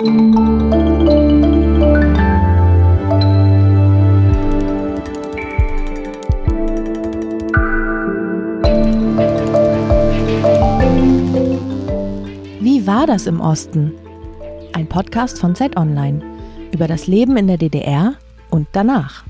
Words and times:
Wie 0.00 0.06
war 12.86 13.06
das 13.06 13.26
im 13.26 13.42
Osten? 13.42 13.92
Ein 14.72 14.88
Podcast 14.88 15.38
von 15.38 15.54
Zeit 15.54 15.76
Online 15.76 16.22
über 16.72 16.88
das 16.88 17.06
Leben 17.06 17.36
in 17.36 17.48
der 17.48 17.58
DDR 17.58 18.14
und 18.48 18.68
danach. 18.72 19.24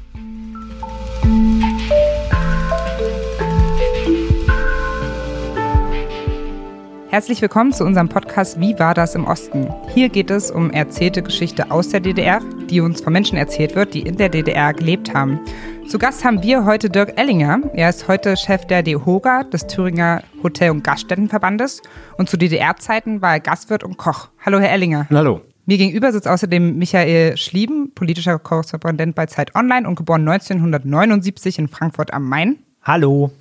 Herzlich 7.11 7.43
willkommen 7.43 7.73
zu 7.73 7.85
unserem 7.85 8.09
Podcast 8.09 8.61
Wie 8.61 8.79
war 8.79 8.95
das 8.95 9.17
im 9.17 9.27
Osten? 9.27 9.69
Hier 9.93 10.09
geht 10.11 10.31
es 10.31 10.53
um 10.53 10.71
erzählte 10.71 11.25
Geschichte 11.25 11.73
aus 11.73 11.89
der 11.89 11.99
DDR, 11.99 12.41
die 12.71 12.81
uns 12.81 13.01
von 13.01 13.13
Menschen 13.13 13.37
erzählt 13.37 13.75
wird, 13.75 13.95
die 13.95 14.03
in 14.03 14.17
der 14.17 14.29
DDR 14.29 14.73
gelebt 14.73 15.13
haben. 15.13 15.41
Zu 15.89 15.99
Gast 15.99 16.25
haben 16.25 16.41
wir 16.45 16.65
heute 16.65 16.89
Dirk 16.89 17.19
Ellinger. 17.19 17.63
Er 17.75 17.89
ist 17.89 18.07
heute 18.07 18.37
Chef 18.37 18.65
der 18.65 18.85
DEHOGA, 18.85 19.43
des 19.43 19.67
Thüringer 19.67 20.23
Hotel- 20.45 20.71
und 20.71 20.85
Gaststättenverbandes. 20.85 21.83
Und 22.17 22.31
zu 22.31 22.37
DDR-Zeiten 22.37 23.21
war 23.21 23.33
er 23.33 23.41
Gastwirt 23.41 23.83
und 23.83 23.97
Koch. 23.97 24.29
Hallo, 24.47 24.61
Herr 24.61 24.71
Ellinger. 24.71 25.09
Hallo. 25.11 25.41
Mir 25.67 25.79
gegenüber 25.79 26.13
sitzt 26.13 26.29
außerdem 26.29 26.79
Michael 26.79 27.37
Schlieben, 27.37 27.93
politischer 27.93 28.39
Korrespondent 28.39 29.17
bei 29.17 29.27
Zeit 29.27 29.57
Online 29.57 29.89
und 29.89 29.97
geboren 29.97 30.29
1979 30.29 31.59
in 31.59 31.67
Frankfurt 31.67 32.15
am 32.15 32.29
Main. 32.29 32.61
Hallo. 32.85 33.33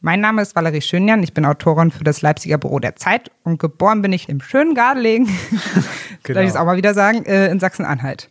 Mein 0.00 0.20
Name 0.20 0.42
ist 0.42 0.54
Valerie 0.54 0.80
Schönjan, 0.80 1.24
ich 1.24 1.34
bin 1.34 1.44
Autorin 1.44 1.90
für 1.90 2.04
das 2.04 2.22
Leipziger 2.22 2.56
Büro 2.56 2.78
der 2.78 2.94
Zeit 2.94 3.32
und 3.42 3.58
geboren 3.58 4.00
bin 4.00 4.12
ich 4.12 4.28
im 4.28 4.40
schönen 4.40 4.76
Gardelegen, 4.76 5.26
genau. 6.22 6.38
soll 6.38 6.44
ich 6.44 6.50
es 6.50 6.56
auch 6.56 6.66
mal 6.66 6.76
wieder 6.76 6.94
sagen, 6.94 7.24
äh, 7.24 7.50
in 7.50 7.58
Sachsen-Anhalt. 7.58 8.30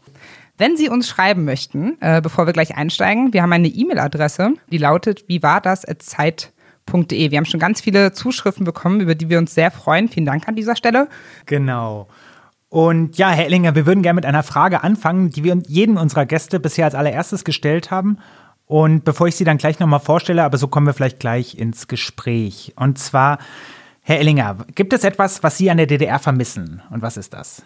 Wenn 0.58 0.78
Sie 0.78 0.88
uns 0.88 1.10
schreiben 1.10 1.44
möchten, 1.44 1.98
äh, 2.00 2.22
bevor 2.22 2.46
wir 2.46 2.54
gleich 2.54 2.78
einsteigen, 2.78 3.34
wir 3.34 3.42
haben 3.42 3.52
eine 3.52 3.68
E-Mail-Adresse, 3.68 4.54
die 4.72 4.78
lautet, 4.78 5.26
wie 5.28 5.44
war 5.44 5.60
das 5.60 5.82
zeit.de. 5.82 7.32
Wir 7.32 7.38
haben 7.38 7.46
schon 7.46 7.60
ganz 7.60 7.82
viele 7.82 8.14
Zuschriften 8.14 8.64
bekommen, 8.64 9.02
über 9.02 9.14
die 9.14 9.30
wir 9.30 9.38
uns 9.38 9.54
sehr 9.54 9.70
freuen. 9.70 10.08
Vielen 10.08 10.26
Dank 10.26 10.48
an 10.48 10.56
dieser 10.56 10.78
Stelle. 10.78 11.10
Genau. 11.48 12.08
Und 12.70 13.18
ja, 13.18 13.30
Herr 13.30 13.46
Ellinger, 13.46 13.76
wir 13.76 13.86
würden 13.86 14.04
gerne 14.04 14.16
mit 14.16 14.26
einer 14.26 14.44
Frage 14.44 14.84
anfangen, 14.84 15.32
die 15.32 15.44
wir 15.44 15.62
jedem 15.68 15.98
unserer 15.98 16.26
Gäste 16.26 16.62
bisher 16.62 16.86
als 16.86 16.96
allererstes 16.96 17.44
gestellt 17.44 17.92
haben. 17.92 18.20
Und 18.68 19.06
bevor 19.06 19.28
ich 19.28 19.36
sie 19.36 19.46
dann 19.46 19.58
gleich 19.58 19.80
nochmal 19.80 20.02
vorstelle, 20.02 20.44
aber 20.44 20.58
so 20.58 20.68
kommen 20.68 20.86
wir 20.86 20.94
vielleicht 20.94 21.20
gleich 21.20 21.58
ins 21.58 21.88
Gespräch. 21.88 22.74
Und 22.76 23.00
zwar, 23.00 23.40
Herr 24.02 24.20
Ellinger, 24.20 24.58
gibt 24.76 24.92
es 24.92 25.06
etwas, 25.06 25.42
was 25.42 25.58
Sie 25.58 25.72
an 25.72 25.78
der 25.78 25.88
DDR 25.88 26.20
vermissen? 26.20 26.82
Und 26.92 27.02
was 27.02 27.16
ist 27.16 27.34
das? 27.34 27.64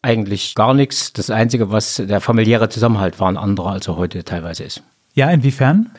Eigentlich 0.00 0.54
gar 0.54 0.72
nichts. 0.72 1.12
Das 1.12 1.28
Einzige, 1.28 1.70
was 1.70 1.96
der 1.96 2.22
familiäre 2.22 2.70
Zusammenhalt 2.70 3.20
war, 3.20 3.28
ein 3.30 3.36
anderer, 3.36 3.72
als 3.72 3.88
er 3.88 3.96
heute 3.96 4.24
teilweise 4.24 4.64
ist. 4.64 4.82
Ja, 5.12 5.30
inwiefern? 5.30 5.90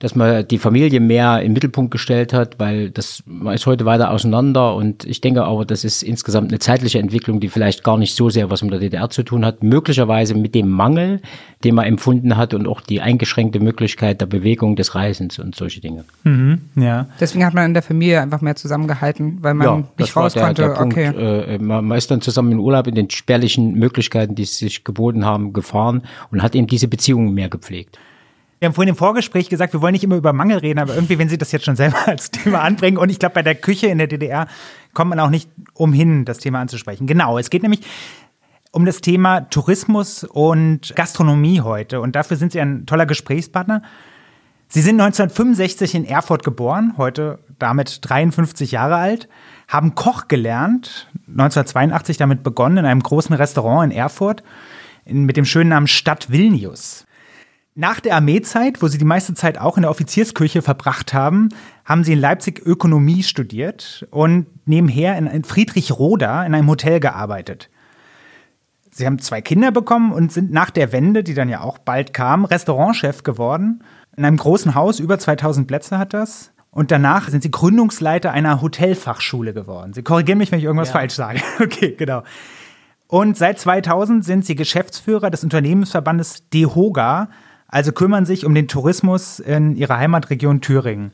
Dass 0.00 0.14
man 0.14 0.46
die 0.46 0.58
Familie 0.58 1.00
mehr 1.00 1.42
im 1.42 1.52
Mittelpunkt 1.52 1.90
gestellt 1.90 2.32
hat, 2.32 2.60
weil 2.60 2.90
das 2.90 3.24
man 3.26 3.54
ist 3.54 3.66
heute 3.66 3.84
weiter 3.84 4.12
auseinander 4.12 4.76
und 4.76 5.04
ich 5.04 5.20
denke 5.20 5.44
aber, 5.44 5.64
das 5.64 5.82
ist 5.82 6.04
insgesamt 6.04 6.50
eine 6.50 6.60
zeitliche 6.60 7.00
Entwicklung, 7.00 7.40
die 7.40 7.48
vielleicht 7.48 7.82
gar 7.82 7.98
nicht 7.98 8.14
so 8.14 8.30
sehr 8.30 8.48
was 8.48 8.62
mit 8.62 8.72
der 8.72 8.78
DDR 8.78 9.10
zu 9.10 9.24
tun 9.24 9.44
hat, 9.44 9.64
möglicherweise 9.64 10.36
mit 10.36 10.54
dem 10.54 10.68
Mangel, 10.68 11.20
den 11.64 11.74
man 11.74 11.84
empfunden 11.86 12.36
hat 12.36 12.54
und 12.54 12.68
auch 12.68 12.80
die 12.80 13.00
eingeschränkte 13.00 13.58
Möglichkeit 13.58 14.20
der 14.20 14.26
Bewegung 14.26 14.76
des 14.76 14.94
Reisens 14.94 15.40
und 15.40 15.56
solche 15.56 15.80
Dinge. 15.80 16.04
Mhm, 16.22 16.60
ja. 16.76 17.08
Deswegen 17.18 17.44
hat 17.44 17.54
man 17.54 17.64
in 17.64 17.74
der 17.74 17.82
Familie 17.82 18.20
einfach 18.20 18.40
mehr 18.40 18.54
zusammengehalten, 18.54 19.38
weil 19.40 19.54
man 19.54 19.66
ja, 19.66 19.84
nicht 19.98 20.14
raus 20.14 20.34
der, 20.34 20.44
konnte. 20.44 20.62
Der 20.62 20.68
Punkt, 20.70 20.96
okay. 20.96 21.54
äh, 21.54 21.58
man, 21.58 21.84
man 21.84 21.98
ist 21.98 22.08
dann 22.08 22.20
zusammen 22.20 22.52
in 22.52 22.58
Urlaub 22.60 22.86
in 22.86 22.94
den 22.94 23.10
spärlichen 23.10 23.74
Möglichkeiten, 23.74 24.36
die 24.36 24.44
sich 24.44 24.84
geboten 24.84 25.24
haben, 25.24 25.52
gefahren 25.52 26.02
und 26.30 26.40
hat 26.40 26.54
eben 26.54 26.68
diese 26.68 26.86
Beziehungen 26.86 27.34
mehr 27.34 27.48
gepflegt. 27.48 27.98
Wir 28.58 28.66
haben 28.66 28.74
vorhin 28.74 28.90
im 28.90 28.96
Vorgespräch 28.96 29.48
gesagt, 29.48 29.72
wir 29.72 29.82
wollen 29.82 29.92
nicht 29.92 30.02
immer 30.02 30.16
über 30.16 30.32
Mangel 30.32 30.58
reden, 30.58 30.80
aber 30.80 30.94
irgendwie, 30.94 31.18
wenn 31.18 31.28
Sie 31.28 31.38
das 31.38 31.52
jetzt 31.52 31.64
schon 31.64 31.76
selber 31.76 31.96
als 32.06 32.30
Thema 32.30 32.62
anbringen, 32.62 32.98
und 32.98 33.08
ich 33.10 33.18
glaube, 33.18 33.34
bei 33.34 33.42
der 33.42 33.54
Küche 33.54 33.86
in 33.86 33.98
der 33.98 34.06
DDR 34.06 34.48
kommt 34.94 35.10
man 35.10 35.20
auch 35.20 35.30
nicht 35.30 35.48
umhin, 35.74 36.24
das 36.24 36.38
Thema 36.38 36.60
anzusprechen. 36.60 37.06
Genau, 37.06 37.38
es 37.38 37.50
geht 37.50 37.62
nämlich 37.62 37.82
um 38.72 38.84
das 38.84 39.00
Thema 39.00 39.42
Tourismus 39.42 40.24
und 40.24 40.94
Gastronomie 40.94 41.60
heute. 41.60 42.00
Und 42.00 42.16
dafür 42.16 42.36
sind 42.36 42.52
Sie 42.52 42.60
ein 42.60 42.84
toller 42.84 43.06
Gesprächspartner. 43.06 43.82
Sie 44.68 44.82
sind 44.82 45.00
1965 45.00 45.94
in 45.94 46.04
Erfurt 46.04 46.44
geboren, 46.44 46.94
heute 46.98 47.38
damit 47.58 48.00
53 48.02 48.72
Jahre 48.72 48.96
alt, 48.96 49.28
haben 49.66 49.94
Koch 49.94 50.28
gelernt, 50.28 51.08
1982 51.28 52.18
damit 52.18 52.42
begonnen 52.42 52.78
in 52.78 52.84
einem 52.84 53.02
großen 53.02 53.34
Restaurant 53.34 53.90
in 53.90 53.98
Erfurt 53.98 54.42
mit 55.06 55.38
dem 55.38 55.46
schönen 55.46 55.70
Namen 55.70 55.86
Stadt 55.86 56.30
Vilnius. 56.30 57.06
Nach 57.80 58.00
der 58.00 58.16
Armeezeit, 58.16 58.82
wo 58.82 58.88
sie 58.88 58.98
die 58.98 59.04
meiste 59.04 59.34
Zeit 59.34 59.56
auch 59.56 59.76
in 59.76 59.82
der 59.82 59.92
Offiziersküche 59.92 60.62
verbracht 60.62 61.14
haben, 61.14 61.50
haben 61.84 62.02
sie 62.02 62.14
in 62.14 62.18
Leipzig 62.18 62.60
Ökonomie 62.66 63.22
studiert 63.22 64.04
und 64.10 64.46
nebenher 64.66 65.16
in 65.16 65.44
Friedrichroda 65.44 66.44
in 66.44 66.56
einem 66.56 66.68
Hotel 66.68 66.98
gearbeitet. 66.98 67.70
Sie 68.90 69.06
haben 69.06 69.20
zwei 69.20 69.42
Kinder 69.42 69.70
bekommen 69.70 70.10
und 70.10 70.32
sind 70.32 70.50
nach 70.50 70.70
der 70.70 70.90
Wende, 70.90 71.22
die 71.22 71.34
dann 71.34 71.48
ja 71.48 71.60
auch 71.60 71.78
bald 71.78 72.12
kam, 72.12 72.44
Restaurantchef 72.44 73.22
geworden. 73.22 73.84
In 74.16 74.24
einem 74.24 74.38
großen 74.38 74.74
Haus, 74.74 74.98
über 74.98 75.20
2000 75.20 75.68
Plätze 75.68 75.98
hat 75.98 76.14
das. 76.14 76.50
Und 76.72 76.90
danach 76.90 77.28
sind 77.28 77.44
sie 77.44 77.52
Gründungsleiter 77.52 78.32
einer 78.32 78.60
Hotelfachschule 78.60 79.54
geworden. 79.54 79.92
Sie 79.92 80.02
korrigieren 80.02 80.38
mich, 80.38 80.50
wenn 80.50 80.58
ich 80.58 80.64
irgendwas 80.64 80.88
ja. 80.88 80.94
falsch 80.94 81.14
sage. 81.14 81.40
Okay, 81.62 81.94
genau. 81.96 82.24
Und 83.06 83.36
seit 83.36 83.60
2000 83.60 84.24
sind 84.24 84.44
sie 84.44 84.56
Geschäftsführer 84.56 85.30
des 85.30 85.44
Unternehmensverbandes 85.44 86.48
DEHOGA, 86.52 87.28
also 87.68 87.92
kümmern 87.92 88.26
sich 88.26 88.44
um 88.44 88.54
den 88.54 88.66
Tourismus 88.66 89.38
in 89.38 89.76
ihrer 89.76 89.98
Heimatregion 89.98 90.60
Thüringen. 90.60 91.12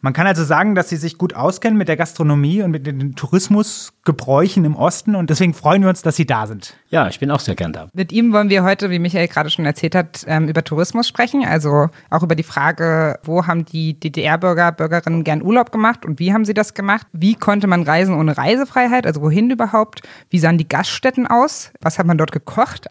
Man 0.00 0.12
kann 0.12 0.28
also 0.28 0.44
sagen, 0.44 0.76
dass 0.76 0.88
sie 0.88 0.96
sich 0.96 1.18
gut 1.18 1.34
auskennen 1.34 1.76
mit 1.76 1.88
der 1.88 1.96
Gastronomie 1.96 2.62
und 2.62 2.70
mit 2.70 2.86
den 2.86 3.16
Tourismusgebräuchen 3.16 4.64
im 4.64 4.76
Osten 4.76 5.16
und 5.16 5.28
deswegen 5.28 5.54
freuen 5.54 5.82
wir 5.82 5.88
uns, 5.88 6.02
dass 6.02 6.14
Sie 6.14 6.24
da 6.24 6.46
sind. 6.46 6.76
Ja, 6.88 7.08
ich 7.08 7.18
bin 7.18 7.32
auch 7.32 7.40
sehr 7.40 7.56
gern 7.56 7.72
da. 7.72 7.88
Mit 7.92 8.12
ihm 8.12 8.32
wollen 8.32 8.48
wir 8.48 8.62
heute, 8.62 8.90
wie 8.90 9.00
Michael 9.00 9.26
gerade 9.26 9.50
schon 9.50 9.64
erzählt 9.64 9.96
hat, 9.96 10.24
ähm, 10.28 10.46
über 10.46 10.62
Tourismus 10.62 11.08
sprechen. 11.08 11.44
Also 11.44 11.88
auch 12.10 12.22
über 12.22 12.36
die 12.36 12.44
Frage, 12.44 13.18
wo 13.24 13.48
haben 13.48 13.64
die 13.64 13.98
DDR-Bürger, 13.98 14.70
Bürgerinnen 14.70 15.24
gern 15.24 15.42
Urlaub 15.42 15.72
gemacht 15.72 16.06
und 16.06 16.20
wie 16.20 16.32
haben 16.32 16.44
sie 16.44 16.54
das 16.54 16.74
gemacht? 16.74 17.08
Wie 17.12 17.34
konnte 17.34 17.66
man 17.66 17.82
reisen 17.82 18.14
ohne 18.14 18.38
Reisefreiheit? 18.38 19.04
Also 19.04 19.20
wohin 19.20 19.50
überhaupt? 19.50 20.02
Wie 20.30 20.38
sahen 20.38 20.58
die 20.58 20.68
Gaststätten 20.68 21.26
aus? 21.26 21.72
Was 21.80 21.98
hat 21.98 22.06
man 22.06 22.18
dort 22.18 22.30
gekocht? 22.30 22.86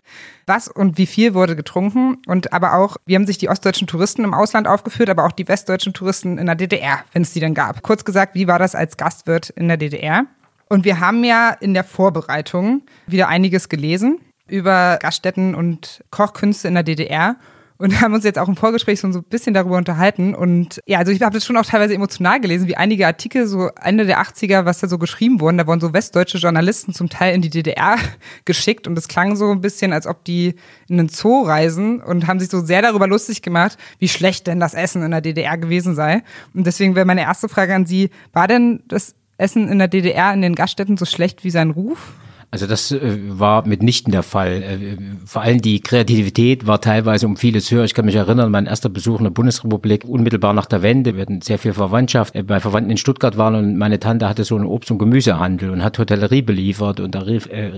Was 0.47 0.67
und 0.67 0.97
wie 0.97 1.05
viel 1.05 1.33
wurde 1.33 1.55
getrunken. 1.55 2.17
Und 2.25 2.53
aber 2.53 2.73
auch, 2.73 2.97
wie 3.05 3.15
haben 3.15 3.27
sich 3.27 3.37
die 3.37 3.49
ostdeutschen 3.49 3.87
Touristen 3.87 4.23
im 4.23 4.33
Ausland 4.33 4.67
aufgeführt, 4.67 5.09
aber 5.09 5.25
auch 5.25 5.31
die 5.31 5.47
westdeutschen 5.47 5.93
Touristen 5.93 6.37
in 6.37 6.45
der 6.45 6.55
DDR, 6.55 6.99
wenn 7.13 7.21
es 7.21 7.33
die 7.33 7.39
denn 7.39 7.53
gab. 7.53 7.83
Kurz 7.83 8.05
gesagt, 8.05 8.35
wie 8.35 8.47
war 8.47 8.59
das 8.59 8.75
als 8.75 8.97
Gastwirt 8.97 9.49
in 9.49 9.67
der 9.67 9.77
DDR? 9.77 10.25
Und 10.69 10.85
wir 10.85 10.99
haben 10.99 11.23
ja 11.23 11.49
in 11.49 11.73
der 11.73 11.83
Vorbereitung 11.83 12.81
wieder 13.05 13.27
einiges 13.27 13.69
gelesen 13.69 14.19
über 14.47 14.97
Gaststätten 15.01 15.55
und 15.55 16.03
Kochkünste 16.11 16.67
in 16.67 16.73
der 16.73 16.83
DDR 16.83 17.35
und 17.77 18.01
haben 18.01 18.13
uns 18.13 18.23
jetzt 18.23 18.39
auch 18.39 18.47
im 18.47 18.55
Vorgespräch 18.55 18.99
so 18.99 19.07
ein 19.07 19.23
bisschen 19.23 19.53
darüber 19.53 19.77
unterhalten. 19.77 20.33
Und 20.33 20.81
ja, 20.85 20.99
also 20.99 21.11
ich 21.11 21.21
habe 21.21 21.33
das 21.33 21.45
schon 21.45 21.57
auch 21.57 21.65
teilweise 21.65 21.93
emotional 21.93 22.39
gelesen, 22.39 22.67
wie 22.67 22.77
einige 22.77 23.05
Artikel 23.05 23.47
so 23.47 23.69
Ende 23.81 24.05
der 24.05 24.21
80er, 24.21 24.65
was 24.65 24.79
da 24.79 24.87
so 24.87 24.97
geschrieben 24.97 25.39
wurden. 25.39 25.57
Da 25.57 25.67
wurden 25.67 25.79
so 25.79 25.93
westdeutsche 25.93 26.37
Journalisten 26.37 26.93
zum 26.93 27.09
Teil 27.09 27.35
in 27.35 27.41
die 27.41 27.49
DDR 27.49 27.97
geschickt 28.45 28.87
und 28.87 28.97
es 28.97 29.07
klang 29.07 29.35
so 29.35 29.51
ein 29.51 29.61
bisschen, 29.61 29.93
als 29.93 30.07
ob 30.07 30.23
die 30.25 30.55
in 30.87 30.99
einen 30.99 31.09
Zoo 31.09 31.43
reisen 31.43 32.01
und 32.01 32.27
haben 32.27 32.39
sich 32.39 32.49
so 32.49 32.61
sehr 32.61 32.81
darüber 32.81 33.07
lustig 33.07 33.41
gemacht, 33.41 33.77
wie 33.99 34.07
schlecht 34.07 34.47
denn 34.47 34.59
das 34.59 34.73
Essen 34.73 35.03
in 35.03 35.11
der 35.11 35.21
DDR 35.21 35.57
gewesen 35.57 35.95
sei. 35.95 36.23
Und 36.53 36.65
deswegen 36.65 36.95
wäre 36.95 37.05
meine 37.05 37.21
erste 37.21 37.49
Frage 37.49 37.75
an 37.75 37.85
Sie, 37.85 38.09
war 38.33 38.47
denn 38.47 38.83
das 38.87 39.15
Essen 39.37 39.67
in 39.67 39.77
der 39.77 39.87
DDR 39.87 40.33
in 40.33 40.41
den 40.41 40.55
Gaststätten 40.55 40.97
so 40.97 41.05
schlecht 41.05 41.43
wie 41.43 41.51
sein 41.51 41.69
Ruf? 41.69 42.13
Also 42.49 42.65
das 42.65 42.93
äh, 42.93 43.17
war 43.27 43.67
mitnichten 43.67 44.13
der 44.13 44.23
Fall. 44.23 44.63
Äh, 44.63 44.97
vor 45.25 45.41
allem 45.41 45.61
die 45.61 45.81
Kreativität 45.81 46.65
war 46.65 46.79
teilweise 46.79 47.25
um 47.25 47.35
vieles 47.35 47.69
höher. 47.71 47.83
Ich 47.83 47.93
kann 47.93 48.05
mich 48.05 48.15
erinnern, 48.15 48.51
mein 48.51 48.67
erster 48.67 48.87
Besuch 48.87 49.17
in 49.17 49.25
der 49.25 49.31
Bundesrepublik, 49.31 50.05
unmittelbar 50.05 50.53
nach 50.53 50.65
der 50.65 50.81
Wende. 50.81 51.15
Wir 51.15 51.23
hatten 51.23 51.41
sehr 51.41 51.59
viel 51.59 51.73
Verwandtschaft. 51.73 52.35
Äh, 52.35 52.43
bei 52.43 52.61
Verwandten 52.61 52.89
in 52.89 52.95
Stuttgart 52.95 53.37
waren 53.37 53.55
und 53.55 53.77
meine 53.77 53.99
Tante 53.99 54.29
hatte 54.29 54.45
so 54.45 54.55
einen 54.55 54.65
Obst- 54.65 54.89
und 54.91 54.97
Gemüsehandel 54.97 55.71
und 55.71 55.83
hat 55.83 55.99
Hotellerie 55.99 56.41
beliefert. 56.41 57.01
Und 57.01 57.15
da 57.15 57.19
rief, 57.19 57.47
äh, 57.47 57.73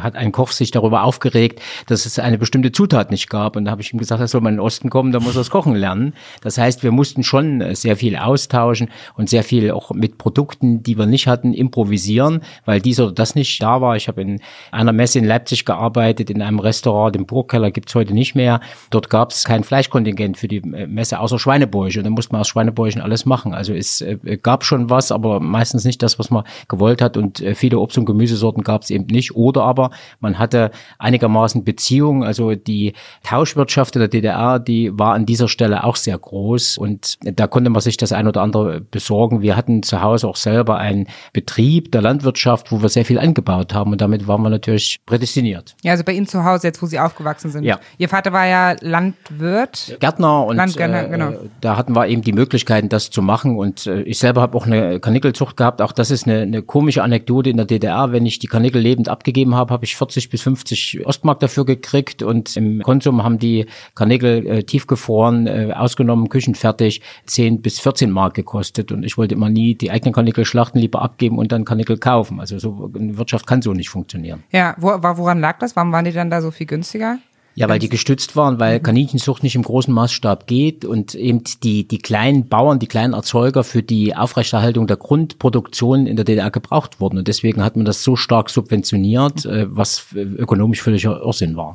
hat 0.00 0.14
ein 0.14 0.30
Koch 0.30 0.52
sich 0.52 0.70
darüber 0.70 1.02
aufgeregt, 1.02 1.60
dass 1.88 2.06
es 2.06 2.20
eine 2.20 2.38
bestimmte 2.38 2.70
Zutat 2.70 3.10
nicht 3.10 3.28
gab. 3.28 3.56
Und 3.56 3.64
da 3.64 3.72
habe 3.72 3.82
ich 3.82 3.92
ihm 3.92 3.98
gesagt, 3.98 4.20
er 4.20 4.28
soll 4.28 4.40
mal 4.40 4.50
in 4.50 4.56
den 4.56 4.60
Osten 4.60 4.88
kommen, 4.88 5.10
da 5.10 5.18
muss 5.18 5.34
er 5.34 5.40
das 5.40 5.50
Kochen 5.50 5.74
lernen. 5.74 6.14
Das 6.42 6.58
heißt, 6.58 6.84
wir 6.84 6.92
mussten 6.92 7.24
schon 7.24 7.74
sehr 7.74 7.96
viel 7.96 8.14
austauschen 8.14 8.88
und 9.16 9.28
sehr 9.28 9.42
viel 9.42 9.72
auch 9.72 9.90
mit 9.90 10.16
Produkten, 10.16 10.84
die 10.84 10.96
wir 10.96 11.06
nicht 11.06 11.26
hatten, 11.26 11.54
improvisieren, 11.54 12.42
weil 12.64 12.80
dies 12.80 13.00
oder 13.00 13.10
das 13.10 13.34
nicht 13.34 13.60
da 13.60 13.80
war. 13.80 13.96
Ich 13.96 14.11
habe 14.12 14.22
in 14.22 14.40
einer 14.70 14.92
Messe 14.92 15.18
in 15.18 15.24
Leipzig 15.24 15.64
gearbeitet, 15.64 16.30
in 16.30 16.42
einem 16.42 16.58
Restaurant, 16.58 17.14
den 17.14 17.26
Burgkeller 17.26 17.70
gibt's 17.70 17.94
heute 17.94 18.14
nicht 18.14 18.34
mehr. 18.34 18.60
Dort 18.90 19.10
gab 19.10 19.30
es 19.30 19.44
kein 19.44 19.64
Fleischkontingent 19.64 20.36
für 20.36 20.48
die 20.48 20.58
äh, 20.58 20.86
Messe 20.86 21.18
außer 21.18 21.38
Schweinebäuche 21.38 22.00
und 22.00 22.04
dann 22.04 22.12
musste 22.12 22.32
man 22.32 22.40
aus 22.42 22.48
Schweinebäuchen 22.48 23.00
alles 23.00 23.26
machen. 23.26 23.54
Also 23.54 23.74
es 23.74 24.00
äh, 24.00 24.18
gab 24.40 24.64
schon 24.64 24.90
was, 24.90 25.10
aber 25.10 25.40
meistens 25.40 25.84
nicht 25.84 26.02
das, 26.02 26.18
was 26.18 26.30
man 26.30 26.44
gewollt 26.68 27.02
hat 27.02 27.16
und 27.16 27.40
äh, 27.40 27.54
viele 27.54 27.78
Obst- 27.78 27.98
und 27.98 28.04
Gemüsesorten 28.04 28.62
gab 28.62 28.82
es 28.82 28.90
eben 28.90 29.06
nicht. 29.06 29.34
Oder 29.34 29.62
aber 29.62 29.90
man 30.20 30.38
hatte 30.38 30.70
einigermaßen 30.98 31.64
Beziehungen, 31.64 32.22
also 32.22 32.54
die 32.54 32.92
Tauschwirtschaft 33.24 33.96
in 33.96 34.00
der 34.00 34.08
DDR, 34.08 34.58
die 34.58 34.90
war 34.92 35.14
an 35.14 35.26
dieser 35.26 35.48
Stelle 35.48 35.84
auch 35.84 35.96
sehr 35.96 36.18
groß 36.18 36.78
und 36.78 37.18
da 37.22 37.46
konnte 37.46 37.70
man 37.70 37.80
sich 37.80 37.96
das 37.96 38.12
ein 38.12 38.28
oder 38.28 38.42
andere 38.42 38.80
besorgen. 38.80 39.42
Wir 39.42 39.56
hatten 39.56 39.82
zu 39.82 40.02
Hause 40.02 40.28
auch 40.28 40.36
selber 40.36 40.76
einen 40.76 41.06
Betrieb 41.32 41.92
der 41.92 42.02
Landwirtschaft, 42.02 42.70
wo 42.70 42.82
wir 42.82 42.88
sehr 42.88 43.04
viel 43.04 43.18
angebaut 43.18 43.74
haben 43.74 43.92
und 43.92 44.01
damit 44.02 44.26
waren 44.26 44.42
wir 44.42 44.50
natürlich 44.50 45.00
prädestiniert. 45.06 45.76
Ja, 45.84 45.92
also 45.92 46.02
bei 46.02 46.12
Ihnen 46.12 46.26
zu 46.26 46.44
Hause, 46.44 46.66
jetzt 46.66 46.82
wo 46.82 46.86
Sie 46.86 46.98
aufgewachsen 46.98 47.50
sind. 47.50 47.62
Ja. 47.62 47.78
Ihr 47.98 48.08
Vater 48.08 48.32
war 48.32 48.46
ja 48.46 48.74
Landwirt. 48.80 49.96
Gärtner 50.00 50.44
und 50.44 50.56
Landgärtner, 50.56 51.06
äh, 51.06 51.08
genau. 51.08 51.32
da 51.60 51.76
hatten 51.76 51.94
wir 51.94 52.08
eben 52.08 52.22
die 52.22 52.32
Möglichkeiten, 52.32 52.88
das 52.88 53.10
zu 53.10 53.22
machen. 53.22 53.56
Und 53.56 53.86
äh, 53.86 54.02
ich 54.02 54.18
selber 54.18 54.40
habe 54.40 54.58
auch 54.58 54.66
eine 54.66 54.98
Kanickelzucht 54.98 55.56
gehabt. 55.56 55.80
Auch 55.80 55.92
das 55.92 56.10
ist 56.10 56.26
eine, 56.26 56.42
eine 56.42 56.62
komische 56.62 57.04
Anekdote 57.04 57.50
in 57.50 57.56
der 57.56 57.66
DDR. 57.66 58.10
Wenn 58.10 58.26
ich 58.26 58.40
die 58.40 58.48
Kanickel 58.48 58.82
lebend 58.82 59.08
abgegeben 59.08 59.54
habe, 59.54 59.72
habe 59.72 59.84
ich 59.84 59.96
40 59.96 60.28
bis 60.28 60.42
50 60.42 61.06
Ostmark 61.06 61.38
dafür 61.38 61.64
gekriegt. 61.64 62.24
Und 62.24 62.56
im 62.56 62.82
Konsum 62.82 63.22
haben 63.22 63.38
die 63.38 63.66
Kanickel 63.94 64.46
äh, 64.46 64.62
tiefgefroren, 64.64 65.46
äh, 65.46 65.72
ausgenommen, 65.76 66.28
küchenfertig, 66.28 67.02
10 67.26 67.62
bis 67.62 67.78
14 67.78 68.10
Mark 68.10 68.34
gekostet. 68.34 68.90
Und 68.90 69.04
ich 69.04 69.16
wollte 69.16 69.36
immer 69.36 69.48
nie 69.48 69.76
die 69.76 69.92
eigenen 69.92 70.12
Kanickel 70.12 70.44
schlachten, 70.44 70.80
lieber 70.80 71.02
abgeben 71.02 71.38
und 71.38 71.52
dann 71.52 71.64
Kanickel 71.64 71.98
kaufen. 71.98 72.40
Also 72.40 72.58
so 72.58 72.90
eine 72.94 73.16
Wirtschaft 73.16 73.46
kann 73.46 73.62
so 73.62 73.72
nicht 73.72 73.91
funktionieren. 73.92 74.42
Ja, 74.50 74.74
wo, 74.78 74.88
woran 74.88 75.40
lag 75.40 75.58
das? 75.58 75.76
Warum 75.76 75.92
waren 75.92 76.04
die 76.04 76.12
dann 76.12 76.30
da 76.30 76.42
so 76.42 76.50
viel 76.50 76.66
günstiger? 76.66 77.18
Ja, 77.54 77.68
weil 77.68 77.78
die 77.78 77.88
gestützt 77.88 78.34
waren, 78.34 78.58
weil 78.58 78.80
Kaninchenzucht 78.80 79.42
nicht 79.42 79.56
im 79.56 79.62
großen 79.62 79.92
Maßstab 79.92 80.46
geht 80.46 80.84
und 80.84 81.14
eben 81.14 81.42
die, 81.62 81.86
die 81.86 81.98
kleinen 81.98 82.48
Bauern, 82.48 82.78
die 82.78 82.86
kleinen 82.86 83.12
Erzeuger 83.12 83.62
für 83.62 83.82
die 83.82 84.16
Aufrechterhaltung 84.16 84.86
der 84.86 84.96
Grundproduktion 84.96 86.06
in 86.06 86.16
der 86.16 86.24
DDR 86.24 86.50
gebraucht 86.50 87.00
wurden. 87.00 87.18
Und 87.18 87.28
deswegen 87.28 87.62
hat 87.62 87.76
man 87.76 87.84
das 87.84 88.02
so 88.02 88.16
stark 88.16 88.48
subventioniert, 88.48 89.44
äh, 89.44 89.66
was 89.68 90.06
äh, 90.14 90.20
ökonomisch 90.20 90.82
völliger 90.82 91.20
Irrsinn 91.20 91.56
war. 91.56 91.74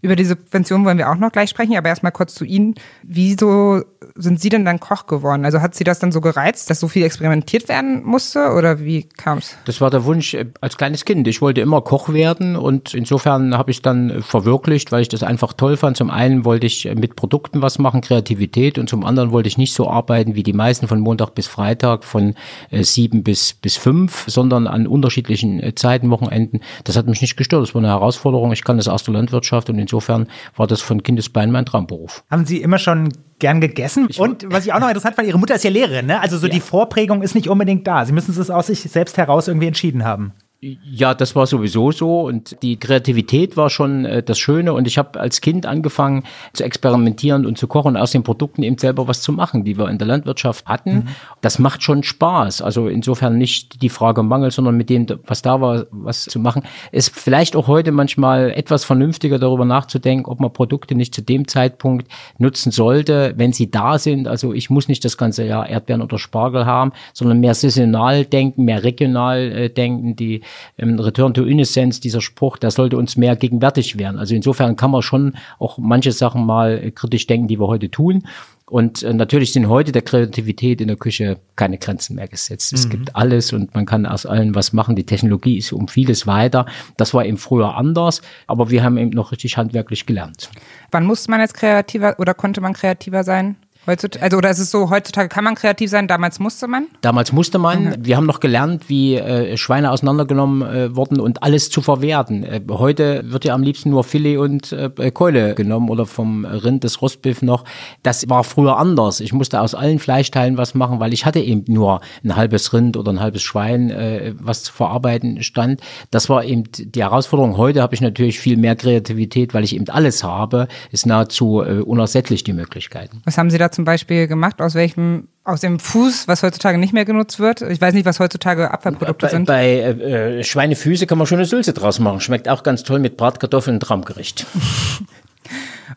Über 0.00 0.16
die 0.16 0.24
Subvention 0.24 0.84
wollen 0.84 0.98
wir 0.98 1.10
auch 1.10 1.16
noch 1.16 1.30
gleich 1.30 1.50
sprechen, 1.50 1.76
aber 1.76 1.88
erstmal 1.88 2.12
kurz 2.12 2.34
zu 2.34 2.44
Ihnen. 2.44 2.74
Wieso 3.02 3.82
sind 4.14 4.40
Sie 4.40 4.48
denn 4.48 4.64
dann 4.64 4.80
Koch 4.80 5.06
geworden? 5.06 5.44
Also 5.44 5.60
hat 5.60 5.74
Sie 5.74 5.84
das 5.84 5.98
dann 5.98 6.12
so 6.12 6.20
gereizt, 6.20 6.70
dass 6.70 6.80
so 6.80 6.88
viel 6.88 7.04
experimentiert 7.04 7.68
werden 7.68 8.02
musste 8.04 8.52
oder 8.52 8.80
wie 8.80 9.04
kam 9.04 9.38
es? 9.38 9.56
Das 9.64 9.80
war 9.80 9.90
der 9.90 10.04
Wunsch 10.04 10.34
äh, 10.34 10.46
als 10.60 10.76
kleines 10.76 11.04
Kind. 11.04 11.28
Ich 11.28 11.42
wollte 11.42 11.60
immer 11.60 11.82
Koch 11.82 12.12
werden 12.12 12.56
und 12.56 12.94
insofern 12.94 13.56
habe 13.56 13.70
ich 13.70 13.78
es 13.78 13.82
dann 13.82 14.22
verwirklicht, 14.22 14.90
weil 14.92 15.01
ich 15.02 15.08
das 15.08 15.22
einfach 15.22 15.52
toll 15.52 15.76
fand. 15.76 15.96
Zum 15.96 16.10
einen 16.10 16.44
wollte 16.44 16.66
ich 16.66 16.88
mit 16.94 17.16
Produkten 17.16 17.62
was 17.62 17.78
machen, 17.78 18.00
Kreativität 18.00 18.78
und 18.78 18.88
zum 18.88 19.04
anderen 19.04 19.32
wollte 19.32 19.48
ich 19.48 19.58
nicht 19.58 19.74
so 19.74 19.88
arbeiten 19.88 20.34
wie 20.34 20.42
die 20.42 20.52
meisten 20.52 20.88
von 20.88 21.00
Montag 21.00 21.34
bis 21.34 21.46
Freitag 21.46 22.04
von 22.04 22.34
äh, 22.70 22.82
sieben 22.82 23.22
bis, 23.22 23.52
bis 23.52 23.76
fünf, 23.76 24.24
sondern 24.28 24.66
an 24.66 24.86
unterschiedlichen 24.86 25.62
äh, 25.62 25.74
Zeiten, 25.74 26.10
Wochenenden. 26.10 26.60
Das 26.84 26.96
hat 26.96 27.06
mich 27.06 27.20
nicht 27.20 27.36
gestört. 27.36 27.62
Das 27.62 27.74
war 27.74 27.80
eine 27.80 27.88
Herausforderung. 27.88 28.52
Ich 28.52 28.64
kann 28.64 28.76
das 28.76 28.88
aus 28.88 29.02
der 29.04 29.14
Landwirtschaft 29.14 29.68
und 29.70 29.78
insofern 29.78 30.26
war 30.56 30.66
das 30.66 30.80
von 30.80 31.02
Kindesbein 31.02 31.50
mein 31.50 31.66
Traumberuf. 31.66 32.24
Haben 32.30 32.46
Sie 32.46 32.62
immer 32.62 32.78
schon 32.78 33.12
gern 33.38 33.60
gegessen? 33.60 34.08
Und 34.18 34.46
was 34.50 34.64
ich 34.64 34.72
auch 34.72 34.80
noch 34.80 34.88
interessant 34.88 35.16
fand, 35.16 35.28
Ihre 35.28 35.38
Mutter 35.38 35.54
ist 35.54 35.64
ja 35.64 35.70
Lehrerin, 35.70 36.06
ne? 36.06 36.20
Also 36.20 36.38
so 36.38 36.48
die 36.48 36.60
Vorprägung 36.60 37.22
ist 37.22 37.34
nicht 37.34 37.48
unbedingt 37.48 37.86
da. 37.86 38.04
Sie 38.04 38.12
müssen 38.12 38.38
es 38.38 38.50
aus 38.50 38.68
sich 38.68 38.80
selbst 38.80 39.18
heraus 39.18 39.48
irgendwie 39.48 39.66
entschieden 39.66 40.04
haben. 40.04 40.32
Ja, 40.64 41.12
das 41.12 41.34
war 41.34 41.48
sowieso 41.48 41.90
so 41.90 42.20
und 42.20 42.62
die 42.62 42.76
Kreativität 42.76 43.56
war 43.56 43.68
schon 43.68 44.04
äh, 44.04 44.22
das 44.22 44.38
Schöne 44.38 44.72
und 44.74 44.86
ich 44.86 44.96
habe 44.96 45.18
als 45.18 45.40
Kind 45.40 45.66
angefangen 45.66 46.22
zu 46.52 46.62
experimentieren 46.62 47.46
und 47.46 47.58
zu 47.58 47.66
kochen, 47.66 47.96
aus 47.96 48.12
den 48.12 48.22
Produkten 48.22 48.62
eben 48.62 48.78
selber 48.78 49.08
was 49.08 49.22
zu 49.22 49.32
machen, 49.32 49.64
die 49.64 49.76
wir 49.76 49.88
in 49.88 49.98
der 49.98 50.06
Landwirtschaft 50.06 50.66
hatten. 50.66 51.08
Das 51.40 51.58
macht 51.58 51.82
schon 51.82 52.04
Spaß. 52.04 52.62
Also 52.62 52.86
insofern 52.86 53.38
nicht 53.38 53.82
die 53.82 53.88
Frage 53.88 54.22
Mangel, 54.22 54.52
sondern 54.52 54.76
mit 54.76 54.88
dem, 54.88 55.04
was 55.26 55.42
da 55.42 55.60
war, 55.60 55.86
was 55.90 56.26
zu 56.26 56.38
machen. 56.38 56.62
Ist 56.92 57.12
vielleicht 57.12 57.56
auch 57.56 57.66
heute 57.66 57.90
manchmal 57.90 58.52
etwas 58.52 58.84
vernünftiger 58.84 59.40
darüber 59.40 59.64
nachzudenken, 59.64 60.30
ob 60.30 60.38
man 60.38 60.52
Produkte 60.52 60.94
nicht 60.94 61.12
zu 61.12 61.22
dem 61.22 61.48
Zeitpunkt 61.48 62.06
nutzen 62.38 62.70
sollte, 62.70 63.34
wenn 63.36 63.52
sie 63.52 63.68
da 63.68 63.98
sind. 63.98 64.28
Also 64.28 64.52
ich 64.52 64.70
muss 64.70 64.86
nicht 64.86 65.04
das 65.04 65.16
ganze 65.16 65.44
Jahr 65.44 65.68
Erdbeeren 65.68 66.02
oder 66.02 66.20
Spargel 66.20 66.66
haben, 66.66 66.92
sondern 67.14 67.40
mehr 67.40 67.54
saisonal 67.54 68.24
denken, 68.24 68.64
mehr 68.64 68.84
regional 68.84 69.40
äh, 69.50 69.68
denken. 69.68 70.14
Die 70.14 70.42
ähm, 70.78 70.98
Return 70.98 71.34
to 71.34 71.44
Innocence, 71.44 72.00
dieser 72.00 72.20
Spruch, 72.20 72.58
der 72.58 72.70
sollte 72.70 72.96
uns 72.96 73.16
mehr 73.16 73.36
gegenwärtig 73.36 73.98
werden. 73.98 74.18
Also 74.18 74.34
insofern 74.34 74.76
kann 74.76 74.90
man 74.90 75.02
schon 75.02 75.34
auch 75.58 75.78
manche 75.78 76.12
Sachen 76.12 76.44
mal 76.46 76.78
äh, 76.82 76.90
kritisch 76.90 77.26
denken, 77.26 77.48
die 77.48 77.58
wir 77.58 77.66
heute 77.66 77.90
tun. 77.90 78.24
Und 78.72 79.02
äh, 79.02 79.12
natürlich 79.12 79.52
sind 79.52 79.68
heute 79.68 79.92
der 79.92 80.00
Kreativität 80.00 80.80
in 80.80 80.88
der 80.88 80.96
Küche 80.96 81.38
keine 81.56 81.76
Grenzen 81.76 82.16
mehr 82.16 82.26
gesetzt. 82.26 82.72
Es 82.72 82.88
gibt 82.88 83.14
alles 83.14 83.52
und 83.52 83.74
man 83.74 83.84
kann 83.84 84.06
aus 84.06 84.24
allem 84.24 84.54
was 84.54 84.72
machen. 84.72 84.96
Die 84.96 85.04
Technologie 85.04 85.58
ist 85.58 85.72
um 85.72 85.88
vieles 85.88 86.26
weiter. 86.26 86.64
Das 86.96 87.12
war 87.12 87.26
eben 87.26 87.36
früher 87.36 87.76
anders, 87.76 88.22
aber 88.46 88.70
wir 88.70 88.82
haben 88.82 88.96
eben 88.96 89.10
noch 89.10 89.30
richtig 89.30 89.58
handwerklich 89.58 90.06
gelernt. 90.06 90.50
Wann 90.90 91.04
musste 91.04 91.30
man 91.30 91.40
jetzt 91.40 91.52
kreativer 91.52 92.14
oder 92.18 92.32
konnte 92.32 92.62
man 92.62 92.72
kreativer 92.72 93.24
sein? 93.24 93.56
Heutzutage, 93.84 94.22
also 94.22 94.36
oder 94.36 94.50
ist 94.50 94.60
es 94.60 94.70
so, 94.70 94.90
heutzutage 94.90 95.28
kann 95.28 95.42
man 95.42 95.56
kreativ 95.56 95.90
sein, 95.90 96.06
damals 96.06 96.38
musste 96.38 96.68
man? 96.68 96.86
Damals 97.00 97.32
musste 97.32 97.58
man, 97.58 97.96
wir 97.98 98.16
haben 98.16 98.26
noch 98.26 98.38
gelernt, 98.38 98.88
wie 98.88 99.16
äh, 99.16 99.56
Schweine 99.56 99.90
auseinandergenommen 99.90 100.62
äh, 100.62 100.94
wurden 100.94 101.18
und 101.18 101.42
alles 101.42 101.68
zu 101.68 101.82
verwerten. 101.82 102.44
Äh, 102.44 102.60
heute 102.70 103.24
wird 103.24 103.44
ja 103.44 103.54
am 103.54 103.64
liebsten 103.64 103.90
nur 103.90 104.04
Filet 104.04 104.36
und 104.36 104.70
äh, 104.70 105.10
Keule 105.10 105.56
genommen 105.56 105.90
oder 105.90 106.06
vom 106.06 106.44
Rind 106.44 106.84
des 106.84 107.02
Rostbiff 107.02 107.42
noch. 107.42 107.64
Das 108.04 108.28
war 108.28 108.44
früher 108.44 108.76
anders. 108.76 109.18
Ich 109.18 109.32
musste 109.32 109.60
aus 109.60 109.74
allen 109.74 109.98
Fleischteilen 109.98 110.56
was 110.56 110.76
machen, 110.76 111.00
weil 111.00 111.12
ich 111.12 111.26
hatte 111.26 111.40
eben 111.40 111.64
nur 111.66 112.02
ein 112.22 112.36
halbes 112.36 112.72
Rind 112.72 112.96
oder 112.96 113.12
ein 113.12 113.18
halbes 113.18 113.42
Schwein, 113.42 113.90
äh, 113.90 114.32
was 114.38 114.62
zu 114.62 114.72
verarbeiten 114.72 115.42
stand. 115.42 115.80
Das 116.12 116.28
war 116.28 116.44
eben 116.44 116.62
die 116.72 117.02
Herausforderung. 117.02 117.56
Heute 117.56 117.82
habe 117.82 117.96
ich 117.96 118.00
natürlich 118.00 118.38
viel 118.38 118.56
mehr 118.56 118.76
Kreativität, 118.76 119.54
weil 119.54 119.64
ich 119.64 119.74
eben 119.74 119.88
alles 119.88 120.22
habe. 120.22 120.68
Ist 120.92 121.04
nahezu 121.04 121.62
äh, 121.62 121.80
unersättlich 121.80 122.44
die 122.44 122.52
Möglichkeiten. 122.52 123.22
Was 123.24 123.38
haben 123.38 123.50
Sie 123.50 123.58
da 123.58 123.71
zum 123.72 123.84
Beispiel 123.84 124.26
gemacht? 124.26 124.60
Aus 124.60 124.74
welchem, 124.74 125.28
aus 125.44 125.60
dem 125.60 125.78
Fuß, 125.78 126.28
was 126.28 126.42
heutzutage 126.42 126.78
nicht 126.78 126.92
mehr 126.92 127.04
genutzt 127.04 127.40
wird? 127.40 127.62
Ich 127.62 127.80
weiß 127.80 127.94
nicht, 127.94 128.04
was 128.04 128.20
heutzutage 128.20 128.70
Abfallprodukte 128.70 129.26
Bei, 129.26 129.30
sind. 129.30 129.46
bei 129.46 129.66
äh, 129.66 130.38
äh, 130.38 130.44
Schweinefüße 130.44 131.06
kann 131.06 131.18
man 131.18 131.26
schon 131.26 131.38
eine 131.38 131.46
Sülze 131.46 131.72
draus 131.72 131.98
machen. 131.98 132.20
Schmeckt 132.20 132.48
auch 132.48 132.62
ganz 132.62 132.82
toll 132.82 132.98
mit 132.98 133.16
Bratkartoffeln 133.16 133.76
und 133.76 133.80
Traumgericht. 133.80 134.46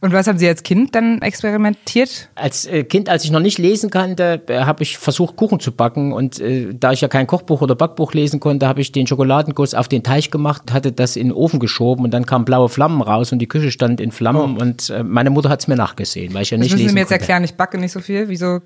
Und 0.02 0.14
was 0.14 0.28
haben 0.28 0.38
Sie 0.38 0.48
als 0.48 0.64
Kind 0.64 0.96
dann 0.96 1.22
experimentiert? 1.22 2.30
Als 2.36 2.66
äh, 2.66 2.84
Kind, 2.84 3.10
als 3.10 3.24
ich 3.24 3.32
noch 3.32 3.40
nicht 3.40 3.58
lesen 3.58 3.90
kannte, 3.90 4.42
äh, 4.48 4.60
habe 4.62 4.84
ich 4.84 4.98
versucht, 4.98 5.36
Kuchen 5.36 5.60
zu 5.60 5.72
backen. 5.72 6.12
Und 6.14 6.40
äh, 6.40 6.74
da 6.74 6.92
ich 6.92 7.02
ja 7.02 7.08
kein 7.08 7.28
Kochbuch 7.28 7.62
oder 7.62 7.76
Backbuch 7.76 8.14
lesen 8.14 8.40
konnte, 8.40 8.68
habe 8.68 8.82
ich 8.82 8.92
den 8.92 9.08
Schokoladenguss 9.08 9.74
auf 9.74 9.88
den 9.88 10.04
Teig 10.04 10.32
gemacht, 10.32 10.74
hatte 10.74 10.92
das 10.92 11.16
in 11.16 11.28
den 11.28 11.34
Ofen 11.34 11.60
geschoben 11.60 12.06
und 12.06 12.12
dann 12.14 12.26
kamen 12.26 12.46
blaue 12.46 12.70
Flammen 12.70 13.02
raus 13.02 13.32
und 13.32 13.40
die 13.40 13.48
Küche 13.48 13.72
stand 13.72 14.00
in 14.02 14.12
Flammen. 14.12 14.58
Und 14.58 14.90
äh, 14.90 15.04
meine 15.04 15.30
Mutter 15.30 15.50
hat 15.50 15.62
es 15.62 15.68
mir 15.68 15.76
nachgesehen, 15.76 16.34
weil 16.34 16.44
ich 16.44 16.52
ja 16.52 16.58
Das 16.58 16.64
nicht 16.66 16.72
müssen 16.74 16.78
Sie 16.78 16.84
lesen 16.84 16.94
mir 16.96 17.00
jetzt 17.02 17.10
konnte. 17.10 17.22
erklären, 17.22 17.44
ich 17.44 17.54
backe 17.56 17.78
nicht 17.78 17.92
so 17.92 18.00
viel. 18.00 18.28
Wieso, 18.30 18.60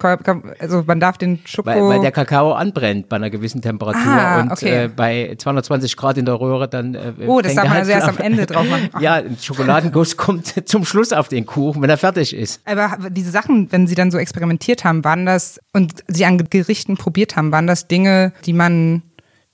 also 0.60 0.84
man 0.86 1.00
darf 1.00 1.18
den 1.18 1.40
Schoko... 1.46 1.70
Weil, 1.70 1.82
weil 1.84 2.02
der 2.02 2.12
Kakao 2.12 2.54
anbrennt 2.54 3.10
bei 3.10 3.16
einer 3.18 3.30
gewissen 3.30 3.62
Temperatur 3.62 4.02
Ah, 4.06 4.42
und 4.42 4.52
okay. 4.52 4.86
äh, 4.86 4.88
bei 4.88 5.36
220 5.38 5.96
Grad 5.98 6.18
in 6.18 6.26
der 6.26 6.40
Röhre 6.40 6.68
dann. 6.68 6.96
Äh, 6.96 7.14
Oh, 7.28 7.42
das 7.42 7.54
darf 7.56 7.68
man 7.68 7.78
also 7.78 7.92
erst 7.92 8.08
am 8.08 8.18
Ende 8.18 8.46
drauf 8.48 8.68
machen. 8.70 8.90
Ach. 8.94 9.02
Ja, 9.02 9.16
ein 9.16 9.38
Schokoladenguss 9.42 10.18
kommt 10.18 10.48
zum 10.70 10.86
Schluss 10.86 11.12
auf 11.20 11.28
den 11.28 11.46
Kuchen, 11.46 11.82
wenn 11.82 11.90
er 11.90 11.98
fertig 11.98 12.34
ist. 12.36 12.62
Aber 12.66 13.10
diese 13.10 13.32
Sachen, 13.32 13.72
wenn 13.72 13.88
Sie 13.88 13.96
dann 13.96 14.12
so 14.12 14.18
experimentiert 14.18 14.84
haben, 14.84 15.04
waren 15.04 15.26
das 15.26 15.60
und 15.74 16.04
Sie 16.08 16.26
an 16.26 16.38
Gerichten 16.50 16.98
probiert 16.98 17.36
haben, 17.36 17.52
waren 17.52 17.68
das 17.68 17.88
Dinge, 17.88 18.34
die 18.46 18.54
man 18.54 19.04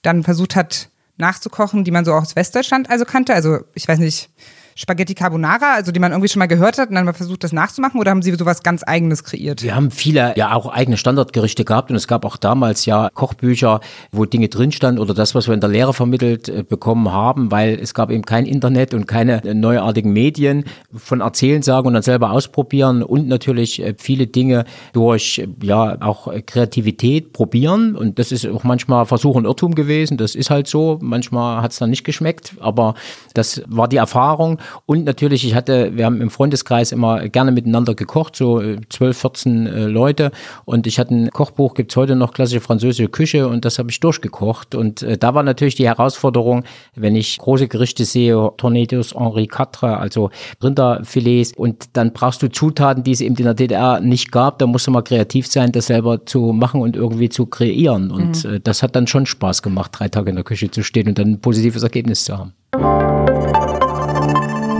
dann 0.01 0.23
versucht 0.23 0.55
hat 0.55 0.89
nachzukochen, 1.17 1.83
die 1.83 1.91
man 1.91 2.05
so 2.05 2.13
aus 2.13 2.35
Westdeutschland 2.35 2.89
also 2.89 3.05
kannte? 3.05 3.33
Also 3.33 3.59
ich 3.73 3.87
weiß 3.87 3.99
nicht, 3.99 4.29
Spaghetti 4.77 5.13
Carbonara, 5.13 5.75
also 5.75 5.93
die 5.93 6.01
man 6.01 6.11
irgendwie 6.11 6.27
schon 6.27 6.41
mal 6.41 6.47
gehört 6.47 6.77
hat 6.77 6.89
und 6.89 6.95
dann 6.95 7.05
mal 7.05 7.13
versucht, 7.13 7.45
das 7.45 7.53
nachzumachen 7.53 7.97
oder 7.97 8.11
haben 8.11 8.21
Sie 8.21 8.33
sowas 8.33 8.61
ganz 8.61 8.83
Eigenes 8.85 9.23
kreiert? 9.23 9.63
Wir 9.63 9.73
haben 9.73 9.89
viele 9.89 10.37
ja 10.37 10.51
auch 10.51 10.67
eigene 10.67 10.97
Standardgerichte 10.97 11.63
gehabt 11.63 11.91
und 11.91 11.95
es 11.95 12.09
gab 12.09 12.25
auch 12.25 12.35
damals 12.35 12.85
ja 12.85 13.09
Kochbücher, 13.13 13.79
wo 14.11 14.25
Dinge 14.25 14.49
drin 14.49 14.73
standen 14.73 14.99
oder 14.99 15.13
das, 15.13 15.33
was 15.33 15.47
wir 15.47 15.53
in 15.53 15.61
der 15.61 15.69
Lehre 15.69 15.93
vermittelt 15.93 16.49
äh, 16.49 16.63
bekommen 16.67 17.09
haben, 17.09 17.51
weil 17.51 17.79
es 17.79 17.93
gab 17.93 18.11
eben 18.11 18.25
kein 18.25 18.45
Internet 18.45 18.93
und 18.93 19.07
keine 19.07 19.45
äh, 19.45 19.53
neuartigen 19.53 20.11
Medien. 20.11 20.65
Von 20.93 21.21
Erzählen 21.21 21.61
sagen 21.61 21.87
und 21.87 21.93
dann 21.93 22.03
selber 22.03 22.31
ausprobieren 22.31 23.01
und 23.01 23.29
natürlich 23.29 23.81
äh, 23.81 23.95
viele 23.97 24.27
Dinge 24.27 24.65
durch 24.91 25.47
ja 25.61 25.95
auch 26.01 26.27
Kreativität 26.45 27.31
probieren. 27.31 27.95
Und 27.95 28.19
das 28.19 28.33
ist 28.33 28.45
auch 28.45 28.65
manchmal 28.65 29.05
Versuch 29.05 29.35
und 29.35 29.45
Irrtum 29.45 29.73
gewesen, 29.73 30.17
das 30.17 30.35
ist 30.35 30.49
halt 30.49 30.67
so, 30.67 30.99
manchmal 31.01 31.61
hat 31.61 31.71
es 31.71 31.79
dann 31.79 31.91
nicht 31.91 32.03
geschmeckt, 32.03 32.55
aber 32.59 32.95
das 33.33 33.63
war 33.67 33.87
die 33.87 33.97
Erfahrung 33.97 34.59
Und 34.85 35.05
natürlich, 35.05 35.45
ich 35.45 35.55
hatte, 35.55 35.95
wir 35.95 36.05
haben 36.05 36.21
im 36.21 36.29
Freundeskreis 36.29 36.91
immer 36.91 37.27
gerne 37.29 37.51
miteinander 37.51 37.95
gekocht, 37.95 38.35
so 38.35 38.61
12, 38.89 39.17
14 39.17 39.67
äh, 39.67 39.85
Leute. 39.85 40.31
Und 40.65 40.87
ich 40.87 40.99
hatte 40.99 41.15
ein 41.15 41.29
Kochbuch, 41.31 41.73
gibt's 41.73 41.95
heute 41.95 42.15
noch 42.15 42.33
klassische 42.33 42.61
französische 42.61 43.09
Küche 43.09 43.47
und 43.47 43.65
das 43.65 43.79
habe 43.79 43.89
ich 43.89 43.99
durchgekocht. 43.99 44.75
Und 44.75 45.01
äh, 45.01 45.17
da 45.17 45.33
war 45.33 45.43
natürlich 45.43 45.75
die 45.75 45.87
Herausforderung, 45.87 46.63
wenn 46.95 47.15
ich 47.15 47.37
große 47.37 47.67
Gerichte 47.67 48.05
sehe, 48.05 48.51
Tornados 48.57 49.13
Henri 49.13 49.43
IV, 49.43 49.83
also 49.83 50.29
Rinderfilets, 50.63 51.53
und 51.55 51.89
dann 51.93 52.13
brauchst 52.13 52.41
du 52.41 52.49
Zutaten, 52.49 53.03
die 53.03 53.11
es 53.11 53.21
eben 53.21 53.35
in 53.35 53.45
der 53.45 53.53
DDR 53.53 53.99
nicht 53.99 54.31
gab. 54.31 54.59
Da 54.59 54.67
musst 54.67 54.87
du 54.87 54.91
mal 54.91 55.01
kreativ 55.01 55.47
sein, 55.47 55.71
das 55.71 55.87
selber 55.87 56.25
zu 56.25 56.53
machen 56.53 56.81
und 56.81 56.95
irgendwie 56.95 57.29
zu 57.29 57.45
kreieren. 57.45 58.11
Und 58.11 58.43
mhm. 58.43 58.55
äh, 58.55 58.59
das 58.59 58.83
hat 58.83 58.95
dann 58.95 59.07
schon 59.07 59.25
Spaß 59.25 59.61
gemacht, 59.61 59.91
drei 59.93 60.09
Tage 60.09 60.29
in 60.29 60.35
der 60.35 60.45
Küche 60.45 60.69
zu 60.71 60.83
stehen 60.83 61.07
und 61.07 61.17
dann 61.17 61.33
ein 61.33 61.41
positives 61.41 61.83
Ergebnis 61.83 62.25
zu 62.25 62.37
haben. 62.37 62.53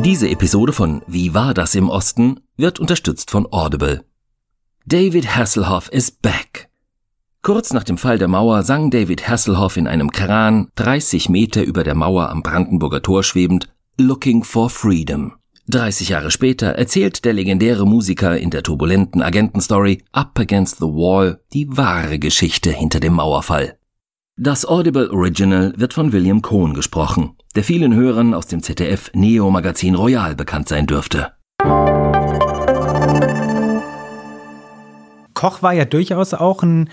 Diese 0.05 0.29
Episode 0.29 0.71
von 0.71 1.01
Wie 1.07 1.33
war 1.33 1.55
das 1.55 1.73
im 1.73 1.89
Osten 1.89 2.39
wird 2.57 2.79
unterstützt 2.79 3.31
von 3.31 3.47
Audible. 3.51 4.05
David 4.85 5.35
Hasselhoff 5.35 5.91
is 5.91 6.11
back. 6.11 6.69
Kurz 7.41 7.73
nach 7.73 7.83
dem 7.83 7.97
Fall 7.97 8.19
der 8.19 8.27
Mauer 8.27 8.61
sang 8.61 8.91
David 8.91 9.27
Hasselhoff 9.27 9.77
in 9.77 9.87
einem 9.87 10.11
Kran, 10.11 10.67
30 10.75 11.29
Meter 11.29 11.63
über 11.63 11.83
der 11.83 11.95
Mauer 11.95 12.29
am 12.29 12.43
Brandenburger 12.43 13.01
Tor 13.01 13.23
schwebend, 13.23 13.67
Looking 13.97 14.43
for 14.43 14.69
Freedom. 14.69 15.33
30 15.69 16.09
Jahre 16.09 16.29
später 16.29 16.67
erzählt 16.67 17.25
der 17.25 17.33
legendäre 17.33 17.87
Musiker 17.87 18.37
in 18.37 18.51
der 18.51 18.61
turbulenten 18.61 19.23
Agentenstory 19.23 20.03
Up 20.11 20.37
Against 20.37 20.77
the 20.77 20.85
Wall 20.85 21.41
die 21.51 21.65
wahre 21.75 22.19
Geschichte 22.19 22.69
hinter 22.69 22.99
dem 22.99 23.13
Mauerfall. 23.13 23.79
Das 24.37 24.65
Audible 24.65 25.11
Original 25.11 25.73
wird 25.77 25.93
von 25.93 26.11
William 26.11 26.41
Cohn 26.41 26.73
gesprochen, 26.73 27.37
der 27.55 27.63
vielen 27.63 27.95
Hörern 27.95 28.33
aus 28.33 28.47
dem 28.47 28.61
ZDF 28.61 29.09
Neo 29.13 29.49
Magazin 29.49 29.95
Royal 29.95 30.35
bekannt 30.35 30.67
sein 30.67 30.87
dürfte. 30.87 31.31
Koch 35.33 35.61
war 35.61 35.71
ja 35.71 35.85
durchaus 35.85 36.33
auch 36.33 36.63
ein 36.63 36.89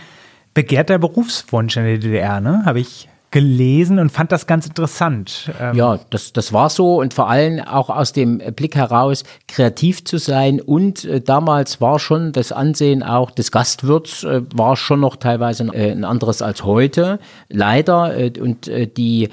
begehrter 0.54 1.00
Berufswunsch 1.00 1.76
in 1.76 1.82
der 1.82 1.98
DDR, 1.98 2.40
ne? 2.40 2.62
Habe 2.64 2.78
ich 2.78 3.08
gelesen 3.32 3.98
und 3.98 4.10
fand 4.10 4.30
das 4.30 4.46
ganz 4.46 4.66
interessant. 4.66 5.50
Ähm 5.60 5.74
ja, 5.74 5.98
das, 6.10 6.32
das 6.32 6.52
war 6.52 6.70
so 6.70 7.00
und 7.00 7.14
vor 7.14 7.28
allem 7.28 7.60
auch 7.60 7.90
aus 7.90 8.12
dem 8.12 8.38
Blick 8.54 8.76
heraus, 8.76 9.24
kreativ 9.48 10.04
zu 10.04 10.18
sein. 10.18 10.60
Und 10.60 11.04
äh, 11.04 11.20
damals 11.20 11.80
war 11.80 11.98
schon 11.98 12.32
das 12.32 12.52
Ansehen 12.52 13.02
auch 13.02 13.30
des 13.30 13.50
Gastwirts, 13.50 14.22
äh, 14.22 14.42
war 14.54 14.76
schon 14.76 15.00
noch 15.00 15.16
teilweise 15.16 15.64
äh, 15.72 15.90
ein 15.90 16.04
anderes 16.04 16.42
als 16.42 16.64
heute. 16.64 17.18
Leider. 17.48 18.16
Äh, 18.16 18.32
und 18.38 18.68
äh, 18.68 18.86
die 18.86 19.30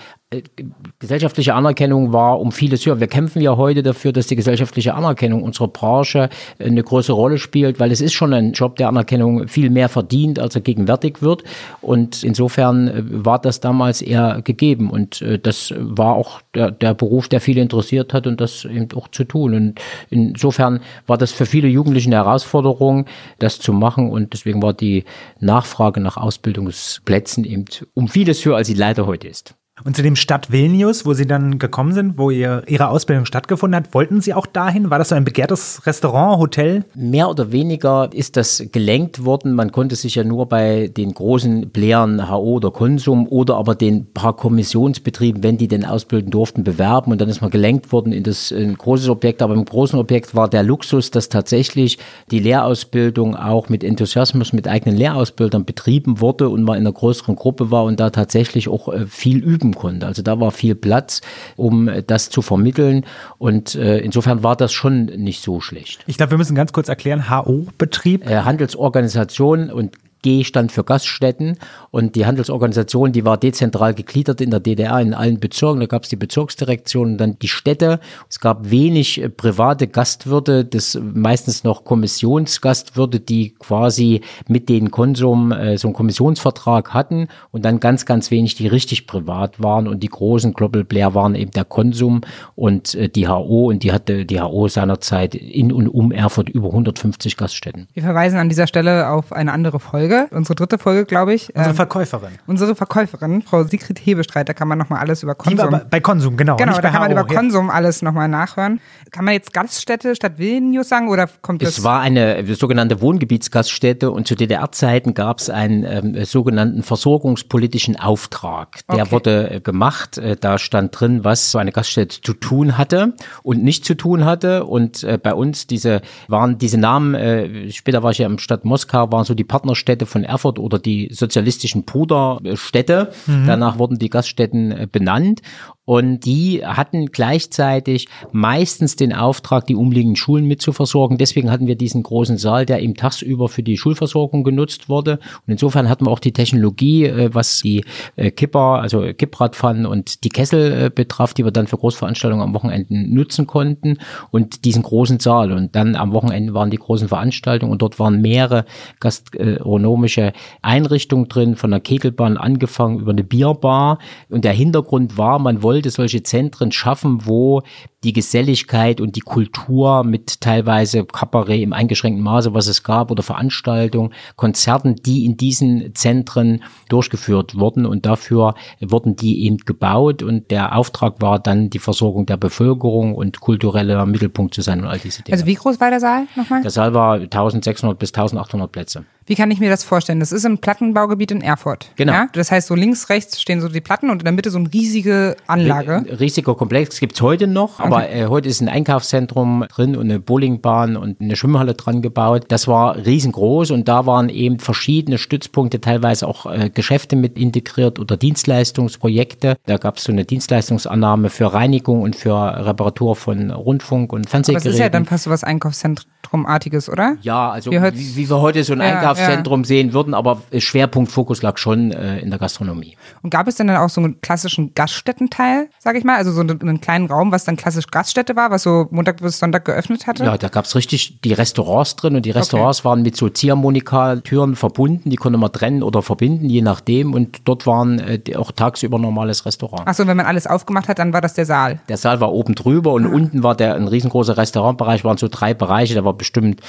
gesellschaftliche 1.00 1.55
Anerkennung 1.55 2.13
war 2.13 2.39
um 2.39 2.51
vieles 2.51 2.86
höher. 2.86 3.00
Wir 3.00 3.07
kämpfen 3.07 3.41
ja 3.41 3.57
heute 3.57 3.81
dafür, 3.81 4.12
dass 4.12 4.27
die 4.27 4.36
gesellschaftliche 4.36 4.93
Anerkennung 4.93 5.41
unserer 5.41 5.69
Branche 5.69 6.29
äh, 6.59 6.65
eine 6.65 6.83
große 6.83 7.12
Rolle 7.12 7.39
spielt, 7.39 7.79
weil 7.79 7.91
es 7.91 8.00
ist 8.00 8.13
schon 8.13 8.33
ein 8.33 8.51
Job, 8.51 8.75
der 8.75 8.89
Anerkennung 8.89 9.48
viel 9.48 9.71
mehr 9.71 9.89
verdient, 9.89 10.38
als 10.38 10.53
er 10.53 10.62
gegenwärtig 10.62 11.24
wird. 11.24 11.43
Und 11.81 12.24
insofern 12.24 12.88
äh, 12.88 13.03
war 13.25 13.39
das 13.39 13.59
damals 13.59 14.03
eher 14.03 14.41
gegeben. 14.43 14.91
Und 14.91 15.25
das 15.43 15.74
war 15.77 16.15
auch 16.15 16.41
der, 16.53 16.71
der 16.71 16.93
Beruf, 16.93 17.27
der 17.27 17.41
viele 17.41 17.62
interessiert 17.62 18.13
hat 18.13 18.27
und 18.27 18.39
das 18.39 18.65
eben 18.65 18.88
auch 18.95 19.07
zu 19.07 19.24
tun. 19.24 19.53
Und 19.53 19.81
insofern 20.09 20.81
war 21.07 21.17
das 21.17 21.31
für 21.31 21.45
viele 21.45 21.67
Jugendliche 21.67 22.09
eine 22.09 22.17
Herausforderung, 22.17 23.05
das 23.39 23.59
zu 23.59 23.74
machen. 23.74 24.09
Und 24.09 24.33
deswegen 24.33 24.62
war 24.62 24.74
die 24.74 25.05
Nachfrage 25.39 26.00
nach 26.00 26.17
Ausbildungsplätzen 26.17 27.45
eben 27.45 27.65
um 27.93 28.07
vieles 28.07 28.45
höher, 28.45 28.57
als 28.57 28.67
sie 28.67 28.74
leider 28.75 29.07
heute 29.07 29.27
ist. 29.27 29.58
Und 29.83 29.95
zu 29.95 30.03
dem 30.03 30.15
Stadt 30.15 30.51
Vilnius, 30.51 31.05
wo 31.05 31.13
Sie 31.13 31.25
dann 31.25 31.57
gekommen 31.59 31.93
sind, 31.93 32.17
wo 32.17 32.29
ihr, 32.29 32.63
Ihre 32.67 32.89
Ausbildung 32.89 33.25
stattgefunden 33.25 33.75
hat, 33.75 33.93
wollten 33.93 34.21
Sie 34.21 34.33
auch 34.33 34.45
dahin? 34.45 34.89
War 34.89 35.00
das 35.00 35.09
so 35.09 35.15
ein 35.15 35.24
begehrtes 35.24 35.86
Restaurant, 35.86 36.39
Hotel? 36.39 36.83
Mehr 36.95 37.29
oder 37.29 37.51
weniger 37.51 38.09
ist 38.12 38.36
das 38.36 38.63
gelenkt 38.71 39.24
worden. 39.24 39.53
Man 39.53 39.71
konnte 39.71 39.95
sich 39.95 40.15
ja 40.15 40.24
nur 40.24 40.48
bei 40.48 40.88
den 40.88 41.13
großen 41.13 41.69
Playern 41.71 42.29
HO 42.29 42.55
oder 42.55 42.71
Konsum 42.71 43.27
oder 43.27 43.55
aber 43.55 43.75
den 43.75 44.12
paar 44.13 44.36
Kommissionsbetrieben, 44.36 45.43
wenn 45.43 45.57
die 45.57 45.67
denn 45.67 45.86
ausbilden 45.86 46.31
durften, 46.31 46.63
bewerben. 46.63 47.12
Und 47.12 47.21
dann 47.21 47.29
ist 47.29 47.41
man 47.41 47.50
gelenkt 47.50 47.91
worden 47.91 48.12
in 48.12 48.24
das 48.24 48.51
ein 48.51 48.75
großes 48.75 49.09
Objekt. 49.09 49.41
Aber 49.41 49.53
im 49.53 49.65
großen 49.65 49.98
Objekt 49.98 50.36
war 50.36 50.50
der 50.50 50.63
Luxus, 50.63 51.12
dass 51.12 51.29
tatsächlich 51.29 51.98
die 52.31 52.39
Lehrausbildung 52.39 53.36
auch 53.36 53.69
mit 53.69 53.83
Enthusiasmus, 53.83 54.53
mit 54.53 54.67
eigenen 54.67 54.98
Lehrausbildern 54.98 55.65
betrieben 55.65 56.19
wurde 56.19 56.50
und 56.50 56.63
man 56.63 56.77
in 56.77 56.86
einer 56.86 56.93
größeren 56.93 57.36
Gruppe 57.36 57.71
war 57.71 57.86
und 57.86 58.00
da 58.00 58.09
tatsächlich 58.09 58.67
auch 58.67 58.91
äh, 58.91 59.05
viel 59.07 59.38
üben 59.43 59.68
üben 59.69 59.75
konnte. 59.75 60.05
Also 60.05 60.21
da 60.21 60.39
war 60.39 60.51
viel 60.51 60.75
Platz, 60.75 61.21
um 61.55 61.89
das 62.07 62.29
zu 62.29 62.41
vermitteln. 62.41 63.05
Und 63.38 63.75
äh, 63.75 63.99
insofern 63.99 64.43
war 64.43 64.55
das 64.55 64.71
schon 64.71 65.05
nicht 65.05 65.41
so 65.41 65.61
schlecht. 65.61 66.03
Ich 66.07 66.17
glaube, 66.17 66.31
wir 66.31 66.38
müssen 66.38 66.55
ganz 66.55 66.73
kurz 66.73 66.89
erklären, 66.89 67.29
HO-Betrieb. 67.29 68.29
Äh, 68.29 68.41
Handelsorganisation 68.41 69.69
und 69.69 69.95
G 70.21 70.43
stand 70.43 70.71
für 70.71 70.83
Gaststätten 70.83 71.57
und 71.91 72.15
die 72.15 72.25
Handelsorganisation, 72.25 73.11
die 73.11 73.25
war 73.25 73.38
dezentral 73.38 73.93
gegliedert 73.93 74.41
in 74.41 74.51
der 74.51 74.59
DDR 74.59 74.99
in 74.99 75.13
allen 75.13 75.39
Bezirken. 75.39 75.79
Da 75.79 75.85
gab 75.85 76.03
es 76.03 76.09
die 76.09 76.15
Bezirksdirektion 76.15 77.11
und 77.11 77.17
dann 77.17 77.39
die 77.39 77.47
Städte. 77.47 77.99
Es 78.29 78.39
gab 78.39 78.69
wenig 78.69 79.21
äh, 79.21 79.29
private 79.29 79.88
Gastwirte, 79.88 80.65
das 80.65 80.99
meistens 81.01 81.63
noch 81.63 81.83
Kommissionsgastwirte, 81.83 83.19
die 83.19 83.53
quasi 83.55 84.21
mit 84.47 84.69
den 84.69 84.91
Konsum 84.91 85.51
äh, 85.51 85.77
so 85.77 85.88
einen 85.88 85.95
Kommissionsvertrag 85.95 86.93
hatten 86.93 87.27
und 87.51 87.63
dann 87.63 87.79
ganz, 87.79 88.05
ganz 88.05 88.31
wenig, 88.31 88.55
die 88.55 88.67
richtig 88.67 89.07
privat 89.07 89.61
waren 89.61 89.88
und 89.88 90.01
die 90.01 90.09
großen 90.09 90.53
Global 90.53 90.83
Blair 90.83 91.13
waren 91.13 91.35
eben 91.35 91.51
der 91.51 91.65
Konsum 91.65 92.21
und 92.55 92.95
äh, 92.95 93.09
die 93.09 93.27
HO 93.27 93.69
und 93.69 93.83
die 93.83 93.91
hatte 93.91 94.25
die 94.25 94.41
HO 94.41 94.67
seinerzeit 94.67 95.35
in 95.35 95.71
und 95.71 95.88
um 95.88 96.11
Erfurt 96.11 96.49
über 96.49 96.67
150 96.67 97.38
Gaststätten. 97.38 97.88
Wir 97.93 98.03
verweisen 98.03 98.38
an 98.38 98.49
dieser 98.49 98.67
Stelle 98.67 99.09
auf 99.09 99.31
eine 99.33 99.51
andere 99.51 99.79
Folge 99.79 100.08
Folge, 100.09 100.27
unsere 100.31 100.55
dritte 100.55 100.77
Folge, 100.77 101.05
glaube 101.05 101.33
ich. 101.33 101.49
Unsere 101.49 101.69
ähm, 101.69 101.75
Verkäuferin. 101.75 102.31
Unsere 102.47 102.75
Verkäuferin, 102.75 103.41
Frau 103.41 103.63
Sigrid 103.63 103.99
Hebestreit, 103.99 104.49
da 104.49 104.53
kann 104.53 104.67
man 104.67 104.77
nochmal 104.77 104.99
alles 104.99 105.23
über 105.23 105.35
Konsum. 105.35 105.67
Die 105.67 105.71
war 105.71 105.85
bei 105.85 105.99
Konsum, 105.99 106.37
genau. 106.37 106.55
Genau, 106.55 106.79
da 106.79 106.89
kann 106.89 107.01
man 107.01 107.11
über 107.11 107.27
ja. 107.27 107.35
Konsum 107.35 107.69
alles 107.69 108.01
nochmal 108.01 108.27
nachhören. 108.27 108.79
Kann 109.11 109.25
man 109.25 109.33
jetzt 109.33 109.53
Gaststätte 109.53 110.15
statt 110.15 110.33
Vilnius 110.37 110.89
sagen 110.89 111.09
oder 111.09 111.29
kommt 111.41 111.61
das? 111.61 111.77
Es 111.77 111.83
war 111.83 112.01
eine 112.01 112.43
sogenannte 112.55 113.01
Wohngebietsgaststätte 113.01 114.11
und 114.11 114.27
zu 114.27 114.35
DDR-Zeiten 114.35 115.13
gab 115.13 115.39
es 115.39 115.49
einen 115.49 115.83
ähm, 115.83 116.25
sogenannten 116.25 116.83
versorgungspolitischen 116.83 117.99
Auftrag. 117.99 118.79
Der 118.91 119.03
okay. 119.03 119.11
wurde 119.11 119.51
äh, 119.51 119.61
gemacht. 119.61 120.17
Äh, 120.17 120.35
da 120.39 120.57
stand 120.57 120.99
drin, 120.99 121.23
was 121.23 121.51
so 121.51 121.57
eine 121.57 121.71
Gaststätte 121.71 122.21
zu 122.21 122.33
tun 122.33 122.77
hatte 122.77 123.13
und 123.43 123.63
nicht 123.63 123.85
zu 123.85 123.95
tun 123.95 124.25
hatte. 124.25 124.65
Und 124.65 125.03
äh, 125.03 125.19
bei 125.21 125.33
uns 125.33 125.67
diese 125.67 126.01
waren 126.27 126.57
diese 126.57 126.77
Namen, 126.77 127.13
äh, 127.15 127.71
später 127.71 128.03
war 128.03 128.11
ich 128.11 128.17
ja 128.19 128.25
im 128.25 128.39
Stadt 128.39 128.65
Moskau, 128.65 129.11
waren 129.11 129.25
so 129.25 129.33
die 129.33 129.43
Partnerstädte 129.43 129.99
Gaststätte 130.00 130.06
von 130.06 130.24
Erfurt 130.24 130.60
oder 130.60 130.79
die 130.79 131.10
sozialistischen 131.12 131.84
Bruderstädte. 131.84 133.12
Mhm. 133.27 133.48
Danach 133.48 133.77
wurden 133.77 134.00
die 134.00 134.10
Gaststätten 134.10 134.72
äh, 134.72 134.88
benannt. 134.91 135.41
Und 135.89 136.19
die 136.25 136.63
hatten 136.63 137.08
gleichzeitig 137.08 138.10
meistens 138.31 138.96
den 138.96 139.12
Auftrag, 139.12 139.65
die 139.65 139.74
umliegenden 139.74 140.15
Schulen 140.15 140.46
mit 140.46 140.62
zu 140.62 140.72
versorgen. 140.72 141.17
Deswegen 141.17 141.50
hatten 141.50 141.65
wir 141.65 141.75
diesen 141.75 142.03
großen 142.03 142.38
Saal, 142.38 142.67
der 142.67 142.84
eben 142.84 142.93
tagsüber 142.93 143.50
für 143.50 143.63
die 143.63 143.75
Schulversorgung 143.75 144.43
genutzt 144.43 144.88
wurde. 144.88 145.13
Und 145.13 145.53
insofern 145.53 145.89
hatten 145.89 146.05
wir 146.05 146.12
auch 146.12 146.19
die 146.19 146.31
Technologie, 146.31 147.05
äh, 147.05 147.34
was 147.34 147.62
die 147.62 147.84
äh, 148.17 148.29
Kipper, 148.29 148.81
also 148.84 149.01
Kippradpfannen 149.01 149.88
und 149.88 150.24
die 150.24 150.29
Kessel 150.29 150.91
betraf, 150.91 151.34
die 151.34 151.43
wir 151.43 151.50
dann 151.50 151.65
für 151.65 151.77
Großveranstaltungen 151.77 152.43
am 152.43 152.53
Wochenende 152.53 152.93
nutzen 152.93 153.48
konnten. 153.48 153.98
Und 154.29 154.65
diesen 154.65 154.84
großen 154.84 155.19
Saal. 155.19 155.51
Und 155.51 155.75
dann 155.75 155.96
am 155.96 156.13
Wochenende 156.13 156.53
waren 156.53 156.69
die 156.69 156.77
großen 156.77 157.08
Veranstaltungen 157.08 157.72
und 157.72 157.81
dort 157.81 157.98
waren 157.98 158.22
mehrere 158.22 158.65
gastronomische 159.00 160.34
Einrichtungen 160.62 161.29
drin, 161.29 161.55
von 161.55 161.72
der 161.72 161.79
Kegelbahn 161.79 162.38
angefangen 162.38 163.00
über 163.00 163.10
eine 163.10 163.24
Bierbar. 163.24 163.98
Und 164.29 164.46
der 164.46 164.53
Hintergrund 164.53 165.17
war, 165.17 165.39
man 165.39 165.63
wollte 165.63 165.78
sollte 165.79 165.91
solche 165.91 166.24
Zentren 166.24 166.71
schaffen, 166.71 167.25
wo 167.25 167.62
die 168.03 168.13
Geselligkeit 168.13 169.01
und 169.01 169.15
die 169.15 169.22
Kultur 169.22 170.03
mit 170.03 170.39
teilweise 170.41 171.03
Kabarett 171.03 171.62
im 171.62 171.74
eingeschränkten 171.74 172.24
Maße, 172.24 172.53
was 172.53 172.68
es 172.68 172.84
gab, 172.84 173.12
oder 173.12 173.24
Veranstaltungen, 173.24 174.13
Konzerten, 174.36 174.96
die 174.96 175.25
in 175.25 175.36
diesen 175.36 175.94
Zentren 175.96 176.63
durchgeführt 176.88 177.58
wurden 177.58 177.86
und 177.86 178.06
dafür 178.06 178.56
wurden 178.79 179.15
die 179.15 179.46
eben 179.46 179.58
gebaut 179.58 180.24
und 180.24 180.50
der 180.50 180.75
Auftrag 180.75 181.22
war 181.22 181.39
dann 181.39 181.70
die 181.70 181.79
Versorgung 181.79 182.25
der 182.25 182.38
Bevölkerung 182.38 183.15
und 183.15 183.41
kultureller 183.41 184.06
Mittelpunkt 184.06 184.53
zu 184.53 184.62
sein 184.62 184.82
und 184.82 184.88
all 184.88 185.00
diese 185.00 185.22
Dinge. 185.24 185.34
Also 185.34 185.46
wie 185.46 185.56
groß 185.56 185.79
war 185.79 185.89
der 185.89 186.00
Saal 186.00 186.27
nochmal? 186.36 186.62
Der 186.62 186.72
Saal 186.72 186.94
war 186.94 187.15
1600 187.15 188.00
bis 188.00 188.13
1800 188.13 188.72
Plätze. 188.72 189.06
Wie 189.29 189.36
kann 189.36 189.51
ich 189.51 189.60
mir 189.60 189.70
das 189.70 189.84
vorstellen? 189.84 190.20
Das 190.20 190.32
ist 190.32 190.44
ein 190.44 190.58
Plattenbaugebiet 190.58 191.29
in 191.29 191.41
Erfurt. 191.41 191.91
Genau. 191.98 192.13
Ja? 192.13 192.29
Das 192.34 192.51
heißt, 192.51 192.68
so 192.68 192.74
links, 192.74 193.10
rechts 193.10 193.39
stehen 193.39 193.62
so 193.62 193.68
die 193.68 193.79
Platten 193.79 194.10
und 194.10 194.22
in 194.22 194.25
der 194.25 194.32
Mitte 194.32 194.50
so 194.50 194.58
eine 194.58 194.74
riesige 194.74 195.38
Anlage. 195.46 196.03
Riesiger 196.20 196.56
Komplex 196.56 197.00
gibt 197.00 197.13
es 197.13 197.22
heute 197.22 197.46
noch 197.46 197.79
aber 197.93 198.10
äh, 198.10 198.25
heute 198.27 198.50
ist 198.50 198.62
ein 198.62 198.69
Einkaufszentrum 198.69 199.65
drin 199.69 199.96
und 199.96 200.05
eine 200.05 200.19
Bowlingbahn 200.19 200.98
und 200.98 201.22
eine 201.22 201.36
Schwimmhalle 201.36 201.74
dran 201.74 202.01
gebaut. 202.01 202.46
Das 202.48 202.67
war 202.67 202.96
riesengroß 202.96 203.72
und 203.72 203.88
da 203.88 204.05
waren 204.05 204.29
eben 204.29 204.60
verschiedene 204.60 205.17
Stützpunkte, 205.17 205.81
teilweise 205.81 206.27
auch 206.27 206.46
äh, 206.46 206.69
Geschäfte 206.69 207.15
mit 207.15 207.38
integriert 207.38 208.00
oder 208.00 208.17
Dienstleistungsprojekte. 208.17 209.58
Da 209.65 209.77
gab 209.77 209.98
es 209.98 210.03
so 210.03 210.12
eine 210.12 210.25
Dienstleistungsannahme 210.25 211.29
für 211.29 211.53
Reinigung 211.53 212.01
und 212.01 212.15
für 212.15 212.36
Reparatur 212.65 213.15
von 213.15 213.51
Rundfunk 213.51 214.13
und 214.13 214.29
Fernsehgeräten. 214.29 214.69
Das 214.69 214.74
ist 214.75 214.79
ja 214.79 214.89
dann 214.89 215.05
fast 215.05 215.25
so 215.25 215.29
was 215.29 215.43
Einkaufszentrumartiges, 215.43 216.89
oder? 216.89 217.17
Ja, 217.22 217.50
also 217.51 217.72
Wie 217.72 217.81
wie, 217.81 218.15
wie 218.15 218.29
wir 218.29 218.41
heute 218.41 218.63
so 218.63 218.74
ein 218.74 218.79
Ja, 218.79 218.86
Einkaufszentrum 218.86 219.63
sehen 219.63 219.93
würden, 219.93 220.13
aber 220.13 220.41
Schwerpunkt, 220.58 221.12
Fokus 221.12 221.41
lag 221.41 221.58
schon 221.58 221.91
äh, 221.91 222.19
in 222.19 222.29
der 222.29 222.39
Gastronomie. 222.39 222.98
Und 223.22 223.29
gab 223.29 223.48
es 223.48 223.55
denn 223.55 223.67
dann 223.67 223.77
auch 223.77 223.89
so 223.89 224.01
einen 224.01 224.22
klassischen 224.22 224.74
Gaststättenteil, 224.74 225.69
sage 225.79 225.98
ich 225.98 226.03
mal? 226.03 226.15
Also 226.17 226.31
so 226.31 226.41
einen, 226.41 226.62
einen 226.62 226.81
kleinen 226.81 227.08
Raum, 227.08 227.31
was 227.31 227.46
dann 227.46 227.55
klassisch 227.55 227.78
Gaststätte 227.88 228.36
war, 228.36 228.51
was 228.51 228.63
so 228.63 228.88
Montag 228.91 229.17
bis 229.17 229.39
Sonntag 229.39 229.65
geöffnet 229.65 230.07
hatte? 230.07 230.24
Ja, 230.24 230.38
da 230.38 230.48
gab's 230.48 230.75
richtig 230.75 231.19
die 231.21 231.33
Restaurants 231.33 231.95
drin 231.95 232.15
und 232.15 232.25
die 232.25 232.31
Restaurants 232.31 232.86
waren 232.86 233.01
mit 233.01 233.15
so 233.15 233.29
Ziehharmonika-Türen 233.29 234.55
verbunden, 234.55 235.09
die 235.09 235.15
konnte 235.15 235.38
man 235.38 235.51
trennen 235.51 235.83
oder 235.83 236.01
verbinden, 236.01 236.50
je 236.50 236.62
nachdem. 236.62 237.13
Und 237.13 237.39
dort 237.45 237.65
waren 237.65 238.00
äh, 238.00 238.36
auch 238.36 238.51
tagsüber 238.51 239.00
normales 239.00 239.45
Restaurant. 239.45 239.88
Achso, 239.88 240.05
wenn 240.07 240.17
man 240.17 240.25
alles 240.25 240.48
aufgemacht 240.48 240.88
hat, 240.88 241.00
dann 241.00 241.13
war 241.13 241.21
das 241.21 241.33
der 241.33 241.45
Saal. 241.45 241.79
Der 241.89 241.98
Saal 241.98 242.21
war 242.21 242.31
oben 242.31 242.55
drüber 242.55 242.93
und 242.93 243.05
unten 243.05 243.43
war 243.43 243.55
der 243.55 243.75
ein 243.75 243.88
riesengroßer 243.88 244.38
Restaurantbereich, 244.38 245.03
waren 245.03 245.17
so 245.17 245.27
drei 245.29 245.53
Bereiche, 245.53 245.93
der 245.93 246.05
war 246.05 246.13
bestimmt, 246.13 246.62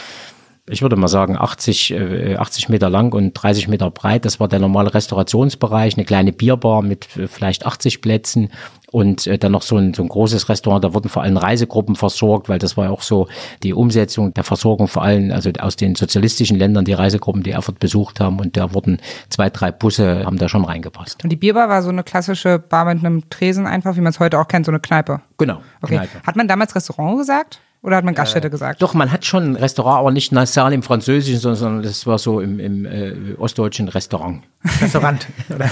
ich 0.71 0.83
würde 0.83 0.97
mal 0.97 1.09
sagen, 1.09 1.37
80, 1.37 1.93
äh, 1.93 2.37
80 2.37 2.69
Meter 2.69 2.89
lang 2.89 3.12
und 3.12 3.35
30 3.35 3.69
Meter 3.69 3.91
breit. 3.91 4.25
Das 4.25 4.41
war 4.41 4.49
der 4.49 4.59
normale 4.59 4.95
Restaurationsbereich, 4.95 5.97
eine 5.97 6.05
kleine 6.05 6.33
Bierbar 6.33 6.83
mit 6.83 7.17
äh, 7.17 7.27
vielleicht 7.29 7.67
80 7.67 8.00
Plätzen 8.00 8.50
und 8.91 9.27
äh, 9.27 9.39
dann 9.39 9.53
noch 9.53 9.62
so 9.62 9.77
ein, 9.77 9.95
so 9.95 10.03
ein 10.03 10.09
großes 10.09 10.49
Restaurant. 10.49 10.85
Da 10.85 10.95
wurden 10.95 11.09
vor 11.09 11.23
allem 11.23 11.37
Reisegruppen 11.37 11.97
versorgt, 11.97 12.49
weil 12.49 12.59
das 12.59 12.77
war 12.77 12.87
ja 12.87 12.91
auch 12.91 13.03
so 13.03 13.29
die 13.62 13.75
Umsetzung 13.75 14.35
der 14.35 14.45
Versorgung 14.45 14.89
vor 14.89 15.03
allem, 15.03 15.31
also 15.31 15.50
aus 15.59 15.77
den 15.77 15.95
sozialistischen 15.95 16.59
Ländern, 16.59 16.85
die 16.85 16.93
Reisegruppen, 16.93 17.43
die 17.43 17.50
Erfurt 17.50 17.79
besucht 17.79 18.21
haben 18.21 18.41
und 18.41 18.57
da 18.57 18.75
wurden 18.75 18.99
zwei, 19.29 19.50
drei 19.50 19.71
Busse, 19.73 20.25
haben 20.25 20.39
da 20.39 20.49
schon 20.49 20.65
reingepasst. 20.65 21.23
Und 21.25 21.31
die 21.31 21.37
Bierbar 21.37 21.69
war 21.69 21.83
so 21.83 21.89
eine 21.91 22.03
klassische 22.03 22.59
Bar 22.59 22.85
mit 22.87 23.05
einem 23.05 23.29
Tresen 23.31 23.67
einfach, 23.67 23.97
wie 23.97 24.00
man 24.00 24.11
es 24.11 24.21
heute 24.21 24.39
auch 24.39 24.49
kennt, 24.49 24.67
so 24.67 24.73
eine 24.73 24.81
Kneipe. 24.81 25.21
Genau, 25.39 25.61
Okay. 25.83 25.97
Kneipe. 25.97 26.27
Hat 26.27 26.37
man 26.37 26.49
damals 26.49 26.75
Restaurant 26.75 27.19
gesagt? 27.19 27.61
Oder 27.83 27.97
hat 27.97 28.05
man 28.05 28.15
Gaststätte 28.15 28.51
gesagt? 28.51 28.83
Doch, 28.83 28.93
man 28.93 29.11
hat 29.11 29.25
schon 29.25 29.53
ein 29.53 29.57
Restaurant, 29.57 30.01
aber 30.01 30.11
nicht 30.11 30.33
nasal 30.33 30.73
im 30.75 30.83
Französischen, 30.83 31.41
sondern 31.41 31.59
sondern 31.59 31.83
das 31.83 32.07
war 32.07 32.19
so 32.19 32.41
im, 32.41 32.61
im 32.61 32.85
äh, 32.85 33.15
ostdeutschen 33.39 33.89
Restaurant. 33.89 34.43
Restaurant. 34.83 35.27
Oder? 35.49 35.71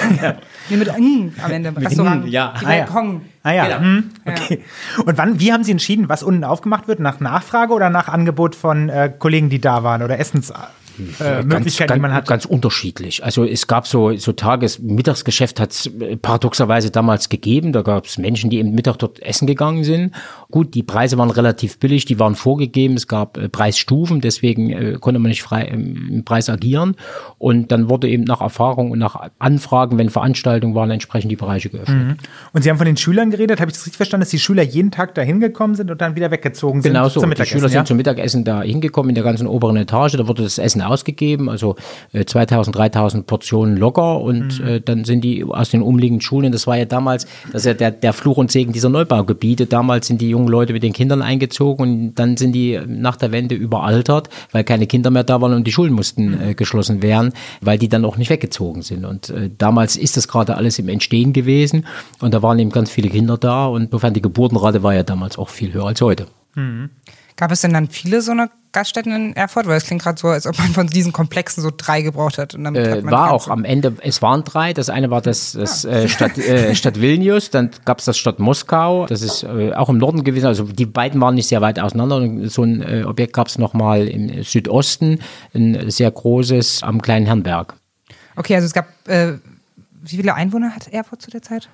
Nee, 0.71 0.77
mit 0.79 0.89
mm 0.99 1.29
am 1.45 1.51
Ende. 1.51 1.77
Restaurant. 1.77 2.27
ja. 2.29 2.55
Die 2.61 2.65
Ah, 2.67 2.75
ja. 2.77 2.85
Balkon. 2.85 3.21
Ah 3.43 3.53
ja. 3.53 3.65
Genau. 3.67 3.81
Hm, 3.81 4.11
okay. 4.27 4.65
Und 5.05 5.19
wann, 5.19 5.39
wie 5.39 5.53
haben 5.53 5.65
Sie 5.65 5.73
entschieden, 5.73 6.09
was 6.09 6.23
unten 6.23 6.45
aufgemacht 6.45 6.89
wird? 6.89 6.99
Nach 6.99 7.21
Nachfrage 7.21 7.75
oder 7.75 7.91
nach 7.91 8.09
Angebot 8.09 8.55
von 8.55 8.89
äh, 8.89 9.13
Kollegen, 9.19 9.51
die 9.51 9.61
da 9.61 9.83
waren 9.83 10.03
oder 10.03 10.19
Essensmöglichkeiten, 10.19 10.79
äh, 11.21 11.43
Möglichkeiten, 11.43 11.95
die 11.95 12.01
man 12.01 12.11
ganz, 12.11 12.19
hat? 12.19 12.29
ganz 12.29 12.45
unterschiedlich. 12.45 13.25
Also 13.25 13.45
es 13.45 13.67
gab 13.67 13.87
so, 13.87 14.17
so 14.17 14.33
Tages-, 14.33 14.79
Mittagsgeschäft 14.81 15.61
hat 15.61 15.73
es 15.73 15.91
paradoxerweise 16.23 16.91
damals 16.91 17.29
gegeben. 17.29 17.73
Da 17.73 17.83
gab 17.83 18.07
es 18.07 18.19
Menschen, 18.19 18.51
die 18.51 18.59
eben 18.59 18.73
Mittag 18.75 18.99
dort 18.99 19.21
essen 19.23 19.47
gegangen 19.47 19.85
sind. 19.85 20.15
Gut, 20.51 20.75
die 20.75 20.83
Preise 20.83 21.19
waren 21.19 21.31
relativ 21.31 21.79
billig, 21.79 22.05
die 22.05 22.19
waren 22.19 22.35
vorgegeben. 22.35 22.95
Es 22.95 23.09
gab 23.09 23.37
äh, 23.37 23.49
Preisstufen, 23.49 24.21
deswegen 24.21 24.71
äh, 24.71 24.99
konnte 25.01 25.19
man 25.19 25.29
nicht 25.29 25.43
frei 25.43 25.63
im, 25.63 26.09
im 26.11 26.25
Preis 26.25 26.49
agieren. 26.49 26.97
Und 27.39 27.71
dann 27.73 27.89
wurde 27.89 28.09
eben 28.09 28.25
nach 28.25 28.41
Erfahrung 28.41 28.91
und 28.91 28.99
nach 28.99 29.31
Anfragen, 29.39 29.99
wenn 29.99 30.11
Veranstaltungen 30.11 30.75
waren, 30.75 30.91
entsprechend 30.91 31.31
die 31.31 31.37
Bereiche 31.37 31.69
geöffnet. 31.71 32.19
Und 32.53 32.63
Sie 32.63 32.71
haben 32.71 32.79
von 32.79 32.87
den 32.87 32.97
Schülern 32.97 33.31
geredet. 33.31 33.61
Habe 33.61 33.71
ich 33.71 33.77
das 33.77 33.87
richtig 33.87 33.97
verstanden, 33.97 34.23
dass 34.23 34.31
die 34.31 34.39
Schüler 34.39 34.63
jeden 34.63 34.91
Tag 34.91 35.15
da 35.15 35.23
hingekommen 35.23 35.77
sind 35.77 35.91
und 35.91 36.01
dann 36.01 36.17
wieder 36.17 36.31
weggezogen 36.31 36.83
sind 36.83 36.93
Genau 36.93 37.09
so. 37.09 37.21
zum 37.21 37.31
Die? 37.31 37.47
Schüler 37.47 37.69
sind 37.69 37.77
ja? 37.77 37.85
zum 37.85 37.97
Mittagessen 37.97 38.45
da 38.45 38.63
hingekommen 38.63 39.11
in 39.11 39.15
der 39.15 39.25
ganzen 39.25 39.47
oberen 39.47 39.77
Etage. 39.77 40.13
Da 40.17 40.27
wurde 40.29 40.43
das 40.43 40.59
Essen 40.59 40.81
ausgegeben, 40.89 41.49
also 41.49 41.77
äh, 42.13 42.25
2000, 42.25 42.77
3000 42.77 43.27
Portionen 43.27 43.77
locker. 43.77 44.21
Und 44.21 44.61
äh, 44.61 44.81
dann 44.81 45.05
sind 45.05 45.23
die 45.23 45.45
aus 45.45 45.71
den 45.71 45.83
umliegenden 45.83 46.21
Schulen. 46.21 46.53
Das 46.53 46.67
war 46.67 46.77
ja 46.77 46.85
damals, 46.85 47.27
das 47.53 47.63
ist 47.63 47.67
ja 47.67 47.75
der, 47.75 47.91
der 47.91 48.13
Fluch 48.13 48.37
und 48.37 48.51
Segen 48.51 48.73
dieser 48.73 48.89
Neubaugebiete. 48.89 49.67
Damals 49.67 50.07
sind 50.07 50.21
die 50.21 50.31
jungen 50.31 50.49
Leute 50.49 50.73
mit 50.73 50.83
den 50.83 50.93
Kindern 50.93 51.23
eingezogen 51.23 51.83
und 51.83 52.15
dann 52.15 52.37
sind 52.37 52.53
die 52.53 52.81
nach 52.87 53.17
der 53.17 53.33
Wende 53.33 53.55
überaltert, 53.55 54.29
weil 54.53 54.65
keine 54.65 54.87
Kinder 54.87 55.11
mehr 55.11 55.25
da 55.25 55.41
waren 55.41 55.53
und 55.53 55.67
die 55.67 55.73
Schulen 55.73 55.93
mussten 55.93 56.41
äh, 56.41 56.55
geschlossen 56.55 57.03
werden, 57.03 57.33
weil 57.61 57.79
die 57.79 57.89
dann 57.89 58.05
auch 58.05 58.17
nicht 58.17 58.31
weggezogen 58.31 58.83
sind. 58.83 59.05
Und 59.05 59.31
äh, 59.31 59.51
damals 59.57 59.97
ist 59.97 60.17
das 60.17 60.29
gerade 60.29 60.57
alles 60.57 60.79
im 60.79 60.89
Entstehen 60.89 61.33
gewesen 61.33 61.87
und 62.21 62.35
da 62.35 62.43
waren 62.43 62.59
eben 62.59 62.71
ganz 62.71 62.91
viele 62.91 63.09
Kinder 63.09 63.39
da 63.39 63.67
und 63.67 63.85
insofern 63.85 64.15
die 64.15 64.23
Geburtenrate 64.23 64.83
war 64.83 64.95
ja 64.95 65.03
damals 65.03 65.39
auch 65.39 65.49
viel 65.49 65.73
höher 65.73 65.87
als 65.87 66.01
heute. 66.01 66.27
Gab 67.39 67.53
es 67.53 67.61
denn 67.61 67.73
dann 67.73 67.87
viele 67.87 68.21
so 68.21 68.33
eine 68.33 68.51
Gaststätten 68.73 69.15
in 69.15 69.37
Erfurt? 69.37 69.69
Weil 69.69 69.77
es 69.77 69.85
klingt 69.85 70.03
gerade 70.03 70.19
so, 70.19 70.27
als 70.27 70.45
ob 70.45 70.59
man 70.59 70.71
von 70.71 70.89
diesen 70.89 71.13
Komplexen 71.13 71.63
so 71.63 71.71
drei 71.75 72.03
gebraucht 72.03 72.37
hat. 72.37 72.57
Und 72.57 72.65
damit 72.65 72.85
hat 72.85 72.99
Äh, 72.99 73.03
man 73.03 73.13
war 73.13 73.31
auch 73.31 73.47
am 73.47 73.65
Ende, 73.65 73.95
es 74.03 74.21
waren 74.23 74.43
drei. 74.43 74.73
Das 74.73 74.91
eine 74.91 75.09
war 75.13 75.21
das, 75.21 75.53
das 75.53 75.85
äh, 75.85 76.09
Stadt, 76.09 76.37
äh, 76.39 76.75
Stadt 76.75 77.01
Vilnius, 77.01 77.51
dann 77.51 77.71
gab 77.85 78.01
es 78.01 78.07
das 78.07 78.19
Stadt 78.19 78.41
Moskau, 78.41 79.07
das 79.07 79.23
ist 79.23 79.45
äh, 79.45 79.73
auch 79.73 79.89
im 79.89 79.99
Norden 79.99 80.25
gewesen. 80.25 80.47
Also 80.47 80.65
die 80.65 80.85
beiden 80.85 81.21
waren 81.21 81.37
nicht 81.37 81.47
sehr 81.47 81.61
weit 81.61 81.79
auseinander. 81.79 82.17
Und 82.17 82.49
so 82.49 82.65
ein 82.65 82.83
äh, 82.83 83.05
Objekt 83.05 83.35
gab 83.35 83.47
es 83.47 83.57
nochmal 83.57 84.09
im 84.09 84.43
Südosten, 84.43 85.21
ein 85.55 85.89
sehr 85.93 86.11
großes 86.11 86.83
am 86.83 87.01
kleinen 87.01 87.27
Herrenberg. 87.27 87.75
Okay, 88.35 88.57
also 88.57 88.67
es 88.67 88.75
gab, 88.75 88.89
äh, 89.07 89.35
wie 90.03 90.17
viele 90.17 90.35
Einwohner 90.35 90.75
hat 90.75 90.89
Erfurt 90.89 91.23
zu 91.23 91.31
der 91.31 91.43
Zeit? 91.43 91.69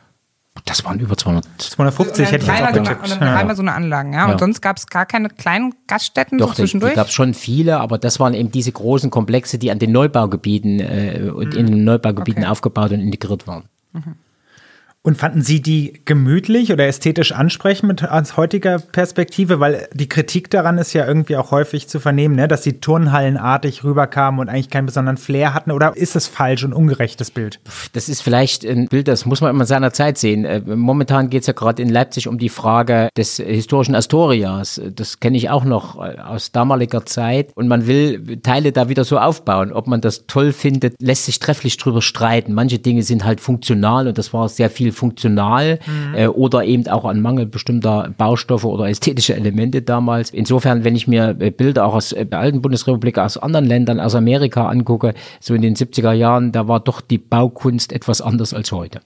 Das 0.66 0.84
waren 0.84 1.00
über 1.00 1.16
200. 1.16 1.44
250 1.58 2.30
hätte 2.30 2.36
ich 2.46 2.48
jetzt 2.48 2.50
auch 2.50 2.54
dreimal 2.54 2.72
so, 2.74 2.78
eine, 2.80 2.88
getippt. 2.88 3.02
und 3.12 3.20
dann 3.20 3.48
Ja. 3.48 3.54
so 3.54 3.62
eine 3.62 3.72
Anlagen, 3.74 4.12
ja. 4.12 4.24
Und 4.26 4.30
Ja. 4.32 4.38
sonst 4.38 4.60
gab 4.62 4.76
es 4.76 4.86
gar 4.86 5.04
keine 5.04 5.28
kleinen 5.28 5.74
Gaststätten 5.88 6.38
Doch, 6.38 6.48
so 6.50 6.54
zwischendurch? 6.62 6.94
gab 6.94 7.08
es 7.08 7.12
schon 7.12 7.34
viele, 7.34 7.80
aber 7.80 7.98
das 7.98 8.20
waren 8.20 8.34
eben 8.34 8.50
diese 8.52 8.70
großen 8.70 9.10
Komplexe, 9.10 9.58
die 9.58 9.70
an 9.72 9.78
den 9.80 9.90
Neubaugebieten 9.92 10.78
äh, 10.80 11.30
und 11.34 11.54
in 11.54 11.66
den 11.66 11.84
Neubaugebieten 11.84 12.44
Okay. 12.44 12.50
aufgebaut 12.52 12.92
und 12.92 13.00
integriert 13.00 13.46
waren. 13.48 13.64
Und 15.06 15.18
fanden 15.18 15.42
Sie 15.42 15.60
die 15.60 16.00
gemütlich 16.06 16.72
oder 16.72 16.86
ästhetisch 16.86 17.32
ansprechend 17.32 18.10
aus 18.10 18.38
heutiger 18.38 18.78
Perspektive? 18.78 19.60
Weil 19.60 19.86
die 19.92 20.08
Kritik 20.08 20.50
daran 20.50 20.78
ist 20.78 20.94
ja 20.94 21.06
irgendwie 21.06 21.36
auch 21.36 21.50
häufig 21.50 21.88
zu 21.88 22.00
vernehmen, 22.00 22.36
ne? 22.36 22.48
dass 22.48 22.62
sie 22.62 22.80
turnhallenartig 22.80 23.84
rüberkamen 23.84 24.40
und 24.40 24.48
eigentlich 24.48 24.70
keinen 24.70 24.86
besonderen 24.86 25.18
Flair 25.18 25.52
hatten. 25.52 25.72
Oder 25.72 25.94
ist 25.94 26.16
das 26.16 26.26
falsch 26.26 26.64
und 26.64 26.72
ungerechtes 26.72 27.30
Bild? 27.30 27.60
Das 27.92 28.08
ist 28.08 28.22
vielleicht 28.22 28.64
ein 28.64 28.88
Bild, 28.88 29.06
das 29.06 29.26
muss 29.26 29.42
man 29.42 29.50
immer 29.50 29.64
in 29.64 29.66
seiner 29.66 29.92
Zeit 29.92 30.16
sehen. 30.16 30.46
Äh, 30.46 30.62
Momentan 30.64 31.28
geht 31.28 31.42
es 31.42 31.48
ja 31.48 31.52
gerade 31.52 31.82
in 31.82 31.90
Leipzig 31.90 32.26
um 32.26 32.38
die 32.38 32.48
Frage 32.48 33.10
des 33.14 33.36
historischen 33.36 33.94
Astorias. 33.94 34.80
Das 34.94 35.20
kenne 35.20 35.36
ich 35.36 35.50
auch 35.50 35.64
noch 35.64 36.02
äh, 36.02 36.16
aus 36.18 36.50
damaliger 36.50 37.04
Zeit. 37.04 37.50
Und 37.54 37.68
man 37.68 37.86
will 37.86 38.38
Teile 38.38 38.72
da 38.72 38.88
wieder 38.88 39.04
so 39.04 39.18
aufbauen. 39.18 39.70
Ob 39.70 39.86
man 39.86 40.00
das 40.00 40.26
toll 40.28 40.54
findet, 40.54 40.94
lässt 40.98 41.26
sich 41.26 41.40
trefflich 41.40 41.76
drüber 41.76 42.00
streiten. 42.00 42.54
Manche 42.54 42.78
Dinge 42.78 43.02
sind 43.02 43.26
halt 43.26 43.42
funktional 43.42 44.08
und 44.08 44.16
das 44.16 44.32
war 44.32 44.48
sehr 44.48 44.70
viel 44.70 44.93
funktional 44.94 45.78
äh, 46.14 46.26
oder 46.28 46.64
eben 46.64 46.86
auch 46.88 47.04
an 47.04 47.20
Mangel 47.20 47.46
bestimmter 47.46 48.10
Baustoffe 48.16 48.64
oder 48.64 48.88
ästhetische 48.88 49.34
Elemente 49.34 49.82
damals. 49.82 50.30
Insofern, 50.30 50.84
wenn 50.84 50.96
ich 50.96 51.06
mir 51.06 51.36
äh, 51.38 51.50
Bilder 51.50 51.84
auch 51.86 51.94
aus 51.94 52.12
äh, 52.12 52.24
der 52.24 52.38
alten 52.38 52.62
Bundesrepublik, 52.62 53.18
aus 53.18 53.36
anderen 53.36 53.66
Ländern, 53.66 54.00
aus 54.00 54.14
Amerika 54.14 54.68
angucke, 54.68 55.14
so 55.40 55.54
in 55.54 55.62
den 55.62 55.76
70er 55.76 56.12
Jahren, 56.12 56.52
da 56.52 56.68
war 56.68 56.80
doch 56.80 57.00
die 57.00 57.18
Baukunst 57.18 57.92
etwas 57.92 58.20
anders 58.20 58.54
als 58.54 58.72
heute. 58.72 59.00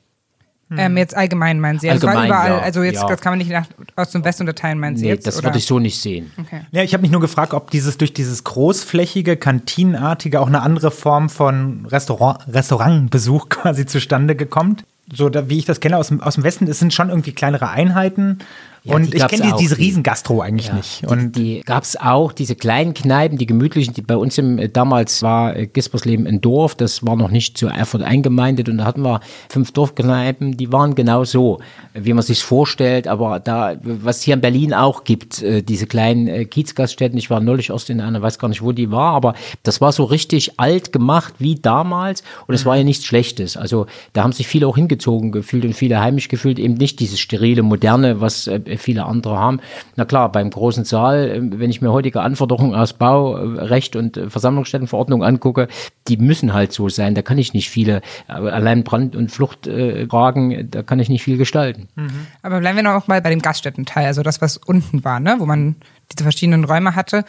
ähm, 0.77 0.99
jetzt 0.99 1.17
allgemein 1.17 1.61
meinen 1.61 1.79
Sie? 1.79 1.89
Also 1.89 2.07
es 2.07 2.13
war 2.15 2.21
Allgemein, 2.21 2.29
überall, 2.47 2.59
ja, 2.59 2.65
also 2.65 2.83
jetzt 2.83 3.01
ja. 3.01 3.07
das 3.09 3.23
kann 3.23 3.33
man 3.33 3.39
nicht 3.39 3.51
nach 3.51 3.67
Ost 3.97 4.15
und 4.15 4.23
West 4.27 4.39
unterteilen, 4.43 4.79
meinen 4.79 4.97
Sie 4.99 5.05
Nee, 5.07 5.13
jetzt? 5.13 5.27
das 5.27 5.39
oder? 5.39 5.47
würde 5.47 5.57
ich 5.59 5.65
so 5.65 5.79
nicht 5.79 5.99
sehen. 5.99 6.31
Okay. 6.39 6.61
Ja, 6.73 6.83
ich 6.83 6.93
habe 6.93 7.01
mich 7.01 7.11
nur 7.11 7.23
gefragt, 7.23 7.55
ob 7.55 7.71
dieses 7.71 7.97
durch 7.97 8.13
dieses 8.13 8.45
großflächige, 8.45 9.39
kantinenartige 9.39 10.41
auch 10.43 10.47
eine 10.47 10.61
andere 10.61 10.91
Form 10.91 11.31
von 11.31 11.87
Restaurant, 11.87 12.41
Restaurantbesuch 12.53 13.49
quasi 13.49 13.87
zustande 13.87 14.37
gekommt. 14.37 14.85
So, 15.13 15.29
da, 15.29 15.49
wie 15.49 15.59
ich 15.59 15.65
das 15.65 15.81
kenne 15.81 15.97
aus 15.97 16.09
dem, 16.09 16.21
aus 16.21 16.35
dem 16.35 16.45
Westen, 16.45 16.67
es 16.67 16.79
sind 16.79 16.93
schon 16.93 17.09
irgendwie 17.09 17.33
kleinere 17.33 17.71
Einheiten. 17.71 18.39
Ja, 18.85 18.95
und 18.95 19.13
die 19.13 19.17
ich 19.19 19.27
kenne 19.27 19.43
die, 19.53 19.53
diese 19.59 19.77
die- 19.77 19.83
Riesengastro 19.85 20.41
eigentlich 20.41 20.69
Ja, 20.69 20.75
nicht. 20.75 21.03
die, 21.03 21.07
Und 21.07 21.33
die 21.37 21.61
gab 21.65 21.83
es 21.83 21.97
auch, 21.97 22.33
diese 22.33 22.55
kleinen 22.55 22.95
Kneipen, 22.95 23.37
die 23.39 23.47
gemütlichen, 23.47 23.95
die 23.95 24.03
bei 24.03 24.17
uns 24.17 24.39
im, 24.39 24.59
äh, 24.59 24.69
damals 24.69 25.23
war 25.23 25.57
äh, 25.57 25.67
Gispersleben 25.67 26.27
ein 26.27 26.41
Dorf, 26.41 26.75
das 26.75 27.05
war 27.07 27.17
noch 27.17 27.31
nicht 27.31 27.59
zu 27.59 27.67
Erfurt 27.69 28.03
eingemeindet 28.03 28.69
und 28.69 28.79
da 28.79 28.85
hatten 28.85 29.03
wir 29.03 29.21
fünf 29.49 29.73
Dorfkneipen, 29.73 30.57
die 30.57 30.73
waren 30.73 30.95
genau 30.95 31.25
so, 31.25 31.59
wie 31.95 32.13
man 32.13 32.23
sich 32.23 32.43
vorstellt, 32.43 33.09
aber 33.09 33.41
da, 33.41 33.77
was 33.83 34.23
hier 34.23 34.35
in 34.35 34.41
Berlin 34.41 34.73
auch 34.75 35.05
gibt, 35.05 35.43
äh, 35.43 35.63
diese 35.63 35.87
kleinen 35.87 36.49
Kiezgaststätten, 36.49 37.19
ich 37.19 37.31
war 37.31 37.41
neulich 37.41 37.71
erst 37.71 37.91
in 37.91 38.01
einer, 38.01 38.23
weiß 38.23 38.39
gar 38.39 38.49
nicht, 38.49 38.63
wo 38.63 38.73
die 38.73 38.91
war, 38.91 39.15
aber 39.15 39.35
das 39.65 39.81
war 39.81 39.93
so 39.93 40.05
richtig 40.05 40.59
alt 40.59 40.93
gemacht 40.93 41.35
wie 41.39 41.57
damals 41.57 42.23
und 42.47 42.55
es 42.55 42.65
war 42.65 42.77
ja 42.77 42.85
nichts 42.85 43.05
Schlechtes, 43.05 43.57
also 43.57 43.87
da 44.13 44.23
haben 44.23 44.33
sich 44.33 44.47
viele 44.47 44.67
auch 44.67 44.77
hingezogen 44.77 45.33
gefühlt 45.33 45.65
und 45.65 45.75
viele 45.75 46.01
heimisch 46.01 46.29
gefühlt, 46.29 46.59
eben 46.59 46.75
nicht 46.75 47.01
dieses 47.01 47.19
sterile, 47.21 47.63
moderne, 47.63 48.21
was 48.21 48.49
viele 48.77 49.07
andere 49.07 49.39
haben. 49.39 49.61
Na 49.97 50.05
klar, 50.05 50.31
beim 50.31 50.51
großen 50.51 50.85
Saal, 50.85 51.29
äh, 51.29 51.41
wenn 51.59 51.71
ich 51.71 51.81
mir 51.81 51.93
heutige 51.93 52.21
Anforderungen 52.21 52.75
aus 52.75 52.93
Baurecht 52.93 53.97
und 53.97 54.21
Versammlungsstättenverordnung 54.29 55.23
angucke, 55.25 55.69
die 56.09 56.17
müssen 56.17 56.53
halt 56.53 56.73
so 56.73 56.89
sein. 56.89 57.15
Da 57.15 57.23
kann 57.23 57.39
ich 57.39 57.55
nicht 57.55 57.71
viele, 57.71 58.03
allein 58.27 58.85
Brand- 58.85 59.17
und 59.17 59.31
Fluchtfragen, 59.31 60.71
da 60.71 60.83
kann 60.83 61.01
ich 61.01 61.09
nicht 61.09 61.23
viel 61.23 61.37
gestalten. 61.39 61.89
Mhm. 61.97 62.27
Aber 62.43 62.61
bleiben 62.61 62.77
wir 62.77 62.83
noch 62.83 63.09
mal 63.09 63.23
bei 63.23 63.31
dem 63.31 63.43
Gaststättenteil, 63.43 64.07
also 64.07 64.23
das, 64.23 64.41
was 64.41 64.57
unten 64.57 65.05
war, 65.05 65.21
ne? 65.21 65.37
wo 65.39 65.47
man 65.47 65.77
diese 66.13 66.25
verschiedenen 66.25 66.65
Räume 66.65 66.95
hatte. 66.95 67.25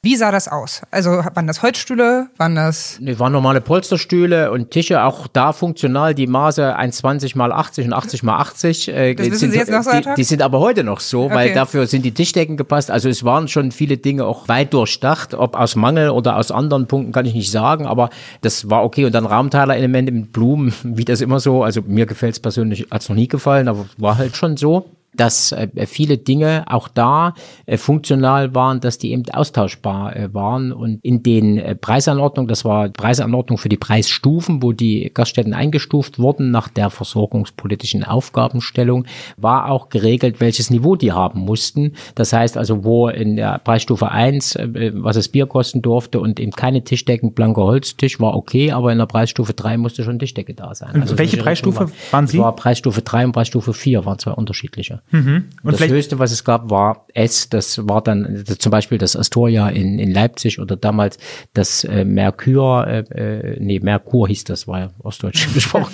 Wie 0.00 0.14
sah 0.14 0.30
das 0.30 0.46
aus? 0.46 0.82
Also 0.92 1.10
waren 1.10 1.48
das 1.48 1.60
Holzstühle? 1.60 2.28
Waren 2.36 2.54
das? 2.54 2.98
Nee, 3.00 3.18
waren 3.18 3.32
normale 3.32 3.60
Polsterstühle 3.60 4.52
und 4.52 4.70
Tische, 4.70 5.02
auch 5.02 5.26
da 5.26 5.52
funktional, 5.52 6.14
die 6.14 6.28
Maße 6.28 6.78
1,20 6.78 7.36
mal 7.36 7.50
80 7.50 7.86
und 7.86 7.92
80 7.94 8.22
mal 8.22 8.38
80. 8.38 8.88
Äh, 8.88 9.14
das 9.16 9.26
wissen 9.26 9.38
sind, 9.38 9.50
Sie 9.50 9.58
jetzt 9.58 9.72
noch 9.72 9.82
so 9.82 9.90
die, 9.90 10.14
die 10.16 10.22
sind 10.22 10.40
aber 10.40 10.60
heute 10.60 10.84
noch 10.84 11.00
so, 11.00 11.24
okay. 11.24 11.34
weil 11.34 11.52
dafür 11.52 11.88
sind 11.88 12.04
die 12.04 12.14
Tischdecken 12.14 12.56
gepasst. 12.56 12.92
Also 12.92 13.08
es 13.08 13.24
waren 13.24 13.48
schon 13.48 13.72
viele 13.72 13.96
Dinge 13.96 14.24
auch 14.24 14.46
weit 14.46 14.72
durchdacht. 14.72 15.34
Ob 15.34 15.56
aus 15.56 15.74
Mangel 15.74 16.10
oder 16.10 16.36
aus 16.36 16.52
anderen 16.52 16.86
Punkten 16.86 17.10
kann 17.10 17.26
ich 17.26 17.34
nicht 17.34 17.50
sagen, 17.50 17.84
aber 17.84 18.10
das 18.42 18.70
war 18.70 18.84
okay. 18.84 19.04
Und 19.04 19.16
dann 19.16 19.26
Raumteiler-Elemente 19.26 20.12
mit 20.12 20.32
Blumen, 20.32 20.72
wie 20.84 21.04
das 21.04 21.20
immer 21.20 21.40
so. 21.40 21.64
Also 21.64 21.82
mir 21.82 22.06
gefällt 22.06 22.34
es 22.34 22.40
persönlich, 22.40 22.86
hat 22.92 23.02
es 23.02 23.08
noch 23.08 23.16
nie 23.16 23.26
gefallen, 23.26 23.66
aber 23.66 23.86
war 23.96 24.16
halt 24.16 24.36
schon 24.36 24.56
so 24.56 24.88
dass 25.18 25.52
äh, 25.52 25.68
viele 25.86 26.16
Dinge 26.16 26.64
auch 26.68 26.88
da 26.88 27.34
äh, 27.66 27.76
funktional 27.76 28.54
waren, 28.54 28.80
dass 28.80 28.98
die 28.98 29.12
eben 29.12 29.24
austauschbar 29.30 30.16
äh, 30.16 30.32
waren. 30.32 30.72
Und 30.72 31.04
in 31.04 31.22
den 31.22 31.58
äh, 31.58 31.74
Preisanordnungen, 31.74 32.48
das 32.48 32.64
war 32.64 32.88
Preisanordnung 32.88 33.58
für 33.58 33.68
die 33.68 33.76
Preisstufen, 33.76 34.62
wo 34.62 34.72
die 34.72 35.10
Gaststätten 35.12 35.54
eingestuft 35.54 36.18
wurden 36.18 36.50
nach 36.50 36.68
der 36.68 36.90
versorgungspolitischen 36.90 38.04
Aufgabenstellung, 38.04 39.06
war 39.36 39.70
auch 39.70 39.88
geregelt, 39.88 40.40
welches 40.40 40.70
Niveau 40.70 40.96
die 40.96 41.12
haben 41.12 41.40
mussten. 41.40 41.94
Das 42.14 42.32
heißt 42.32 42.56
also, 42.56 42.84
wo 42.84 43.08
in 43.08 43.36
der 43.36 43.58
Preisstufe 43.58 44.10
1, 44.10 44.56
äh, 44.56 44.92
was 44.94 45.16
das 45.16 45.28
Bier 45.28 45.46
kosten 45.46 45.82
durfte 45.82 46.20
und 46.20 46.38
eben 46.38 46.52
keine 46.52 46.84
Tischdecken, 46.84 47.32
blanker 47.32 47.62
Holztisch 47.62 48.20
war 48.20 48.36
okay, 48.36 48.70
aber 48.70 48.92
in 48.92 48.98
der 48.98 49.06
Preisstufe 49.06 49.52
3 49.52 49.78
musste 49.78 50.04
schon 50.04 50.18
Tischdecke 50.18 50.54
da 50.54 50.74
sein. 50.74 51.00
Also 51.00 51.18
welche 51.18 51.38
Preisstufe 51.38 51.80
war, 51.80 51.90
waren 52.12 52.26
Sie? 52.28 52.36
Das 52.36 52.44
war 52.44 52.54
Preisstufe 52.54 53.02
3 53.02 53.26
und 53.26 53.32
Preisstufe 53.32 53.74
4, 53.74 54.04
waren 54.04 54.18
zwei 54.18 54.32
unterschiedliche. 54.32 55.00
Mhm. 55.10 55.46
Und 55.62 55.80
das 55.80 55.88
höchste, 55.88 56.18
was 56.18 56.32
es 56.32 56.44
gab, 56.44 56.70
war 56.70 57.06
S. 57.14 57.48
Das 57.48 57.88
war 57.88 58.02
dann 58.02 58.44
zum 58.58 58.70
Beispiel 58.70 58.98
das 58.98 59.16
Astoria 59.16 59.68
in, 59.68 59.98
in 59.98 60.10
Leipzig 60.10 60.58
oder 60.60 60.76
damals 60.76 61.18
das 61.54 61.84
äh, 61.84 62.04
Merkur, 62.04 62.86
äh, 62.86 62.98
äh 62.98 63.56
nee, 63.60 63.80
Merkur 63.80 64.28
hieß 64.28 64.44
das, 64.44 64.68
war 64.68 64.80
ja 64.80 64.88
ostdeutsch 65.02 65.48
gesprochen. 65.54 65.92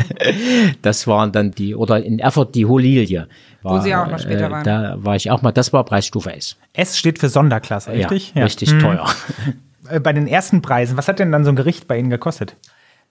das 0.82 1.06
waren 1.06 1.32
dann 1.32 1.50
die, 1.50 1.74
oder 1.74 2.02
in 2.02 2.18
Erfurt 2.18 2.54
die 2.54 2.66
Holilie. 2.66 3.26
War, 3.62 3.78
Wo 3.78 3.82
Sie 3.82 3.94
auch 3.94 4.08
noch 4.08 4.18
später 4.18 4.46
äh, 4.46 4.50
waren. 4.50 4.64
Da 4.64 4.96
war 4.98 5.16
ich 5.16 5.30
auch 5.30 5.42
mal, 5.42 5.52
das 5.52 5.72
war 5.72 5.84
Preisstufe 5.84 6.32
S. 6.32 6.56
S 6.72 6.98
steht 6.98 7.18
für 7.18 7.28
Sonderklasse, 7.28 7.92
richtig? 7.92 8.30
Ja, 8.30 8.40
ja. 8.40 8.44
richtig 8.44 8.72
mhm. 8.74 8.80
teuer. 8.80 9.06
Äh, 9.88 9.98
bei 9.98 10.12
den 10.12 10.28
ersten 10.28 10.62
Preisen, 10.62 10.96
was 10.96 11.08
hat 11.08 11.18
denn 11.18 11.32
dann 11.32 11.44
so 11.44 11.50
ein 11.50 11.56
Gericht 11.56 11.88
bei 11.88 11.98
Ihnen 11.98 12.08
gekostet? 12.08 12.54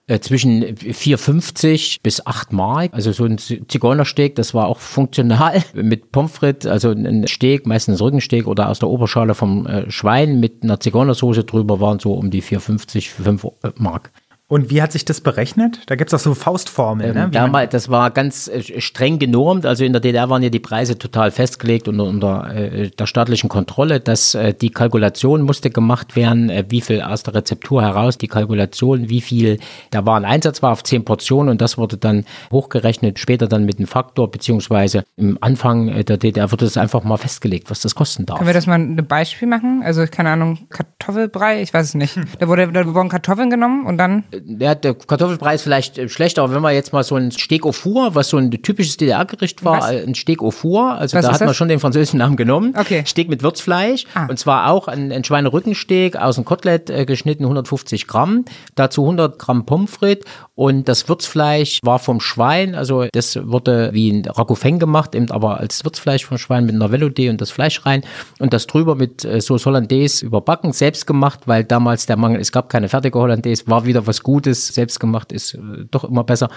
Äh, 0.08 0.18
zwischen 0.18 0.64
4,50 0.64 2.00
bis 2.02 2.26
8 2.26 2.52
Mark. 2.52 2.92
Also 2.92 3.12
so 3.12 3.24
ein 3.24 3.38
Zigeunersteak, 3.38 4.34
das 4.34 4.52
war 4.52 4.66
auch 4.66 4.80
funktional 4.80 5.62
mit 5.74 6.10
Pommes 6.10 6.32
frites, 6.32 6.68
also 6.68 6.90
ein 6.90 7.24
Steak, 7.28 7.68
meistens 7.68 8.00
Rückensteak 8.00 8.48
oder 8.48 8.68
aus 8.68 8.80
der 8.80 8.88
Oberschale 8.88 9.36
vom 9.36 9.64
äh, 9.66 9.88
Schwein 9.92 10.40
mit 10.40 10.64
einer 10.64 10.80
Zigeunersoße 10.80 11.44
drüber 11.44 11.78
waren 11.78 12.00
so 12.00 12.14
um 12.14 12.32
die 12.32 12.42
4,50, 12.42 13.10
5 13.10 13.46
Mark. 13.76 14.10
Und 14.52 14.68
wie 14.68 14.82
hat 14.82 14.92
sich 14.92 15.06
das 15.06 15.22
berechnet? 15.22 15.80
Da 15.86 15.94
gibt 15.94 16.12
es 16.12 16.14
auch 16.14 16.22
so 16.22 16.34
Faustformeln. 16.34 17.16
Ähm, 17.16 17.22
ne? 17.22 17.30
damals, 17.30 17.70
das 17.70 17.88
war 17.88 18.10
ganz 18.10 18.48
äh, 18.48 18.82
streng 18.82 19.18
genormt. 19.18 19.64
Also 19.64 19.82
in 19.82 19.94
der 19.94 20.00
DDR 20.00 20.28
waren 20.28 20.42
ja 20.42 20.50
die 20.50 20.58
Preise 20.58 20.98
total 20.98 21.30
festgelegt 21.30 21.88
unter, 21.88 22.04
unter 22.04 22.54
äh, 22.54 22.90
der 22.90 23.06
staatlichen 23.06 23.48
Kontrolle, 23.48 23.98
dass 23.98 24.34
äh, 24.34 24.52
die 24.52 24.68
Kalkulation 24.68 25.40
musste 25.40 25.70
gemacht 25.70 26.16
werden, 26.16 26.50
äh, 26.50 26.66
wie 26.68 26.82
viel 26.82 27.00
aus 27.00 27.22
der 27.22 27.32
Rezeptur 27.32 27.80
heraus, 27.80 28.18
die 28.18 28.28
Kalkulation, 28.28 29.08
wie 29.08 29.22
viel, 29.22 29.58
da 29.90 30.04
war 30.04 30.18
ein 30.18 30.26
Einsatz 30.26 30.62
war 30.62 30.72
auf 30.72 30.84
zehn 30.84 31.02
Portionen 31.02 31.48
und 31.48 31.62
das 31.62 31.78
wurde 31.78 31.96
dann 31.96 32.26
hochgerechnet, 32.50 33.18
später 33.18 33.48
dann 33.48 33.64
mit 33.64 33.78
einem 33.78 33.86
Faktor, 33.86 34.30
beziehungsweise 34.30 35.04
im 35.16 35.38
Anfang 35.40 35.88
äh, 35.88 36.04
der 36.04 36.18
DDR 36.18 36.52
wurde 36.52 36.66
das 36.66 36.76
einfach 36.76 37.04
mal 37.04 37.16
festgelegt, 37.16 37.70
was 37.70 37.80
das 37.80 37.94
kosten 37.94 38.26
darf. 38.26 38.36
Können 38.36 38.50
wir 38.50 38.52
das 38.52 38.66
mal 38.66 38.78
ein 38.78 38.96
Beispiel 38.96 39.48
machen? 39.48 39.80
Also 39.82 40.04
keine 40.04 40.28
Ahnung, 40.28 40.58
Kartoffelbrei, 40.68 41.62
ich 41.62 41.72
weiß 41.72 41.86
es 41.86 41.94
nicht. 41.94 42.20
Da, 42.38 42.48
wurde, 42.48 42.70
da 42.70 42.84
wurden 42.94 43.08
Kartoffeln 43.08 43.48
genommen 43.48 43.86
und 43.86 43.96
dann 43.96 44.24
äh, 44.46 44.64
ja, 44.64 44.74
der 44.74 44.94
Kartoffelpreis 44.94 45.62
vielleicht 45.62 45.98
äh, 45.98 46.08
schlechter, 46.08 46.42
aber 46.42 46.54
wenn 46.54 46.62
man 46.62 46.74
jetzt 46.74 46.92
mal 46.92 47.02
so 47.02 47.16
ein 47.16 47.30
Steak 47.30 47.64
au 47.64 47.72
four, 47.72 48.14
was 48.14 48.28
so 48.28 48.36
ein 48.36 48.50
typisches 48.50 48.96
DDR-Gericht 48.96 49.64
war, 49.64 49.78
was? 49.78 49.90
Äh, 49.90 50.04
ein 50.06 50.14
Steak 50.14 50.42
au 50.42 50.50
four, 50.50 50.92
also 50.92 51.16
was 51.16 51.26
da 51.26 51.32
hat 51.32 51.40
man 51.40 51.54
schon 51.54 51.68
den 51.68 51.80
französischen 51.80 52.18
Namen 52.18 52.36
genommen. 52.36 52.74
Okay. 52.78 53.04
Steak 53.06 53.28
mit 53.28 53.42
Würzfleisch 53.42 54.06
ah. 54.14 54.26
und 54.26 54.38
zwar 54.38 54.70
auch 54.70 54.88
ein, 54.88 55.12
ein 55.12 55.24
Schweinerückensteak 55.24 56.16
aus 56.16 56.36
dem 56.36 56.44
Kotelett 56.44 56.90
äh, 56.90 57.04
geschnitten, 57.04 57.44
150 57.44 58.06
Gramm, 58.06 58.44
dazu 58.74 59.02
100 59.02 59.38
Gramm 59.38 59.66
Pommes 59.66 59.90
frites 59.90 60.24
und 60.54 60.88
das 60.88 61.08
Würzfleisch 61.08 61.80
war 61.82 61.98
vom 61.98 62.20
Schwein, 62.20 62.74
also 62.74 63.06
das 63.12 63.38
wurde 63.42 63.90
wie 63.92 64.10
ein 64.10 64.24
Ragoufeng 64.26 64.78
gemacht, 64.78 65.14
eben 65.14 65.30
aber 65.30 65.60
als 65.60 65.84
Würzfleisch 65.84 66.24
vom 66.24 66.38
Schwein 66.38 66.66
mit 66.66 66.74
einer 66.74 66.90
Velouté 66.90 67.30
und 67.30 67.40
das 67.40 67.50
Fleisch 67.50 67.84
rein 67.86 68.02
und 68.38 68.52
das 68.52 68.66
drüber 68.66 68.94
mit 68.94 69.24
äh, 69.24 69.40
Sauce 69.40 69.66
Hollandaise 69.66 70.24
überbacken, 70.24 70.72
selbst 70.72 71.06
gemacht, 71.06 71.40
weil 71.46 71.64
damals 71.64 72.06
der 72.06 72.16
Mangel, 72.16 72.40
es 72.40 72.52
gab 72.52 72.68
keine 72.68 72.88
fertige 72.88 73.18
Hollandaise, 73.18 73.64
war 73.66 73.86
wieder 73.86 74.06
was 74.06 74.22
Gutes, 74.22 74.31
selbst 74.40 75.00
gemacht 75.00 75.32
ist 75.32 75.54
äh, 75.54 75.58
doch 75.90 76.04
immer 76.04 76.24
besser. 76.24 76.48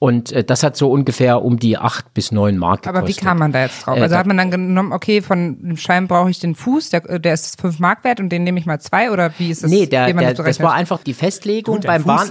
Und 0.00 0.30
äh, 0.30 0.44
das 0.44 0.62
hat 0.62 0.76
so 0.76 0.90
ungefähr 0.90 1.42
um 1.42 1.58
die 1.58 1.76
acht 1.76 2.14
bis 2.14 2.30
neun 2.30 2.56
Mark 2.56 2.82
gekostet. 2.82 2.96
Aber 2.96 3.08
wie 3.08 3.14
kam 3.14 3.38
man 3.38 3.50
da 3.50 3.62
jetzt 3.62 3.84
drauf? 3.84 3.96
Äh, 3.98 4.02
also 4.02 4.16
hat 4.16 4.26
man 4.26 4.36
dann 4.36 4.50
genommen, 4.50 4.92
okay, 4.92 5.22
von 5.22 5.58
dem 5.60 5.76
Schein 5.76 6.06
brauche 6.06 6.30
ich 6.30 6.38
den 6.38 6.54
Fuß, 6.54 6.90
der, 6.90 7.18
der 7.18 7.34
ist 7.34 7.60
fünf 7.60 7.80
Mark 7.80 8.04
wert 8.04 8.20
und 8.20 8.28
den 8.28 8.44
nehme 8.44 8.60
ich 8.60 8.66
mal 8.66 8.80
zwei 8.80 9.10
oder 9.10 9.32
wie 9.38 9.50
ist 9.50 9.64
das? 9.64 9.70
Nee, 9.70 9.86
der, 9.86 10.12
der, 10.12 10.34
das 10.34 10.60
war 10.60 10.72
einfach 10.72 11.02
die 11.02 11.14
Festlegung 11.14 11.76
Gut, 11.76 11.86
beim 11.86 12.04
Bahn, 12.04 12.30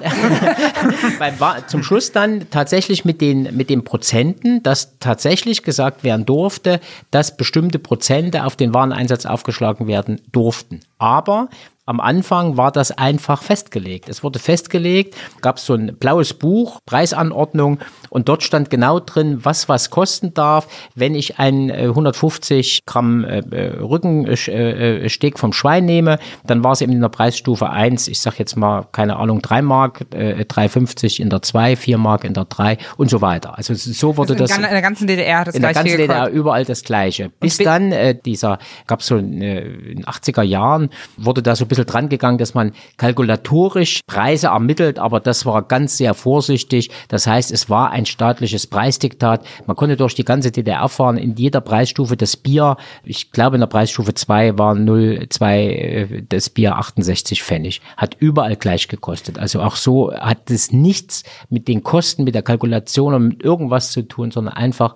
beim 1.19 1.37
Bahn, 1.37 1.63
zum 1.67 1.83
Schluss 1.83 2.13
dann 2.13 2.49
tatsächlich 2.49 3.03
mit 3.03 3.19
den, 3.19 3.55
mit 3.55 3.69
den 3.69 3.83
Prozenten, 3.83 4.63
dass 4.63 4.97
tatsächlich 4.99 5.63
gesagt 5.63 6.05
werden 6.05 6.25
durfte, 6.25 6.79
dass 7.11 7.35
bestimmte 7.35 7.79
Prozente 7.79 8.45
auf 8.45 8.55
den 8.55 8.73
Wareneinsatz 8.73 9.25
aufgeschlagen 9.25 9.87
werden 9.87 10.21
durften. 10.31 10.79
Aber 10.97 11.49
am 11.87 12.01
Anfang 12.01 12.57
war 12.57 12.71
das 12.71 12.91
einfach 12.91 13.41
festgelegt. 13.41 14.09
Es 14.09 14.21
wurde 14.21 14.39
festgelegt, 14.39 15.15
gab 15.41 15.55
es 15.55 15.65
so 15.65 15.73
ein 15.73 15.95
blaues 15.95 16.33
Buch, 16.33 16.81
Preisanordnung 16.85 17.79
und 18.09 18.27
dort 18.27 18.43
stand 18.43 18.69
genau 18.69 18.99
drin, 18.99 19.39
was 19.43 19.69
was 19.69 19.89
kosten 19.89 20.33
darf, 20.33 20.67
wenn 20.95 21.15
ich 21.15 21.39
ein 21.39 21.71
150 21.71 22.79
äh, 22.79 22.81
Gramm 22.85 23.23
äh, 23.23 23.39
äh 23.39 23.79
Rückensteak 23.79 25.35
äh, 25.35 25.37
vom 25.37 25.53
Schwein 25.53 25.85
nehme, 25.85 26.19
dann 26.45 26.61
war 26.61 26.73
es 26.73 26.81
eben 26.81 26.91
in 26.91 26.99
der 26.99 27.07
Preisstufe 27.07 27.69
1, 27.69 28.09
ich 28.09 28.19
sag 28.19 28.37
jetzt 28.37 28.57
mal, 28.57 28.85
keine 28.91 29.15
Ahnung, 29.15 29.41
3 29.41 29.61
Mark, 29.61 30.07
äh, 30.13 30.43
3,50 30.43 31.21
in 31.21 31.29
der 31.29 31.41
2, 31.41 31.77
4 31.77 31.97
Mark 31.97 32.25
in 32.25 32.33
der 32.33 32.45
3 32.45 32.77
und 32.97 33.09
so 33.09 33.21
weiter. 33.21 33.57
Also 33.57 33.73
so 33.75 34.17
wurde 34.17 34.33
also 34.33 34.33
in 34.33 34.39
das. 34.39 34.57
In 34.57 34.63
der 34.63 34.81
ganzen 34.81 35.07
DDR 35.07 35.45
das 35.45 35.55
In 35.55 35.61
der 35.61 35.73
ganzen 35.73 35.97
DDR 35.97 36.29
überall 36.29 36.65
das 36.65 36.83
Gleiche. 36.83 37.31
Bis 37.39 37.57
dann 37.57 37.93
äh, 37.93 38.13
dieser, 38.13 38.59
gab 38.87 38.99
es 38.99 39.07
so 39.07 39.15
in 39.15 39.39
den 39.39 40.05
80er 40.05 40.41
Jahren, 40.41 40.89
wurde 41.15 41.41
da 41.41 41.55
so 41.55 41.63
ein 41.63 41.69
bisschen 41.69 41.76
bisschen 41.77 41.91
dran 41.91 42.09
gegangen, 42.09 42.37
dass 42.37 42.53
man 42.53 42.73
kalkulatorisch 42.97 44.01
Preise 44.07 44.47
ermittelt, 44.47 44.99
aber 44.99 45.19
das 45.19 45.45
war 45.45 45.61
ganz 45.61 45.97
sehr 45.97 46.13
vorsichtig. 46.13 46.89
Das 47.07 47.27
heißt, 47.27 47.51
es 47.51 47.69
war 47.69 47.91
ein 47.91 48.05
staatliches 48.05 48.67
Preisdiktat. 48.67 49.45
Man 49.65 49.75
konnte 49.75 49.95
durch 49.95 50.15
die 50.15 50.25
ganze 50.25 50.51
DDR 50.51 50.81
erfahren, 50.81 51.17
in 51.17 51.35
jeder 51.35 51.61
Preisstufe 51.61 52.17
das 52.17 52.37
Bier, 52.37 52.77
ich 53.03 53.31
glaube 53.31 53.55
in 53.55 53.61
der 53.61 53.67
Preisstufe 53.67 54.13
2 54.13 54.57
war 54.57 54.73
0,2 54.75 55.57
äh, 55.57 56.23
das 56.27 56.49
Bier 56.49 56.77
68 56.77 57.43
Pfennig. 57.43 57.81
Hat 57.95 58.17
überall 58.19 58.55
gleich 58.55 58.87
gekostet. 58.87 59.39
Also 59.39 59.61
auch 59.61 59.75
so 59.75 60.13
hat 60.13 60.49
es 60.49 60.71
nichts 60.71 61.23
mit 61.49 61.67
den 61.67 61.83
Kosten, 61.83 62.23
mit 62.23 62.35
der 62.35 62.41
Kalkulation 62.41 63.13
und 63.13 63.27
mit 63.27 63.43
irgendwas 63.43 63.91
zu 63.91 64.01
tun, 64.01 64.31
sondern 64.31 64.53
einfach 64.55 64.95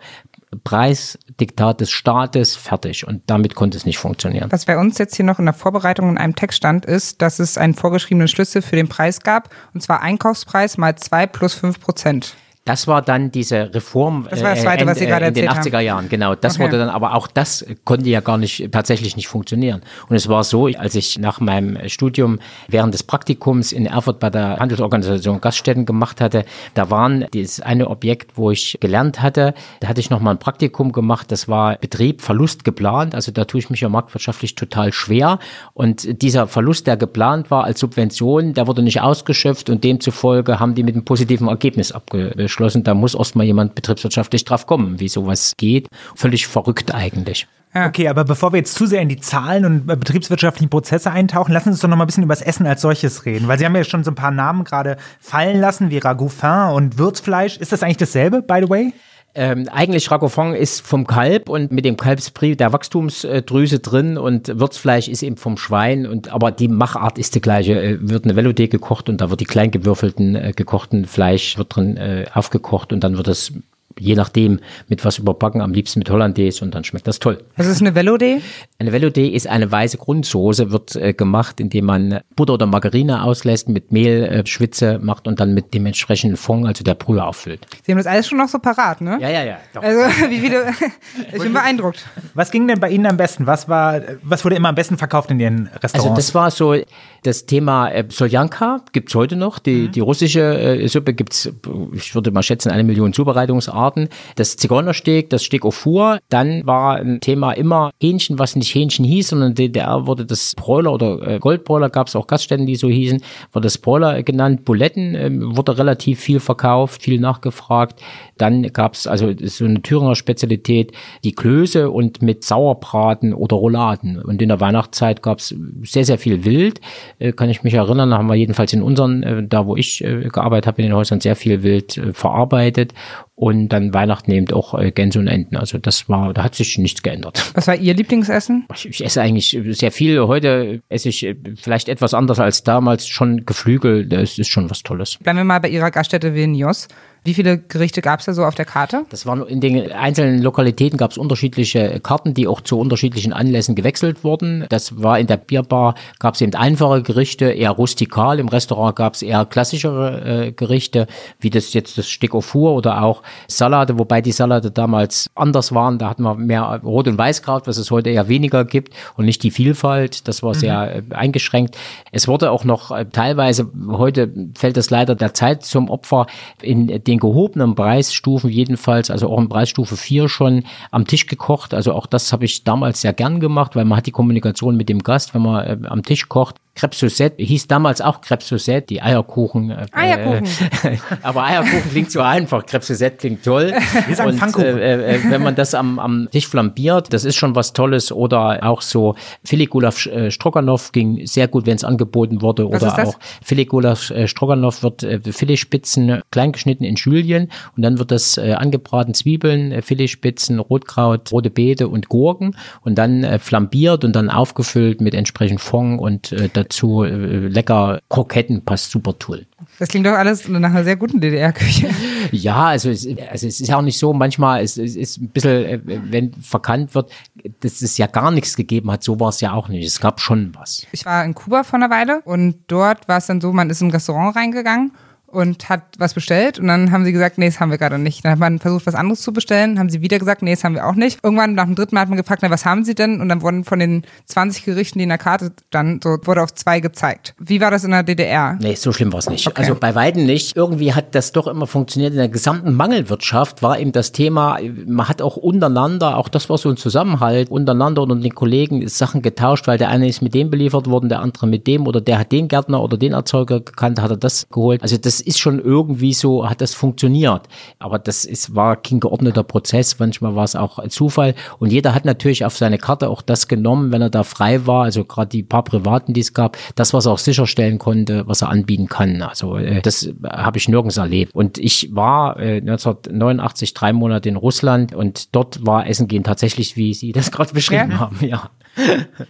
Preisdiktat 0.64 1.82
des 1.82 1.92
Staates 1.92 2.56
fertig 2.56 3.08
und 3.08 3.24
damit 3.28 3.56
konnte 3.56 3.78
es 3.78 3.86
nicht 3.86 3.98
funktionieren. 3.98 4.52
Was 4.52 4.66
bei 4.66 4.78
uns 4.78 4.98
jetzt 4.98 5.16
hier 5.16 5.26
noch 5.26 5.40
in 5.40 5.46
der 5.46 5.54
Vorbereitung 5.54 6.10
in 6.10 6.18
einem 6.18 6.36
Text 6.36 6.58
stand, 6.58 6.86
ist, 6.86 7.22
dass 7.22 7.40
es 7.40 7.58
einen 7.58 7.74
vorgeschriebenen 7.74 8.28
Schlüssel 8.28 8.62
für 8.62 8.76
den 8.76 8.90
Preis 8.90 9.22
gab 9.22 9.50
und 9.74 9.82
zwar 9.82 10.02
Einkaufspreis 10.02 10.78
mal 10.78 10.96
zwei 10.98 11.26
plus 11.26 11.54
fünf 11.54 11.80
Prozent. 11.80 12.36
Das 12.64 12.88
war 12.88 13.02
dann 13.02 13.32
diese 13.32 13.74
Reform 13.74 14.28
das 14.30 14.44
war 14.44 14.52
das 14.52 14.62
Zweite, 14.62 14.84
äh, 14.84 14.88
was 14.88 15.00
Sie 15.00 15.08
gerade 15.08 15.26
in 15.26 15.34
den 15.34 15.50
80er 15.50 15.80
Jahren, 15.80 16.10
genau. 16.10 16.36
Das 16.36 16.56
okay. 16.56 16.66
wurde 16.66 16.78
dann, 16.78 16.90
aber 16.90 17.16
auch 17.16 17.26
das 17.26 17.66
konnte 17.86 18.08
ja 18.08 18.20
gar 18.20 18.38
nicht, 18.38 18.72
tatsächlich 18.72 19.16
nicht 19.16 19.28
funktionieren. 19.28 19.82
Und 20.10 20.16
es 20.16 20.30
war 20.30 20.44
so, 20.44 20.68
als 20.68 20.94
ich 20.94 21.18
nach 21.18 21.40
meinem 21.40 21.90
Studium 21.90 22.38
während 22.68 22.94
des 22.94 23.02
Praktikums 23.02 23.72
in 23.72 23.88
Erfurt 23.88 24.20
bei 24.20 24.30
der 24.30 24.58
Handelsorganisation 24.58 25.42
Gaststätten 25.42 25.88
gemacht 25.88 26.22
hatte, 26.22 26.46
da 26.76 26.92
waren 26.92 27.26
das 27.34 27.62
eine 27.62 27.90
Objekt, 27.90 28.38
wo 28.38 28.52
ich 28.52 28.78
gelernt 28.80 29.24
hatte, 29.24 29.56
da 29.80 29.88
hatte 29.88 30.00
ich 30.00 30.12
nochmal 30.12 30.36
ein 30.36 30.40
Praktikum 30.40 30.92
gemacht, 30.92 31.32
das 31.32 31.48
war 31.48 31.78
Betrieb, 31.78 32.22
Verlust 32.22 32.64
geplant, 32.64 33.16
also 33.16 33.32
da 33.32 33.46
tue 33.46 33.60
ich 33.60 33.72
mich 33.72 33.82
ja 33.82 33.90
marktwirtschaftlich 33.90 34.54
total 34.54 34.94
schwer. 34.94 35.40
Und 35.74 36.22
dieser 36.22 36.46
Verlust, 36.46 36.86
der 36.86 36.96
geplant 36.96 37.50
war 37.50 37.64
als 37.64 37.80
Subvention, 37.80 38.54
der 38.54 38.68
wurde 38.68 38.84
nicht 38.84 39.02
ausgeschöpft 39.02 39.72
und 39.72 39.84
demzufolge 39.84 40.60
haben 40.60 40.76
die 40.76 40.84
mit 40.84 40.94
einem 40.94 41.06
positiven 41.06 41.48
Ergebnis 41.48 41.92
abgeschlossen 41.92 42.51
geschlossen. 42.52 42.84
Da 42.84 42.94
muss 42.94 43.16
erstmal 43.16 43.46
jemand 43.46 43.76
betriebswirtschaftlich 43.76 44.46
drauf 44.46 44.66
kommen, 44.66 45.00
wie 45.00 45.08
sowas 45.08 45.54
geht. 45.58 45.88
Völlig 46.16 46.48
verrückt 46.48 46.94
eigentlich. 46.94 47.48
Ja. 47.74 47.88
Okay, 47.88 48.10
aber 48.10 48.26
bevor 48.26 48.52
wir 48.52 48.58
jetzt 48.58 48.76
zu 48.76 48.86
sehr 48.86 49.02
in 49.02 49.08
die 49.08 49.20
Zahlen 49.20 49.66
und 49.66 49.90
äh, 49.90 49.96
betriebswirtschaftlichen 49.96 50.70
Prozesse 50.70 51.10
eintauchen, 51.10 51.54
lassen 51.54 51.70
Sie 51.70 51.72
uns 51.72 51.80
doch 51.80 51.88
noch 51.88 51.96
mal 51.96 52.04
ein 52.04 52.08
bisschen 52.08 52.24
über 52.24 52.34
das 52.34 52.42
Essen 52.42 52.68
als 52.68 52.82
solches 52.82 53.26
reden. 53.26 53.48
Weil 53.48 53.58
Sie 53.58 53.66
haben 53.66 53.76
ja 53.76 53.86
schon 53.86 54.04
so 54.04 54.12
ein 54.12 54.16
paar 54.16 54.32
Namen 54.32 54.66
gerade 54.66 54.98
fallen 55.22 55.60
lassen, 55.62 55.90
wie 55.90 55.98
Ragout 55.98 56.30
fin 56.30 56.74
und 56.74 56.98
Würzfleisch. 56.98 57.58
Ist 57.58 57.72
das 57.72 57.82
eigentlich 57.82 57.98
dasselbe, 57.98 58.42
by 58.42 58.60
the 58.62 58.70
way? 58.70 58.94
Ähm, 59.34 59.70
eigentlich 59.72 60.12
Racofon 60.12 60.54
ist 60.54 60.86
vom 60.86 61.08
Kalb 61.08 61.48
und 61.48 61.72
mit 61.72 61.86
dem 61.86 61.96
Kalbsbrie 61.96 62.58
der 62.58 62.74
Wachstumsdrüse 62.74 63.80
drin 63.80 64.18
und 64.18 64.60
Würzfleisch 64.60 65.08
ist 65.08 65.24
eben 65.24 65.38
vom 65.38 65.56
Schwein 65.56 66.06
und 66.06 66.34
aber 66.34 66.52
die 66.52 66.68
Machart 66.68 67.18
ist 67.18 67.36
die 67.36 67.42
gleiche. 67.42 67.82
Äh, 67.82 67.98
wird 68.02 68.26
eine 68.26 68.34
Velouté 68.34 68.68
gekocht 68.68 69.08
und 69.08 69.22
da 69.22 69.30
wird 69.30 69.40
die 69.40 69.46
klein 69.46 69.72
gewürfelten 69.72 70.36
äh, 70.36 70.52
gekochten 70.54 71.06
Fleisch 71.06 71.58
wird 71.58 71.76
drin 71.76 71.96
äh, 71.96 72.26
aufgekocht 72.34 72.92
und 72.92 73.06
dann 73.06 73.16
wird 73.16 73.30
es 73.30 73.54
je 74.02 74.16
nachdem 74.16 74.60
mit 74.88 75.06
was 75.06 75.20
überbacken, 75.20 75.62
am 75.62 75.74
liebsten 75.74 76.00
mit 76.00 76.10
Hollandaise 76.10 76.66
und 76.66 76.74
dann 76.74 76.84
schmeckt 76.84 77.08
das 77.08 77.20
toll. 77.20 77.44
Was 77.56 77.68
ist 77.68 77.82
eine 77.82 77.92
Velouté? 77.92 78.42
Eine 78.80 78.92
Velouté 78.92 79.30
ist 79.30 79.48
eine 79.48 79.72
weiße 79.72 79.98
Grundsoße, 79.98 80.72
wird 80.72 80.96
äh, 80.96 81.14
gemacht, 81.14 81.60
indem 81.60 81.86
man 81.86 82.20
Butter 82.36 82.56
oder 82.56 82.66
Margarine 82.66 83.24
auslässt, 83.24 83.70
mit 83.70 83.92
Mehl 83.92 84.24
äh, 84.24 84.46
Schwitze 84.46 85.00
macht 85.00 85.28
und 85.28 85.40
dann 85.40 85.54
mit 85.54 85.74
dem 85.74 85.86
entsprechenden 85.86 86.36
Fond, 86.36 86.66
also 86.66 86.84
der 86.84 86.96
Brühe 86.96 87.24
auffüllt. 87.24 87.68
Sie 87.84 87.92
haben 87.92 88.00
das 88.00 88.08
alles 88.08 88.28
schon 88.28 88.40
noch 88.40 88.50
so 88.50 88.58
parat, 88.58 89.02
ne? 89.02 89.20
Ja, 89.22 89.30
ja, 89.30 89.44
ja. 89.44 89.58
Doch. 89.74 89.84
Also 89.84 90.00
wie 90.30 90.40
viele, 90.40 90.66
ich 91.34 91.42
bin 91.42 91.54
beeindruckt. 91.54 92.06
Was 92.34 92.50
ging 92.50 92.68
denn 92.68 92.80
bei 92.80 92.90
Ihnen 92.90 93.06
am 93.06 93.18
besten? 93.18 93.46
Was 93.46 93.70
war, 93.70 94.02
was 94.24 94.44
wurde 94.44 94.56
immer 94.56 94.70
am 94.70 94.76
besten 94.76 94.98
verkauft 94.98 95.30
in 95.30 95.40
Ihren 95.40 95.68
Restaurants? 95.68 95.94
Also 95.94 96.16
das 96.16 96.34
war 96.34 96.50
so 96.50 96.76
das 97.24 97.46
Thema 97.46 97.90
äh, 97.90 98.06
Soljanka, 98.10 98.82
gibt's 98.94 99.14
heute 99.14 99.36
noch, 99.36 99.60
die, 99.60 99.88
mhm. 99.88 99.92
die 99.92 100.00
russische 100.00 100.42
äh, 100.42 100.88
Suppe 100.88 101.14
gibt's, 101.14 101.52
ich 101.94 102.16
würde 102.16 102.32
mal 102.32 102.42
schätzen, 102.42 102.72
eine 102.72 102.84
Million 102.84 103.14
Zubereitungsarten. 103.14 103.91
Arten. 103.92 104.10
Das 104.36 104.58
Zigeunersteak, 104.58 105.30
das 105.30 105.44
Steak 105.44 105.66
au 105.66 105.72
four. 105.72 106.20
Dann 106.30 106.66
war 106.66 106.98
ein 106.98 107.20
Thema 107.20 107.52
immer 107.54 107.92
Hähnchen, 108.00 108.40
was 108.40 108.56
nicht 108.56 108.74
Hähnchen 108.74 109.06
hieß, 109.06 109.30
sondern 109.30 109.50
in 109.50 109.56
DDR 109.56 110.08
wurde 110.08 110.26
das 110.26 110.54
Broiler 110.56 110.94
oder 110.94 111.28
äh, 111.28 111.40
Goldbroiler, 111.40 111.90
gab 111.90 112.08
es 112.08 112.16
auch 112.16 112.28
Gaststätten, 112.28 112.66
die 112.66 112.76
so 112.76 112.90
hießen, 112.90 113.22
wurde 113.52 113.66
das 113.66 113.78
Broiler 113.78 114.24
genannt. 114.24 114.66
Buletten 114.66 115.16
äh, 115.16 115.30
wurde 115.32 115.78
relativ 115.78 116.20
viel 116.20 116.40
verkauft, 116.40 117.04
viel 117.04 117.20
nachgefragt. 117.20 118.02
Dann 118.38 118.64
gab 118.74 118.94
es 118.94 119.08
also 119.08 119.32
so 119.44 119.66
eine 119.66 119.82
Thüringer 119.82 120.16
Spezialität, 120.16 120.94
die 121.24 121.34
Klöße 121.34 121.90
und 121.90 122.22
mit 122.22 122.44
Sauerbraten 122.44 123.34
oder 123.34 123.58
Rouladen. 123.58 124.22
Und 124.22 124.42
in 124.42 124.50
der 124.50 124.60
Weihnachtszeit 124.60 125.22
gab 125.22 125.40
es 125.40 125.56
sehr, 125.84 126.06
sehr 126.06 126.18
viel 126.18 126.46
Wild. 126.46 126.80
Äh, 127.20 127.34
kann 127.34 127.50
ich 127.50 127.64
mich 127.64 127.74
erinnern, 127.74 128.12
da 128.12 128.18
haben 128.18 128.28
wir 128.28 128.36
jedenfalls 128.36 128.74
in 128.74 128.82
unseren, 128.82 129.24
äh, 129.24 129.44
da 129.48 129.66
wo 129.66 129.76
ich 129.76 130.04
äh, 130.04 130.30
gearbeitet 130.30 130.68
habe, 130.68 130.82
in 130.82 130.90
den 130.90 130.96
Häusern 130.96 131.20
sehr 131.20 131.36
viel 131.36 131.64
Wild 131.64 131.98
äh, 131.98 132.14
verarbeitet 132.14 132.94
und 133.42 133.70
dann 133.72 133.94
Weihnachten 133.94 134.32
eben 134.32 134.52
auch 134.54 134.78
äh, 134.78 134.92
Gänse 134.92 135.20
und 135.20 135.28
Enten. 135.28 135.56
Also 135.56 135.78
das 135.78 136.10
war, 136.10 136.34
da 136.34 136.44
hat 136.44 136.56
sich 136.56 136.78
nichts 136.78 137.02
geändert. 137.02 137.52
Was 137.54 137.68
war 137.68 137.76
Ihr 137.76 137.94
Lieblingsessen? 137.94 138.66
Ich, 138.74 138.88
ich 138.88 139.06
esse 139.06 139.22
eigentlich 139.22 139.58
sehr 139.78 139.92
viel. 139.92 140.20
Heute 140.28 140.82
esse 140.90 141.10
ich 141.10 141.26
äh, 141.26 141.36
vielleicht 141.56 141.90
etwas 141.90 142.14
anders 142.14 142.40
als 142.40 142.64
damals. 142.64 143.08
Schon 143.08 143.46
Geflügel, 143.46 144.06
das 144.06 144.38
ist 144.38 144.50
schon 144.50 144.70
was 144.70 144.84
Tolles. 144.84 145.18
Bleiben 145.18 145.38
wir 145.38 145.44
mal 145.44 145.60
bei 145.60 145.70
Ihrer 145.70 145.92
Gaststätte 145.92 146.36
Vilnius. 146.36 146.88
Wie 147.24 147.36
viele 147.36 147.60
Gerichte 147.60 148.02
gab 148.02 148.20
es 148.20 148.26
da 148.26 148.34
so 148.34 148.44
auf 148.44 148.56
der 148.56 148.66
Karte? 148.66 149.06
Das 149.10 149.28
waren 149.28 149.46
in 149.46 149.62
den 149.62 149.92
einzelnen 149.92 150.42
Lokalitäten 150.42 150.98
gab 150.98 151.12
es 151.12 151.20
unterschiedliche 151.20 152.00
Karten, 152.00 152.34
die 152.34 152.48
auch 152.48 152.62
zu 152.62 152.80
unterschiedlichen 152.80 153.32
Anlässen 153.32 153.76
gewechselt 153.76 154.24
wurden. 154.24 154.66
Das 154.70 155.04
war 155.04 155.20
in 155.20 155.28
der 155.28 155.38
Bierbar 155.38 155.94
gab 156.18 156.34
es 156.34 156.42
eben 156.42 156.56
einfache 156.56 157.04
Gerichte, 157.04 157.52
eher 157.52 157.70
rustikal. 157.70 158.40
Im 158.40 158.48
Restaurant 158.48 158.96
gab 158.96 159.14
es 159.14 159.22
eher 159.22 159.46
klassischere 159.46 160.48
äh, 160.48 160.52
Gerichte, 160.52 161.06
wie 161.40 161.52
das 161.52 161.76
jetzt 161.76 162.00
das 162.00 162.10
Stück 162.10 162.34
au 162.34 162.42
four 162.42 162.74
oder 162.74 163.04
auch 163.04 163.22
Salate, 163.48 164.00
wobei 164.00 164.22
die 164.22 164.32
Salate 164.32 164.72
damals 164.72 165.30
anders 165.36 165.76
waren. 165.76 166.00
Da 166.00 166.10
hatten 166.10 166.24
wir 166.24 166.34
mehr 166.34 166.82
Rot- 166.84 167.08
und 167.08 167.20
Weißkraut, 167.20 167.68
was 167.68 167.78
es 167.78 167.92
heute 167.92 168.10
eher 168.10 168.30
weniger 168.30 168.66
gibt 168.66 168.96
und 169.16 169.26
nicht 169.26 169.44
die 169.44 169.52
Vielfalt. 169.52 170.28
Das 170.28 170.42
war 170.42 170.56
sehr 170.56 171.04
mhm. 171.04 171.12
äh, 171.12 171.16
eingeschränkt. 171.16 171.78
Es 172.12 172.28
wurde 172.28 172.50
auch 172.50 172.64
noch 172.64 172.90
äh, 172.90 173.06
teilweise, 173.06 173.70
heute 173.92 174.34
fällt 174.58 174.76
das 174.76 174.90
leider 174.90 175.14
der 175.14 175.36
Zeit 175.36 175.64
zum 175.64 175.88
Opfer, 175.88 176.26
in 176.64 177.04
den 177.12 177.20
gehobenen 177.20 177.76
Preisstufen 177.76 178.50
jedenfalls, 178.50 179.12
also 179.12 179.30
auch 179.30 179.40
in 179.40 179.50
Preisstufe 179.50 179.98
4 179.98 180.30
schon 180.30 180.64
am 180.92 181.06
Tisch 181.06 181.28
gekocht. 181.28 181.74
Also 181.74 181.94
auch 181.94 182.08
das 182.08 182.32
habe 182.32 182.46
ich 182.46 182.64
damals 182.64 183.02
sehr 183.02 183.14
gern 183.14 183.40
gemacht, 183.40 183.76
weil 183.76 183.86
man 183.86 183.98
hat 183.98 184.08
die 184.08 184.12
Kommunikation 184.12 184.78
mit 184.78 184.90
dem 184.90 185.00
Gast, 185.00 185.34
wenn 185.34 185.42
man 185.42 185.84
äh, 185.84 185.88
am 185.88 186.04
Tisch 186.04 186.30
kocht, 186.30 186.56
Crêpe 186.82 186.96
Suzette 186.96 187.44
hieß 187.44 187.68
damals 187.68 188.02
auch 188.02 188.22
Crêpe 188.22 188.44
Suzette, 188.44 188.88
die 188.88 189.04
Eierkuchen. 189.04 189.70
Äh, 189.70 189.86
Eierkuchen. 189.92 190.46
Äh, 190.84 190.98
aber 191.22 191.44
Eierkuchen 191.44 191.92
klingt 191.92 192.12
so 192.12 192.22
einfach, 192.22 192.64
Crêpe 192.64 192.84
Suzette 192.84 193.18
klingt 193.18 193.44
toll. 193.44 193.74
Wir 194.08 194.16
sagen 194.16 194.32
Und 194.32 194.58
äh, 194.58 195.18
äh, 195.18 195.20
wenn 195.30 195.44
man 195.44 195.54
das 195.54 195.76
am, 195.76 196.00
am 196.00 196.28
Tisch 196.32 196.48
flambiert, 196.48 197.14
das 197.14 197.24
ist 197.24 197.36
schon 197.36 197.56
was 197.56 197.74
Tolles. 197.74 198.12
Oder 198.12 198.64
auch 198.64 198.82
so 198.82 199.14
Filigulaf 199.44 200.08
äh, 200.08 200.32
Stroganoff 200.32 200.92
ging 200.92 201.28
sehr 201.28 201.48
gut, 201.48 201.68
wenn 201.68 201.76
es 201.76 201.84
angeboten 201.84 202.42
wurde. 202.42 202.68
Was 202.72 202.82
Oder 202.82 203.08
auch 203.08 203.16
Filigulaf 203.44 204.10
äh, 204.10 204.28
Stroganoff 204.28 204.82
wird 204.82 205.04
äh, 205.04 205.20
Filetspitzen 205.20 206.22
klein 206.32 206.52
geschnitten 206.52 206.84
in 206.84 206.98
Schülchen 206.98 207.52
und 207.78 207.84
dann 207.84 208.00
wird 208.00 208.10
das 208.10 208.40
äh, 208.40 208.54
angebraten 208.54 209.14
Zwiebeln, 209.14 209.72
äh, 209.72 209.82
Filetspitzen, 209.84 210.58
Rotkraut, 210.58 211.32
rote 211.32 211.52
Beete 211.52 211.88
und 211.88 212.10
Gurken 212.10 212.56
und 212.82 212.96
dann 212.96 213.24
äh, 213.24 213.38
flambiert 213.38 214.04
und 214.04 214.16
dann 214.16 214.32
aufgefüllt 214.32 215.00
mit 215.00 215.14
entsprechend 215.14 215.62
Fond 215.62 216.00
und 216.00 216.32
äh, 216.32 216.50
dazu 216.72 217.04
äh, 217.04 217.48
lecker 217.48 218.00
Kroketten 218.10 218.64
passt 218.64 218.92
super 218.92 219.18
toll. 219.20 219.46
Das 219.78 219.90
klingt 219.90 220.06
doch 220.06 220.14
alles 220.14 220.48
nach 220.48 220.70
einer 220.70 220.84
sehr 220.84 220.96
guten 220.96 221.20
DDR-Küche. 221.20 221.90
Ja, 222.32 222.68
also 222.68 222.90
es, 222.90 223.06
also 223.06 223.48
es 223.48 223.60
ist 223.60 223.68
ja 223.68 223.78
auch 223.78 223.82
nicht 223.82 223.98
so, 223.98 224.14
manchmal 224.14 224.64
es, 224.64 224.78
es 224.78 224.96
ist 224.96 225.18
ein 225.18 225.30
bisschen, 225.30 225.66
äh, 225.66 225.80
wenn 225.84 226.34
verkannt 226.34 226.96
wird, 226.96 227.12
dass 227.60 227.82
es 227.82 227.98
ja 227.98 228.08
gar 228.08 228.32
nichts 228.32 228.56
gegeben 228.56 228.90
hat, 228.90 229.04
so 229.04 229.20
war 229.20 229.30
es 229.30 229.42
ja 229.42 229.52
auch 229.52 229.68
nicht. 229.68 229.86
Es 229.86 230.00
gab 230.00 230.22
schon 230.22 230.54
was. 230.56 230.86
Ich 230.92 231.06
war 231.06 231.26
in 231.26 231.34
Kuba 231.34 231.64
vor 231.64 231.78
einer 231.78 231.90
Weile 231.90 232.22
und 232.24 232.60
dort 232.68 233.08
war 233.08 233.18
es 233.18 233.26
dann 233.26 233.42
so, 233.42 233.52
man 233.52 233.70
ist 233.70 233.82
in 233.82 233.88
ein 233.88 233.92
Restaurant 233.92 234.36
reingegangen 234.36 234.92
und 235.32 235.70
hat 235.70 235.84
was 235.98 236.14
bestellt 236.14 236.60
und 236.60 236.68
dann 236.68 236.92
haben 236.92 237.06
sie 237.06 237.12
gesagt, 237.12 237.38
nee, 237.38 237.48
das 237.48 237.60
haben 237.60 237.72
wir 237.72 237.78
gerade 237.78 237.98
nicht. 237.98 238.24
Dann 238.24 238.34
hat 238.34 238.40
man 238.40 238.60
versucht, 238.60 238.86
was 238.86 238.96
anderes 238.96 239.22
zu 239.22 239.34
bestellen, 239.34 239.80
haben 239.80 239.90
sie 239.90 240.02
wieder 240.02 240.20
gesagt, 240.20 240.42
nee, 240.42 240.52
das 240.52 240.64
haben 240.64 240.76
wir 240.76 240.86
auch 240.88 240.96
nicht. 240.96 241.20
Irgendwann 241.24 241.54
nach 241.54 241.66
dem 241.66 241.76
dritten 241.76 241.96
Mal 241.96 242.02
hat 242.02 242.10
man 242.10 242.18
gefragt, 242.18 242.42
na, 242.44 242.50
was 242.50 242.66
haben 242.66 242.84
sie 242.84 242.96
denn? 242.96 243.22
Und 243.22 243.30
dann 243.30 243.42
wurden 243.42 243.64
von 243.64 243.80
den 243.80 244.04
20 244.26 244.66
Gerichten, 244.66 245.00
die 245.00 245.04
in 245.04 245.10
der 245.10 245.18
Karte 245.18 245.52
dann 245.70 246.00
so 246.04 246.18
wurde 246.24 246.44
auf 246.44 246.54
zwei 246.54 246.80
gezeigt. 246.80 247.34
Wie 247.40 247.62
war 247.62 247.72
das 247.72 247.84
in 247.84 247.92
der 247.92 248.04
DDR? 248.04 248.58
Nee, 248.62 248.76
so 248.76 248.92
schlimm 248.92 249.12
war 249.14 249.20
es 249.20 249.30
nicht. 249.30 249.48
Okay. 249.48 249.62
Also 249.62 249.76
bei 249.76 249.96
Weitem 249.96 250.26
nicht. 250.26 250.56
Irgendwie 250.56 250.94
hat 250.94 251.16
das 251.16 251.32
doch 251.32 251.48
immer 251.48 251.68
funktioniert. 251.68 252.12
In 252.12 252.18
der 252.18 252.30
gesamten 252.30 252.74
Mangelwirtschaft 252.74 253.64
war 253.64 253.80
eben 253.80 253.92
das 253.92 254.12
Thema, 254.12 254.60
man 254.86 255.08
hat 255.08 255.22
auch 255.22 255.38
untereinander, 255.38 256.18
auch 256.18 256.30
das 256.30 256.50
war 256.50 256.58
so 256.58 256.70
ein 256.70 256.78
Zusammenhalt, 256.78 257.50
untereinander 257.50 258.02
und 258.04 258.22
den 258.22 258.36
Kollegen 258.36 258.88
Sachen 258.88 259.22
getauscht, 259.22 259.68
weil 259.68 259.78
der 259.78 259.90
eine 259.90 260.08
ist 260.08 260.22
mit 260.22 260.34
dem 260.34 260.50
beliefert 260.50 260.90
worden, 260.90 261.10
der 261.10 261.20
andere 261.20 261.48
mit 261.48 261.68
dem 261.68 261.88
oder 261.88 262.02
der 262.02 262.20
hat 262.20 262.32
den 262.32 262.48
Gärtner 262.48 262.82
oder 262.82 262.98
den 262.98 263.14
Erzeuger 263.14 263.60
gekannt, 263.60 264.02
hat 264.02 264.12
er 264.12 264.18
das 264.18 264.48
geholt. 264.50 264.82
Also 264.82 264.98
das 264.98 265.21
ist 265.22 265.40
schon 265.40 265.60
irgendwie 265.60 266.14
so, 266.14 266.50
hat 266.50 266.62
das 266.62 266.74
funktioniert. 266.74 267.44
Aber 267.80 268.00
das 268.00 268.26
ist, 268.26 268.56
war 268.56 268.76
kein 268.76 269.00
geordneter 269.00 269.44
Prozess. 269.44 270.00
Manchmal 270.00 270.36
war 270.36 270.44
es 270.44 270.56
auch 270.56 270.86
Zufall. 270.90 271.36
Und 271.60 271.72
jeder 271.72 271.94
hat 271.96 272.06
natürlich 272.06 272.44
auf 272.46 272.58
seine 272.58 272.78
Karte 272.78 273.10
auch 273.10 273.22
das 273.22 273.48
genommen, 273.48 273.92
wenn 273.92 274.02
er 274.02 274.10
da 274.10 274.24
frei 274.24 274.66
war. 274.68 274.84
Also 274.84 275.06
gerade 275.06 275.30
die 275.30 275.44
paar 275.44 275.64
Privaten, 275.64 276.14
die 276.14 276.22
es 276.22 276.34
gab, 276.34 276.58
das, 276.76 276.94
was 276.94 277.06
er 277.06 277.14
auch 277.14 277.18
sicherstellen 277.20 277.78
konnte, 277.80 278.28
was 278.28 278.42
er 278.42 278.50
anbieten 278.50 278.88
kann. 278.88 279.22
Also 279.22 279.58
äh, 279.58 279.82
das 279.82 280.10
habe 280.28 280.58
ich 280.58 280.68
nirgends 280.68 280.98
erlebt. 280.98 281.34
Und 281.36 281.58
ich 281.58 281.90
war 281.96 282.40
äh, 282.40 282.58
1989 282.58 283.74
drei 283.74 283.94
Monate 283.94 284.30
in 284.30 284.36
Russland 284.36 284.94
und 284.94 285.36
dort 285.36 285.66
war 285.66 285.88
Essen 285.88 286.08
gehen 286.08 286.24
tatsächlich, 286.24 286.76
wie 286.78 286.94
Sie 286.94 287.12
das 287.12 287.32
gerade 287.32 287.54
beschrieben 287.54 287.92
Ja. 287.92 288.00
haben. 288.00 288.18
Ja. 288.22 288.50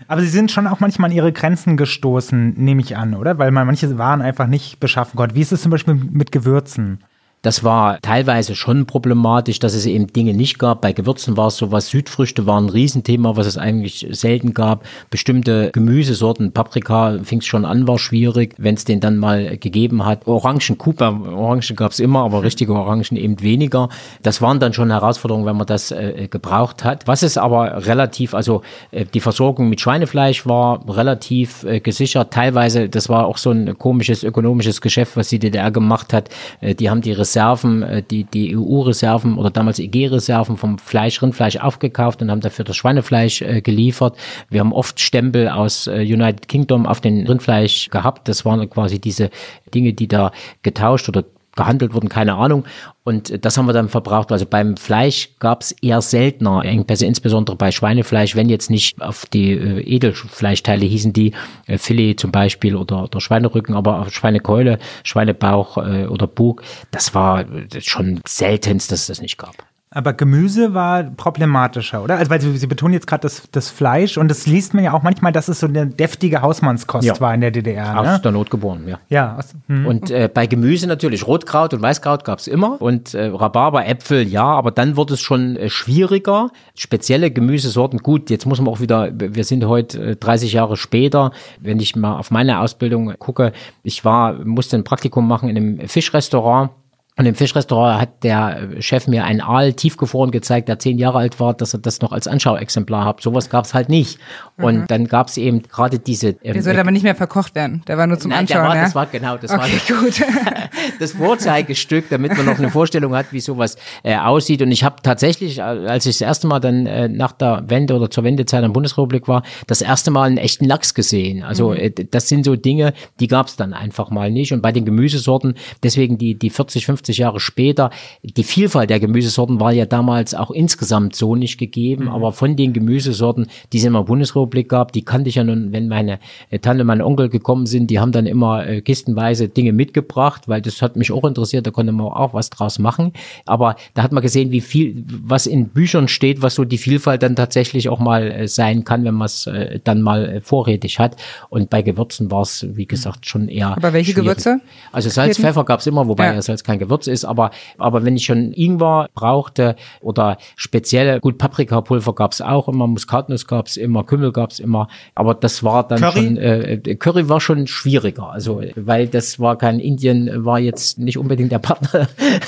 Aber 0.07 0.21
sie 0.21 0.27
sind 0.27 0.51
schon 0.51 0.67
auch 0.67 0.79
manchmal 0.79 1.09
an 1.09 1.15
ihre 1.15 1.31
Grenzen 1.31 1.77
gestoßen, 1.77 2.53
nehme 2.53 2.81
ich 2.81 2.97
an, 2.97 3.15
oder? 3.15 3.37
Weil 3.37 3.51
man 3.51 3.65
manche 3.65 3.97
Waren 3.97 4.21
einfach 4.21 4.47
nicht 4.47 4.79
beschaffen 4.79 5.17
konnte. 5.17 5.35
Wie 5.35 5.41
ist 5.41 5.51
es 5.51 5.61
zum 5.61 5.71
Beispiel 5.71 5.95
mit 5.95 6.31
Gewürzen? 6.31 6.99
Das 7.43 7.63
war 7.63 7.99
teilweise 8.01 8.53
schon 8.53 8.85
problematisch, 8.85 9.57
dass 9.57 9.73
es 9.73 9.87
eben 9.87 10.05
Dinge 10.05 10.35
nicht 10.35 10.59
gab. 10.59 10.81
Bei 10.81 10.93
Gewürzen 10.93 11.37
war 11.37 11.47
es 11.47 11.57
sowas, 11.57 11.87
Südfrüchte 11.87 12.45
waren 12.45 12.65
ein 12.65 12.69
Riesenthema, 12.69 13.35
was 13.35 13.47
es 13.47 13.57
eigentlich 13.57 14.05
selten 14.11 14.53
gab. 14.53 14.85
Bestimmte 15.09 15.71
Gemüsesorten, 15.73 16.51
Paprika 16.51 17.17
fing 17.23 17.39
es 17.39 17.47
schon 17.47 17.65
an, 17.65 17.87
war 17.87 17.97
schwierig, 17.97 18.53
wenn 18.59 18.75
es 18.75 18.85
den 18.85 18.99
dann 18.99 19.17
mal 19.17 19.57
gegeben 19.57 20.05
hat. 20.05 20.27
Orangen, 20.27 20.77
Kuba, 20.77 21.09
Orangen 21.09 21.75
gab 21.75 21.93
es 21.93 21.99
immer, 21.99 22.19
aber 22.23 22.43
richtige 22.43 22.73
Orangen 22.73 23.15
eben 23.15 23.41
weniger. 23.41 23.89
Das 24.21 24.43
waren 24.43 24.59
dann 24.59 24.73
schon 24.73 24.91
Herausforderungen, 24.91 25.47
wenn 25.47 25.57
man 25.57 25.65
das 25.65 25.89
äh, 25.89 26.27
gebraucht 26.29 26.83
hat. 26.83 27.07
Was 27.07 27.23
es 27.23 27.39
aber 27.39 27.87
relativ, 27.87 28.35
also 28.35 28.61
äh, 28.91 29.05
die 29.05 29.19
Versorgung 29.19 29.67
mit 29.67 29.81
Schweinefleisch 29.81 30.45
war 30.45 30.87
relativ 30.87 31.63
äh, 31.63 31.79
gesichert. 31.79 32.31
Teilweise, 32.31 32.87
das 32.87 33.09
war 33.09 33.25
auch 33.25 33.37
so 33.37 33.49
ein 33.49 33.79
komisches 33.79 34.23
ökonomisches 34.23 34.79
Geschäft, 34.79 35.17
was 35.17 35.29
die 35.29 35.39
DDR 35.39 35.71
gemacht 35.71 36.13
hat. 36.13 36.29
Äh, 36.59 36.75
die 36.75 36.91
haben 36.91 37.01
die 37.01 37.13
Reserven, 37.31 37.81
äh, 37.83 38.03
die, 38.03 38.25
die 38.25 38.57
EU-Reserven 38.57 39.37
oder 39.37 39.49
damals 39.49 39.79
EG-Reserven 39.79 40.57
vom 40.57 40.77
Fleisch, 40.77 41.21
Rindfleisch 41.21 41.57
aufgekauft 41.57 42.21
und 42.21 42.29
haben 42.29 42.41
dafür 42.41 42.65
das 42.65 42.75
Schweinefleisch 42.75 43.41
äh, 43.41 43.61
geliefert. 43.61 44.17
Wir 44.49 44.59
haben 44.59 44.73
oft 44.73 44.99
Stempel 44.99 45.47
aus 45.47 45.87
äh, 45.87 46.01
United 46.01 46.49
Kingdom 46.49 46.85
auf 46.85 46.99
den 46.99 47.25
Rindfleisch 47.25 47.89
gehabt. 47.89 48.27
Das 48.27 48.43
waren 48.43 48.69
quasi 48.69 48.99
diese 48.99 49.29
Dinge, 49.73 49.93
die 49.93 50.09
da 50.09 50.31
getauscht 50.61 51.07
oder 51.07 51.23
gehandelt 51.55 51.93
wurden, 51.93 52.09
keine 52.09 52.35
Ahnung. 52.35 52.65
Und 53.03 53.43
das 53.43 53.57
haben 53.57 53.65
wir 53.65 53.73
dann 53.73 53.89
verbraucht. 53.89 54.31
Also 54.31 54.45
beim 54.45 54.77
Fleisch 54.77 55.29
gab 55.39 55.61
es 55.61 55.71
eher 55.71 56.01
seltener 56.01 56.63
Engpässe, 56.63 57.05
insbesondere 57.05 57.55
bei 57.55 57.71
Schweinefleisch, 57.71 58.35
wenn 58.35 58.49
jetzt 58.49 58.69
nicht 58.69 59.01
auf 59.01 59.25
die 59.25 59.51
äh, 59.51 59.81
Edelfleischteile 59.81 60.85
hießen 60.85 61.13
die, 61.13 61.33
äh, 61.67 61.77
Filet 61.77 62.15
zum 62.15 62.31
Beispiel 62.31 62.75
oder, 62.75 63.03
oder 63.03 63.19
Schweinerücken, 63.19 63.75
aber 63.75 63.99
auf 63.99 64.13
Schweinekeule, 64.13 64.77
Schweinebauch 65.03 65.77
äh, 65.77 66.05
oder 66.05 66.27
Bug, 66.27 66.61
das 66.91 67.13
war 67.15 67.45
schon 67.79 68.21
seltenst, 68.27 68.91
dass 68.91 69.01
es 69.01 69.07
das 69.07 69.21
nicht 69.21 69.37
gab. 69.37 69.70
Aber 69.93 70.13
Gemüse 70.13 70.73
war 70.73 71.03
problematischer, 71.03 72.01
oder? 72.01 72.15
Also, 72.15 72.29
weil 72.31 72.39
Sie, 72.39 72.55
Sie 72.55 72.65
betonen 72.67 72.93
jetzt 72.93 73.07
gerade 73.07 73.23
das, 73.23 73.43
das 73.51 73.69
Fleisch 73.69 74.17
und 74.17 74.29
das 74.29 74.47
liest 74.47 74.73
man 74.73 74.85
ja 74.85 74.93
auch 74.93 75.03
manchmal, 75.03 75.33
dass 75.33 75.49
es 75.49 75.59
so 75.59 75.67
eine 75.67 75.85
deftige 75.85 76.41
Hausmannskost 76.41 77.05
Ja. 77.05 77.19
war 77.19 77.33
in 77.33 77.41
der 77.41 77.51
DDR. 77.51 77.99
Aus 77.99 78.07
Ne? 78.07 78.19
der 78.23 78.31
Not 78.31 78.49
geboren, 78.49 78.87
ja. 78.87 78.99
Ja, 79.09 79.35
aus, 79.37 79.53
hm. 79.67 79.85
Und 79.85 80.09
äh, 80.09 80.29
bei 80.33 80.47
Gemüse 80.47 80.87
natürlich 80.87 81.27
Rotkraut 81.27 81.73
und 81.73 81.81
Weißkraut 81.81 82.23
gab's 82.23 82.47
immer 82.47 82.81
und 82.81 83.13
äh, 83.13 83.25
Rhabarber, 83.25 83.85
Äpfel, 83.85 84.25
ja, 84.25 84.45
aber 84.45 84.71
dann 84.71 84.95
wurde 84.95 85.15
es 85.15 85.19
schon 85.21 85.57
äh, 85.57 85.69
schwieriger. 85.69 86.51
Spezielle 86.73 87.29
Gemüsesorten, 87.29 87.99
gut, 87.99 88.29
jetzt 88.29 88.45
muss 88.45 88.61
man 88.61 88.69
auch 88.73 88.79
wieder, 88.79 89.11
wir 89.13 89.43
sind 89.43 89.65
heute 89.65 90.01
äh, 90.11 90.15
30 90.15 90.53
Jahre 90.53 90.77
später, 90.77 91.31
wenn 91.59 91.81
ich 91.81 91.97
mal 91.97 92.17
auf 92.17 92.31
meine 92.31 92.61
Ausbildung 92.61 93.13
gucke, 93.19 93.51
ich 93.83 94.05
war, 94.05 94.35
musste 94.45 94.77
ein 94.77 94.85
Praktikum 94.85 95.27
machen 95.27 95.49
in 95.49 95.57
einem 95.57 95.87
Fischrestaurant. 95.89 96.69
Und 97.17 97.25
im 97.25 97.35
Fischrestaurant 97.35 98.01
hat 98.01 98.23
der 98.23 98.69
Chef 98.79 99.05
mir 99.07 99.25
einen 99.25 99.41
Aal 99.41 99.73
tiefgefroren 99.73 100.31
gezeigt, 100.31 100.69
der 100.69 100.79
zehn 100.79 100.97
Jahre 100.97 101.17
alt 101.17 101.41
war, 101.41 101.53
dass 101.53 101.73
er 101.73 101.79
das 101.79 101.99
noch 101.99 102.13
als 102.13 102.25
Anschauexemplar 102.25 103.03
hat. 103.03 103.21
Sowas 103.21 103.49
gab's 103.49 103.73
halt 103.73 103.89
nicht. 103.89 104.17
Und 104.55 104.89
dann 104.89 105.07
gab's 105.07 105.35
eben 105.35 105.61
gerade 105.61 105.99
diese. 105.99 106.29
ähm, 106.41 106.53
Der 106.53 106.63
sollte 106.63 106.79
aber 106.79 106.91
nicht 106.91 107.03
mehr 107.03 107.13
verkocht 107.13 107.53
werden. 107.53 107.83
Der 107.85 107.97
war 107.97 108.07
nur 108.07 108.17
zum 108.17 108.31
Nein, 108.31 108.45
der 108.45 108.61
Anschauen, 108.61 108.69
war, 108.69 108.75
ja? 108.77 108.83
das 108.85 108.95
war 108.95 109.05
genau, 109.07 109.37
das 109.37 109.51
war 109.51 109.59
okay, 109.59 109.81
gut. 109.93 110.21
das 110.99 111.11
Vorzeigestück, 111.11 112.05
damit 112.09 112.37
man 112.37 112.45
noch 112.45 112.57
eine 112.57 112.69
Vorstellung 112.69 113.13
hat, 113.13 113.27
wie 113.31 113.41
sowas 113.41 113.75
äh, 114.03 114.15
aussieht. 114.15 114.61
Und 114.61 114.71
ich 114.71 114.85
habe 114.85 114.95
tatsächlich, 115.03 115.57
äh, 115.57 115.61
als 115.61 116.05
ich 116.05 116.17
das 116.17 116.21
erste 116.21 116.47
Mal 116.47 116.61
dann 116.61 116.85
äh, 116.85 117.09
nach 117.09 117.33
der 117.33 117.65
Wende 117.67 117.93
oder 117.93 118.09
zur 118.09 118.23
Wendezeit 118.23 118.59
in 118.59 118.69
der 118.69 118.73
Bundesrepublik 118.73 119.27
war, 119.27 119.43
das 119.67 119.81
erste 119.81 120.11
Mal 120.11 120.23
einen 120.23 120.37
echten 120.37 120.63
Lachs 120.63 120.93
gesehen. 120.93 121.43
Also 121.43 121.73
äh, 121.73 121.91
das 121.91 122.29
sind 122.29 122.45
so 122.45 122.55
Dinge, 122.55 122.93
die 123.19 123.27
gab 123.27 123.47
es 123.47 123.57
dann 123.57 123.73
einfach 123.73 124.11
mal 124.11 124.31
nicht. 124.31 124.53
Und 124.53 124.61
bei 124.61 124.71
den 124.71 124.85
Gemüsesorten, 124.85 125.55
deswegen 125.83 126.17
die, 126.17 126.35
die 126.35 126.49
40, 126.49 126.85
50 126.85 127.00
Jahre 127.07 127.39
später, 127.39 127.89
die 128.23 128.43
Vielfalt 128.43 128.89
der 128.89 128.99
Gemüsesorten 128.99 129.59
war 129.59 129.71
ja 129.71 129.85
damals 129.85 130.33
auch 130.33 130.51
insgesamt 130.51 131.15
so 131.15 131.35
nicht 131.35 131.57
gegeben. 131.57 132.09
Aber 132.09 132.31
von 132.31 132.55
den 132.55 132.73
Gemüsesorten, 132.73 133.47
die 133.71 133.77
es 133.77 133.83
in 133.83 133.93
der 133.93 134.03
Bundesrepublik 134.03 134.69
gab, 134.69 134.91
die 134.91 135.03
kannte 135.03 135.29
ich 135.29 135.35
ja 135.35 135.43
nun, 135.43 135.71
wenn 135.71 135.87
meine 135.87 136.19
äh, 136.49 136.59
Tante 136.59 136.81
und 136.81 136.87
mein 136.87 137.01
Onkel 137.01 137.29
gekommen 137.29 137.65
sind, 137.65 137.87
die 137.87 137.99
haben 137.99 138.11
dann 138.11 138.25
immer 138.25 138.65
äh, 138.67 138.81
kistenweise 138.81 139.49
Dinge 139.49 139.73
mitgebracht, 139.73 140.47
weil 140.47 140.61
das 140.61 140.81
hat 140.81 140.95
mich 140.95 141.11
auch 141.11 141.23
interessiert, 141.23 141.65
da 141.65 141.71
konnte 141.71 141.91
man 141.91 142.07
auch 142.07 142.33
was 142.33 142.49
draus 142.49 142.79
machen. 142.79 143.13
Aber 143.45 143.75
da 143.93 144.03
hat 144.03 144.11
man 144.11 144.21
gesehen, 144.21 144.51
wie 144.51 144.61
viel, 144.61 145.03
was 145.23 145.45
in 145.47 145.69
Büchern 145.69 146.07
steht, 146.07 146.41
was 146.41 146.55
so 146.55 146.65
die 146.65 146.77
Vielfalt 146.77 147.23
dann 147.23 147.35
tatsächlich 147.35 147.89
auch 147.89 147.99
mal 147.99 148.31
äh, 148.31 148.47
sein 148.47 148.83
kann, 148.83 149.03
wenn 149.03 149.15
man 149.15 149.25
es 149.25 149.47
äh, 149.47 149.79
dann 149.83 150.01
mal 150.01 150.27
äh, 150.29 150.41
vorrätig 150.41 150.99
hat. 150.99 151.15
Und 151.49 151.69
bei 151.69 151.81
Gewürzen 151.81 152.31
war 152.31 152.41
es, 152.41 152.65
wie 152.69 152.85
gesagt, 152.85 153.25
schon 153.25 153.47
eher. 153.47 153.75
Aber 153.77 153.93
welche 153.93 154.11
schwierig. 154.11 154.23
Gewürze? 154.23 154.61
Also 154.91 155.09
Salz, 155.09 155.37
Pfeffer 155.37 155.63
gab's 155.63 155.87
immer, 155.87 156.07
wobei 156.07 156.25
Ja. 156.25 156.33
ja. 156.33 156.41
Salz 156.41 156.63
kein 156.63 156.79
Gewürz 156.79 156.90
ist, 157.07 157.25
aber, 157.25 157.51
aber 157.77 158.03
wenn 158.03 158.15
ich 158.15 158.25
schon 158.25 158.53
Ingwer 158.53 159.09
brauchte 159.13 159.75
oder 160.01 160.37
spezielle, 160.55 161.19
gut, 161.19 161.37
Paprikapulver 161.37 162.13
gab's 162.13 162.41
auch 162.41 162.67
immer, 162.67 162.87
Muskatnuss 162.87 163.47
gab's 163.47 163.77
immer, 163.77 164.03
Kümmel 164.03 164.31
gab's 164.31 164.59
immer, 164.59 164.87
aber 165.15 165.33
das 165.33 165.63
war 165.63 165.87
dann 165.87 165.99
Curry? 165.99 166.23
schon, 166.23 166.37
äh, 166.37 166.95
Curry 166.95 167.29
war 167.29 167.41
schon 167.41 167.67
schwieriger, 167.67 168.31
also, 168.31 168.61
weil 168.75 169.07
das 169.07 169.39
war 169.39 169.57
kein 169.57 169.79
Indien, 169.79 170.45
war 170.45 170.59
jetzt 170.59 170.99
nicht 170.99 171.17
unbedingt 171.17 171.51
der 171.51 171.59
Partner 171.59 172.07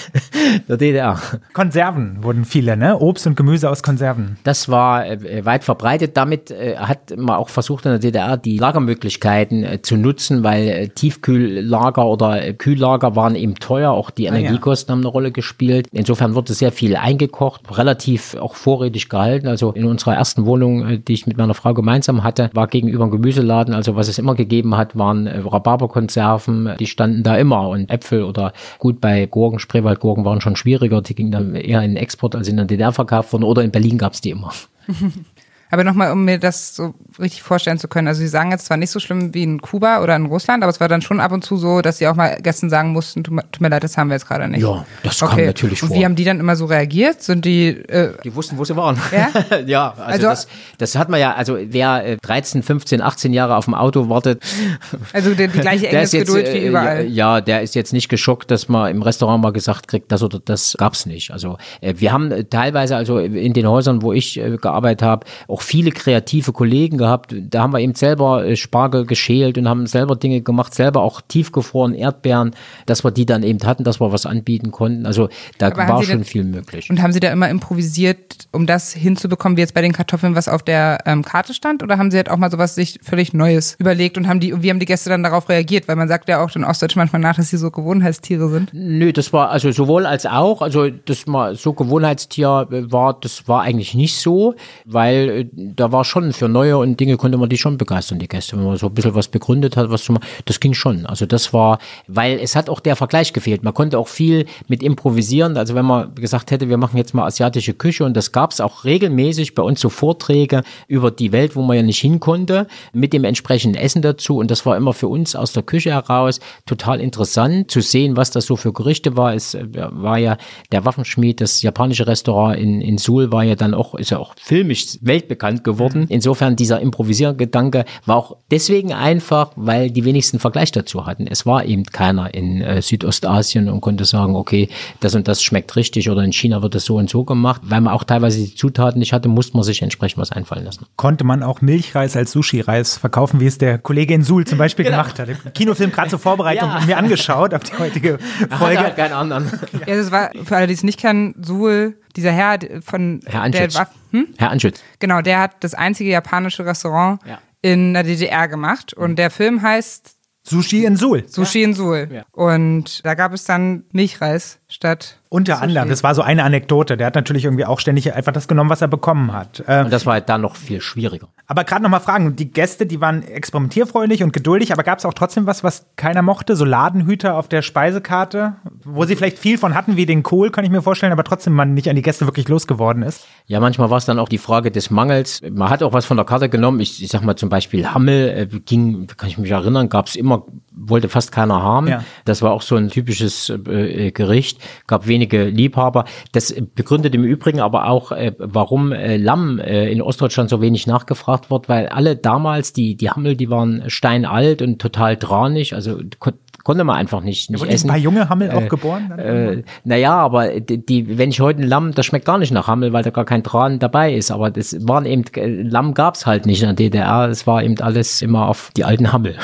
der 0.67 0.77
DDR. 0.77 1.19
Konserven 1.53 2.23
wurden 2.23 2.45
viele, 2.45 2.77
ne? 2.77 2.99
Obst 2.99 3.27
und 3.27 3.35
Gemüse 3.35 3.69
aus 3.69 3.83
Konserven. 3.83 4.37
Das 4.43 4.69
war 4.69 5.05
äh, 5.05 5.45
weit 5.45 5.63
verbreitet. 5.63 6.17
Damit 6.17 6.51
äh, 6.51 6.77
hat 6.77 7.15
man 7.17 7.35
auch 7.35 7.49
versucht 7.49 7.85
in 7.85 7.91
der 7.91 7.99
DDR 7.99 8.37
die 8.37 8.57
Lagermöglichkeiten 8.57 9.63
äh, 9.63 9.81
zu 9.81 9.97
nutzen, 9.97 10.43
weil 10.43 10.67
äh, 10.67 10.87
Tiefkühllager 10.89 12.05
oder 12.05 12.45
äh, 12.45 12.53
Kühllager 12.53 13.15
waren 13.15 13.35
eben 13.35 13.55
teuer. 13.55 13.91
Auch 13.91 14.09
die 14.09 14.25
Ah, 14.33 14.39
ja. 14.39 14.41
Energiekosten 14.41 14.91
haben 14.91 14.99
eine 14.99 15.07
Rolle 15.07 15.31
gespielt. 15.31 15.87
Insofern 15.91 16.35
wurde 16.35 16.53
sehr 16.53 16.71
viel 16.71 16.95
eingekocht, 16.95 17.61
relativ 17.77 18.35
auch 18.35 18.55
vorrätig 18.55 19.09
gehalten. 19.09 19.47
Also 19.47 19.71
in 19.71 19.85
unserer 19.85 20.15
ersten 20.15 20.45
Wohnung, 20.45 20.87
äh, 20.87 20.99
die 20.99 21.13
ich 21.13 21.27
mit 21.27 21.37
meiner 21.37 21.53
Frau 21.53 21.73
gemeinsam 21.73 22.23
hatte, 22.23 22.49
war 22.53 22.67
gegenüber 22.67 23.05
ein 23.05 23.11
Gemüseladen. 23.11 23.73
Also 23.73 23.95
was 23.95 24.07
es 24.07 24.19
immer 24.19 24.35
gegeben 24.35 24.75
hat, 24.75 24.97
waren 24.97 25.27
äh, 25.27 25.39
Rhabarberkonserven. 25.39 26.75
Die 26.79 26.87
standen 26.87 27.23
da 27.23 27.35
immer 27.37 27.69
und 27.69 27.89
Äpfel 27.89 28.23
oder 28.23 28.53
gut 28.79 29.01
bei 29.01 29.25
Gurken, 29.25 29.59
Spreewaldgurken 29.59 30.25
waren 30.25 30.41
schon 30.41 30.55
schwieriger. 30.55 31.01
Die 31.01 31.15
gingen 31.15 31.31
dann 31.31 31.55
eher 31.55 31.81
in 31.81 31.91
den 31.91 31.97
Export 31.97 32.35
als 32.35 32.47
in 32.47 32.57
der 32.57 32.65
DDR 32.65 32.91
verkauft 32.91 33.33
worden. 33.33 33.43
Oder 33.43 33.63
in 33.63 33.71
Berlin 33.71 33.97
gab's 33.97 34.21
die 34.21 34.31
immer. 34.31 34.51
Aber 35.73 35.83
nochmal, 35.83 36.11
um 36.11 36.23
mir 36.23 36.37
das 36.37 36.75
so 36.75 36.93
richtig 37.19 37.41
vorstellen 37.41 37.79
zu 37.79 37.87
können. 37.87 38.07
Also 38.07 38.19
Sie 38.19 38.27
sagen 38.27 38.51
jetzt 38.51 38.67
zwar 38.67 38.77
nicht 38.77 38.91
so 38.91 38.99
schlimm 38.99 39.33
wie 39.33 39.41
in 39.41 39.59
Kuba 39.59 40.03
oder 40.03 40.15
in 40.15 40.27
Russland, 40.27 40.61
aber 40.61 40.69
es 40.69 40.79
war 40.79 40.87
dann 40.87 41.01
schon 41.01 41.19
ab 41.19 41.31
und 41.31 41.43
zu 41.43 41.57
so, 41.57 41.81
dass 41.81 41.97
Sie 41.97 42.07
auch 42.07 42.13
mal 42.13 42.37
Gästen 42.43 42.69
sagen 42.69 42.91
mussten, 42.91 43.23
tut 43.23 43.33
mir, 43.59 43.69
leid, 43.69 43.83
das 43.83 43.97
haben 43.97 44.09
wir 44.09 44.13
jetzt 44.13 44.27
gerade 44.27 44.47
nicht. 44.47 44.61
Ja, 44.61 44.85
das 45.01 45.17
kam 45.19 45.43
natürlich 45.43 45.81
Und 45.81 45.89
vor. 45.89 45.97
wie 45.97 46.05
haben 46.05 46.15
die 46.15 46.25
dann 46.25 46.39
immer 46.39 46.55
so 46.55 46.65
reagiert? 46.65 47.23
Sind 47.23 47.43
die, 47.45 47.69
äh, 47.69 48.13
Die 48.23 48.35
wussten, 48.35 48.55
wo 48.59 48.63
sie 48.65 48.75
waren. 48.75 48.99
Ja? 49.11 49.57
ja, 49.65 49.93
also, 49.97 50.27
Also- 50.27 50.27
das, 50.27 50.47
das 50.77 50.95
hat 50.95 51.09
man 51.09 51.19
ja, 51.19 51.33
also 51.33 51.57
wer 51.59 52.05
äh, 52.05 52.17
13, 52.21 52.61
15, 52.61 53.01
18 53.01 53.33
Jahre 53.33 53.55
auf 53.55 53.65
dem 53.65 53.73
Auto 53.73 54.09
wartet, 54.09 54.43
also 55.11 55.33
die, 55.33 55.47
die 55.47 55.59
gleiche 55.59 55.87
der 55.89 56.03
ist 56.03 56.13
jetzt, 56.13 56.29
Engelsgeduld 56.29 56.53
wie 56.53 56.65
äh, 56.65 56.69
überall? 56.69 57.05
ja, 57.07 57.41
der 57.41 57.63
ist 57.63 57.73
jetzt 57.73 57.93
nicht 57.93 58.09
geschockt, 58.09 58.51
dass 58.51 58.69
man 58.69 58.91
im 58.91 59.01
Restaurant 59.01 59.41
mal 59.41 59.51
gesagt 59.51 59.87
kriegt, 59.87 60.11
das 60.11 60.21
oder 60.21 60.39
das 60.39 60.75
gab's 60.77 61.07
nicht. 61.07 61.31
Also 61.31 61.57
äh, 61.81 61.95
wir 61.97 62.11
haben 62.11 62.31
äh, 62.31 62.43
teilweise, 62.43 62.95
also 62.95 63.17
in 63.17 63.53
den 63.53 63.67
Häusern, 63.67 64.03
wo 64.03 64.13
ich 64.13 64.39
gearbeitet 64.61 65.01
habe, 65.01 65.25
auch 65.47 65.62
viele 65.63 65.91
kreative 65.91 66.51
Kollegen 66.53 66.97
gehabt. 66.97 67.33
Da 67.49 67.61
haben 67.63 67.73
wir 67.73 67.79
eben 67.79 67.95
selber 67.95 68.45
äh, 68.45 68.55
Spargel 68.55 69.05
geschält 69.05 69.57
und 69.57 69.67
haben 69.67 69.87
selber 69.87 70.15
Dinge 70.15 70.41
gemacht, 70.41 70.73
selber 70.75 71.01
auch 71.01 71.21
tiefgefroren 71.21 71.93
Erdbeeren, 71.93 72.51
dass 72.85 73.03
wir 73.03 73.11
die 73.11 73.25
dann 73.25 73.43
eben 73.43 73.59
hatten, 73.65 73.83
dass 73.83 73.99
wir 73.99 74.11
was 74.11 74.25
anbieten 74.25 74.71
konnten. 74.71 75.05
Also 75.05 75.29
da 75.57 75.67
Aber 75.67 75.77
war 75.87 76.03
schon 76.03 76.17
denn- 76.19 76.23
viel 76.25 76.43
möglich. 76.43 76.89
Und 76.89 77.01
haben 77.01 77.11
Sie 77.13 77.19
da 77.19 77.31
immer 77.31 77.49
improvisiert, 77.49 78.47
um 78.51 78.65
das 78.67 78.93
hinzubekommen, 78.93 79.57
wie 79.57 79.61
jetzt 79.61 79.73
bei 79.73 79.81
den 79.81 79.93
Kartoffeln, 79.93 80.35
was 80.35 80.47
auf 80.47 80.63
der 80.63 80.99
ähm, 81.05 81.23
Karte 81.23 81.53
stand? 81.53 81.81
Oder 81.83 81.97
haben 81.97 82.11
Sie 82.11 82.17
halt 82.17 82.29
auch 82.29 82.37
mal 82.37 82.51
sowas 82.51 82.75
sich 82.75 82.99
völlig 83.01 83.33
Neues 83.33 83.75
überlegt 83.79 84.17
und 84.17 84.27
haben 84.27 84.39
die, 84.39 84.61
wie 84.61 84.69
haben 84.69 84.79
die 84.79 84.85
Gäste 84.85 85.09
dann 85.09 85.23
darauf 85.23 85.49
reagiert? 85.49 85.87
Weil 85.87 85.95
man 85.95 86.07
sagt 86.07 86.29
ja 86.29 86.43
auch 86.43 86.51
den 86.51 86.63
Ostdeutschen 86.63 86.99
manchmal 86.99 87.21
nach, 87.21 87.35
dass 87.35 87.49
sie 87.49 87.57
so 87.57 87.71
Gewohnheitstiere 87.71 88.49
sind. 88.49 88.69
Nö, 88.73 89.11
das 89.13 89.33
war 89.33 89.49
also 89.49 89.71
sowohl 89.71 90.05
als 90.05 90.25
auch, 90.25 90.61
also 90.61 90.89
das 90.89 91.25
mal 91.25 91.55
so 91.55 91.73
Gewohnheitstier 91.73 92.67
äh, 92.71 92.91
war, 92.91 93.17
das 93.19 93.47
war 93.47 93.61
eigentlich 93.61 93.93
nicht 93.93 94.17
so, 94.17 94.55
weil 94.85 95.29
äh, 95.29 95.45
da 95.55 95.91
war 95.91 96.03
schon 96.03 96.33
für 96.33 96.47
neue 96.49 96.77
und 96.77 96.99
Dinge 96.99 97.17
konnte 97.17 97.37
man 97.37 97.49
die 97.49 97.57
schon 97.57 97.77
begeistern, 97.77 98.19
die 98.19 98.27
Gäste, 98.27 98.57
wenn 98.57 98.65
man 98.65 98.77
so 98.77 98.87
ein 98.87 98.93
bisschen 98.93 99.15
was 99.15 99.27
begründet 99.27 99.77
hat, 99.77 99.89
was 99.89 100.03
zu 100.03 100.13
machen, 100.13 100.25
das 100.45 100.59
ging 100.59 100.73
schon. 100.73 101.05
Also 101.05 101.25
das 101.25 101.53
war, 101.53 101.79
weil 102.07 102.39
es 102.39 102.55
hat 102.55 102.69
auch 102.69 102.79
der 102.79 102.95
Vergleich 102.95 103.33
gefehlt. 103.33 103.63
Man 103.63 103.73
konnte 103.73 103.99
auch 103.99 104.07
viel 104.07 104.45
mit 104.67 104.81
improvisieren. 104.81 105.57
Also 105.57 105.75
wenn 105.75 105.85
man 105.85 106.15
gesagt 106.15 106.51
hätte, 106.51 106.69
wir 106.69 106.77
machen 106.77 106.97
jetzt 106.97 107.13
mal 107.13 107.25
asiatische 107.25 107.73
Küche 107.73 108.03
und 108.03 108.15
das 108.17 108.31
gab 108.31 108.51
es 108.51 108.61
auch 108.61 108.83
regelmäßig 108.85 109.53
bei 109.53 109.63
uns 109.63 109.79
so 109.79 109.89
Vorträge 109.89 110.63
über 110.87 111.11
die 111.11 111.31
Welt, 111.31 111.55
wo 111.55 111.61
man 111.61 111.77
ja 111.77 111.83
nicht 111.83 111.99
hin 111.99 112.19
konnte, 112.19 112.67
mit 112.91 113.13
dem 113.13 113.23
entsprechenden 113.23 113.79
Essen 113.79 114.01
dazu. 114.01 114.37
Und 114.37 114.49
das 114.49 114.65
war 114.65 114.75
immer 114.75 114.93
für 114.93 115.07
uns 115.07 115.35
aus 115.35 115.53
der 115.53 115.63
Küche 115.63 115.91
heraus 115.91 116.39
total 116.65 116.99
interessant 116.99 117.69
zu 117.69 117.81
sehen, 117.81 118.17
was 118.17 118.31
das 118.31 118.45
so 118.45 118.55
für 118.55 118.73
Gerichte 118.73 119.17
war. 119.17 119.33
Es 119.33 119.53
äh, 119.53 119.67
war 119.73 120.17
ja 120.17 120.37
der 120.71 120.85
Waffenschmied, 120.85 121.41
das 121.41 121.61
japanische 121.61 122.07
Restaurant 122.07 122.57
in, 122.57 122.81
in 122.81 122.97
Seoul 122.97 123.31
war 123.31 123.43
ja 123.43 123.55
dann 123.55 123.73
auch, 123.73 123.95
ist 123.95 124.11
ja 124.11 124.17
auch 124.17 124.33
filmisch 124.41 124.97
weltbekannt 125.01 125.42
geworden. 125.63 126.05
Insofern 126.09 126.55
dieser 126.55 126.79
Improvisiergedanke 126.79 127.85
war 128.05 128.15
auch 128.15 128.37
deswegen 128.51 128.93
einfach, 128.93 129.51
weil 129.55 129.91
die 129.91 130.05
wenigsten 130.05 130.39
Vergleich 130.39 130.71
dazu 130.71 131.05
hatten. 131.05 131.27
Es 131.27 131.45
war 131.45 131.65
eben 131.65 131.83
keiner 131.85 132.33
in 132.33 132.61
äh, 132.61 132.81
Südostasien 132.81 133.69
und 133.69 133.81
konnte 133.81 134.05
sagen, 134.05 134.35
okay, 134.35 134.69
das 134.99 135.15
und 135.15 135.27
das 135.27 135.43
schmeckt 135.43 135.75
richtig 135.75 136.09
oder 136.09 136.23
in 136.23 136.31
China 136.33 136.61
wird 136.61 136.75
das 136.75 136.85
so 136.85 136.95
und 136.97 137.09
so 137.09 137.23
gemacht. 137.23 137.61
Weil 137.65 137.81
man 137.81 137.93
auch 137.93 138.03
teilweise 138.03 138.39
die 138.39 138.55
Zutaten 138.55 138.99
nicht 138.99 139.13
hatte, 139.13 139.29
musste 139.29 139.55
man 139.57 139.63
sich 139.63 139.81
entsprechend 139.81 140.17
was 140.19 140.31
einfallen 140.31 140.65
lassen. 140.65 140.85
Konnte 140.95 141.23
man 141.23 141.43
auch 141.43 141.61
Milchreis 141.61 142.15
als 142.15 142.31
Sushi-Reis 142.31 142.97
verkaufen, 142.97 143.39
wie 143.39 143.47
es 143.47 143.57
der 143.57 143.77
Kollege 143.77 144.13
in 144.13 144.23
Suhl 144.23 144.45
zum 144.45 144.57
Beispiel 144.57 144.85
gemacht 144.85 145.19
hat. 145.19 145.29
Kinofilm 145.53 145.91
gerade 145.91 146.09
zur 146.09 146.19
Vorbereitung 146.19 146.69
Ja. 146.69 146.81
mir 146.85 146.97
angeschaut 146.97 147.53
auf 147.53 147.63
die 147.63 147.77
heutige 147.77 148.17
Folge 148.49 148.79
hat 148.79 148.95
keinen 148.95 149.13
anderen. 149.13 149.51
Ja, 149.85 149.95
das 149.95 150.11
war, 150.11 150.31
für 150.43 150.55
alle, 150.55 150.67
die 150.67 150.73
es 150.73 150.83
nicht 150.83 150.99
kennen, 150.99 151.35
Suhl, 151.41 151.95
dieser 152.15 152.31
Herr 152.31 152.59
von 152.83 153.19
Herr 153.25 153.49
der 153.49 153.61
Anschütz. 153.63 153.77
Hm? 154.13 154.27
Herr 154.37 154.51
Anschütz. 154.51 154.81
Genau, 154.99 155.21
der 155.21 155.39
hat 155.41 155.63
das 155.63 155.73
einzige 155.73 156.11
japanische 156.11 156.65
Restaurant 156.65 157.19
Ja. 157.25 157.39
in 157.61 157.93
der 157.93 158.03
DDR 158.03 158.47
gemacht. 158.47 158.93
Und 158.93 159.17
der 159.17 159.29
Film 159.31 159.61
heißt 159.61 160.15
Sushi 160.45 160.85
in 160.85 160.95
Suhl. 160.97 161.23
Sushi 161.27 161.63
in 161.63 161.73
Suhl. 161.73 162.09
Ja. 162.11 162.23
Und 162.31 163.05
da 163.05 163.13
gab 163.15 163.33
es 163.33 163.43
dann 163.45 163.83
Milchreis 163.91 164.59
statt. 164.73 165.17
Unter 165.29 165.61
anderem, 165.61 165.89
das 165.89 166.03
war 166.03 166.13
so 166.13 166.21
eine 166.21 166.43
Anekdote. 166.43 166.95
Der 166.95 167.07
hat 167.07 167.15
natürlich 167.15 167.45
irgendwie 167.45 167.65
auch 167.65 167.79
ständig 167.79 168.13
einfach 168.13 168.31
das 168.31 168.47
genommen, 168.47 168.69
was 168.69 168.81
er 168.81 168.87
bekommen 168.87 169.33
hat. 169.33 169.63
Ähm, 169.67 169.85
Und 169.85 169.93
das 169.93 170.05
war 170.05 170.13
halt 170.13 170.29
da 170.29 170.37
noch 170.37 170.55
viel 170.55 170.79
schwieriger. 170.79 171.27
Aber 171.47 171.63
gerade 171.63 171.81
nochmal 171.81 172.01
fragen, 172.01 172.35
die 172.35 172.51
Gäste, 172.51 172.85
die 172.85 173.01
waren 173.01 173.23
experimentierfreudig 173.23 174.23
und 174.23 174.31
geduldig, 174.31 174.71
aber 174.71 174.83
gab 174.83 174.99
es 174.99 175.05
auch 175.05 175.13
trotzdem 175.13 175.47
was, 175.47 175.63
was 175.63 175.87
keiner 175.95 176.21
mochte? 176.21 176.55
So 176.55 176.65
Ladenhüter 176.65 177.35
auf 177.35 177.47
der 177.47 177.63
Speisekarte, 177.63 178.53
wo 178.83 179.05
sie 179.05 179.15
vielleicht 179.15 179.39
viel 179.39 179.57
von 179.57 179.73
hatten, 179.73 179.97
wie 179.97 180.05
den 180.05 180.21
Kohl, 180.21 180.51
kann 180.51 180.65
ich 180.65 180.69
mir 180.69 180.83
vorstellen, 180.83 181.11
aber 181.11 181.23
trotzdem 181.23 181.53
man 181.53 181.73
nicht 181.73 181.89
an 181.89 181.95
die 181.95 182.03
Gäste 182.03 182.27
wirklich 182.27 182.47
losgeworden 182.47 183.01
ist? 183.01 183.25
Ja, 183.47 183.59
manchmal 183.59 183.89
war 183.89 183.97
es 183.97 184.05
dann 184.05 184.19
auch 184.19 184.29
die 184.29 184.37
Frage 184.37 184.69
des 184.69 184.91
Mangels. 184.91 185.41
Man 185.49 185.69
hat 185.69 185.81
auch 185.81 185.93
was 185.93 186.05
von 186.05 186.17
der 186.17 186.25
Karte 186.27 186.47
genommen. 186.47 186.79
Ich, 186.79 187.01
ich 187.01 187.09
sag 187.09 187.23
mal 187.23 187.35
zum 187.35 187.49
Beispiel 187.49 187.87
Hammel, 187.87 188.49
äh, 188.51 188.59
ging, 188.59 189.07
kann 189.17 189.29
ich 189.29 189.39
mich 189.39 189.49
erinnern, 189.49 189.89
gab 189.89 190.07
es 190.07 190.15
immer, 190.15 190.45
wollte 190.71 191.09
fast 191.09 191.31
keiner 191.31 191.61
haben. 191.61 191.87
Ja. 191.87 192.03
Das 192.25 192.43
war 192.43 192.51
auch 192.51 192.61
so 192.61 192.75
ein 192.75 192.89
typisches 192.89 193.49
äh, 193.49 194.11
Gericht, 194.11 194.59
gab 194.87 195.07
wenige 195.07 195.45
Liebhaber. 195.45 196.05
Das 196.31 196.53
begründet 196.75 197.15
im 197.15 197.23
Übrigen 197.23 197.59
aber 197.59 197.87
auch, 197.87 198.11
äh, 198.11 198.33
warum 198.37 198.91
äh, 198.91 199.17
Lamm 199.17 199.59
äh, 199.59 199.91
in 199.91 200.01
Ostdeutschland 200.01 200.49
so 200.49 200.61
wenig 200.61 200.87
nachgefragt 200.87 201.49
wird, 201.49 201.69
weil 201.69 201.87
alle 201.87 202.15
damals, 202.15 202.73
die, 202.73 202.95
die 202.95 203.09
Hammel, 203.09 203.35
die 203.35 203.49
waren 203.49 203.83
steinalt 203.87 204.61
und 204.61 204.79
total 204.79 205.17
tranig, 205.17 205.73
also 205.73 205.99
kon 206.19 206.33
konnte 206.63 206.83
man 206.83 206.95
einfach 206.95 207.21
nicht, 207.21 207.49
nicht 207.49 207.63
ja, 207.63 207.69
essen. 207.69 207.89
Ein 207.89 207.93
paar 207.93 207.99
junge 207.99 208.29
Hammel 208.29 208.49
äh, 208.49 208.53
auch 208.53 208.69
geboren? 208.69 209.11
Äh, 209.19 209.63
naja, 209.83 210.15
aber 210.15 210.59
die, 210.59 210.83
die, 210.83 211.17
wenn 211.17 211.29
ich 211.29 211.41
heute 211.41 211.61
ein 211.61 211.67
Lamm, 211.67 211.93
das 211.93 212.05
schmeckt 212.05 212.25
gar 212.25 212.37
nicht 212.37 212.51
nach 212.51 212.67
Hammel, 212.67 212.93
weil 212.93 213.03
da 213.03 213.09
gar 213.09 213.25
kein 213.25 213.43
Tran 213.43 213.79
dabei 213.79 214.13
ist. 214.13 214.31
Aber 214.31 214.49
das 214.49 214.87
waren 214.87 215.05
eben, 215.05 215.25
äh, 215.35 215.61
Lamm 215.61 215.93
gab's 215.93 216.25
halt 216.25 216.45
nicht 216.45 216.61
in 216.61 216.67
der 216.67 216.75
DDR. 216.75 217.27
Es 217.29 217.45
war 217.45 217.63
eben 217.63 217.79
alles 217.79 218.21
immer 218.21 218.47
auf 218.47 218.71
die 218.75 218.85
alten 218.85 219.11
Hammel. 219.11 219.35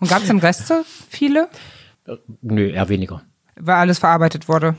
Und 0.00 0.10
gab's 0.10 0.26
denn 0.26 0.38
Reste? 0.38 0.82
Viele? 1.08 1.48
Nö, 2.42 2.68
eher 2.68 2.88
weniger. 2.88 3.22
Weil 3.58 3.76
alles 3.76 3.98
verarbeitet 3.98 4.48
wurde. 4.48 4.74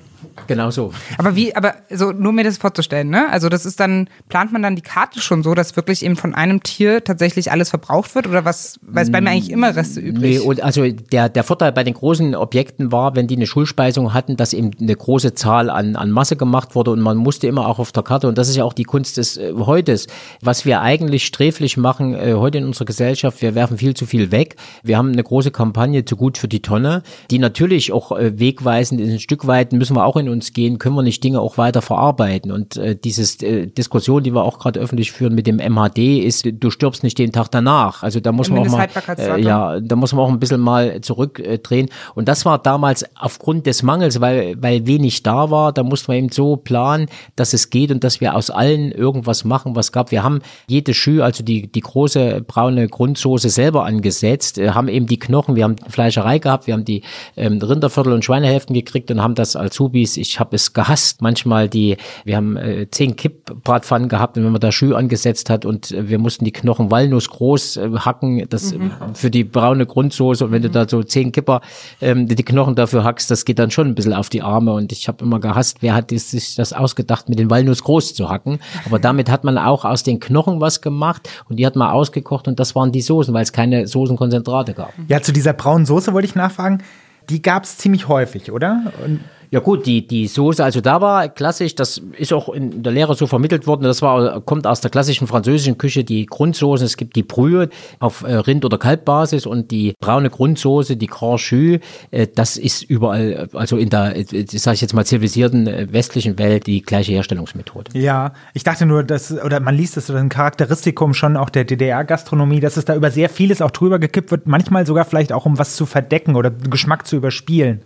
Genau 0.47 0.71
so. 0.71 0.93
Aber 1.17 1.35
wie, 1.35 1.55
aber 1.55 1.75
so 1.89 2.11
nur 2.11 2.31
mir 2.31 2.43
das 2.43 2.57
vorzustellen, 2.57 3.09
ne? 3.09 3.29
Also 3.31 3.49
das 3.49 3.65
ist 3.65 3.79
dann, 3.79 4.09
plant 4.29 4.51
man 4.51 4.61
dann 4.61 4.75
die 4.75 4.81
Karte 4.81 5.19
schon 5.19 5.43
so, 5.43 5.53
dass 5.53 5.75
wirklich 5.75 6.03
eben 6.03 6.15
von 6.15 6.33
einem 6.33 6.63
Tier 6.63 7.03
tatsächlich 7.03 7.51
alles 7.51 7.69
verbraucht 7.69 8.15
wird? 8.15 8.27
Oder 8.27 8.45
was, 8.45 8.79
weil 8.81 9.03
es 9.03 9.11
bei 9.11 9.21
mir 9.21 9.31
eigentlich 9.31 9.51
immer 9.51 9.75
Reste 9.75 9.99
übrig? 9.99 10.21
Nee, 10.21 10.39
und 10.39 10.61
also 10.63 10.87
der, 10.87 11.29
der 11.29 11.43
Vorteil 11.43 11.71
bei 11.71 11.83
den 11.83 11.93
großen 11.93 12.35
Objekten 12.35 12.91
war, 12.91 13.15
wenn 13.15 13.27
die 13.27 13.35
eine 13.35 13.47
Schulspeisung 13.47 14.13
hatten, 14.13 14.37
dass 14.37 14.53
eben 14.53 14.71
eine 14.79 14.95
große 14.95 15.33
Zahl 15.33 15.69
an, 15.69 15.95
an 15.95 16.11
Masse 16.11 16.35
gemacht 16.35 16.75
wurde 16.75 16.91
und 16.91 17.01
man 17.01 17.17
musste 17.17 17.47
immer 17.47 17.67
auch 17.67 17.79
auf 17.79 17.91
der 17.91 18.03
Karte, 18.03 18.27
und 18.27 18.37
das 18.37 18.49
ist 18.49 18.55
ja 18.55 18.63
auch 18.63 18.73
die 18.73 18.83
Kunst 18.83 19.17
des 19.17 19.37
äh, 19.37 19.53
Heutes, 19.53 20.07
was 20.41 20.65
wir 20.65 20.81
eigentlich 20.81 21.25
sträflich 21.25 21.77
machen 21.77 22.13
äh, 22.13 22.33
heute 22.33 22.57
in 22.59 22.65
unserer 22.65 22.85
Gesellschaft, 22.85 23.41
wir 23.41 23.55
werfen 23.55 23.77
viel 23.77 23.93
zu 23.93 24.05
viel 24.05 24.31
weg. 24.31 24.55
Wir 24.83 24.97
haben 24.97 25.11
eine 25.11 25.23
große 25.23 25.51
Kampagne 25.51 26.05
zu 26.05 26.15
gut 26.15 26.37
für 26.37 26.47
die 26.47 26.61
Tonne, 26.61 27.03
die 27.29 27.39
natürlich 27.39 27.91
auch 27.91 28.11
äh, 28.11 28.39
wegweisend 28.39 29.01
ist. 29.01 29.11
Ein 29.11 29.19
Stück 29.19 29.47
weit 29.47 29.73
müssen 29.73 29.95
wir 29.95 30.05
auch 30.07 30.15
in 30.15 30.29
uns 30.29 30.53
gehen, 30.53 30.79
können 30.79 30.95
wir 30.95 31.03
nicht 31.03 31.23
Dinge 31.23 31.41
auch 31.41 31.57
weiter 31.57 31.81
verarbeiten. 31.81 32.51
Und 32.51 32.77
äh, 32.77 32.95
dieses 32.95 33.41
äh, 33.43 33.67
Diskussion, 33.67 34.23
die 34.23 34.33
wir 34.33 34.43
auch 34.43 34.57
gerade 34.57 34.79
öffentlich 34.79 35.11
führen 35.11 35.35
mit 35.35 35.45
dem 35.45 35.57
MHD, 35.57 36.23
ist, 36.23 36.47
du 36.51 36.71
stirbst 36.71 37.03
nicht 37.03 37.19
den 37.19 37.31
Tag 37.31 37.49
danach. 37.49 38.03
Also 38.03 38.19
da 38.19 38.31
muss 38.31 38.49
man 38.49 38.59
auch 38.59 38.71
mal, 38.71 38.87
äh, 39.17 39.41
ja, 39.41 39.79
da 39.79 39.95
muss 39.95 40.13
man 40.13 40.25
auch 40.25 40.29
ein 40.29 40.39
bisschen 40.39 40.61
mal 40.61 41.01
zurückdrehen. 41.01 41.89
Und 42.15 42.27
das 42.27 42.45
war 42.45 42.57
damals 42.57 43.05
aufgrund 43.15 43.65
des 43.65 43.83
Mangels, 43.83 44.21
weil, 44.21 44.55
weil 44.61 44.87
wenig 44.87 45.23
da 45.23 45.51
war, 45.51 45.73
da 45.73 45.83
musste 45.83 46.11
man 46.11 46.17
eben 46.17 46.31
so 46.31 46.55
planen, 46.55 47.07
dass 47.35 47.53
es 47.53 47.69
geht 47.69 47.91
und 47.91 48.03
dass 48.03 48.21
wir 48.21 48.35
aus 48.35 48.49
allen 48.49 48.91
irgendwas 48.91 49.43
machen, 49.43 49.75
was 49.75 49.91
gab. 49.91 50.11
Wir 50.11 50.23
haben 50.23 50.39
jede 50.67 50.93
Schü, 50.93 51.21
also 51.21 51.43
die, 51.43 51.71
die 51.71 51.81
große 51.81 52.43
braune 52.47 52.87
Grundsoße 52.87 53.49
selber 53.49 53.85
angesetzt, 53.85 54.57
äh, 54.57 54.69
haben 54.69 54.87
eben 54.87 55.07
die 55.07 55.19
Knochen, 55.19 55.55
wir 55.55 55.65
haben 55.65 55.75
Fleischerei 55.89 56.39
gehabt, 56.39 56.67
wir 56.67 56.73
haben 56.73 56.85
die 56.85 57.03
ähm, 57.35 57.59
Rinderviertel 57.61 58.13
und 58.13 58.23
Schweinehälften 58.23 58.73
gekriegt 58.73 59.11
und 59.11 59.21
haben 59.21 59.35
das 59.35 59.55
als 59.55 59.75
Hubis, 59.97 60.17
ich 60.17 60.39
habe 60.39 60.55
es 60.55 60.73
gehasst. 60.73 61.21
Manchmal 61.21 61.69
die, 61.69 61.97
wir 62.23 62.37
haben 62.37 62.55
äh, 62.55 62.87
zehn 62.89 63.15
Kippbratpfannen 63.15 64.09
gehabt 64.09 64.37
und 64.37 64.45
wenn 64.45 64.51
man 64.51 64.61
da 64.61 64.71
Schü 64.71 64.93
angesetzt 64.93 65.49
hat 65.49 65.65
und 65.65 65.91
äh, 65.91 66.09
wir 66.09 66.19
mussten 66.19 66.45
die 66.45 66.51
Knochen 66.51 66.91
Walnuss 66.91 67.29
groß 67.29 67.77
äh, 67.77 67.89
hacken, 67.99 68.47
das 68.49 68.73
mhm. 68.73 68.91
für 69.13 69.31
die 69.31 69.43
braune 69.43 69.85
Grundsoße 69.85 70.45
und 70.45 70.51
wenn 70.51 70.61
du 70.61 70.69
da 70.69 70.87
so 70.87 71.01
zehn 71.03 71.31
Kipper 71.31 71.61
ähm, 72.01 72.27
die 72.27 72.35
Knochen 72.43 72.75
dafür 72.75 73.03
hackst, 73.03 73.31
das 73.31 73.45
geht 73.45 73.59
dann 73.59 73.71
schon 73.71 73.87
ein 73.87 73.95
bisschen 73.95 74.13
auf 74.13 74.29
die 74.29 74.41
Arme 74.41 74.73
und 74.73 74.91
ich 74.91 75.07
habe 75.07 75.23
immer 75.23 75.39
gehasst, 75.39 75.77
wer 75.81 75.95
hat 75.95 76.11
sich 76.11 76.55
das 76.55 76.73
ausgedacht, 76.73 77.29
mit 77.29 77.39
den 77.39 77.49
Walnuss 77.49 77.83
groß 77.83 78.13
zu 78.13 78.29
hacken. 78.29 78.59
Aber 78.85 78.99
damit 78.99 79.29
hat 79.31 79.43
man 79.43 79.57
auch 79.57 79.83
aus 79.83 80.03
den 80.03 80.19
Knochen 80.19 80.61
was 80.61 80.81
gemacht 80.81 81.29
und 81.49 81.57
die 81.57 81.65
hat 81.65 81.75
man 81.75 81.89
ausgekocht 81.89 82.47
und 82.47 82.59
das 82.59 82.75
waren 82.75 82.91
die 82.91 83.01
Soßen, 83.01 83.33
weil 83.33 83.43
es 83.43 83.51
keine 83.51 83.87
Soßenkonzentrate 83.87 84.73
gab. 84.73 84.93
Ja, 85.07 85.21
zu 85.21 85.33
dieser 85.33 85.53
braunen 85.53 85.85
Soße 85.85 86.13
wollte 86.13 86.27
ich 86.27 86.35
nachfragen. 86.35 86.83
Die 87.29 87.41
gab 87.41 87.63
es 87.63 87.77
ziemlich 87.77 88.07
häufig, 88.07 88.51
oder? 88.51 88.93
Und 89.03 89.19
ja 89.49 89.59
gut, 89.59 89.85
die, 89.85 90.05
die 90.05 90.27
Soße, 90.27 90.63
also 90.63 90.81
da 90.81 91.01
war 91.01 91.29
klassisch, 91.29 91.75
das 91.75 92.01
ist 92.17 92.33
auch 92.33 92.49
in 92.49 92.83
der 92.83 92.91
Lehre 92.91 93.15
so 93.15 93.27
vermittelt 93.27 93.65
worden, 93.67 93.83
das 93.83 94.01
war, 94.01 94.41
kommt 94.41 94.67
aus 94.67 94.81
der 94.81 94.91
klassischen 94.91 95.27
französischen 95.27 95.77
Küche, 95.77 96.03
die 96.03 96.25
Grundsoße, 96.25 96.83
es 96.83 96.97
gibt 96.97 97.15
die 97.15 97.23
Brühe 97.23 97.69
auf 97.99 98.23
äh, 98.23 98.35
Rind- 98.35 98.65
oder 98.65 98.77
Kalbbasis 98.77 99.45
und 99.45 99.71
die 99.71 99.93
braune 99.99 100.29
Grundsoße, 100.29 100.97
die 100.97 101.07
Grand 101.07 101.39
Jus, 101.49 101.79
äh, 102.11 102.27
das 102.33 102.57
ist 102.57 102.83
überall, 102.83 103.49
also 103.53 103.77
in 103.77 103.89
der, 103.89 104.17
äh, 104.17 104.45
sage 104.47 104.75
ich 104.75 104.81
jetzt 104.81 104.93
mal, 104.93 105.05
zivilisierten 105.05 105.93
westlichen 105.93 106.37
Welt 106.37 106.67
die 106.67 106.81
gleiche 106.81 107.13
Herstellungsmethode. 107.13 107.97
Ja, 107.97 108.33
ich 108.53 108.63
dachte 108.63 108.85
nur, 108.85 109.03
dass, 109.03 109.31
oder 109.31 109.59
man 109.59 109.75
liest 109.75 109.97
das, 109.97 110.09
oder 110.09 110.19
ein 110.19 110.29
Charakteristikum 110.29 111.13
schon 111.13 111.37
auch 111.37 111.49
der 111.49 111.63
DDR-Gastronomie, 111.63 112.59
dass 112.59 112.77
es 112.77 112.85
da 112.85 112.95
über 112.95 113.11
sehr 113.11 113.29
vieles 113.29 113.61
auch 113.61 113.71
drüber 113.71 113.99
gekippt 113.99 114.31
wird, 114.31 114.47
manchmal 114.47 114.85
sogar 114.85 115.05
vielleicht 115.05 115.31
auch 115.31 115.45
um 115.45 115.57
was 115.57 115.75
zu 115.75 115.85
verdecken 115.85 116.35
oder 116.35 116.51
Geschmack 116.51 117.07
zu 117.07 117.15
überspielen. 117.15 117.81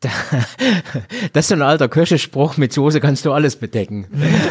das 1.32 1.44
ist 1.44 1.48
so 1.48 1.54
ein 1.54 1.62
alter 1.62 1.88
Köchespruch, 1.88 2.56
mit 2.56 2.72
Soße 2.72 3.00
kannst 3.00 3.24
du 3.24 3.32
alles 3.32 3.56
bedecken. 3.56 4.06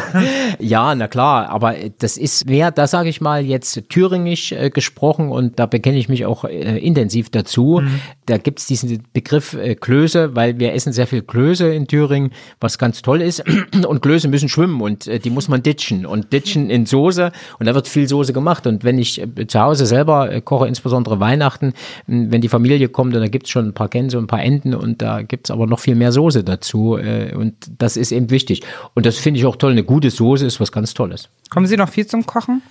ja, 0.58 0.94
na 0.94 1.08
klar, 1.08 1.48
aber 1.50 1.74
das 1.98 2.16
ist 2.16 2.48
mehr, 2.48 2.70
da 2.70 2.86
sage 2.86 3.08
ich 3.08 3.20
mal 3.20 3.44
jetzt 3.44 3.88
thüringisch 3.88 4.52
äh, 4.52 4.70
gesprochen 4.70 5.30
und 5.30 5.58
da 5.58 5.66
bekenne 5.66 5.98
ich 5.98 6.08
mich 6.08 6.26
auch 6.26 6.44
äh, 6.44 6.78
intensiv 6.78 7.30
dazu. 7.30 7.80
Mhm. 7.82 8.00
Da 8.26 8.38
gibt's 8.38 8.66
diesen 8.66 9.02
Begriff 9.12 9.54
äh, 9.54 9.74
Klöße, 9.74 10.34
weil 10.36 10.58
wir 10.58 10.72
essen 10.74 10.92
sehr 10.92 11.06
viel 11.06 11.22
Klöße 11.22 11.72
in 11.72 11.86
Thüringen, 11.86 12.32
was 12.60 12.78
ganz 12.78 13.02
toll 13.02 13.22
ist. 13.22 13.42
Und 13.86 14.02
Klöße 14.02 14.28
müssen 14.28 14.48
schwimmen 14.48 14.80
und 14.80 15.06
äh, 15.06 15.18
die 15.18 15.30
muss 15.30 15.48
man 15.48 15.62
ditchen 15.62 16.06
und 16.06 16.32
ditchen 16.32 16.70
in 16.70 16.86
Soße 16.86 17.32
und 17.58 17.66
da 17.66 17.74
wird 17.74 17.88
viel 17.88 18.08
Soße 18.08 18.32
gemacht. 18.32 18.66
Und 18.66 18.84
wenn 18.84 18.98
ich 18.98 19.20
äh, 19.20 19.46
zu 19.46 19.60
Hause 19.60 19.86
selber 19.86 20.30
äh, 20.30 20.40
koche, 20.40 20.66
insbesondere 20.68 21.20
Weihnachten, 21.20 21.72
wenn 22.06 22.40
die 22.40 22.48
Familie 22.48 22.88
kommt 22.88 23.14
und 23.14 23.20
da 23.20 23.28
gibt's 23.28 23.50
schon 23.50 23.68
ein 23.68 23.74
paar 23.74 23.88
Gänse 23.88 24.18
und 24.18 24.24
ein 24.24 24.28
paar 24.28 24.42
Enten 24.42 24.74
und 24.74 25.02
da 25.02 25.19
gibt 25.22 25.46
es 25.46 25.50
aber 25.50 25.66
noch 25.66 25.80
viel 25.80 25.94
mehr 25.94 26.12
Soße 26.12 26.44
dazu. 26.44 26.96
Äh, 26.96 27.34
und 27.34 27.54
das 27.78 27.96
ist 27.96 28.12
eben 28.12 28.30
wichtig. 28.30 28.62
Und 28.94 29.06
das 29.06 29.18
finde 29.18 29.40
ich 29.40 29.46
auch 29.46 29.56
toll. 29.56 29.72
Eine 29.72 29.84
gute 29.84 30.10
Soße 30.10 30.46
ist 30.46 30.60
was 30.60 30.72
ganz 30.72 30.94
Tolles. 30.94 31.28
Kommen 31.50 31.66
Sie 31.66 31.76
noch 31.76 31.88
viel 31.88 32.06
zum 32.06 32.26
Kochen? 32.26 32.62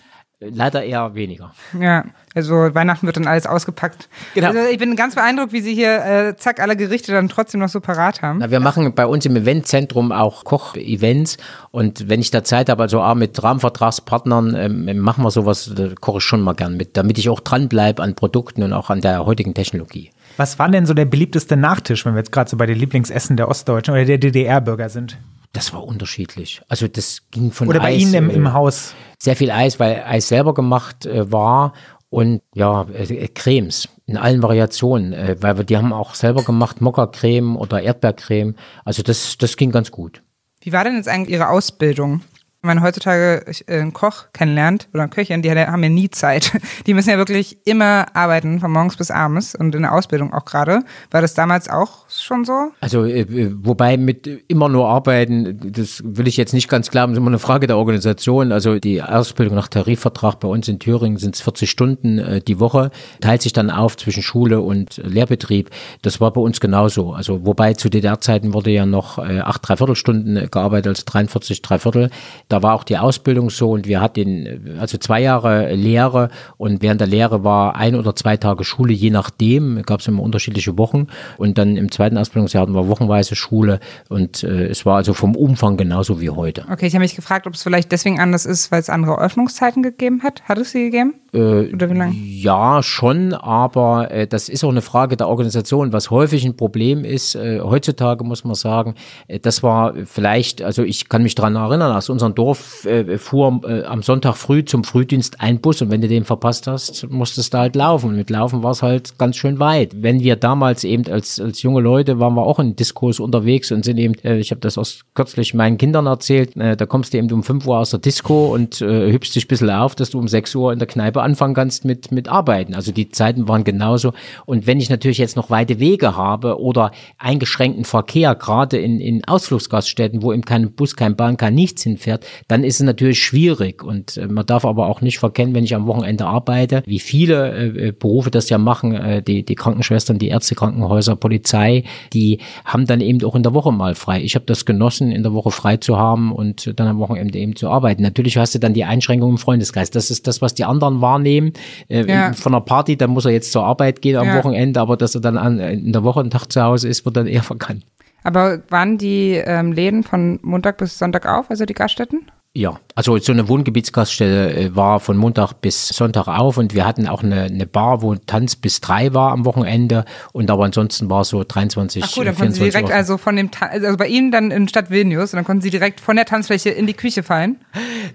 Leider 0.41 0.85
eher 0.85 1.15
weniger. 1.15 1.51
Ja, 1.77 2.05
also 2.33 2.53
Weihnachten 2.73 3.05
wird 3.05 3.17
dann 3.17 3.27
alles 3.27 3.45
ausgepackt. 3.45 4.07
Genau. 4.35 4.47
Also 4.47 4.59
ich 4.71 4.77
bin 4.77 4.95
ganz 4.95 5.15
beeindruckt, 5.15 5.51
wie 5.51 5.59
Sie 5.59 5.73
hier 5.73 6.05
äh, 6.05 6.37
zack 6.37 6.61
alle 6.61 6.77
Gerichte 6.77 7.11
dann 7.11 7.27
trotzdem 7.27 7.59
noch 7.59 7.67
so 7.67 7.81
parat 7.81 8.21
haben. 8.21 8.39
Na, 8.39 8.49
wir 8.49 8.61
machen 8.61 8.93
bei 8.95 9.05
uns 9.05 9.25
im 9.25 9.35
Eventzentrum 9.35 10.13
auch 10.13 10.45
Koch-Events 10.45 11.35
und 11.71 12.07
wenn 12.07 12.21
ich 12.21 12.31
da 12.31 12.41
Zeit 12.45 12.69
habe, 12.69 12.83
also 12.83 13.01
auch 13.01 13.15
mit 13.15 13.43
Rahmenvertragspartnern, 13.43 14.55
ähm, 14.55 14.99
machen 14.99 15.25
wir 15.25 15.31
sowas, 15.31 15.73
koche 15.99 16.19
ich 16.19 16.23
schon 16.23 16.39
mal 16.39 16.53
gern 16.53 16.77
mit, 16.77 16.95
damit 16.95 17.17
ich 17.17 17.27
auch 17.27 17.41
dranbleibe 17.41 18.01
an 18.01 18.15
Produkten 18.15 18.63
und 18.63 18.71
auch 18.71 18.89
an 18.89 19.01
der 19.01 19.25
heutigen 19.25 19.53
Technologie. 19.53 20.11
Was 20.39 20.57
war 20.57 20.69
denn 20.69 20.85
so 20.85 20.93
der 20.93 21.03
beliebteste 21.03 21.57
Nachtisch, 21.57 22.05
wenn 22.05 22.13
wir 22.13 22.19
jetzt 22.19 22.31
gerade 22.31 22.49
so 22.49 22.55
bei 22.55 22.65
den 22.65 22.77
Lieblingsessen 22.77 23.35
der 23.35 23.49
Ostdeutschen 23.49 23.93
oder 23.93 24.05
der 24.05 24.19
DDR-Bürger 24.19 24.87
sind? 24.87 25.17
Das 25.51 25.73
war 25.73 25.83
unterschiedlich. 25.83 26.61
Also 26.69 26.87
das 26.87 27.23
ging 27.29 27.51
von 27.51 27.67
Oder 27.67 27.81
bei 27.81 27.87
Eis, 27.87 28.01
Ihnen 28.03 28.13
im, 28.13 28.29
im, 28.29 28.53
Haus? 28.53 28.95
Sehr 29.17 29.35
viel 29.35 29.51
Eis, 29.51 29.81
weil 29.81 30.01
Eis 30.07 30.29
selber 30.29 30.53
gemacht 30.53 31.05
äh, 31.05 31.29
war 31.29 31.73
und 32.09 32.41
ja, 32.55 32.87
äh, 32.93 33.27
Cremes 33.27 33.89
in 34.05 34.15
allen 34.15 34.41
Variationen, 34.41 35.11
äh, 35.11 35.35
weil 35.41 35.57
wir 35.57 35.65
die 35.65 35.75
haben 35.75 35.91
auch 35.91 36.15
selber 36.15 36.43
gemacht, 36.43 36.79
Mokka-Creme 36.79 37.57
oder 37.57 37.81
Erdbeercreme. 37.81 38.55
Also 38.85 39.03
das, 39.03 39.37
das 39.37 39.57
ging 39.57 39.71
ganz 39.71 39.91
gut. 39.91 40.23
Wie 40.61 40.71
war 40.71 40.85
denn 40.85 40.95
jetzt 40.95 41.09
eigentlich 41.09 41.33
Ihre 41.33 41.49
Ausbildung? 41.49 42.21
Wenn 42.61 42.75
man 42.75 42.83
heutzutage 42.83 43.45
äh, 43.67 43.79
einen 43.79 43.93
Koch 43.93 44.25
kennenlernt 44.33 44.89
oder 44.93 45.03
eine 45.03 45.09
Köchin, 45.09 45.41
die 45.41 45.49
haben 45.49 45.81
ja 45.81 45.89
nie 45.89 46.09
Zeit. 46.09 46.51
Die 46.85 46.93
müssen 46.93 47.09
ja 47.09 47.17
wirklich 47.17 47.57
immer 47.65 48.07
arbeiten, 48.13 48.59
von 48.59 48.71
morgens 48.71 48.97
bis 48.97 49.11
abends 49.11 49.55
und 49.55 49.75
in 49.75 49.83
der 49.83 49.93
Ausbildung 49.93 50.33
auch 50.33 50.43
gerade. 50.43 50.81
War 51.09 51.21
das 51.21 51.33
damals 51.33 51.69
auch 51.69 52.09
schon 52.09 52.43
so? 52.43 52.71
Also, 52.81 53.05
äh, 53.05 53.25
wobei 53.63 53.95
mit 53.95 54.27
immer 54.49 54.67
nur 54.67 54.89
arbeiten, 54.89 55.71
das 55.71 56.01
will 56.03 56.27
ich 56.27 56.35
jetzt 56.35 56.53
nicht 56.53 56.67
ganz 56.67 56.89
das 56.89 57.11
ist 57.11 57.17
immer 57.17 57.27
eine 57.27 57.39
Frage 57.39 57.65
der 57.65 57.77
Organisation. 57.77 58.51
Also, 58.51 58.77
die 58.77 59.01
Ausbildung 59.01 59.55
nach 59.55 59.69
Tarifvertrag 59.69 60.41
bei 60.41 60.49
uns 60.49 60.67
in 60.67 60.79
Thüringen 60.79 61.17
sind 61.17 61.35
es 61.35 61.41
40 61.41 61.69
Stunden 61.69 62.19
äh, 62.19 62.41
die 62.41 62.59
Woche, 62.59 62.91
teilt 63.21 63.41
sich 63.41 63.53
dann 63.53 63.69
auf 63.69 63.95
zwischen 63.95 64.21
Schule 64.21 64.59
und 64.59 64.97
Lehrbetrieb. 64.97 65.69
Das 66.01 66.19
war 66.19 66.33
bei 66.33 66.41
uns 66.41 66.59
genauso. 66.59 67.13
Also, 67.13 67.45
wobei 67.45 67.73
zu 67.73 67.89
DDR-Zeiten 67.89 68.53
wurde 68.53 68.71
ja 68.71 68.85
noch 68.85 69.17
acht 69.17 69.67
Dreiviertelstunden 69.67 70.49
gearbeitet, 70.51 70.87
also 70.87 71.03
43 71.05 71.61
Dreiviertel 71.61 72.09
da 72.49 72.63
war 72.63 72.73
auch 72.73 72.83
die 72.83 72.97
Ausbildung 72.97 73.49
so 73.49 73.71
und 73.71 73.87
wir 73.87 74.01
hatten 74.01 74.77
also 74.79 74.97
zwei 74.97 75.21
Jahre 75.21 75.73
Lehre 75.73 76.29
und 76.57 76.81
während 76.81 76.99
der 76.99 77.07
Lehre 77.07 77.43
war 77.43 77.75
ein 77.75 77.95
oder 77.95 78.15
zwei 78.15 78.37
Tage 78.37 78.63
Schule, 78.63 78.91
je 78.91 79.11
nachdem, 79.11 79.81
gab 79.83 80.01
es 80.01 80.07
immer 80.07 80.23
unterschiedliche 80.23 80.77
Wochen 80.77 81.07
und 81.37 81.57
dann 81.57 81.77
im 81.77 81.91
zweiten 81.91 82.17
Ausbildungsjahr 82.17 82.63
hatten 82.63 82.73
wir 82.73 82.87
wochenweise 82.87 83.35
Schule 83.35 83.79
und 84.09 84.43
äh, 84.43 84.65
es 84.67 84.85
war 84.85 84.97
also 84.97 85.13
vom 85.13 85.35
Umfang 85.35 85.77
genauso 85.77 86.19
wie 86.19 86.31
heute. 86.31 86.65
Okay, 86.71 86.87
ich 86.87 86.93
habe 86.95 87.03
mich 87.03 87.15
gefragt, 87.15 87.47
ob 87.47 87.53
es 87.53 87.63
vielleicht 87.63 87.91
deswegen 87.91 88.19
anders 88.19 88.45
ist, 88.45 88.71
weil 88.71 88.79
es 88.79 88.89
andere 88.89 89.19
Öffnungszeiten 89.19 89.83
gegeben 89.83 90.23
hat. 90.23 90.43
Hat 90.43 90.57
es 90.57 90.71
sie 90.71 90.85
gegeben? 90.85 91.13
Äh, 91.33 91.73
Oder 91.73 91.89
wie 91.89 91.97
lange? 91.97 92.15
Ja, 92.15 92.81
schon, 92.81 93.33
aber 93.33 94.09
äh, 94.09 94.27
das 94.27 94.49
ist 94.49 94.63
auch 94.63 94.69
eine 94.69 94.81
Frage 94.81 95.15
der 95.15 95.27
Organisation. 95.27 95.93
Was 95.93 96.09
häufig 96.09 96.43
ein 96.45 96.57
Problem 96.57 97.05
ist, 97.05 97.35
äh, 97.35 97.59
heutzutage 97.61 98.23
muss 98.23 98.43
man 98.43 98.55
sagen, 98.55 98.95
äh, 99.27 99.39
das 99.39 99.61
war 99.61 99.93
vielleicht, 100.05 100.63
also 100.63 100.83
ich 100.83 101.09
kann 101.09 101.21
mich 101.21 101.35
daran 101.35 101.55
erinnern, 101.55 101.95
aus 101.95 102.09
unserem 102.09 102.33
Dorf 102.39 102.85
äh, 102.85 103.17
fuhr 103.17 103.59
äh, 103.67 103.83
am 103.83 104.01
Sonntag 104.01 104.37
früh 104.37 104.63
zum 104.63 104.85
Frühdienst 104.85 105.41
ein 105.41 105.59
Bus 105.59 105.81
und 105.81 105.91
wenn 105.91 105.99
du 105.99 106.07
den 106.07 106.23
verpasst 106.23 106.67
hast, 106.67 107.09
musstest 107.09 107.53
du 107.53 107.57
halt 107.57 107.75
laufen. 107.75 108.11
Und 108.11 108.15
mit 108.15 108.29
Laufen 108.29 108.63
war 108.63 108.71
es 108.71 108.81
halt 108.81 109.17
ganz 109.17 109.35
schön 109.35 109.59
weit. 109.59 109.91
Wenn 110.01 110.21
wir 110.21 110.37
damals 110.37 110.85
eben 110.85 111.05
als, 111.11 111.41
als 111.41 111.61
junge 111.63 111.81
Leute 111.81 112.21
waren 112.21 112.35
wir 112.35 112.43
auch 112.43 112.59
in 112.59 112.77
Diskurs 112.77 113.19
unterwegs 113.19 113.73
und 113.73 113.83
sind 113.83 113.97
eben, 113.97 114.13
äh, 114.23 114.37
ich 114.37 114.51
habe 114.51 114.61
das 114.61 114.77
aus 114.77 115.01
kürzlich 115.15 115.53
meinen 115.53 115.77
Kindern 115.77 116.05
erzählt, 116.05 116.55
äh, 116.55 116.77
da 116.77 116.85
kommst 116.85 117.13
du 117.13 117.17
eben 117.17 117.29
um 117.29 117.43
5 117.43 117.67
Uhr 117.67 117.77
aus 117.77 117.89
der 117.89 117.99
Disco 117.99 118.53
und 118.53 118.79
äh, 118.79 119.11
hübst 119.11 119.35
dich 119.35 119.43
ein 119.43 119.49
bisschen 119.49 119.69
auf, 119.69 119.95
dass 119.95 120.11
du 120.11 120.17
um 120.17 120.29
6 120.29 120.55
Uhr 120.55 120.71
in 120.71 120.79
der 120.79 120.87
Kneipe 120.87 121.21
anfangen 121.21 121.55
kannst 121.55 121.83
mit, 121.83 122.13
mit 122.13 122.29
Arbeiten. 122.29 122.73
Also 122.73 122.93
die 122.93 123.09
Zeiten 123.09 123.49
waren 123.49 123.65
genauso. 123.65 124.13
Und 124.45 124.65
wenn 124.65 124.79
ich 124.79 124.89
natürlich 124.89 125.17
jetzt 125.17 125.35
noch 125.35 125.49
weite 125.49 125.81
Wege 125.81 126.15
habe 126.15 126.57
oder 126.61 126.91
eingeschränkten 127.17 127.83
Verkehr, 127.83 128.33
gerade 128.35 128.77
in, 128.77 129.01
in 129.01 129.25
Ausflugsgaststätten, 129.25 130.23
wo 130.23 130.31
eben 130.31 130.43
kein 130.43 130.71
Bus, 130.71 130.95
kein 130.95 131.17
Bahn, 131.17 131.35
kein 131.35 131.53
nichts 131.53 131.83
hinfährt, 131.83 132.25
dann 132.47 132.63
ist 132.63 132.75
es 132.75 132.85
natürlich 132.85 133.19
schwierig. 133.21 133.83
Und 133.83 134.17
äh, 134.17 134.27
man 134.27 134.45
darf 134.45 134.65
aber 134.65 134.87
auch 134.87 135.01
nicht 135.01 135.19
verkennen, 135.19 135.53
wenn 135.53 135.63
ich 135.63 135.75
am 135.75 135.87
Wochenende 135.87 136.25
arbeite, 136.25 136.83
wie 136.85 136.99
viele 136.99 137.53
äh, 137.53 137.87
äh 137.87 137.91
Berufe 137.91 138.31
das 138.31 138.49
ja 138.49 138.57
machen, 138.57 139.23
die, 139.27 139.43
die 139.43 139.55
Krankenschwestern, 139.55 140.19
die 140.19 140.29
Ärzte, 140.29 140.55
Krankenhäuser, 140.55 141.15
Polizei, 141.15 141.83
die 142.13 142.39
haben 142.63 142.85
dann 142.85 143.01
eben 143.01 143.23
auch 143.23 143.35
in 143.35 143.43
der 143.43 143.53
Woche 143.53 143.71
mal 143.71 143.95
frei. 143.95 144.21
Ich 144.21 144.35
habe 144.35 144.45
das 144.45 144.65
genossen, 144.65 145.11
in 145.11 145.23
der 145.23 145.33
Woche 145.33 145.51
frei 145.51 145.77
zu 145.77 145.97
haben 145.97 146.31
und 146.31 146.79
dann 146.79 146.87
am 146.87 146.99
Wochenende 146.99 147.37
eben 147.37 147.55
zu 147.55 147.69
arbeiten. 147.69 148.03
Natürlich 148.03 148.37
hast 148.37 148.55
du 148.55 148.59
dann 148.59 148.73
die 148.73 148.83
Einschränkungen 148.83 149.35
im 149.35 149.37
Freundeskreis. 149.37 149.91
Das 149.91 150.11
ist 150.11 150.27
das, 150.27 150.41
was 150.41 150.53
die 150.53 150.63
anderen 150.63 151.01
wahrnehmen. 151.01 151.53
Ja. 151.89 152.33
Von 152.33 152.53
einer 152.53 152.61
Party, 152.61 152.97
dann 152.97 153.11
muss 153.11 153.25
er 153.25 153.31
jetzt 153.31 153.51
zur 153.51 153.63
Arbeit 153.65 154.01
gehen 154.01 154.15
am 154.15 154.27
ja. 154.27 154.37
Wochenende, 154.37 154.79
aber 154.79 154.97
dass 154.97 155.15
er 155.15 155.21
dann 155.21 155.37
an, 155.37 155.59
in 155.59 155.93
der 155.93 156.03
Woche 156.03 156.19
einen 156.19 156.31
Tag 156.31 156.47
zu 156.51 156.61
Hause 156.61 156.87
ist, 156.87 157.05
wird 157.05 157.17
dann 157.17 157.27
eher 157.27 157.43
verkannt. 157.43 157.83
Aber 158.23 158.61
waren 158.69 158.97
die 158.97 159.33
ähm, 159.33 159.71
Läden 159.71 160.03
von 160.03 160.39
Montag 160.41 160.77
bis 160.77 160.97
Sonntag 160.97 161.25
auf, 161.25 161.49
also 161.49 161.65
die 161.65 161.73
Gaststätten? 161.73 162.31
Ja, 162.55 162.79
also 162.95 163.15
so 163.19 163.31
eine 163.31 163.47
Wohngebietsgaststätte 163.47 164.55
äh, 164.55 164.75
war 164.75 164.99
von 164.99 165.15
Montag 165.17 165.53
bis 165.61 165.87
Sonntag 165.89 166.27
auf 166.27 166.57
und 166.57 166.73
wir 166.73 166.85
hatten 166.85 167.07
auch 167.07 167.21
eine, 167.21 167.43
eine 167.43 167.67
Bar, 167.67 168.01
wo 168.01 168.15
Tanz 168.15 168.55
bis 168.55 168.81
drei 168.81 169.13
war 169.13 169.31
am 169.31 169.45
Wochenende 169.45 170.03
und 170.33 170.49
aber 170.49 170.65
ansonsten 170.65 171.11
war 171.11 171.21
es 171.21 171.29
so 171.29 171.43
23, 171.47 172.03
Ach 172.03 172.17
cool, 172.17 172.25
dann 172.25 172.35
konnten 172.35 172.53
Sie 172.53 172.63
direkt 172.63 172.89
Uhr. 172.89 172.95
also 172.95 173.17
von 173.17 173.35
dem, 173.35 173.51
also 173.59 173.95
bei 173.97 174.07
Ihnen 174.07 174.31
dann 174.31 174.49
in 174.49 174.67
Stadt 174.67 174.89
Vilnius 174.89 175.31
und 175.31 175.37
dann 175.37 175.45
konnten 175.45 175.61
Sie 175.61 175.69
direkt 175.69 175.99
von 175.99 176.15
der 176.15 176.25
Tanzfläche 176.25 176.71
in 176.71 176.87
die 176.87 176.95
Küche 176.95 177.21
fallen? 177.21 177.63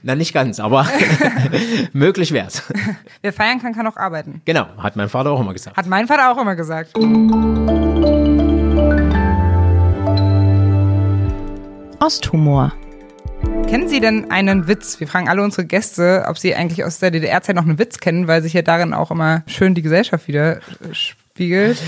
Na, 0.02 0.16
nicht 0.16 0.34
ganz, 0.34 0.58
aber 0.58 0.84
möglich 1.92 2.32
wär's. 2.32 2.64
Wer 3.22 3.32
feiern 3.32 3.62
kann, 3.62 3.72
kann 3.72 3.86
auch 3.86 3.96
arbeiten. 3.96 4.42
Genau, 4.44 4.66
hat 4.78 4.96
mein 4.96 5.08
Vater 5.08 5.30
auch 5.30 5.40
immer 5.40 5.52
gesagt. 5.52 5.76
Hat 5.76 5.86
mein 5.86 6.08
Vater 6.08 6.32
auch 6.32 6.42
immer 6.42 6.56
gesagt. 6.56 6.92
Osthumor. 12.04 12.70
Kennen 13.66 13.88
Sie 13.88 13.98
denn 13.98 14.30
einen 14.30 14.68
Witz? 14.68 15.00
Wir 15.00 15.08
fragen 15.08 15.30
alle 15.30 15.42
unsere 15.42 15.66
Gäste, 15.66 16.26
ob 16.28 16.36
sie 16.36 16.54
eigentlich 16.54 16.84
aus 16.84 16.98
der 16.98 17.10
DDR-Zeit 17.10 17.56
noch 17.56 17.62
einen 17.62 17.78
Witz 17.78 17.98
kennen, 17.98 18.28
weil 18.28 18.42
sich 18.42 18.52
ja 18.52 18.60
darin 18.60 18.92
auch 18.92 19.10
immer 19.10 19.42
schön 19.46 19.74
die 19.74 19.80
Gesellschaft 19.80 20.28
wieder 20.28 20.60
spiegelt. 20.92 21.78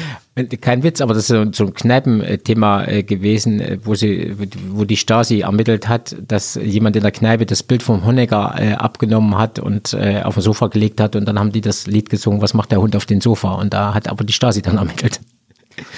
Kein 0.63 0.83
Witz, 0.83 1.03
aber 1.03 1.13
das 1.13 1.29
ist 1.29 1.55
so 1.55 1.67
ein 1.67 1.75
Kneipenthema 1.75 2.85
äh, 2.85 3.03
gewesen, 3.03 3.61
äh, 3.61 3.79
wo 3.85 3.95
sie, 3.95 4.35
wo 4.71 4.87
die 4.87 4.97
Stasi 4.97 5.41
ermittelt 5.41 5.87
hat, 5.87 6.17
dass 6.27 6.55
jemand 6.55 6.97
in 6.97 7.03
der 7.03 7.13
Kneipe 7.13 7.45
das 7.45 7.63
Bild 7.63 7.83
vom 7.83 8.07
Honecker 8.07 8.55
äh, 8.59 8.73
abgenommen 8.73 9.37
hat 9.37 9.59
und 9.59 9.95
auf 9.95 10.37
ein 10.37 10.43
Sofa 10.43 10.69
gelegt 10.69 10.99
hat 10.99 11.15
und 11.15 11.27
dann 11.27 11.39
haben 11.39 11.53
die 11.53 11.61
das 11.61 11.87
Lied 11.87 12.09
gesungen, 12.09 12.41
was 12.41 12.55
macht 12.55 12.73
der 12.73 12.81
Hund 12.81 12.97
auf 12.97 13.05
den 13.05 13.21
Sofa? 13.21 13.53
Und 13.53 13.75
da 13.75 13.93
hat 13.93 14.09
aber 14.09 14.25
die 14.25 14.33
Stasi 14.33 14.63
dann 14.63 14.79
ermittelt. 14.79 15.21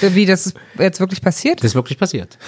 Wie 0.01 0.26
das 0.26 0.47
ist 0.47 0.57
jetzt 0.79 1.01
wirklich 1.01 1.22
passiert? 1.22 1.61
Das 1.61 1.70
ist 1.70 1.74
wirklich 1.74 1.99
passiert. 1.99 2.39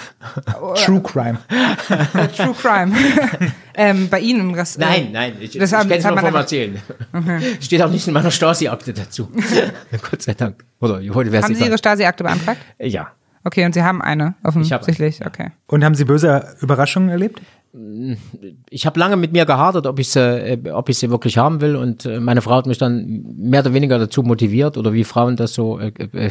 True 0.75 1.01
Crime. 1.01 1.39
True 2.35 2.55
Crime. 2.59 2.95
ähm, 3.75 4.09
bei 4.09 4.19
Ihnen 4.19 4.41
im 4.41 4.53
Rest. 4.53 4.79
Nein, 4.79 5.09
nein, 5.11 5.33
ich, 5.39 5.57
das 5.57 5.71
ich 5.71 5.77
kann 5.77 5.91
es 5.91 6.03
nur 6.03 6.17
vom 6.17 6.35
Erzählen. 6.35 6.81
Okay. 7.13 7.57
Steht 7.61 7.81
auch 7.81 7.89
nicht 7.89 8.07
in 8.07 8.13
meiner 8.13 8.31
Stasi-Akte 8.31 8.93
dazu. 8.93 9.29
Gott 10.09 10.21
sei 10.21 10.33
Dank. 10.33 10.63
Oder 10.79 11.01
heute 11.13 11.41
Haben 11.41 11.55
Sie 11.55 11.65
Ihre 11.65 11.77
Stasi-Akte 11.77 12.23
beantragt? 12.23 12.59
Ja. 12.79 13.11
Okay, 13.43 13.65
und 13.65 13.73
Sie 13.73 13.81
haben 13.81 14.01
eine, 14.01 14.35
offensichtlich. 14.43 15.25
Okay. 15.25 15.51
Und 15.67 15.83
haben 15.83 15.95
Sie 15.95 16.05
böse 16.05 16.55
Überraschungen 16.61 17.09
erlebt? 17.09 17.41
Ich 18.69 18.85
habe 18.85 18.99
lange 18.99 19.15
mit 19.15 19.31
mir 19.31 19.45
gehadert, 19.45 19.87
ob 19.87 19.97
ich 19.97 20.09
sie, 20.09 20.19
äh, 20.19 20.71
ob 20.71 20.89
ich 20.89 20.97
sie 20.97 21.09
wirklich 21.09 21.37
haben 21.37 21.61
will 21.61 21.77
und 21.77 22.05
äh, 22.05 22.19
meine 22.19 22.41
Frau 22.41 22.55
hat 22.55 22.65
mich 22.65 22.77
dann 22.77 23.23
mehr 23.37 23.61
oder 23.61 23.73
weniger 23.73 23.97
dazu 23.97 24.23
motiviert 24.23 24.77
oder 24.77 24.91
wie 24.91 25.05
Frauen 25.05 25.37
das 25.37 25.53
so 25.53 25.79
äh, 25.79 25.93
äh 26.11 26.29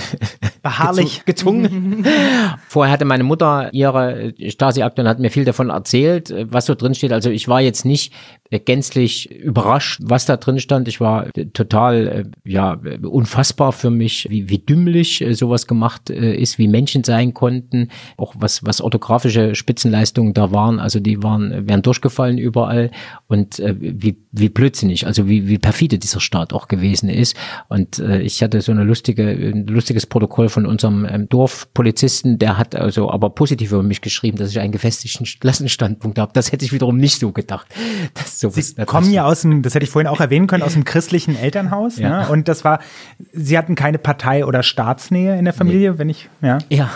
beharrlich 0.63 1.25
gezwungen. 1.25 2.05
Vorher 2.69 2.93
hatte 2.93 3.07
meine 3.07 3.25
Mutter 3.25 3.73
ihre 3.73 4.35
Stasi-Akte 4.47 5.01
und 5.01 5.09
hat 5.09 5.19
mir 5.19 5.31
viel 5.31 5.47
davon 5.47 5.71
erzählt, 5.71 6.35
was 6.51 6.67
so 6.67 6.75
drin 6.75 6.95
steht. 6.95 7.13
Also 7.13 7.31
ich 7.31 7.49
war 7.49 7.63
jetzt 7.63 7.87
nicht 7.87 8.13
gänzlich 8.67 9.31
überrascht, 9.31 10.01
was 10.03 10.27
da 10.27 10.37
drin 10.37 10.59
stand. 10.59 10.87
Ich 10.89 11.01
war 11.01 11.33
total 11.55 12.31
ja 12.45 12.79
unfassbar 13.03 13.73
für 13.73 13.89
mich, 13.89 14.27
wie, 14.29 14.51
wie 14.51 14.59
dümmlich 14.59 15.25
sowas 15.31 15.67
gemacht 15.67 16.11
ist, 16.11 16.59
wie 16.59 16.69
Menschen 16.69 17.05
sein 17.05 17.33
konnten, 17.33 17.89
auch 18.19 18.35
was 18.37 18.63
was 18.67 18.83
orthografische 18.83 19.55
Spitzenleistungen 19.55 20.35
da 20.35 20.53
waren. 20.53 20.79
Also 20.79 21.01
die 21.01 21.23
waren 21.23 21.30
waren, 21.31 21.69
wären 21.69 21.83
durchgefallen 21.83 22.39
überall. 22.39 22.91
Und 23.29 23.59
äh, 23.61 23.75
wie, 23.79 24.17
wie 24.33 24.49
blödsinnig, 24.49 25.07
also 25.07 25.29
wie, 25.29 25.49
wie 25.49 25.59
perfide 25.59 25.99
dieser 25.99 26.21
Staat 26.21 26.53
auch 26.53 26.69
gewesen 26.69 27.09
ist. 27.09 27.37
Und 27.69 27.99
äh, 27.99 28.21
ich 28.21 28.43
hatte 28.43 28.61
so 28.61 28.71
eine 28.71 28.85
lustige, 28.85 29.29
ein 29.29 29.67
lustiges 29.67 30.07
Protokoll 30.07 30.49
von 30.49 30.67
unserem 30.67 31.05
ähm, 31.05 31.29
Dorfpolizisten, 31.29 32.39
der 32.39 32.57
hat 32.57 32.77
also 32.77 33.11
aber 33.11 33.31
positiv 33.31 33.73
über 33.73 33.83
mich 33.83 34.01
geschrieben, 34.01 34.39
dass 34.39 34.51
ich 34.51 34.61
einen 34.61 34.73
gefestigten 34.73 35.27
Klassenstandpunkt 35.41 36.19
habe. 36.19 36.33
Das 36.33 36.53
hätte 36.53 36.65
ich 36.65 36.73
wiederum 36.73 36.97
nicht 36.97 37.19
so 37.19 37.33
gedacht. 37.33 37.67
Das 38.15 38.41
so 38.41 38.51
Sie 38.51 38.75
kommen 38.87 39.13
ja 39.13 39.25
aus 39.25 39.43
dem, 39.43 39.63
das 39.63 39.75
hätte 39.75 39.85
ich 39.85 39.91
vorhin 39.91 40.09
auch 40.09 40.21
erwähnen 40.21 40.47
können, 40.47 40.63
aus 40.63 40.73
dem 40.73 40.85
christlichen 40.85 41.37
Elternhaus. 41.37 41.99
Ja. 41.99 42.23
Ne? 42.23 42.29
Und 42.29 42.49
das 42.49 42.65
war, 42.65 42.81
Sie 43.33 43.57
hatten 43.57 43.75
keine 43.75 43.99
Partei 43.99 44.45
oder 44.45 44.63
Staatsnähe 44.63 45.39
in 45.39 45.45
der 45.45 45.55
Familie, 45.55 45.93
nee. 45.93 45.99
wenn 45.99 46.09
ich, 46.09 46.29
ja. 46.41 46.59
Ja. 46.69 46.91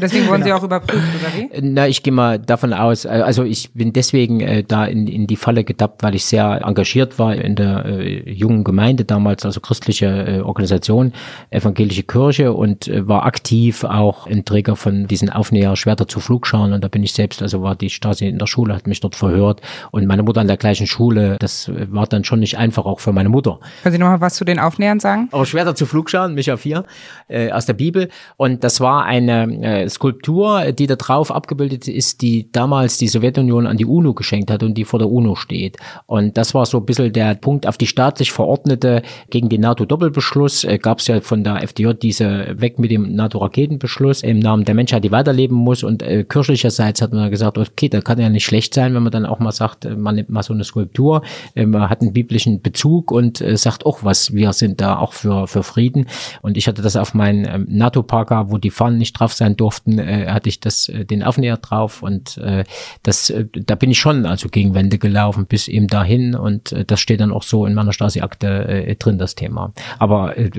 Deswegen 0.00 0.28
wurden 0.28 0.42
genau. 0.42 0.46
Sie 0.46 0.52
auch 0.52 0.62
überprüft, 0.62 1.08
oder 1.20 1.60
wie? 1.60 1.60
Na, 1.62 1.88
ich 1.88 2.02
gehe 2.02 2.12
mal 2.12 2.38
davon 2.38 2.72
aus, 2.72 3.04
äh, 3.04 3.08
also 3.08 3.44
ich 3.44 3.72
bin 3.72 3.92
deswegen 3.92 4.40
äh, 4.40 4.62
da 4.62 4.84
in, 4.84 5.06
in 5.06 5.26
die 5.26 5.36
Falle 5.36 5.64
getappt, 5.64 6.02
weil 6.02 6.14
ich 6.14 6.24
sehr 6.24 6.64
engagiert 6.72 7.18
war 7.18 7.34
in 7.34 7.54
der 7.54 7.84
äh, 7.84 8.30
jungen 8.30 8.64
Gemeinde 8.64 9.04
damals, 9.04 9.44
also 9.44 9.60
christliche 9.60 10.06
äh, 10.06 10.40
Organisation, 10.40 11.12
evangelische 11.50 12.02
Kirche 12.02 12.52
und 12.52 12.88
äh, 12.88 13.06
war 13.06 13.24
aktiv 13.24 13.84
auch 13.84 14.26
ein 14.26 14.44
Träger 14.44 14.76
von 14.76 15.06
diesen 15.06 15.30
Aufnäher 15.30 15.76
Schwerter 15.76 16.08
zu 16.08 16.20
Flugschauen 16.20 16.72
und 16.72 16.82
da 16.82 16.88
bin 16.88 17.02
ich 17.02 17.12
selbst, 17.12 17.42
also 17.42 17.62
war 17.62 17.76
die 17.76 17.90
Stasi 17.90 18.26
in 18.26 18.38
der 18.38 18.46
Schule, 18.46 18.74
hat 18.74 18.86
mich 18.86 19.00
dort 19.00 19.16
verhört 19.16 19.60
und 19.90 20.06
meine 20.06 20.22
Mutter 20.22 20.40
an 20.40 20.46
der 20.46 20.56
gleichen 20.56 20.86
Schule, 20.86 21.36
das 21.38 21.70
war 21.90 22.06
dann 22.06 22.24
schon 22.24 22.40
nicht 22.40 22.56
einfach 22.58 22.86
auch 22.86 23.00
für 23.00 23.12
meine 23.12 23.28
Mutter. 23.28 23.60
Können 23.82 23.92
Sie 23.92 23.98
noch 23.98 24.08
mal 24.08 24.20
was 24.20 24.34
zu 24.34 24.44
den 24.44 24.58
Aufnähern 24.58 25.00
sagen? 25.00 25.28
Aber 25.30 25.44
Schwerter 25.44 25.74
zu 25.74 25.86
Flugschauen, 25.86 26.34
Micha 26.34 26.56
4, 26.56 26.84
äh, 27.28 27.50
aus 27.52 27.66
der 27.66 27.74
Bibel 27.74 28.08
und 28.36 28.64
das 28.64 28.80
war 28.80 29.04
eine 29.04 29.42
äh, 29.62 29.88
Skulptur, 29.88 30.72
die 30.72 30.86
da 30.86 30.96
drauf 30.96 31.30
abgebildet 31.30 31.86
ist, 31.86 32.22
die 32.22 32.50
damals 32.50 32.96
die 32.96 33.08
Sowjetunion 33.08 33.66
an 33.66 33.76
die 33.76 33.84
UNO 33.84 34.14
geschenkt 34.14 34.50
hat 34.50 34.62
und 34.62 34.74
die 34.74 34.84
vor 34.84 34.98
der 34.98 35.10
UNO 35.10 35.34
steht. 35.34 35.76
Und 36.06 36.36
das 36.36 36.54
war 36.54 36.61
so 36.66 36.78
ein 36.78 36.86
bisschen 36.86 37.12
der 37.12 37.34
Punkt 37.34 37.66
auf 37.66 37.76
die 37.76 37.86
staatlich 37.86 38.32
verordnete 38.32 39.02
gegen 39.30 39.48
den 39.48 39.60
NATO-Doppelbeschluss. 39.60 40.64
Äh, 40.64 40.78
Gab 40.78 40.98
es 40.98 41.06
ja 41.06 41.20
von 41.20 41.44
der 41.44 41.62
FDJ 41.62 41.92
diese 41.94 42.54
weg 42.60 42.78
mit 42.78 42.90
dem 42.90 43.14
NATO-Raketenbeschluss 43.14 44.22
im 44.22 44.38
Namen 44.38 44.64
der 44.64 44.74
Menschheit, 44.74 45.04
die 45.04 45.12
weiterleben 45.12 45.56
muss. 45.56 45.82
Und 45.82 46.02
äh, 46.02 46.24
kirchlicherseits 46.24 47.02
hat 47.02 47.12
man 47.12 47.30
gesagt, 47.30 47.58
okay, 47.58 47.88
da 47.88 48.00
kann 48.00 48.18
ja 48.18 48.28
nicht 48.28 48.44
schlecht 48.44 48.74
sein, 48.74 48.94
wenn 48.94 49.02
man 49.02 49.12
dann 49.12 49.26
auch 49.26 49.38
mal 49.38 49.52
sagt, 49.52 49.84
äh, 49.84 49.96
man 49.96 50.14
nimmt 50.14 50.30
mal 50.30 50.42
so 50.42 50.54
eine 50.54 50.64
Skulptur, 50.64 51.22
äh, 51.54 51.66
man 51.66 51.88
hat 51.88 52.00
einen 52.00 52.12
biblischen 52.12 52.62
Bezug 52.62 53.10
und 53.10 53.40
äh, 53.40 53.56
sagt 53.56 53.86
auch 53.86 54.04
was, 54.04 54.34
wir 54.34 54.52
sind 54.52 54.80
da 54.80 54.98
auch 54.98 55.12
für, 55.12 55.46
für 55.46 55.62
Frieden. 55.62 56.06
Und 56.42 56.56
ich 56.56 56.68
hatte 56.68 56.82
das 56.82 56.96
auf 56.96 57.14
meinen 57.14 57.46
ähm, 57.46 57.66
NATO-Parker, 57.68 58.50
wo 58.50 58.58
die 58.58 58.70
Fahnen 58.70 58.98
nicht 58.98 59.14
drauf 59.14 59.32
sein 59.32 59.56
durften, 59.56 59.98
äh, 59.98 60.26
hatte 60.28 60.48
ich 60.48 60.60
das 60.60 60.88
äh, 60.88 61.04
den 61.04 61.22
Aufnäher 61.22 61.56
drauf 61.56 62.02
und 62.02 62.38
äh, 62.38 62.64
das 63.02 63.30
äh, 63.30 63.46
da 63.52 63.74
bin 63.74 63.90
ich 63.90 63.98
schon 63.98 64.26
also 64.26 64.48
gegen 64.48 64.74
Wände 64.74 64.98
gelaufen 64.98 65.46
bis 65.46 65.68
eben 65.68 65.86
dahin 65.86 66.34
und 66.34 66.51
und 66.52 66.72
äh, 66.72 66.84
das 66.84 67.00
steht 67.00 67.20
dann 67.20 67.32
auch 67.32 67.42
so 67.42 67.66
in 67.66 67.74
meiner 67.74 67.92
Stasi-Akte 67.92 68.68
äh, 68.68 68.94
drin, 68.96 69.18
das 69.18 69.34
Thema. 69.34 69.72
Aber 69.98 70.36
äh, 70.36 70.50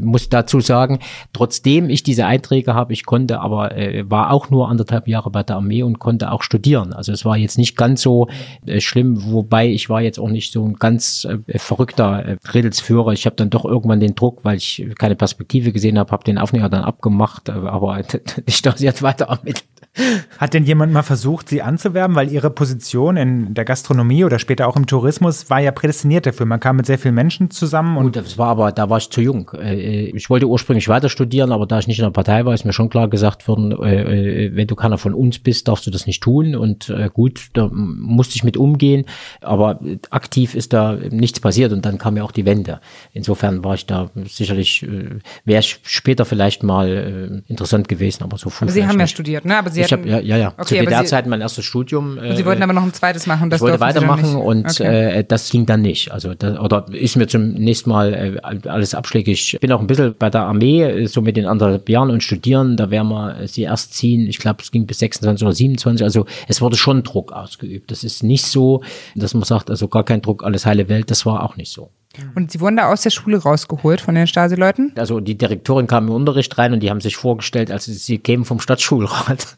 muss 0.00 0.28
dazu 0.28 0.60
sagen, 0.60 0.98
trotzdem 1.32 1.90
ich 1.90 2.02
diese 2.02 2.26
Einträge 2.26 2.74
habe, 2.74 2.92
ich 2.92 3.04
konnte 3.06 3.40
aber, 3.40 3.76
äh, 3.76 4.08
war 4.08 4.30
auch 4.30 4.50
nur 4.50 4.68
anderthalb 4.68 5.08
Jahre 5.08 5.30
bei 5.30 5.42
der 5.42 5.56
Armee 5.56 5.82
und 5.82 5.98
konnte 5.98 6.30
auch 6.30 6.42
studieren. 6.42 6.92
Also 6.92 7.12
es 7.12 7.24
war 7.24 7.36
jetzt 7.36 7.58
nicht 7.58 7.76
ganz 7.76 8.02
so 8.02 8.28
äh, 8.66 8.80
schlimm, 8.80 9.32
wobei 9.32 9.68
ich 9.68 9.88
war 9.88 10.02
jetzt 10.02 10.18
auch 10.18 10.28
nicht 10.28 10.52
so 10.52 10.64
ein 10.64 10.74
ganz 10.74 11.24
äh, 11.24 11.58
verrückter 11.58 12.24
äh, 12.24 12.36
Redelsführer. 12.52 13.12
Ich 13.12 13.26
habe 13.26 13.36
dann 13.36 13.50
doch 13.50 13.64
irgendwann 13.64 14.00
den 14.00 14.14
Druck, 14.14 14.44
weil 14.44 14.56
ich 14.56 14.86
keine 14.98 15.16
Perspektive 15.16 15.72
gesehen 15.72 15.98
habe, 15.98 16.12
habe 16.12 16.24
den 16.24 16.38
Aufnäher 16.38 16.68
dann 16.68 16.84
abgemacht, 16.84 17.48
äh, 17.48 17.52
aber 17.52 18.02
die 18.46 18.52
Stasi 18.52 18.86
hat 18.86 19.02
weiter 19.02 19.26
ermittelt. 19.26 19.64
Hat 20.38 20.54
denn 20.54 20.64
jemand 20.64 20.92
mal 20.92 21.02
versucht, 21.02 21.48
sie 21.48 21.62
anzuwerben? 21.62 22.14
Weil 22.14 22.30
ihre 22.30 22.50
Position 22.50 23.16
in 23.16 23.54
der 23.54 23.64
Gastronomie 23.64 24.24
oder 24.24 24.38
später 24.38 24.68
auch 24.68 24.76
im 24.76 24.86
Tourismus 24.86 25.50
war 25.50 25.60
ja 25.60 25.72
prädestiniert 25.72 26.26
dafür. 26.26 26.46
Man 26.46 26.60
kam 26.60 26.76
mit 26.76 26.86
sehr 26.86 26.98
vielen 26.98 27.14
Menschen 27.16 27.50
zusammen. 27.50 27.96
Und 27.96 28.04
Gut, 28.04 28.16
das 28.16 28.38
war 28.38 28.48
aber, 28.48 28.70
da 28.70 28.88
war 28.90 28.98
ich 28.98 29.10
zu 29.10 29.20
jung. 29.20 29.50
Äh, 29.60 30.06
Ich 30.10 30.30
wollte 30.30 30.46
ursprünglich 30.46 30.88
weiter 30.88 31.08
studieren, 31.08 31.50
aber 31.50 31.66
da 31.66 31.78
ich 31.80 31.88
nicht 31.88 31.98
in 31.98 32.04
der 32.04 32.10
Partei 32.10 32.44
war, 32.44 32.54
ist 32.54 32.64
mir 32.64 32.72
schon 32.72 32.90
klar 32.90 33.08
gesagt 33.08 33.48
worden, 33.48 33.72
äh, 33.82 34.46
äh, 34.46 34.56
wenn 34.56 34.68
du 34.68 34.76
keiner 34.76 34.98
von 34.98 35.14
uns 35.14 35.40
bist, 35.40 35.66
darfst 35.66 35.86
du 35.86 35.90
das 35.90 36.06
nicht 36.06 36.22
tun. 36.22 36.54
Und 36.54 36.90
äh, 36.90 37.10
gut, 37.12 37.48
da 37.54 37.68
musste 37.72 38.36
ich 38.36 38.44
mit 38.44 38.56
umgehen. 38.56 39.04
Aber 39.40 39.80
äh, 39.84 39.98
aktiv 40.10 40.54
ist 40.54 40.72
da 40.72 40.92
nichts 41.10 41.40
passiert 41.40 41.72
und 41.72 41.84
dann 41.84 41.98
kam 41.98 42.16
ja 42.16 42.22
auch 42.22 42.32
die 42.32 42.46
Wende. 42.46 42.80
Insofern 43.12 43.64
war 43.64 43.74
ich 43.74 43.86
da 43.86 44.10
sicherlich, 44.26 44.84
äh, 44.84 45.18
wäre 45.44 45.60
ich 45.60 45.80
später 45.82 46.24
vielleicht 46.24 46.62
mal 46.62 47.42
äh, 47.46 47.50
interessant 47.50 47.88
gewesen, 47.88 48.22
aber 48.22 48.38
so 48.38 48.48
früh 48.50 48.66
Aber 48.66 48.72
Sie 48.72 48.86
haben 48.86 49.00
ja 49.00 49.06
studiert, 49.06 49.44
ne? 49.44 49.56
Aber 49.56 49.70
Sie 49.70 49.77
Ich 49.86 49.92
hatten, 49.92 50.10
habe 50.12 50.22
ja, 50.24 50.36
ja, 50.36 50.36
ja. 50.36 50.48
Okay, 50.56 50.64
Zu 50.64 50.74
Sie- 50.74 50.80
DDR-Zeiten 50.80 51.28
mein 51.30 51.40
erstes 51.40 51.64
Studium. 51.64 52.18
Sie 52.36 52.44
wollten 52.44 52.60
äh, 52.60 52.64
aber 52.64 52.72
noch 52.72 52.82
ein 52.82 52.92
zweites 52.92 53.26
machen. 53.26 53.50
Das 53.50 53.58
ich 53.58 53.62
wollte 53.62 53.76
Sie 53.78 53.80
weitermachen 53.80 54.36
und 54.36 54.66
Okay. 54.70 55.18
äh, 55.20 55.24
das 55.24 55.50
ging 55.50 55.66
dann 55.66 55.82
nicht. 55.82 56.10
Also 56.12 56.34
das, 56.34 56.58
oder 56.58 56.86
ist 56.92 57.16
mir 57.16 57.26
zum 57.26 57.52
nächsten 57.54 57.90
Mal 57.90 58.14
äh, 58.42 58.68
alles 58.68 58.94
abschlägig. 58.94 59.54
Ich 59.54 59.60
bin 59.60 59.72
auch 59.72 59.80
ein 59.80 59.86
bisschen 59.86 60.14
bei 60.18 60.30
der 60.30 60.42
Armee, 60.42 60.82
äh, 60.82 61.06
so 61.06 61.20
mit 61.22 61.36
den 61.36 61.46
anderthalb 61.46 61.88
Jahren 61.88 62.10
und 62.10 62.22
studieren, 62.22 62.76
da 62.76 62.90
werden 62.90 63.08
wir 63.08 63.40
äh, 63.40 63.48
sie 63.48 63.62
erst 63.62 63.94
ziehen. 63.94 64.26
Ich 64.28 64.38
glaube, 64.38 64.62
es 64.62 64.70
ging 64.70 64.86
bis 64.86 64.98
26 65.00 65.44
oder 65.46 65.54
27. 65.54 66.04
Also 66.04 66.26
es 66.48 66.60
wurde 66.60 66.76
schon 66.76 67.02
Druck 67.02 67.32
ausgeübt. 67.32 67.90
Das 67.90 68.04
ist 68.04 68.22
nicht 68.22 68.44
so, 68.44 68.82
dass 69.14 69.34
man 69.34 69.44
sagt, 69.44 69.70
also 69.70 69.88
gar 69.88 70.04
kein 70.04 70.22
Druck, 70.22 70.44
alles 70.44 70.66
heile 70.66 70.88
Welt. 70.88 71.10
Das 71.10 71.24
war 71.26 71.42
auch 71.42 71.56
nicht 71.56 71.72
so. 71.72 71.90
Und 72.34 72.50
Sie 72.50 72.60
wurden 72.60 72.76
da 72.76 72.90
aus 72.90 73.02
der 73.02 73.10
Schule 73.10 73.38
rausgeholt 73.38 74.00
von 74.00 74.14
den 74.14 74.26
Stasi-Leuten? 74.26 74.92
Also 74.96 75.20
die 75.20 75.36
Direktorin 75.36 75.86
kam 75.86 76.08
im 76.08 76.14
Unterricht 76.14 76.56
rein 76.58 76.72
und 76.72 76.80
die 76.80 76.90
haben 76.90 77.00
sich 77.00 77.16
vorgestellt, 77.16 77.70
als 77.70 77.84
sie 77.84 78.18
kämen 78.18 78.44
vom 78.44 78.60
Stadtschulrat. 78.60 79.56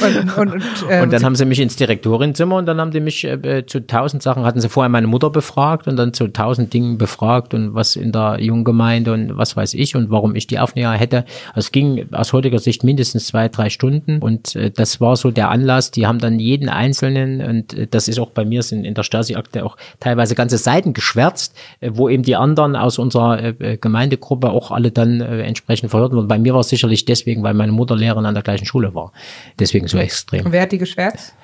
Und, 0.00 0.38
und, 0.38 0.52
und, 0.52 0.62
äh, 0.88 1.02
Und 1.02 1.12
dann 1.12 1.24
haben 1.24 1.36
sie 1.36 1.44
mich 1.44 1.60
ins 1.60 1.76
Direktorinzimmer 1.76 2.56
und 2.56 2.66
dann 2.66 2.80
haben 2.80 2.90
die 2.90 3.00
mich 3.00 3.24
äh, 3.24 3.34
äh, 3.34 3.66
zu 3.66 3.86
tausend 3.86 4.22
Sachen, 4.22 4.44
hatten 4.44 4.60
sie 4.60 4.68
vorher 4.68 4.88
meine 4.88 5.06
Mutter 5.06 5.30
befragt 5.30 5.86
und 5.88 5.96
dann 5.96 6.12
zu 6.12 6.28
tausend 6.28 6.72
Dingen 6.72 6.98
befragt 6.98 7.54
und 7.54 7.74
was 7.74 7.96
in 7.96 8.12
der 8.12 8.38
Junggemeinde 8.40 9.12
und 9.12 9.36
was 9.36 9.56
weiß 9.56 9.74
ich 9.74 9.96
und 9.96 10.10
warum 10.10 10.34
ich 10.34 10.46
die 10.46 10.58
Aufnäher 10.58 10.92
hätte. 10.92 11.24
Also 11.48 11.66
es 11.66 11.72
ging 11.72 12.06
aus 12.12 12.32
heutiger 12.32 12.58
Sicht 12.58 12.84
mindestens 12.84 13.26
zwei, 13.26 13.48
drei 13.48 13.70
Stunden 13.70 14.18
und 14.18 14.56
äh, 14.56 14.70
das 14.70 15.00
war 15.00 15.16
so 15.16 15.30
der 15.30 15.50
Anlass. 15.50 15.90
Die 15.90 16.06
haben 16.06 16.18
dann 16.18 16.38
jeden 16.38 16.68
Einzelnen 16.68 17.42
und 17.42 17.74
äh, 17.74 17.86
das 17.86 18.08
ist 18.08 18.18
auch 18.18 18.30
bei 18.30 18.44
mir 18.44 18.62
sind 18.62 18.84
in 18.84 18.94
der 18.94 19.02
Stasi-Akte 19.02 19.64
auch 19.64 19.76
teilweise 20.00 20.34
ganze 20.34 20.58
Seiten 20.58 20.92
geschwärzt, 20.94 21.56
äh, 21.80 21.90
wo 21.92 22.08
eben 22.08 22.22
die 22.22 22.36
anderen 22.36 22.76
aus 22.76 22.98
unserer 22.98 23.42
äh, 23.42 23.76
Gemeindegruppe 23.76 24.50
auch 24.50 24.70
alle 24.70 24.90
dann 24.90 25.20
entsprechend 25.20 25.90
verhört 25.90 26.12
wurden. 26.12 26.28
Bei 26.28 26.38
mir 26.38 26.54
war 26.54 26.60
es 26.60 26.68
sicherlich 26.68 27.04
deswegen, 27.04 27.42
weil 27.42 27.54
meine 27.54 27.72
Mutter 27.72 27.96
Lehrerin 27.96 28.26
an 28.26 28.34
der 28.34 28.42
gleichen 28.42 28.64
Schule 28.64 28.94
war. 28.94 29.12
Deswegen 29.58 29.81
so 29.88 29.98
extrem. 29.98 30.46
und 30.46 30.52
wer 30.52 30.62
hat 30.62 30.72
die 30.72 30.78
geschwärzt? 30.78 31.34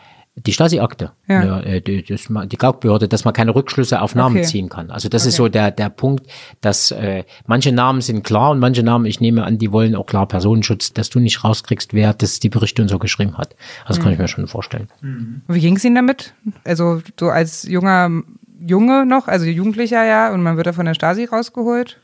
Die 0.46 0.52
Stasi-Akte, 0.52 1.10
Ja. 1.26 1.42
ja. 1.44 1.60
äh, 1.62 1.80
die, 1.80 2.04
die 2.04 2.56
Gaukbehörde, 2.56 3.08
dass 3.08 3.24
man 3.24 3.34
keine 3.34 3.56
Rückschlüsse 3.56 4.00
auf 4.00 4.14
Namen 4.14 4.36
Okay. 4.36 4.46
ziehen 4.46 4.68
kann. 4.68 4.92
Also 4.92 5.08
das 5.08 5.26
ist 5.26 5.34
so 5.34 5.48
der, 5.48 5.72
der 5.72 5.88
Punkt, 5.88 6.30
dass 6.60 6.92
äh, 6.92 7.24
manche 7.46 7.72
Namen 7.72 8.00
sind 8.02 8.22
klar 8.22 8.52
und 8.52 8.60
manche 8.60 8.84
Namen, 8.84 9.04
ich 9.06 9.20
nehme 9.20 9.42
an, 9.42 9.58
die 9.58 9.72
wollen 9.72 9.96
auch 9.96 10.06
klar 10.06 10.28
Personenschutz, 10.28 10.92
dass 10.92 11.10
du 11.10 11.18
nicht 11.18 11.42
rauskriegst, 11.42 11.92
wer 11.92 12.14
das 12.14 12.38
die 12.38 12.50
Berichte 12.50 12.82
und 12.82 12.88
so 12.88 13.00
geschrieben 13.00 13.36
hat. 13.36 13.56
Das 13.88 13.98
Mhm. 13.98 14.02
kann 14.04 14.12
ich 14.12 14.18
mir 14.20 14.28
schon 14.28 14.46
vorstellen. 14.46 14.86
Und 15.02 15.42
Wie 15.48 15.58
ging 15.60 15.74
es 15.74 15.84
Ihnen 15.84 15.96
damit? 15.96 16.34
Also 16.62 17.02
so 17.18 17.30
als 17.30 17.64
junger 17.64 18.08
Junge 18.64 19.06
noch, 19.06 19.26
also 19.26 19.44
Jugendlicher 19.46 20.04
ja, 20.04 20.32
und 20.32 20.42
man 20.44 20.56
wird 20.56 20.68
da 20.68 20.72
von 20.72 20.84
der 20.86 20.94
Stasi 20.94 21.24
rausgeholt? 21.24 21.98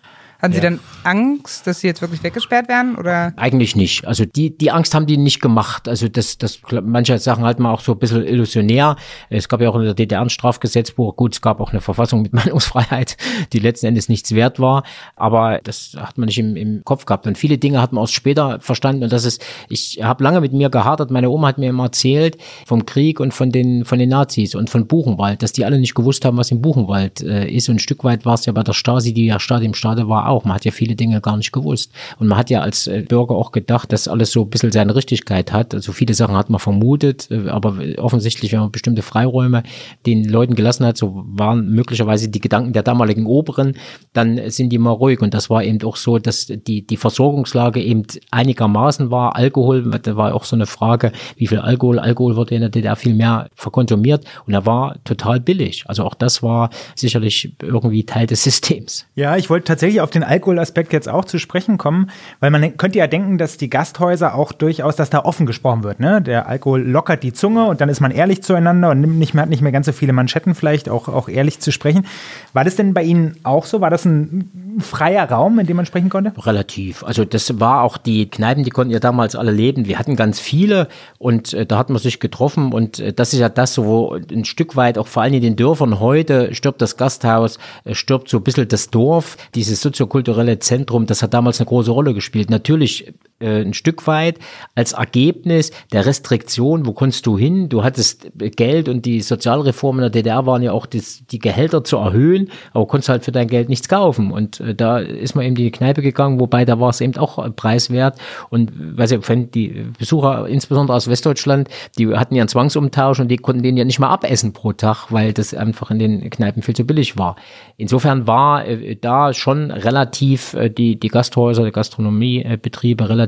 Hatten 0.45 0.53
Sie 0.53 0.59
Ja. 0.59 0.65
dann 0.65 0.81
Angst, 1.05 1.67
dass 1.67 1.81
Sie 1.81 1.87
jetzt 1.87 2.03
wirklich 2.03 2.23
weggesperrt 2.23 2.69
werden? 2.69 2.97
Oder? 2.97 3.33
Eigentlich 3.37 3.77
nicht. 3.77 4.07
Also 4.07 4.25
die, 4.27 4.57
die 4.57 4.71
Angst 4.71 4.95
haben 4.95 5.07
die 5.07 5.17
nicht 5.17 5.41
gemacht. 5.41 5.89
Also 5.89 6.09
das, 6.09 6.37
das, 6.39 6.61
manche 6.83 7.19
Sachen 7.19 7.45
halt 7.45 7.59
mal 7.59 7.73
auch 7.73 7.81
so 7.81 7.93
ein 7.93 7.99
bisschen 7.99 8.27
illusionär. 8.27 8.97
Es 9.31 9.49
gab 9.49 9.61
ja 9.63 9.71
auch 9.71 9.77
in 9.77 9.85
der 9.85 9.95
DDR 9.95 10.21
ein 10.21 10.29
Strafgesetzbuch. 10.31 11.17
Gut, 11.17 11.35
es 11.35 11.41
gab 11.41 11.61
auch 11.61 11.71
eine 11.71 11.81
Verfassung 11.81 12.21
mit 12.23 12.33
Meinungsfreiheit, 12.35 13.17
die 13.55 13.59
letzten 13.59 13.87
Endes 13.87 14.09
nichts 14.09 14.35
wert 14.35 14.61
war. 14.61 14.83
Aber 15.17 15.61
das 15.65 15.97
hat 15.99 16.19
man 16.19 16.27
nicht 16.27 16.39
im, 16.39 16.57
im 16.57 16.83
Kopf 16.85 17.07
gehabt. 17.07 17.27
Und 17.27 17.39
viele 17.39 17.57
Dinge 17.57 17.81
hat 17.81 17.93
man 17.95 18.03
erst 18.05 18.13
später 18.13 18.61
verstanden. 18.61 19.05
Und 19.05 19.13
das 19.13 19.25
ist, 19.25 19.43
ich 19.71 20.01
habe 20.03 20.23
lange 20.23 20.41
mit 20.43 20.53
mir 20.53 20.69
gehadert. 20.69 21.11
Meine 21.11 21.31
Oma 21.31 21.49
hat 21.49 21.59
mir 21.59 21.71
immer 21.71 21.85
erzählt 21.85 22.37
vom 22.67 22.85
Krieg 22.85 23.19
und 23.19 23.33
von 23.33 23.51
den, 23.51 23.87
von 23.87 23.99
den 23.99 24.11
Nazis 24.11 24.55
und 24.55 24.69
von 24.69 24.87
Buchenwald, 24.87 25.43
dass 25.43 25.53
die 25.53 25.65
alle 25.65 25.79
nicht 25.79 25.95
gewusst 25.95 26.25
haben, 26.27 26.37
was 26.37 26.51
im 26.51 26.61
Buchenwald 26.61 27.23
äh, 27.23 27.49
ist. 27.51 27.69
Und 27.71 27.77
ein 27.77 27.79
Stück 27.79 28.05
weit 28.05 28.27
war 28.27 28.35
es 28.35 28.45
ja 28.45 28.53
bei 28.53 28.63
der 28.63 28.75
Stasi, 28.75 29.15
die 29.15 29.27
ja 29.27 29.41
Stasi 29.41 29.65
im 29.65 29.73
Stade 29.75 30.07
war, 30.09 30.34
auch. 30.35 30.45
Man 30.45 30.55
hat 30.55 30.65
ja 30.65 30.73
viele 30.73 30.97
Dinge 30.97 31.21
gar 31.21 31.37
nicht 31.37 31.53
gewusst. 31.53 31.93
Und 32.19 32.29
man 32.29 32.39
hat 32.39 32.51
ja 32.51 32.61
als 32.61 32.87
äh, 32.87 33.05
Bürger 33.09 33.35
auch 33.35 33.53
gedacht, 33.53 33.93
dass 33.93 34.09
alles 34.09 34.33
so 34.33 34.43
ein 34.43 34.51
bisschen 34.51 34.73
seine 34.73 34.95
Richtigkeit 34.95 35.53
hat. 35.53 35.75
Also 35.75 35.93
viele 35.93 36.15
Sachen 36.15 36.37
hat 36.37 36.51
man 36.51 36.61
vermutet, 36.61 37.29
äh, 37.31 37.49
aber 37.49 37.77
offensichtlich, 37.99 38.53
wenn 38.53 38.61
man 38.61 38.73
bestimmte 38.73 39.03
Freiräume 39.03 39.63
den 40.07 40.25
Leuten 40.25 40.55
gelassen 40.55 40.85
hat, 40.87 40.97
so 40.97 41.25
waren 41.27 41.71
möglicherweise 41.71 42.29
die 42.29 42.41
Gedanken 42.41 42.73
der 42.73 42.83
damaligen 42.83 43.27
Oberen, 43.27 43.77
dann 44.13 44.51
sind 44.51 44.71
die 44.71 44.79
mal 44.79 44.91
ruhig. 44.91 45.21
Und 45.21 45.35
das 45.35 45.51
war 45.51 45.63
eben 45.63 45.83
auch 45.83 45.97
so, 45.97 46.19
dass 46.19 46.47
die, 46.47 46.87
die 46.87 46.97
Versorgungslage 46.97 47.81
eben 47.81 48.03
einigermaßen 48.31 49.11
war. 49.11 49.37
Alkohol, 49.37 49.91
da 50.03 50.17
war 50.17 50.35
auch 50.35 50.45
so 50.45 50.57
eine 50.57 50.67
Frage, 50.67 51.13
wie 51.37 51.47
viel 51.47 51.59
Alkohol, 51.59 51.99
Alkohol 51.99 52.37
wurde 52.37 52.55
in 52.55 52.61
der 52.61 52.71
DDR 52.71 52.97
viel 52.97 53.15
mehr 53.15 53.49
verkonsumiert 53.55 54.25
und 54.47 54.55
er 54.55 54.67
war 54.67 54.97
total 55.05 55.41
billig. 55.41 55.85
Also 55.87 56.05
auch 56.05 56.15
das 56.15 56.43
war 56.43 56.71
sicherlich 56.95 57.55
irgendwie 57.63 58.05
Teil 58.05 58.27
des 58.27 58.43
Systems. 58.43 59.07
Ja, 59.15 59.37
ich 59.37 59.51
wollte 59.51 59.65
tatsächlich 59.65 60.01
auf 60.01 60.11
den 60.15 60.23
Alkoholaspekt 60.23 60.93
jetzt 60.93 61.09
auch 61.09 61.25
zu 61.25 61.39
sprechen 61.39 61.79
kommen, 61.79 62.11
weil 62.41 62.51
man 62.51 62.77
könnte 62.77 62.99
ja 62.99 63.07
denken, 63.07 63.39
dass 63.39 63.57
die 63.57 63.71
Gasthäuser 63.71 64.35
auch 64.35 64.53
durchaus, 64.53 64.97
dass 64.97 65.11
da 65.11 65.21
offen 65.21 65.47
gesprochen 65.47 65.85
wird. 65.85 66.01
Ne? 66.01 66.23
Der 66.23 66.49
Alkohol 66.49 66.83
lockert 66.83 67.23
die 67.23 67.33
Zunge 67.33 67.65
und 67.67 67.81
dann 67.81 67.89
ist 67.89 68.01
man 68.01 68.11
ehrlich 68.11 68.43
zueinander 68.43 68.91
und 68.91 69.01
nimmt 69.01 69.19
nicht 69.19 69.35
mehr, 69.35 69.43
hat 69.43 69.51
nicht 69.51 69.63
mehr 69.63 69.73
ganz 69.73 69.87
so 69.87 69.93
viele 69.93 70.13
Manschetten 70.13 70.55
vielleicht, 70.55 70.89
auch, 70.89 71.09
auch 71.09 71.29
ehrlich 71.29 71.61
zu 71.61 71.73
sprechen. 71.73 72.07
War 72.53 72.65
das 72.65 72.77
denn 72.77 72.95
bei 72.95 73.03
Ihnen 73.03 73.37
auch 73.43 73.65
so? 73.65 73.81
War 73.81 73.91
das 73.91 74.05
ein 74.05 74.79
freier 74.81 75.31
Raum, 75.31 75.59
in 75.59 75.67
dem 75.67 75.77
man 75.77 75.87
sprechen 75.87 76.09
konnte? 76.09 76.33
Relativ. 76.39 77.05
Also 77.05 77.25
das 77.25 77.61
war 77.61 77.83
auch 77.83 77.97
die 77.97 78.29
Kneipen, 78.31 78.65
die 78.65 78.71
konnten 78.71 78.93
ja 78.93 79.01
damals 79.01 79.37
alle 79.37 79.53
leben. 79.53 79.87
Wir 79.87 79.99
hatten 79.99 80.17
ganz 80.17 80.41
viele 80.41 80.89
und 81.19 81.53
äh, 81.53 81.67
da 81.67 81.79
hat 81.79 81.91
man 81.91 81.99
sich 81.99 82.21
getroffen 82.21 82.73
und 82.73 82.99
äh, 82.99 83.13
das 83.13 83.33
ist 83.33 83.41
ja 83.41 83.49
das, 83.49 83.79
wo 83.79 84.15
ein 84.15 84.45
Stück 84.45 84.77
weit 84.77 84.99
auch 84.99 85.07
vor 85.07 85.23
allem 85.23 85.35
in 85.35 85.43
den 85.43 85.57
Dörfern 85.57 86.01
heute 86.01 86.55
stirbt 86.55 86.83
das 86.83 86.97
Gasthaus, 86.97 87.59
äh, 87.85 87.95
stirbt 87.95 88.29
so 88.29 88.39
ein 88.39 88.43
bisschen 88.43 88.69
das 88.69 88.91
Dorf, 88.91 89.37
dieses 89.55 89.81
soziokulturelle 90.05 90.59
Zentrum, 90.59 91.07
das 91.07 91.23
hat 91.23 91.35
damals 91.35 91.61
eine 91.61 91.67
große 91.67 91.91
Rolle 91.91 92.15
gespielt. 92.15 92.51
Natürlich 92.51 93.13
äh, 93.41 93.63
ein 93.63 93.75
Stück 93.75 94.07
weit 94.07 94.39
als 94.77 94.93
Ergebnis 94.93 95.73
der 95.93 96.07
Restriktion, 96.07 96.87
wo 96.87 96.93
konntest 96.93 97.27
du 97.27 97.37
hin? 97.37 97.69
Du 97.69 97.83
hattest 97.83 98.31
Geld 98.37 98.89
und 98.89 99.05
die 99.05 99.21
Sozialreformen 99.21 100.03
der 100.03 100.11
DDR 100.11 100.47
waren 100.47 100.63
ja 100.63 100.71
auch 100.71 100.87
das, 100.87 101.25
die 101.27 101.41
Gehälter 101.41 101.83
zu 101.83 101.97
erhöhen, 101.97 102.51
aber 102.73 102.87
konntest 102.87 103.09
halt 103.09 103.25
für 103.25 103.33
dein 103.33 103.49
Geld 103.49 103.69
nichts 103.69 103.89
kaufen. 103.89 104.31
Und 104.31 104.61
äh, 104.61 104.75
da 104.75 104.99
ist 104.99 105.35
man 105.35 105.45
eben 105.45 105.57
in 105.57 105.65
die 105.65 105.71
Kneipe 105.73 106.01
gegangen, 106.01 106.39
wobei 106.39 106.65
da 106.65 106.79
war 106.79 106.91
es 106.91 107.01
eben 107.01 107.17
auch 107.17 107.45
preiswert. 107.57 108.19
Und 108.51 108.71
weiß 108.99 109.11
ich, 109.11 109.29
wenn 109.29 109.51
die 109.51 109.87
Besucher, 109.99 110.47
insbesondere 110.47 110.97
aus 110.97 111.09
Westdeutschland, 111.09 111.69
die 111.99 112.15
hatten 112.15 112.37
ja 112.37 112.43
einen 112.43 112.49
Zwangsumtausch 112.49 113.19
und 113.19 113.29
die 113.29 113.37
konnten 113.37 113.65
den 113.65 113.77
ja 113.77 113.85
nicht 113.85 113.99
mal 113.99 114.11
abessen 114.11 114.53
pro 114.53 114.73
Tag, 114.73 115.11
weil 115.11 115.33
das 115.33 115.55
einfach 115.55 115.91
in 115.91 115.99
den 115.99 116.31
Kneipen 116.31 116.63
viel 116.63 116.77
zu 116.77 116.85
billig 116.85 117.19
war. 117.19 117.35
Insofern 117.77 118.29
war 118.29 118.65
äh, 118.65 118.95
da 118.95 119.35
schon 119.35 119.73
relativ 119.73 120.57
die, 120.79 121.01
die 121.01 121.09
Gasthäuser, 121.09 121.65
die 121.65 121.73
Gastronomiebetriebe 121.73 123.09
relativ 123.09 123.24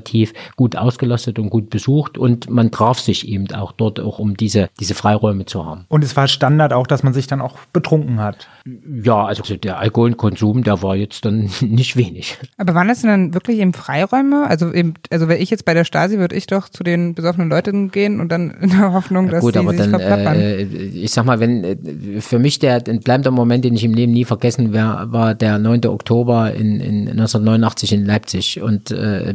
gut 0.57 0.77
ausgelastet 0.77 1.39
und 1.39 1.51
gut 1.51 1.71
besucht 1.71 2.19
und 2.19 2.51
man 2.51 2.71
traf 2.71 2.99
sich 2.99 3.29
eben 3.29 3.53
auch 3.55 3.73
dort 3.73 4.01
auch, 4.01 4.19
um 4.19 4.37
diese, 4.37 4.69
diese 4.81 4.95
Freiräume 4.95 5.47
zu 5.47 5.65
haben. 5.65 5.85
Und 5.89 6.05
es 6.05 6.17
war 6.17 6.29
Standard 6.29 6.73
auch, 6.73 6.87
dass 6.87 7.03
man 7.03 7.13
sich 7.13 7.27
dann 7.27 7.41
auch 7.41 7.59
betrunken 7.73 8.21
hat. 8.21 8.49
Ja, 9.03 9.25
also 9.25 9.57
der 9.57 9.79
Alkoholkonsum, 9.79 10.65
der 10.65 10.83
war 10.83 10.97
jetzt 10.97 11.25
dann 11.25 11.51
nicht 11.61 11.97
wenig. 11.97 12.39
Aber 12.57 12.75
waren 12.75 12.89
das 12.89 13.03
denn 13.03 13.11
dann 13.11 13.35
wirklich 13.35 13.59
eben 13.59 13.73
Freiräume? 13.73 14.47
Also 14.49 14.73
eben, 14.73 14.95
also 15.11 15.29
wäre 15.29 15.39
ich 15.39 15.51
jetzt 15.51 15.65
bei 15.65 15.75
der 15.75 15.85
Stasi, 15.85 16.19
würde 16.19 16.37
ich 16.37 16.47
doch 16.47 16.69
zu 16.69 16.83
den 16.83 17.15
besoffenen 17.15 17.49
Leuten 17.49 17.91
gehen 17.91 18.21
und 18.21 18.31
dann 18.31 18.51
in 18.51 18.71
der 18.71 18.93
Hoffnung, 18.93 19.29
dass 19.29 19.41
Gut, 19.41 19.55
die 19.55 19.59
aber 19.59 19.71
sich 19.71 19.81
dann, 19.81 19.91
verplappern. 19.91 20.37
äh, 20.37 20.63
ich 20.63 21.11
sag 21.13 21.25
mal, 21.25 21.41
wenn 21.41 21.65
äh, 21.65 22.21
für 22.21 22.39
mich 22.39 22.59
der 22.59 22.83
ein 22.89 23.01
bleibender 23.01 23.31
Moment, 23.31 23.65
den 23.65 23.75
ich 23.75 23.85
im 23.85 23.95
Leben 23.95 24.13
nie 24.13 24.25
vergessen 24.25 24.73
werde, 24.73 25.13
war 25.13 25.35
der 25.35 25.59
9. 25.59 25.87
Oktober 25.87 26.53
in, 26.53 26.81
in 26.81 27.09
1989 27.09 27.93
in 27.93 28.05
Leipzig. 28.05 28.61
Und 28.63 28.91
äh, 28.91 29.35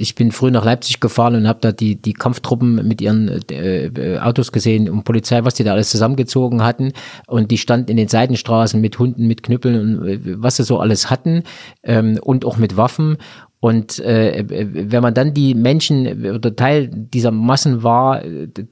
ich 0.00 0.14
bin 0.14 0.32
früh 0.32 0.50
nach 0.50 0.64
Leipzig 0.64 1.00
gefahren 1.00 1.34
und 1.34 1.46
habe 1.46 1.60
da 1.60 1.72
die, 1.72 1.96
die 1.96 2.14
Kampftruppen 2.14 2.86
mit 2.86 3.00
ihren 3.00 3.42
äh, 3.50 4.18
Autos 4.18 4.50
gesehen 4.50 4.88
und 4.88 5.04
Polizei, 5.04 5.44
was 5.44 5.54
die 5.54 5.64
da 5.64 5.72
alles 5.72 5.90
zusammengezogen 5.90 6.62
hatten. 6.62 6.92
Und 7.26 7.50
die 7.50 7.58
standen 7.58 7.90
in 7.90 7.96
den 7.96 8.08
Seitenstraßen 8.08 8.80
mit 8.80 8.98
Hunden, 8.98 9.26
mit 9.26 9.42
Knüppeln 9.42 9.98
und 9.98 10.08
äh, 10.08 10.20
was 10.42 10.56
sie 10.56 10.64
so 10.64 10.78
alles 10.78 11.10
hatten 11.10 11.42
ähm, 11.82 12.18
und 12.22 12.44
auch 12.44 12.56
mit 12.56 12.76
Waffen. 12.76 13.18
Und 13.60 13.98
äh, 13.98 14.44
wenn 14.48 15.02
man 15.02 15.12
dann 15.12 15.34
die 15.34 15.54
Menschen 15.54 16.24
oder 16.34 16.56
Teil 16.56 16.88
dieser 16.88 17.30
Massen 17.30 17.82
war, 17.82 18.22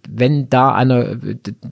wenn 0.09 0.49
da 0.49 0.74
einer, 0.74 1.16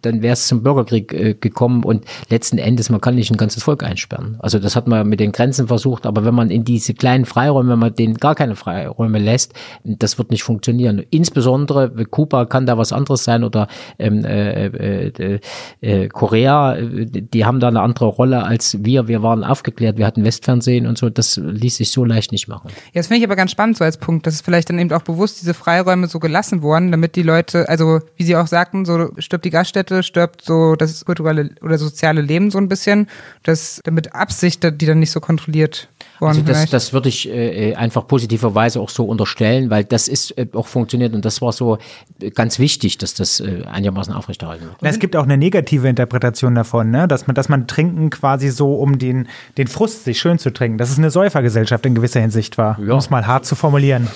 dann 0.03 0.21
wäre 0.21 0.35
es 0.35 0.47
zum 0.49 0.63
Bürgerkrieg 0.63 1.13
äh, 1.15 1.35
gekommen 1.35 1.83
und 1.83 2.05
letzten 2.29 2.59
Endes, 2.59 2.91
man 2.91 3.01
kann 3.01 3.15
nicht 3.15 3.31
ein 3.31 3.39
ganzes 3.39 3.63
Volk 3.63 3.83
einsperren. 3.83 4.37
Also 4.41 4.59
das 4.59 4.77
hat 4.77 4.87
man 4.87 5.09
mit 5.09 5.21
den 5.21 5.33
Grenzen 5.33 5.67
versucht, 5.67 6.05
aber 6.05 6.27
wenn 6.27 6.35
man 6.35 6.51
in 6.51 6.65
diese 6.65 6.93
kleinen 6.93 7.25
Freiräume, 7.25 7.73
wenn 7.73 7.79
man 7.79 7.95
denen 7.95 8.19
gar 8.19 8.35
keine 8.35 8.55
Freiräume 8.55 9.19
lässt, 9.19 9.55
das 9.83 10.19
wird 10.19 10.31
nicht 10.31 10.43
funktionieren. 10.43 11.03
Insbesondere 11.09 11.91
Kuba 12.05 12.45
kann 12.45 12.67
da 12.67 12.77
was 12.77 12.93
anderes 12.93 13.25
sein 13.25 13.45
oder 13.45 13.69
ähm, 13.99 14.27
äh, 14.27 14.67
äh, 14.67 15.41
äh, 15.81 16.09
Korea, 16.09 16.77
die 16.77 17.47
haben 17.47 17.61
da 17.61 17.69
eine 17.69 17.81
andere 17.81 18.07
Rolle 18.07 18.45
als 18.45 18.85
wir. 18.85 19.09
Wir 19.09 19.23
waren 19.23 19.43
aufgeklärt, 19.43 19.97
wir 19.97 20.07
hatten 20.07 20.23
Westfernsehen 20.23 20.87
und 20.87 20.99
so, 20.99 21.09
das 21.09 21.39
ließ 21.39 21.79
sich 21.79 21.91
so 21.91 22.05
leicht 22.05 22.33
nicht 22.33 22.47
machen. 22.47 22.71
Ja, 22.93 23.06
das 23.07 23.09
finde 23.09 23.19
ich 23.19 23.25
aber 23.25 23.37
ganz 23.37 23.53
spannend 23.53 23.77
so 23.77 23.85
als 23.85 23.99
Punkt, 23.99 24.27
dass 24.27 24.35
es 24.35 24.41
vielleicht 24.41 24.69
dann 24.69 24.81
eben 24.81 24.91
auch 24.91 25.03
bewusst 25.03 25.41
diese 25.41 25.55
Freiräume 25.55 26.09
so 26.09 26.19
gelassen 26.19 26.61
wurden, 26.61 26.91
damit 26.91 27.15
die 27.15 27.23
Leute, 27.23 27.69
also 27.69 28.01
wie 28.17 28.25
Sie 28.25 28.35
auch 28.35 28.49
sagten, 28.49 28.85
so 28.85 29.13
stirbt 29.19 29.45
die 29.45 29.51
Gaststätte, 29.51 30.03
stirbt 30.03 30.43
so 30.43 30.75
das 30.75 31.05
kulturelle 31.05 31.51
oder 31.63 31.79
soziale 31.79 32.21
Leben 32.21 32.51
so 32.51 32.59
ein 32.59 32.69
bisschen, 32.69 33.07
das 33.45 33.81
damit 33.85 34.13
Absicht, 34.13 34.65
die 34.65 34.87
dann 34.87 34.99
nicht 34.99 35.13
so 35.13 35.21
kontrolliert 35.21 35.89
also 36.21 36.43
das, 36.43 36.71
das 36.71 36.93
würde 36.93 37.09
ich 37.09 37.29
äh, 37.29 37.75
einfach 37.75 38.07
positiverweise 38.07 38.81
auch 38.81 38.89
so 38.89 39.05
unterstellen, 39.05 39.71
weil 39.71 39.85
das 39.85 40.09
ist 40.09 40.37
äh, 40.39 40.47
auch 40.55 40.67
funktioniert 40.67 41.15
und 41.15 41.25
das 41.25 41.43
war 41.43 41.53
so 41.53 41.79
äh, 42.21 42.31
ganz 42.31 42.59
wichtig, 42.59 42.99
dass 42.99 43.15
das 43.15 43.41
äh, 43.41 43.63
einigermaßen 43.71 44.15
aufrechterhalten 44.15 44.65
wird. 44.65 44.77
Na, 44.81 44.89
es 44.89 44.99
gibt 44.99 45.17
auch 45.17 45.25
eine 45.25 45.37
negative 45.37 45.89
Interpretation 45.89 46.55
davon, 46.55 46.91
ne? 46.91 47.07
dass, 47.09 47.27
man, 47.27 47.35
dass 47.35 47.49
man 47.49 47.67
Trinken 47.67 48.11
quasi 48.11 48.49
so, 48.49 48.75
um 48.75 48.99
den, 48.99 49.29
den 49.59 49.67
Frust 49.67 50.05
sich 50.05 50.19
schön 50.19 50.39
zu 50.39 50.53
trinken, 50.53 50.79
dass 50.79 50.91
es 50.91 50.99
eine 50.99 51.11
Säufergesellschaft 51.11 51.85
in 51.87 51.95
gewisser 51.95 52.21
Hinsicht 52.21 52.59
war, 52.59 52.79
ja. 52.81 52.93
um 52.93 52.99
es 52.99 53.11
mal 53.11 53.27
hart 53.27 53.45
zu 53.45 53.55
formulieren. 53.55 54.09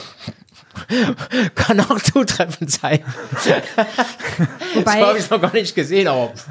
Kann 1.55 1.80
auch 1.80 2.01
zutreffend 2.01 2.70
sein. 2.70 3.01
Wobei, 4.74 4.84
das 4.84 5.09
habe 5.09 5.18
ich 5.18 5.30
noch 5.30 5.40
gar 5.40 5.53
nicht 5.53 5.74
gesehen, 5.74 6.09
aber. 6.09 6.32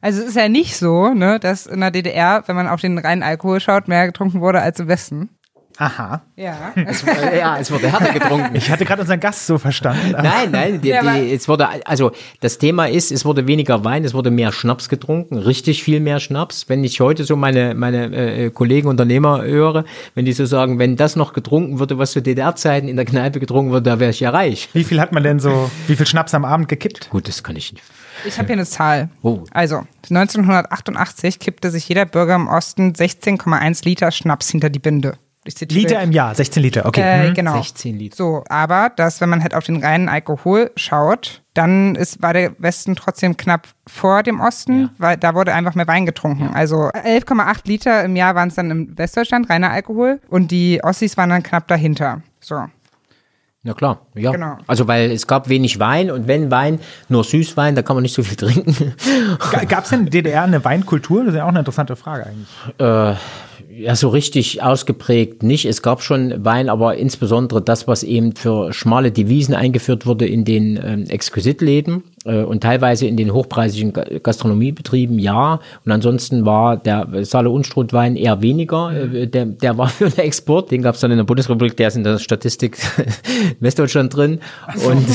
Also 0.00 0.22
es 0.22 0.28
ist 0.28 0.36
ja 0.36 0.48
nicht 0.48 0.76
so, 0.76 1.12
ne, 1.12 1.38
dass 1.40 1.66
in 1.66 1.80
der 1.80 1.90
DDR, 1.90 2.44
wenn 2.46 2.56
man 2.56 2.68
auf 2.68 2.80
den 2.80 2.98
reinen 2.98 3.22
Alkohol 3.22 3.60
schaut, 3.60 3.88
mehr 3.88 4.06
getrunken 4.06 4.40
wurde 4.40 4.60
als 4.60 4.78
im 4.80 4.88
Westen. 4.88 5.30
Aha. 5.78 6.22
Ja. 6.34 6.72
Es, 6.88 7.02
ja, 7.02 7.58
es 7.58 7.70
wurde 7.70 7.92
härter 7.92 8.12
getrunken. 8.12 8.56
Ich 8.56 8.70
hatte 8.70 8.84
gerade 8.84 9.02
unseren 9.02 9.20
Gast 9.20 9.46
so 9.46 9.58
verstanden. 9.58 10.12
Nein, 10.12 10.50
nein, 10.50 10.80
die, 10.80 10.90
die, 10.90 11.32
es 11.32 11.48
wurde, 11.48 11.68
also 11.86 12.12
das 12.40 12.58
Thema 12.58 12.86
ist, 12.86 13.12
es 13.12 13.24
wurde 13.24 13.46
weniger 13.46 13.84
Wein, 13.84 14.04
es 14.04 14.14
wurde 14.14 14.30
mehr 14.30 14.52
Schnaps 14.52 14.88
getrunken, 14.88 15.38
richtig 15.38 15.82
viel 15.82 16.00
mehr 16.00 16.18
Schnaps. 16.18 16.68
Wenn 16.68 16.82
ich 16.82 17.00
heute 17.00 17.24
so 17.24 17.36
meine, 17.36 17.74
meine 17.74 18.14
äh, 18.14 18.50
Kollegen 18.50 18.88
Unternehmer 18.88 19.42
höre, 19.42 19.84
wenn 20.14 20.24
die 20.24 20.32
so 20.32 20.46
sagen, 20.46 20.78
wenn 20.78 20.96
das 20.96 21.14
noch 21.14 21.32
getrunken 21.32 21.78
würde, 21.78 21.98
was 21.98 22.12
zu 22.12 22.22
DDR-Zeiten 22.22 22.88
in 22.88 22.96
der 22.96 23.04
Kneipe 23.04 23.38
getrunken 23.38 23.70
wurde, 23.70 23.82
da 23.82 24.00
wäre 24.00 24.10
ich 24.10 24.20
ja 24.20 24.30
reich. 24.30 24.70
Wie 24.72 24.84
viel 24.84 25.00
hat 25.00 25.12
man 25.12 25.22
denn 25.22 25.38
so, 25.38 25.70
wie 25.86 25.96
viel 25.96 26.06
Schnaps 26.06 26.34
am 26.34 26.44
Abend 26.44 26.68
gekippt? 26.68 27.10
Gut, 27.10 27.28
das 27.28 27.42
kann 27.42 27.56
ich 27.56 27.72
nicht. 27.72 27.84
Ich 28.24 28.38
habe 28.38 28.46
hier 28.46 28.56
eine 28.56 28.66
Zahl. 28.66 29.10
Oh. 29.22 29.44
Also, 29.52 29.84
1988 30.08 31.38
kippte 31.38 31.70
sich 31.70 31.88
jeder 31.88 32.06
Bürger 32.06 32.34
im 32.34 32.48
Osten 32.48 32.92
16,1 32.92 33.84
Liter 33.84 34.10
Schnaps 34.10 34.50
hinter 34.50 34.70
die 34.70 34.78
Binde. 34.78 35.18
Liter 35.70 36.02
im 36.02 36.12
Jahr, 36.12 36.34
16 36.34 36.62
Liter, 36.62 36.86
okay. 36.86 37.00
Äh, 37.00 37.30
mhm. 37.30 37.34
genau. 37.34 37.56
16 37.56 37.98
Liter. 37.98 38.16
So, 38.16 38.44
aber 38.48 38.92
das, 38.94 39.20
wenn 39.20 39.30
man 39.30 39.42
halt 39.42 39.54
auf 39.54 39.64
den 39.64 39.82
reinen 39.82 40.08
Alkohol 40.08 40.70
schaut, 40.76 41.42
dann 41.54 41.94
ist, 41.94 42.22
war 42.22 42.34
der 42.34 42.52
Westen 42.58 42.96
trotzdem 42.96 43.36
knapp 43.36 43.68
vor 43.86 44.22
dem 44.22 44.40
Osten, 44.40 44.82
ja. 44.82 44.90
weil 44.98 45.16
da 45.16 45.34
wurde 45.34 45.54
einfach 45.54 45.74
mehr 45.74 45.88
Wein 45.88 46.06
getrunken. 46.06 46.44
Ja. 46.44 46.52
Also 46.52 46.90
11,8 46.90 47.60
Liter 47.64 48.04
im 48.04 48.16
Jahr 48.16 48.34
waren 48.34 48.48
es 48.48 48.56
dann 48.56 48.70
im 48.70 48.98
Westdeutschland, 48.98 49.48
reiner 49.48 49.70
Alkohol. 49.70 50.20
Und 50.28 50.50
die 50.50 50.80
Ossis 50.84 51.16
waren 51.16 51.30
dann 51.30 51.42
knapp 51.42 51.66
dahinter. 51.68 52.22
So. 52.40 52.64
Ja 53.68 53.74
klar, 53.74 54.00
ja. 54.14 54.32
Genau. 54.32 54.56
Also 54.66 54.88
weil 54.88 55.10
es 55.10 55.26
gab 55.26 55.50
wenig 55.50 55.78
Wein 55.78 56.10
und 56.10 56.26
wenn 56.26 56.50
Wein, 56.50 56.80
nur 57.10 57.22
Süßwein, 57.22 57.74
da 57.74 57.82
kann 57.82 57.96
man 57.96 58.02
nicht 58.02 58.14
so 58.14 58.22
viel 58.22 58.34
trinken. 58.34 58.94
Gab 59.68 59.84
es 59.84 59.90
denn 59.90 60.00
in 60.00 60.04
der 60.06 60.22
DDR 60.22 60.44
eine 60.44 60.64
Weinkultur? 60.64 61.24
Das 61.24 61.34
ist 61.34 61.36
ja 61.36 61.44
auch 61.44 61.48
eine 61.48 61.58
interessante 61.58 61.94
Frage 61.94 62.24
eigentlich. 62.28 62.48
Äh, 62.78 63.14
ja, 63.70 63.94
so 63.94 64.08
richtig 64.08 64.62
ausgeprägt 64.62 65.42
nicht. 65.42 65.64
Es 65.64 65.82
gab 65.82 66.02
schon 66.02 66.44
Wein, 66.44 66.68
aber 66.68 66.96
insbesondere 66.96 67.62
das, 67.62 67.86
was 67.86 68.02
eben 68.02 68.34
für 68.34 68.72
schmale 68.72 69.12
Devisen 69.12 69.54
eingeführt 69.54 70.06
wurde 70.06 70.26
in 70.26 70.44
den 70.44 70.78
ähm, 70.82 71.04
Exquisitläden 71.08 72.02
äh, 72.24 72.42
und 72.42 72.62
teilweise 72.62 73.06
in 73.06 73.16
den 73.16 73.32
hochpreisigen 73.32 73.92
Gastronomiebetrieben, 74.22 75.18
ja. 75.18 75.60
Und 75.84 75.92
ansonsten 75.92 76.44
war 76.44 76.76
der 76.76 77.24
Saale 77.24 77.50
Unstrutwein 77.50 78.16
eher 78.16 78.42
weniger. 78.42 78.92
Äh, 78.92 79.26
der, 79.26 79.46
der 79.46 79.78
war 79.78 79.88
für 79.88 80.10
den 80.10 80.24
Export. 80.24 80.70
Den 80.70 80.82
gab 80.82 80.94
es 80.94 81.00
dann 81.00 81.10
in 81.10 81.16
der 81.16 81.24
Bundesrepublik, 81.24 81.76
der 81.76 81.88
ist 81.88 81.96
in 81.96 82.04
der 82.04 82.18
Statistik 82.18 82.78
Westdeutschland 83.60 84.14
drin. 84.14 84.40
Und, 84.86 85.06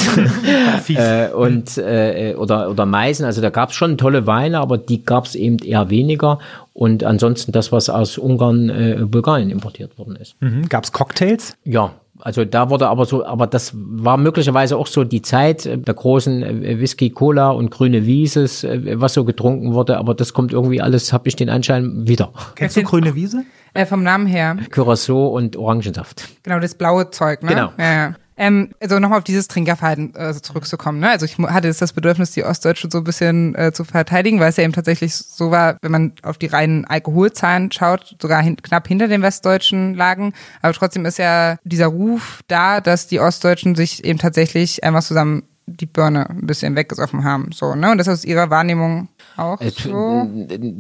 äh, 0.97 1.29
und 1.33 1.77
äh, 1.77 2.35
oder, 2.37 2.69
oder 2.69 2.85
Meißen. 2.85 3.25
Also 3.25 3.41
da 3.41 3.49
gab 3.49 3.69
es 3.69 3.75
schon 3.75 3.97
tolle 3.97 4.27
Weine, 4.27 4.59
aber 4.59 4.77
die 4.77 5.03
gab 5.03 5.25
es 5.25 5.35
eben 5.35 5.57
eher 5.59 5.89
weniger. 5.89 6.39
Und 6.73 7.03
ansonsten 7.03 7.51
das, 7.51 7.71
was 7.71 7.89
aus 7.89 8.17
Ungarn, 8.17 8.69
äh, 8.69 9.05
Bulgarien 9.05 9.51
importiert 9.51 9.97
worden 9.97 10.15
ist. 10.15 10.41
Mhm. 10.41 10.67
Gab 10.69 10.83
es 10.83 10.91
Cocktails? 10.91 11.55
Ja, 11.63 11.91
also 12.19 12.45
da 12.45 12.69
wurde 12.69 12.87
aber 12.87 13.05
so, 13.05 13.25
aber 13.25 13.47
das 13.47 13.73
war 13.75 14.17
möglicherweise 14.17 14.77
auch 14.77 14.87
so 14.87 15.03
die 15.03 15.21
Zeit 15.21 15.65
der 15.65 15.93
großen 15.93 16.41
äh, 16.41 16.79
Whisky, 16.79 17.09
Cola 17.09 17.49
und 17.49 17.69
grüne 17.69 18.05
Wieses, 18.05 18.63
äh, 18.63 18.99
was 18.99 19.13
so 19.13 19.25
getrunken 19.25 19.73
wurde. 19.73 19.97
Aber 19.97 20.13
das 20.13 20.33
kommt 20.33 20.53
irgendwie 20.53 20.81
alles, 20.81 21.11
habe 21.11 21.27
ich 21.27 21.35
den 21.35 21.49
Anschein, 21.49 22.07
wieder. 22.07 22.31
Kennst 22.55 22.77
du 22.77 22.83
grüne 22.83 23.13
Wiese? 23.15 23.43
Äh, 23.73 23.85
vom 23.85 24.03
Namen 24.03 24.25
her. 24.27 24.57
Curacao 24.71 25.27
und 25.27 25.57
Orangensaft. 25.57 26.29
Genau, 26.43 26.59
das 26.59 26.75
blaue 26.75 27.09
Zeug, 27.09 27.43
ne? 27.43 27.49
Genau. 27.49 27.73
Ja, 27.77 27.93
ja. 27.93 28.15
Ähm, 28.35 28.73
also 28.81 28.99
nochmal 28.99 29.19
auf 29.19 29.23
dieses 29.23 29.47
Trinkerverhalten 29.47 30.15
äh, 30.15 30.33
zurückzukommen. 30.33 30.99
Ne? 30.99 31.09
Also 31.09 31.25
ich 31.25 31.37
hatte 31.37 31.67
jetzt 31.67 31.81
das 31.81 31.93
Bedürfnis, 31.93 32.31
die 32.31 32.43
Ostdeutschen 32.43 32.89
so 32.89 32.99
ein 32.99 33.03
bisschen 33.03 33.55
äh, 33.55 33.71
zu 33.71 33.83
verteidigen, 33.83 34.39
weil 34.39 34.49
es 34.49 34.57
ja 34.57 34.63
eben 34.63 34.73
tatsächlich 34.73 35.15
so 35.15 35.51
war, 35.51 35.77
wenn 35.81 35.91
man 35.91 36.13
auf 36.23 36.37
die 36.37 36.47
reinen 36.47 36.85
Alkoholzahlen 36.85 37.71
schaut, 37.71 38.15
sogar 38.21 38.41
hin, 38.41 38.57
knapp 38.57 38.87
hinter 38.87 39.07
den 39.07 39.21
Westdeutschen 39.21 39.93
lagen. 39.93 40.33
Aber 40.61 40.73
trotzdem 40.73 41.05
ist 41.05 41.19
ja 41.19 41.57
dieser 41.63 41.87
Ruf 41.87 42.41
da, 42.47 42.81
dass 42.81 43.07
die 43.07 43.19
Ostdeutschen 43.19 43.75
sich 43.75 44.03
eben 44.03 44.19
tatsächlich 44.19 44.83
einfach 44.83 45.03
zusammen 45.03 45.43
die 45.65 45.85
Birne 45.85 46.29
ein 46.29 46.45
bisschen 46.45 46.75
weggesoffen 46.75 47.23
haben. 47.23 47.51
So, 47.53 47.75
ne? 47.75 47.91
Und 47.91 47.97
das 47.97 48.09
aus 48.09 48.25
ihrer 48.25 48.49
Wahrnehmung 48.49 49.07
auch 49.37 49.59
äh, 49.59 49.71
so? 49.71 50.27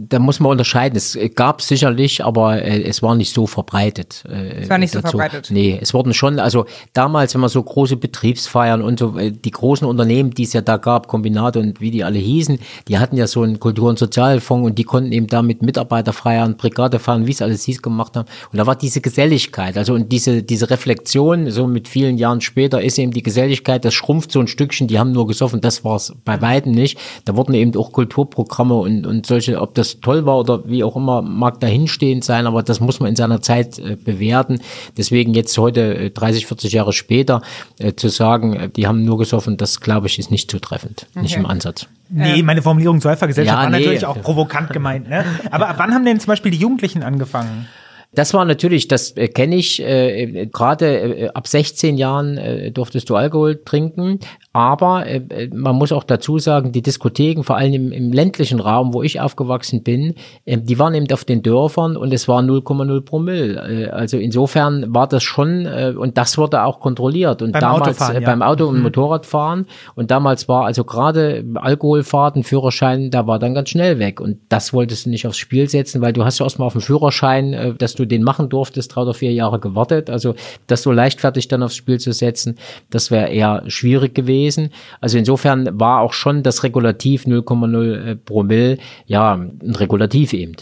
Da 0.09 0.19
muss 0.19 0.39
man 0.39 0.51
unterscheiden. 0.51 0.95
Es 0.95 1.17
gab 1.35 1.61
sicherlich, 1.61 2.23
aber 2.23 2.61
äh, 2.61 2.83
es 2.83 3.01
war 3.01 3.15
nicht 3.15 3.33
so 3.33 3.47
verbreitet. 3.47 4.23
Äh, 4.29 4.61
es 4.63 4.69
war 4.69 4.77
nicht 4.77 4.93
dazu. 4.93 5.07
so 5.07 5.17
verbreitet. 5.17 5.49
Nee, 5.49 5.79
es 5.81 5.93
wurden 5.93 6.13
schon, 6.13 6.39
also 6.39 6.65
damals, 6.93 7.33
wenn 7.33 7.41
man 7.41 7.49
so 7.49 7.61
große 7.61 7.97
Betriebsfeiern 7.97 8.81
und 8.81 8.99
so, 8.99 9.17
die 9.17 9.51
großen 9.51 9.87
Unternehmen, 9.87 10.31
die 10.31 10.43
es 10.43 10.53
ja 10.53 10.61
da 10.61 10.77
gab, 10.77 11.07
Kombinate 11.07 11.59
und 11.59 11.81
wie 11.81 11.91
die 11.91 12.03
alle 12.03 12.19
hießen, 12.19 12.59
die 12.87 12.97
hatten 12.99 13.17
ja 13.17 13.27
so 13.27 13.41
einen 13.41 13.59
Kultur- 13.59 13.89
und 13.89 13.99
Sozialfonds 13.99 14.67
und 14.67 14.77
die 14.77 14.83
konnten 14.83 15.11
eben 15.11 15.27
damit 15.27 15.61
Mitarbeiterfeiern, 15.61 16.55
Brigadefeiern, 16.55 17.27
wie 17.27 17.31
es 17.31 17.41
alles 17.41 17.63
hieß, 17.63 17.81
gemacht 17.81 18.15
haben. 18.15 18.27
Und 18.51 18.57
da 18.57 18.67
war 18.67 18.75
diese 18.75 19.01
Geselligkeit, 19.01 19.77
also 19.77 19.93
und 19.93 20.11
diese, 20.11 20.43
diese 20.43 20.69
Reflexion, 20.69 21.49
so 21.49 21.67
mit 21.67 21.87
vielen 21.87 22.17
Jahren 22.17 22.41
später, 22.41 22.81
ist 22.81 22.97
eben 22.99 23.11
die 23.11 23.23
Geselligkeit, 23.23 23.83
das 23.83 23.93
schrumpft 23.93 24.31
so 24.31 24.39
ein 24.39 24.47
Stückchen, 24.47 24.87
die 24.87 24.99
haben 24.99 25.11
nur 25.11 25.27
gesoffen, 25.27 25.61
das 25.61 25.83
war 25.83 25.95
es 25.95 26.13
bei 26.23 26.41
weitem 26.41 26.71
nicht. 26.71 26.97
Da 27.25 27.35
wurden 27.35 27.53
eben 27.53 27.75
auch 27.75 27.91
Kulturprogramme 27.91 28.42
Programme 28.43 28.75
und, 28.75 29.05
und 29.05 29.25
solche, 29.25 29.61
ob 29.61 29.73
das 29.75 29.99
toll 29.99 30.25
war 30.25 30.37
oder 30.37 30.67
wie 30.67 30.83
auch 30.83 30.95
immer, 30.95 31.21
mag 31.21 31.59
dahinstehend 31.59 32.23
sein, 32.23 32.47
aber 32.47 32.63
das 32.63 32.79
muss 32.79 32.99
man 32.99 33.09
in 33.09 33.15
seiner 33.15 33.41
Zeit 33.41 33.79
äh, 33.79 33.95
bewerten. 33.95 34.59
Deswegen 34.97 35.33
jetzt 35.33 35.57
heute, 35.57 35.95
äh, 35.95 36.09
30, 36.09 36.45
40 36.47 36.73
Jahre 36.73 36.93
später, 36.93 37.41
äh, 37.79 37.93
zu 37.93 38.09
sagen, 38.09 38.53
äh, 38.53 38.69
die 38.69 38.87
haben 38.87 39.03
nur 39.03 39.17
gesoffen, 39.17 39.57
das 39.57 39.79
glaube 39.79 40.07
ich 40.07 40.19
ist 40.19 40.31
nicht 40.31 40.51
zutreffend, 40.51 41.07
okay. 41.11 41.21
nicht 41.21 41.35
im 41.35 41.45
Ansatz. 41.45 41.87
Nee, 42.09 42.43
meine 42.43 42.61
Formulierung 42.61 43.01
Säufergesellschaft 43.01 43.57
ja, 43.57 43.63
war 43.63 43.69
nee. 43.71 43.79
natürlich 43.79 44.05
auch 44.05 44.21
provokant 44.21 44.69
gemeint. 44.69 45.09
Ne? 45.09 45.25
Aber 45.49 45.73
wann 45.77 45.93
haben 45.93 46.05
denn 46.05 46.19
zum 46.19 46.27
Beispiel 46.27 46.51
die 46.51 46.59
Jugendlichen 46.59 47.01
angefangen? 47.01 47.67
Das 48.15 48.33
war 48.33 48.45
natürlich, 48.45 48.87
das 48.87 49.11
äh, 49.17 49.27
kenne 49.27 49.55
ich, 49.55 49.81
äh, 49.81 50.47
gerade 50.47 50.99
äh, 50.99 51.29
ab 51.29 51.47
16 51.47 51.97
Jahren 51.97 52.37
äh, 52.37 52.71
durftest 52.71 53.09
du 53.09 53.15
Alkohol 53.15 53.61
trinken. 53.63 54.19
Aber 54.53 55.07
äh, 55.07 55.17
äh, 55.29 55.49
man 55.51 55.75
muss 55.75 55.91
auch 55.91 56.03
dazu 56.03 56.37
sagen, 56.37 56.71
die 56.71 56.83
Diskotheken, 56.83 57.43
vor 57.43 57.57
allem 57.57 57.73
im, 57.73 57.91
im 57.91 58.13
ländlichen 58.13 58.59
Raum, 58.59 58.93
wo 58.93 59.01
ich 59.01 59.19
aufgewachsen 59.19 59.81
bin, 59.81 60.13
äh, 60.45 60.59
die 60.59 60.77
waren 60.77 60.93
eben 60.93 61.11
auf 61.11 61.25
den 61.25 61.41
Dörfern 61.41 61.97
und 61.97 62.13
es 62.13 62.27
war 62.27 62.39
0,0 62.41 63.01
Promille. 63.01 63.87
Äh, 63.87 63.89
also 63.89 64.17
insofern 64.17 64.93
war 64.93 65.07
das 65.07 65.23
schon, 65.23 65.65
äh, 65.65 65.93
und 65.97 66.19
das 66.19 66.37
wurde 66.37 66.63
auch 66.63 66.79
kontrolliert. 66.79 67.41
Und 67.41 67.53
beim 67.53 67.61
damals 67.61 67.81
Autofahren, 67.81 68.15
äh, 68.17 68.21
ja. 68.21 68.25
beim 68.27 68.43
Auto- 68.43 68.67
und 68.67 68.77
mhm. 68.77 68.83
Motorradfahren. 68.83 69.65
Und 69.95 70.11
damals 70.11 70.47
war 70.47 70.65
also 70.65 70.83
gerade 70.83 71.43
Alkoholfahrten, 71.55 72.43
Führerschein, 72.43 73.09
da 73.09 73.25
war 73.25 73.39
dann 73.39 73.55
ganz 73.55 73.69
schnell 73.69 73.97
weg. 73.97 74.21
Und 74.21 74.37
das 74.49 74.71
wolltest 74.71 75.07
du 75.07 75.09
nicht 75.09 75.25
aufs 75.25 75.37
Spiel 75.37 75.67
setzen, 75.67 75.99
weil 76.01 76.13
du 76.13 76.25
hast 76.25 76.37
ja 76.37 76.45
erstmal 76.45 76.67
auf 76.67 76.73
dem 76.73 76.81
Führerschein, 76.81 77.53
äh, 77.53 77.73
dass 77.73 77.95
du 77.95 78.02
du 78.03 78.07
den 78.07 78.23
machen 78.23 78.49
durftest, 78.49 78.95
drei 78.95 79.01
oder 79.01 79.13
vier 79.13 79.33
Jahre 79.33 79.59
gewartet. 79.59 80.09
Also 80.09 80.35
das 80.67 80.83
so 80.83 80.91
leichtfertig 80.91 81.47
dann 81.47 81.63
aufs 81.63 81.75
Spiel 81.75 81.99
zu 81.99 82.11
setzen, 82.11 82.57
das 82.89 83.11
wäre 83.11 83.29
eher 83.29 83.63
schwierig 83.67 84.15
gewesen. 84.15 84.69
Also 85.01 85.17
insofern 85.17 85.79
war 85.79 86.01
auch 86.01 86.13
schon 86.13 86.43
das 86.43 86.63
Regulativ 86.63 87.25
0,0 87.25 88.15
Promille 88.25 88.77
ja 89.05 89.33
ein 89.33 89.75
Regulativ 89.75 90.33
eben. 90.33 90.55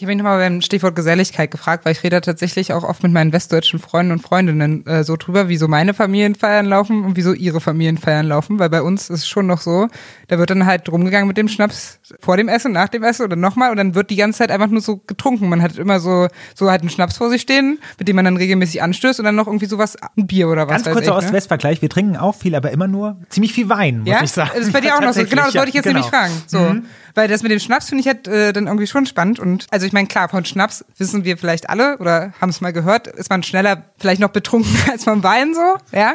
Ich 0.00 0.04
habe 0.04 0.14
mich 0.14 0.22
nochmal 0.22 0.38
beim 0.38 0.62
Stichwort 0.62 0.96
Geselligkeit 0.96 1.50
gefragt, 1.50 1.84
weil 1.84 1.92
ich 1.92 2.02
rede 2.02 2.22
tatsächlich 2.22 2.72
auch 2.72 2.84
oft 2.84 3.02
mit 3.02 3.12
meinen 3.12 3.34
westdeutschen 3.34 3.78
Freunden 3.78 4.12
und 4.12 4.22
Freundinnen 4.22 4.86
äh, 4.86 5.04
so 5.04 5.14
drüber, 5.18 5.50
wie 5.50 5.58
so 5.58 5.68
meine 5.68 5.92
Familienfeiern 5.92 6.64
laufen 6.64 7.04
und 7.04 7.16
wie 7.16 7.20
so 7.20 7.34
ihre 7.34 7.60
Familienfeiern 7.60 8.26
laufen, 8.26 8.58
weil 8.58 8.70
bei 8.70 8.80
uns 8.80 9.10
ist 9.10 9.18
es 9.20 9.28
schon 9.28 9.46
noch 9.46 9.60
so, 9.60 9.88
da 10.28 10.38
wird 10.38 10.48
dann 10.48 10.64
halt 10.64 10.90
rumgegangen 10.90 11.28
mit 11.28 11.36
dem 11.36 11.48
Schnaps 11.48 12.00
vor 12.18 12.38
dem 12.38 12.48
Essen, 12.48 12.72
nach 12.72 12.88
dem 12.88 13.02
Essen 13.02 13.26
oder 13.26 13.36
nochmal 13.36 13.72
und 13.72 13.76
dann 13.76 13.94
wird 13.94 14.08
die 14.08 14.16
ganze 14.16 14.38
Zeit 14.38 14.50
einfach 14.50 14.68
nur 14.68 14.80
so 14.80 14.96
getrunken. 14.96 15.50
Man 15.50 15.60
hat 15.60 15.76
immer 15.76 16.00
so, 16.00 16.28
so 16.54 16.70
halt 16.70 16.80
einen 16.80 16.88
Schnaps 16.88 17.18
vor 17.18 17.28
sich 17.28 17.42
stehen, 17.42 17.78
mit 17.98 18.08
dem 18.08 18.16
man 18.16 18.24
dann 18.24 18.38
regelmäßig 18.38 18.82
anstößt 18.82 19.18
und 19.18 19.26
dann 19.26 19.36
noch 19.36 19.48
irgendwie 19.48 19.66
sowas, 19.66 19.98
ein 20.16 20.26
Bier 20.26 20.48
oder 20.48 20.66
was. 20.66 20.82
Ganz 20.82 20.96
kurzer 20.96 21.10
ne? 21.10 21.16
Ost-West-Vergleich, 21.18 21.82
wir 21.82 21.90
trinken 21.90 22.16
auch 22.16 22.36
viel, 22.36 22.54
aber 22.54 22.70
immer 22.70 22.88
nur 22.88 23.18
ziemlich 23.28 23.52
viel 23.52 23.68
Wein, 23.68 23.98
muss 23.98 24.08
ja? 24.08 24.22
ich 24.22 24.30
sagen. 24.30 24.50
Das 24.54 24.66
ist 24.66 24.72
bei 24.72 24.80
dir 24.80 24.96
auch 24.96 25.02
noch 25.02 25.12
so. 25.12 25.20
Genau, 25.30 25.44
das 25.44 25.54
wollte 25.54 25.68
ich 25.68 25.74
jetzt 25.74 25.84
genau. 25.84 25.96
nämlich 25.96 26.10
fragen. 26.10 26.32
So. 26.46 26.58
Mhm. 26.58 26.86
Weil 27.14 27.28
das 27.28 27.42
mit 27.42 27.52
dem 27.52 27.58
Schnaps 27.58 27.88
finde 27.88 28.00
ich 28.00 28.06
halt 28.06 28.28
äh, 28.28 28.52
dann 28.52 28.66
irgendwie 28.66 28.86
schon 28.86 29.06
spannend. 29.06 29.40
Und 29.40 29.66
also 29.70 29.86
ich 29.90 29.92
meine, 29.92 30.06
klar, 30.06 30.28
von 30.28 30.44
Schnaps 30.44 30.84
wissen 30.98 31.24
wir 31.24 31.36
vielleicht 31.36 31.68
alle 31.68 31.98
oder 31.98 32.32
haben 32.40 32.50
es 32.50 32.60
mal 32.60 32.72
gehört, 32.72 33.08
ist 33.08 33.28
man 33.28 33.42
schneller 33.42 33.86
vielleicht 33.98 34.20
noch 34.20 34.28
betrunken 34.28 34.72
als 34.92 35.04
beim 35.04 35.24
Wein 35.24 35.52
so, 35.52 35.78
ja. 35.90 36.14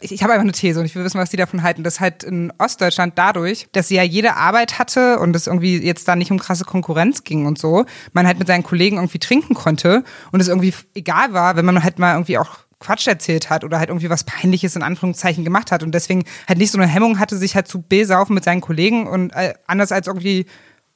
Ich, 0.00 0.12
ich 0.12 0.22
habe 0.22 0.32
einfach 0.34 0.44
eine 0.44 0.52
These 0.52 0.78
und 0.78 0.86
ich 0.86 0.94
will 0.94 1.02
wissen, 1.02 1.18
was 1.18 1.30
die 1.30 1.36
davon 1.36 1.64
halten. 1.64 1.82
Das 1.82 1.98
halt 1.98 2.22
in 2.22 2.52
Ostdeutschland 2.58 3.18
dadurch, 3.18 3.66
dass 3.72 3.88
sie 3.88 3.96
ja 3.96 4.04
jede 4.04 4.36
Arbeit 4.36 4.78
hatte 4.78 5.18
und 5.18 5.34
es 5.34 5.48
irgendwie 5.48 5.78
jetzt 5.78 6.06
da 6.06 6.14
nicht 6.14 6.30
um 6.30 6.38
krasse 6.38 6.64
Konkurrenz 6.64 7.24
ging 7.24 7.46
und 7.46 7.58
so, 7.58 7.84
man 8.12 8.28
halt 8.28 8.38
mit 8.38 8.46
seinen 8.46 8.62
Kollegen 8.62 8.98
irgendwie 8.98 9.18
trinken 9.18 9.54
konnte 9.54 10.04
und 10.30 10.38
es 10.38 10.46
irgendwie 10.46 10.72
egal 10.94 11.32
war, 11.32 11.56
wenn 11.56 11.64
man 11.64 11.82
halt 11.82 11.98
mal 11.98 12.12
irgendwie 12.12 12.38
auch 12.38 12.58
Quatsch 12.78 13.08
erzählt 13.08 13.50
hat 13.50 13.64
oder 13.64 13.80
halt 13.80 13.88
irgendwie 13.88 14.10
was 14.10 14.22
Peinliches 14.22 14.76
in 14.76 14.84
Anführungszeichen 14.84 15.42
gemacht 15.42 15.72
hat 15.72 15.82
und 15.82 15.92
deswegen 15.92 16.22
halt 16.46 16.58
nicht 16.58 16.70
so 16.70 16.78
eine 16.78 16.86
Hemmung 16.86 17.18
hatte, 17.18 17.36
sich 17.36 17.56
halt 17.56 17.66
zu 17.66 17.82
besaufen 17.82 18.34
mit 18.34 18.44
seinen 18.44 18.60
Kollegen 18.60 19.08
und 19.08 19.30
äh, 19.30 19.54
anders 19.66 19.90
als 19.90 20.06
irgendwie 20.06 20.46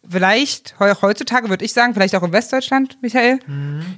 Vielleicht 0.08 0.74
heutzutage 0.80 1.50
würde 1.50 1.62
ich 1.62 1.74
sagen, 1.74 1.92
vielleicht 1.92 2.16
auch 2.16 2.22
in 2.22 2.32
Westdeutschland, 2.32 2.96
Michael. 3.02 3.38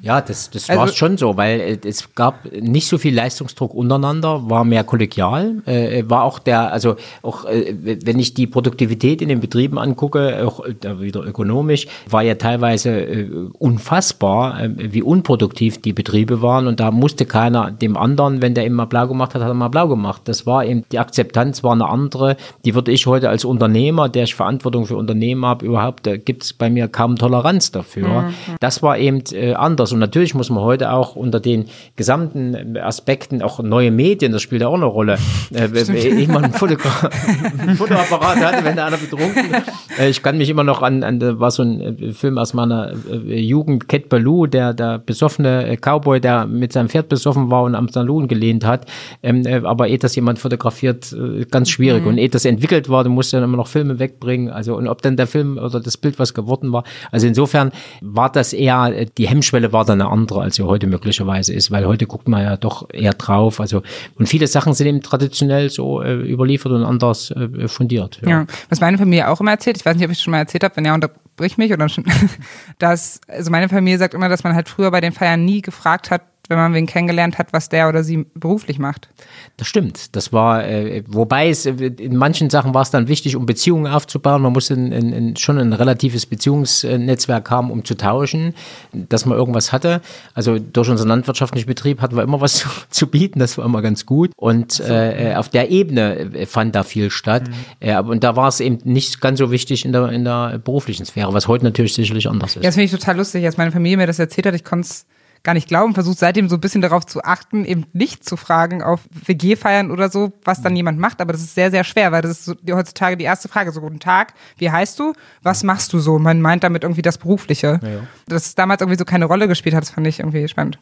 Ja, 0.02 0.20
das, 0.20 0.50
das 0.50 0.68
also, 0.68 0.80
war 0.80 0.88
schon 0.88 1.16
so, 1.16 1.36
weil 1.36 1.60
äh, 1.60 1.78
es 1.84 2.14
gab 2.16 2.44
nicht 2.52 2.88
so 2.88 2.98
viel 2.98 3.14
Leistungsdruck 3.14 3.72
untereinander, 3.72 4.50
war 4.50 4.64
mehr 4.64 4.82
kollegial, 4.82 5.62
äh, 5.64 6.02
war 6.08 6.24
auch 6.24 6.40
der, 6.40 6.72
also 6.72 6.96
auch 7.22 7.44
äh, 7.44 7.74
wenn 8.04 8.18
ich 8.18 8.34
die 8.34 8.48
Produktivität 8.48 9.22
in 9.22 9.28
den 9.28 9.38
Betrieben 9.38 9.78
angucke, 9.78 10.44
auch 10.44 10.64
äh, 10.64 11.00
wieder 11.00 11.24
ökonomisch, 11.24 11.86
war 12.10 12.22
ja 12.22 12.34
teilweise 12.34 12.90
äh, 12.90 13.30
unfassbar, 13.58 14.60
äh, 14.60 14.92
wie 14.92 15.02
unproduktiv 15.02 15.80
die 15.80 15.92
Betriebe 15.92 16.42
waren 16.42 16.66
und 16.66 16.80
da 16.80 16.90
musste 16.90 17.26
keiner 17.26 17.70
dem 17.70 17.96
anderen, 17.96 18.42
wenn 18.42 18.54
der 18.54 18.66
immer 18.66 18.86
blau 18.86 19.06
gemacht 19.06 19.34
hat, 19.34 19.42
hat 19.42 19.48
er 19.48 19.54
mal 19.54 19.68
blau 19.68 19.86
gemacht. 19.86 20.22
Das 20.24 20.46
war 20.46 20.64
eben, 20.64 20.84
die 20.90 20.98
Akzeptanz 20.98 21.62
war 21.62 21.72
eine 21.72 21.88
andere, 21.88 22.36
die 22.64 22.74
würde 22.74 22.90
ich 22.90 23.06
heute 23.06 23.28
als 23.28 23.44
Unternehmer, 23.44 24.08
der 24.08 24.24
ich 24.24 24.34
Verantwortung 24.34 24.86
für 24.86 24.96
Unternehmen 24.96 25.46
habe, 25.46 25.64
überhaupt 25.64 25.91
habe, 25.92 26.02
da 26.02 26.16
gibt 26.16 26.44
es 26.44 26.52
bei 26.52 26.70
mir 26.70 26.88
kaum 26.88 27.16
Toleranz 27.16 27.70
dafür. 27.72 28.08
Mhm. 28.08 28.34
Das 28.60 28.82
war 28.82 28.98
eben 28.98 29.22
äh, 29.32 29.54
anders. 29.54 29.92
Und 29.92 29.98
natürlich 29.98 30.34
muss 30.34 30.50
man 30.50 30.62
heute 30.62 30.92
auch 30.92 31.16
unter 31.16 31.40
den 31.40 31.66
gesamten 31.96 32.76
Aspekten 32.76 33.42
auch 33.42 33.60
neue 33.60 33.90
Medien, 33.90 34.32
das 34.32 34.42
spielt 34.42 34.62
ja 34.62 34.68
auch 34.68 34.74
eine 34.74 34.86
Rolle. 34.86 35.18
äh, 35.54 35.68
ich 35.72 36.28
mal 36.28 36.44
einen, 36.44 36.52
Fotogra 36.52 37.10
einen 37.58 37.76
Fotoapparat 37.76 38.36
hatte, 38.38 38.64
wenn 38.64 38.76
da 38.76 38.86
einer 38.86 38.96
betrunken. 38.96 39.54
Äh, 39.98 40.08
ich 40.08 40.22
kann 40.22 40.38
mich 40.38 40.48
immer 40.48 40.64
noch 40.64 40.82
an, 40.82 41.02
an 41.02 41.20
war 41.40 41.50
so 41.50 41.62
ein 41.62 41.80
äh, 41.80 42.12
Film 42.12 42.38
aus 42.38 42.54
meiner 42.54 42.92
äh, 43.10 43.40
Jugend, 43.40 43.88
Cat 43.88 44.08
Baloo, 44.08 44.46
der, 44.46 44.74
der 44.74 44.98
besoffene 44.98 45.76
Cowboy, 45.80 46.20
der 46.20 46.46
mit 46.46 46.72
seinem 46.72 46.88
Pferd 46.88 47.08
besoffen 47.08 47.50
war 47.50 47.62
und 47.62 47.74
am 47.74 47.88
Saloon 47.88 48.28
gelehnt 48.28 48.64
hat. 48.64 48.86
Ähm, 49.22 49.46
äh, 49.46 49.60
aber 49.64 49.88
eh 49.88 49.98
das 49.98 50.16
jemand 50.16 50.38
fotografiert, 50.38 51.12
äh, 51.12 51.44
ganz 51.44 51.70
schwierig. 51.70 52.02
Mhm. 52.02 52.08
Und 52.08 52.18
eh 52.18 52.28
das 52.28 52.44
entwickelt 52.44 52.88
war, 52.88 53.04
du 53.04 53.10
musst 53.10 53.32
dann 53.32 53.42
immer 53.42 53.56
noch 53.56 53.66
Filme 53.66 53.98
wegbringen. 53.98 54.50
Also, 54.50 54.76
und 54.76 54.88
ob 54.88 55.02
dann 55.02 55.16
der 55.16 55.26
Film 55.26 55.58
oder 55.58 55.80
das 55.82 55.96
Bild, 55.96 56.18
was 56.18 56.34
geworden 56.34 56.72
war. 56.72 56.84
Also 57.10 57.26
insofern 57.26 57.72
war 58.00 58.30
das 58.30 58.52
eher, 58.52 59.06
die 59.06 59.28
Hemmschwelle 59.28 59.72
war 59.72 59.84
dann 59.84 60.00
eine 60.00 60.10
andere, 60.10 60.42
als 60.42 60.56
sie 60.56 60.62
heute 60.62 60.86
möglicherweise 60.86 61.52
ist, 61.52 61.70
weil 61.70 61.86
heute 61.86 62.06
guckt 62.06 62.28
man 62.28 62.42
ja 62.42 62.56
doch 62.56 62.88
eher 62.92 63.12
drauf. 63.12 63.60
Also, 63.60 63.82
und 64.18 64.28
viele 64.28 64.46
Sachen 64.46 64.74
sind 64.74 64.86
eben 64.86 65.02
traditionell 65.02 65.70
so 65.70 66.02
äh, 66.02 66.14
überliefert 66.14 66.72
und 66.72 66.84
anders 66.84 67.30
äh, 67.30 67.68
fundiert. 67.68 68.20
Ja. 68.22 68.28
ja. 68.28 68.46
was 68.68 68.80
meine 68.80 68.98
Familie 68.98 69.28
auch 69.28 69.40
immer 69.40 69.52
erzählt, 69.52 69.76
ich 69.76 69.84
weiß 69.84 69.96
nicht, 69.96 70.04
ob 70.04 70.10
ich 70.10 70.18
schon 70.18 70.32
mal 70.32 70.38
erzählt 70.38 70.64
habe, 70.64 70.76
wenn 70.76 70.84
ja, 70.84 70.94
unterbrich 70.94 71.58
mich 71.58 71.72
oder 71.72 71.88
schon, 71.88 72.04
dass, 72.78 73.20
also 73.28 73.50
meine 73.50 73.68
Familie 73.68 73.98
sagt 73.98 74.14
immer, 74.14 74.28
dass 74.28 74.44
man 74.44 74.54
halt 74.54 74.68
früher 74.68 74.90
bei 74.90 75.00
den 75.00 75.12
Feiern 75.12 75.44
nie 75.44 75.62
gefragt 75.62 76.10
hat, 76.10 76.22
wenn 76.48 76.58
man 76.58 76.74
wen 76.74 76.86
kennengelernt 76.86 77.38
hat, 77.38 77.52
was 77.52 77.68
der 77.68 77.88
oder 77.88 78.02
sie 78.02 78.26
beruflich 78.34 78.78
macht. 78.78 79.08
Das 79.56 79.68
stimmt. 79.68 80.16
Das 80.16 80.32
war, 80.32 80.66
äh, 80.66 81.04
wobei 81.06 81.48
es 81.48 81.66
in 81.66 82.16
manchen 82.16 82.50
Sachen 82.50 82.74
war 82.74 82.82
es 82.82 82.90
dann 82.90 83.06
wichtig, 83.06 83.36
um 83.36 83.46
Beziehungen 83.46 83.86
aufzubauen. 83.86 84.42
Man 84.42 84.52
musste 84.52 84.74
in, 84.74 84.92
in, 84.92 85.36
schon 85.36 85.58
ein 85.58 85.72
relatives 85.72 86.26
Beziehungsnetzwerk 86.26 87.50
haben, 87.50 87.70
um 87.70 87.84
zu 87.84 87.96
tauschen, 87.96 88.54
dass 88.92 89.24
man 89.24 89.38
irgendwas 89.38 89.72
hatte. 89.72 90.00
Also 90.34 90.58
durch 90.58 90.88
unseren 90.88 91.08
landwirtschaftlichen 91.08 91.66
Betrieb 91.66 92.00
hatten 92.00 92.16
wir 92.16 92.24
immer 92.24 92.40
was 92.40 92.54
zu, 92.58 92.68
zu 92.90 93.06
bieten. 93.06 93.38
Das 93.38 93.56
war 93.56 93.64
immer 93.64 93.80
ganz 93.80 94.04
gut. 94.04 94.32
Und 94.36 94.80
äh, 94.80 95.34
auf 95.36 95.48
der 95.48 95.70
Ebene 95.70 96.34
äh, 96.34 96.46
fand 96.46 96.74
da 96.74 96.82
viel 96.82 97.10
statt. 97.10 97.48
Mhm. 97.48 97.54
Äh, 97.80 98.00
und 98.00 98.24
da 98.24 98.34
war 98.34 98.48
es 98.48 98.58
eben 98.58 98.78
nicht 98.84 99.20
ganz 99.20 99.38
so 99.38 99.52
wichtig 99.52 99.84
in 99.84 99.92
der, 99.92 100.08
in 100.08 100.24
der 100.24 100.58
beruflichen 100.58 101.06
Sphäre, 101.06 101.32
was 101.32 101.46
heute 101.46 101.64
natürlich 101.64 101.94
sicherlich 101.94 102.28
anders 102.28 102.56
ist. 102.56 102.62
Ja, 102.62 102.68
das 102.68 102.74
finde 102.74 102.86
ich 102.86 102.90
total 102.90 103.16
lustig, 103.16 103.44
als 103.44 103.56
meine 103.56 103.70
Familie 103.70 103.96
mir 103.96 104.06
das 104.08 104.18
erzählt 104.18 104.46
hat. 104.46 104.54
Ich 104.54 104.64
konnte 104.64 104.86
es 104.86 105.06
gar 105.42 105.54
nicht 105.54 105.66
glauben, 105.66 105.94
versucht 105.94 106.18
seitdem 106.18 106.48
so 106.48 106.56
ein 106.56 106.60
bisschen 106.60 106.82
darauf 106.82 107.04
zu 107.04 107.24
achten, 107.24 107.64
eben 107.64 107.86
nicht 107.92 108.24
zu 108.24 108.36
fragen 108.36 108.82
auf 108.82 109.00
WG-Feiern 109.26 109.90
oder 109.90 110.08
so, 110.08 110.32
was 110.44 110.62
dann 110.62 110.76
jemand 110.76 110.98
macht. 110.98 111.20
Aber 111.20 111.32
das 111.32 111.42
ist 111.42 111.54
sehr, 111.54 111.70
sehr 111.70 111.82
schwer, 111.82 112.12
weil 112.12 112.22
das 112.22 112.30
ist 112.30 112.44
so, 112.44 112.54
heutzutage 112.70 113.16
die 113.16 113.24
erste 113.24 113.48
Frage. 113.48 113.72
So, 113.72 113.80
guten 113.80 113.98
Tag, 113.98 114.34
wie 114.58 114.70
heißt 114.70 114.98
du? 115.00 115.14
Was 115.42 115.64
machst 115.64 115.92
du 115.92 115.98
so? 115.98 116.18
Man 116.18 116.40
meint 116.40 116.62
damit 116.62 116.84
irgendwie 116.84 117.02
das 117.02 117.18
Berufliche. 117.18 117.80
Ja, 117.82 117.88
ja. 117.88 118.00
Dass 118.28 118.46
es 118.46 118.54
damals 118.54 118.82
irgendwie 118.82 118.98
so 118.98 119.04
keine 119.04 119.24
Rolle 119.24 119.48
gespielt 119.48 119.74
hat, 119.74 119.82
das 119.82 119.90
fand 119.90 120.06
ich 120.06 120.20
irgendwie 120.20 120.46
spannend. 120.46 120.78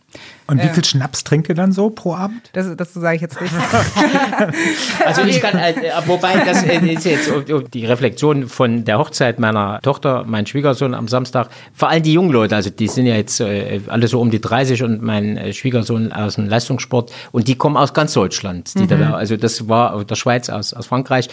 Und 0.47 0.63
wie 0.63 0.67
äh, 0.67 0.75
viel 0.75 0.85
Schnaps 0.85 1.25
trinkt 1.25 1.49
ihr 1.49 1.55
dann 1.55 1.73
so 1.73 1.89
pro 1.89 2.15
Abend? 2.15 2.51
Das, 2.53 2.77
das 2.77 2.93
sage 2.93 3.17
ich 3.17 3.23
jetzt 3.23 3.41
nicht. 3.41 3.55
also 5.07 5.23
ich 5.23 5.41
kann, 5.41 5.57
äh, 5.57 5.75
wobei 6.07 6.37
das 6.45 6.65
äh, 6.65 6.79
ist 6.93 7.07
jetzt 7.07 7.31
die 7.73 7.87
Reflexion 7.87 8.47
von 8.47 8.85
der 8.85 8.99
Hochzeit 8.99 9.39
meiner 9.39 9.81
Tochter, 9.81 10.25
mein 10.27 10.47
Schwiegersohn 10.47 10.93
am 10.93 11.09
Samstag, 11.09 11.49
vor 11.73 11.89
allem 11.89 12.03
die 12.03 12.13
jungen 12.13 12.31
Leute, 12.31 12.57
also 12.57 12.69
die 12.69 12.89
sind 12.89 13.07
ja 13.07 13.15
jetzt 13.15 13.41
äh, 13.41 13.81
alle 13.87 14.07
so 14.07 14.21
um 14.21 14.31
die 14.31 14.41
30 14.51 14.83
und 14.83 15.03
mein 15.03 15.37
äh, 15.37 15.53
Schwiegersohn 15.53 16.13
aus 16.13 16.35
dem 16.35 16.49
Leistungssport 16.49 17.13
und 17.33 17.49
die 17.49 17.55
kommen 17.55 17.77
aus 17.77 17.95
ganz 17.95 18.13
Deutschland. 18.13 18.75
Die 18.75 18.83
mhm. 18.83 18.89
da, 18.89 19.15
also 19.15 19.37
das 19.37 19.69
war 19.69 19.95
aus 19.95 20.07
der 20.07 20.17
Schweiz, 20.17 20.49
aus, 20.49 20.75
aus 20.75 20.87
Frankreich. 20.87 21.29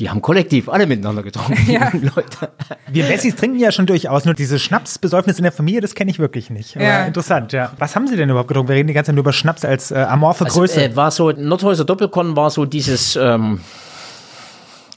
Die 0.00 0.08
haben 0.10 0.22
kollektiv 0.22 0.68
alle 0.68 0.86
miteinander 0.86 1.22
getrunken, 1.22 1.70
ja. 1.70 1.90
Leute. 1.92 2.50
Wir 2.90 3.08
Wessis 3.08 3.36
trinken 3.36 3.58
ja 3.58 3.70
schon 3.70 3.86
durchaus, 3.86 4.24
nur 4.24 4.34
diese 4.34 4.58
Schnapsbesäufnis 4.58 5.38
in 5.38 5.42
der 5.44 5.52
Familie, 5.52 5.80
das 5.80 5.94
kenne 5.94 6.10
ich 6.10 6.18
wirklich 6.18 6.50
nicht. 6.50 6.74
Ja. 6.74 7.04
interessant, 7.04 7.52
ja. 7.52 7.72
Was 7.78 7.94
haben 7.94 8.06
Sie 8.06 8.16
denn 8.16 8.30
überhaupt 8.30 8.48
getrunken? 8.48 8.70
Wir 8.70 8.76
reden 8.76 8.88
die 8.88 8.94
ganze 8.94 9.08
Zeit 9.08 9.14
nur 9.14 9.22
über 9.22 9.32
Schnaps 9.32 9.64
als 9.64 9.90
äh, 9.90 9.96
amorphe 9.96 10.44
also, 10.44 10.60
Größe. 10.60 10.80
Also, 10.80 10.92
äh, 10.92 10.96
war 10.96 11.10
so, 11.10 11.30
Nordhäuser 11.30 11.84
Doppelkorn 11.84 12.36
war 12.36 12.50
so 12.50 12.64
dieses, 12.64 13.16
ähm, 13.16 13.60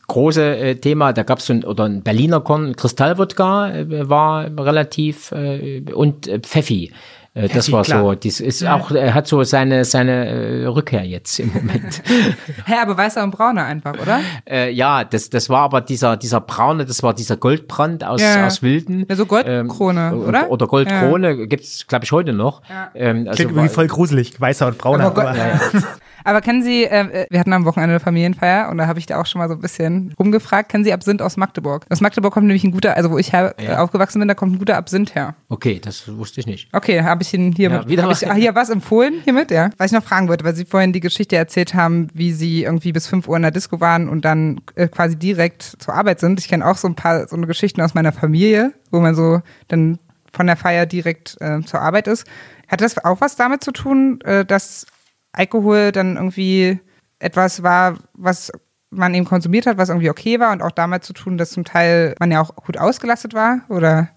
große 0.08 0.58
äh, 0.58 0.76
Thema. 0.76 1.14
Da 1.14 1.24
gab 1.24 1.40
es 1.40 1.48
so 1.48 1.54
ein, 1.54 1.64
oder 1.64 1.86
ein 1.86 2.04
Berliner 2.04 2.42
Korn, 2.42 2.76
Kristallwodka 2.76 3.70
äh, 3.72 4.10
war 4.10 4.46
relativ 4.58 5.32
äh, 5.32 5.84
und 5.94 6.28
äh, 6.28 6.40
Pfeffi. 6.40 6.92
Äh, 7.36 7.50
das 7.50 7.70
war 7.70 7.84
klar. 7.84 8.02
so, 8.02 8.16
das 8.16 8.40
ist 8.40 8.62
ja. 8.62 8.76
auch, 8.76 8.92
er 8.92 9.14
hat 9.14 9.28
so 9.28 9.44
seine, 9.44 9.84
seine 9.84 10.26
äh, 10.26 10.66
Rückkehr 10.68 11.04
jetzt 11.04 11.38
im 11.40 11.52
Moment. 11.54 12.02
Hä, 12.66 12.76
aber 12.82 12.98
weißer 12.98 13.24
und 13.24 13.32
brauner 13.32 13.66
einfach, 13.66 13.94
oder? 13.94 14.22
Äh, 14.50 14.72
ja, 14.72 15.04
das, 15.04 15.30
das 15.30 15.50
war 15.50 15.64
aber 15.64 15.82
dieser, 15.82 16.16
dieser 16.16 16.40
braune, 16.40 16.86
das 16.86 17.04
war 17.04 17.14
dieser 17.14 17.36
Goldbrand 17.36 18.06
aus, 18.06 18.22
ja. 18.22 18.48
aus 18.48 18.64
Wilden. 18.64 19.06
Ja, 19.10 19.18
so 19.18 19.26
Goldkrone, 19.26 20.12
ähm, 20.14 20.24
oder? 20.24 20.50
Oder 20.50 20.68
Goldkrone, 20.68 21.34
ja. 21.34 21.46
gibt's, 21.46 21.86
glaube 21.88 22.06
ich, 22.06 22.12
heute 22.14 22.32
noch. 22.32 22.62
Ja. 22.70 22.92
Ähm, 22.96 23.28
also 23.28 23.36
Klingt 23.36 23.52
irgendwie 23.52 23.70
voll 23.70 23.88
gruselig, 23.88 24.40
weißer 24.40 24.68
und 24.68 24.78
brauner. 24.78 25.08
Aber, 25.08 25.30
aber, 25.30 25.38
ja, 25.38 25.60
aber 26.26 26.42
kennen 26.42 26.64
Sie, 26.64 26.84
äh, 26.84 27.28
wir 27.30 27.40
hatten 27.40 27.54
am 27.54 27.66
Wochenende 27.66 27.94
eine 27.94 28.00
Familienfeier 28.00 28.70
und 28.70 28.78
da 28.78 28.88
habe 28.88 29.00
ich 29.00 29.06
da 29.06 29.22
auch 29.22 29.26
schon 29.26 29.40
mal 29.40 29.48
so 29.48 29.54
ein 29.54 29.62
bisschen 29.62 30.14
rumgefragt, 30.20 30.70
kennen 30.70 30.84
Sie 30.84 30.92
Absinth 30.92 31.22
aus 31.22 31.38
Magdeburg? 31.38 31.86
Aus 31.90 32.02
Magdeburg 32.02 32.34
kommt 32.34 32.48
nämlich 32.48 32.64
ein 32.64 32.72
guter, 32.72 32.98
also 32.98 33.12
wo 33.12 33.18
ich 33.18 33.32
her, 33.32 33.56
ja. 33.62 33.82
aufgewachsen 33.82 34.20
bin, 34.20 34.28
da 34.28 34.34
kommt 34.34 34.54
ein 34.54 34.60
guter 34.60 34.76
Absinth 34.76 35.16
her. 35.16 35.36
Okay, 35.50 35.80
das 35.80 36.08
wusste 36.18 36.42
ich 36.42 36.48
nicht. 36.48 36.70
Okay, 36.74 37.02
habe 37.04 37.24
ich 37.24 37.34
Ihnen 37.34 37.54
hier, 37.54 37.70
ja, 37.70 37.88
wieder 37.88 38.10
ich, 38.10 38.20
hier 38.20 38.56
was 38.56 38.70
empfohlen 38.70 39.22
hiermit, 39.24 39.52
ja. 39.52 39.70
Was 39.78 39.92
ich 39.92 39.98
noch 39.98 40.04
fragen 40.04 40.28
wollte, 40.28 40.44
weil 40.44 40.56
Sie 40.56 40.66
vorhin 40.66 40.94
die 40.94 41.00
Geschichte 41.00 41.36
erzählt 41.36 41.76
haben, 41.76 42.10
wie 42.14 42.32
Sie 42.32 42.64
irgendwie 42.64 42.92
bis 42.92 43.08
5 43.08 43.28
Uhr 43.28 43.36
in 43.36 43.44
der 43.44 43.52
Disco 43.52 43.80
waren 43.80 44.10
und 44.10 44.26
dann 44.26 44.62
äh, 44.76 44.88
quasi 44.88 45.16
direkt 45.16 45.64
zur 45.80 45.94
Arbeit 45.94 46.20
sind. 46.20 46.40
Ich 46.40 46.48
kenne 46.48 46.66
auch 46.66 46.78
so 46.78 46.88
ein 46.88 46.96
paar 46.96 47.28
so 47.28 47.36
eine 47.36 47.48
Geschichten 47.48 47.82
aus 47.82 47.94
meiner 47.94 48.12
Familie, 48.12 48.74
wo 48.92 49.00
man 49.00 49.14
so 49.16 49.42
dann 49.68 50.00
von 50.32 50.48
der 50.48 50.58
Feier 50.58 50.86
direkt 50.86 51.38
äh, 51.40 51.62
zur 51.62 51.82
Arbeit 51.82 52.08
ist. 52.08 52.26
Hat 52.68 52.82
das 52.82 53.04
auch 53.04 53.22
was 53.22 53.36
damit 53.36 53.64
zu 53.64 53.72
tun, 53.72 54.20
äh, 54.22 54.44
dass 54.44 54.88
Alkohol 55.36 55.92
dann 55.92 56.16
irgendwie 56.16 56.80
etwas 57.20 57.64
war, 57.64 57.98
was 58.14 58.52
man 58.90 59.14
eben 59.14 59.26
konsumiert 59.26 59.66
hat, 59.66 59.78
was 59.78 59.90
irgendwie 59.90 60.10
okay 60.10 60.40
war 60.40 60.52
und 60.52 60.62
auch 60.62 60.72
damit 60.72 61.04
zu 61.04 61.14
tun, 61.14 61.38
dass 61.38 61.52
zum 61.52 61.66
Teil 61.66 62.16
man 62.20 62.32
ja 62.32 62.42
auch 62.42 62.56
gut 62.56 62.78
ausgelastet 62.78 63.34
war 63.34 63.62
oder? 63.70 64.10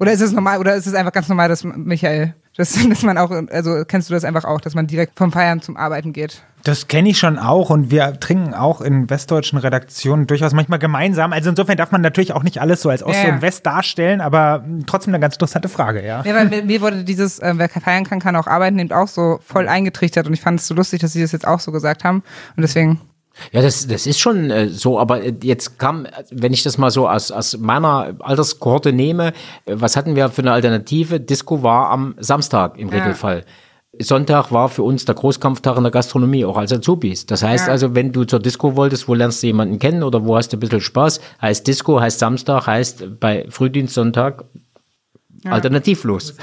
Oder 0.00 0.12
ist 0.12 0.20
es 0.20 0.32
normal, 0.32 0.58
oder 0.58 0.74
ist 0.74 0.86
es 0.86 0.94
einfach 0.94 1.12
ganz 1.12 1.28
normal, 1.28 1.48
dass 1.48 1.62
Michael, 1.62 2.34
dass, 2.56 2.72
dass 2.88 3.02
man 3.02 3.18
auch, 3.18 3.30
also 3.30 3.84
kennst 3.86 4.10
du 4.10 4.14
das 4.14 4.24
einfach 4.24 4.44
auch, 4.44 4.60
dass 4.60 4.74
man 4.74 4.86
direkt 4.86 5.18
vom 5.18 5.32
Feiern 5.32 5.60
zum 5.60 5.76
Arbeiten 5.76 6.12
geht? 6.12 6.42
Das 6.64 6.88
kenne 6.88 7.10
ich 7.10 7.18
schon 7.18 7.38
auch 7.38 7.68
und 7.68 7.90
wir 7.90 8.18
trinken 8.20 8.54
auch 8.54 8.80
in 8.80 9.10
westdeutschen 9.10 9.58
Redaktionen 9.58 10.26
durchaus 10.26 10.54
manchmal 10.54 10.78
gemeinsam. 10.78 11.34
Also 11.34 11.50
insofern 11.50 11.76
darf 11.76 11.92
man 11.92 12.00
natürlich 12.00 12.32
auch 12.32 12.42
nicht 12.42 12.58
alles 12.58 12.80
so 12.80 12.88
als 12.88 13.02
Ost 13.02 13.16
Ja, 13.16 13.28
ja. 13.28 13.34
und 13.34 13.42
West 13.42 13.66
darstellen, 13.66 14.22
aber 14.22 14.64
trotzdem 14.86 15.12
eine 15.12 15.20
ganz 15.20 15.34
interessante 15.34 15.68
Frage, 15.68 16.04
ja. 16.04 16.22
Ja, 16.24 16.34
weil 16.34 16.48
mir, 16.48 16.62
mir 16.62 16.80
wurde 16.80 17.04
dieses, 17.04 17.38
äh, 17.38 17.52
wer 17.56 17.68
feiern 17.68 18.04
kann, 18.04 18.18
kann 18.18 18.34
auch 18.34 18.46
arbeiten, 18.46 18.78
eben 18.78 18.92
auch 18.92 19.08
so 19.08 19.40
voll 19.44 19.68
eingetrichtert 19.68 20.26
und 20.26 20.32
ich 20.32 20.40
fand 20.40 20.58
es 20.58 20.66
so 20.66 20.74
lustig, 20.74 21.00
dass 21.00 21.12
sie 21.12 21.20
das 21.20 21.32
jetzt 21.32 21.46
auch 21.46 21.60
so 21.60 21.70
gesagt 21.70 22.02
haben 22.02 22.22
und 22.56 22.62
deswegen, 22.62 22.98
Ja, 23.52 23.62
das, 23.62 23.86
das 23.86 24.06
ist 24.06 24.20
schon 24.20 24.50
äh, 24.50 24.68
so, 24.68 24.98
aber 24.98 25.22
äh, 25.22 25.34
jetzt 25.42 25.78
kam, 25.78 26.06
wenn 26.30 26.52
ich 26.52 26.62
das 26.62 26.78
mal 26.78 26.90
so 26.90 27.08
aus, 27.08 27.30
aus 27.30 27.56
meiner 27.58 28.14
Alterskohorte 28.20 28.92
nehme, 28.92 29.28
äh, 29.66 29.74
was 29.76 29.96
hatten 29.96 30.16
wir 30.16 30.28
für 30.28 30.42
eine 30.42 30.52
Alternative? 30.52 31.20
Disco 31.20 31.62
war 31.62 31.90
am 31.90 32.14
Samstag 32.18 32.78
im 32.78 32.88
Ja. 32.90 32.98
Regelfall. 32.98 33.44
Sonntag 34.00 34.50
war 34.50 34.68
für 34.68 34.82
uns 34.82 35.04
der 35.04 35.14
Großkampftag 35.14 35.76
in 35.76 35.84
der 35.84 35.92
Gastronomie, 35.92 36.44
auch 36.44 36.56
als 36.56 36.72
Azubis. 36.72 37.26
Das 37.26 37.44
heißt 37.44 37.66
Ja. 37.68 37.72
also, 37.72 37.94
wenn 37.94 38.10
du 38.10 38.24
zur 38.24 38.40
Disco 38.40 38.74
wolltest, 38.76 39.06
wo 39.06 39.14
lernst 39.14 39.42
du 39.42 39.46
jemanden 39.46 39.78
kennen 39.78 40.02
oder 40.02 40.24
wo 40.24 40.36
hast 40.36 40.52
du 40.52 40.56
ein 40.56 40.60
bisschen 40.60 40.80
Spaß, 40.80 41.20
heißt 41.40 41.66
Disco, 41.66 42.00
heißt 42.00 42.18
Samstag, 42.18 42.66
heißt 42.66 43.20
bei 43.20 43.46
Frühdienst 43.50 43.94
Sonntag 43.94 44.44
alternativlos. 45.52 46.34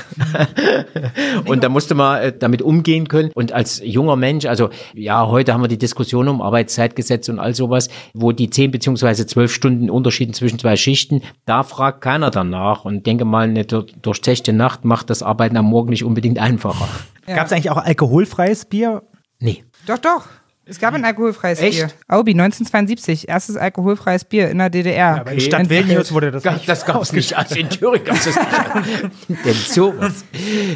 und 1.46 1.64
da 1.64 1.70
musste 1.70 1.96
man 1.96 2.22
äh, 2.22 2.34
damit 2.38 2.62
umgehen 2.62 3.08
können. 3.08 3.32
Und 3.34 3.52
als 3.52 3.82
junger 3.84 4.16
Mensch, 4.16 4.46
also 4.46 4.70
ja, 4.94 5.28
heute 5.28 5.54
haben 5.54 5.62
wir 5.62 5.68
die 5.68 5.78
Diskussion 5.78 6.28
um 6.28 6.42
Arbeitszeitgesetz 6.42 7.30
und 7.30 7.40
all 7.40 7.56
sowas, 7.56 7.90
wo 8.14 8.32
die 8.32 8.50
zehn 8.50 8.72
beziehungsweise 8.72 9.26
zwölf 9.26 9.54
Stunden 9.54 9.90
Unterschieden 9.90 10.34
zwischen 10.34 10.60
zwei 10.60 10.76
Schichten, 10.76 11.22
da 11.46 11.64
fragt 11.64 12.02
keiner 12.02 12.32
danach. 12.32 12.86
Und 12.86 13.06
denke 13.06 13.26
mal, 13.26 13.48
eine 13.48 13.64
dur- 13.66 13.86
durchzechte 14.02 14.54
Nacht 14.54 14.86
macht 14.86 15.10
das 15.10 15.24
Arbeiten 15.24 15.58
am 15.58 15.66
Morgen 15.66 15.90
nicht 15.90 16.04
unbedingt 16.04 16.40
einfacher. 16.40 16.88
Gab 17.26 17.46
es 17.48 17.52
eigentlich 17.54 17.70
auch 17.70 17.78
alkoholfreies 17.78 18.66
Bier? 18.66 19.04
Nee. 19.40 19.64
doch, 19.88 19.98
doch. 19.98 20.28
Es 20.72 20.80
gab 20.80 20.94
ein 20.94 21.04
alkoholfreies 21.04 21.60
Echt? 21.60 21.80
Bier. 21.80 21.90
Aubi, 22.08 22.32
1972, 22.32 23.28
erstes 23.28 23.58
alkoholfreies 23.58 24.24
Bier 24.24 24.50
in 24.50 24.58
der 24.58 24.70
DDR. 24.70 25.20
Aber 25.20 25.34
in 25.34 25.42
Stadt 25.42 25.70
Vilnius 25.70 26.14
wurde 26.14 26.32
das 26.32 26.46
nicht 26.46 26.70
Das 26.70 26.86
gab's 26.86 27.12
nicht. 27.12 27.38
Also 27.38 27.56
in 27.56 27.70
Thüringen 27.70 28.06
gab's 28.06 28.24
das 28.24 28.36
nicht. 28.38 29.12
Denn 29.46 29.54
sowas. 29.54 30.24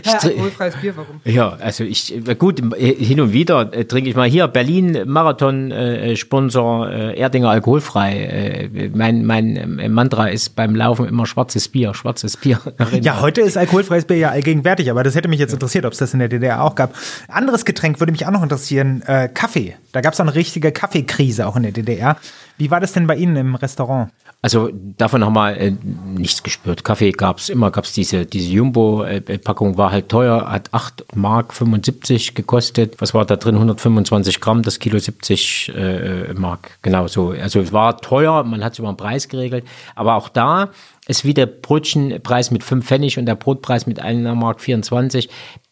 Ja, 0.04 0.18
alkoholfreies 0.18 0.76
Bier, 0.76 0.98
warum? 0.98 1.22
Ja, 1.24 1.54
also 1.62 1.86
ich, 1.86 2.14
gut, 2.38 2.62
hin 2.78 3.22
und 3.22 3.32
wieder 3.32 3.74
äh, 3.74 3.86
trinke 3.86 4.10
ich 4.10 4.18
mal 4.18 4.28
hier 4.28 4.50
Berlin 4.50 5.04
Marathon 5.06 5.72
äh, 5.72 6.18
Sponsor 6.18 6.90
äh, 6.92 7.18
Erdinger 7.18 7.52
alkoholfrei. 7.52 8.70
Äh, 8.74 8.90
mein 8.94 9.26
mein 9.26 9.80
äh, 9.80 9.88
Mantra 9.88 10.28
ist 10.28 10.58
beim 10.58 10.76
Laufen 10.76 11.08
immer 11.08 11.26
schwarzes 11.26 11.70
Bier, 11.70 11.94
schwarzes 11.94 12.36
Bier. 12.36 12.60
Ja, 13.02 13.22
heute 13.22 13.42
ist 13.42 13.58
alkoholfreies 13.58 14.06
Bier 14.06 14.18
ja 14.18 14.30
allgegenwärtig, 14.30 14.92
aber 14.92 15.04
das 15.04 15.16
hätte 15.16 15.30
mich 15.30 15.40
jetzt 15.40 15.54
interessiert, 15.54 15.86
ob 15.86 15.94
es 15.94 16.00
das 16.00 16.14
in 16.14 16.20
der 16.20 16.28
DDR 16.28 16.64
auch 16.64 16.76
gab. 16.76 16.94
Anderes 17.30 17.64
Getränk 17.64 18.00
würde 18.00 18.12
mich 18.12 18.26
auch 18.26 18.32
noch 18.32 18.44
interessieren, 18.44 19.02
äh, 19.06 19.30
Kaffee. 19.30 19.76
Da 19.96 20.02
gab 20.02 20.12
es 20.12 20.20
eine 20.20 20.36
richtige 20.36 20.74
Kaffeekrise 20.74 21.48
auch 21.48 21.56
in 21.56 21.64
der 21.64 21.72
DDR. 21.72 22.18
Wie 22.58 22.70
war 22.70 22.82
das 22.82 22.92
denn 22.92 23.08
bei 23.08 23.16
Ihnen 23.16 23.38
im 23.38 23.56
Restaurant? 23.56 24.12
Also 24.42 24.70
davon 24.74 25.24
haben 25.24 25.32
wir 25.32 25.56
äh, 25.56 25.72
nichts 25.72 26.44
gespürt. 26.44 26.84
Kaffee 26.84 27.12
gab's 27.12 27.48
immer, 27.48 27.72
gab's 27.72 27.94
diese, 27.94 28.26
diese 28.26 28.52
Jumbo-Packung, 28.52 29.78
war 29.78 29.92
halt 29.92 30.10
teuer, 30.10 30.52
hat 30.52 30.74
8 30.74 31.16
Mark 31.16 31.54
75 31.54 32.36
gekostet. 32.36 32.96
Was 33.00 33.14
war 33.14 33.24
da 33.24 33.38
drin? 33.38 33.56
125 33.56 34.42
Gramm, 34.42 34.64
das 34.64 34.80
Kilo 34.80 35.00
70 35.00 35.72
äh, 35.74 36.34
Mark. 36.34 36.78
Genau 36.82 37.08
so. 37.08 37.30
Also 37.30 37.62
es 37.62 37.72
war 37.72 38.02
teuer, 38.02 38.44
man 38.44 38.66
hat 38.66 38.74
es 38.74 38.80
über 38.80 38.90
den 38.90 38.98
Preis 38.98 39.30
geregelt. 39.30 39.64
Aber 39.96 40.16
auch 40.16 40.28
da 40.28 40.72
ist 41.08 41.24
wie 41.24 41.34
der 41.34 41.46
Brötchenpreis 41.46 42.52
mit 42.52 42.66
5 42.66 42.86
Pfennig 42.86 43.18
und 43.18 43.28
der 43.28 43.36
Brotpreis 43.36 43.88
mit 43.88 44.02
1 44.02 44.36
Mark 44.36 44.60
24. 44.60 45.30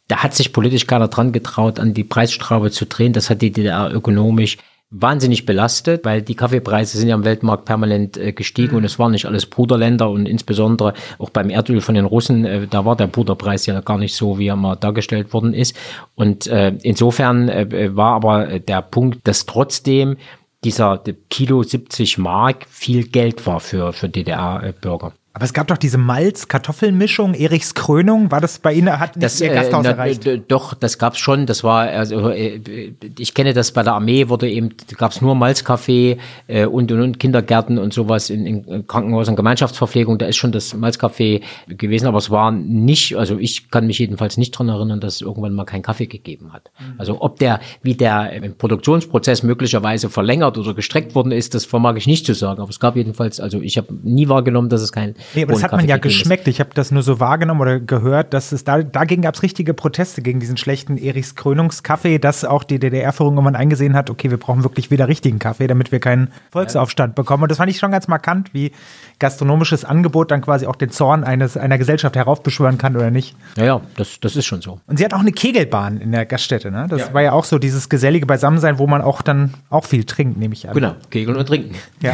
Da 0.08 0.18
hat 0.18 0.34
sich 0.34 0.54
politisch 0.54 0.88
keiner 0.88 1.08
dran 1.08 1.32
getraut, 1.32 1.80
an 1.80 1.94
die 1.94 2.04
Preisschraube 2.04 2.72
zu 2.72 2.86
drehen. 2.86 3.14
Das 3.14 3.30
hat 3.30 3.42
die 3.42 3.52
DDR 3.52 3.94
ökonomisch 3.94 4.58
wahnsinnig 4.96 5.46
belastet, 5.46 6.06
weil 6.06 6.22
die 6.22 6.36
Kaffeepreise 6.36 7.00
sind 7.00 7.10
ja 7.10 7.16
am 7.16 7.26
Weltmarkt 7.26 7.66
permanent 7.66 8.16
äh, 8.16 8.32
gestiegen 8.32 8.76
und 8.76 8.84
es 8.84 9.00
waren 9.00 9.12
nicht 9.12 9.26
alles 9.26 9.48
Bruderländer 9.48 10.10
und 10.10 10.28
insbesondere 10.28 10.94
auch 11.18 11.32
beim 11.32 11.50
Erdöl 11.50 11.82
von 11.82 11.96
den 11.96 12.06
Russen, 12.06 12.46
äh, 12.46 12.68
da 12.68 12.86
war 12.86 12.96
der 12.96 13.08
Bruderpreis 13.08 13.66
ja 13.66 13.82
gar 13.82 13.98
nicht 13.98 14.16
so, 14.16 14.38
wie 14.38 14.48
er 14.48 14.56
mal 14.56 14.76
dargestellt 14.76 15.34
worden 15.34 15.56
ist. 15.56 15.76
Und 16.14 16.46
äh, 16.46 16.78
insofern 16.84 17.50
äh, 17.50 17.96
war 17.96 18.14
aber 18.14 18.50
äh, 18.50 18.60
der 18.60 18.84
Punkt, 18.84 19.28
dass 19.28 19.48
trotzdem 19.48 20.18
dieser 20.64 21.02
Kilo 21.30 21.64
70 21.64 22.20
Mark 22.20 22.68
viel 22.70 23.08
Geld 23.08 23.46
war 23.48 23.60
für, 23.60 23.94
für 23.94 24.10
DDR-Bürger. 24.10 25.14
Aber 25.36 25.46
es 25.46 25.54
gab 25.54 25.68
doch 25.68 25.78
diese 25.78 25.98
Malz-Kartoffelmischung, 25.98 27.34
Erichs 27.34 27.74
Krönung. 27.74 28.30
War 28.30 28.40
das 28.40 28.60
bei 28.60 28.72
Ihnen? 28.74 29.00
Hat 29.00 29.14
Das, 29.16 29.42
Ihr 29.42 29.52
äh, 29.52 29.56
Gasthaus 29.56 29.84
na, 29.84 29.90
erreicht? 29.90 30.30
Doch, 30.48 30.76
das 30.76 31.00
gab's 31.00 31.18
schon. 31.18 31.48
Das 31.48 31.64
war, 31.64 31.88
also, 31.88 32.30
äh, 32.30 32.94
ich 33.18 33.34
kenne 33.34 33.56
das 33.56 33.72
bei 33.72 33.82
der 33.82 33.94
Armee, 33.94 34.30
wurde 34.30 34.48
eben, 34.48 34.76
gab's 34.96 35.22
nur 35.22 35.34
Malzkaffee 35.34 36.20
äh, 36.46 36.68
und, 36.68 36.92
und, 36.92 37.02
und 37.02 37.20
Kindergärten 37.20 37.80
und 37.80 37.94
sowas 37.94 38.30
in, 38.30 38.46
in 38.46 38.86
Krankenhäusern, 38.86 39.36
Gemeinschaftsverpflegung, 39.36 40.20
da 40.20 40.28
ist 40.28 40.36
schon 40.36 40.52
das 40.52 40.76
Malzkaffee 40.76 41.42
gewesen, 41.68 42.06
aber 42.06 42.20
es 42.20 42.30
war 42.30 42.52
nicht, 42.52 43.18
also 43.18 43.40
ich 43.40 43.72
kann 43.72 43.88
mich 43.88 43.98
jedenfalls 43.98 44.38
nicht 44.38 44.52
dran 44.52 44.70
erinnern, 44.70 45.00
dass 45.00 45.16
es 45.16 45.22
irgendwann 45.22 45.54
mal 45.54 45.66
keinen 45.66 45.82
Kaffee 45.82 46.06
gegeben 46.06 46.54
hat. 46.54 46.70
Also 47.00 47.22
ob 47.22 47.40
der, 47.40 47.60
wie 47.82 47.96
der 47.96 48.34
äh, 48.34 48.50
Produktionsprozess 48.50 49.42
möglicherweise 49.42 50.12
verlängert 50.12 50.60
oder 50.60 50.76
gestreckt 50.76 51.16
worden 51.16 51.32
ist, 51.32 51.56
das 51.56 51.66
vermag 51.66 51.96
ich 51.96 52.06
nicht 52.06 52.28
zu 52.28 52.36
sagen. 52.36 52.62
Aber 52.62 52.70
es 52.70 52.80
gab 52.80 52.96
jedenfalls, 52.96 53.40
also 53.40 53.60
ich 53.62 53.80
habe 53.80 53.88
nie 54.04 54.30
wahrgenommen, 54.30 54.70
dass 54.70 54.84
es 54.84 54.92
keinen 54.92 55.16
Nee, 55.34 55.44
aber 55.44 55.54
das 55.54 55.64
hat 55.64 55.72
man 55.72 55.88
ja 55.88 55.98
geschmeckt. 55.98 56.48
Ich 56.48 56.60
habe 56.60 56.72
das 56.74 56.92
nur 56.92 57.04
so 57.04 57.20
wahrgenommen 57.20 57.62
oder 57.62 57.80
gehört, 57.80 58.34
dass 58.34 58.52
es 58.52 58.64
da, 58.64 58.84
dagegen 58.84 59.24
gab 59.24 59.36
es 59.36 59.44
richtige 59.44 59.74
Proteste 59.74 60.22
gegen 60.22 60.40
diesen 60.40 60.58
schlechten 60.58 60.98
Erichs 60.98 61.36
Krönungskaffee, 61.36 62.20
dass 62.20 62.46
auch 62.46 62.64
die 62.64 62.80
DDR-Führung 62.80 63.36
irgendwann 63.36 63.56
eingesehen 63.56 63.96
hat, 63.96 64.10
okay, 64.10 64.30
wir 64.30 64.38
brauchen 64.38 64.64
wirklich 64.64 64.92
wieder 64.92 65.08
richtigen 65.08 65.40
Kaffee, 65.40 65.68
damit 65.68 65.92
wir 65.92 66.00
keinen 66.00 66.32
Volksaufstand 66.52 67.16
bekommen. 67.16 67.44
Und 67.44 67.50
das 67.50 67.58
fand 67.58 67.70
ich 67.70 67.80
schon 67.80 67.92
ganz 67.92 68.08
markant, 68.08 68.54
wie 68.54 68.72
gastronomisches 69.20 69.86
Angebot 69.86 70.32
dann 70.32 70.42
quasi 70.42 70.68
auch 70.68 70.76
den 70.76 70.90
Zorn 70.90 71.24
eines, 71.24 71.58
einer 71.58 71.78
Gesellschaft 71.78 72.16
heraufbeschwören 72.16 72.78
kann 72.78 72.96
oder 72.96 73.12
nicht. 73.12 73.36
Ja, 73.56 73.66
ja, 73.66 73.82
das, 73.96 74.20
das 74.20 74.36
ist 74.36 74.46
schon 74.46 74.62
so. 74.62 74.80
Und 74.88 74.98
sie 74.98 75.06
hat 75.06 75.14
auch 75.14 75.20
eine 75.20 75.32
Kegelbahn 75.32 75.98
in 75.98 76.12
der 76.12 76.26
Gaststätte, 76.26 76.72
ne? 76.72 76.88
Das 76.90 77.14
war 77.14 77.22
ja 77.22 77.32
auch 77.32 77.46
so 77.46 77.60
dieses 77.60 77.90
gesellige 77.90 78.26
Beisammensein, 78.26 78.80
wo 78.80 78.88
man 78.88 79.02
auch 79.02 79.22
dann 79.22 79.54
auch 79.70 79.86
viel 79.86 80.04
trinkt, 80.04 80.38
nehme 80.38 80.54
ich 80.54 80.68
an. 80.68 80.74
Genau, 80.76 80.96
kegeln 81.10 81.38
und 81.38 81.46
trinken. 81.46 81.76
Ja. 82.02 82.14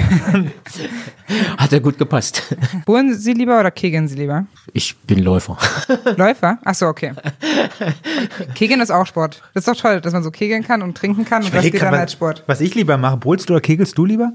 Hat 1.57 1.72
ja 1.72 1.80
gut 1.80 1.97
gepasst. 1.97 2.55
Bohren 3.00 3.14
Sie 3.18 3.34
lieber 3.34 3.60
oder 3.60 3.72
kegeln 3.72 4.08
Sie 4.08 4.16
lieber? 4.16 4.45
Ich 4.74 4.97
bin 5.00 5.20
Läufer. 5.20 5.58
Läufer? 6.18 6.60
Ach 6.66 6.76
so, 6.76 6.88
okay. 6.88 7.14
Kegeln 8.56 8.82
ist 8.82 8.91
auch 8.91 9.06
Sport. 9.08 9.41
Das 9.54 9.66
ist 9.66 9.68
doch 9.68 9.82
toll, 9.82 10.02
dass 10.02 10.14
man 10.14 10.24
so 10.24 10.32
kegeln 10.32 10.64
kann 10.64 10.82
und 10.82 10.97
trinken 10.97 11.26
kann 11.26 11.43
und 11.43 11.54
das 11.54 11.64
geht 11.64 11.82
dann 11.82 11.91
was- 11.93 12.00
als 12.00 12.12
Sport. 12.14 12.43
Was 12.47 12.62
ich 12.62 12.76
lieber 12.76 12.97
mache, 12.97 13.18
bolst 13.18 13.50
du 13.50 13.54
oder 13.54 13.62
kegelst 13.62 13.97
du 13.97 14.06
lieber? 14.06 14.34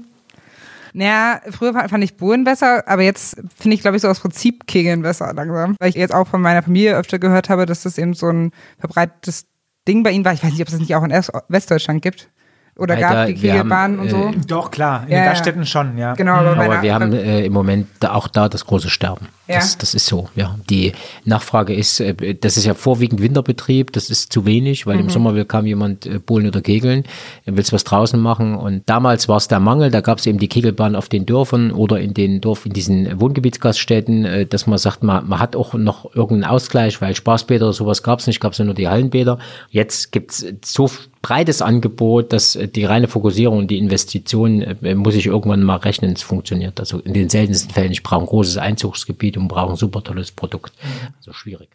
Naja, 0.93 1.41
früher 1.51 1.73
fand 1.89 2.03
ich 2.03 2.15
Bohlen 2.15 2.43
besser, 2.45 2.87
aber 2.87 3.01
jetzt 3.01 3.35
finde 3.57 3.75
ich, 3.75 3.81
glaube 3.81 3.97
ich, 3.97 4.01
so 4.01 4.07
aus 4.07 4.21
Prinzip 4.21 4.65
Kegeln 4.65 5.01
besser 5.01 5.31
langsam. 5.33 5.75
Weil 5.79 5.89
ich 5.89 5.95
jetzt 5.95 6.13
auch 6.13 6.25
von 6.27 6.41
meiner 6.41 6.63
Familie 6.63 6.95
öfter 6.95 7.19
gehört 7.19 7.49
habe, 7.49 7.65
dass 7.65 7.83
das 7.83 7.97
eben 7.97 8.13
so 8.13 8.27
ein 8.29 8.51
verbreitetes 8.79 9.45
Ding 9.87 10.03
bei 10.03 10.11
ihnen 10.11 10.23
war. 10.25 10.31
Ich 10.33 10.41
weiß 10.43 10.51
nicht, 10.53 10.61
ob 10.61 10.67
es 10.67 10.73
das 10.73 10.79
nicht 10.79 10.95
auch 10.95 11.03
in 11.03 11.11
Westdeutschland 11.49 12.01
gibt. 12.01 12.29
Oder 12.77 12.95
Alter, 12.95 13.07
gab 13.09 13.27
die 13.27 13.33
Kegelbahnen 13.35 13.99
und 13.99 14.09
so. 14.09 14.17
äh, 14.17 14.31
Doch, 14.47 14.69
klar. 14.69 15.03
In 15.05 15.11
Ja, 15.13 15.17
den 15.19 15.23
ja. 15.23 15.29
Gaststätten 15.31 15.65
schon, 15.65 15.97
ja. 15.97 16.13
Genau, 16.13 16.33
aber, 16.33 16.51
Aber 16.51 16.55
meiner- 16.67 16.81
wir 16.81 16.93
haben 16.93 17.13
äh, 17.13 17.45
im 17.45 17.53
Moment 17.53 17.87
da, 18.01 18.13
auch 18.13 18.27
da 18.27 18.49
das 18.49 18.65
große 18.65 18.89
Sterben. 18.89 19.27
Ja. 19.47 19.57
Das, 19.57 19.77
das 19.77 19.93
ist 19.93 20.07
so, 20.07 20.27
ja. 20.35 20.57
Die 20.69 20.91
Nachfrage 21.23 21.73
ist, 21.73 21.99
äh, 22.01 22.35
das 22.35 22.57
ist 22.57 22.65
ja 22.65 22.73
vorwiegend 22.73 23.21
Winterbetrieb, 23.21 23.93
das 23.93 24.09
ist 24.09 24.33
zu 24.33 24.45
wenig, 24.45 24.85
weil 24.87 24.99
im 24.99 25.09
Sommer 25.09 25.35
will 25.35 25.45
kaum 25.45 25.65
jemand 25.65 26.05
äh, 26.05 26.19
Bohlen 26.19 26.47
oder 26.47 26.61
Kegeln, 26.61 27.03
er 27.45 27.55
will 27.55 27.63
was 27.71 27.83
draußen 27.85 28.19
machen. 28.19 28.55
Und 28.55 28.81
damals 28.89 29.29
war 29.29 29.37
es 29.37 29.47
der 29.47 29.59
Mangel, 29.61 29.89
da 29.91 30.01
gab 30.01 30.17
es 30.17 30.25
eben 30.25 30.39
die 30.39 30.49
Kegelbahn 30.49 30.95
auf 30.97 31.07
den 31.07 31.25
Dörfern 31.25 31.71
oder 31.71 31.99
in 32.01 32.13
den 32.13 32.41
Dorf, 32.41 32.65
in 32.65 32.73
diesen 32.73 33.21
Wohngebietsgaststätten, 33.21 34.25
äh, 34.25 34.45
dass 34.45 34.67
man 34.67 34.77
sagt, 34.79 35.01
man, 35.03 35.27
man 35.29 35.39
hat 35.39 35.55
auch 35.55 35.73
noch 35.75 36.13
irgendeinen 36.15 36.51
Ausgleich, 36.51 37.01
weil 37.01 37.15
Spaßbäder 37.15 37.65
oder 37.67 37.73
sowas 37.73 38.03
gab 38.03 38.19
es 38.19 38.27
nicht, 38.27 38.39
gab 38.41 38.51
es 38.51 38.57
ja 38.57 38.65
nur 38.65 38.73
die 38.73 38.87
Hallenbäder. 38.89 39.39
Jetzt 39.69 40.11
gibt 40.11 40.31
es 40.31 40.45
so 40.65 40.89
breites 41.25 41.63
Angebot, 41.63 42.31
dass 42.33 42.55
äh, 42.55 42.67
die 42.67 42.85
reine 42.85 43.07
Fokussierung 43.07 43.57
und 43.57 43.71
die 43.71 43.79
Investition 43.79 44.61
äh, 44.61 44.93
muss 44.93 45.15
ich 45.15 45.25
irgendwann 45.25 45.63
mal 45.63 45.77
rechnen, 45.77 46.13
es 46.13 46.21
funktioniert. 46.21 46.79
Also 46.79 46.99
in 46.99 47.15
den 47.15 47.29
seltensten 47.29 47.71
Fällen, 47.73 47.91
ich 47.91 48.03
brauche 48.03 48.21
ein 48.21 48.27
großes 48.27 48.57
Einzugsgebiet 48.57 49.35
und 49.35 49.47
brauche 49.47 49.71
ein 49.71 49.75
super 49.75 50.03
tolles 50.03 50.31
Produkt. 50.31 50.73
Also 51.17 51.33
schwierig. 51.33 51.69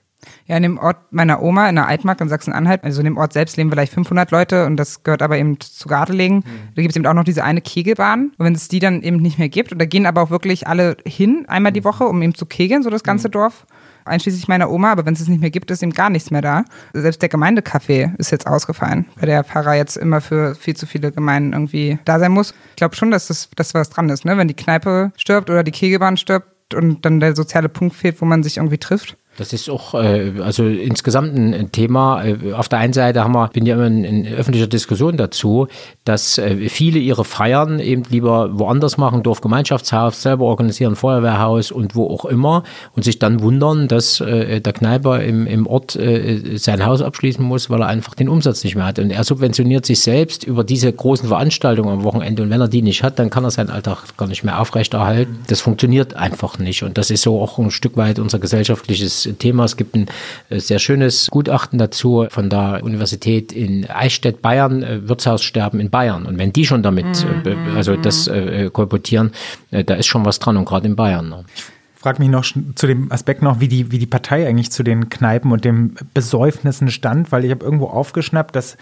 Ja, 0.46 0.57
in 0.57 0.62
dem 0.62 0.78
Ort 0.78 0.98
meiner 1.11 1.42
Oma 1.42 1.68
in 1.68 1.74
der 1.74 1.88
Altmark 1.88 2.20
in 2.20 2.28
Sachsen-Anhalt, 2.28 2.84
also 2.84 3.01
in 3.01 3.07
dem 3.07 3.16
Ort 3.16 3.32
selbst 3.32 3.57
leben 3.57 3.70
vielleicht 3.70 3.92
500 3.92 4.30
Leute 4.30 4.66
und 4.66 4.76
das 4.76 5.03
gehört 5.03 5.22
aber 5.22 5.36
eben 5.36 5.59
zu 5.59 5.88
Gardelegen. 5.88 6.44
Da 6.76 6.82
gibt 6.82 6.92
es 6.92 6.96
eben 6.96 7.07
auch 7.07 7.14
noch 7.14 7.24
diese 7.24 7.42
eine 7.42 7.61
Kegelbahn. 7.61 8.32
Und 8.38 8.44
wenn 8.46 8.55
es 8.55 8.68
die 8.68 8.78
dann 8.78 9.03
eben 9.03 9.16
nicht 9.16 9.38
mehr 9.40 9.48
gibt, 9.48 9.72
und 9.72 9.80
da 9.80 9.84
gehen 9.84 10.07
aber 10.07 10.22
auch 10.22 10.30
wirklich 10.30 10.68
alle 10.68 10.96
hin, 11.05 11.46
einmal 11.48 11.72
die 11.72 11.82
Woche, 11.82 12.05
um 12.05 12.22
eben 12.22 12.34
zu 12.36 12.46
kegeln, 12.46 12.84
so 12.84 12.90
das 12.90 13.03
ganze 13.03 13.30
Dorf, 13.30 13.66
einschließlich 14.05 14.48
meiner 14.48 14.70
Oma, 14.70 14.92
aber 14.92 15.07
wenn 15.07 15.14
es 15.14 15.20
es 15.20 15.28
nicht 15.28 15.40
mehr 15.40 15.51
gibt, 15.51 15.70
ist 15.70 15.82
eben 15.82 15.92
gar 15.92 16.11
nichts 16.11 16.30
mehr 16.30 16.42
da. 16.42 16.64
Selbst 16.92 17.22
der 17.22 17.30
Gemeindecafé 17.30 18.16
ist 18.18 18.30
jetzt 18.30 18.46
ausgefallen, 18.46 19.07
weil 19.16 19.26
der 19.26 19.44
Pfarrer 19.44 19.74
jetzt 19.74 19.96
immer 19.96 20.20
für 20.20 20.55
viel 20.55 20.76
zu 20.76 20.86
viele 20.86 21.12
Gemeinden 21.12 21.53
irgendwie 21.53 21.98
da 22.05 22.18
sein 22.18 22.32
muss. 22.32 22.55
Ich 22.70 22.76
glaube 22.76 22.96
schon, 22.96 23.11
dass 23.11 23.28
das 23.28 23.51
dass 23.57 23.74
was 23.74 23.90
dran 23.90 24.09
ist, 24.09 24.24
ne? 24.24 24.36
Wenn 24.36 24.48
die 24.48 24.55
Kneipe 24.55 25.12
stirbt 25.16 25.51
oder 25.51 25.62
die 25.62 25.72
Kegelbahn 25.72 26.16
stirbt, 26.16 26.46
und 26.74 27.05
dann 27.05 27.20
der 27.20 27.34
soziale 27.34 27.68
Punkt 27.68 27.96
fehlt, 27.96 28.20
wo 28.20 28.24
man 28.24 28.42
sich 28.42 28.57
irgendwie 28.57 28.78
trifft? 28.78 29.16
Das 29.41 29.55
ist 29.55 29.70
auch 29.70 29.95
äh, 29.95 30.34
also 30.45 30.66
insgesamt 30.66 31.34
ein 31.34 31.72
Thema. 31.72 32.22
Äh, 32.22 32.53
auf 32.53 32.68
der 32.68 32.78
einen 32.78 32.93
Seite 32.93 33.24
haben 33.24 33.32
wir, 33.32 33.49
bin 33.49 33.64
ja 33.64 33.74
immer 33.74 33.86
in, 33.86 34.05
in 34.05 34.26
öffentlicher 34.34 34.66
Diskussion 34.66 35.16
dazu, 35.16 35.66
dass 36.05 36.36
äh, 36.36 36.68
viele 36.68 36.99
ihre 36.99 37.24
Feiern 37.24 37.80
eben 37.80 38.03
lieber 38.11 38.59
woanders 38.59 38.99
machen, 38.99 39.22
Dorfgemeinschaftshaus, 39.22 40.20
selber 40.20 40.45
organisieren, 40.45 40.95
Feuerwehrhaus 40.95 41.72
und 41.72 41.97
wo 41.97 42.09
auch 42.09 42.26
immer 42.26 42.64
und 42.95 43.05
sich 43.05 43.18
dann 43.18 43.41
wundern, 43.41 43.88
dass 43.88 44.20
äh, 44.20 44.61
der 44.61 44.74
Kneiper 44.74 45.22
im, 45.22 45.47
im 45.47 45.66
Ort 45.66 45.97
äh, 45.97 46.59
sein 46.59 46.84
Haus 46.84 47.01
abschließen 47.01 47.43
muss, 47.43 47.70
weil 47.70 47.80
er 47.80 47.86
einfach 47.86 48.14
den 48.14 48.28
Umsatz 48.28 48.62
nicht 48.62 48.76
mehr 48.76 48.84
hat. 48.84 48.99
Und 48.99 49.11
er 49.11 49.24
subventioniert 49.24 49.86
sich 49.86 50.01
selbst 50.03 50.45
über 50.45 50.64
diese 50.64 50.93
großen 50.93 51.28
Veranstaltungen 51.28 51.88
am 51.88 52.05
Wochenende 52.05 52.43
und 52.43 52.51
wenn 52.51 52.61
er 52.61 52.68
die 52.68 52.82
nicht 52.82 53.03
hat, 53.03 53.18
dann 53.18 53.30
kann 53.30 53.45
er 53.45 53.51
seinen 53.51 53.70
Alltag 53.70 54.18
gar 54.18 54.28
nicht 54.28 54.45
mehr 54.45 54.61
aufrechterhalten. 54.61 55.38
Das 55.47 55.62
funktioniert 55.62 56.12
einfach 56.12 56.59
nicht 56.59 56.82
und 56.82 56.99
das 56.99 57.11
ist 57.11 57.22
so 57.22 57.41
auch 57.41 57.57
ein 57.57 57.70
Stück 57.70 57.97
weit 57.97 58.18
unser 58.18 58.38
gesellschaftliches 58.38 59.30
Thema. 59.39 59.64
Es 59.64 59.76
gibt 59.76 59.95
ein 59.95 60.07
äh, 60.49 60.59
sehr 60.61 60.78
schönes 60.78 61.28
Gutachten 61.31 61.78
dazu 61.78 62.26
von 62.31 62.51
der 62.51 62.81
Universität 62.83 63.53
in 63.53 63.89
Eichstätt, 63.89 64.43
Bayern, 64.43 64.83
äh, 64.83 65.09
Wirtshaussterben 65.09 65.81
in 65.81 65.91
Bayern. 65.91 66.26
Und 66.26 66.39
wenn 66.39 66.53
die 66.53 66.66
schon 66.66 66.83
damit, 66.83 67.24
mhm. 67.24 67.76
also 67.76 67.97
das 67.97 68.28
äh, 68.28 68.70
kolportieren, 68.72 69.33
da 69.70 69.95
ist 69.95 70.07
schon 70.07 70.24
was 70.24 70.39
dran 70.39 70.57
und 70.57 70.64
gerade 70.64 70.87
in 70.87 70.97
Bayern. 70.97 71.28
Ne? 71.28 71.45
Ich 71.57 72.03
frage 72.03 72.18
mich 72.18 72.31
noch 72.31 72.45
zu 72.74 72.87
dem 72.87 73.12
Aspekt 73.12 73.43
noch, 73.43 73.61
wie 73.61 73.68
die, 73.68 73.93
wie 73.93 73.99
die 73.99 74.07
Partei 74.07 74.47
eigentlich 74.47 74.70
zu 74.70 74.83
den 74.83 75.11
Kneipen 75.11 75.53
und 75.53 75.64
dem 75.64 75.95
Besäufnissen 76.14 76.91
stand, 76.91 77.31
weil 77.31 77.45
ich 77.45 77.51
habe 77.51 77.64
irgendwo 77.64 77.87
aufgeschnappt, 77.87 78.57
dass 78.57 78.76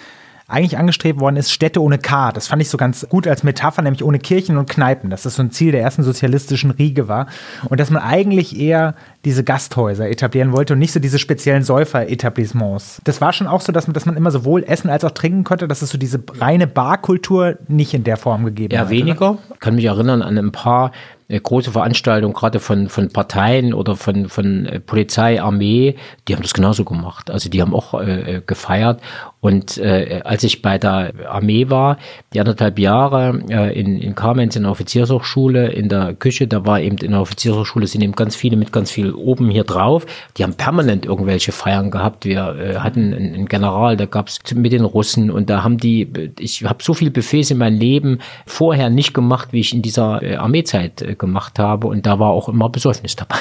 eigentlich 0.49 0.79
angestrebt 0.79 1.21
worden 1.21 1.37
ist, 1.37 1.53
Städte 1.53 1.83
ohne 1.83 1.99
K. 1.99 2.33
Das 2.33 2.49
fand 2.49 2.63
ich 2.63 2.71
so 2.71 2.79
ganz 2.79 3.07
gut 3.09 3.29
als 3.29 3.43
Metapher, 3.43 3.83
nämlich 3.83 4.03
ohne 4.03 4.19
Kirchen 4.19 4.57
und 4.57 4.69
Kneipen, 4.69 5.11
dass 5.11 5.23
das 5.23 5.35
so 5.35 5.43
ein 5.43 5.51
Ziel 5.51 5.73
der 5.73 5.83
ersten 5.83 6.03
sozialistischen 6.03 6.71
Riege 6.71 7.07
war. 7.07 7.27
Und 7.69 7.79
dass 7.79 7.91
man 7.91 8.03
eigentlich 8.03 8.59
eher 8.59 8.95
diese 9.29 9.45
Gasthäuser 9.45 10.09
etablieren 10.09 10.53
wollte 10.53 10.72
und 10.72 10.79
nicht 10.79 10.93
so 10.93 11.01
diese 11.01 11.18
speziellen 11.18 11.62
Säufer-Etablissements. 11.62 13.03
Das 13.05 13.20
war 13.20 13.35
schon 13.35 13.47
auch 13.47 13.61
so, 13.61 13.72
dass 13.72 13.87
man, 13.87 13.93
dass 13.93 14.07
man 14.07 14.16
immer 14.16 14.31
sowohl 14.31 14.64
essen 14.64 14.89
als 14.89 15.05
auch 15.05 15.11
trinken 15.11 15.45
konnte, 15.45 15.68
dass 15.68 15.83
es 15.83 15.91
so 15.91 15.99
diese 15.99 16.22
reine 16.39 16.66
Barkultur 16.66 17.59
nicht 17.68 17.93
in 17.93 18.05
der 18.05 18.16
Form 18.16 18.47
gegeben 18.47 18.74
hat. 18.79 18.87
Ja, 18.87 18.91
weniger. 18.91 19.37
Ich 19.53 19.61
kann 19.61 19.74
mich 19.74 19.85
erinnern 19.85 20.22
an 20.22 20.39
ein 20.39 20.51
paar 20.51 20.93
äh, 21.29 21.39
große 21.39 21.72
Veranstaltungen, 21.72 22.33
gerade 22.33 22.59
von, 22.59 22.89
von 22.89 23.11
Parteien 23.11 23.74
oder 23.74 23.97
von, 23.97 24.31
von 24.31 24.64
äh, 24.64 24.81
Polizei, 24.81 25.43
Armee, 25.43 25.97
die 26.26 26.35
haben 26.35 26.43
das 26.43 26.55
genauso 26.55 26.85
gemacht. 26.85 27.31
Also 27.31 27.51
die 27.51 27.61
haben 27.61 27.74
auch 27.74 28.01
äh, 28.01 28.41
gefeiert. 28.47 29.03
Und 29.41 29.76
äh, 29.76 30.22
als 30.24 30.43
ich 30.43 30.62
bei 30.62 30.79
der 30.79 31.12
Armee 31.29 31.68
war, 31.68 31.99
die 32.33 32.41
anderthalb 32.41 32.79
Jahre 32.79 33.43
äh, 33.51 33.79
in, 33.79 33.99
in 33.99 34.14
Kamenz 34.14 34.57
in 34.57 34.62
der 34.62 34.72
Offiziershochschule, 34.72 35.68
in 35.68 35.91
der 35.91 36.14
Küche, 36.14 36.49
da 36.49 36.64
war 36.64 36.81
eben 36.81 36.97
in 36.97 37.11
der 37.11 37.20
Offiziershochschule 37.20 37.87
sind 37.87 38.03
eben 38.03 38.14
ganz 38.14 38.35
viele 38.35 38.57
mit 38.57 38.72
ganz 38.72 38.91
viel 38.91 39.11
oben 39.19 39.51
hier 39.51 39.64
drauf. 39.64 40.07
Die 40.37 40.45
haben 40.45 40.55
permanent 40.55 41.05
irgendwelche 41.05 41.53
Feiern 41.53 41.91
gehabt. 41.91 42.25
Wir 42.25 42.57
äh, 42.57 42.77
hatten 42.77 43.12
einen, 43.12 43.47
General, 43.47 43.97
da 43.97 44.07
gab's 44.07 44.39
mit 44.55 44.73
den 44.73 44.85
Russen 44.85 45.31
und 45.31 45.51
da 45.51 45.62
haben 45.64 45.79
die, 45.79 46.33
ich 46.39 46.64
habe 46.64 46.83
so 46.83 46.95
viel 46.95 47.11
Buffets 47.11 47.51
in 47.51 47.59
meinem 47.59 47.79
Leben 47.79 48.19
vorher 48.47 48.91
nicht 48.91 49.14
gemacht, 49.14 49.49
wie 49.53 49.61
ich 49.61 49.75
in 49.75 49.83
dieser 49.83 50.23
äh, 50.23 50.37
Armeezeit 50.37 51.03
äh, 51.03 51.14
gemacht 51.14 51.59
habe. 51.59 51.87
Und 51.87 52.07
da 52.07 52.19
war 52.19 52.31
auch 52.31 52.49
immer 52.49 52.69
Besäufnis 52.69 53.16
dabei. 53.16 53.39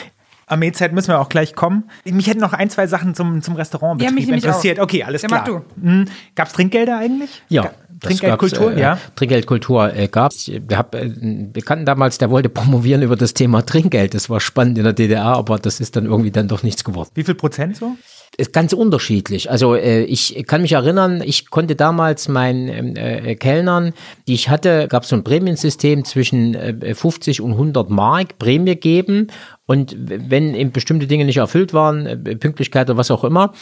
Armeezeit 0.47 0.93
müssen 0.93 1.09
wir 1.09 1.19
auch 1.19 1.27
gleich 1.27 1.55
kommen. 1.55 1.89
Mich 2.05 2.27
hätten 2.27 2.39
noch 2.39 2.53
ein, 2.53 2.69
zwei 2.69 2.87
Sachen 2.87 3.13
zum, 3.15 3.41
zum 3.41 3.55
Restaurantbetrieb 3.55 4.29
ja, 4.29 4.35
interessiert. 4.35 4.79
Auch. 4.79 4.83
Okay, 4.83 5.03
alles 5.03 5.21
ja, 5.21 5.27
klar. 5.27 5.41
Mach 5.41 5.47
du. 5.47 5.61
Hm. 5.81 6.05
Gab 6.35 6.47
es 6.47 6.53
Trinkgelder 6.53 6.97
eigentlich? 6.97 7.41
Ja. 7.49 7.71
Trinkgeldkultur, 7.99 8.75
äh, 8.75 8.81
ja. 8.81 8.99
Trinkgeldkultur 9.15 9.93
äh, 9.93 10.07
gab 10.07 10.31
es. 10.31 10.47
Wir 10.47 10.77
haben 10.77 10.89
einen 10.93 11.51
Bekannten 11.51 11.85
damals, 11.85 12.17
der 12.17 12.29
wollte 12.29 12.49
promovieren 12.49 13.01
über 13.01 13.15
das 13.15 13.33
Thema 13.33 13.65
Trinkgeld. 13.65 14.13
Das 14.13 14.29
war 14.29 14.39
spannend 14.39 14.77
in 14.77 14.83
der 14.83 14.93
DDR, 14.93 15.25
aber 15.25 15.57
das 15.57 15.79
ist 15.79 15.95
dann 15.95 16.05
irgendwie 16.05 16.31
dann 16.31 16.47
doch 16.47 16.63
nichts 16.63 16.83
geworden. 16.83 17.09
Wie 17.15 17.23
viel 17.23 17.35
Prozent 17.35 17.77
so? 17.77 17.95
ist 18.37 18.53
ganz 18.53 18.73
unterschiedlich. 18.73 19.49
Also 19.49 19.75
äh, 19.75 20.03
ich 20.03 20.45
kann 20.47 20.61
mich 20.61 20.73
erinnern, 20.73 21.23
ich 21.25 21.49
konnte 21.49 21.75
damals 21.75 22.27
meinen 22.27 22.67
ähm, 22.67 22.95
äh, 22.95 23.35
Kellnern, 23.35 23.93
die 24.27 24.33
ich 24.33 24.49
hatte, 24.49 24.87
gab 24.87 25.03
es 25.03 25.09
so 25.09 25.15
ein 25.15 25.23
Prämiensystem 25.23 26.05
zwischen 26.05 26.53
äh, 26.53 26.93
50 26.93 27.41
und 27.41 27.53
100 27.53 27.89
Mark 27.89 28.37
Prämie 28.37 28.75
geben 28.75 29.27
und 29.65 29.95
wenn 29.97 30.53
eben 30.53 30.71
bestimmte 30.71 31.07
Dinge 31.07 31.25
nicht 31.25 31.37
erfüllt 31.37 31.73
waren, 31.73 32.05
äh, 32.05 32.35
Pünktlichkeit 32.35 32.89
oder 32.89 32.97
was 32.97 33.11
auch 33.11 33.23
immer, 33.23 33.53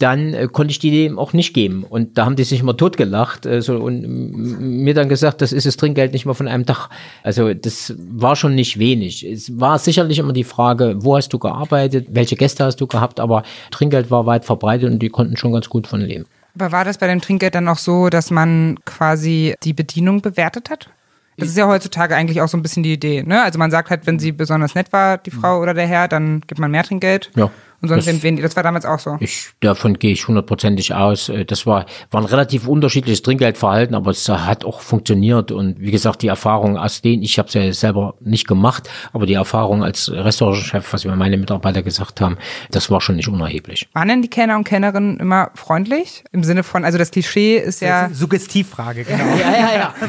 dann 0.00 0.34
äh, 0.34 0.48
konnte 0.50 0.72
ich 0.72 0.78
die 0.78 0.90
dem 0.90 1.18
auch 1.18 1.32
nicht 1.32 1.54
geben. 1.54 1.84
Und 1.84 2.18
da 2.18 2.24
haben 2.24 2.36
die 2.36 2.44
sich 2.44 2.60
immer 2.60 2.76
totgelacht 2.76 3.46
äh, 3.46 3.62
so, 3.62 3.76
und 3.76 4.02
mir 4.06 4.94
dann 4.94 5.08
gesagt, 5.08 5.42
das 5.42 5.52
ist 5.52 5.66
das 5.66 5.76
Trinkgeld 5.76 6.12
nicht 6.12 6.26
mal 6.26 6.34
von 6.34 6.48
einem 6.48 6.66
Tag. 6.66 6.88
Also 7.22 7.54
das 7.54 7.94
war 7.98 8.36
schon 8.36 8.54
nicht 8.54 8.78
wenig. 8.78 9.24
Es 9.24 9.60
war 9.60 9.78
sicherlich 9.78 10.18
immer 10.18 10.32
die 10.32 10.44
Frage, 10.44 10.96
wo 10.98 11.16
hast 11.16 11.32
du 11.32 11.38
gearbeitet, 11.38 12.08
welche 12.10 12.36
Gäste 12.36 12.64
hast 12.64 12.80
du 12.80 12.86
gehabt, 12.86 13.20
aber 13.20 13.42
Trinkgeld 13.70 14.10
war 14.10 14.26
weit 14.26 14.44
verbreitet 14.44 14.90
und 14.90 15.00
die 15.00 15.10
konnten 15.10 15.36
schon 15.36 15.52
ganz 15.52 15.68
gut 15.68 15.86
von 15.86 16.00
leben. 16.00 16.26
Aber 16.54 16.72
war 16.72 16.84
das 16.84 16.98
bei 16.98 17.06
dem 17.06 17.20
Trinkgeld 17.20 17.54
dann 17.54 17.68
auch 17.68 17.78
so, 17.78 18.08
dass 18.08 18.30
man 18.30 18.78
quasi 18.84 19.54
die 19.62 19.72
Bedienung 19.72 20.20
bewertet 20.20 20.70
hat? 20.70 20.88
Das 21.36 21.48
ist 21.48 21.56
ja 21.56 21.66
heutzutage 21.66 22.14
eigentlich 22.16 22.40
auch 22.42 22.48
so 22.48 22.56
ein 22.56 22.62
bisschen 22.62 22.82
die 22.82 22.92
Idee. 22.92 23.22
Ne? 23.22 23.42
Also 23.42 23.58
man 23.58 23.70
sagt 23.70 23.90
halt, 23.90 24.06
wenn 24.06 24.18
sie 24.18 24.32
besonders 24.32 24.74
nett 24.74 24.92
war, 24.92 25.16
die 25.18 25.30
Frau 25.30 25.60
oder 25.60 25.72
der 25.72 25.86
Herr, 25.86 26.06
dann 26.06 26.42
gibt 26.42 26.60
man 26.60 26.70
mehr 26.70 26.84
Trinkgeld. 26.84 27.30
Ja. 27.34 27.50
Und 27.82 27.88
sonst 27.88 28.06
das, 28.06 28.22
weniger. 28.22 28.46
Das 28.46 28.56
war 28.56 28.62
damals 28.62 28.84
auch 28.84 28.98
so. 28.98 29.16
Ich, 29.20 29.50
davon 29.60 29.98
gehe 29.98 30.12
ich 30.12 30.28
hundertprozentig 30.28 30.94
aus. 30.94 31.30
Äh, 31.30 31.46
das 31.46 31.66
war, 31.66 31.86
war 32.10 32.20
ein 32.20 32.26
relativ 32.26 32.68
unterschiedliches 32.68 33.22
Trinkgeldverhalten, 33.22 33.94
aber 33.96 34.10
es 34.10 34.28
hat 34.28 34.64
auch 34.64 34.80
funktioniert. 34.82 35.50
Und 35.50 35.80
wie 35.80 35.90
gesagt, 35.90 36.22
die 36.22 36.28
Erfahrung 36.28 36.76
aus 36.76 37.00
denen, 37.00 37.22
ich 37.22 37.38
habe 37.38 37.48
es 37.48 37.54
ja 37.54 37.72
selber 37.72 38.14
nicht 38.20 38.46
gemacht, 38.46 38.90
aber 39.12 39.24
die 39.24 39.34
Erfahrung 39.34 39.82
als 39.82 40.10
Restaurantchef, 40.12 40.92
was 40.92 41.04
mir 41.06 41.16
meine 41.16 41.38
Mitarbeiter 41.38 41.82
gesagt 41.82 42.20
haben, 42.20 42.36
das 42.70 42.90
war 42.90 43.00
schon 43.00 43.16
nicht 43.16 43.28
unerheblich. 43.28 43.88
Waren 43.94 44.08
denn 44.08 44.22
die 44.22 44.28
Kellner 44.28 44.56
und 44.56 44.64
Kellnerinnen 44.64 45.18
immer 45.18 45.50
freundlich? 45.54 46.24
Im 46.32 46.44
Sinne 46.44 46.62
von, 46.62 46.84
also 46.84 46.98
das 46.98 47.10
Klischee 47.10 47.56
ist 47.56 47.80
ja. 47.80 48.06
Ist 48.06 48.18
Suggestivfrage, 48.18 49.04
genau. 49.04 49.24
ja, 49.40 49.52
ja, 49.52 49.74
ja. 49.74 49.94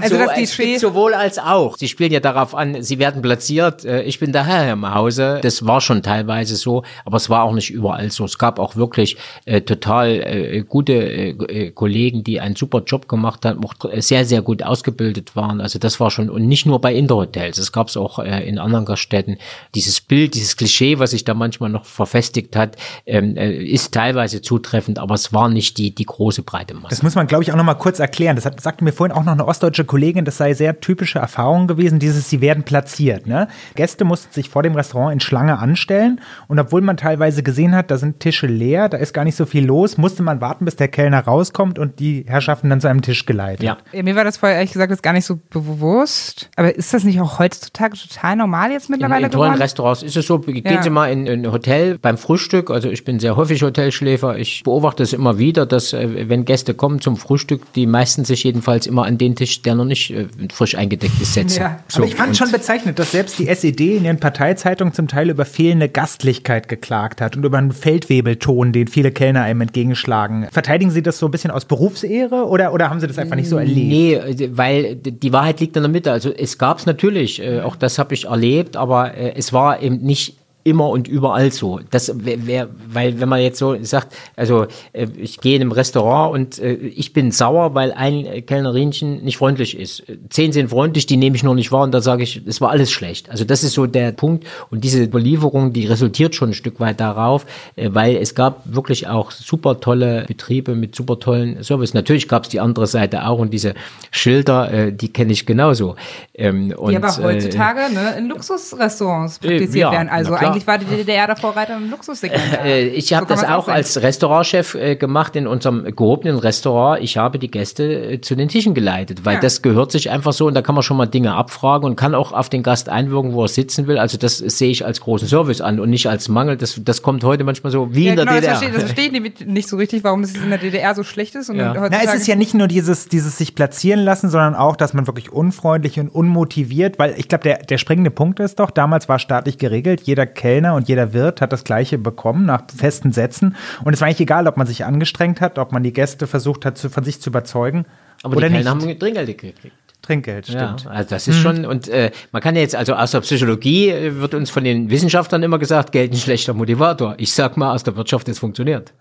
Also 0.00 0.16
so, 0.16 0.24
das 0.24 0.34
Klischee. 0.34 0.78
sowohl 0.78 1.14
als 1.14 1.38
auch. 1.38 1.76
Sie 1.76 1.88
spielen 1.88 2.12
ja 2.12 2.20
darauf 2.20 2.54
an, 2.54 2.82
sie 2.82 2.98
werden 2.98 3.20
platziert. 3.22 3.84
Äh, 3.84 4.02
ich 4.02 4.20
bin 4.20 4.32
daher 4.32 4.72
im 4.72 4.94
Hause. 4.94 5.40
Das 5.42 5.66
war 5.66 5.80
schon 5.80 6.02
teilweise 6.02 6.56
so 6.56 6.84
aber 7.04 7.16
es 7.16 7.30
war 7.30 7.44
auch 7.44 7.52
nicht 7.52 7.70
überall 7.70 8.10
so. 8.10 8.24
Es 8.24 8.38
gab 8.38 8.58
auch 8.58 8.76
wirklich 8.76 9.16
äh, 9.44 9.60
total 9.60 10.08
äh, 10.08 10.64
gute 10.68 10.92
äh, 10.92 11.30
äh 11.30 11.70
Kollegen, 11.70 12.24
die 12.24 12.40
einen 12.40 12.56
super 12.56 12.82
Job 12.84 13.08
gemacht 13.08 13.44
haben, 13.44 13.64
auch 13.64 13.74
sehr, 13.98 14.24
sehr 14.24 14.42
gut 14.42 14.62
ausgebildet 14.62 15.36
waren. 15.36 15.60
Also 15.60 15.78
das 15.78 16.00
war 16.00 16.10
schon, 16.10 16.30
und 16.30 16.46
nicht 16.46 16.66
nur 16.66 16.80
bei 16.80 16.94
Interhotels, 16.94 17.58
es 17.58 17.72
gab 17.72 17.88
es 17.88 17.96
auch 17.96 18.18
äh, 18.18 18.48
in 18.48 18.58
anderen 18.58 18.84
Gaststätten. 18.84 19.38
Dieses 19.74 20.00
Bild, 20.00 20.34
dieses 20.34 20.56
Klischee, 20.56 20.98
was 20.98 21.10
sich 21.10 21.24
da 21.24 21.34
manchmal 21.34 21.70
noch 21.70 21.84
verfestigt 21.84 22.56
hat, 22.56 22.76
ähm, 23.06 23.36
äh, 23.36 23.52
ist 23.52 23.92
teilweise 23.94 24.42
zutreffend, 24.42 24.98
aber 24.98 25.14
es 25.14 25.32
war 25.32 25.48
nicht 25.48 25.78
die, 25.78 25.94
die 25.94 26.04
große 26.04 26.42
breite 26.42 26.74
Masse. 26.74 26.90
Das 26.90 27.02
muss 27.02 27.14
man, 27.14 27.26
glaube 27.26 27.42
ich, 27.42 27.52
auch 27.52 27.56
noch 27.56 27.64
mal 27.64 27.74
kurz 27.74 27.98
erklären. 27.98 28.36
Das 28.36 28.44
hat, 28.46 28.60
sagte 28.60 28.84
mir 28.84 28.92
vorhin 28.92 29.16
auch 29.16 29.24
noch 29.24 29.32
eine 29.32 29.46
ostdeutsche 29.46 29.84
Kollegin, 29.84 30.24
das 30.24 30.36
sei 30.38 30.54
sehr 30.54 30.80
typische 30.80 31.18
Erfahrung 31.18 31.66
gewesen, 31.66 31.98
dieses, 31.98 32.28
sie 32.30 32.40
werden 32.40 32.64
platziert. 32.64 33.26
Ne? 33.26 33.48
Gäste 33.74 34.04
mussten 34.04 34.32
sich 34.32 34.48
vor 34.48 34.62
dem 34.62 34.74
Restaurant 34.74 35.12
in 35.12 35.20
Schlange 35.20 35.58
anstellen 35.58 36.20
und 36.48 36.58
obwohl 36.58 36.77
man 36.80 36.96
teilweise 36.96 37.18
teilweise 37.18 37.42
gesehen 37.42 37.74
hat, 37.74 37.90
da 37.90 37.98
sind 37.98 38.20
Tische 38.20 38.46
leer, 38.46 38.88
da 38.88 38.96
ist 38.96 39.12
gar 39.12 39.24
nicht 39.24 39.36
so 39.36 39.46
viel 39.46 39.64
los, 39.64 39.98
musste 39.98 40.22
man 40.22 40.40
warten, 40.40 40.64
bis 40.64 40.76
der 40.76 40.88
Kellner 40.88 41.20
rauskommt 41.20 41.78
und 41.78 41.98
die 41.98 42.24
Herrschaften 42.26 42.70
dann 42.70 42.80
zu 42.80 42.88
einem 42.88 43.02
Tisch 43.02 43.26
geleitet. 43.26 43.62
Ja. 43.62 43.78
ja 43.92 44.02
mir 44.02 44.16
war 44.16 44.24
das 44.24 44.36
vorher 44.36 44.56
ehrlich 44.56 44.72
gesagt 44.72 44.90
jetzt 44.90 45.02
gar 45.02 45.12
nicht 45.12 45.24
so 45.24 45.38
bewusst. 45.50 46.50
Aber 46.56 46.74
ist 46.74 46.94
das 46.94 47.04
nicht 47.04 47.20
auch 47.20 47.38
heutzutage 47.38 47.96
total 47.96 48.36
normal 48.36 48.70
jetzt 48.70 48.88
mittlerweile 48.88 49.20
in, 49.20 49.24
in 49.26 49.30
tollen 49.32 49.54
Restaurants 49.54 50.02
ist 50.02 50.16
es 50.16 50.26
so. 50.26 50.38
Gehen 50.38 50.62
ja. 50.64 50.82
Sie 50.82 50.90
mal 50.90 51.10
in 51.10 51.28
ein 51.28 51.52
Hotel 51.52 51.98
beim 51.98 52.18
Frühstück. 52.18 52.70
Also 52.70 52.88
ich 52.88 53.04
bin 53.04 53.18
sehr 53.18 53.36
häufig 53.36 53.62
Hotelschläfer. 53.62 54.38
Ich 54.38 54.62
beobachte 54.62 55.02
es 55.02 55.12
immer 55.12 55.38
wieder, 55.38 55.66
dass 55.66 55.92
äh, 55.92 56.28
wenn 56.28 56.44
Gäste 56.44 56.74
kommen 56.74 57.00
zum 57.00 57.16
Frühstück, 57.16 57.72
die 57.74 57.86
meisten 57.86 58.24
sich 58.24 58.44
jedenfalls 58.44 58.86
immer 58.86 59.04
an 59.04 59.18
den 59.18 59.36
Tisch, 59.36 59.62
der 59.62 59.74
noch 59.74 59.84
nicht 59.84 60.10
äh, 60.10 60.26
frisch 60.52 60.76
eingedeckt 60.76 61.20
ist, 61.20 61.34
setzen. 61.34 61.60
Ja. 61.60 61.80
So, 61.88 61.98
Aber 61.98 62.06
ich 62.06 62.14
fand 62.14 62.36
schon 62.36 62.50
bezeichnet, 62.52 62.98
dass 62.98 63.12
selbst 63.12 63.38
die 63.38 63.48
SED 63.48 63.96
in 63.96 64.04
ihren 64.04 64.20
Parteizeitungen 64.20 64.94
zum 64.94 65.08
Teil 65.08 65.30
über 65.30 65.44
fehlende 65.44 65.88
Gastlichkeit 65.88 66.67
geklagt 66.68 67.20
hat 67.20 67.36
und 67.36 67.44
über 67.44 67.58
einen 67.58 67.72
Feldwebelton, 67.72 68.72
den 68.72 68.88
viele 68.88 69.10
Kellner 69.10 69.42
einem 69.42 69.62
entgegenschlagen. 69.62 70.48
Verteidigen 70.50 70.90
Sie 70.90 71.02
das 71.02 71.18
so 71.18 71.26
ein 71.26 71.30
bisschen 71.30 71.50
aus 71.50 71.64
Berufsehre 71.64 72.46
oder, 72.46 72.72
oder 72.72 72.90
haben 72.90 73.00
Sie 73.00 73.06
das 73.06 73.18
einfach 73.18 73.36
nicht 73.36 73.48
so 73.48 73.56
erlebt? 73.56 73.88
Nee, 73.88 74.50
weil 74.52 74.96
die 74.96 75.32
Wahrheit 75.32 75.60
liegt 75.60 75.76
in 75.76 75.82
der 75.82 75.90
Mitte. 75.90 76.12
Also 76.12 76.30
es 76.32 76.58
gab 76.58 76.78
es 76.78 76.86
natürlich, 76.86 77.42
äh, 77.42 77.60
auch 77.60 77.76
das 77.76 77.98
habe 77.98 78.14
ich 78.14 78.26
erlebt, 78.26 78.76
aber 78.76 79.14
äh, 79.14 79.32
es 79.36 79.52
war 79.52 79.82
eben 79.82 79.98
nicht 79.98 80.36
immer 80.64 80.88
und 80.88 81.08
überall 81.08 81.50
so. 81.52 81.80
Das 81.90 82.12
wäre, 82.24 82.68
weil 82.88 83.20
wenn 83.20 83.28
man 83.28 83.40
jetzt 83.40 83.58
so 83.58 83.76
sagt, 83.82 84.14
also 84.36 84.66
äh, 84.92 85.06
ich 85.16 85.40
gehe 85.40 85.56
in 85.56 85.62
einem 85.62 85.72
Restaurant 85.72 86.34
und 86.34 86.58
äh, 86.58 86.74
ich 86.74 87.12
bin 87.12 87.30
sauer, 87.30 87.74
weil 87.74 87.92
ein 87.92 88.44
Kellnerinchen 88.46 89.24
nicht 89.24 89.38
freundlich 89.38 89.78
ist. 89.78 90.02
Zehn 90.30 90.52
sind 90.52 90.70
freundlich, 90.70 91.06
die 91.06 91.16
nehme 91.16 91.36
ich 91.36 91.42
noch 91.42 91.54
nicht 91.54 91.72
wahr 91.72 91.82
und 91.82 91.92
da 91.92 92.00
sage 92.00 92.22
ich, 92.22 92.42
es 92.46 92.60
war 92.60 92.70
alles 92.70 92.90
schlecht. 92.90 93.30
Also 93.30 93.44
das 93.44 93.64
ist 93.64 93.72
so 93.72 93.86
der 93.86 94.12
Punkt 94.12 94.46
und 94.70 94.84
diese 94.84 95.02
Überlieferung, 95.02 95.72
die 95.72 95.86
resultiert 95.86 96.34
schon 96.34 96.50
ein 96.50 96.54
Stück 96.54 96.80
weit 96.80 97.00
darauf, 97.00 97.46
äh, 97.76 97.90
weil 97.92 98.16
es 98.16 98.34
gab 98.34 98.62
wirklich 98.64 99.08
auch 99.08 99.30
super 99.30 99.80
tolle 99.80 100.24
Betriebe 100.26 100.74
mit 100.74 100.94
super 100.94 101.18
tollen 101.18 101.62
Service. 101.62 101.94
Natürlich 101.94 102.28
gab 102.28 102.44
es 102.44 102.48
die 102.50 102.60
andere 102.60 102.86
Seite 102.86 103.26
auch 103.26 103.38
und 103.38 103.52
diese 103.52 103.74
Schilder, 104.10 104.90
die 104.90 105.12
kenne 105.12 105.32
ich 105.32 105.46
genauso. 105.46 105.96
Ähm, 106.34 106.72
und, 106.76 106.90
die 106.90 106.96
aber 106.96 107.16
heutzutage 107.16 107.80
äh, 107.80 107.94
ne, 107.94 108.14
in 108.18 108.28
Luxusrestaurants 108.28 109.38
praktiziert 109.38 109.74
ja, 109.74 109.92
werden. 109.92 110.08
Also 110.08 110.34
eigentlich 110.48 110.66
war 110.66 110.78
die 110.78 110.84
DDR 110.84 111.26
der 111.26 111.36
Vorreiter 111.36 111.76
im 111.76 111.90
Luxussegment. 111.90 112.42
Äh, 112.64 112.88
ich 112.88 113.12
habe 113.12 113.26
so 113.26 113.34
das 113.34 113.44
auch 113.44 113.68
als 113.68 114.00
Restaurantchef 114.02 114.74
äh, 114.74 114.96
gemacht 114.96 115.36
in 115.36 115.46
unserem 115.46 115.84
gehobenen 115.84 116.38
Restaurant. 116.38 117.02
Ich 117.02 117.16
habe 117.16 117.38
die 117.38 117.50
Gäste 117.50 118.12
äh, 118.12 118.20
zu 118.20 118.34
den 118.34 118.48
Tischen 118.48 118.74
geleitet, 118.74 119.24
weil 119.24 119.34
ja. 119.34 119.40
das 119.40 119.62
gehört 119.62 119.92
sich 119.92 120.10
einfach 120.10 120.32
so 120.32 120.46
und 120.46 120.54
da 120.54 120.62
kann 120.62 120.74
man 120.74 120.82
schon 120.82 120.96
mal 120.96 121.06
Dinge 121.06 121.34
abfragen 121.34 121.88
und 121.88 121.96
kann 121.96 122.14
auch 122.14 122.32
auf 122.32 122.48
den 122.48 122.62
Gast 122.62 122.88
einwirken, 122.88 123.32
wo 123.32 123.42
er 123.42 123.48
sitzen 123.48 123.86
will. 123.86 123.98
Also 123.98 124.18
das 124.18 124.38
sehe 124.38 124.70
ich 124.70 124.84
als 124.84 125.00
großen 125.00 125.28
Service 125.28 125.60
an 125.60 125.80
und 125.80 125.90
nicht 125.90 126.08
als 126.08 126.28
Mangel. 126.28 126.56
Das, 126.56 126.80
das 126.82 127.02
kommt 127.02 127.24
heute 127.24 127.44
manchmal 127.44 127.72
so 127.72 127.94
wie 127.94 128.06
ja, 128.06 128.10
in 128.10 128.16
der 128.16 128.24
genau, 128.26 128.36
DDR. 128.36 128.52
Das 128.52 128.58
verstehe, 128.60 128.80
das 128.80 128.92
verstehe 128.92 129.22
ich 129.22 129.46
nicht 129.46 129.68
so 129.68 129.76
richtig, 129.76 130.04
warum 130.04 130.22
es 130.22 130.34
in 130.34 130.48
der 130.48 130.58
DDR 130.58 130.94
so 130.94 131.04
schlecht 131.04 131.34
ist. 131.34 131.50
Und 131.50 131.56
ja. 131.56 131.74
Na, 131.74 132.02
es 132.02 132.14
ist 132.14 132.26
ja 132.26 132.36
nicht 132.36 132.54
nur 132.54 132.68
dieses, 132.68 133.08
dieses 133.08 133.38
sich 133.38 133.54
platzieren 133.54 134.00
lassen, 134.00 134.28
sondern 134.28 134.54
auch, 134.54 134.76
dass 134.76 134.94
man 134.94 135.06
wirklich 135.06 135.32
unfreundlich 135.32 135.98
und 136.00 136.08
unmotiviert, 136.08 136.98
weil 136.98 137.14
ich 137.16 137.28
glaube, 137.28 137.44
der, 137.44 137.58
der 137.58 137.78
springende 137.78 138.10
Punkt 138.10 138.40
ist 138.40 138.58
doch, 138.60 138.70
damals 138.70 139.08
war 139.08 139.18
staatlich 139.18 139.58
geregelt, 139.58 140.02
jeder 140.04 140.26
Kellner 140.38 140.74
und 140.74 140.88
jeder 140.88 141.12
Wirt 141.12 141.40
hat 141.40 141.52
das 141.52 141.64
Gleiche 141.64 141.98
bekommen 141.98 142.46
nach 142.46 142.62
festen 142.74 143.12
Sätzen. 143.12 143.56
Und 143.84 143.92
es 143.92 144.00
war 144.00 144.06
eigentlich 144.06 144.20
egal, 144.20 144.46
ob 144.46 144.56
man 144.56 144.66
sich 144.66 144.84
angestrengt 144.84 145.40
hat, 145.40 145.58
ob 145.58 145.72
man 145.72 145.82
die 145.82 145.92
Gäste 145.92 146.26
versucht 146.26 146.64
hat, 146.64 146.78
zu, 146.78 146.88
von 146.88 147.02
sich 147.02 147.20
zu 147.20 147.30
überzeugen. 147.30 147.84
Aber 148.22 148.36
oder 148.36 148.48
die 148.48 148.54
Kellner 148.54 148.74
nicht. 148.76 148.84
haben 148.84 148.98
Trinkgeld 148.98 149.26
gekriegt. 149.26 149.87
Trinkgeld, 150.08 150.46
stimmt. 150.46 150.84
Ja, 150.84 150.90
also 150.90 151.10
das 151.10 151.28
ist 151.28 151.36
schon, 151.36 151.66
und 151.66 151.86
äh, 151.88 152.10
man 152.32 152.40
kann 152.40 152.54
ja 152.56 152.62
jetzt, 152.62 152.74
also 152.74 152.94
aus 152.94 153.10
der 153.10 153.20
Psychologie 153.20 153.90
äh, 153.90 154.18
wird 154.18 154.32
uns 154.32 154.48
von 154.48 154.64
den 154.64 154.88
Wissenschaftlern 154.88 155.42
immer 155.42 155.58
gesagt, 155.58 155.92
Geld 155.92 156.12
ein 156.12 156.16
schlechter 156.16 156.54
Motivator. 156.54 157.14
Ich 157.18 157.34
sag 157.34 157.58
mal, 157.58 157.74
aus 157.74 157.82
der 157.84 157.94
Wirtschaft, 157.94 158.26
es 158.30 158.38
funktioniert. 158.38 158.94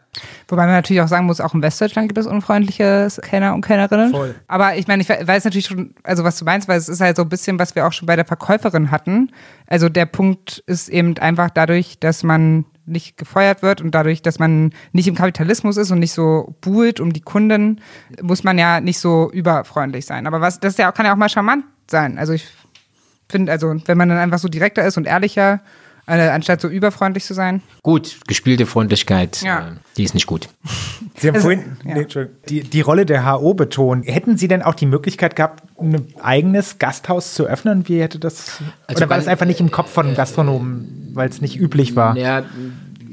Wobei 0.50 0.66
man 0.66 0.76
natürlich 0.76 1.02
auch 1.02 1.08
sagen 1.08 1.26
muss, 1.26 1.40
auch 1.40 1.54
in 1.54 1.62
Westdeutschland 1.62 2.10
gibt 2.10 2.18
es 2.18 2.28
unfreundliche 2.28 3.08
Kellner 3.22 3.54
und 3.54 3.62
Kellnerinnen. 3.62 4.12
Voll. 4.12 4.36
Aber 4.50 4.76
ich 4.76 4.88
meine, 4.88 5.02
ich 5.02 5.08
weiß 5.08 5.46
natürlich 5.46 5.68
schon, 5.68 5.96
also 6.04 6.26
was 6.26 6.38
du 6.40 6.44
meinst, 6.44 6.68
weil 6.68 6.78
es 6.78 6.90
ist 6.90 7.00
halt 7.00 7.16
so 7.16 7.22
ein 7.22 7.30
bisschen, 7.30 7.58
was 7.58 7.74
wir 7.74 7.88
auch 7.88 7.94
schon 7.94 8.06
bei 8.06 8.18
der 8.18 8.26
Verkäuferin 8.26 8.92
hatten. 8.92 9.32
Also 9.66 9.88
der 9.88 10.08
Punkt 10.08 10.62
ist 10.68 10.90
eben 10.90 11.18
einfach 11.20 11.52
dadurch, 11.52 12.00
dass 12.00 12.24
man 12.24 12.66
nicht 12.88 13.18
gefeuert 13.18 13.62
wird 13.62 13.82
und 13.82 13.92
dadurch, 13.92 14.22
dass 14.22 14.40
man 14.40 14.72
nicht 14.92 15.08
im 15.08 15.16
Kapitalismus 15.16 15.78
ist 15.78 15.92
und 15.92 16.00
nicht 16.00 16.14
so 16.14 16.56
buhlt 16.62 17.00
um 17.00 17.14
die 17.14 17.22
Kunden, 17.22 17.82
muss 18.22 18.44
man 18.44 18.58
ja 18.58 18.82
nicht 18.82 19.00
so 19.00 19.30
überfreundlich 19.32 20.06
sein. 20.06 20.26
Aber 20.26 20.42
was, 20.42 20.60
das 20.60 20.78
ja 20.78 20.92
kann 20.92 21.06
ja 21.06 21.14
auch 21.14 21.18
mal 21.18 21.30
charmant 21.30 21.66
sein. 21.90 22.18
Also 22.18 22.34
ich 22.34 22.48
finde, 23.30 23.52
also 23.52 23.76
wenn 23.86 23.98
man 23.98 24.10
dann 24.10 24.18
einfach 24.18 24.40
so 24.40 24.48
direkter 24.48 24.86
ist 24.86 24.98
und 24.98 25.06
ehrlicher, 25.06 25.62
anstatt 26.08 26.62
so 26.62 26.68
überfreundlich 26.70 27.26
zu 27.26 27.34
sein. 27.34 27.62
Gut, 27.84 28.18
gespielte 28.28 28.66
Freundlichkeit, 28.66 29.42
ja. 29.42 29.60
äh, 29.60 29.72
die 29.98 30.04
ist 30.04 30.14
nicht 30.14 30.26
gut. 30.26 30.48
Sie 31.18 31.28
haben 31.28 31.36
also, 31.36 31.48
vorhin 31.50 31.78
ja. 31.84 31.96
nee, 31.96 32.28
die, 32.48 32.62
die 32.62 32.82
Rolle 32.82 33.06
der 33.06 33.30
HO 33.30 33.54
betont. 33.54 34.08
Hätten 34.08 34.38
Sie 34.38 34.48
denn 34.48 34.62
auch 34.62 34.76
die 34.76 34.86
Möglichkeit 34.86 35.36
gehabt, 35.36 35.64
ein 35.80 36.08
eigenes 36.22 36.80
Gasthaus 36.80 37.34
zu 37.34 37.46
öffnen? 37.46 37.88
Wie 37.90 38.02
hätte 38.02 38.20
das? 38.20 38.62
Also 38.88 39.00
oder 39.00 39.10
war 39.10 39.18
das 39.18 39.28
einfach 39.28 39.46
nicht 39.46 39.60
im 39.60 39.72
Kopf 39.72 39.92
von 39.92 40.16
Gastronomen, 40.16 41.12
weil 41.14 41.28
es 41.28 41.42
nicht 41.42 41.60
üblich 41.60 41.96
war? 41.96 42.16
Ja, 42.16 42.44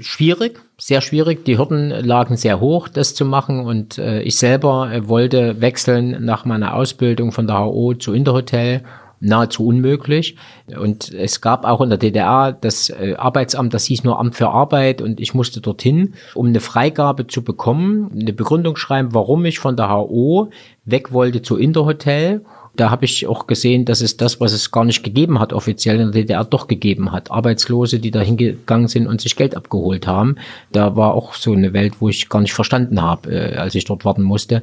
schwierig, 0.00 0.60
sehr 0.78 1.00
schwierig. 1.00 1.44
Die 1.44 1.58
Hürden 1.58 1.90
lagen 1.90 2.36
sehr 2.36 2.60
hoch, 2.60 2.88
das 2.88 3.14
zu 3.14 3.24
machen. 3.24 3.60
Und 3.60 3.98
äh, 3.98 4.22
ich 4.22 4.36
selber 4.36 4.92
äh, 4.92 5.08
wollte 5.08 5.60
wechseln 5.60 6.24
nach 6.24 6.44
meiner 6.44 6.74
Ausbildung 6.74 7.32
von 7.32 7.46
der 7.46 7.58
HO 7.58 7.94
zu 7.94 8.12
Interhotel 8.12 8.82
nahezu 9.24 9.66
unmöglich. 9.66 10.36
Und 10.78 11.12
es 11.12 11.40
gab 11.40 11.64
auch 11.64 11.80
in 11.80 11.88
der 11.88 11.98
DDR 11.98 12.52
das 12.52 12.90
äh, 12.90 13.14
Arbeitsamt, 13.16 13.74
das 13.74 13.86
hieß 13.86 14.04
nur 14.04 14.18
Amt 14.18 14.36
für 14.36 14.48
Arbeit 14.48 15.02
und 15.02 15.20
ich 15.20 15.34
musste 15.34 15.60
dorthin, 15.60 16.14
um 16.34 16.46
eine 16.46 16.60
Freigabe 16.60 17.26
zu 17.26 17.42
bekommen, 17.42 18.10
eine 18.12 18.32
Begründung 18.32 18.76
schreiben, 18.76 19.14
warum 19.14 19.44
ich 19.44 19.58
von 19.58 19.76
der 19.76 19.90
HO 19.90 20.50
weg 20.84 21.12
wollte 21.12 21.42
zu 21.42 21.56
Interhotel. 21.56 22.44
Da 22.76 22.90
habe 22.90 23.04
ich 23.04 23.28
auch 23.28 23.46
gesehen, 23.46 23.84
dass 23.84 24.00
es 24.00 24.16
das, 24.16 24.40
was 24.40 24.52
es 24.52 24.72
gar 24.72 24.84
nicht 24.84 25.04
gegeben 25.04 25.38
hat, 25.38 25.52
offiziell 25.52 26.00
in 26.00 26.10
der 26.10 26.22
DDR 26.22 26.44
doch 26.44 26.66
gegeben 26.66 27.12
hat. 27.12 27.30
Arbeitslose, 27.30 28.00
die 28.00 28.10
da 28.10 28.20
hingegangen 28.20 28.88
sind 28.88 29.06
und 29.06 29.20
sich 29.20 29.36
Geld 29.36 29.56
abgeholt 29.56 30.08
haben. 30.08 30.36
Da 30.72 30.96
war 30.96 31.14
auch 31.14 31.34
so 31.34 31.52
eine 31.52 31.72
Welt, 31.72 32.00
wo 32.00 32.08
ich 32.08 32.28
gar 32.28 32.40
nicht 32.40 32.52
verstanden 32.52 33.00
habe, 33.00 33.30
äh, 33.30 33.56
als 33.56 33.76
ich 33.76 33.84
dort 33.84 34.04
warten 34.04 34.22
musste. 34.22 34.62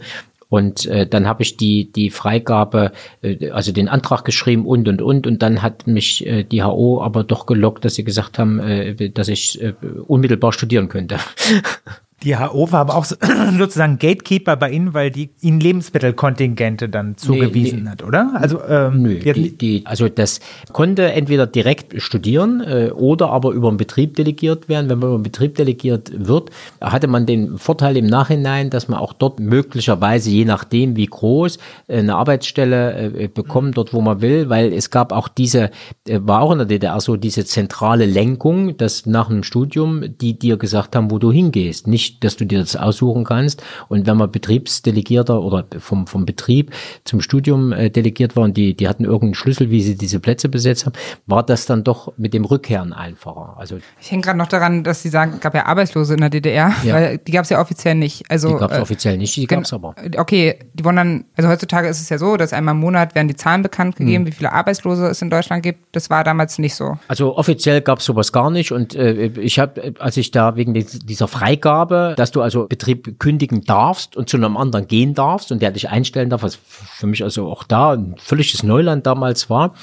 Und 0.51 0.85
äh, 0.87 1.07
dann 1.07 1.27
habe 1.27 1.43
ich 1.43 1.55
die, 1.55 1.93
die 1.93 2.09
Freigabe, 2.09 2.91
äh, 3.21 3.51
also 3.51 3.71
den 3.71 3.87
Antrag 3.87 4.25
geschrieben 4.25 4.65
und 4.65 4.85
und 4.89 5.01
und. 5.01 5.25
Und 5.25 5.41
dann 5.41 5.61
hat 5.61 5.87
mich 5.87 6.27
äh, 6.27 6.43
die 6.43 6.61
HO 6.61 7.01
aber 7.01 7.23
doch 7.23 7.45
gelockt, 7.45 7.85
dass 7.85 7.95
sie 7.95 8.03
gesagt 8.03 8.37
haben, 8.37 8.59
äh, 8.59 9.09
dass 9.11 9.29
ich 9.29 9.61
äh, 9.61 9.73
unmittelbar 10.07 10.51
studieren 10.51 10.89
könnte. 10.89 11.15
Die 12.23 12.37
HO 12.37 12.71
war 12.71 12.81
aber 12.81 12.95
auch 12.95 13.05
sozusagen 13.57 13.97
Gatekeeper 13.97 14.55
bei 14.55 14.69
Ihnen, 14.71 14.93
weil 14.93 15.09
die 15.09 15.31
Ihnen 15.41 15.59
Lebensmittelkontingente 15.59 16.87
dann 16.87 17.17
zugewiesen 17.17 17.79
nee, 17.79 17.83
nee. 17.83 17.89
hat, 17.89 18.03
oder? 18.03 18.31
Also, 18.35 18.63
ähm, 18.63 19.01
Nö, 19.01 19.19
die, 19.19 19.57
die, 19.57 19.85
also 19.85 20.07
das 20.07 20.39
konnte 20.71 21.11
entweder 21.11 21.47
direkt 21.47 21.99
studieren 22.01 22.61
äh, 22.61 22.91
oder 22.93 23.29
aber 23.29 23.51
über 23.51 23.69
einen 23.69 23.77
Betrieb 23.77 24.15
delegiert 24.15 24.69
werden. 24.69 24.89
Wenn 24.89 24.99
man 24.99 25.07
über 25.07 25.15
einen 25.15 25.23
Betrieb 25.23 25.55
delegiert 25.55 26.11
wird, 26.15 26.51
hatte 26.79 27.07
man 27.07 27.25
den 27.25 27.57
Vorteil 27.57 27.97
im 27.97 28.05
Nachhinein, 28.05 28.69
dass 28.69 28.87
man 28.87 28.99
auch 28.99 29.13
dort 29.13 29.39
möglicherweise, 29.39 30.29
je 30.29 30.45
nachdem 30.45 30.95
wie 30.95 31.07
groß, 31.07 31.57
äh, 31.87 31.97
eine 31.97 32.15
Arbeitsstelle 32.15 33.13
äh, 33.17 33.27
bekommt, 33.27 33.77
dort 33.77 33.93
wo 33.93 34.01
man 34.01 34.21
will, 34.21 34.49
weil 34.49 34.73
es 34.73 34.91
gab 34.91 35.11
auch 35.11 35.27
diese, 35.27 35.71
äh, 36.07 36.19
war 36.21 36.41
auch 36.41 36.51
in 36.51 36.59
der 36.59 36.67
DDR 36.67 36.99
so, 36.99 37.15
diese 37.15 37.45
zentrale 37.45 38.05
Lenkung, 38.05 38.77
dass 38.77 39.07
nach 39.07 39.29
einem 39.29 39.43
Studium 39.43 40.03
die 40.19 40.37
dir 40.37 40.57
gesagt 40.57 40.95
haben, 40.95 41.11
wo 41.11 41.19
du 41.19 41.31
hingehst. 41.31 41.87
Nicht 41.87 42.10
dass 42.19 42.37
du 42.37 42.45
dir 42.45 42.59
das 42.59 42.75
aussuchen 42.75 43.23
kannst. 43.23 43.63
Und 43.89 44.07
wenn 44.07 44.17
man 44.17 44.31
Betriebsdelegierter 44.31 45.41
oder 45.41 45.65
vom, 45.79 46.07
vom 46.07 46.25
Betrieb 46.25 46.71
zum 47.05 47.21
Studium 47.21 47.71
äh, 47.71 47.89
delegiert 47.89 48.35
war 48.35 48.43
und 48.43 48.57
die, 48.57 48.75
die 48.75 48.87
hatten 48.87 49.05
irgendeinen 49.05 49.35
Schlüssel, 49.35 49.69
wie 49.69 49.81
sie 49.81 49.95
diese 49.95 50.19
Plätze 50.19 50.49
besetzt 50.49 50.85
haben, 50.85 50.93
war 51.25 51.43
das 51.43 51.65
dann 51.65 51.83
doch 51.83 52.13
mit 52.17 52.33
dem 52.33 52.45
Rückkehren 52.45 52.93
einfacher. 52.93 53.55
Also 53.57 53.77
ich 53.99 54.11
hänge 54.11 54.21
gerade 54.21 54.37
noch 54.37 54.47
daran, 54.47 54.83
dass 54.83 55.01
sie 55.01 55.09
sagen, 55.09 55.39
gab 55.39 55.53
ja 55.55 55.65
Arbeitslose 55.65 56.13
in 56.13 56.21
der 56.21 56.29
DDR, 56.29 56.73
ja. 56.83 56.93
weil 56.93 57.17
die 57.17 57.31
gab 57.31 57.43
es 57.43 57.49
ja 57.49 57.59
offiziell 57.59 57.95
nicht. 57.95 58.23
Also, 58.29 58.49
die 58.49 58.55
gab 58.55 58.71
es 58.71 58.77
äh, 58.77 58.81
offiziell 58.81 59.17
nicht, 59.17 59.35
die 59.35 59.47
gab 59.47 59.63
es 59.63 59.73
aber. 59.73 59.95
Okay, 60.17 60.59
die 60.73 60.83
wurden 60.83 60.95
dann, 60.95 61.25
also 61.35 61.49
heutzutage 61.49 61.87
ist 61.87 62.01
es 62.01 62.09
ja 62.09 62.17
so, 62.17 62.37
dass 62.37 62.53
einmal 62.53 62.75
im 62.75 62.81
Monat 62.81 63.15
werden 63.15 63.27
die 63.27 63.35
Zahlen 63.35 63.61
bekannt 63.61 63.95
gegeben, 63.95 64.25
hm. 64.25 64.31
wie 64.31 64.35
viele 64.35 64.51
Arbeitslose 64.51 65.07
es 65.07 65.21
in 65.21 65.29
Deutschland 65.29 65.63
gibt. 65.63 65.95
Das 65.95 66.09
war 66.09 66.23
damals 66.23 66.59
nicht 66.59 66.75
so. 66.75 66.97
Also 67.07 67.37
offiziell 67.37 67.81
gab 67.81 67.99
es 67.99 68.05
sowas 68.05 68.31
gar 68.31 68.49
nicht 68.49 68.71
und 68.71 68.95
äh, 68.95 69.27
ich 69.27 69.59
habe, 69.59 69.93
als 69.99 70.17
ich 70.17 70.31
da 70.31 70.55
wegen 70.55 70.73
dieser 70.73 71.27
Freigabe 71.27 72.00
dass 72.15 72.31
du 72.31 72.41
also 72.41 72.67
Betrieb 72.67 73.19
kündigen 73.19 73.63
darfst 73.63 74.15
und 74.15 74.29
zu 74.29 74.37
einem 74.37 74.57
anderen 74.57 74.87
gehen 74.87 75.13
darfst 75.13 75.51
und 75.51 75.61
der 75.61 75.71
dich 75.71 75.89
einstellen 75.89 76.29
darf, 76.29 76.43
was 76.43 76.55
für 76.55 77.07
mich 77.07 77.23
also 77.23 77.47
auch 77.47 77.63
da 77.63 77.93
ein 77.93 78.15
völliges 78.17 78.63
Neuland 78.63 79.05
damals 79.05 79.49
war. 79.49 79.73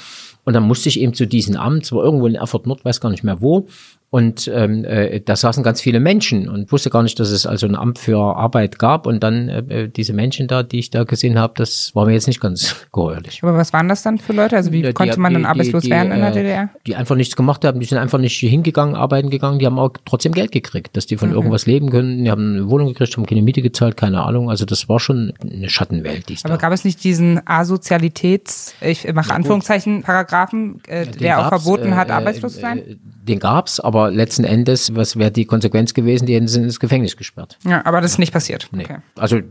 Und 0.45 0.53
dann 0.53 0.63
musste 0.63 0.89
ich 0.89 0.99
eben 0.99 1.13
zu 1.13 1.27
diesem 1.27 1.55
Amt, 1.57 1.83
es 1.83 1.91
war 1.91 2.03
irgendwo 2.03 2.27
in 2.27 2.35
Erfurt 2.35 2.65
Nord, 2.65 2.83
weiß 2.83 3.01
gar 3.01 3.09
nicht 3.09 3.23
mehr 3.23 3.41
wo, 3.41 3.67
und 4.11 4.49
ähm, 4.51 4.85
äh, 4.85 5.21
da 5.21 5.35
saßen 5.35 5.61
ganz 5.61 5.81
viele 5.81 5.99
Menschen 5.99 6.49
und 6.49 6.71
wusste 6.71 6.89
gar 6.89 7.03
nicht, 7.03 7.19
dass 7.19 7.29
es 7.29 7.45
also 7.45 7.67
ein 7.67 7.75
Amt 7.75 7.99
für 7.99 8.17
Arbeit 8.17 8.79
gab. 8.79 9.05
Und 9.05 9.21
dann 9.21 9.49
äh, 9.49 9.87
diese 9.87 10.13
Menschen 10.13 10.47
da, 10.47 10.63
die 10.63 10.79
ich 10.79 10.89
da 10.89 11.03
gesehen 11.03 11.37
habe, 11.37 11.53
das 11.55 11.93
war 11.93 12.07
mir 12.07 12.13
jetzt 12.13 12.25
nicht 12.25 12.41
ganz 12.41 12.75
geheuerlich. 12.91 13.43
Aber 13.43 13.55
was 13.55 13.71
waren 13.71 13.87
das 13.87 14.01
dann 14.01 14.17
für 14.17 14.33
Leute? 14.33 14.55
Also 14.55 14.71
wie 14.71 14.81
die, 14.81 14.93
konnte 14.93 15.19
man 15.19 15.33
dann 15.33 15.45
arbeitslos 15.45 15.83
die, 15.83 15.91
werden 15.91 16.11
in 16.11 16.21
der 16.21 16.31
DDR? 16.31 16.63
Äh, 16.63 16.67
die 16.87 16.95
einfach 16.95 17.15
nichts 17.15 17.35
gemacht 17.35 17.63
haben, 17.63 17.79
die 17.79 17.85
sind 17.85 17.99
einfach 17.99 18.17
nicht 18.17 18.35
hingegangen, 18.39 18.95
arbeiten 18.95 19.29
gegangen, 19.29 19.59
die 19.59 19.67
haben 19.67 19.77
auch 19.77 19.91
trotzdem 20.05 20.31
Geld 20.31 20.51
gekriegt, 20.51 20.97
dass 20.97 21.05
die 21.05 21.17
von 21.17 21.29
mhm. 21.29 21.35
irgendwas 21.35 21.67
leben 21.67 21.91
können. 21.91 22.23
Die 22.23 22.31
haben 22.31 22.55
eine 22.55 22.69
Wohnung 22.69 22.87
gekriegt, 22.87 23.15
haben 23.15 23.27
keine 23.27 23.43
Miete 23.43 23.61
gezahlt, 23.61 23.95
keine 23.95 24.23
Ahnung. 24.23 24.49
Also 24.49 24.65
das 24.65 24.89
war 24.89 24.99
schon 24.99 25.33
eine 25.39 25.69
Schattenwelt. 25.69 26.29
Die 26.29 26.37
Aber 26.43 26.55
da. 26.55 26.57
gab 26.57 26.73
es 26.73 26.83
nicht 26.83 27.03
diesen 27.03 27.45
Asozialitäts, 27.45 28.73
ich 28.81 29.11
mache 29.13 29.35
Anführungszeichen, 29.35 30.01
Paragraphen, 30.01 30.81
äh, 30.87 31.05
ja, 31.05 31.11
der 31.11 31.39
auch 31.41 31.49
verboten 31.49 31.95
hat, 31.95 32.09
äh, 32.09 32.13
arbeitslos 32.13 32.55
zu 32.55 32.61
sein? 32.61 32.79
Äh, 32.79 32.95
den 33.29 33.39
gab's, 33.39 33.79
aber 33.79 33.98
aber 33.99 34.11
letzten 34.11 34.43
Endes, 34.43 34.95
was 34.95 35.17
wäre 35.17 35.31
die 35.31 35.45
Konsequenz 35.45 35.93
gewesen? 35.93 36.25
Die 36.25 36.35
hätten 36.35 36.47
sie 36.47 36.61
ins 36.61 36.79
Gefängnis 36.79 37.17
gesperrt. 37.17 37.57
Ja, 37.65 37.85
aber 37.85 38.01
das 38.01 38.11
ist 38.11 38.17
nicht 38.19 38.33
passiert. 38.33 38.69
Nee. 38.71 38.83
Okay. 38.83 38.97
Also 39.17 39.41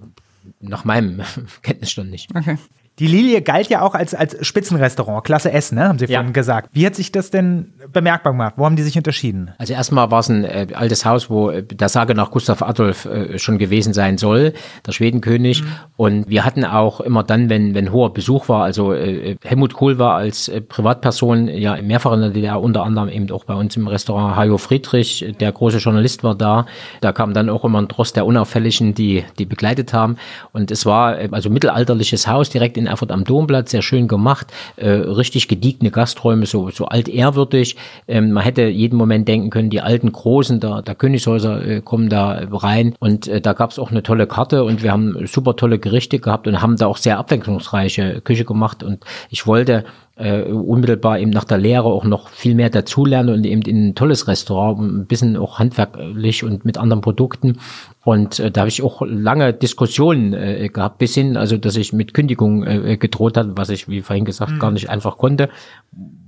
nach 0.61 0.85
meinem 0.85 1.23
Kenntnisstand 1.62 2.11
nicht. 2.11 2.35
Okay. 2.35 2.57
Die 2.99 3.07
Lilie 3.07 3.43
galt 3.43 3.69
ja 3.69 3.83
auch 3.83 3.95
als, 3.95 4.15
als 4.15 4.37
Spitzenrestaurant, 4.47 5.23
Klasse 5.25 5.53
S, 5.53 5.70
ne, 5.73 5.89
haben 5.89 5.99
Sie 5.99 6.07
Ja. 6.07 6.19
vorhin 6.19 6.33
gesagt. 6.33 6.70
Wie 6.73 6.85
hat 6.85 6.95
sich 6.97 7.12
das 7.12 7.31
denn 7.31 7.73
bemerkbar 7.93 8.33
gemacht? 8.33 8.55
Wo 8.57 8.65
haben 8.65 8.75
die 8.77 8.83
sich 8.83 8.97
unterschieden? 8.97 9.53
Also 9.59 9.73
erstmal 9.73 10.11
war 10.11 10.19
es 10.20 10.29
ein 10.29 10.45
äh, 10.45 10.66
altes 10.75 11.05
Haus, 11.05 11.31
wo 11.31 11.51
äh, 11.51 11.62
der 11.62 11.89
Sage 11.89 12.15
nach 12.15 12.31
Gustav 12.31 12.61
Adolf 12.62 13.05
äh, 13.05 13.39
schon 13.39 13.59
gewesen 13.59 13.93
sein 13.93 14.19
soll, 14.19 14.53
der 14.87 14.93
Schwedenkönig. 14.93 15.62
Und 15.97 16.29
wir 16.29 16.45
hatten 16.45 16.65
auch 16.65 17.01
immer 17.01 17.23
dann, 17.23 17.49
wenn, 17.49 17.75
wenn 17.75 17.93
hoher 17.93 18.12
Besuch 18.12 18.49
war, 18.49 18.65
also 18.65 18.93
äh, 18.93 19.37
Helmut 19.45 19.75
Kohl 19.75 19.99
war 19.99 20.15
als 20.16 20.49
äh, 20.49 20.61
Privatperson 20.61 21.49
ja 21.49 21.81
mehrfach 21.81 22.12
in 22.15 22.20
der 22.20 22.31
DDR, 22.31 22.61
unter 22.61 22.83
anderem 22.83 23.09
eben 23.09 23.31
auch 23.31 23.45
bei 23.45 23.55
uns 23.55 23.77
im 23.77 23.87
Restaurant 23.87 24.35
Hajo 24.37 24.59
Friedrich, 24.59 25.25
äh, 25.25 25.33
der 25.33 25.53
große 25.53 25.79
Journalist 25.79 26.25
war 26.25 26.35
da. 26.35 26.66
Da 27.01 27.12
kam 27.12 27.33
dann 27.33 27.49
auch 27.49 27.65
immer 27.65 27.81
ein 27.81 27.87
Drost 27.89 28.16
der 28.16 28.27
Unauffälligen, 28.27 28.95
die, 28.95 29.25
die 29.39 29.47
begleitet 29.47 29.93
haben. 29.93 30.16
Und 30.53 30.70
es 30.73 30.85
war 30.85 31.19
äh, 31.20 31.29
also 31.31 31.49
mittelalterliches 31.49 32.27
Haus 32.27 32.51
direkt 32.51 32.77
in 32.77 32.88
Erfurt 32.89 33.12
am 33.12 33.24
Domplatz, 33.24 33.70
sehr 33.70 33.82
schön 33.82 34.09
gemacht, 34.09 34.48
äh, 34.77 34.89
richtig 34.89 35.48
gediegene 35.48 35.90
Gasträume, 35.90 36.47
so, 36.47 36.70
so 36.70 36.86
altehrwürdig. 36.86 37.77
Ähm, 38.06 38.32
man 38.32 38.43
hätte 38.43 38.62
jeden 38.62 38.97
Moment 38.97 39.28
denken 39.28 39.51
können, 39.51 39.70
die 39.70 39.81
alten 39.81 40.12
Großen 40.12 40.60
der, 40.60 40.82
der 40.82 40.94
Königshäuser 40.94 41.66
äh, 41.66 41.81
kommen 41.81 42.09
da 42.09 42.40
rein. 42.51 42.94
Und 42.98 43.28
äh, 43.28 43.40
da 43.40 43.52
gab 43.52 43.70
es 43.70 43.78
auch 43.78 43.90
eine 43.90 44.02
tolle 44.02 44.27
Karte 44.27 44.65
und 44.65 44.82
wir 44.82 44.93
haben 44.93 45.27
super 45.27 45.56
tolle 45.56 45.78
Gerichte 45.78 46.19
gehabt 46.19 46.47
und 46.48 46.60
haben 46.60 46.77
da 46.77 46.86
auch 46.86 46.97
sehr 46.97 47.19
abwechslungsreiche 47.19 48.20
Küche 48.23 48.44
gemacht. 48.44 48.82
Und 48.82 49.05
ich 49.31 49.47
wollte 49.47 49.85
äh, 50.19 50.43
unmittelbar 50.43 51.19
eben 51.19 51.31
nach 51.31 51.45
der 51.45 51.59
Lehre 51.59 51.85
auch 51.85 52.05
noch 52.05 52.28
viel 52.28 52.55
mehr 52.55 52.70
dazulernen 52.70 53.35
und 53.35 53.45
eben 53.45 53.62
in 53.62 53.89
ein 53.89 53.95
tolles 53.95 54.27
Restaurant, 54.27 54.81
ein 54.81 55.07
bisschen 55.07 55.36
auch 55.36 55.59
handwerklich 55.59 56.45
und 56.45 56.65
mit 56.65 56.77
anderen 56.77 57.01
Produkten. 57.01 57.59
Und 58.05 58.40
äh, 58.40 58.51
da 58.51 58.62
habe 58.62 58.69
ich 58.69 58.82
auch 58.82 59.03
lange 59.07 59.53
Diskussionen 59.53 60.32
äh, 60.35 60.69
gehabt, 60.69 60.99
bis 60.99 61.15
hin, 61.15 61.36
also 61.36 61.57
dass 61.57 61.77
ich 61.77 61.93
mit 61.93 62.15
Kündigung 62.15 62.65
äh, 62.66 62.97
gedroht 62.97 63.36
hatte, 63.36 63.53
was 63.57 63.70
ich, 63.70 63.89
wie 63.89 64.03
vorhin 64.03 64.24
gesagt, 64.24 64.59
gar 64.59 64.70
nicht 64.70 64.90
einfach 64.90 65.19
konnte. 65.19 65.49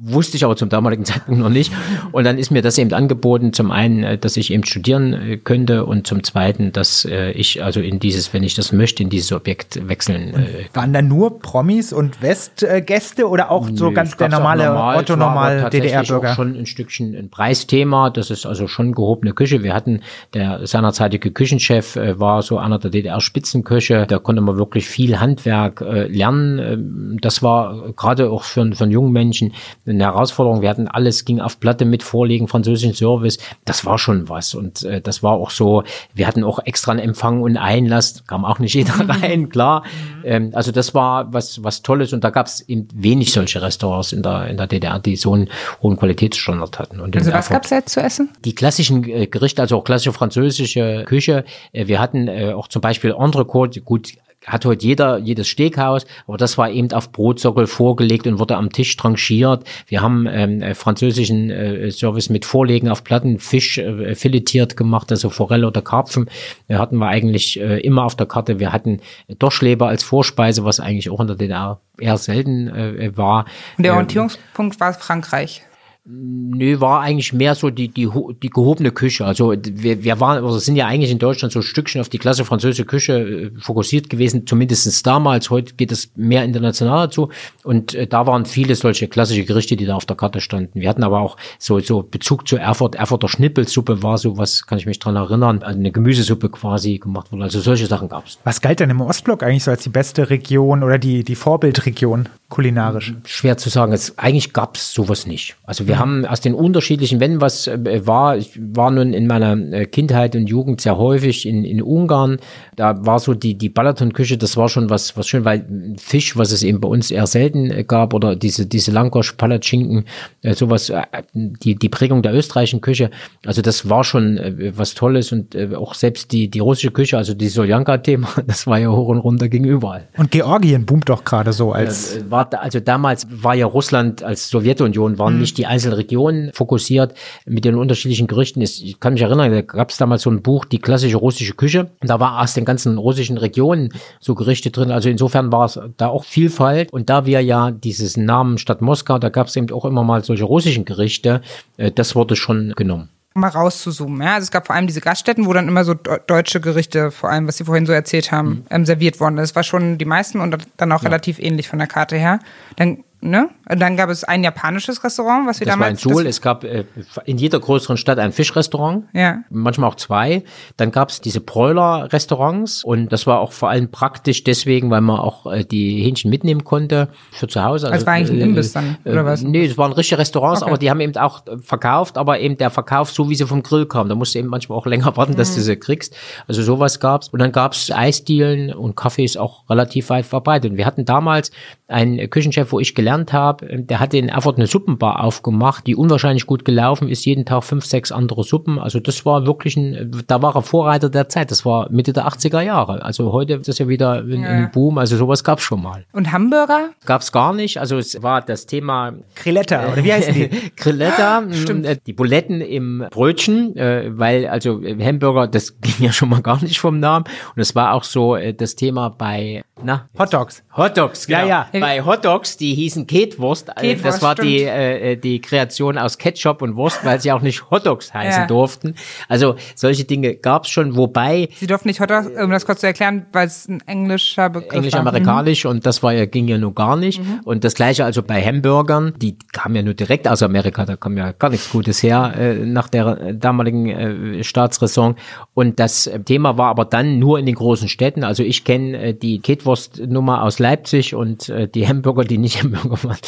Wusste 0.02 0.38
ich 0.38 0.44
aber 0.44 0.56
zum 0.56 0.70
damaligen 0.70 1.04
Zeitpunkt 1.10 1.40
noch 1.40 1.50
nicht. 1.50 1.72
Und 2.12 2.24
dann 2.24 2.38
ist 2.38 2.50
mir 2.50 2.62
das 2.62 2.78
eben 2.78 2.92
angeboten, 2.92 3.52
zum 3.52 3.70
einen, 3.70 4.02
äh, 4.02 4.18
dass 4.18 4.36
ich 4.36 4.52
eben 4.52 4.64
studieren 4.64 5.12
äh, 5.12 5.36
könnte 5.36 5.84
und 5.84 6.06
zum 6.06 6.24
zweiten, 6.24 6.72
dass 6.72 7.04
äh, 7.04 7.32
ich 7.32 7.62
also 7.62 7.80
in 7.80 7.98
dieses, 7.98 8.32
wenn 8.32 8.42
ich 8.42 8.54
das 8.54 8.72
möchte, 8.72 9.02
in 9.02 9.10
dieses 9.10 9.32
Objekt 9.32 9.88
wechseln 9.88 10.34
äh, 10.34 10.64
Waren 10.72 10.92
da 10.92 11.02
nur 11.02 11.40
Promis 11.40 11.92
und 11.92 12.22
Westgäste 12.22 13.28
oder 13.28 13.50
auch 13.50 13.68
so 13.74 13.88
Nö, 13.88 13.94
ganz 13.94 14.10
es 14.10 14.16
der 14.16 14.28
normale 14.28 14.66
normal. 14.66 14.96
Otto 14.96 15.16
normal 15.16 15.68
DDR-Bürger? 15.70 16.34
schon 16.34 16.56
ein 16.56 16.66
Stückchen 16.66 17.14
ein 17.14 17.28
Preisthema. 17.28 18.10
Das 18.10 18.30
ist 18.30 18.46
also 18.46 18.68
schon 18.68 18.92
gehobene 18.92 19.34
Küche. 19.34 19.62
Wir 19.62 19.74
hatten 19.74 20.00
der 20.32 20.66
seinerzeitige 20.66 21.30
Küchenchef 21.30 21.96
war 21.96 22.42
so 22.42 22.58
einer 22.58 22.78
der 22.78 22.90
DDR-Spitzenköche. 22.90 24.06
Da 24.06 24.18
konnte 24.18 24.40
man 24.40 24.56
wirklich 24.56 24.86
viel 24.86 25.20
Handwerk 25.20 25.80
lernen. 25.80 26.58
Ähm, 26.58 27.18
das 27.20 27.42
war 27.42 27.92
gerade 27.92 28.30
auch 28.30 28.44
für, 28.44 28.72
für 28.72 28.84
einen 28.84 28.92
jungen 28.92 29.12
Menschen 29.12 29.52
eine 29.94 30.04
Herausforderung. 30.04 30.62
Wir 30.62 30.70
hatten 30.70 30.88
alles, 30.88 31.24
ging 31.24 31.40
auf 31.40 31.60
Platte 31.60 31.84
mit 31.84 32.02
Vorlegen, 32.02 32.48
französischen 32.48 32.94
Service. 32.94 33.38
Das 33.64 33.84
war 33.84 33.98
schon 33.98 34.28
was. 34.28 34.54
Und 34.54 34.82
äh, 34.84 35.00
das 35.00 35.22
war 35.22 35.32
auch 35.32 35.50
so, 35.50 35.82
wir 36.14 36.26
hatten 36.26 36.44
auch 36.44 36.58
extra 36.64 36.92
einen 36.92 37.00
Empfang 37.00 37.42
und 37.42 37.56
Einlass. 37.56 38.24
Kam 38.26 38.44
auch 38.44 38.58
nicht 38.58 38.74
jeder 38.74 38.94
rein, 39.08 39.48
klar. 39.48 39.84
Ähm, 40.24 40.50
also 40.54 40.72
das 40.72 40.94
war 40.94 41.32
was, 41.32 41.62
was 41.64 41.82
Tolles. 41.82 42.12
Und 42.12 42.24
da 42.24 42.30
gab 42.30 42.46
es 42.46 42.60
eben 42.68 42.88
wenig 42.94 43.32
solche 43.32 43.62
Restaurants 43.62 44.12
in 44.12 44.22
der, 44.22 44.48
in 44.48 44.56
der 44.56 44.66
DDR, 44.66 44.98
die 44.98 45.16
so 45.16 45.32
einen 45.34 45.48
hohen 45.82 45.96
Qualitätsstandard 45.96 46.78
hatten. 46.78 47.00
Und 47.00 47.16
Also 47.16 47.32
was 47.32 47.48
gab's 47.48 47.68
da 47.70 47.76
jetzt 47.76 47.92
zu 47.92 48.00
essen? 48.00 48.30
die 48.44 48.54
klassischen 48.54 49.04
äh, 49.08 49.26
Gerichte, 49.26 49.62
also 49.62 49.76
auch 49.78 49.84
klassische 49.84 50.12
französische 50.12 51.04
Küche. 51.06 51.44
Äh, 51.72 51.86
wir 51.86 52.00
hatten 52.00 52.28
äh, 52.28 52.52
auch 52.52 52.68
zum 52.68 52.82
Beispiel 52.82 53.14
Entrecote, 53.18 53.80
gut, 53.80 54.12
hat 54.46 54.64
heute 54.64 54.86
jeder, 54.86 55.18
jedes 55.18 55.48
Steakhaus, 55.48 56.06
aber 56.26 56.36
das 56.36 56.56
war 56.56 56.70
eben 56.70 56.92
auf 56.92 57.12
Brotsockel 57.12 57.66
vorgelegt 57.66 58.26
und 58.26 58.38
wurde 58.38 58.56
am 58.56 58.72
Tisch 58.72 58.96
tranchiert. 58.96 59.64
Wir 59.86 60.00
haben 60.00 60.26
ähm, 60.26 60.62
äh, 60.62 60.74
französischen 60.74 61.50
äh, 61.50 61.90
Service 61.90 62.30
mit 62.30 62.44
Vorlegen 62.44 62.88
auf 62.88 63.04
Platten, 63.04 63.38
Fisch 63.38 63.78
äh, 63.78 64.14
filetiert 64.14 64.76
gemacht, 64.76 65.10
also 65.10 65.30
Forelle 65.30 65.66
oder 65.66 65.82
Karpfen 65.82 66.30
äh, 66.68 66.76
hatten 66.76 66.96
wir 66.96 67.08
eigentlich 67.08 67.60
äh, 67.60 67.80
immer 67.80 68.04
auf 68.04 68.16
der 68.16 68.26
Karte. 68.26 68.58
Wir 68.58 68.72
hatten 68.72 69.00
Dorschleber 69.38 69.88
als 69.88 70.02
Vorspeise, 70.02 70.64
was 70.64 70.80
eigentlich 70.80 71.10
auch 71.10 71.20
in 71.20 71.26
der 71.26 71.36
DDR 71.36 71.80
eher 71.98 72.16
selten 72.16 72.68
äh, 72.68 73.16
war. 73.16 73.44
Und 73.76 73.84
der 73.84 73.92
Ähm, 73.92 73.98
Orientierungspunkt 73.98 74.80
war 74.80 74.94
Frankreich. 74.94 75.62
Nö, 76.06 76.80
war 76.80 77.02
eigentlich 77.02 77.34
mehr 77.34 77.54
so 77.54 77.68
die, 77.68 77.88
die, 77.88 78.08
die 78.42 78.48
gehobene 78.48 78.90
Küche. 78.90 79.26
Also 79.26 79.52
wir, 79.52 80.02
wir 80.02 80.18
waren, 80.18 80.42
oder 80.42 80.58
sind 80.58 80.76
ja 80.76 80.86
eigentlich 80.86 81.10
in 81.10 81.18
Deutschland 81.18 81.52
so 81.52 81.60
ein 81.60 81.62
Stückchen 81.62 82.00
auf 82.00 82.08
die 82.08 82.16
klasse 82.18 82.46
französische 82.46 82.86
Küche 82.86 83.18
äh, 83.18 83.50
fokussiert 83.60 84.08
gewesen, 84.08 84.46
zumindestens 84.46 85.02
damals. 85.02 85.50
Heute 85.50 85.74
geht 85.74 85.92
es 85.92 86.10
mehr 86.16 86.42
international 86.44 87.12
zu. 87.12 87.28
Und 87.64 87.94
äh, 87.94 88.06
da 88.06 88.26
waren 88.26 88.46
viele 88.46 88.74
solche 88.76 89.08
klassische 89.08 89.44
Gerichte, 89.44 89.76
die 89.76 89.84
da 89.84 89.94
auf 89.94 90.06
der 90.06 90.16
Karte 90.16 90.40
standen. 90.40 90.80
Wir 90.80 90.88
hatten 90.88 91.02
aber 91.02 91.20
auch 91.20 91.36
so, 91.58 91.78
so 91.80 92.02
Bezug 92.02 92.48
zu 92.48 92.56
Erfurt. 92.56 92.94
Erfurter 92.94 93.28
Schnippelsuppe 93.28 94.02
war 94.02 94.16
so 94.16 94.38
was, 94.38 94.66
kann 94.66 94.78
ich 94.78 94.86
mich 94.86 94.98
dran 95.00 95.16
erinnern, 95.16 95.62
eine 95.62 95.92
Gemüsesuppe 95.92 96.48
quasi 96.48 96.98
gemacht 96.98 97.30
wurde. 97.30 97.44
Also 97.44 97.60
solche 97.60 97.86
Sachen 97.86 98.08
gab's. 98.08 98.38
Was 98.44 98.62
galt 98.62 98.80
denn 98.80 98.88
im 98.88 99.02
Ostblock 99.02 99.42
eigentlich 99.42 99.64
so 99.64 99.70
als 99.70 99.82
die 99.82 99.90
beste 99.90 100.30
Region 100.30 100.82
oder 100.82 100.98
die, 100.98 101.24
die 101.24 101.34
Vorbildregion 101.34 102.30
kulinarisch? 102.50 103.14
schwer 103.24 103.56
zu 103.56 103.70
sagen. 103.70 103.92
Es, 103.92 104.18
eigentlich 104.18 104.52
gab 104.52 104.76
es 104.76 104.92
sowas 104.92 105.26
nicht. 105.26 105.56
Also 105.64 105.88
wir 105.88 105.98
haben 105.98 106.26
aus 106.26 106.40
den 106.40 106.54
unterschiedlichen, 106.54 107.20
wenn 107.20 107.40
was 107.40 107.66
äh, 107.66 108.06
war, 108.06 108.36
ich 108.36 108.58
war 108.60 108.90
nun 108.90 109.14
in 109.14 109.26
meiner 109.26 109.56
äh, 109.72 109.86
Kindheit 109.86 110.36
und 110.36 110.48
Jugend 110.48 110.80
sehr 110.80 110.98
häufig 110.98 111.46
in, 111.46 111.64
in 111.64 111.80
Ungarn. 111.80 112.38
Da 112.76 113.06
war 113.06 113.18
so 113.18 113.34
die, 113.34 113.56
die 113.56 113.68
Balaton-Küche, 113.68 114.36
das 114.36 114.56
war 114.56 114.68
schon 114.68 114.90
was, 114.90 115.16
was 115.16 115.28
schön, 115.28 115.44
weil 115.44 115.64
Fisch, 115.98 116.36
was 116.36 116.52
es 116.52 116.62
eben 116.62 116.80
bei 116.80 116.88
uns 116.88 117.10
eher 117.10 117.26
selten 117.26 117.70
äh, 117.70 117.84
gab, 117.84 118.12
oder 118.12 118.36
diese, 118.36 118.66
diese 118.66 118.90
Langosch, 118.90 119.32
Palatschinken, 119.32 120.04
äh, 120.42 120.54
sowas, 120.54 120.90
äh, 120.90 121.02
die, 121.32 121.76
die 121.76 121.88
Prägung 121.88 122.22
der 122.22 122.34
österreichischen 122.34 122.80
Küche. 122.80 123.10
Also 123.46 123.62
das 123.62 123.88
war 123.88 124.04
schon 124.04 124.36
äh, 124.38 124.72
was 124.76 124.94
Tolles 124.94 125.32
und 125.32 125.54
äh, 125.54 125.74
auch 125.74 125.94
selbst 125.94 126.32
die, 126.32 126.48
die 126.48 126.58
russische 126.58 126.90
Küche, 126.90 127.16
also 127.16 127.32
die 127.34 127.48
Soljanka-Thema, 127.48 128.28
das 128.46 128.66
war 128.66 128.78
ja 128.78 128.90
hoch 128.90 129.08
und 129.08 129.18
runter, 129.18 129.48
ging 129.48 129.64
überall. 129.64 130.08
Und 130.16 130.30
Georgien 130.30 130.84
boomt 130.84 131.08
doch 131.08 131.24
gerade 131.24 131.52
so 131.52 131.72
als. 131.72 132.16
Äh, 132.16 132.30
war, 132.40 132.62
also 132.62 132.80
damals 132.80 133.26
war 133.30 133.54
ja 133.54 133.66
Russland 133.66 134.22
als 134.22 134.48
Sowjetunion, 134.48 135.18
waren 135.18 135.38
nicht 135.38 135.58
die 135.58 135.66
einzelnen 135.66 135.94
Regionen 135.94 136.50
fokussiert 136.52 137.14
mit 137.46 137.64
den 137.64 137.74
unterschiedlichen 137.74 138.26
Gerichten. 138.26 138.60
Ich 138.60 138.98
kann 139.00 139.12
mich 139.12 139.22
erinnern, 139.22 139.52
da 139.52 139.62
gab 139.62 139.90
es 139.90 139.96
damals 139.96 140.22
so 140.22 140.30
ein 140.30 140.42
Buch, 140.42 140.64
die 140.64 140.78
klassische 140.78 141.16
russische 141.16 141.54
Küche. 141.54 141.90
Und 142.00 142.08
Da 142.08 142.20
war 142.20 142.40
aus 142.40 142.54
den 142.54 142.64
ganzen 142.64 142.98
russischen 142.98 143.36
Regionen 143.36 143.92
so 144.20 144.34
Gerichte 144.34 144.70
drin. 144.70 144.90
Also 144.90 145.08
insofern 145.08 145.52
war 145.52 145.66
es 145.66 145.78
da 145.96 146.08
auch 146.08 146.24
Vielfalt. 146.24 146.92
Und 146.92 147.10
da 147.10 147.26
wir 147.26 147.40
ja 147.40 147.70
dieses 147.70 148.16
Namen 148.16 148.58
Stadt 148.58 148.80
Moskau, 148.80 149.18
da 149.18 149.28
gab 149.28 149.48
es 149.48 149.56
eben 149.56 149.70
auch 149.72 149.84
immer 149.84 150.04
mal 150.04 150.24
solche 150.24 150.44
russischen 150.44 150.84
Gerichte, 150.84 151.42
äh, 151.76 151.90
das 151.92 152.14
wurde 152.14 152.36
schon 152.36 152.72
genommen. 152.76 153.10
Um 153.34 153.42
mal 153.42 153.48
rauszuzoomen. 153.48 154.22
Ja? 154.22 154.34
Also 154.34 154.44
es 154.44 154.50
gab 154.50 154.66
vor 154.66 154.74
allem 154.74 154.88
diese 154.88 155.00
Gaststätten, 155.00 155.46
wo 155.46 155.52
dann 155.52 155.68
immer 155.68 155.84
so 155.84 155.94
de- 155.94 156.18
deutsche 156.26 156.60
Gerichte, 156.60 157.10
vor 157.12 157.30
allem 157.30 157.46
was 157.46 157.58
Sie 157.58 157.64
vorhin 157.64 157.86
so 157.86 157.92
erzählt 157.92 158.32
haben, 158.32 158.48
Mhm. 158.50 158.64
ähm, 158.70 158.86
serviert 158.86 159.20
wurden. 159.20 159.36
Das 159.36 159.54
war 159.54 159.62
schon 159.62 159.98
die 159.98 160.04
meisten 160.04 160.40
und 160.40 160.56
dann 160.76 160.90
auch 160.92 161.04
relativ 161.04 161.38
ähnlich 161.38 161.68
von 161.68 161.78
der 161.78 161.86
Karte 161.88 162.16
her. 162.16 162.40
Dann, 162.76 163.04
ne? 163.20 163.48
Und 163.70 163.80
dann 163.80 163.96
gab 163.96 164.10
es 164.10 164.24
ein 164.24 164.42
japanisches 164.42 165.02
Restaurant, 165.04 165.46
was 165.46 165.60
wir 165.60 165.66
Das 165.66 165.78
war 165.78 165.88
in 165.88 165.96
damals. 165.96 166.00
Suhl. 166.02 166.26
Es 166.26 166.40
gab 166.42 166.64
äh, 166.64 166.84
in 167.24 167.38
jeder 167.38 167.60
größeren 167.60 167.96
Stadt 167.96 168.18
ein 168.18 168.32
Fischrestaurant. 168.32 169.04
Ja. 169.12 169.38
Manchmal 169.50 169.88
auch 169.90 169.94
zwei. 169.94 170.42
Dann 170.76 170.90
gab 170.90 171.10
es 171.10 171.20
diese 171.20 171.40
Bräuler-Restaurants 171.40 172.84
und 172.84 173.08
das 173.12 173.26
war 173.26 173.40
auch 173.40 173.52
vor 173.52 173.68
allem 173.70 173.90
praktisch 173.90 174.44
deswegen, 174.44 174.90
weil 174.90 175.00
man 175.00 175.18
auch 175.18 175.46
äh, 175.52 175.64
die 175.64 176.02
Hähnchen 176.02 176.30
mitnehmen 176.30 176.64
konnte 176.64 177.08
für 177.32 177.48
zu 177.48 177.62
Hause. 177.62 177.90
Also 177.90 178.06
war 178.06 178.14
eigentlich 178.14 178.30
ein 178.30 178.48
Imbiss 178.48 178.72
dann, 178.72 178.96
oder 179.04 179.24
was? 179.24 179.42
Nee, 179.42 179.64
es 179.64 179.78
waren 179.78 179.92
richtige 179.92 180.18
Restaurants, 180.18 180.62
Okay. 180.62 180.70
aber 180.70 180.78
die 180.78 180.90
haben 180.90 181.00
eben 181.00 181.16
auch 181.16 181.46
äh, 181.46 181.58
verkauft, 181.58 182.18
aber 182.18 182.40
eben 182.40 182.56
der 182.56 182.70
Verkauf 182.70 183.10
so, 183.10 183.28
wie 183.30 183.34
sie 183.34 183.46
vom 183.46 183.62
Grill 183.62 183.86
kam. 183.86 184.08
Da 184.08 184.14
musst 184.14 184.34
du 184.34 184.38
eben 184.38 184.48
manchmal 184.48 184.78
auch 184.78 184.86
länger 184.86 185.16
warten, 185.16 185.36
dass 185.36 185.50
Mhm. 185.52 185.54
du 185.56 185.60
sie 185.62 185.76
kriegst. 185.76 186.16
Also 186.48 186.62
sowas 186.62 187.00
gab's. 187.00 187.28
Und 187.28 187.38
dann 187.40 187.52
gab's 187.52 187.90
Eisdielen 187.90 188.72
und 188.72 188.96
Cafés 188.96 189.38
auch 189.38 189.68
relativ 189.68 190.10
weit 190.10 190.26
verbreitet. 190.26 190.72
Und 190.72 190.76
wir 190.76 190.86
hatten 190.86 191.04
damals 191.04 191.50
einen 191.88 192.28
Küchenchef, 192.30 192.72
wo 192.72 192.80
ich 192.80 192.94
gelernt 192.94 193.09
habe, 193.10 193.68
äh, 193.68 193.82
der 193.82 194.00
hatte 194.00 194.18
in 194.18 194.28
Erfurt 194.28 194.56
eine 194.56 194.66
Suppenbar 194.66 195.22
aufgemacht, 195.22 195.86
die 195.86 195.96
unwahrscheinlich 195.96 196.46
gut 196.46 196.64
gelaufen 196.64 197.08
ist. 197.08 197.24
Jeden 197.24 197.44
Tag 197.44 197.64
fünf, 197.64 197.84
sechs 197.84 198.12
andere 198.12 198.44
Suppen. 198.44 198.78
Also 198.78 199.00
das 199.00 199.26
war 199.26 199.46
wirklich 199.46 199.76
ein, 199.76 200.24
da 200.26 200.42
war 200.42 200.54
er 200.54 200.62
Vorreiter 200.62 201.10
der 201.10 201.28
Zeit. 201.28 201.50
Das 201.50 201.64
war 201.64 201.90
Mitte 201.90 202.12
der 202.12 202.26
80er 202.26 202.60
Jahre. 202.60 203.04
Also 203.04 203.32
heute 203.32 203.54
ist 203.54 203.68
das 203.68 203.78
ja 203.78 203.88
wieder 203.88 204.22
ein, 204.22 204.44
ein 204.44 204.70
Boom. 204.72 204.98
Also 204.98 205.16
sowas 205.16 205.44
gab's 205.44 205.62
schon 205.62 205.82
mal. 205.82 206.04
Und 206.12 206.32
Hamburger? 206.32 206.90
Gab's 207.04 207.32
gar 207.32 207.52
nicht. 207.52 207.78
Also 207.78 207.98
es 207.98 208.22
war 208.22 208.40
das 208.40 208.66
Thema 208.66 209.14
Krilletta, 209.34 209.92
oder 209.92 210.04
wie 210.04 210.12
heißen 210.12 210.34
die? 210.34 210.48
Grilletta, 210.76 211.40
mh, 211.42 211.94
die 212.06 212.12
Buletten 212.12 212.60
im 212.60 213.06
Brötchen, 213.10 213.76
äh, 213.76 214.10
weil 214.12 214.46
also 214.46 214.80
Hamburger, 214.82 215.48
das 215.48 215.80
ging 215.80 215.94
ja 216.06 216.12
schon 216.12 216.28
mal 216.28 216.42
gar 216.42 216.62
nicht 216.62 216.80
vom 216.80 217.00
Namen. 217.00 217.24
Und 217.54 217.60
es 217.60 217.74
war 217.74 217.94
auch 217.94 218.04
so 218.04 218.36
äh, 218.36 218.54
das 218.54 218.76
Thema 218.76 219.10
bei 219.10 219.62
na, 219.82 220.08
Hot 220.18 220.32
Dogs. 220.32 220.62
Hot 220.76 220.96
Dogs, 220.96 221.26
genau. 221.26 221.40
Ja, 221.40 221.68
ja. 221.72 221.80
Bei 221.80 222.04
Hot 222.04 222.24
Dogs, 222.24 222.56
die 222.56 222.74
hießen 222.74 222.99
hießen 223.00 223.30
Ketwurst. 223.30 223.68
Äh, 223.70 223.94
Ketwurst, 223.94 224.04
das 224.04 224.22
war 224.22 224.34
die, 224.34 224.58
stimmt. 224.60 224.70
äh, 224.70 225.16
die 225.16 225.40
Kreation 225.40 225.98
aus 225.98 226.18
Ketchup 226.18 226.62
und 226.62 226.76
Wurst, 226.76 227.04
weil 227.04 227.20
sie 227.20 227.32
auch 227.32 227.42
nicht 227.42 227.70
Hotdogs 227.70 228.12
heißen 228.14 228.42
Ja. 228.42 228.46
durften. 228.46 228.94
Also 229.28 229.56
solche 229.74 230.04
Dinge 230.04 230.34
gab 230.34 230.64
es 230.64 230.70
schon, 230.70 230.96
wobei 230.96 231.48
Sie 231.58 231.66
durften 231.66 231.88
nicht 231.88 232.00
Hotdog, 232.00 232.26
um 232.42 232.50
das 232.50 232.66
kurz 232.66 232.80
zu 232.80 232.86
erklären, 232.86 233.26
weil 233.32 233.46
es 233.46 233.68
ein 233.68 233.80
englischer 233.86 234.50
Begriff. 234.50 234.72
Englisch-Amerikanisch 234.72 235.66
und 235.66 235.86
das 235.86 236.02
war 236.02 236.12
ja, 236.12 236.26
ging 236.26 236.48
ja 236.48 236.58
nur 236.58 236.74
gar 236.74 236.96
nicht. 236.96 237.20
Und 237.44 237.64
das 237.64 237.74
gleiche 237.74 238.04
also 238.04 238.22
bei 238.22 238.42
Hamburgern, 238.42 239.14
die 239.20 239.36
kamen 239.52 239.76
ja 239.76 239.82
nur 239.82 239.94
direkt 239.94 240.28
aus 240.28 240.42
Amerika, 240.42 240.84
da 240.84 240.96
kam 240.96 241.16
ja 241.16 241.32
gar 241.32 241.50
nichts 241.50 241.70
Gutes 241.70 242.02
her 242.02 242.32
äh, 242.36 242.54
nach 242.54 242.88
der 242.88 243.06
äh, 243.20 243.34
damaligen 243.34 243.88
äh, 243.88 244.44
Staatsräson. 244.44 245.16
Und 245.54 245.78
das 245.80 246.06
äh, 246.06 246.20
Thema 246.20 246.56
war 246.58 246.68
aber 246.68 246.84
dann 246.84 247.18
nur 247.18 247.38
in 247.38 247.46
den 247.46 247.54
großen 247.54 247.88
Städten. 247.88 248.24
Also 248.24 248.42
ich 248.42 248.64
kenne 248.64 248.98
äh, 248.98 249.14
die 249.14 249.40
Ketwurst-Nummer 249.40 250.42
aus 250.42 250.58
Leipzig 250.58 251.14
und 251.14 251.48
äh, 251.48 251.68
die 251.68 251.86
Hamburger, 251.86 252.24
die 252.24 252.38
nicht 252.38 252.62
Hamburger 252.62 252.89
waren, 252.90 253.18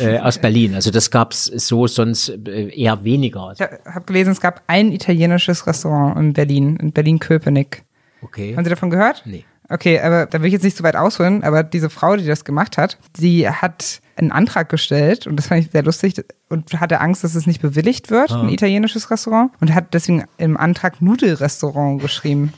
äh, 0.00 0.18
aus 0.18 0.38
Berlin. 0.38 0.74
Also 0.74 0.90
das 0.90 1.10
gab's 1.10 1.44
so 1.44 1.86
sonst 1.86 2.28
äh, 2.28 2.68
eher 2.68 3.04
weniger. 3.04 3.52
Ich 3.54 3.60
habe 3.60 4.04
gelesen, 4.06 4.32
es 4.32 4.40
gab 4.40 4.62
ein 4.66 4.92
italienisches 4.92 5.66
Restaurant 5.66 6.18
in 6.18 6.32
Berlin, 6.32 6.76
in 6.76 6.92
Berlin-Köpenick. 6.92 7.84
Okay. 8.22 8.56
Haben 8.56 8.64
Sie 8.64 8.70
davon 8.70 8.90
gehört? 8.90 9.22
Nee. 9.26 9.44
Okay, 9.68 9.98
aber 9.98 10.26
da 10.26 10.40
will 10.40 10.48
ich 10.48 10.52
jetzt 10.52 10.62
nicht 10.62 10.76
so 10.76 10.84
weit 10.84 10.96
ausholen, 10.96 11.42
aber 11.42 11.62
diese 11.62 11.88
Frau, 11.88 12.16
die 12.16 12.26
das 12.26 12.44
gemacht 12.44 12.76
hat, 12.76 12.98
sie 13.16 13.48
hat 13.48 14.00
einen 14.16 14.30
Antrag 14.30 14.68
gestellt 14.68 15.26
und 15.26 15.36
das 15.36 15.46
fand 15.46 15.64
ich 15.64 15.70
sehr 15.70 15.82
lustig 15.82 16.22
und 16.50 16.78
hatte 16.80 17.00
Angst, 17.00 17.24
dass 17.24 17.34
es 17.34 17.46
nicht 17.46 17.62
bewilligt 17.62 18.10
wird, 18.10 18.30
ein 18.30 18.50
italienisches 18.50 19.10
Restaurant 19.10 19.52
und 19.60 19.74
hat 19.74 19.94
deswegen 19.94 20.24
im 20.36 20.56
Antrag 20.56 21.00
Nudelrestaurant 21.00 22.00
geschrieben. 22.00 22.52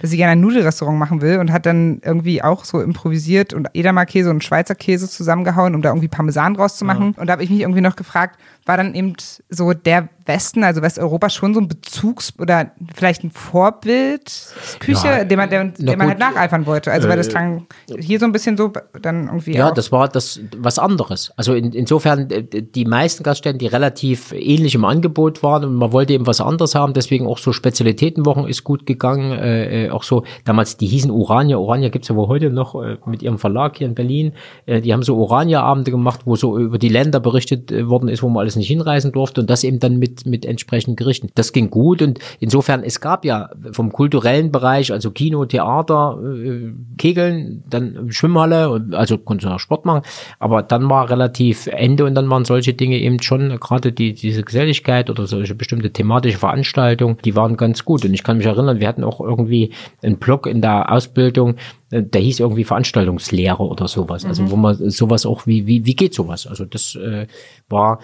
Dass 0.00 0.10
sie 0.10 0.16
gerne 0.16 0.32
ein 0.32 0.40
Nudelrestaurant 0.40 0.98
machen 0.98 1.20
will 1.22 1.38
und 1.38 1.50
hat 1.50 1.66
dann 1.66 2.00
irgendwie 2.04 2.42
auch 2.42 2.64
so 2.64 2.80
improvisiert 2.80 3.54
und 3.54 3.68
Edamer-Käse 3.72 4.30
und 4.30 4.44
Schweizer 4.44 4.74
Käse 4.74 5.08
zusammengehauen, 5.08 5.74
um 5.74 5.82
da 5.82 5.90
irgendwie 5.90 6.08
Parmesan 6.08 6.54
draus 6.54 6.76
zu 6.76 6.84
machen. 6.84 7.14
Und 7.16 7.26
da 7.26 7.32
habe 7.32 7.42
ich 7.42 7.50
mich 7.50 7.60
irgendwie 7.60 7.80
noch 7.80 7.96
gefragt, 7.96 8.38
war 8.66 8.76
dann 8.76 8.94
eben 8.94 9.14
so 9.50 9.72
der 9.72 10.08
Westen, 10.26 10.64
also 10.64 10.80
Westeuropa, 10.80 11.28
schon 11.28 11.52
so 11.52 11.60
ein 11.60 11.68
Bezugs- 11.68 12.32
oder 12.38 12.70
vielleicht 12.94 13.24
ein 13.24 13.30
Vorbild-Küche, 13.30 15.06
Ja, 15.06 15.24
dem 15.24 15.38
man, 15.38 15.48
na 15.50 15.92
dem 15.92 15.98
man 15.98 16.08
halt 16.08 16.18
nacheifern 16.18 16.66
wollte. 16.66 16.90
Also 16.92 17.08
weil 17.08 17.16
das 17.16 17.28
klang 17.28 17.66
hier 17.98 18.18
so 18.18 18.24
ein 18.24 18.32
bisschen 18.32 18.56
so 18.56 18.72
dann 19.00 19.26
irgendwie 19.26 19.54
Ja, 19.54 19.68
auch. 19.70 19.74
das 19.74 19.92
war 19.92 20.08
das 20.08 20.40
was 20.56 20.78
anderes. 20.78 21.32
Also 21.36 21.54
in, 21.54 21.72
insofern 21.72 22.30
äh, 22.30 22.42
die 22.42 22.84
meisten 22.86 23.22
Gaststätten, 23.22 23.58
die 23.58 23.66
relativ 23.66 24.32
ähnlich 24.32 24.74
im 24.74 24.84
Angebot 24.84 25.42
waren 25.42 25.64
und 25.64 25.74
man 25.74 25.92
wollte 25.92 26.14
eben 26.14 26.26
was 26.26 26.40
anderes 26.40 26.74
haben, 26.74 26.94
deswegen 26.94 27.26
auch 27.26 27.38
so 27.38 27.52
Spezialitätenwochen 27.52 28.48
ist 28.48 28.64
gut 28.64 28.86
gegangen. 28.86 29.32
Äh, 29.32 29.86
äh, 29.86 29.90
auch 29.90 30.02
so 30.04 30.24
damals, 30.44 30.76
die 30.78 30.86
hießen 30.86 31.10
Urania. 31.10 31.58
Urania 31.58 31.90
gibt's 31.90 32.08
ja 32.08 32.16
wohl 32.16 32.28
heute 32.28 32.50
noch 32.50 32.74
äh, 32.82 32.96
mit 33.06 33.22
ihrem 33.22 33.38
Verlag 33.38 33.76
hier 33.76 33.86
in 33.86 33.94
Berlin. 33.94 34.32
Äh, 34.64 34.80
die 34.80 34.92
haben 34.94 35.02
so 35.02 35.16
Urania-Abende 35.16 35.90
gemacht, 35.90 36.20
wo 36.24 36.34
so 36.36 36.58
über 36.58 36.78
die 36.78 36.88
Länder 36.88 37.20
berichtet 37.20 37.70
äh, 37.70 37.88
worden 37.88 38.08
ist, 38.08 38.22
wo 38.22 38.28
man 38.30 38.40
alles 38.40 38.53
nicht 38.56 38.68
hinreisen 38.68 39.12
durfte 39.12 39.40
und 39.40 39.50
das 39.50 39.64
eben 39.64 39.80
dann 39.80 39.98
mit 39.98 40.26
mit 40.26 40.44
entsprechenden 40.44 40.96
Gerichten. 40.96 41.30
Das 41.34 41.52
ging 41.52 41.70
gut 41.70 42.02
und 42.02 42.18
insofern 42.40 42.82
es 42.82 43.00
gab 43.00 43.24
ja 43.24 43.50
vom 43.72 43.92
kulturellen 43.92 44.52
Bereich, 44.52 44.92
also 44.92 45.10
Kino, 45.10 45.44
Theater, 45.44 46.18
äh, 46.22 46.72
Kegeln, 46.98 47.62
dann 47.68 48.10
Schwimmhalle, 48.10 48.88
also 48.92 49.18
konnte 49.18 49.52
auch 49.52 49.60
Sport 49.60 49.84
machen, 49.84 50.02
aber 50.38 50.62
dann 50.62 50.88
war 50.90 51.10
relativ 51.10 51.66
Ende 51.66 52.04
und 52.04 52.14
dann 52.14 52.28
waren 52.30 52.44
solche 52.44 52.74
Dinge 52.74 52.98
eben 52.98 53.20
schon, 53.22 53.58
gerade 53.60 53.92
die, 53.92 54.14
diese 54.14 54.42
Geselligkeit 54.42 55.10
oder 55.10 55.26
solche 55.26 55.54
bestimmte 55.54 55.90
thematische 55.90 56.38
Veranstaltungen, 56.38 57.18
die 57.24 57.36
waren 57.36 57.56
ganz 57.56 57.84
gut. 57.84 58.04
Und 58.04 58.14
ich 58.14 58.22
kann 58.22 58.38
mich 58.38 58.46
erinnern, 58.46 58.80
wir 58.80 58.88
hatten 58.88 59.04
auch 59.04 59.20
irgendwie 59.20 59.72
einen 60.02 60.18
Blog 60.18 60.46
in 60.46 60.60
der 60.60 60.92
Ausbildung, 60.92 61.56
äh, 61.90 62.02
der 62.02 62.20
hieß 62.20 62.40
irgendwie 62.40 62.64
Veranstaltungslehre 62.64 63.62
oder 63.62 63.88
sowas. 63.88 64.24
Also 64.24 64.50
wo 64.50 64.56
man 64.56 64.90
sowas 64.90 65.26
auch, 65.26 65.46
wie, 65.46 65.66
wie, 65.66 65.84
wie 65.86 65.96
geht 65.96 66.14
sowas? 66.14 66.46
Also 66.46 66.64
das 66.64 66.94
äh, 66.96 67.26
war 67.68 68.00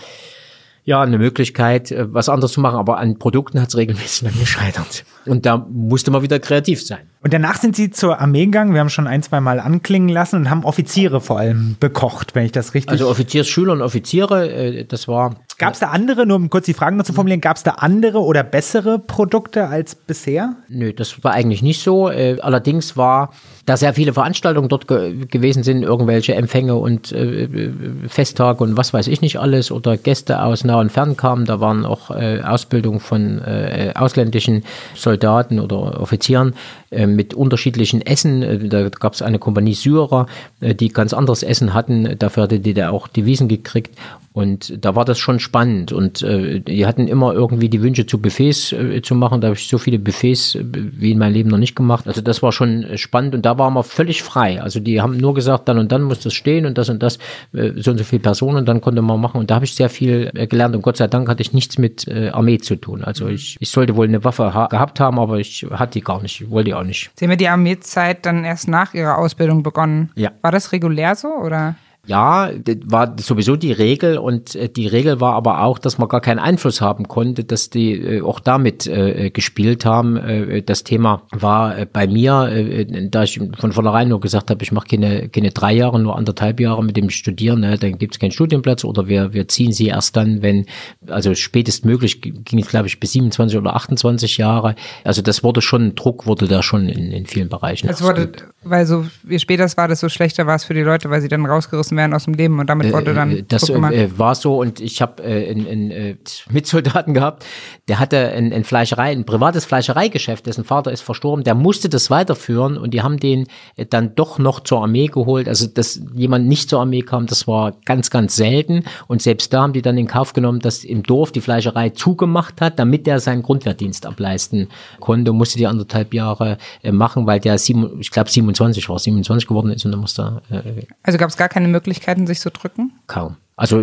ja, 0.85 1.03
eine 1.03 1.19
Möglichkeit, 1.19 1.91
äh, 1.91 2.13
was 2.13 2.29
anderes 2.29 2.53
zu 2.53 2.61
machen, 2.61 2.79
aber 2.79 2.99
an 2.99 3.19
Produkten 3.19 3.61
hat 3.61 3.69
es 3.69 3.77
regelmäßig 3.77 4.29
dann 4.29 4.39
gescheitert. 4.39 5.05
Und 5.27 5.47
da 5.47 5.67
musste 5.71 6.11
man 6.11 6.23
wieder 6.23 6.39
kreativ 6.39 6.85
sein. 6.85 7.11
Und 7.23 7.35
danach 7.35 7.57
sind 7.57 7.77
Sie 7.77 7.91
zur 7.91 8.19
Armee 8.19 8.47
gegangen. 8.47 8.73
Wir 8.73 8.81
haben 8.81 8.89
schon 8.89 9.07
ein, 9.07 9.23
zwei 9.23 9.41
Mal 9.41 9.61
anklingen 9.61 10.09
lassen 10.09 10.37
und 10.37 10.51
haben 10.51 10.65
Offiziere 10.65 11.21
vor 11.21 11.39
allem 11.39 11.77
bekocht, 11.79 12.35
wenn 12.35 12.47
ich 12.47 12.53
das 12.53 12.75
richtig. 12.75 12.91
Also 12.91 13.09
Offiziersschüler 13.09 13.75
und 13.75 13.83
Offiziere, 13.83 14.51
äh, 14.51 14.85
das 14.85 15.07
war 15.07 15.37
gab 15.61 15.75
es 15.75 15.81
da 15.81 15.91
andere, 15.91 16.27
nur 16.27 16.37
um 16.39 16.51
kurz 16.51 16.65
die 16.65 16.75
Fragen 16.75 16.97
noch 16.97 17.05
zu 17.05 17.13
formulieren, 17.13 17.41
gab 17.41 17.57
es 17.57 17.63
da 17.63 17.73
andere 17.73 18.21
oder 18.21 18.43
bessere 18.43 18.99
Produkte 18.99 19.69
als 19.69 19.95
bisher? 19.95 20.57
Nö, 20.69 20.93
das 20.93 21.23
war 21.23 21.33
eigentlich 21.33 21.63
nicht 21.63 21.83
so. 21.83 22.11
Äh, 22.11 22.39
allerdings 22.41 22.97
war, 22.97 23.33
da 23.67 23.77
sehr 23.77 23.95
viele 23.95 24.13
Veranstaltungen 24.13 24.69
dort 24.69 24.89
ge 24.89 25.27
gewesen 25.27 25.63
sind, 25.63 25.83
irgendwelche 25.83 26.35
Empfänge 26.35 26.77
und 26.77 27.13
äh, 27.13 27.45
äh, 27.45 27.73
Festtage 28.09 28.63
und 28.65 28.77
was 28.77 28.93
weiß 28.93 29.07
ich 29.09 29.21
nicht 29.21 29.39
alles 29.39 29.71
oder 29.71 29.97
Gäste 29.97 30.43
aus 30.43 30.65
nah 30.65 30.81
und 30.81 30.91
fern 30.91 31.17
kamen, 31.17 31.45
da 31.45 31.61
waren 31.61 31.85
auch 31.85 32.11
äh, 32.11 32.41
Ausbildung 32.43 33.01
von 33.01 33.39
äh, 33.39 33.93
ausländischen 33.95 34.65
Soldaten 34.95 35.61
oder 35.61 36.01
Offizieren 36.01 36.55
äh, 36.91 37.07
mit 37.07 37.35
unterschiedlichen 37.35 38.03
Essen. 38.03 38.43
Äh, 38.43 38.69
Da 38.69 38.89
gab 38.89 39.13
es 39.15 39.23
eine 39.23 39.39
Kompanie 39.39 39.75
Syrer, 39.75 40.27
äh, 40.61 40.75
die 40.75 40.89
ganz 40.89 41.13
anderes 41.13 41.43
Essen 41.43 41.73
hatten. 41.73 42.17
Dafür 42.19 42.45
hatte 42.45 42.59
die 42.59 42.75
da 42.75 42.91
auch 42.91 43.07
Devisen 43.07 43.47
gekriegt. 43.47 43.97
Und 44.33 44.85
da 44.85 44.95
war 44.95 45.05
das 45.05 45.19
schon 45.19 45.41
spannend. 45.41 45.93
Und 45.93 46.23
äh, 46.23 46.61
die 46.61 46.87
hatten 46.87 47.09
immer 47.09 47.33
irgendwie 47.33 47.69
die 47.69 47.83
Wünsche 47.83 48.07
zu 48.07 48.19
Buffets 48.19 48.73
äh, 48.73 49.03
zu 49.03 49.15
machen. 49.15 49.41
Da 49.41 49.49
habe 49.49 49.57
ich 49.57 49.69
so 49.69 49.79
viele 49.79 49.99
Buffets 49.99 50.55
äh, 50.55 50.65
wie 50.65 51.13
in 51.13 51.19
meinem 51.19 51.35
Leben 51.35 51.51
noch 51.51 51.59
nicht 51.59 51.75
gemacht. 51.75 52.07
Also 52.07 52.21
das 52.21 52.43
war 52.43 52.53
schon 52.53 52.85
äh, 52.85 52.99
spannend 52.99 53.35
und 53.35 53.45
da 53.45 53.59
waren 53.61 53.75
wir 53.75 53.85
völlig 53.85 54.25
frei. 54.25 54.61
Also 54.61 54.81
die 54.81 55.01
haben 55.01 55.17
nur 55.17 55.35
gesagt, 55.35 55.69
dann 55.69 55.79
und 55.79 55.93
dann 55.93 56.03
muss 56.03 56.19
das 56.21 56.35
stehen 56.35 56.67
und 56.67 56.77
das 56.77 56.89
und 56.89 57.01
das, 57.01 57.19
äh, 57.53 57.73
so 57.77 57.93
und 57.93 57.99
so 57.99 58.05
viele 58.05 58.23
Personen 58.23 58.57
und 58.59 58.67
dann 58.67 58.81
konnte 58.81 59.03
man 59.03 59.21
machen. 59.21 59.39
Und 59.39 59.51
da 59.51 59.55
habe 59.57 59.65
ich 59.65 59.75
sehr 59.77 59.89
viel 59.89 60.31
äh, 60.35 60.47
gelernt 60.49 60.75
und 60.75 60.83
Gott 60.83 60.97
sei 60.97 61.07
Dank 61.07 61.29
hatte 61.29 61.43
ich 61.43 61.53
nichts 61.53 61.79
mit 61.79 62.09
äh, 62.09 62.31
Armee 62.31 62.59
zu 62.59 62.75
tun. 62.75 63.05
Also 63.05 63.29
ich, 63.29 63.57
ich 63.61 63.71
sollte 63.71 63.95
wohl 63.95 64.09
eine 64.09 64.25
Waffe 64.25 64.53
ha 64.53 64.67
gehabt 64.67 64.99
haben, 64.99 65.21
aber 65.21 65.39
ich 65.39 65.65
hatte 65.71 65.93
die 65.93 66.01
gar 66.01 66.21
nicht, 66.21 66.41
ich 66.41 66.51
wollte 66.51 66.71
die 66.71 66.75
auch 66.75 66.83
nicht. 66.83 67.11
Sie 67.15 67.25
haben 67.25 67.31
ja 67.31 67.37
die 67.37 67.49
Armeezeit 67.49 68.27
dann 68.27 68.45
erst 68.45 68.67
nach 68.67 68.95
Ihrer 68.95 69.19
Ausbildung 69.19 69.63
begonnen. 69.63 70.11
Ja. 70.17 70.33
War 70.43 70.51
das 70.51 70.73
regulär 70.73 71.15
so 71.15 71.29
oder? 71.29 71.77
Ja, 72.07 72.51
das 72.53 72.77
war 72.85 73.15
sowieso 73.21 73.57
die 73.57 73.73
Regel 73.73 74.19
und 74.19 74.55
äh, 74.57 74.69
die 74.69 74.87
Regel 74.87 75.21
war 75.21 75.35
aber 75.35 75.63
auch, 75.63 75.79
dass 75.79 75.99
man 75.99 76.09
gar 76.09 76.21
keinen 76.21 76.39
Einfluss 76.39 76.81
haben 76.81 77.09
konnte, 77.09 77.45
dass 77.45 77.69
die 77.69 77.93
äh, 77.93 78.23
auch 78.23 78.41
damit 78.41 78.87
äh, 78.87 79.31
gespielt 79.31 79.85
haben. 79.85 80.17
Äh, 80.17 80.63
das 80.63 80.83
Thema 80.83 81.23
war 81.31 81.79
äh, 81.79 81.87
bei 81.87 82.07
mir, 82.07 82.49
äh, 82.51 83.09
da 83.09 83.23
ich 83.23 83.39
von 83.59 83.73
vornherein 83.73 84.09
nur 84.09 84.21
gesagt 84.21 84.51
habe, 84.51 84.63
ich 84.63 84.73
mache 84.73 84.89
keine, 84.89 85.29
keine 85.29 85.51
drei 85.51 85.73
Jahre, 85.75 86.01
nur 86.01 86.17
anderthalb 86.17 86.59
Jahre 86.59 86.83
mit 86.83 86.97
dem 86.97 87.11
Studieren, 87.11 87.61
ne, 87.61 87.77
dann 87.79 87.99
gibt 87.99 88.15
es 88.15 88.19
keinen 88.19 88.33
Studienplatz 88.33 88.83
oder 88.85 89.07
wir, 89.07 89.35
wir 89.35 89.47
ziehen 89.49 89.73
sie 89.73 89.89
erst 89.89 90.17
dann, 90.17 90.43
wenn, 90.43 90.67
also 91.07 91.35
spätestmöglich 91.35 92.23
ging 92.23 92.59
es, 92.59 92.69
glaube 92.69 92.87
ich, 92.87 92.99
bis 92.99 93.13
27 93.13 93.59
oder 93.59 93.77
28 93.77 94.39
Jahre. 94.39 94.75
Also 95.05 95.23
das 95.23 95.45
wurde 95.45 95.61
schon, 95.61 95.95
Druck 95.95 96.27
wurde 96.27 96.49
da 96.49 96.63
schon 96.63 96.89
in, 96.89 97.13
in 97.13 97.27
vielen 97.27 97.49
Bereichen. 97.49 97.89
Es 97.89 98.03
wurde, 98.03 98.33
weil 98.63 98.87
so, 98.87 99.07
je 99.29 99.39
später 99.39 99.65
es 99.65 99.77
war, 99.77 99.87
desto 99.87 100.09
schlechter 100.09 100.47
war 100.47 100.57
es 100.57 100.65
für 100.65 100.75
die 100.75 100.81
Leute, 100.81 101.11
weil 101.11 101.21
sie 101.21 101.29
dann 101.29 101.45
rausgerissen 101.47 101.90
werden 101.97 102.15
aus 102.15 102.25
dem 102.25 102.35
Leben 102.35 102.59
und 102.59 102.69
damit 102.69 102.93
wurde 102.93 103.15
dann 103.15 103.31
Äh, 103.31 103.45
das 103.47 103.69
äh, 103.69 104.19
war 104.19 104.35
so 104.35 104.61
und 104.61 104.81
ich 104.81 105.03
habe 105.03 105.23
äh, 105.23 105.51
einen, 105.51 105.91
äh, 105.91 106.17
Mitsoldaten 106.51 107.15
gehabt, 107.15 107.45
der 107.89 107.99
hatte 107.99 108.29
ein, 108.29 108.53
ein 108.53 108.65
Fleischerei, 108.65 109.13
ein 109.13 109.25
privates 109.25 109.65
Fleischereigeschäft, 109.65 110.47
dessen 110.47 110.65
Vater 110.65 110.93
ist 110.93 111.03
verstorben, 111.03 111.45
der 111.45 111.55
musste 111.55 111.89
das 111.89 112.11
weiterführen 112.11 112.77
und 112.77 112.95
die 112.95 113.03
haben 113.03 113.19
den 113.19 113.47
äh, 113.77 113.87
dann 113.87 114.15
doch 114.15 114.39
noch 114.39 114.61
zur 114.61 114.83
Armee 114.83 115.07
geholt. 115.07 115.49
Also 115.49 115.67
dass 115.67 116.01
jemand 116.15 116.47
nicht 116.47 116.69
zur 116.69 116.81
Armee 116.81 117.03
kam, 117.03 117.27
das 117.27 117.47
war 117.47 117.75
ganz, 117.85 118.11
ganz 118.11 118.37
selten. 118.37 118.85
Und 119.09 119.23
selbst 119.23 119.53
da 119.53 119.63
haben 119.63 119.73
die 119.73 119.83
dann 119.83 119.99
in 119.99 120.07
Kauf 120.07 120.33
genommen, 120.33 120.61
dass 120.61 120.85
im 120.85 121.03
Dorf 121.03 121.33
die 121.33 121.41
Fleischerei 121.41 121.91
zugemacht 121.91 122.61
hat, 122.61 122.79
damit 122.79 123.07
der 123.07 123.21
seinen 123.21 123.43
Grundwehrdienst 123.43 124.07
ableisten 124.07 124.69
konnte, 125.01 125.33
musste 125.33 125.59
die 125.59 125.67
anderthalb 125.67 126.15
Jahre 126.15 126.59
äh, 126.83 126.93
machen, 126.93 127.27
weil 127.27 127.41
der, 127.41 127.59
sieben, 127.59 128.01
ich 128.01 128.11
glaube 128.11 128.31
27 128.31 128.89
war, 128.89 128.99
27 128.99 129.47
geworden 129.47 129.71
ist 129.71 129.85
und 129.85 129.93
dann 129.93 130.01
musste 130.01 130.41
er 130.51 130.67
äh, 130.67 130.87
Also 131.03 131.19
gab 131.19 131.31
es 131.31 131.37
gar 131.37 131.49
keine 131.49 131.69
Möglichkeiten, 131.81 132.27
sich 132.27 132.41
zu 132.41 132.51
drücken? 132.51 132.93
Kaum. 133.07 133.37
Also 133.57 133.83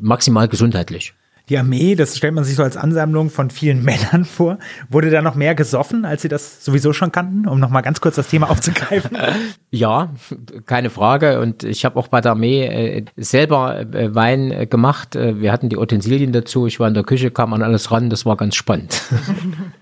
maximal 0.00 0.48
gesundheitlich. 0.48 1.14
Die 1.48 1.58
Armee, 1.58 1.96
das 1.96 2.16
stellt 2.16 2.34
man 2.34 2.44
sich 2.44 2.54
so 2.54 2.62
als 2.62 2.76
Ansammlung 2.76 3.28
von 3.28 3.50
vielen 3.50 3.82
Männern 3.84 4.24
vor. 4.24 4.58
Wurde 4.88 5.10
da 5.10 5.22
noch 5.22 5.34
mehr 5.34 5.56
gesoffen, 5.56 6.04
als 6.04 6.22
Sie 6.22 6.28
das 6.28 6.64
sowieso 6.64 6.92
schon 6.92 7.10
kannten, 7.10 7.48
um 7.48 7.58
nochmal 7.58 7.82
ganz 7.82 8.00
kurz 8.00 8.14
das 8.14 8.28
Thema 8.28 8.48
aufzugreifen? 8.50 9.16
Ja, 9.70 10.10
keine 10.66 10.90
Frage. 10.90 11.40
Und 11.40 11.64
ich 11.64 11.84
habe 11.84 11.98
auch 11.98 12.08
bei 12.08 12.20
der 12.20 12.32
Armee 12.32 12.66
äh, 12.66 13.04
selber 13.16 13.80
äh, 13.80 14.14
Wein 14.14 14.52
äh, 14.52 14.66
gemacht. 14.66 15.16
Äh, 15.16 15.40
wir 15.40 15.50
hatten 15.50 15.68
die 15.68 15.76
Utensilien 15.76 16.32
dazu. 16.32 16.68
Ich 16.68 16.78
war 16.78 16.86
in 16.86 16.94
der 16.94 17.02
Küche, 17.02 17.32
kam 17.32 17.52
an 17.54 17.62
alles 17.62 17.90
ran. 17.90 18.08
Das 18.08 18.24
war 18.24 18.36
ganz 18.36 18.54
spannend. 18.54 19.02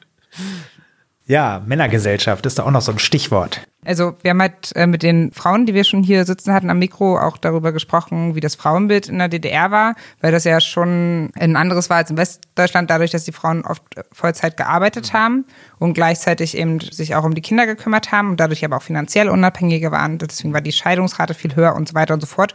ja, 1.31 1.63
Männergesellschaft 1.65 2.45
ist 2.45 2.59
da 2.59 2.65
auch 2.65 2.73
noch 2.73 2.81
so 2.81 2.91
ein 2.91 2.99
Stichwort. 2.99 3.61
Also 3.85 4.15
wir 4.21 4.33
haben 4.33 4.43
halt 4.43 4.75
äh, 4.75 4.89
mit 4.89 5.05
den 5.05 5.31
Frauen, 5.31 5.65
die 5.65 5.75
wir 5.75 5.85
schon 5.85 6.03
hier 6.03 6.25
sitzen 6.25 6.53
hatten 6.53 6.71
am 6.71 6.81
Mikro, 6.81 7.19
auch 7.19 7.39
darüber 7.39 7.71
gesprochen, 7.71 8.35
wie 8.35 8.41
das 8.41 8.57
Frauenbild 8.57 9.09
in 9.09 9.19
der 9.19 9.29
DDR 9.29 9.71
war, 9.71 9.95
weil 10.21 10.33
das 10.33 10.43
ja 10.43 10.61
schon 10.61 11.31
ein 11.39 11.55
anderes 11.55 11.89
war 11.89 11.99
als 11.99 12.11
in 12.11 12.17
Westdeutschland, 12.17 12.91
dadurch, 12.91 13.13
dass 13.13 13.25
die 13.25 13.33
Frauen 13.33 13.65
oft 13.65 13.83
Vollzeit 14.11 14.57
gearbeitet 14.57 15.13
haben 15.13 15.45
und 15.79 15.95
gleichzeitig 15.95 16.57
eben 16.57 16.81
sich 16.81 17.15
auch 17.15 17.23
um 17.23 17.35
die 17.35 17.43
Kinder 17.43 17.65
gekümmert 17.65 18.11
haben 18.11 18.31
und 18.31 18.41
dadurch 18.41 18.65
aber 18.65 18.79
auch 18.79 18.83
finanziell 18.83 19.29
unabhängiger 19.29 19.93
waren. 19.93 20.19
Deswegen 20.19 20.53
war 20.53 20.61
die 20.61 20.73
Scheidungsrate 20.73 21.35
viel 21.35 21.55
höher 21.55 21.77
und 21.77 21.89
so 21.89 21.95
weiter 21.95 22.13
und 22.13 22.21
so 22.21 22.27
fort. 22.27 22.55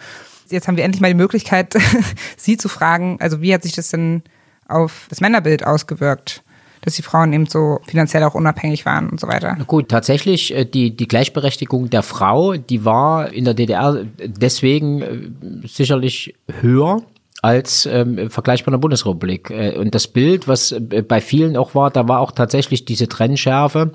Jetzt 0.49 0.67
haben 0.67 0.75
wir 0.75 0.83
endlich 0.83 1.01
mal 1.01 1.07
die 1.07 1.13
Möglichkeit, 1.13 1.75
Sie 2.37 2.57
zu 2.57 2.67
fragen, 2.67 3.17
also 3.21 3.41
wie 3.41 3.53
hat 3.53 3.63
sich 3.63 3.71
das 3.71 3.87
denn 3.87 4.21
auf 4.67 5.07
das 5.09 5.21
Männerbild 5.21 5.65
ausgewirkt? 5.65 6.43
Dass 6.85 6.95
die 6.95 7.01
Frauen 7.01 7.33
eben 7.33 7.47
so 7.47 7.79
finanziell 7.83 8.23
auch 8.23 8.35
unabhängig 8.35 8.85
waren 8.85 9.09
und 9.09 9.19
so 9.19 9.27
weiter. 9.27 9.57
Gut, 9.67 9.89
tatsächlich, 9.89 10.55
äh, 10.55 10.65
die, 10.65 10.95
die 10.95 11.07
Gleichberechtigung 11.07 11.89
der 11.89 12.03
Frau, 12.03 12.53
die 12.53 12.85
war 12.85 13.33
in 13.33 13.43
der 13.43 13.55
DDR 13.55 14.05
deswegen 14.23 15.01
äh, 15.01 15.67
sicherlich 15.67 16.35
höher 16.61 17.01
als 17.41 17.85
ähm, 17.85 18.29
vergleichbar 18.29 18.69
in 18.69 18.73
der 18.73 18.81
Bundesrepublik. 18.81 19.49
Äh, 19.49 19.77
und 19.77 19.93
das 19.93 20.07
Bild, 20.07 20.47
was 20.47 20.71
äh, 20.71 20.79
bei 20.79 21.21
vielen 21.21 21.57
auch 21.57 21.75
war, 21.75 21.91
da 21.91 22.07
war 22.07 22.19
auch 22.19 22.31
tatsächlich 22.31 22.85
diese 22.85 23.09
Trennschärfe 23.09 23.91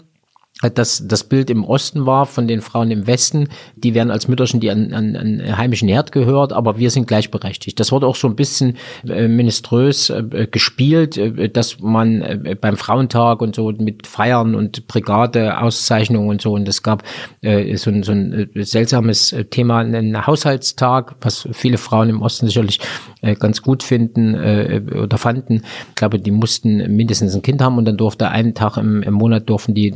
dass 0.75 1.07
das 1.07 1.25
Bild 1.25 1.49
im 1.49 1.65
Osten 1.65 2.05
war 2.05 2.27
von 2.27 2.47
den 2.47 2.61
Frauen 2.61 2.91
im 2.91 3.07
Westen, 3.07 3.49
die 3.77 3.95
werden 3.95 4.11
als 4.11 4.29
Mütterchen, 4.29 4.61
die 4.61 4.71
an, 4.71 4.93
an, 4.93 5.17
an 5.17 5.57
heimischen 5.57 5.89
Herd 5.89 6.13
gehört, 6.13 6.53
aber 6.53 6.79
wir 6.79 6.91
sind 6.91 7.07
gleichberechtigt. 7.07 7.81
Das 7.81 7.93
wurde 7.93 8.07
auch 8.07 8.17
so 8.17 8.29
ein 8.29 8.37
bisschen 8.37 8.77
äh, 9.09 9.27
ministrös 9.27 10.11
äh, 10.11 10.49
gespielt, 10.51 11.17
äh, 11.17 11.49
dass 11.49 11.81
man 11.81 12.21
äh, 12.21 12.57
beim 12.61 12.77
Frauentag 12.77 13.41
und 13.41 13.57
so 13.57 13.73
mit 13.73 14.07
Feiern 14.07 14.55
und 14.55 14.87
Brigade-Auszeichnungen 14.87 16.29
und 16.29 16.43
so, 16.43 16.53
und 16.53 16.69
es 16.69 16.83
gab 16.83 17.05
äh, 17.41 17.77
so, 17.77 17.91
ein, 17.91 18.03
so 18.03 18.13
ein 18.13 18.51
äh, 18.55 18.65
seltsames 18.65 19.35
Thema, 19.51 19.79
einen 19.79 20.27
Haushaltstag, 20.27 21.17
was 21.23 21.49
viele 21.53 21.79
Frauen 21.79 22.11
im 22.11 22.21
Osten 22.21 22.47
sicherlich 22.47 22.81
äh, 23.23 23.35
ganz 23.35 23.63
gut 23.63 23.83
finden 23.83 24.35
äh, 24.35 24.83
oder 24.95 25.17
fanden. 25.17 25.63
Ich 25.89 25.95
glaube, 25.95 26.19
die 26.19 26.31
mussten 26.31 26.95
mindestens 26.95 27.35
ein 27.35 27.43
Kind 27.43 27.63
haben 27.63 27.79
und 27.79 27.87
dann 27.87 27.97
durfte 27.97 28.29
einen 28.29 28.55
Tag 28.55 28.77
im, 28.77 29.03
im 29.03 29.15
Monat 29.15 29.49
durften 29.49 29.75
die 29.75 29.91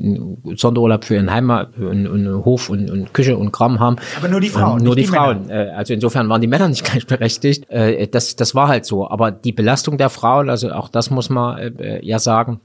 Sonderurlaub 0.57 1.05
für 1.05 1.15
ihren 1.15 1.31
Heimat 1.31 1.77
und, 1.79 2.07
und 2.07 2.45
Hof 2.45 2.71
und, 2.71 2.91
und, 2.91 3.15
Küche 3.15 3.37
und 3.37 3.53
Kram 3.53 3.81
haben. 3.81 3.97
Aber 4.17 4.29
nur 4.29 4.41
die 4.41 4.49
Frauen. 4.49 4.83
Nur 4.83 4.97
die, 4.97 5.03
die 5.03 5.09
Frauen. 5.09 5.47
Männer. 5.47 5.69
Äh, 5.69 5.71
also 5.71 5.95
insofern 5.95 6.29
waren 6.29 6.41
die 6.41 6.47
Männer 6.47 6.69
nicht 6.69 6.85
gleichberechtigt. 6.91 7.71
Äh, 7.71 8.09
das, 8.09 8.37
das 8.37 8.55
war 8.55 8.69
halt 8.69 8.85
so. 8.85 9.09
Aber 9.09 9.31
die 9.31 9.53
Belastung 9.53 9.99
der 9.99 10.11
Frauen, 10.11 10.51
also 10.51 10.73
auch 10.73 10.89
das 10.89 11.11
muss 11.11 11.31
man 11.31 11.59
äh, 11.59 12.05
ja 12.05 12.19
sagen, 12.19 12.61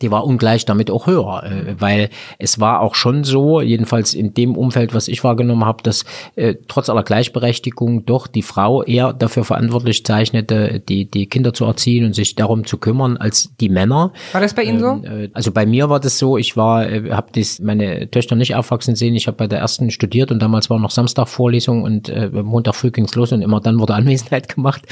die 0.00 0.10
war 0.10 0.24
ungleich 0.24 0.64
damit 0.64 0.90
auch 0.90 1.06
höher, 1.06 1.42
äh, 1.44 1.74
weil 1.80 2.10
es 2.38 2.60
war 2.60 2.80
auch 2.80 2.94
schon 2.94 3.24
so, 3.24 3.60
jedenfalls 3.60 4.14
in 4.14 4.34
dem 4.34 4.56
Umfeld, 4.56 4.94
was 4.94 5.08
ich 5.08 5.24
wahrgenommen 5.24 5.64
habe, 5.64 5.82
dass 5.82 6.04
äh, 6.36 6.54
trotz 6.68 6.88
aller 6.88 7.02
Gleichberechtigung 7.02 8.06
doch 8.06 8.28
die 8.28 8.42
Frau 8.42 8.84
eher 8.84 9.12
dafür 9.12 9.44
verantwortlich 9.44 10.04
zeichnete, 10.04 10.80
die, 10.80 11.10
die 11.10 11.26
Kinder 11.26 11.52
zu 11.52 11.64
erziehen 11.64 12.04
und 12.06 12.14
sich 12.14 12.36
darum 12.36 12.64
zu 12.66 12.78
kümmern, 12.78 13.16
als 13.16 13.56
die 13.60 13.68
Männer. 13.68 14.12
War 14.32 14.40
das 14.40 14.54
bei 14.54 14.62
Ihnen 14.62 14.78
so? 14.78 14.86
Ähm, 14.86 15.04
äh, 15.04 15.28
also 15.32 15.50
bei 15.50 15.66
mir 15.66 15.90
war 15.90 15.98
das 15.98 16.18
so, 16.18 16.36
ich 16.36 16.56
war, 16.56 16.88
äh, 16.88 17.10
habe 17.10 17.28
meine 17.60 18.08
Töchter 18.10 18.36
nicht 18.36 18.54
aufwachsen 18.54 18.94
sehen, 18.94 19.16
ich 19.16 19.26
habe 19.26 19.36
bei 19.36 19.46
der 19.48 19.58
ersten 19.58 19.90
studiert 19.90 20.30
und 20.30 20.40
damals 20.40 20.70
war 20.70 20.78
noch 20.78 20.90
Samstag 20.90 21.26
Vorlesung 21.26 21.82
und 21.82 22.08
äh, 22.08 22.28
Montag 22.30 22.76
früh 22.76 22.92
ging's 22.92 23.14
los 23.16 23.32
und 23.32 23.42
immer 23.42 23.60
dann 23.60 23.80
wurde 23.80 23.94
Anwesenheit 23.94 24.48
gemacht. 24.54 24.82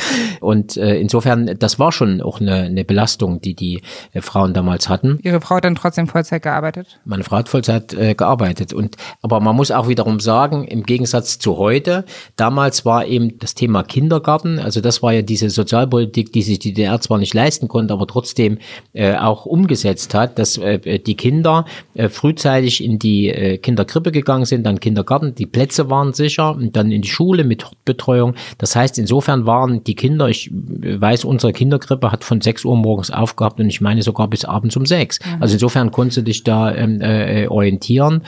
Und 0.41 0.77
äh, 0.77 0.99
insofern, 0.99 1.55
das 1.59 1.79
war 1.79 1.93
schon 1.93 2.21
auch 2.21 2.41
eine, 2.41 2.63
eine 2.63 2.85
Belastung, 2.85 3.41
die 3.41 3.55
die 3.55 3.81
äh, 4.13 4.21
Frauen 4.21 4.55
damals 4.55 4.88
hatten. 4.89 5.19
Ihre 5.23 5.41
Frau 5.41 5.57
hat 5.57 5.65
dann 5.65 5.75
trotzdem 5.75 6.09
Vollzeit 6.09 6.43
gearbeitet? 6.43 7.01
Meine 7.05 7.25
Frau 7.25 7.37
hat 7.37 7.49
Vollzeit 7.49 7.93
äh, 7.95 8.15
gearbeitet. 8.15 8.73
Und, 8.73 8.97
aber 9.23 9.41
man 9.41 9.57
muss 9.57 9.71
auch 9.71 9.89
wiederum 9.89 10.21
sagen, 10.21 10.65
im 10.65 10.85
Gegensatz 10.85 11.39
zu 11.39 11.59
heute, 11.59 12.05
damals 12.37 12.85
war 12.85 13.07
eben 13.07 13.39
das 13.39 13.55
Thema 13.55 13.83
Kindergarten, 13.83 14.59
also 14.59 14.81
das 14.81 15.03
war 15.03 15.13
ja 15.13 15.23
diese 15.23 15.51
Sozialpolitik, 15.51 16.33
die 16.33 16.43
sich 16.43 16.59
die 16.59 16.73
DDR 16.73 17.01
zwar 17.01 17.19
nicht 17.19 17.35
leisten 17.35 17.69
konnte, 17.69 17.93
aber 17.93 18.07
trotzdem 18.07 18.59
äh, 18.93 19.15
auch 19.17 19.47
umgesetzt 19.47 20.15
hat, 20.15 20.39
dass 20.39 20.57
äh, 20.59 20.99
die 20.99 21.17
Kinder 21.17 21.65
äh, 21.95 22.09
frühzeitig 22.09 22.83
in 22.83 22.99
die 22.99 23.29
äh, 23.29 23.59
Kinderkrippe 23.59 24.13
gegangen 24.13 24.45
sind, 24.45 24.65
dann 24.65 24.81
Kindergarten, 24.81 25.35
die 25.35 25.47
Plätze 25.47 25.91
waren 25.91 26.13
sicher 26.13 26.55
und 26.55 26.77
dann 26.77 26.91
in 26.91 27.03
die 27.03 27.09
Schule 27.09 27.45
mit 27.45 27.67
Betreuung. 27.85 28.35
Das 28.59 28.77
heißt, 28.77 28.99
insofern 28.99 29.47
waren 29.47 29.85
die 29.85 29.95
Kinder, 29.95 30.29
ich 30.29 30.51
äh, 30.51 31.01
weiß, 31.01 31.25
unsere 31.25 31.53
Kinderkrippe 31.53 32.13
hat 32.13 32.25
von 32.25 32.41
6 32.41 32.65
Uhr 32.65 32.77
morgens 32.77 33.11
aufgehabt 33.11 33.61
und 33.61 33.69
ich 33.69 33.81
meine 33.81 34.03
sogar 34.03 34.29
bis 34.29 34.45
abends 34.45 34.77
um 34.79 34.87
sechs. 34.87 35.19
Mhm. 35.25 35.43
Also 35.43 35.55
insofern 35.55 35.91
konntest 35.91 36.19
du 36.19 36.23
dich 36.23 36.45
da 36.45 36.75
ähm, 36.75 37.01
äh, 37.01 37.47
orientieren. 37.49 38.23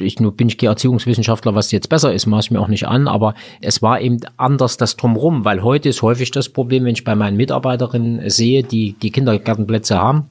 Ich 0.00 0.20
nur 0.20 0.36
bin 0.36 0.48
ich 0.48 0.62
Erziehungswissenschaftler, 0.62 1.54
was 1.54 1.72
jetzt 1.72 1.88
besser 1.88 2.12
ist, 2.12 2.26
maß 2.26 2.46
ich 2.46 2.50
mir 2.50 2.60
auch 2.60 2.68
nicht 2.68 2.86
an, 2.86 3.08
aber 3.08 3.34
es 3.60 3.82
war 3.82 4.00
eben 4.00 4.18
anders 4.36 4.76
das 4.76 4.96
drumherum, 4.96 5.44
weil 5.44 5.62
heute 5.62 5.88
ist 5.88 6.02
häufig 6.02 6.30
das 6.30 6.48
Problem, 6.48 6.84
wenn 6.84 6.94
ich 6.94 7.04
bei 7.04 7.14
meinen 7.14 7.36
Mitarbeiterinnen 7.36 8.28
sehe, 8.28 8.62
die 8.62 8.92
die 8.92 9.10
Kindergartenplätze 9.10 9.96
haben, 9.98 10.30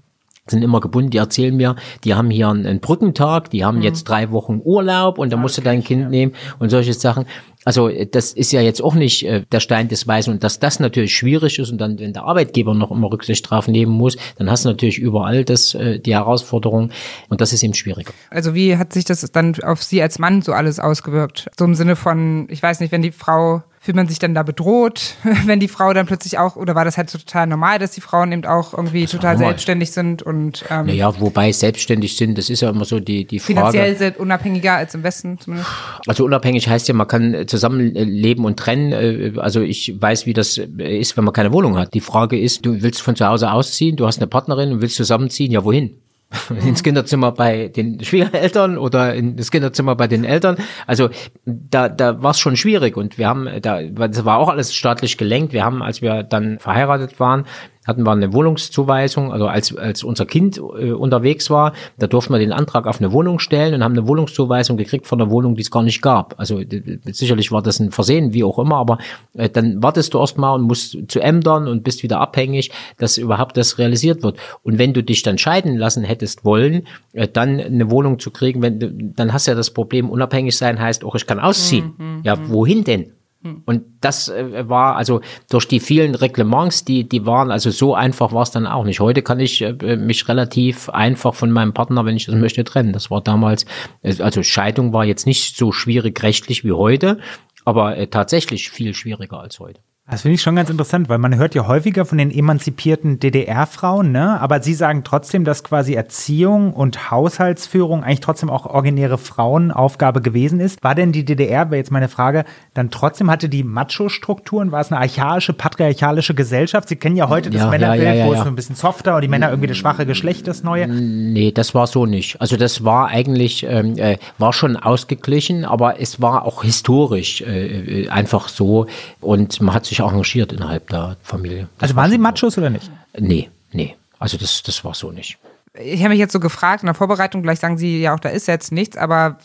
sind 0.50 0.64
immer 0.64 0.80
gebunden, 0.80 1.10
die 1.10 1.18
erzählen 1.18 1.56
mir, 1.56 1.76
die 2.04 2.14
haben 2.14 2.30
hier 2.30 2.50
einen, 2.50 2.80
Brückentag, 2.80 3.50
die 3.50 3.66
haben 3.66 3.78
mhm. 3.78 3.84
jetzt 3.84 4.06
drei 4.06 4.32
Wochen 4.32 4.62
Urlaub 4.64 5.18
und 5.18 5.32
da 5.32 5.38
musst 5.38 5.58
du 5.58 5.62
dein 5.62 5.84
Kind 5.84 6.04
ja. 6.04 6.10
nehmen 6.10 6.34
und 6.60 6.70
solche 6.70 6.94
Sachen. 6.94 7.26
Also 7.68 7.90
äh, 7.90 8.08
das 8.08 8.32
ist 8.32 8.54
ja 8.54 8.62
jetzt 8.62 8.82
auch 8.82 8.96
nicht 8.96 9.26
äh, 9.26 9.44
der 9.52 9.60
Stein 9.60 9.90
des 9.90 10.08
Weisen 10.08 10.34
und 10.34 10.44
dass 10.44 10.60
das 10.60 10.80
natürlich 10.80 11.14
schwierig 11.14 11.60
ist 11.60 11.70
und 11.70 11.80
dann, 11.80 12.00
wenn 12.00 12.14
der 12.14 12.24
Arbeitgeber 12.24 12.74
noch 12.74 12.92
immer 12.92 13.12
Rücksicht 13.12 13.50
drauf 13.50 13.68
nehmen 13.68 13.92
muss, 13.92 14.16
dann 14.38 14.50
hast 14.50 14.64
du 14.64 14.70
natürlich 14.70 14.98
überall 14.98 15.44
das, 15.44 15.74
äh, 15.74 16.00
die 16.00 16.16
Herausforderung 16.16 16.92
und 17.28 17.42
das 17.42 17.52
ist 17.52 17.64
eben 17.64 17.74
schwieriger. 17.74 18.14
Also 18.30 18.56
wie 18.56 18.78
hat 18.78 18.94
sich 18.94 19.04
das 19.04 19.20
dann 19.34 19.54
auf 19.64 19.84
Sie 19.84 20.02
als 20.02 20.18
Mann 20.18 20.42
so 20.42 20.54
alles 20.54 20.80
ausgewirkt? 20.80 21.50
So 21.60 21.66
im 21.66 21.76
Sinne 21.76 21.98
von, 21.98 22.48
ich 22.50 22.64
weiß 22.64 22.80
nicht, 22.80 22.94
wenn 22.94 23.02
die 23.02 23.12
Frau 23.12 23.64
fühlt 23.88 23.96
man 23.96 24.10
sich 24.10 24.20
dann 24.20 24.36
da 24.36 24.44
bedroht, 24.44 25.16
wenn 25.46 25.62
die 25.62 25.70
Frau 25.70 25.94
dann 25.94 26.08
plötzlich 26.08 26.38
auch, 26.38 26.58
oder 26.58 26.76
war 26.76 26.84
das 26.84 26.98
halt 26.98 27.10
so 27.10 27.18
total 27.18 27.48
normal, 27.48 27.80
dass 27.80 27.92
die 27.92 28.02
Frauen 28.02 28.34
eben 28.34 28.44
auch 28.44 28.74
irgendwie 28.74 29.06
total 29.06 29.38
selbstständig 29.38 29.92
sind 29.92 30.22
und 30.22 30.66
ähm, 30.70 30.88
Naja, 30.88 31.18
wobei 31.22 31.54
selbstständig 31.54 32.18
sind, 32.18 32.38
das 32.38 32.50
ist 32.50 32.60
ja 32.60 32.70
immer 32.70 32.84
so 32.84 33.00
die, 33.00 33.24
die 33.24 33.40
Frage. 33.40 33.54
Finanziell 33.54 33.96
sind 33.96 34.18
unabhängiger 34.18 34.74
als 34.74 34.94
im 34.94 35.04
Westen 35.04 35.40
zumindest. 35.40 35.72
Also 36.06 36.26
unabhängig 36.26 36.68
heißt 36.68 36.90
ja, 36.90 36.94
man 36.96 37.08
kann 37.08 37.48
zusammenleben 37.48 38.44
und 38.44 38.60
trennen. 38.60 38.92
Äh, 38.92 39.40
also 39.40 39.62
ich 39.62 39.96
weiß, 39.98 40.26
wie 40.26 40.34
das 40.34 40.58
ist, 40.58 41.16
wenn 41.16 41.24
man 41.24 41.34
keine 41.34 41.54
Wohnung 41.54 41.78
hat. 41.78 41.94
Die 41.94 42.02
Frage 42.02 42.38
ist, 42.38 42.66
du 42.66 42.82
willst 42.82 43.02
von 43.02 43.16
zu 43.16 43.26
Hause 43.26 43.54
ausziehen, 43.54 43.96
du 43.96 44.06
hast 44.06 44.18
eine 44.18 44.28
Partnerin 44.28 44.74
und 44.74 44.82
willst 44.82 44.98
zusammenziehen, 44.98 45.50
ja 45.54 45.64
wohin? 45.64 45.96
ins 46.66 46.84
Kinderzimmer 46.84 47.32
bei 47.32 47.70
den 47.70 48.04
Schwiegereltern 48.04 48.78
oder 48.78 49.14
ins 49.14 49.50
Kinderzimmer 49.50 49.96
bei 49.96 50.08
den 50.08 50.26
Eltern. 50.26 50.58
Also 50.86 51.10
da, 51.46 51.88
da 51.88 52.22
war 52.22 52.32
es 52.32 52.40
schon 52.40 52.58
schwierig 52.58 52.98
und 52.98 53.18
wir 53.18 53.28
haben, 53.28 53.50
da, 53.62 53.82
das 53.82 54.26
war 54.26 54.38
auch 54.38 54.50
alles 54.50 54.74
staatlich 54.74 55.18
gelenkt. 55.18 55.54
Wir 55.54 55.64
haben, 55.64 55.82
als 55.82 56.02
wir 56.02 56.24
dann 56.24 56.60
verheiratet 56.60 57.20
waren, 57.20 57.46
hatten 57.88 58.04
wir 58.04 58.12
eine 58.12 58.34
Wohnungszuweisung, 58.34 59.32
also 59.32 59.48
als, 59.48 59.76
als 59.76 60.04
unser 60.04 60.26
Kind 60.26 60.58
äh, 60.58 60.92
unterwegs 60.92 61.50
war, 61.50 61.74
da 61.98 62.08
durften 62.08 62.34
wir 62.34 62.40
den 62.40 62.52
Antrag 62.52 62.86
auf 62.86 63.00
eine 63.00 63.12
Wohnung 63.14 63.40
stellen 63.40 63.74
und 63.74 63.84
haben 63.84 63.94
eine 63.94 64.08
Wohnungszuweisung 64.08 64.78
gekriegt 64.78 65.08
von 65.08 65.22
einer 65.22 65.32
Wohnung, 65.32 65.56
die 65.56 65.62
es 65.62 65.72
gar 65.72 65.84
nicht 65.84 66.02
gab. 66.02 66.36
Also 66.38 66.62
sicherlich 67.06 67.52
war 67.52 67.62
das 67.62 67.80
ein 67.80 67.92
Versehen, 67.92 68.34
wie 68.34 68.44
auch 68.44 68.60
immer, 68.60 68.76
aber 68.76 68.98
äh, 69.34 69.50
dann 69.50 69.82
wartest 69.82 70.14
du 70.14 70.20
erstmal 70.20 70.56
und 70.56 70.64
musst 70.64 70.98
zu 71.08 71.20
Ämtern 71.22 71.68
und 71.68 71.84
bist 71.84 72.04
wieder 72.04 72.20
abhängig, 72.20 72.72
dass 72.98 73.18
überhaupt 73.18 73.56
das 73.56 73.78
realisiert 73.78 74.22
wird. 74.22 74.38
Und 74.64 74.78
wenn 74.78 74.94
du 74.94 75.02
dich 75.02 75.24
dann 75.24 75.38
scheiden 75.38 75.78
lassen 75.78 76.04
hättest 76.04 76.44
wollen, 76.44 76.88
äh, 77.14 77.28
dann 77.28 77.60
eine 77.60 77.90
Wohnung 77.90 78.20
zu 78.20 78.32
kriegen, 78.32 78.62
wenn, 78.62 79.14
dann 79.16 79.32
hast 79.32 79.48
du 79.48 79.52
ja 79.52 79.56
das 79.56 79.72
Problem, 79.72 80.10
unabhängig 80.10 80.58
sein 80.58 80.80
heißt 80.80 81.06
auch, 81.06 81.16
ich 81.16 81.26
kann 81.26 81.40
ausziehen. 81.40 81.94
Mhm, 81.98 82.22
ja, 82.24 82.36
mhm. 82.36 82.50
wohin 82.50 82.84
denn? 82.84 83.17
Und 83.66 83.84
das 84.02 84.30
äh, 84.30 84.68
war 84.68 84.96
also 84.96 85.22
durch 85.50 85.68
die 85.68 85.80
vielen 85.80 86.16
Reglements, 86.16 86.86
die, 86.86 87.08
die 87.08 87.26
waren, 87.26 87.52
also 87.52 87.70
so 87.70 87.94
einfach 87.94 88.34
war 88.34 88.42
es 88.42 88.52
dann 88.52 88.66
auch 88.66 88.84
nicht. 88.84 89.00
Heute 89.00 89.22
kann 89.22 89.40
ich 89.40 89.62
äh, 89.62 89.96
mich 89.96 90.28
relativ 90.28 90.90
einfach 90.90 91.36
von 91.36 91.52
meinem 91.52 91.74
Partner, 91.74 92.06
wenn 92.06 92.18
ich 92.18 92.26
das 92.26 92.36
möchte, 92.36 92.64
trennen. 92.64 92.94
Das 92.94 93.12
war 93.12 93.22
damals, 93.22 93.66
äh, 94.02 94.22
also 94.22 94.44
Scheidung 94.44 94.92
war 94.92 95.06
jetzt 95.06 95.28
nicht 95.28 95.56
so 95.56 95.72
schwierig 95.72 96.22
rechtlich 96.24 96.64
wie 96.64 96.72
heute, 96.72 97.20
aber 97.64 98.10
tatsächlich 98.10 98.70
viel 98.70 98.94
schwieriger 98.94 99.40
als 99.40 99.60
heute. 99.60 99.82
Das 100.10 100.22
finde 100.22 100.36
ich 100.36 100.42
schon 100.42 100.56
ganz 100.56 100.70
interessant, 100.70 101.10
weil 101.10 101.18
man 101.18 101.36
hört 101.36 101.54
ja 101.54 101.68
häufiger 101.68 102.06
von 102.06 102.18
den 102.18 102.32
emanzipierten 102.32 103.20
DDR-Frauen, 103.20 104.14
ne? 104.14 104.40
Aber 104.40 104.62
sie 104.62 104.74
sagen 104.74 105.04
trotzdem, 105.04 105.44
dass 105.44 105.66
quasi 105.66 105.96
Erziehung 105.96 106.72
und 106.72 107.12
Haushaltsführung 107.12 108.06
eigentlich 108.06 108.22
trotzdem 108.22 108.50
auch 108.50 108.66
originäre 108.66 109.18
Frauenaufgabe 109.18 110.22
gewesen 110.22 110.62
ist. 110.62 110.82
War 110.82 110.96
denn 110.96 111.12
die 111.12 111.26
DDR, 111.26 111.72
wäre 111.72 111.76
jetzt 111.76 111.92
meine 111.92 112.08
Frage, 112.08 112.46
dann 112.74 112.90
trotzdem 112.90 113.30
hatte 113.30 113.50
die 113.50 113.66
Macho-Strukturen? 113.66 114.72
War 114.72 114.80
es 114.80 114.94
eine 114.94 115.02
archaische, 115.02 115.52
patriarchalische 115.52 116.34
Gesellschaft? 116.34 116.88
Sie 116.88 116.96
kennen 116.96 117.18
ja 117.18 117.28
heute 117.28 117.50
das 117.50 117.64
ja, 117.64 117.70
Männerbild, 117.70 118.04
ja, 118.04 118.14
ja, 118.14 118.26
wo 118.28 118.34
es 118.34 118.40
so 118.40 118.46
ein 118.46 118.56
bisschen 118.56 118.78
softer 118.78 119.16
und 119.16 119.24
die 119.24 119.28
Männer 119.28 119.50
irgendwie 119.50 119.68
das 119.68 119.76
schwache 119.76 120.06
Geschlecht, 120.06 120.48
das 120.48 120.64
Neue. 120.64 120.88
Nee, 120.88 121.52
das 121.52 121.76
war 121.76 121.86
so 121.86 122.06
nicht. 122.06 122.40
Also 122.40 122.56
das 122.56 122.86
war 122.86 123.10
eigentlich, 123.10 123.66
ähm, 123.70 123.98
äh, 123.98 124.18
war 124.38 124.54
schon 124.54 124.78
ausgeglichen, 124.78 125.66
aber 125.66 126.00
es 126.00 126.22
war 126.22 126.46
auch 126.46 126.64
historisch 126.64 127.42
äh, 127.42 128.04
äh 128.04 128.10
einfach 128.10 128.48
so 128.48 128.88
und 129.20 129.60
man 129.60 129.76
hat 129.76 129.86
sich 129.86 129.97
sich 129.98 130.06
arrangiert 130.06 130.54
innerhalb 130.54 130.90
der 130.90 131.18
Familie. 131.24 131.68
Das 131.78 131.90
also 131.90 131.96
waren 131.96 132.12
Sie 132.12 132.18
Machos 132.18 132.58
oder 132.58 132.70
nicht? 132.70 132.90
Nee, 133.18 133.50
nee. 133.72 133.96
Also 134.20 134.38
das, 134.38 134.64
das 134.64 134.84
war 134.84 134.94
so 134.94 135.12
nicht. 135.12 135.38
Ich 135.80 136.00
habe 136.00 136.10
mich 136.10 136.20
jetzt 136.20 136.34
so 136.34 136.40
gefragt 136.40 136.82
in 136.82 136.88
der 136.88 136.96
Vorbereitung, 136.96 137.44
gleich 137.44 137.60
sagen 137.60 137.78
Sie 137.78 138.02
ja 138.02 138.16
auch, 138.16 138.20
da 138.20 138.30
ist 138.30 138.48
jetzt 138.48 138.72
nichts, 138.72 138.98
aber 138.98 139.38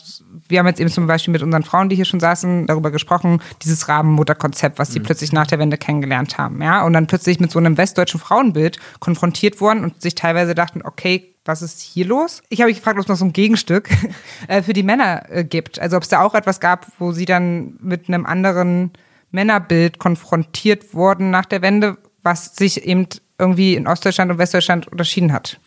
wir 0.47 0.57
haben 0.57 0.65
jetzt 0.65 0.79
eben 0.79 0.89
zum 0.89 1.05
Beispiel 1.05 1.31
mit 1.31 1.43
unseren 1.43 1.63
Frauen, 1.63 1.89
die 1.89 1.95
hier 1.95 2.05
schon 2.05 2.19
saßen, 2.19 2.65
darüber 2.65 2.89
gesprochen, 2.89 3.39
dieses 3.61 3.87
Rabenmutterkonzept, 3.87 4.79
was 4.79 4.91
sie 4.91 4.99
mhm. 4.99 5.03
plötzlich 5.03 5.31
nach 5.31 5.45
der 5.45 5.59
Wende 5.59 5.77
kennengelernt 5.77 6.39
haben, 6.39 6.59
ja, 6.61 6.83
und 6.83 6.93
dann 6.93 7.05
plötzlich 7.05 7.39
mit 7.39 7.51
so 7.51 7.59
einem 7.59 7.77
westdeutschen 7.77 8.19
Frauenbild 8.19 8.79
konfrontiert 8.99 9.61
wurden 9.61 9.83
und 9.83 10.01
sich 10.01 10.15
teilweise 10.15 10.55
dachten, 10.55 10.81
okay, 10.83 11.29
was 11.45 11.61
ist 11.61 11.81
hier 11.81 12.05
los? 12.05 12.41
Ich 12.49 12.61
habe 12.61 12.69
mich 12.69 12.77
gefragt, 12.77 12.97
ob 12.97 13.03
es 13.03 13.09
noch 13.09 13.17
so 13.17 13.25
ein 13.25 13.33
Gegenstück 13.33 13.89
äh, 14.47 14.63
für 14.63 14.73
die 14.73 14.83
Männer 14.83 15.29
äh, 15.29 15.43
gibt. 15.43 15.77
Also 15.77 15.97
ob 15.97 16.03
es 16.03 16.09
da 16.09 16.21
auch 16.21 16.33
etwas 16.33 16.59
gab, 16.59 16.87
wo 16.97 17.11
sie 17.11 17.25
dann 17.25 17.77
mit 17.79 18.07
einem 18.07 18.25
anderen 18.25 18.91
Männerbild 19.33 19.99
konfrontiert 19.99 20.93
worden 20.93 21.29
nach 21.31 21.45
der 21.45 21.61
Wende, 21.61 21.97
was 22.21 22.55
sich 22.55 22.83
eben 22.83 23.07
irgendwie 23.37 23.75
in 23.75 23.87
Ostdeutschland 23.87 24.31
und 24.31 24.37
Westdeutschland 24.37 24.87
unterschieden 24.87 25.33
hat? 25.33 25.59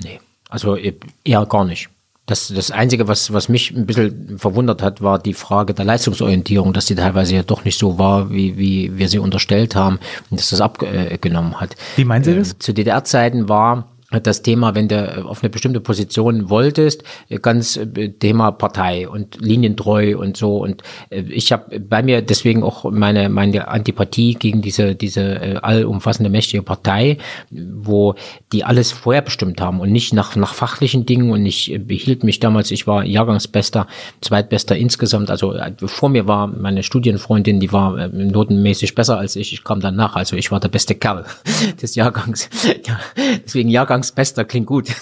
Nee, 0.00 0.20
also 0.48 0.76
eher 0.76 1.46
gar 1.46 1.64
nicht. 1.64 1.88
Das, 2.26 2.48
das 2.48 2.70
Einzige, 2.70 3.08
was, 3.08 3.32
was 3.32 3.48
mich 3.48 3.70
ein 3.70 3.86
bisschen 3.86 4.38
verwundert 4.38 4.82
hat, 4.82 5.00
war 5.00 5.18
die 5.18 5.32
Frage 5.32 5.72
der 5.72 5.86
Leistungsorientierung, 5.86 6.74
dass 6.74 6.84
die 6.84 6.94
teilweise 6.94 7.34
ja 7.34 7.42
doch 7.42 7.64
nicht 7.64 7.78
so 7.78 7.98
war, 7.98 8.30
wie, 8.30 8.58
wie 8.58 8.98
wir 8.98 9.08
sie 9.08 9.18
unterstellt 9.18 9.74
haben 9.74 9.98
und 10.28 10.38
dass 10.38 10.50
das 10.50 10.60
abgenommen 10.60 11.58
hat. 11.58 11.74
Wie 11.96 12.04
meinen 12.04 12.24
Sie 12.24 12.36
das? 12.36 12.52
Äh, 12.52 12.58
zu 12.58 12.74
DDR-Zeiten 12.74 13.48
war 13.48 13.88
das 14.10 14.40
Thema, 14.40 14.74
wenn 14.74 14.88
du 14.88 15.26
auf 15.26 15.42
eine 15.42 15.50
bestimmte 15.50 15.80
Position 15.80 16.48
wolltest, 16.48 17.04
ganz 17.42 17.76
äh, 17.76 18.08
Thema 18.08 18.52
Partei 18.52 19.06
und 19.06 19.38
linientreu 19.38 20.16
und 20.16 20.36
so. 20.36 20.62
Und 20.62 20.82
äh, 21.10 21.20
ich 21.28 21.52
habe 21.52 21.78
bei 21.78 22.02
mir 22.02 22.22
deswegen 22.22 22.62
auch 22.62 22.90
meine, 22.90 23.28
meine 23.28 23.68
Antipathie 23.68 24.34
gegen 24.34 24.62
diese, 24.62 24.94
diese 24.94 25.20
äh, 25.20 25.54
allumfassende 25.56 26.30
mächtige 26.30 26.62
Partei, 26.62 27.18
wo 27.50 28.14
die 28.52 28.64
alles 28.64 28.92
vorher 28.92 29.20
bestimmt 29.20 29.60
haben 29.60 29.78
und 29.78 29.92
nicht 29.92 30.14
nach, 30.14 30.36
nach 30.36 30.54
fachlichen 30.54 31.04
Dingen. 31.04 31.30
Und 31.30 31.44
ich 31.44 31.78
behielt 31.86 32.24
mich 32.24 32.40
damals, 32.40 32.70
ich 32.70 32.86
war 32.86 33.04
Jahrgangsbester, 33.04 33.86
zweitbester 34.22 34.74
insgesamt. 34.74 35.30
Also 35.30 35.54
vor 35.84 36.08
mir 36.08 36.26
war 36.26 36.46
meine 36.46 36.82
Studienfreundin, 36.82 37.60
die 37.60 37.72
war 37.74 38.08
notenmäßig 38.08 38.94
besser 38.94 39.18
als 39.18 39.36
ich. 39.36 39.52
Ich 39.52 39.64
kam 39.64 39.80
danach, 39.80 40.16
also 40.16 40.34
ich 40.34 40.50
war 40.50 40.60
der 40.60 40.68
beste 40.68 40.94
Kerl 40.94 41.26
des 41.82 41.94
Jahrgangs. 41.94 42.48
Ja, 42.86 42.98
deswegen 43.44 43.68
Jahrgang 43.68 43.97
Jahrgangsbester 43.98 44.44
klingt 44.44 44.66
gut. 44.66 44.88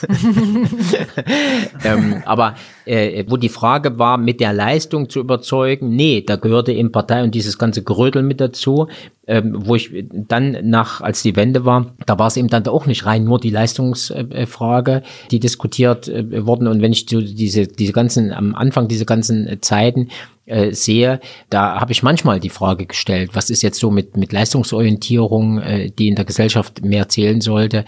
ähm, 1.85 2.23
aber 2.25 2.55
äh, 2.85 3.25
wo 3.29 3.37
die 3.37 3.49
Frage 3.49 3.99
war, 3.99 4.19
mit 4.19 4.41
der 4.41 4.53
Leistung 4.53 5.09
zu 5.09 5.21
überzeugen, 5.21 5.91
nee, 5.91 6.23
da 6.27 6.37
gehörte 6.37 6.73
eben 6.73 6.93
Partei 6.93 7.23
und 7.23 7.35
dieses 7.35 7.59
ganze 7.59 7.83
Gerödel 7.83 8.23
mit 8.23 8.41
dazu. 8.41 8.89
Ähm, 9.29 9.67
wo 9.67 9.75
ich 9.75 9.91
dann 10.13 10.57
nach, 10.63 11.01
als 11.01 11.21
die 11.21 11.35
Wende 11.35 11.65
war, 11.65 11.97
da 12.07 12.17
war 12.17 12.29
es 12.29 12.37
eben 12.37 12.47
dann 12.47 12.65
auch 12.69 12.87
nicht 12.87 13.07
rein 13.07 13.25
nur 13.25 13.41
die 13.41 13.51
Leistungsfrage, 13.51 15.03
die 15.33 15.41
diskutiert 15.41 16.07
äh, 16.07 16.47
wurden. 16.47 16.69
Und 16.69 16.81
wenn 16.81 16.93
ich 16.93 17.07
so 17.11 17.21
diese, 17.21 17.67
diese 17.67 17.93
ganzen, 17.93 18.33
am 18.33 18.55
Anfang 18.55 18.87
diese 18.87 19.05
ganzen 19.05 19.59
Zeiten 19.63 20.11
äh, 20.47 20.71
sehe, 20.71 21.19
da 21.51 21.81
habe 21.81 21.91
ich 21.91 22.05
manchmal 22.05 22.39
die 22.39 22.51
Frage 22.51 22.87
gestellt, 22.87 23.31
was 23.33 23.51
ist 23.51 23.63
jetzt 23.63 23.81
so 23.81 23.91
mit, 23.91 24.17
mit 24.17 24.33
Leistungsorientierung, 24.33 25.59
äh, 25.59 25.91
die 25.91 26.07
in 26.07 26.15
der 26.15 26.25
Gesellschaft 26.25 26.85
mehr 26.85 27.09
zählen 27.09 27.41
sollte, 27.41 27.85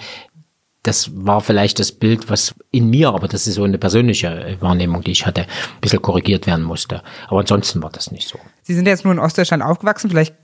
das 0.83 1.11
war 1.15 1.41
vielleicht 1.41 1.79
das 1.81 1.93
Bild, 1.93 2.31
was 2.31 2.55
in 2.71 2.89
mir, 2.89 3.09
aber 3.09 3.29
das 3.29 3.47
ist 3.47 3.55
so 3.55 3.65
eine 3.65 3.79
persönliche 3.79 4.29
äh, 4.29 4.61
Wahrnehmung, 4.61 5.03
die 5.03 5.11
ich 5.11 5.27
hatte, 5.27 5.43
ein 5.43 5.81
bisschen 5.81 6.01
korrigiert 6.01 6.47
werden 6.47 6.65
musste. 6.65 7.03
Aber 7.29 7.41
ansonsten 7.41 7.83
war 7.83 7.91
das 7.91 8.11
nicht 8.11 8.29
so. 8.29 8.39
Sie 8.63 8.75
sind 8.75 8.87
jetzt 8.87 9.05
nur 9.05 9.13
in 9.13 9.19
Ostdeutschland 9.19 9.63
aufgewachsen, 9.63 10.09
vielleicht 10.11 10.35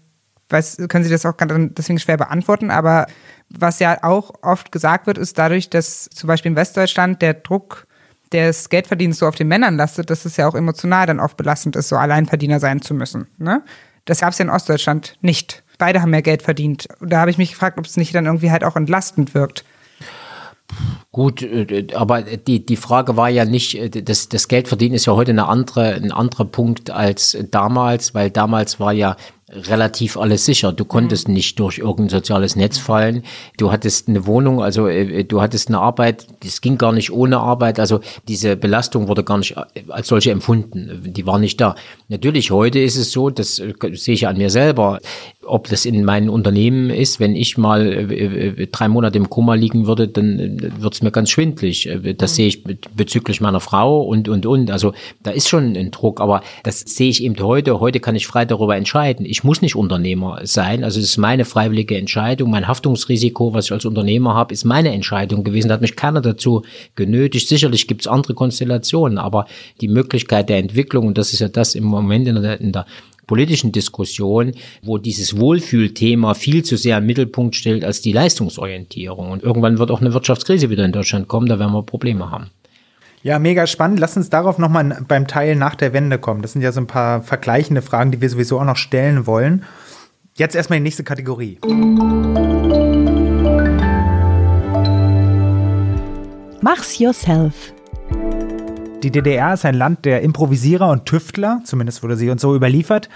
weiß, 0.48 0.78
können 0.88 1.04
Sie 1.04 1.10
das 1.10 1.24
auch 1.24 1.34
deswegen 1.38 1.98
schwer 1.98 2.16
beantworten, 2.16 2.70
aber 2.70 3.06
was 3.48 3.78
ja 3.78 4.02
auch 4.02 4.32
oft 4.42 4.72
gesagt 4.72 5.06
wird, 5.06 5.18
ist 5.18 5.38
dadurch, 5.38 5.70
dass 5.70 6.04
zum 6.10 6.26
Beispiel 6.26 6.50
in 6.50 6.56
Westdeutschland 6.56 7.22
der 7.22 7.34
Druck 7.34 7.86
des 8.32 8.68
Geldverdienens 8.68 9.18
so 9.18 9.26
auf 9.26 9.36
den 9.36 9.48
Männern 9.48 9.76
lastet, 9.76 10.10
dass 10.10 10.24
es 10.24 10.36
ja 10.36 10.48
auch 10.48 10.54
emotional 10.54 11.06
dann 11.06 11.20
oft 11.20 11.36
belastend 11.36 11.76
ist, 11.76 11.88
so 11.88 11.96
Alleinverdiener 11.96 12.58
sein 12.58 12.82
zu 12.82 12.94
müssen. 12.94 13.28
Ne? 13.38 13.62
Das 14.04 14.20
gab 14.20 14.32
es 14.32 14.38
ja 14.38 14.44
in 14.44 14.50
Ostdeutschland 14.50 15.16
nicht. 15.20 15.62
Beide 15.78 16.02
haben 16.02 16.10
mehr 16.10 16.22
Geld 16.22 16.42
verdient. 16.42 16.88
Und 17.00 17.10
da 17.10 17.20
habe 17.20 17.30
ich 17.30 17.38
mich 17.38 17.52
gefragt, 17.52 17.78
ob 17.78 17.86
es 17.86 17.96
nicht 17.96 18.14
dann 18.14 18.26
irgendwie 18.26 18.50
halt 18.50 18.64
auch 18.64 18.76
entlastend 18.76 19.34
wirkt. 19.34 19.64
Gut, 21.12 21.42
äh, 21.42 21.86
aber 21.94 22.22
die, 22.22 22.64
die 22.66 22.76
Frage 22.76 23.16
war 23.16 23.28
ja 23.28 23.44
nicht, 23.44 23.78
äh, 23.78 23.88
das, 23.88 24.28
das 24.28 24.48
Geldverdienen 24.48 24.94
ist 24.94 25.06
ja 25.06 25.14
heute 25.14 25.30
eine 25.30 25.46
andere, 25.46 25.94
ein 25.94 26.10
anderer 26.10 26.44
Punkt 26.44 26.90
als 26.90 27.36
damals, 27.50 28.14
weil 28.14 28.30
damals 28.30 28.80
war 28.80 28.92
ja 28.92 29.16
relativ 29.48 30.16
alles 30.16 30.44
sicher. 30.44 30.72
Du 30.72 30.84
konntest 30.84 31.28
mhm. 31.28 31.34
nicht 31.34 31.58
durch 31.58 31.78
irgendein 31.78 32.08
soziales 32.08 32.56
Netz 32.56 32.78
fallen. 32.78 33.22
Du 33.58 33.70
hattest 33.70 34.08
eine 34.08 34.26
Wohnung, 34.26 34.62
also 34.62 34.88
äh, 34.88 35.24
du 35.24 35.40
hattest 35.40 35.68
eine 35.68 35.78
Arbeit, 35.78 36.26
das 36.42 36.60
ging 36.60 36.78
gar 36.78 36.92
nicht 36.92 37.12
ohne 37.12 37.38
Arbeit. 37.38 37.78
Also 37.78 38.00
diese 38.26 38.56
Belastung 38.56 39.08
wurde 39.08 39.22
gar 39.22 39.38
nicht 39.38 39.56
als 39.88 40.08
solche 40.08 40.30
empfunden. 40.30 41.02
Die 41.04 41.26
war 41.26 41.38
nicht 41.38 41.60
da. 41.60 41.76
Natürlich, 42.14 42.52
heute 42.52 42.78
ist 42.78 42.96
es 42.96 43.10
so, 43.10 43.28
das 43.28 43.58
äh, 43.58 43.72
sehe 43.94 44.14
ich 44.14 44.28
an 44.28 44.36
mir 44.36 44.48
selber, 44.48 45.00
ob 45.44 45.68
das 45.68 45.84
in 45.84 46.04
meinen 46.04 46.28
Unternehmen 46.28 46.88
ist, 46.90 47.18
wenn 47.18 47.34
ich 47.34 47.58
mal 47.58 47.86
äh, 48.12 48.68
drei 48.68 48.86
Monate 48.86 49.18
im 49.18 49.28
Koma 49.28 49.54
liegen 49.54 49.88
würde, 49.88 50.06
dann 50.06 50.38
äh, 50.38 50.70
wird 50.78 50.94
es 50.94 51.02
mir 51.02 51.10
ganz 51.10 51.30
schwindlig. 51.30 51.88
Das 52.16 52.32
mhm. 52.32 52.34
sehe 52.36 52.46
ich 52.46 52.62
bezüglich 52.62 53.40
meiner 53.40 53.58
Frau 53.58 54.00
und, 54.02 54.28
und, 54.28 54.46
und. 54.46 54.70
Also 54.70 54.92
da 55.24 55.32
ist 55.32 55.48
schon 55.48 55.76
ein 55.76 55.90
Druck, 55.90 56.20
aber 56.20 56.42
das 56.62 56.80
sehe 56.80 57.08
ich 57.08 57.20
eben 57.24 57.36
heute. 57.40 57.80
Heute 57.80 57.98
kann 57.98 58.14
ich 58.14 58.28
frei 58.28 58.44
darüber 58.44 58.76
entscheiden. 58.76 59.26
Ich 59.26 59.42
muss 59.42 59.60
nicht 59.60 59.74
Unternehmer 59.74 60.40
sein. 60.44 60.84
Also 60.84 61.00
es 61.00 61.06
ist 61.06 61.16
meine 61.16 61.44
freiwillige 61.44 61.98
Entscheidung. 61.98 62.50
Mein 62.50 62.68
Haftungsrisiko, 62.68 63.54
was 63.54 63.66
ich 63.66 63.72
als 63.72 63.84
Unternehmer 63.86 64.34
habe, 64.34 64.54
ist 64.54 64.64
meine 64.64 64.92
Entscheidung 64.92 65.42
gewesen. 65.42 65.66
Da 65.66 65.74
hat 65.74 65.80
mich 65.80 65.96
keiner 65.96 66.20
dazu 66.20 66.62
genötigt. 66.94 67.48
Sicherlich 67.48 67.88
gibt 67.88 68.02
es 68.02 68.06
andere 68.06 68.34
Konstellationen, 68.34 69.18
aber 69.18 69.46
die 69.80 69.88
Möglichkeit 69.88 70.48
der 70.48 70.58
Entwicklung, 70.58 71.08
und 71.08 71.18
das 71.18 71.32
ist 71.32 71.40
ja 71.40 71.48
das 71.48 71.74
im 71.74 71.82
Moment 71.82 72.03
in 72.10 72.42
der, 72.42 72.60
in 72.60 72.72
der 72.72 72.86
politischen 73.26 73.72
Diskussion, 73.72 74.52
wo 74.82 74.98
dieses 74.98 75.38
Wohlfühlthema 75.38 76.34
viel 76.34 76.62
zu 76.62 76.76
sehr 76.76 76.98
im 76.98 77.06
Mittelpunkt 77.06 77.56
stellt 77.56 77.84
als 77.84 78.00
die 78.00 78.12
Leistungsorientierung. 78.12 79.30
Und 79.30 79.42
irgendwann 79.42 79.78
wird 79.78 79.90
auch 79.90 80.00
eine 80.00 80.12
Wirtschaftskrise 80.12 80.70
wieder 80.70 80.84
in 80.84 80.92
Deutschland 80.92 81.28
kommen, 81.28 81.48
da 81.48 81.58
werden 81.58 81.72
wir 81.72 81.82
Probleme 81.82 82.30
haben. 82.30 82.50
Ja, 83.22 83.38
mega 83.38 83.66
spannend. 83.66 84.00
Lass 84.00 84.18
uns 84.18 84.28
darauf 84.28 84.58
nochmal 84.58 85.02
beim 85.08 85.26
Teil 85.26 85.56
nach 85.56 85.74
der 85.74 85.94
Wende 85.94 86.18
kommen. 86.18 86.42
Das 86.42 86.52
sind 86.52 86.60
ja 86.60 86.72
so 86.72 86.80
ein 86.80 86.86
paar 86.86 87.22
vergleichende 87.22 87.80
Fragen, 87.80 88.10
die 88.10 88.20
wir 88.20 88.28
sowieso 88.28 88.60
auch 88.60 88.64
noch 88.64 88.76
stellen 88.76 89.26
wollen. 89.26 89.64
Jetzt 90.36 90.54
erstmal 90.54 90.78
die 90.78 90.82
nächste 90.82 91.04
Kategorie. 91.04 91.58
Mach's 96.60 96.98
yourself. 96.98 97.72
Die 99.04 99.10
DDR 99.10 99.52
ist 99.52 99.66
ein 99.66 99.74
Land 99.74 100.06
der 100.06 100.22
Improvisierer 100.22 100.88
und 100.88 101.04
Tüftler, 101.04 101.60
zumindest 101.64 102.02
wurde 102.02 102.16
sie 102.16 102.30
uns 102.30 102.40
so 102.40 102.56
überliefert. 102.56 103.10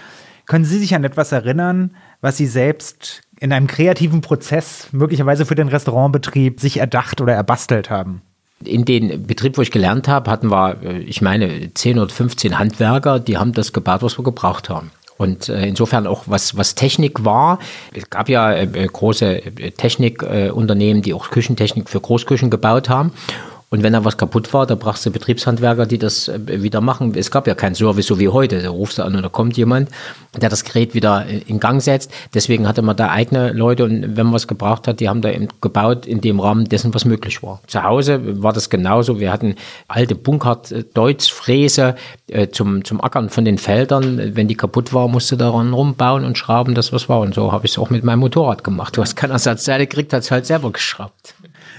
Können 0.44 0.66
Sie 0.66 0.78
sich 0.78 0.94
an 0.94 1.02
etwas 1.02 1.32
erinnern, 1.32 1.92
was 2.20 2.36
Sie 2.36 2.46
selbst 2.46 3.22
in 3.40 3.54
einem 3.54 3.66
kreativen 3.66 4.20
Prozess, 4.20 4.88
möglicherweise 4.92 5.46
für 5.46 5.54
den 5.54 5.68
Restaurantbetrieb, 5.68 6.60
sich 6.60 6.76
erdacht 6.76 7.22
oder 7.22 7.32
erbastelt 7.32 7.88
haben? 7.88 8.20
In 8.62 8.84
den 8.84 9.26
Betrieb, 9.26 9.56
wo 9.56 9.62
ich 9.62 9.70
gelernt 9.70 10.08
habe, 10.08 10.30
hatten 10.30 10.50
wir, 10.50 10.76
äh, 10.82 10.98
ich 10.98 11.22
meine, 11.22 11.72
10 11.72 11.98
oder 11.98 12.10
15 12.10 12.58
Handwerker, 12.58 13.18
die 13.18 13.38
haben 13.38 13.54
das 13.54 13.72
gebaut, 13.72 14.02
was 14.02 14.18
wir 14.18 14.24
gebraucht 14.24 14.68
haben. 14.68 14.90
Und 15.16 15.48
äh, 15.48 15.66
insofern 15.66 16.06
auch 16.06 16.24
was, 16.26 16.54
was 16.56 16.74
Technik 16.74 17.24
war. 17.24 17.60
Es 17.94 18.10
gab 18.10 18.28
ja 18.28 18.52
äh, 18.52 18.66
große 18.66 19.40
Technikunternehmen, 19.76 21.02
die 21.02 21.14
auch 21.14 21.30
Küchentechnik 21.30 21.88
für 21.88 22.00
Großküchen 22.00 22.50
gebaut 22.50 22.90
haben. 22.90 23.12
Und 23.70 23.82
wenn 23.82 23.92
da 23.92 24.02
was 24.04 24.16
kaputt 24.16 24.54
war, 24.54 24.66
da 24.66 24.76
brauchst 24.76 25.04
du 25.04 25.10
Betriebshandwerker, 25.10 25.84
die 25.84 25.98
das 25.98 26.28
äh, 26.28 26.62
wieder 26.62 26.80
machen. 26.80 27.12
Es 27.14 27.30
gab 27.30 27.46
ja 27.46 27.54
keinen 27.54 27.74
Service 27.74 28.06
so 28.06 28.18
wie 28.18 28.28
heute. 28.28 28.62
Da 28.62 28.70
rufst 28.70 28.96
du 28.98 29.02
an 29.02 29.14
und 29.14 29.22
da 29.22 29.28
kommt 29.28 29.58
jemand, 29.58 29.90
der 30.40 30.48
das 30.48 30.64
Gerät 30.64 30.94
wieder 30.94 31.26
in 31.26 31.60
Gang 31.60 31.82
setzt. 31.82 32.10
Deswegen 32.32 32.66
hatte 32.66 32.80
man 32.80 32.96
da 32.96 33.10
eigene 33.10 33.52
Leute 33.52 33.84
und 33.84 34.16
wenn 34.16 34.26
man 34.26 34.32
was 34.32 34.46
gebraucht 34.46 34.88
hat, 34.88 35.00
die 35.00 35.08
haben 35.08 35.20
da 35.20 35.30
gebaut 35.60 36.06
in 36.06 36.22
dem 36.22 36.40
Rahmen 36.40 36.64
dessen, 36.64 36.94
was 36.94 37.04
möglich 37.04 37.42
war. 37.42 37.60
Zu 37.66 37.82
Hause 37.82 38.42
war 38.42 38.54
das 38.54 38.70
genauso. 38.70 39.20
Wir 39.20 39.30
hatten 39.30 39.54
alte 39.86 40.14
Bunkert-Deutz-Fräse 40.14 41.94
äh, 42.28 42.48
zum, 42.48 42.84
zum 42.84 43.02
Ackern 43.02 43.28
von 43.28 43.44
den 43.44 43.58
Feldern. 43.58 44.34
Wenn 44.34 44.48
die 44.48 44.56
kaputt 44.56 44.94
war, 44.94 45.08
musste 45.08 45.36
daran 45.36 45.74
rumbauen 45.74 46.24
und 46.24 46.38
schrauben, 46.38 46.74
das 46.74 46.94
was 46.94 47.10
war. 47.10 47.20
Und 47.20 47.34
so 47.34 47.52
habe 47.52 47.66
ich 47.66 47.72
es 47.72 47.78
auch 47.78 47.90
mit 47.90 48.02
meinem 48.02 48.20
Motorrad 48.20 48.64
gemacht. 48.64 48.96
Du 48.96 49.02
hast 49.02 49.14
keine 49.14 49.34
Ersatzteile 49.34 49.86
gekriegt, 49.86 50.14
es 50.14 50.30
halt 50.30 50.46
selber 50.46 50.72
geschraubt. 50.72 51.34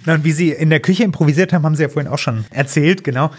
Und 0.10 0.24
wie 0.24 0.32
Sie 0.32 0.50
in 0.50 0.70
der 0.70 0.80
Küche 0.80 1.04
improvisiert 1.04 1.54
haben, 1.54 1.64
haben 1.64 1.76
Sie 1.76 1.84
ja 1.84 1.90
vorhin 1.90 2.12
auch 2.12 2.18
schon 2.18 2.46
erzählt, 2.52 3.04
genau. 3.04 3.32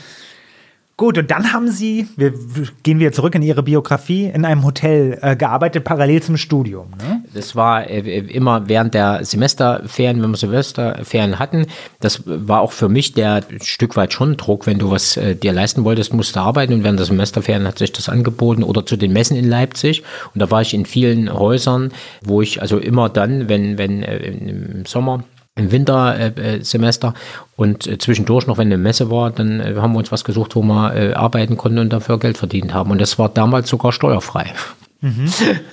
Gut, 1.01 1.17
und 1.17 1.31
dann 1.31 1.55
haben 1.55 1.71
Sie, 1.71 2.09
wir 2.19 2.35
gehen 2.83 2.99
wieder 2.99 3.11
zurück 3.11 3.35
in 3.35 3.41
Ihre 3.41 3.63
Biografie, 3.63 4.27
in 4.27 4.45
einem 4.45 4.65
Hotel 4.65 5.19
äh, 5.23 5.35
gearbeitet, 5.35 5.83
parallel 5.83 6.23
zum 6.23 6.37
Studium. 6.37 6.91
Ne? 6.91 7.25
Das 7.33 7.57
war 7.57 7.89
äh, 7.89 8.19
immer 8.19 8.69
während 8.69 8.93
der 8.93 9.25
Semesterferien, 9.25 10.23
wenn 10.23 10.29
wir 10.29 10.37
Semesterferien 10.37 11.39
hatten. 11.39 11.65
Das 12.01 12.25
war 12.27 12.61
auch 12.61 12.73
für 12.73 12.91
mich 12.91 13.15
der 13.15 13.43
Stück 13.63 13.97
weit 13.97 14.13
schon 14.13 14.37
Druck, 14.37 14.67
wenn 14.67 14.79
du 14.79 14.91
was 14.91 15.17
äh, 15.17 15.35
dir 15.35 15.55
leisten 15.55 15.85
wolltest, 15.85 16.13
musst 16.13 16.37
du 16.37 16.41
arbeiten. 16.41 16.75
Und 16.75 16.85
während 16.85 16.99
der 16.99 17.07
Semesterferien 17.07 17.67
hat 17.67 17.79
sich 17.79 17.93
das 17.93 18.11
angeboten 18.11 18.63
oder 18.63 18.85
zu 18.85 18.99
den 18.99 19.15
Messen 19.15 19.39
in 19.39 19.49
Leipzig. 19.49 20.03
Und 20.35 20.41
da 20.43 20.51
war 20.51 20.61
ich 20.61 20.75
in 20.75 20.85
vielen 20.85 21.33
Häusern, 21.33 21.93
wo 22.21 22.43
ich 22.43 22.61
also 22.61 22.77
immer 22.77 23.09
dann, 23.09 23.49
wenn, 23.49 23.79
wenn 23.79 24.03
äh, 24.03 24.19
im 24.19 24.85
Sommer 24.85 25.25
im 25.57 25.73
Wintersemester 25.73 27.15
und 27.57 27.87
äh, 27.87 27.99
zwischendurch 27.99 28.47
noch, 28.47 28.59
wenn 28.59 28.69
eine 28.69 28.79
Messe 28.79 29.11
war, 29.11 29.31
dann 29.31 29.61
äh, 29.61 29.75
haben 29.77 29.93
wir 29.93 29.99
uns 29.99 30.13
was 30.13 30.25
gesucht, 30.25 30.57
wo 30.57 30.63
wir 30.63 30.95
äh, 30.95 31.13
arbeiten 31.13 31.57
konnten 31.57 31.79
und 31.79 31.93
dafür 31.93 32.19
Geld 32.19 32.39
verdient 32.39 32.73
haben. 32.73 32.91
Und 32.91 33.01
das 33.01 33.19
war 33.19 33.29
damals 33.29 33.69
sogar 33.69 33.93
steuerfrei. 33.93 34.53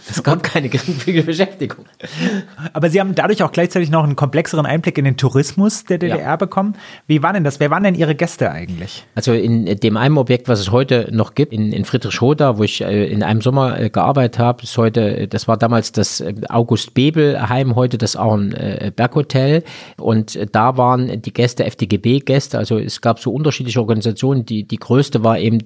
Es 0.09 0.23
gab 0.23 0.41
keine 0.41 0.69
geringfügige 0.69 1.23
Beschäftigung. 1.23 1.85
Aber 2.73 2.89
Sie 2.89 2.99
haben 2.99 3.13
dadurch 3.13 3.43
auch 3.43 3.51
gleichzeitig 3.51 3.89
noch 3.89 4.03
einen 4.03 4.15
komplexeren 4.15 4.65
Einblick 4.65 4.97
in 4.97 5.05
den 5.05 5.17
Tourismus 5.17 5.83
der 5.83 5.97
DDR 5.97 6.17
Ja. 6.19 6.35
bekommen. 6.37 6.75
Wie 7.07 7.21
war 7.23 7.33
denn 7.33 7.43
das? 7.43 7.59
Wer 7.59 7.69
waren 7.69 7.83
denn 7.83 7.95
Ihre 7.95 8.15
Gäste 8.15 8.51
eigentlich? 8.51 9.05
Also 9.15 9.33
in 9.33 9.65
dem 9.65 9.97
einen 9.97 10.17
Objekt, 10.17 10.47
was 10.47 10.59
es 10.59 10.71
heute 10.71 11.09
noch 11.11 11.35
gibt, 11.35 11.51
in, 11.51 11.73
in 11.73 11.83
Friedrichshoda, 11.83 12.57
wo 12.57 12.63
ich 12.63 12.81
äh, 12.81 13.05
in 13.07 13.21
einem 13.21 13.41
Sommer 13.41 13.79
äh, 13.79 13.89
gearbeitet 13.89 14.39
habe, 14.39 14.63
ist 14.63 14.77
heute, 14.77 15.17
äh, 15.17 15.27
das 15.27 15.47
war 15.47 15.57
damals 15.57 15.91
das 15.91 16.21
äh, 16.21 16.33
August 16.49 16.93
Bebel 16.93 17.49
Heim, 17.49 17.75
heute 17.75 17.97
das 17.97 18.15
Ahorn 18.15 18.53
äh, 18.53 18.91
Berghotel. 18.95 19.63
Und 19.97 20.39
da 20.53 20.77
waren 20.77 21.21
die 21.21 21.33
Gäste 21.33 21.65
FDGB-Gäste. 21.65 22.57
Also 22.57 22.77
es 22.77 23.01
gab 23.01 23.19
so 23.19 23.31
unterschiedliche 23.33 23.79
Organisationen. 23.81 24.45
Die, 24.45 24.65
die 24.67 24.77
größte 24.77 25.23
war 25.23 25.37
eben 25.39 25.59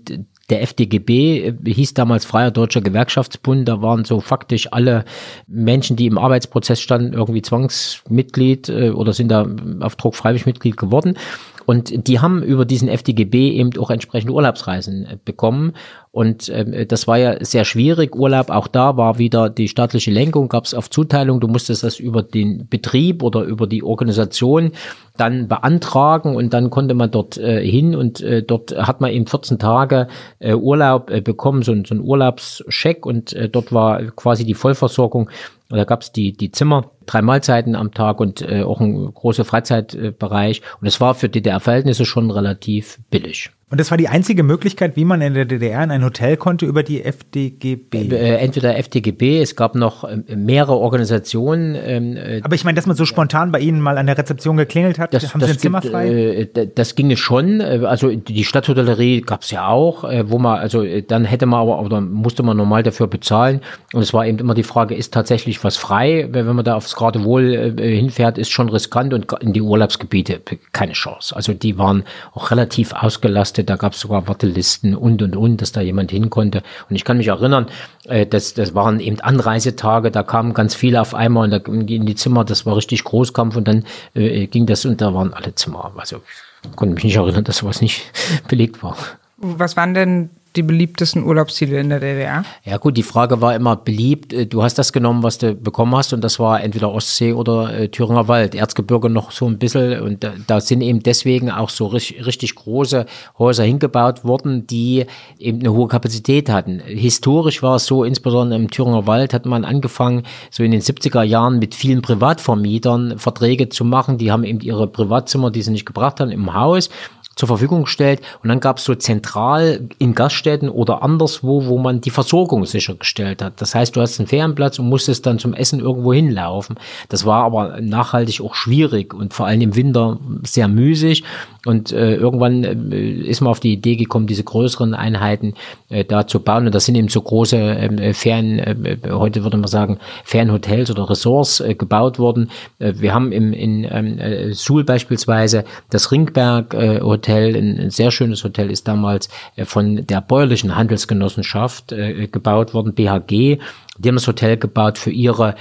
der 0.51 0.61
FDGB, 0.61 1.47
äh, 1.47 1.53
hieß 1.65 1.95
damals 1.95 2.25
Freier 2.25 2.51
Deutscher 2.51 2.81
Gewerkschaftsbund. 2.81 3.67
Da 3.67 3.81
waren 3.81 4.05
so 4.05 4.19
faktisch 4.19 4.71
alle 4.71 5.05
Menschen, 5.47 5.95
die 5.95 6.05
im 6.05 6.17
Arbeitsprozess 6.17 6.79
standen, 6.79 7.13
irgendwie 7.13 7.41
Zwangsmitglied 7.41 8.69
äh, 8.69 8.89
oder 8.91 9.13
sind 9.13 9.29
da 9.29 9.47
auf 9.79 9.95
Druck 9.95 10.15
freiwillig 10.15 10.45
Mitglied 10.45 10.77
geworden. 10.77 11.17
Und 11.65 12.07
die 12.07 12.19
haben 12.19 12.43
über 12.43 12.65
diesen 12.65 12.89
FDGB 12.89 13.51
eben 13.51 13.71
auch 13.79 13.91
entsprechende 13.91 14.33
Urlaubsreisen 14.33 15.05
äh, 15.05 15.17
bekommen. 15.23 15.73
Und 16.13 16.49
ähm, 16.49 16.87
das 16.89 17.07
war 17.07 17.17
ja 17.17 17.43
sehr 17.43 17.63
schwierig. 17.63 18.17
Urlaub, 18.17 18.49
auch 18.49 18.67
da 18.67 18.97
war 18.97 19.17
wieder 19.17 19.49
die 19.49 19.69
staatliche 19.69 20.11
Lenkung, 20.11 20.49
gab 20.49 20.65
es 20.65 20.73
auf 20.73 20.89
Zuteilung. 20.89 21.39
Du 21.39 21.47
musstest 21.47 21.83
das 21.83 21.99
über 21.99 22.21
den 22.21 22.67
Betrieb 22.67 23.23
oder 23.23 23.43
über 23.43 23.65
die 23.65 23.81
Organisation 23.81 24.73
dann 25.15 25.47
beantragen 25.47 26.35
und 26.35 26.53
dann 26.53 26.69
konnte 26.69 26.95
man 26.95 27.11
dort 27.11 27.37
äh, 27.37 27.65
hin 27.65 27.95
und 27.95 28.19
äh, 28.19 28.43
dort 28.43 28.75
hat 28.77 28.99
man 28.99 29.11
eben 29.11 29.25
14 29.25 29.57
Tage 29.57 30.07
äh, 30.39 30.53
Urlaub 30.53 31.09
äh, 31.09 31.21
bekommen, 31.21 31.63
so, 31.63 31.73
so 31.85 31.95
ein 31.95 32.01
Urlaubscheck 32.01 33.05
und 33.05 33.31
äh, 33.31 33.47
dort 33.47 33.71
war 33.71 34.01
quasi 34.11 34.43
die 34.43 34.53
Vollversorgung. 34.53 35.29
Und 35.69 35.77
da 35.77 35.85
gab 35.85 36.01
es 36.01 36.11
die, 36.11 36.33
die 36.33 36.51
Zimmer, 36.51 36.91
drei 37.05 37.21
Mahlzeiten 37.21 37.75
am 37.75 37.93
Tag 37.93 38.19
und 38.19 38.41
äh, 38.41 38.63
auch 38.63 38.81
ein 38.81 39.13
großer 39.13 39.45
Freizeitbereich. 39.45 40.61
Und 40.81 40.87
es 40.87 40.99
war 40.99 41.15
für 41.15 41.29
DDR-Verhältnisse 41.29 42.03
schon 42.03 42.29
relativ 42.29 42.99
billig. 43.09 43.51
Und 43.71 43.79
das 43.79 43.89
war 43.89 43.97
die 43.97 44.09
einzige 44.09 44.43
Möglichkeit, 44.43 44.95
wie 44.97 45.05
man 45.05 45.21
in 45.21 45.33
der 45.33 45.45
DDR 45.45 45.81
in 45.83 45.91
ein 45.91 46.03
Hotel 46.03 46.35
konnte 46.37 46.65
über 46.65 46.83
die 46.83 47.03
FDGB. 47.03 48.09
Äh, 48.11 48.35
entweder 48.35 48.77
FDGB, 48.77 49.41
es 49.41 49.55
gab 49.55 49.75
noch 49.75 50.03
ähm, 50.03 50.25
mehrere 50.45 50.73
Organisationen. 50.77 51.75
Ähm, 51.81 52.17
äh, 52.17 52.41
Aber 52.43 52.55
ich 52.55 52.65
meine, 52.65 52.75
dass 52.75 52.85
man 52.85 52.95
so 52.97 53.05
spontan 53.05 53.51
bei 53.51 53.59
Ihnen 53.61 53.79
mal 53.79 53.97
an 53.97 54.07
der 54.07 54.17
Rezeption 54.17 54.57
geklingelt 54.57 54.99
hat, 54.99 55.13
das, 55.13 55.33
haben 55.33 55.41
Sie 55.41 55.51
ein 55.51 55.57
Zimmer 55.57 55.79
gibt, 55.81 55.93
frei? 55.93 56.07
Äh, 56.09 56.45
d- 56.47 56.69
das 56.75 56.95
ginge 56.95 57.15
schon. 57.17 57.61
äh, 57.61 57.81
Also 57.85 58.09
die 58.13 58.43
Stadthotellerie 58.43 59.21
gab 59.21 59.43
es 59.43 59.51
ja 59.51 59.67
auch, 59.67 60.03
äh, 60.03 60.29
wo 60.29 60.37
man, 60.37 60.59
also 60.59 60.83
äh, 60.83 61.01
dann 61.01 61.23
hätte 61.25 61.45
man 61.45 61.61
aber, 61.61 61.79
oder 61.81 62.01
musste 62.01 62.43
man 62.43 62.57
normal 62.57 62.83
dafür 62.83 63.07
bezahlen. 63.07 63.61
Und 63.93 64.01
es 64.01 64.13
war 64.13 64.25
eben 64.27 64.39
immer 64.39 64.53
die 64.53 64.63
Frage, 64.63 64.95
ist 64.95 65.13
tatsächlich 65.13 65.63
was 65.63 65.77
frei? 65.77 66.27
Wenn 66.31 66.45
man 66.47 66.65
da 66.65 66.75
aufs 66.75 66.95
Geradewohl 66.95 67.75
äh, 67.79 67.95
hinfährt, 67.95 68.37
ist 68.37 68.49
schon 68.49 68.67
riskant 68.69 69.13
und 69.13 69.31
in 69.41 69.53
die 69.53 69.61
Urlaubsgebiete 69.61 70.33
äh, 70.33 70.57
keine 70.73 70.91
Chance. 70.93 71.35
Also 71.35 71.53
die 71.53 71.77
waren 71.77 72.03
auch 72.33 72.51
relativ 72.51 72.93
ausgelastet. 72.93 73.60
Da 73.63 73.75
gab 73.75 73.93
es 73.93 73.99
sogar 73.99 74.27
Wartelisten 74.27 74.95
und 74.95 75.21
und 75.21 75.35
und, 75.35 75.61
dass 75.61 75.71
da 75.71 75.81
jemand 75.81 76.11
hin 76.11 76.29
konnte. 76.29 76.63
Und 76.89 76.95
ich 76.95 77.03
kann 77.03 77.17
mich 77.17 77.27
erinnern, 77.27 77.67
äh, 78.05 78.25
das, 78.25 78.53
das 78.53 78.75
waren 78.75 78.99
eben 78.99 79.19
Anreisetage, 79.19 80.11
da 80.11 80.23
kamen 80.23 80.53
ganz 80.53 80.75
viele 80.75 81.01
auf 81.01 81.13
einmal 81.13 81.45
und 81.45 81.51
da 81.51 81.71
in 81.71 81.87
die 81.87 81.95
in 81.95 82.05
die 82.05 82.15
Zimmer, 82.15 82.43
das 82.45 82.65
war 82.65 82.75
richtig 82.75 83.03
Großkampf 83.03 83.55
und 83.55 83.67
dann 83.67 83.85
äh, 84.13 84.47
ging 84.47 84.65
das 84.65 84.85
und 84.85 85.01
da 85.01 85.13
waren 85.13 85.33
alle 85.33 85.55
Zimmer. 85.55 85.91
Also 85.97 86.21
ich 86.63 86.75
konnte 86.75 86.95
mich 86.95 87.03
nicht 87.03 87.15
erinnern, 87.15 87.43
dass 87.43 87.57
sowas 87.57 87.81
nicht 87.81 88.03
belegt 88.47 88.83
war. 88.83 88.97
Was 89.37 89.75
waren 89.75 89.93
denn 89.93 90.29
die 90.55 90.63
beliebtesten 90.63 91.23
Urlaubsziele 91.23 91.79
in 91.79 91.89
der 91.89 91.99
DDR? 91.99 92.43
Ja 92.63 92.77
gut, 92.77 92.97
die 92.97 93.03
Frage 93.03 93.41
war 93.41 93.55
immer 93.55 93.75
beliebt. 93.75 94.33
äh, 94.33 94.45
Du 94.45 94.63
hast 94.63 94.77
das 94.77 94.91
genommen, 94.93 95.23
was 95.23 95.37
du 95.37 95.55
bekommen 95.55 95.95
hast 95.95 96.13
und 96.13 96.21
das 96.23 96.39
war 96.39 96.61
entweder 96.61 96.91
Ostsee 96.91 97.33
oder 97.33 97.73
äh, 97.73 97.87
Thüringer 97.89 98.27
Wald. 98.27 98.55
Erzgebirge 98.55 99.09
noch 99.09 99.31
so 99.31 99.47
ein 99.47 99.57
bisschen 99.57 100.01
und 100.01 100.23
da, 100.23 100.33
da 100.47 100.59
sind 100.59 100.81
eben 100.81 101.01
deswegen 101.01 101.49
auch 101.49 101.69
so 101.69 101.87
richtig, 101.87 102.25
richtig 102.25 102.55
große 102.55 103.05
Häuser 103.39 103.63
hingebaut 103.63 104.23
worden, 104.23 104.67
die 104.67 105.05
eben 105.39 105.59
eine 105.59 105.71
hohe 105.71 105.87
Kapazität 105.87 106.49
hatten. 106.49 106.79
Historisch 106.79 107.63
war 107.63 107.75
es 107.75 107.85
so, 107.85 108.03
insbesondere 108.03 108.59
im 108.59 108.69
Thüringer 108.69 109.07
Wald 109.07 109.33
hat 109.33 109.45
man 109.45 109.65
angefangen, 109.65 110.23
so 110.49 110.63
in 110.63 110.71
den 110.71 110.81
70er 110.81 111.23
Jahren 111.23 111.59
mit 111.59 111.75
vielen 111.75 112.01
Privatvermietern 112.01 113.17
Verträge 113.17 113.69
zu 113.69 113.85
machen. 113.85 114.17
Die 114.17 114.31
haben 114.31 114.43
eben 114.43 114.59
ihre 114.59 114.87
Privatzimmer, 114.87 115.51
die 115.51 115.61
sie 115.61 115.71
nicht 115.71 115.85
gebracht 115.85 116.19
haben, 116.19 116.31
im 116.31 116.53
Haus 116.53 116.89
zur 117.35 117.47
Verfügung 117.47 117.83
gestellt 117.83 118.21
und 118.43 118.49
dann 118.49 118.59
gab 118.59 118.77
es 118.77 118.83
so 118.83 118.93
zentral 118.93 119.87
in 119.99 120.13
Gaststätten 120.13 120.69
oder 120.69 121.01
anderswo, 121.01 121.65
wo 121.65 121.77
man 121.77 122.01
die 122.01 122.09
Versorgung 122.09 122.65
sichergestellt 122.65 123.41
hat. 123.41 123.61
Das 123.61 123.73
heißt, 123.73 123.95
du 123.95 124.01
hast 124.01 124.19
einen 124.19 124.27
Ferienplatz 124.27 124.79
und 124.79 124.89
musstest 124.89 125.25
dann 125.25 125.39
zum 125.39 125.53
Essen 125.53 125.79
irgendwo 125.79 126.13
hinlaufen. 126.13 126.75
Das 127.09 127.25
war 127.25 127.43
aber 127.43 127.79
nachhaltig 127.81 128.41
auch 128.41 128.53
schwierig 128.53 129.13
und 129.13 129.33
vor 129.33 129.47
allem 129.47 129.61
im 129.61 129.75
Winter 129.75 130.19
sehr 130.43 130.67
müßig 130.67 131.23
und 131.65 131.91
äh, 131.91 132.15
irgendwann 132.15 132.63
äh, 132.63 133.11
ist 133.11 133.41
man 133.41 133.51
auf 133.51 133.59
die 133.59 133.73
Idee 133.73 133.95
gekommen, 133.95 134.27
diese 134.27 134.43
größeren 134.43 134.93
Einheiten 134.93 135.53
äh, 135.89 136.03
da 136.03 136.27
zu 136.27 136.41
bauen 136.41 136.65
und 136.65 136.75
das 136.75 136.85
sind 136.85 136.95
eben 136.95 137.07
so 137.07 137.21
große 137.21 137.57
ähm, 137.57 137.97
äh, 137.97 138.13
Ferien, 138.13 138.59
äh, 138.59 138.97
heute 139.09 139.43
würde 139.43 139.57
man 139.57 139.67
sagen 139.67 139.99
Ferienhotels 140.25 140.91
oder 140.91 141.09
Ressorts 141.09 141.59
äh, 141.61 141.75
gebaut 141.75 142.19
worden. 142.19 142.51
Äh, 142.79 142.93
wir 142.97 143.13
haben 143.13 143.31
im, 143.31 143.53
in 143.53 143.87
ähm, 143.89 144.17
äh, 144.19 144.53
Suhl 144.53 144.83
beispielsweise 144.83 145.63
das 145.89 146.11
Ringberg 146.11 146.73
äh, 146.73 146.99
Hotel, 146.99 147.20
ein, 147.29 147.79
ein 147.79 147.89
sehr 147.89 148.11
schönes 148.11 148.43
Hotel, 148.43 148.69
ist 148.69 148.87
damals 148.87 149.29
äh, 149.55 149.65
von 149.65 150.05
der 150.05 150.21
bäuerlichen 150.21 150.75
Handelsgenossenschaft 150.75 151.91
äh, 151.91 152.27
gebaut 152.27 152.73
worden, 152.73 152.93
BHG. 152.93 153.59
Die 153.97 154.07
haben 154.07 154.15
das 154.15 154.27
Hotel 154.27 154.57
gebaut 154.57 154.97
für 154.97 155.11
ihre 155.11 155.55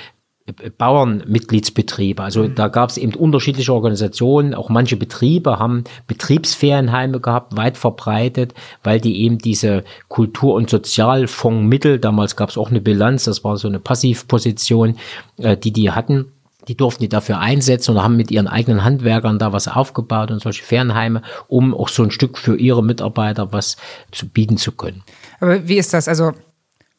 äh, 0.47 0.71
Bauernmitgliedsbetriebe. 0.71 2.23
Also 2.23 2.49
da 2.49 2.69
gab 2.69 2.91
es 2.91 2.97
eben 2.97 3.15
unterschiedliche 3.15 3.73
Organisationen. 3.73 4.55
Auch 4.55 4.69
manche 4.69 4.97
Betriebe 4.97 5.59
haben 5.59 5.85
Betriebsferienheime 6.07 7.21
gehabt, 7.21 7.57
weit 7.57 7.77
verbreitet, 7.77 8.55
weil 8.83 9.01
die 9.01 9.23
eben 9.23 9.39
diese 9.39 9.85
Kultur- 10.09 10.55
und 10.55 10.71
Sozialfondsmittel, 10.71 11.99
damals 11.99 12.37
gab 12.37 12.51
es 12.51 12.59
auch 12.59 12.71
eine 12.71 12.81
Bilanz, 12.81 13.25
das 13.25 13.45
war 13.45 13.57
so 13.57 13.69
eine 13.69 13.81
Passivposition, 13.81 14.97
äh, 15.39 15.57
die 15.57 15.73
die 15.73 15.91
hatten. 15.91 16.33
Die 16.69 16.77
durften 16.77 17.03
die 17.03 17.09
dafür 17.09 17.39
einsetzen 17.39 17.97
und 17.97 18.03
haben 18.03 18.17
mit 18.17 18.31
ihren 18.31 18.49
eigenen 18.49 18.85
Handwerkern 18.85 19.39
da 19.39 19.53
was 19.53 19.69
aufgebaut 19.69 20.31
und 20.31 20.41
solche 20.41 20.63
Ferienheime, 20.63 21.23
um 21.49 21.75
auch 21.75 21.89
so 21.89 22.03
ein 22.03 22.11
Stück 22.11 22.39
für 22.39 22.57
ihre 22.57 22.83
Mitarbeiter 22.83 23.53
was 23.53 23.77
zu 24.13 24.29
bieten 24.29 24.57
zu 24.57 24.73
können. 24.73 25.03
Aber 25.41 25.67
wie 25.69 25.79
ist 25.79 25.93
das? 25.95 26.09
Also 26.09 26.33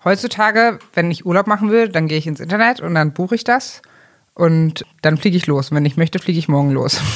heutzutage, 0.03 0.79
wenn 0.93 1.11
ich 1.11 1.25
Urlaub 1.25 1.47
machen 1.47 1.71
will, 1.71 1.89
dann 1.89 2.07
gehe 2.07 2.17
ich 2.17 2.27
ins 2.27 2.39
Internet 2.39 2.81
und 2.81 2.95
dann 2.95 3.13
buche 3.13 3.35
ich 3.35 3.43
das 3.43 3.81
und 4.33 4.85
dann 5.01 5.17
fliege 5.17 5.37
ich 5.37 5.47
los. 5.47 5.71
Und 5.71 5.77
wenn 5.77 5.85
ich 5.85 5.97
möchte, 5.97 6.19
fliege 6.19 6.39
ich 6.39 6.47
morgen 6.47 6.71
los. 6.71 6.99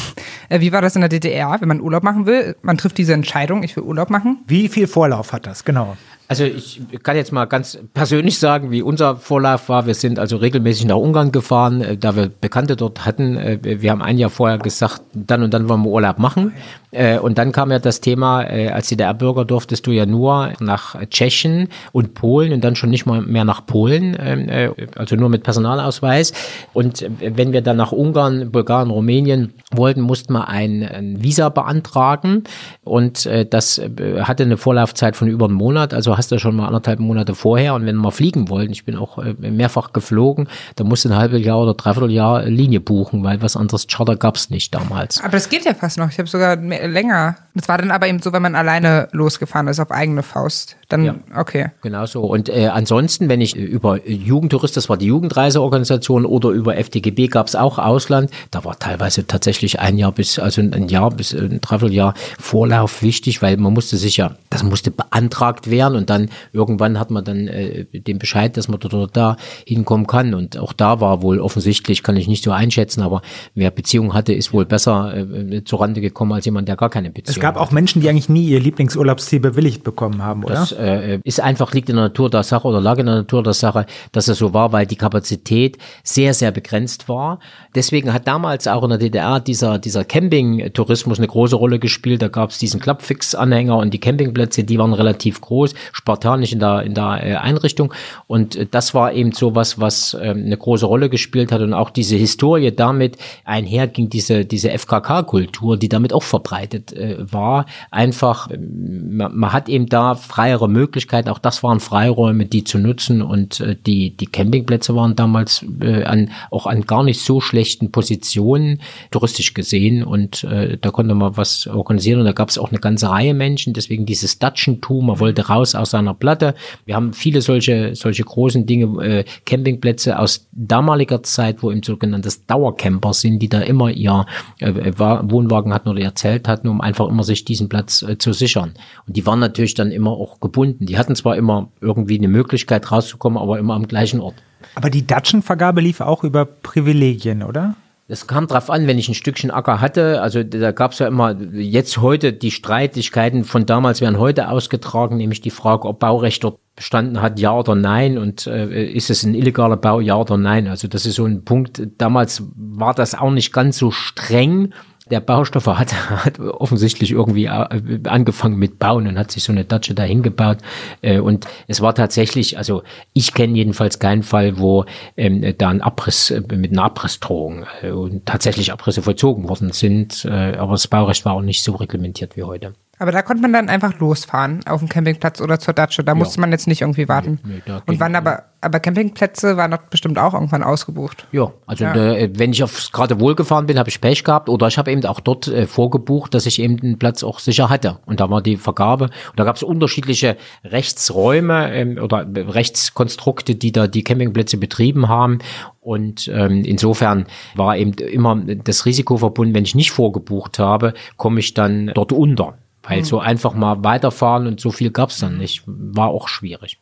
Äh, 0.48 0.60
Wie 0.60 0.72
war 0.72 0.80
das 0.80 0.94
in 0.94 1.02
der 1.02 1.10
DDR, 1.10 1.58
wenn 1.60 1.68
man 1.68 1.82
Urlaub 1.82 2.04
machen 2.04 2.28
will? 2.28 2.56
Man 2.62 2.78
trifft 2.78 3.00
diese 3.00 3.14
Entscheidung, 3.14 3.64
ich 3.64 3.76
will 3.76 3.82
Urlaub 3.84 4.12
machen. 4.12 4.44
Wie 4.46 4.70
viel 4.70 4.86
Vorlauf 4.86 5.34
hat 5.34 5.48
das? 5.48 5.66
Genau. 5.66 5.98
Also 6.28 6.44
ich 6.44 6.82
kann 7.04 7.16
jetzt 7.16 7.32
mal 7.32 7.46
ganz 7.46 7.78
persönlich 7.94 8.40
sagen, 8.40 8.72
wie 8.72 8.82
unser 8.82 9.16
Vorlauf 9.16 9.70
war. 9.70 9.86
Wir 9.86 9.94
sind 9.94 10.18
also 10.18 10.38
regelmäßig 10.38 10.86
nach 10.86 10.96
Ungarn 10.96 11.32
gefahren, 11.32 11.82
äh, 11.82 11.98
da 11.98 12.16
wir 12.16 12.30
Bekannte 12.30 12.76
dort 12.76 13.06
hatten. 13.06 13.38
Äh, 13.38 13.60
Wir 13.82 13.92
haben 13.92 14.02
ein 14.02 14.18
Jahr 14.18 14.32
vorher 14.32 14.58
gesagt, 14.58 15.02
dann 15.14 15.44
und 15.44 15.54
dann 15.54 15.70
wollen 15.70 15.84
wir 15.84 15.90
Urlaub 15.90 16.18
machen. 16.18 16.54
Äh, 16.96 17.20
Und 17.20 17.38
dann 17.38 17.52
kam 17.52 17.72
ja 17.72 17.80
das 17.80 18.02
Thema, 18.02 18.44
äh, 18.44 18.70
als 18.70 18.88
DDR-Bürger 18.88 19.46
durftest 19.46 19.86
du 19.86 19.92
ja 19.92 20.06
nur 20.06 20.54
nach 20.60 20.96
Tschechien 21.10 21.68
und 21.92 22.14
Polen 22.14 22.54
und 22.54 22.64
dann 22.64 22.76
schon 22.76 22.90
nicht 22.90 23.06
mal 23.06 23.22
mehr 23.22 23.44
nach 23.44 23.66
Polen, 23.66 24.16
ähm, 24.20 24.50
äh, 24.50 24.70
also 24.96 25.16
nur 25.16 25.30
mit 25.30 25.44
Personalausweis. 25.44 26.34
Und 26.74 27.06
wenn 27.20 27.52
wir 27.52 27.62
dann 27.62 27.78
nach 27.78 27.92
Ungarn, 27.92 28.52
Bulgarien, 28.52 28.90
Rumänien 28.90 29.54
wollten, 29.72 30.02
mussten 30.02 30.34
wir 30.34 30.48
ein, 30.48 30.84
ein 30.84 31.22
Visa 31.24 31.50
beantragen. 31.50 32.44
Und 32.84 33.26
äh, 33.26 33.46
das 33.46 33.78
äh, 33.78 34.22
hatte 34.22 34.44
eine 34.44 34.58
Vorlaufzeit 34.58 35.16
von 35.16 35.28
über 35.28 35.46
einem 35.46 35.56
Monat. 35.56 35.94
Also 35.94 36.18
hast 36.18 36.32
du 36.32 36.40
schon 36.40 36.56
mal 36.56 36.68
anderthalb 36.68 37.00
Monate 37.00 37.36
vorher. 37.36 37.74
Und 37.74 37.86
wenn 37.86 37.98
wir 37.98 38.12
fliegen 38.12 38.50
wollten, 38.50 38.72
ich 38.72 38.86
bin 38.86 38.96
auch 38.96 39.18
mehrfach 39.40 39.92
geflogen, 39.94 40.48
dann 40.76 40.88
musst 40.88 41.06
du 41.06 41.10
ein 41.10 41.16
halbes 41.18 41.44
Jahr 41.44 41.60
oder 41.62 41.74
dreiviertel 41.74 42.12
Jahr 42.12 42.44
Linie 42.46 42.80
buchen, 42.80 43.24
weil 43.24 43.42
was 43.42 43.56
anderes 43.56 43.88
Charter 43.88 44.16
gab 44.16 44.36
es 44.36 44.50
nicht 44.50 44.74
damals. 44.74 45.20
Aber 45.22 45.32
das 45.32 45.50
geht 45.50 45.66
ja 45.66 45.74
fast 45.74 45.98
noch. 45.98 46.10
Ich 46.10 46.18
habe 46.20 46.30
sogar 46.30 46.56
mehr, 46.58 46.85
länger. 46.88 47.36
Das 47.54 47.70
war 47.70 47.78
dann 47.78 47.92
aber 47.92 48.08
eben 48.08 48.20
so, 48.20 48.34
wenn 48.34 48.42
man 48.42 48.54
alleine 48.54 49.08
losgefahren 49.14 49.68
ist 49.70 49.80
auf 49.80 49.90
eigene 49.90 50.24
Faust. 50.24 50.76
Dann, 50.90 51.06
Ja. 51.06 51.16
okay. 51.36 51.68
Genau 51.82 52.06
so. 52.06 52.22
Und 52.24 52.50
äh, 52.50 52.68
ansonsten, 52.68 53.30
wenn 53.30 53.40
ich 53.40 53.56
äh, 53.56 53.62
über 53.62 54.06
Jugendtourist, 54.08 54.76
das 54.76 54.90
war 54.90 54.98
die 54.98 55.06
Jugendreiseorganisation, 55.06 56.26
oder 56.26 56.50
über 56.50 56.78
FDGB 56.78 57.28
gab 57.28 57.48
es 57.48 57.56
auch 57.56 57.80
Ausland, 57.80 58.30
da 58.52 58.66
war 58.66 58.78
teilweise 58.78 59.26
tatsächlich 59.26 59.80
ein 59.80 59.98
Jahr 59.98 60.12
bis, 60.12 60.38
also 60.38 60.62
ein 60.62 60.90
Jahr 60.90 61.12
bis 61.12 61.34
äh, 61.34 61.40
ein 61.40 61.62
Dreivierteljahr 61.62 62.14
Vorlauf 62.40 63.02
wichtig, 63.02 63.42
weil 63.42 63.56
man 63.58 63.74
musste 63.74 63.98
sich 63.98 64.18
ja, 64.18 64.36
das 64.50 64.64
musste 64.64 64.92
beantragt 64.92 65.70
werden 65.72 65.96
und 65.96 66.10
dann 66.10 66.30
irgendwann 66.52 67.00
hat 67.00 67.10
man 67.10 67.24
dann 67.24 67.48
äh, 67.48 67.86
den 67.86 68.20
Bescheid, 68.20 68.58
dass 68.58 68.68
man 68.68 68.80
dort 68.80 68.94
oder 68.94 69.08
da 69.08 69.38
hinkommen 69.66 70.08
kann. 70.08 70.34
Und 70.34 70.58
auch 70.58 70.74
da 70.74 71.00
war 71.00 71.22
wohl 71.22 71.40
offensichtlich, 71.40 72.04
kann 72.04 72.18
ich 72.18 72.28
nicht 72.28 72.44
so 72.44 72.52
einschätzen, 72.52 73.02
aber 73.02 73.22
wer 73.54 73.72
Beziehung 73.72 74.14
hatte, 74.14 74.34
ist 74.34 74.54
wohl 74.54 74.66
besser 74.66 75.16
äh, 75.16 75.64
zurande 75.64 76.02
gekommen 76.02 76.34
als 76.34 76.46
jemand, 76.46 76.68
der 76.68 76.75
gar 76.76 76.90
keine 76.90 77.10
Beziehung 77.10 77.36
Es 77.36 77.42
gab 77.42 77.58
auch 77.58 77.72
Menschen, 77.72 78.02
die 78.02 78.10
eigentlich 78.10 78.30
nie 78.30 78.46
ihr 78.46 78.60
Lieblingsurlaubsziel 78.60 79.40
bewilligt 79.40 79.84
bekommen 79.84 80.24
haben, 80.24 80.44
oder? 80.44 80.56
Das 80.56 80.72
äh, 80.72 81.20
ist 81.24 81.40
einfach, 81.40 81.74
liegt 81.74 81.90
in 81.90 81.96
der 81.96 82.06
Natur 82.06 82.30
der 82.30 82.44
Sache 82.44 82.68
oder 82.68 82.82
lag 82.82 82.98
in 82.98 83.06
der 83.06 83.16
Natur 83.16 83.44
der 83.44 83.54
Sache, 83.54 83.86
dass 84.12 84.28
es 84.28 84.38
so 84.38 84.54
war, 84.54 84.72
weil 84.72 84.86
die 84.86 84.96
Kapazität 84.96 85.78
sehr, 86.04 86.34
sehr 86.34 86.52
begrenzt 86.52 87.10
war. 87.10 87.40
Deswegen 87.76 88.14
hat 88.14 88.28
damals 88.28 88.68
auch 88.68 88.84
in 88.84 88.90
der 88.90 89.00
DDR 89.00 89.40
dieser, 89.40 89.80
dieser 89.80 90.04
Camping-Tourismus 90.04 91.18
eine 91.18 91.28
große 91.28 91.56
Rolle 91.56 91.80
gespielt. 91.80 92.22
Da 92.22 92.28
gab 92.28 92.52
es 92.52 92.58
diesen 92.58 92.80
Clubfix-Anhänger 92.80 93.78
und 93.78 93.94
die 93.94 94.00
Campingplätze, 94.00 94.64
die 94.64 94.78
waren 94.78 94.94
relativ 94.94 95.42
groß, 95.42 95.74
spartanisch 95.92 96.54
in 96.54 96.60
der, 96.60 96.84
in 96.84 96.94
der 96.94 97.22
äh, 97.24 97.36
Einrichtung. 97.36 97.94
Und 98.28 98.56
äh, 98.56 98.68
das 98.70 98.94
war 98.94 99.14
eben 99.14 99.32
so 99.32 99.56
was, 99.56 99.80
was 99.80 100.14
äh, 100.14 100.30
eine 100.30 100.58
große 100.58 100.86
Rolle 100.86 101.10
gespielt 101.10 101.52
hat 101.52 101.62
und 101.62 101.74
auch 101.74 101.90
diese 101.90 102.16
Historie 102.16 102.72
damit 102.72 103.18
einherging, 103.44 104.10
diese, 104.10 104.46
diese 104.46 104.70
FKK-Kultur, 104.70 105.78
die 105.78 105.90
damit 105.90 106.14
auch 106.14 106.24
verbreitet 106.24 106.65
äh, 106.74 107.18
war. 107.20 107.66
Einfach, 107.92 108.50
äh, 108.50 108.58
man, 108.58 109.36
man 109.36 109.54
hat 109.54 109.70
eben 109.70 109.88
da 109.88 110.16
freiere 110.16 110.68
Möglichkeiten, 110.68 111.30
auch 111.30 111.40
das 111.40 111.64
waren 111.64 111.80
Freiräume, 111.80 112.46
die 112.46 112.64
zu 112.64 112.78
nutzen. 112.78 113.22
Und 113.22 113.60
äh, 113.60 113.76
die, 113.76 114.16
die 114.16 114.28
Campingplätze 114.28 114.96
waren 114.96 115.16
damals 115.16 115.66
äh, 115.82 116.04
an, 116.04 116.32
auch 116.52 116.66
an 116.66 116.82
gar 116.82 117.04
nicht 117.04 117.22
so 117.22 117.42
schlechten 117.42 117.92
Positionen 117.92 118.82
touristisch 119.12 119.54
gesehen. 119.54 120.04
Und 120.04 120.44
äh, 120.44 120.78
da 120.80 120.92
konnte 120.92 121.16
man 121.16 121.38
was 121.38 121.68
organisieren. 121.68 122.20
Und 122.20 122.26
da 122.26 122.32
gab 122.34 122.50
es 122.50 122.58
auch 122.58 122.70
eine 122.70 122.80
ganze 122.80 123.10
Reihe 123.10 123.34
Menschen, 123.34 123.74
deswegen 123.74 124.06
dieses 124.06 124.40
Datschentum, 124.40 125.08
man 125.08 125.20
wollte 125.20 125.48
raus 125.48 125.76
aus 125.76 125.92
seiner 125.92 126.14
Platte. 126.14 126.56
Wir 126.86 126.96
haben 126.96 127.14
viele 127.14 127.42
solche, 127.42 127.96
solche 127.96 128.24
großen 128.24 128.66
Dinge, 128.66 129.04
äh, 129.06 129.26
Campingplätze 129.46 130.18
aus 130.20 130.48
damaliger 130.52 131.24
Zeit, 131.24 131.62
wo 131.62 131.72
eben 131.72 131.84
sogenanntes 131.84 132.46
Dauercamper 132.46 133.14
sind, 133.14 133.40
die 133.40 133.50
da 133.50 133.62
immer 133.62 133.92
ihr 133.92 134.26
äh, 134.60 134.92
Wohnwagen 134.98 135.74
hatten 135.74 135.90
oder 135.90 136.00
ihr 136.00 136.16
Zelt 136.16 136.45
hatten, 136.48 136.68
um 136.68 136.82
einfach 136.82 137.08
immer 137.08 137.24
sich 137.24 137.46
diesen 137.46 137.70
Platz 137.70 138.02
äh, 138.02 138.18
zu 138.18 138.34
sichern. 138.34 138.74
Und 139.08 139.18
die 139.18 139.26
waren 139.26 139.40
natürlich 139.40 139.74
dann 139.74 139.92
immer 139.92 140.12
auch 140.12 140.40
gebunden. 140.40 140.86
Die 140.86 140.98
hatten 140.98 141.16
zwar 141.16 141.36
immer 141.38 141.70
irgendwie 141.82 142.18
eine 142.18 142.28
Möglichkeit 142.28 142.92
rauszukommen, 142.92 143.38
aber 143.38 143.60
immer 143.60 143.76
am 143.76 143.88
gleichen 143.88 144.20
Ort. 144.20 144.36
Aber 144.76 144.90
die 144.90 145.06
Datschenvergabe 145.06 145.82
lief 145.82 146.02
auch 146.02 146.24
über 146.24 146.46
Privilegien, 146.46 147.44
oder? 147.44 147.76
Es 148.08 148.28
kam 148.28 148.46
drauf 148.46 148.70
an, 148.70 148.86
wenn 148.86 149.00
ich 149.00 149.10
ein 149.10 149.16
Stückchen 149.16 149.50
Acker 149.50 149.82
hatte. 149.82 150.22
Also 150.22 150.44
da 150.44 150.72
gab 150.72 150.92
es 150.92 151.00
ja 151.00 151.08
immer 151.08 151.36
jetzt 151.54 151.98
heute 151.98 152.34
die 152.34 152.52
Streitigkeiten 152.52 153.44
von 153.44 153.66
damals 153.66 154.00
werden 154.00 154.20
heute 154.20 154.50
ausgetragen, 154.50 155.18
nämlich 155.18 155.42
die 155.42 155.50
Frage, 155.50 155.88
ob 155.88 156.00
Baurecht 156.00 156.44
dort 156.44 156.60
bestanden 156.76 157.22
hat, 157.22 157.40
ja 157.40 157.58
oder 157.58 157.74
nein, 157.74 158.18
und 158.18 158.46
äh, 158.48 158.86
ist 158.92 159.10
es 159.10 159.24
ein 159.24 159.34
illegaler 159.34 159.78
Bau, 159.78 160.02
ja 160.02 160.18
oder 160.18 160.38
nein. 160.38 160.68
Also 160.68 160.88
das 160.88 161.08
ist 161.08 161.16
so 161.16 161.26
ein 161.26 161.46
Punkt. 161.46 161.82
Damals 161.98 162.44
war 162.56 162.94
das 162.94 163.16
auch 163.16 163.32
nicht 163.32 163.52
ganz 163.52 163.78
so 163.78 163.90
streng 163.90 164.74
der 165.12 165.20
Baustoffer 165.20 165.78
hat, 165.78 165.94
hat 166.26 166.40
offensichtlich 166.40 167.12
irgendwie 167.12 167.46
äh, 167.46 168.00
angefangen 168.06 168.58
mit 168.58 168.80
Bauen 168.80 169.08
und 169.08 169.18
hat 169.18 169.32
sich 169.32 169.44
so 169.44 169.52
eine 169.52 169.66
Datsche 169.66 169.94
dahin 169.94 170.24
gebaut. 170.24 170.58
Äh, 171.02 171.20
und 171.20 171.48
es 171.68 171.82
war 171.82 171.94
tatsächlich, 171.94 172.58
also 172.58 172.84
ich 173.14 173.34
kenne 173.34 173.56
jedenfalls 173.56 174.00
keinen 174.00 174.24
Fall, 174.24 174.58
wo 174.58 174.86
ähm, 175.18 175.56
da 175.58 175.70
ein 175.70 175.82
Abriss 175.82 176.32
äh, 176.32 176.42
mit 176.56 176.72
einer 176.72 176.84
Abrissdrohung 176.84 177.66
und 177.84 178.26
tatsächlich 178.26 178.72
Abrisse 178.72 179.02
vollzogen 179.02 179.48
worden 179.48 179.72
sind. 179.72 180.26
Aber 180.26 180.72
das 180.74 180.88
Baurecht 180.88 181.26
war 181.26 181.34
auch 181.34 181.42
nicht 181.42 181.64
so 181.64 181.74
reglementiert 181.76 182.36
wie 182.38 182.44
heute. 182.44 182.74
Aber 182.98 183.12
da 183.12 183.22
konnte 183.22 183.42
man 183.42 183.52
dann 183.52 183.68
einfach 183.68 184.00
losfahren 184.00 184.62
auf 184.68 184.80
dem 184.80 184.88
Campingplatz 184.88 185.42
oder 185.42 185.60
zur 185.60 185.74
Datsche. 185.74 186.04
Da 186.04 186.14
ja. 186.14 186.16
musste 186.16 186.40
man 186.40 186.52
jetzt 186.52 186.68
nicht 186.68 186.82
irgendwie 186.82 187.10
warten. 187.10 187.40
Nee, 187.44 187.62
nee, 187.66 187.74
und 187.86 188.00
wann 188.00 188.16
aber, 188.16 188.44
aber 188.62 188.80
Campingplätze 188.80 189.58
waren 189.58 189.72
doch 189.72 189.84
bestimmt 189.90 190.18
auch 190.18 190.34
irgendwann 190.34 190.64
ausgebucht. 190.64 191.28
Ja, 191.32 191.52
also 191.66 191.84
ja. 191.84 191.94
Äh, 191.94 192.30
wenn 192.38 192.52
ich 192.52 192.64
aufs 192.64 192.94
gerade 192.94 193.20
wohlgefahren 193.20 193.66
bin, 193.66 193.78
habe 193.78 193.90
ich 193.90 194.00
Pech 194.00 194.24
gehabt 194.24 194.48
oder 194.48 194.68
ich 194.68 194.78
habe 194.78 194.92
eben 194.92 195.04
auch 195.06 195.20
dort 195.20 195.48
äh, 195.48 195.68
vorgebucht, 195.68 196.34
dass 196.34 196.46
ich 196.46 196.62
eben 196.62 196.78
den 196.78 196.98
Platz 196.98 197.24
auch 197.24 197.40
sicher 197.40 197.70
hatte. 197.70 198.00
Und 198.06 198.22
da 198.22 198.30
war 198.30 198.42
die 198.42 198.56
Vergabe. 198.56 199.06
Und 199.06 199.40
da 199.40 199.44
gab 199.44 199.58
es 199.58 199.64
unterschiedliche 199.64 200.38
Rechtsräume 200.64 201.74
ähm, 201.74 201.98
oder 202.02 202.26
Rechtskonstrukte, 202.34 203.56
die 203.56 203.74
da 203.74 203.88
die 203.88 204.04
Campingplätze 204.04 204.58
betrieben 204.58 205.10
haben. 205.10 205.40
Und 205.82 206.30
ähm, 206.30 206.64
insofern 206.64 207.26
war 207.56 207.78
eben 207.78 207.94
immer 207.94 208.36
das 208.38 208.86
Risiko 208.86 209.18
verbunden, 209.18 209.54
wenn 209.54 209.66
ich 209.66 209.76
nicht 209.76 209.92
vorgebucht 209.92 210.60
habe, 210.60 210.94
komme 211.18 211.42
ich 211.42 211.54
dann 211.54 211.92
dort 211.94 212.12
unter. 212.14 212.56
Weil 212.88 213.04
so 213.04 213.20
einfach 213.20 213.54
mal 213.54 213.84
weiterfahren 213.84 214.48
und 214.48 214.60
so 214.60 214.72
viel 214.72 214.92
gab's 214.92 215.20
dann 215.20 215.38
nicht. 215.38 215.64
War 215.66 216.10
auch 216.10 216.28
schwierig. 216.28 216.80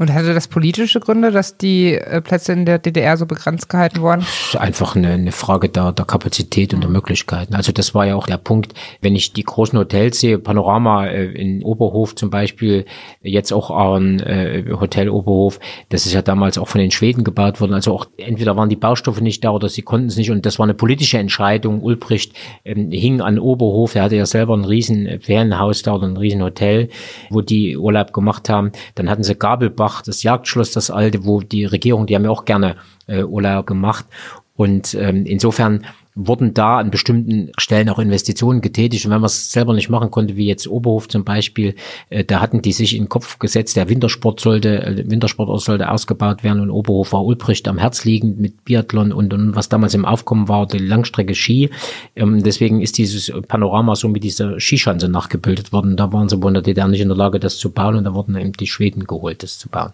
Und 0.00 0.14
hatte 0.14 0.32
das 0.32 0.48
politische 0.48 0.98
Gründe, 0.98 1.30
dass 1.30 1.58
die 1.58 1.92
äh, 1.92 2.22
Plätze 2.22 2.54
in 2.54 2.64
der 2.64 2.78
DDR 2.78 3.18
so 3.18 3.26
begrenzt 3.26 3.68
gehalten 3.68 4.00
wurden? 4.00 4.24
Einfach 4.58 4.96
eine, 4.96 5.08
eine 5.08 5.30
Frage 5.30 5.68
der, 5.68 5.92
der 5.92 6.06
Kapazität 6.06 6.72
und 6.72 6.80
der 6.80 6.88
Möglichkeiten. 6.88 7.54
Also 7.54 7.70
das 7.70 7.94
war 7.94 8.06
ja 8.06 8.14
auch 8.14 8.26
der 8.26 8.38
Punkt, 8.38 8.72
wenn 9.02 9.14
ich 9.14 9.34
die 9.34 9.42
großen 9.42 9.78
Hotels 9.78 10.18
sehe, 10.18 10.38
Panorama 10.38 11.06
äh, 11.06 11.26
in 11.26 11.62
Oberhof 11.62 12.14
zum 12.14 12.30
Beispiel, 12.30 12.86
jetzt 13.20 13.52
auch 13.52 13.70
ein 13.70 14.20
äh, 14.20 14.64
Hotel 14.80 15.10
Oberhof, 15.10 15.60
das 15.90 16.06
ist 16.06 16.14
ja 16.14 16.22
damals 16.22 16.56
auch 16.56 16.68
von 16.68 16.80
den 16.80 16.92
Schweden 16.92 17.22
gebaut 17.22 17.60
worden. 17.60 17.74
Also 17.74 17.92
auch 17.92 18.06
entweder 18.16 18.56
waren 18.56 18.70
die 18.70 18.76
Baustoffe 18.76 19.20
nicht 19.20 19.44
da 19.44 19.50
oder 19.50 19.68
sie 19.68 19.82
konnten 19.82 20.06
es 20.06 20.16
nicht. 20.16 20.30
Und 20.30 20.46
das 20.46 20.58
war 20.58 20.64
eine 20.64 20.72
politische 20.72 21.18
Entscheidung. 21.18 21.82
Ulbricht 21.82 22.32
ähm, 22.64 22.90
hing 22.90 23.20
an 23.20 23.38
Oberhof, 23.38 23.94
er 23.96 24.04
hatte 24.04 24.16
ja 24.16 24.24
selber 24.24 24.56
ein 24.56 24.64
riesen 24.64 25.20
Ferienhaus 25.20 25.82
da 25.82 25.92
oder 25.92 26.06
ein 26.06 26.16
riesen 26.16 26.42
Hotel, 26.42 26.88
wo 27.28 27.42
die 27.42 27.76
Urlaub 27.76 28.14
gemacht 28.14 28.48
haben. 28.48 28.72
Dann 28.94 29.10
hatten 29.10 29.24
sie 29.24 29.34
Gabelbach 29.34 29.89
Offenbach, 29.90 30.02
das 30.02 30.22
Jagdschloss, 30.22 30.72
das 30.72 30.90
alte, 30.90 31.24
wo 31.24 31.40
die 31.40 31.64
Regierung, 31.64 32.06
die 32.06 32.14
haben 32.14 32.24
ja 32.24 32.30
auch 32.30 32.44
gerne 32.44 32.76
äh, 33.06 33.22
Urlaub 33.22 33.66
gemacht. 33.66 34.06
Und 34.56 34.94
ähm, 34.94 35.24
insofern 35.26 35.86
wurden 36.14 36.54
da 36.54 36.78
an 36.78 36.90
bestimmten 36.90 37.52
Stellen 37.56 37.88
auch 37.88 37.98
Investitionen 37.98 38.60
getätigt. 38.60 39.04
Und 39.04 39.12
wenn 39.12 39.20
man 39.20 39.26
es 39.26 39.52
selber 39.52 39.74
nicht 39.74 39.88
machen 39.88 40.10
konnte, 40.10 40.36
wie 40.36 40.46
jetzt 40.46 40.66
Oberhof 40.66 41.08
zum 41.08 41.24
Beispiel, 41.24 41.74
äh, 42.08 42.24
da 42.24 42.40
hatten 42.40 42.62
die 42.62 42.72
sich 42.72 42.96
in 42.96 43.04
den 43.04 43.08
Kopf 43.08 43.38
gesetzt, 43.38 43.76
der 43.76 43.88
Wintersport 43.88 44.40
sollte, 44.40 44.82
äh, 44.82 45.10
Wintersport 45.10 45.60
sollte 45.60 45.90
ausgebaut 45.90 46.42
werden 46.42 46.60
und 46.60 46.70
Oberhof 46.70 47.12
war 47.12 47.24
Ulbricht 47.24 47.68
am 47.68 47.78
Herz 47.78 48.04
liegend 48.04 48.40
mit 48.40 48.64
Biathlon 48.64 49.12
und, 49.12 49.32
und 49.32 49.54
was 49.54 49.68
damals 49.68 49.94
im 49.94 50.04
Aufkommen 50.04 50.48
war, 50.48 50.66
die 50.66 50.78
Langstrecke 50.78 51.34
Ski. 51.34 51.70
Ähm, 52.16 52.42
deswegen 52.42 52.80
ist 52.80 52.98
dieses 52.98 53.32
Panorama 53.46 53.94
so 53.94 54.08
mit 54.08 54.24
dieser 54.24 54.58
Skischanze 54.58 55.08
nachgebildet 55.08 55.72
worden. 55.72 55.96
Da 55.96 56.12
waren 56.12 56.28
sie 56.28 56.42
wohl 56.42 56.50
in 56.50 56.54
der 56.54 56.62
DDR 56.62 56.88
nicht 56.88 57.00
in 57.00 57.08
der 57.08 57.16
Lage, 57.16 57.38
das 57.38 57.58
zu 57.58 57.70
bauen 57.70 57.96
und 57.96 58.04
da 58.04 58.14
wurden 58.14 58.36
eben 58.36 58.52
die 58.52 58.66
Schweden 58.66 59.04
geholt, 59.04 59.42
das 59.42 59.58
zu 59.58 59.68
bauen. 59.68 59.92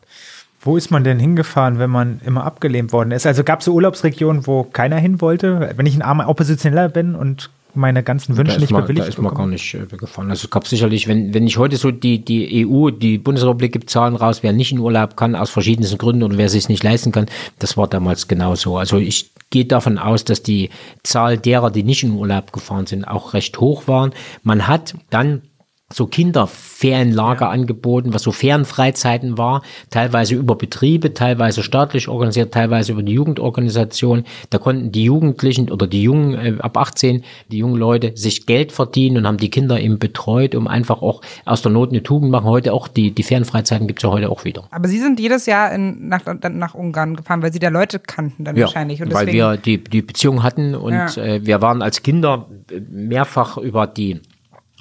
Wo 0.67 0.77
ist 0.77 0.91
man 0.91 1.05
denn 1.05 1.19
hingefahren, 1.19 1.79
wenn 1.79 1.91
man 1.91 2.21
immer 2.25 2.45
abgelehnt 2.45 2.93
worden 2.93 3.13
ist? 3.13 3.27
Also 3.27 3.45
gab 3.45 3.61
es 3.61 3.67
so 3.67 3.73
Urlaubsregionen, 3.73 4.47
wo 4.47 4.65
keiner 4.65 4.97
hin 4.97 5.21
wollte? 5.21 5.73
Wenn 5.77 5.87
ich 5.87 5.95
ein 5.95 6.03
armer 6.03 6.29
Oppositioneller 6.29 6.89
bin 6.89 7.15
und 7.15 7.51
meine 7.77 8.03
ganzen 8.03 8.37
Wünsche 8.37 8.59
nicht 8.59 8.71
man, 8.73 8.83
bewilligt 8.83 9.07
Da 9.07 9.09
ist 9.09 9.19
man 9.21 9.35
gar 9.35 9.47
nicht 9.47 9.75
äh, 9.75 9.87
gefahren. 9.97 10.31
Also 10.31 10.47
es 10.47 10.51
gab 10.51 10.67
sicherlich, 10.67 11.07
wenn, 11.09 11.35
wenn 11.35 11.47
ich 11.47 11.59
heute 11.59 11.77
so 11.77 11.91
die, 11.91 12.25
die 12.25 12.67
EU, 12.67 12.91
die 12.91 13.19
Bundesrepublik 13.19 13.73
gibt 13.73 13.91
Zahlen 13.91 14.17
raus, 14.17 14.43
wer 14.43 14.53
nicht 14.53 14.73
in 14.73 14.79
Urlaub 14.79 15.17
kann, 15.17 15.37
aus 15.37 15.51
verschiedensten 15.51 15.99
Gründen 15.99 16.23
oder 16.23 16.39
wer 16.39 16.49
sich 16.49 16.69
nicht 16.69 16.83
leisten 16.83 17.13
kann, 17.13 17.27
das 17.59 17.77
war 17.77 17.87
damals 17.87 18.27
genauso. 18.29 18.77
Also 18.79 18.97
ich 18.99 19.31
gehe 19.51 19.67
davon 19.67 19.99
aus, 19.99 20.25
dass 20.25 20.43
die 20.43 20.71
Zahl 21.03 21.39
derer, 21.39 21.71
die 21.71 21.83
nicht 21.83 22.03
in 22.03 22.13
Urlaub 22.13 22.53
gefahren 22.53 22.87
sind, 22.87 23.05
auch 23.05 23.35
recht 23.35 23.61
hoch 23.61 23.87
waren. 23.87 24.13
Man 24.43 24.67
hat 24.67 24.95
dann 25.11 25.43
so 25.93 26.09
Kinderferienlager 26.09 27.49
angeboten, 27.49 28.13
was 28.13 28.23
so 28.23 28.33
Ferienfreizeiten 28.33 29.39
war, 29.39 29.63
teilweise 29.89 30.35
über 30.35 30.57
Betriebe, 30.57 31.15
teilweise 31.15 31.63
staatlich 31.63 32.09
organisiert, 32.09 32.53
teilweise 32.53 32.91
über 32.91 33.05
die 33.05 33.13
Jugendorganisation. 33.13 34.25
Da 34.51 34.59
konnten 34.59 34.91
die 34.91 35.05
Jugendlichen 35.05 35.71
oder 35.71 35.87
die 35.87 36.03
Jungen 36.03 36.35
äh, 36.35 36.55
ab 36.59 36.77
18, 36.77 37.23
die 37.53 37.59
jungen 37.59 37.77
Leute 37.77 38.17
sich 38.17 38.47
Geld 38.47 38.73
verdienen 38.73 39.19
und 39.19 39.27
haben 39.29 39.37
die 39.37 39.49
Kinder 39.49 39.79
eben 39.79 40.01
betreut, 40.01 40.57
um 40.57 40.67
einfach 40.67 41.03
auch 41.03 41.23
aus 41.45 41.63
der 41.63 41.71
Not 41.71 41.91
eine 41.91 42.03
Tugend 42.03 42.33
machen. 42.33 42.47
Heute 42.47 42.73
auch, 42.73 42.89
die, 42.89 43.13
die 43.13 43.23
Ferienfreizeiten 43.23 43.87
gibt's 43.87 44.03
ja 44.03 44.11
heute 44.11 44.29
auch 44.29 44.45
wieder. 44.45 44.65
Aber 44.73 44.89
Sie 44.89 44.99
sind 44.99 45.21
jedes 45.21 45.47
Jahr 45.47 45.71
in, 45.71 46.09
nach, 46.09 46.23
nach 46.51 46.75
Ungarn 46.75 47.15
gefahren, 47.15 47.43
weil 47.43 47.53
Sie 47.53 47.61
da 47.61 47.69
Leute 47.69 48.01
kannten 48.01 48.43
dann 48.43 48.57
ja, 48.57 48.65
wahrscheinlich. 48.65 49.03
Und 49.03 49.15
weil 49.15 49.29
wir 49.29 49.57
die, 49.57 49.79
die 49.85 50.03
Beziehung 50.03 50.43
hatten 50.43 50.75
und 50.75 50.93
ja. 50.93 51.17
äh, 51.17 51.47
wir 51.47 51.63
waren 51.63 51.81
als 51.81 52.03
Kinder 52.03 52.49
mehrfach 52.91 53.57
über 53.57 53.87
die 53.87 54.21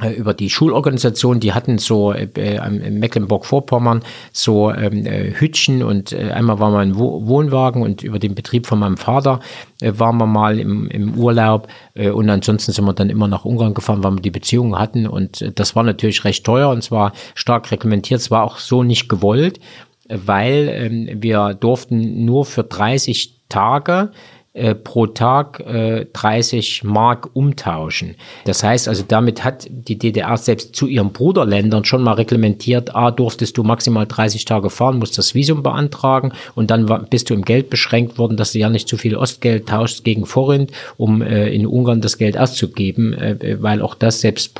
über 0.03 0.33
die 0.33 0.49
Schulorganisation, 0.49 1.39
die 1.39 1.53
hatten 1.53 1.77
so 1.77 2.11
äh, 2.11 2.27
in 2.35 2.99
Mecklenburg-Vorpommern 2.99 4.03
so 4.33 4.71
ähm, 4.71 5.05
äh, 5.05 5.31
Hütchen 5.31 5.83
und 5.83 6.11
äh, 6.11 6.31
einmal 6.31 6.59
war 6.59 6.69
man 6.69 6.89
im 6.89 6.97
Wohnwagen 6.97 7.81
und 7.81 8.03
über 8.03 8.19
den 8.19 8.35
Betrieb 8.35 8.67
von 8.67 8.79
meinem 8.79 8.97
Vater 8.97 9.39
äh, 9.79 9.93
waren 9.95 10.17
wir 10.17 10.25
mal 10.25 10.59
im, 10.59 10.89
im 10.89 11.15
Urlaub 11.15 11.69
äh, 11.93 12.09
und 12.09 12.29
ansonsten 12.29 12.73
sind 12.73 12.83
wir 12.83 12.93
dann 12.93 13.09
immer 13.09 13.29
nach 13.29 13.45
Ungarn 13.45 13.73
gefahren, 13.73 14.03
weil 14.03 14.15
wir 14.15 14.21
die 14.21 14.31
Beziehungen 14.31 14.77
hatten. 14.77 15.07
Und 15.07 15.41
äh, 15.41 15.53
das 15.53 15.77
war 15.77 15.83
natürlich 15.83 16.25
recht 16.25 16.45
teuer 16.45 16.69
und 16.69 16.83
zwar 16.83 17.13
stark 17.33 17.71
reglementiert, 17.71 18.19
es 18.19 18.31
war 18.31 18.43
auch 18.43 18.57
so 18.57 18.83
nicht 18.83 19.07
gewollt, 19.07 19.61
weil 20.09 20.67
ähm, 20.73 21.21
wir 21.21 21.53
durften 21.53 22.25
nur 22.25 22.43
für 22.43 22.63
30 22.63 23.33
Tage 23.47 24.11
äh, 24.55 24.73
pro 24.73 25.05
Tag 25.07 25.59
äh, 25.59 26.05
30 26.13 26.83
Mark 26.85 27.29
umtauschen. 27.33 28.15
Das 28.45 28.63
heißt 28.63 28.87
also, 28.87 29.03
damit 29.07 29.43
hat 29.43 29.67
die 29.69 29.99
DDR 29.99 30.37
selbst 30.37 30.75
zu 30.75 30.87
ihren 30.87 31.11
Bruderländern 31.11 31.83
schon 31.83 32.01
mal 32.01 32.13
reglementiert, 32.13 32.95
a, 32.95 33.11
durftest 33.11 33.57
du 33.57 33.63
maximal 33.63 34.05
30 34.07 34.45
Tage 34.45 34.69
fahren, 34.69 34.97
musst 34.97 35.17
das 35.17 35.35
Visum 35.35 35.61
beantragen 35.61 36.31
und 36.55 36.71
dann 36.71 36.85
bist 37.09 37.29
du 37.29 37.33
im 37.33 37.43
Geld 37.43 37.69
beschränkt 37.69 38.17
worden, 38.17 38.37
dass 38.37 38.53
du 38.53 38.59
ja 38.59 38.69
nicht 38.69 38.87
zu 38.87 38.95
viel 38.95 39.15
Ostgeld 39.15 39.67
tauschst 39.67 40.03
gegen 40.03 40.25
Forint, 40.25 40.71
um 40.97 41.21
äh, 41.21 41.49
in 41.49 41.67
Ungarn 41.67 41.99
das 41.99 42.17
Geld 42.17 42.37
auszugeben, 42.37 43.13
äh, 43.13 43.57
weil 43.61 43.81
auch 43.81 43.93
das 43.93 44.21
selbst 44.21 44.55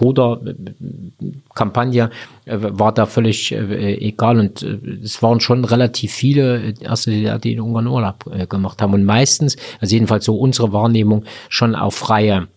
Bruderkampagne 1.56 2.10
äh, 2.46 2.58
war 2.60 2.94
da 2.94 3.06
völlig 3.06 3.52
äh, 3.52 3.96
egal 3.96 4.40
und 4.40 4.62
äh, 4.62 4.78
es 5.04 5.24
waren 5.24 5.40
schon 5.40 5.66
relativ 5.66 6.12
viele 6.12 6.74
erste 6.80 7.40
die 7.40 7.54
in 7.54 7.62
Ungarn 7.62 7.88
Urlaub 7.88 8.26
gemacht 8.50 8.82
haben. 8.82 8.94
Und 8.94 9.06
meistens, 9.06 9.56
also 9.80 9.96
jedenfalls 9.96 10.26
so 10.26 10.36
unsere 10.36 10.74
Wahrnehmung, 10.74 11.24
schon 11.50 11.76
auf 11.76 11.96
freie 11.96 12.48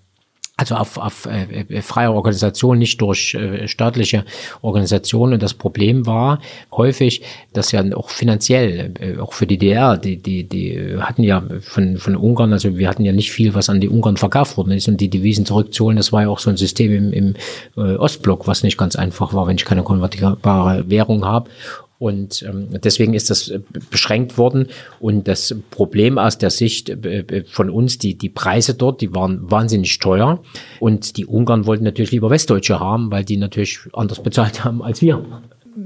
also 0.59 0.75
auf, 0.75 0.99
auf 0.99 1.27
äh, 1.27 1.65
äh, 1.69 1.83
freie 1.83 2.11
Organisation, 2.11 2.79
nicht 2.79 3.01
durch 3.01 3.35
äh, 3.35 3.69
staatliche 3.69 4.25
Organisationen. 4.61 5.35
Und 5.35 5.43
das 5.43 5.55
Problem 5.55 6.05
war 6.05 6.41
häufig, 6.73 7.23
dass 7.53 7.71
ja 7.71 7.85
auch 7.95 8.11
finanziell, 8.11 8.93
äh, 8.99 9.21
auch 9.21 9.33
für 9.35 9.47
die 9.47 9.57
DDR, 9.57 9.97
die, 9.97 10.17
die, 10.17 10.45
die 10.45 10.97
hatten 10.99 11.23
ja 11.23 11.45
von, 11.61 11.97
von 11.99 12.17
Ungarn, 12.17 12.53
also 12.53 12.77
wir 12.77 12.89
hatten 12.89 13.05
ja 13.05 13.13
nicht 13.13 13.31
viel, 13.31 13.55
was 13.55 13.69
an 13.69 13.81
die 13.81 13.89
Ungarn 13.89 14.17
verkauft 14.17 14.57
worden 14.57 14.73
ist 14.73 14.89
und 14.89 15.01
die 15.01 15.09
Devisen 15.09 15.47
zurückzuholen, 15.47 15.97
das 15.97 16.13
war 16.13 16.23
ja 16.23 16.29
auch 16.29 16.41
so 16.41 16.51
ein 16.51 16.57
System 16.57 16.93
im, 16.93 17.13
im 17.13 17.35
äh, 17.77 17.97
Ostblock, 17.97 18.49
was 18.49 18.65
nicht 18.65 18.77
ganz 18.77 18.97
einfach 18.97 19.33
war, 19.33 19.47
wenn 19.47 19.57
ich 19.57 19.65
keine 19.65 19.85
konvertierbare 19.85 20.91
Währung 20.91 21.25
habe. 21.25 21.49
Und 21.99 22.43
ähm, 22.43 22.69
deswegen 22.85 23.15
ist 23.15 23.29
das 23.29 23.49
äh, 23.49 23.61
beschränkt 23.91 24.39
worden. 24.39 24.69
Und 25.01 25.27
das 25.27 25.55
Problem 25.71 26.17
aus 26.19 26.39
der 26.39 26.51
Sicht 26.51 26.89
äh, 26.91 27.21
äh, 27.21 27.45
von 27.45 27.71
uns, 27.71 27.99
die, 27.99 28.17
die 28.17 28.29
Preise 28.29 28.75
dort, 28.75 29.01
die 29.01 29.15
waren 29.15 29.51
wahnsinnig 29.51 29.99
teuer. 29.99 30.41
Und 30.79 31.17
die 31.17 31.27
Ungarn 31.27 31.67
wollten 31.67 31.85
natürlich 31.85 32.13
lieber 32.13 32.31
Westdeutsche 32.31 32.79
haben, 32.79 33.11
weil 33.11 33.25
die 33.25 33.37
natürlich 33.37 33.81
anders 33.93 34.23
bezahlt 34.23 34.65
haben 34.65 34.83
als 34.83 35.03
wir. 35.03 35.25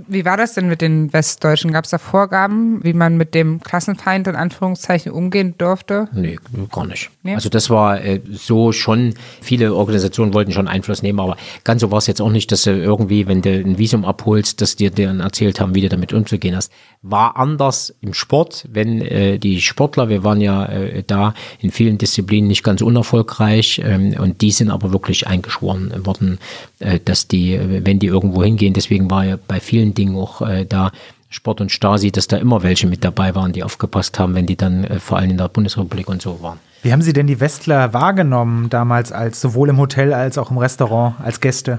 Wie 0.09 0.25
war 0.25 0.39
das 0.39 0.55
denn 0.55 0.69
mit 0.69 0.81
den 0.81 1.13
Westdeutschen? 1.13 1.71
Gab 1.71 1.85
es 1.85 1.91
da 1.91 1.99
Vorgaben, 1.99 2.83
wie 2.83 2.95
man 2.95 3.17
mit 3.19 3.35
dem 3.35 3.61
Klassenfeind 3.61 4.27
in 4.27 4.37
Anführungszeichen 4.37 5.13
umgehen 5.13 5.55
durfte? 5.59 6.09
Nee, 6.15 6.39
gar 6.71 6.87
nicht. 6.87 7.11
Nee? 7.23 7.35
Also 7.35 7.51
das 7.51 7.69
war 7.69 8.03
äh, 8.03 8.21
so 8.31 8.73
schon, 8.73 9.15
viele 9.43 9.75
Organisationen 9.75 10.33
wollten 10.33 10.53
schon 10.53 10.67
Einfluss 10.67 11.03
nehmen, 11.03 11.21
aber 11.21 11.37
ganz 11.65 11.83
so 11.83 11.91
war 11.91 11.99
es 11.99 12.07
jetzt 12.07 12.23
auch 12.23 12.31
nicht, 12.31 12.51
dass 12.53 12.63
du 12.63 12.71
irgendwie, 12.71 13.27
wenn 13.27 13.43
du 13.43 13.51
ein 13.51 13.77
Visum 13.77 14.07
abholst, 14.07 14.63
dass 14.63 14.77
dir 14.77 14.91
dann 14.91 15.21
erzählt 15.21 15.61
haben, 15.61 15.75
wie 15.75 15.83
du 15.83 15.91
damit 15.91 16.15
umzugehen 16.15 16.57
hast. 16.57 16.73
War 17.05 17.37
anders 17.37 17.95
im 18.01 18.15
Sport, 18.15 18.67
wenn 18.71 19.03
äh, 19.03 19.39
die 19.39 19.61
Sportler, 19.61 20.09
wir 20.09 20.23
waren 20.23 20.41
ja 20.41 20.67
äh, 20.67 21.03
da 21.05 21.35
in 21.61 21.73
vielen 21.73 21.99
Disziplinen 21.99 22.49
nicht 22.49 22.63
ganz 22.63 22.81
unerfolgreich 22.81 23.83
ähm, 23.85 24.15
und 24.19 24.41
die 24.41 24.53
sind 24.53 24.71
aber 24.71 24.93
wirklich 24.93 25.27
eingeschworen 25.27 26.07
worden, 26.07 26.39
äh, 26.79 27.01
dass 27.05 27.27
die, 27.27 27.59
wenn 27.85 27.99
die 27.99 28.07
irgendwo 28.07 28.45
hingehen, 28.45 28.73
deswegen 28.73 29.11
war 29.11 29.25
ja 29.25 29.39
bei 29.49 29.59
vielen 29.59 29.83
vielen 29.83 29.95
Dingen 29.95 30.17
auch 30.17 30.43
äh, 30.43 30.65
da 30.65 30.93
Sport 31.29 31.61
und 31.61 31.73
Stasi, 31.73 32.13
dass 32.13 32.29
da 32.29 32.37
immer 32.37 32.63
welche 32.63 32.87
mit 32.87 33.03
dabei 33.05 33.35
waren, 33.35 33.53
die 33.53 33.65
aufgepasst 33.65 34.19
haben, 34.19 34.35
wenn 34.35 34.47
die 34.47 34.57
dann 34.57 34.85
äh, 34.85 35.01
vor 35.01 35.19
allem 35.19 35.31
in 35.31 35.39
der 35.39 35.49
Bundesrepublik 35.49 36.09
und 36.09 36.21
so 36.21 36.43
waren. 36.43 36.59
Wie 36.83 36.93
haben 36.93 37.03
Sie 37.03 37.13
denn 37.13 37.27
die 37.27 37.41
Westler 37.41 37.95
wahrgenommen 37.95 38.69
damals 38.69 39.13
als 39.13 39.41
sowohl 39.41 39.71
im 39.71 39.79
Hotel 39.79 40.13
als 40.13 40.37
auch 40.37 40.51
im 40.51 40.59
Restaurant 40.59 41.15
als 41.23 41.41
Gäste? 41.41 41.79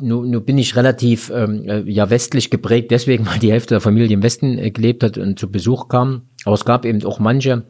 Nun, 0.00 0.30
nun 0.30 0.44
bin 0.44 0.58
ich 0.58 0.76
relativ 0.76 1.30
ähm, 1.34 1.68
äh, 1.68 1.80
ja 1.80 2.10
westlich 2.10 2.50
geprägt, 2.50 2.90
deswegen 2.90 3.26
weil 3.30 3.38
die 3.38 3.52
Hälfte 3.52 3.74
der 3.74 3.80
Familie 3.80 4.14
im 4.14 4.22
Westen 4.22 4.58
äh, 4.58 4.70
gelebt 4.70 5.02
hat 5.02 5.18
und 5.18 5.38
zu 5.38 5.50
Besuch 5.50 5.88
kam. 5.88 6.22
Aber 6.44 6.54
es 6.54 6.64
gab 6.64 6.84
eben 6.84 7.04
auch 7.04 7.18
manche, 7.18 7.64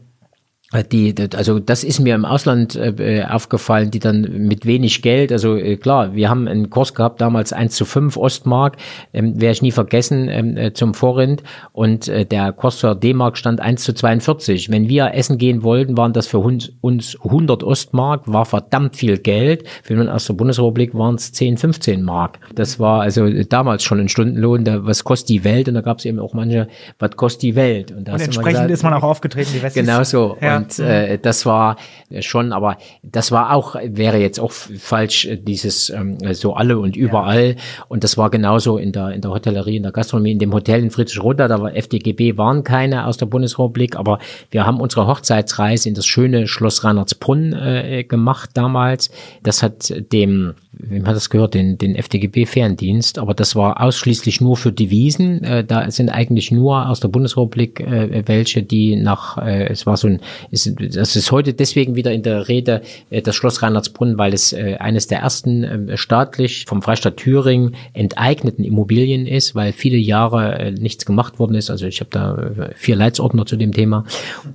die, 0.92 1.14
also 1.34 1.60
das 1.60 1.82
ist 1.82 1.98
mir 1.98 2.14
im 2.14 2.26
Ausland 2.26 2.76
äh, 2.76 3.24
aufgefallen, 3.24 3.90
die 3.90 4.00
dann 4.00 4.20
mit 4.46 4.66
wenig 4.66 5.00
Geld, 5.00 5.32
also 5.32 5.56
äh, 5.56 5.78
klar, 5.78 6.14
wir 6.14 6.28
haben 6.28 6.46
einen 6.46 6.68
Kurs 6.68 6.92
gehabt, 6.92 7.22
damals 7.22 7.54
1 7.54 7.74
zu 7.74 7.86
5 7.86 8.18
Ostmark, 8.18 8.76
ähm, 9.14 9.40
werde 9.40 9.52
ich 9.52 9.62
nie 9.62 9.72
vergessen, 9.72 10.28
ähm, 10.28 10.58
äh, 10.58 10.74
zum 10.74 10.92
Vorrind 10.92 11.42
und 11.72 12.08
äh, 12.08 12.26
der 12.26 12.52
Kurs 12.52 12.80
für 12.80 12.94
D-Mark 12.94 13.38
stand 13.38 13.60
1 13.60 13.82
zu 13.82 13.94
42. 13.94 14.70
Wenn 14.70 14.90
wir 14.90 15.14
essen 15.14 15.38
gehen 15.38 15.62
wollten, 15.62 15.96
waren 15.96 16.12
das 16.12 16.26
für 16.26 16.38
uns, 16.38 16.70
uns 16.82 17.16
100 17.24 17.62
Ostmark, 17.62 18.22
war 18.26 18.44
verdammt 18.44 18.94
viel 18.94 19.16
Geld. 19.16 19.66
Für 19.82 19.98
uns 19.98 20.10
aus 20.10 20.26
der 20.26 20.34
Bundesrepublik 20.34 20.94
waren 20.94 21.14
es 21.14 21.32
10, 21.32 21.56
15 21.56 22.02
Mark. 22.02 22.40
Das 22.54 22.78
war 22.78 23.00
also 23.00 23.26
damals 23.44 23.84
schon 23.84 24.00
ein 24.00 24.10
Stundenlohn, 24.10 24.64
da, 24.64 24.84
was 24.84 25.02
kostet 25.02 25.30
die 25.30 25.44
Welt 25.44 25.66
und 25.68 25.74
da 25.74 25.80
gab 25.80 26.00
es 26.00 26.04
eben 26.04 26.18
auch 26.18 26.34
manche, 26.34 26.68
was 26.98 27.12
kostet 27.12 27.42
die 27.42 27.56
Welt. 27.56 27.90
Und, 27.90 28.00
und 28.00 28.20
entsprechend 28.20 28.44
gesagt, 28.44 28.70
ist 28.70 28.82
man 28.82 28.92
auch 28.92 29.02
aufgetreten, 29.02 29.52
die 29.54 29.62
Westis. 29.62 29.82
Genau 29.82 30.02
so. 30.02 30.36
Ja. 30.42 30.57
Und 30.58 30.78
äh, 30.78 31.18
das 31.18 31.46
war 31.46 31.76
schon, 32.20 32.52
aber 32.52 32.78
das 33.02 33.32
war 33.32 33.54
auch, 33.54 33.76
wäre 33.84 34.18
jetzt 34.18 34.40
auch 34.40 34.52
falsch, 34.52 35.26
äh, 35.26 35.36
dieses 35.36 35.90
ähm, 35.90 36.18
so 36.32 36.54
alle 36.54 36.78
und 36.78 36.96
überall. 36.96 37.50
Ja. 37.50 37.84
Und 37.88 38.04
das 38.04 38.16
war 38.16 38.30
genauso 38.30 38.78
in 38.78 38.92
der, 38.92 39.10
in 39.10 39.20
der 39.20 39.30
Hotellerie, 39.30 39.76
in 39.76 39.82
der 39.82 39.92
Gastronomie, 39.92 40.32
in 40.32 40.38
dem 40.38 40.52
Hotel 40.52 40.82
in 40.82 40.90
Friedrichroda, 40.90 41.48
da 41.48 41.60
war 41.60 41.74
FDGB, 41.74 42.36
waren 42.36 42.64
keine 42.64 43.06
aus 43.06 43.16
der 43.16 43.26
Bundesrepublik, 43.26 43.96
aber 43.96 44.18
wir 44.50 44.66
haben 44.66 44.80
unsere 44.80 45.06
Hochzeitsreise 45.06 45.88
in 45.88 45.94
das 45.94 46.06
schöne 46.06 46.48
Schloss 46.48 46.84
Reinhardsbrunn 46.84 47.52
äh, 47.52 48.04
gemacht 48.04 48.50
damals. 48.54 49.10
Das 49.42 49.62
hat 49.62 49.92
dem 50.12 50.54
wem 50.78 51.06
hat 51.06 51.16
das 51.16 51.30
gehört, 51.30 51.54
den, 51.54 51.76
den 51.78 51.96
FDGB-Ferndienst, 51.96 53.18
aber 53.18 53.34
das 53.34 53.56
war 53.56 53.80
ausschließlich 53.82 54.40
nur 54.40 54.56
für 54.56 54.72
Devisen. 54.72 55.42
Äh, 55.42 55.64
da 55.64 55.90
sind 55.90 56.10
eigentlich 56.10 56.50
nur 56.50 56.88
aus 56.88 57.00
der 57.00 57.08
Bundesrepublik 57.08 57.80
äh, 57.80 58.22
welche, 58.26 58.62
die 58.62 58.96
nach, 58.96 59.38
äh, 59.38 59.66
es 59.68 59.86
war 59.86 59.96
so 59.96 60.08
ein, 60.08 60.20
ist, 60.50 60.72
das 60.78 61.16
ist 61.16 61.32
heute 61.32 61.54
deswegen 61.54 61.94
wieder 61.94 62.12
in 62.12 62.22
der 62.22 62.48
Rede, 62.48 62.82
äh, 63.10 63.22
das 63.22 63.36
Schloss 63.36 63.62
Reinhardsbrunn, 63.62 64.18
weil 64.18 64.32
es 64.32 64.52
äh, 64.52 64.76
eines 64.78 65.06
der 65.06 65.20
ersten 65.20 65.64
äh, 65.64 65.96
staatlich 65.96 66.64
vom 66.66 66.82
Freistaat 66.82 67.16
Thüringen 67.16 67.76
enteigneten 67.92 68.64
Immobilien 68.64 69.26
ist, 69.26 69.54
weil 69.54 69.72
viele 69.72 69.96
Jahre 69.96 70.58
äh, 70.58 70.70
nichts 70.70 71.04
gemacht 71.04 71.38
worden 71.38 71.54
ist. 71.54 71.70
Also 71.70 71.86
ich 71.86 72.00
habe 72.00 72.10
da 72.10 72.36
äh, 72.36 72.74
vier 72.74 72.96
Leitsordner 72.96 73.46
zu 73.46 73.56
dem 73.56 73.72
Thema. 73.72 74.04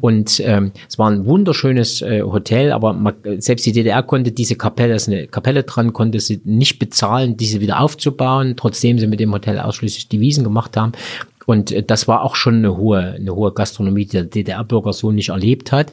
Und 0.02 0.41
ähm, 0.45 0.72
es 0.88 0.98
war 0.98 1.10
ein 1.10 1.26
wunderschönes 1.26 2.02
äh, 2.02 2.22
Hotel, 2.22 2.72
aber 2.72 2.94
man, 2.94 3.14
selbst 3.38 3.65
die 3.65 3.72
DDR 3.72 4.03
konnte 4.03 4.32
diese 4.32 4.56
Kapelle, 4.56 4.95
ist 4.95 5.07
eine 5.07 5.28
Kapelle 5.28 5.64
dran, 5.64 5.94
konnte 5.94 6.20
sie 6.20 6.41
nicht 6.44 6.80
bezahlen, 6.80 7.38
diese 7.38 7.61
wieder 7.61 7.80
aufzubauen, 7.80 8.56
trotzdem 8.57 8.99
sie 8.99 9.07
mit 9.07 9.20
dem 9.20 9.34
Hotel 9.34 9.60
ausschließlich 9.60 10.07
Devisen 10.07 10.44
gemacht 10.44 10.78
haben. 10.78 10.94
Und 11.45 11.72
äh, 11.72 11.84
das 11.84 12.07
war 12.07 12.22
auch 12.22 12.36
schon 12.36 12.56
eine 12.56 12.78
hohe, 12.78 12.99
eine 12.99 13.36
hohe 13.36 13.53
Gastronomie, 13.53 14.06
die 14.06 14.11
der 14.11 14.24
DDR-Bürger 14.24 14.94
so 14.94 15.11
nicht 15.11 15.30
erlebt 15.30 15.72
hat. 15.72 15.91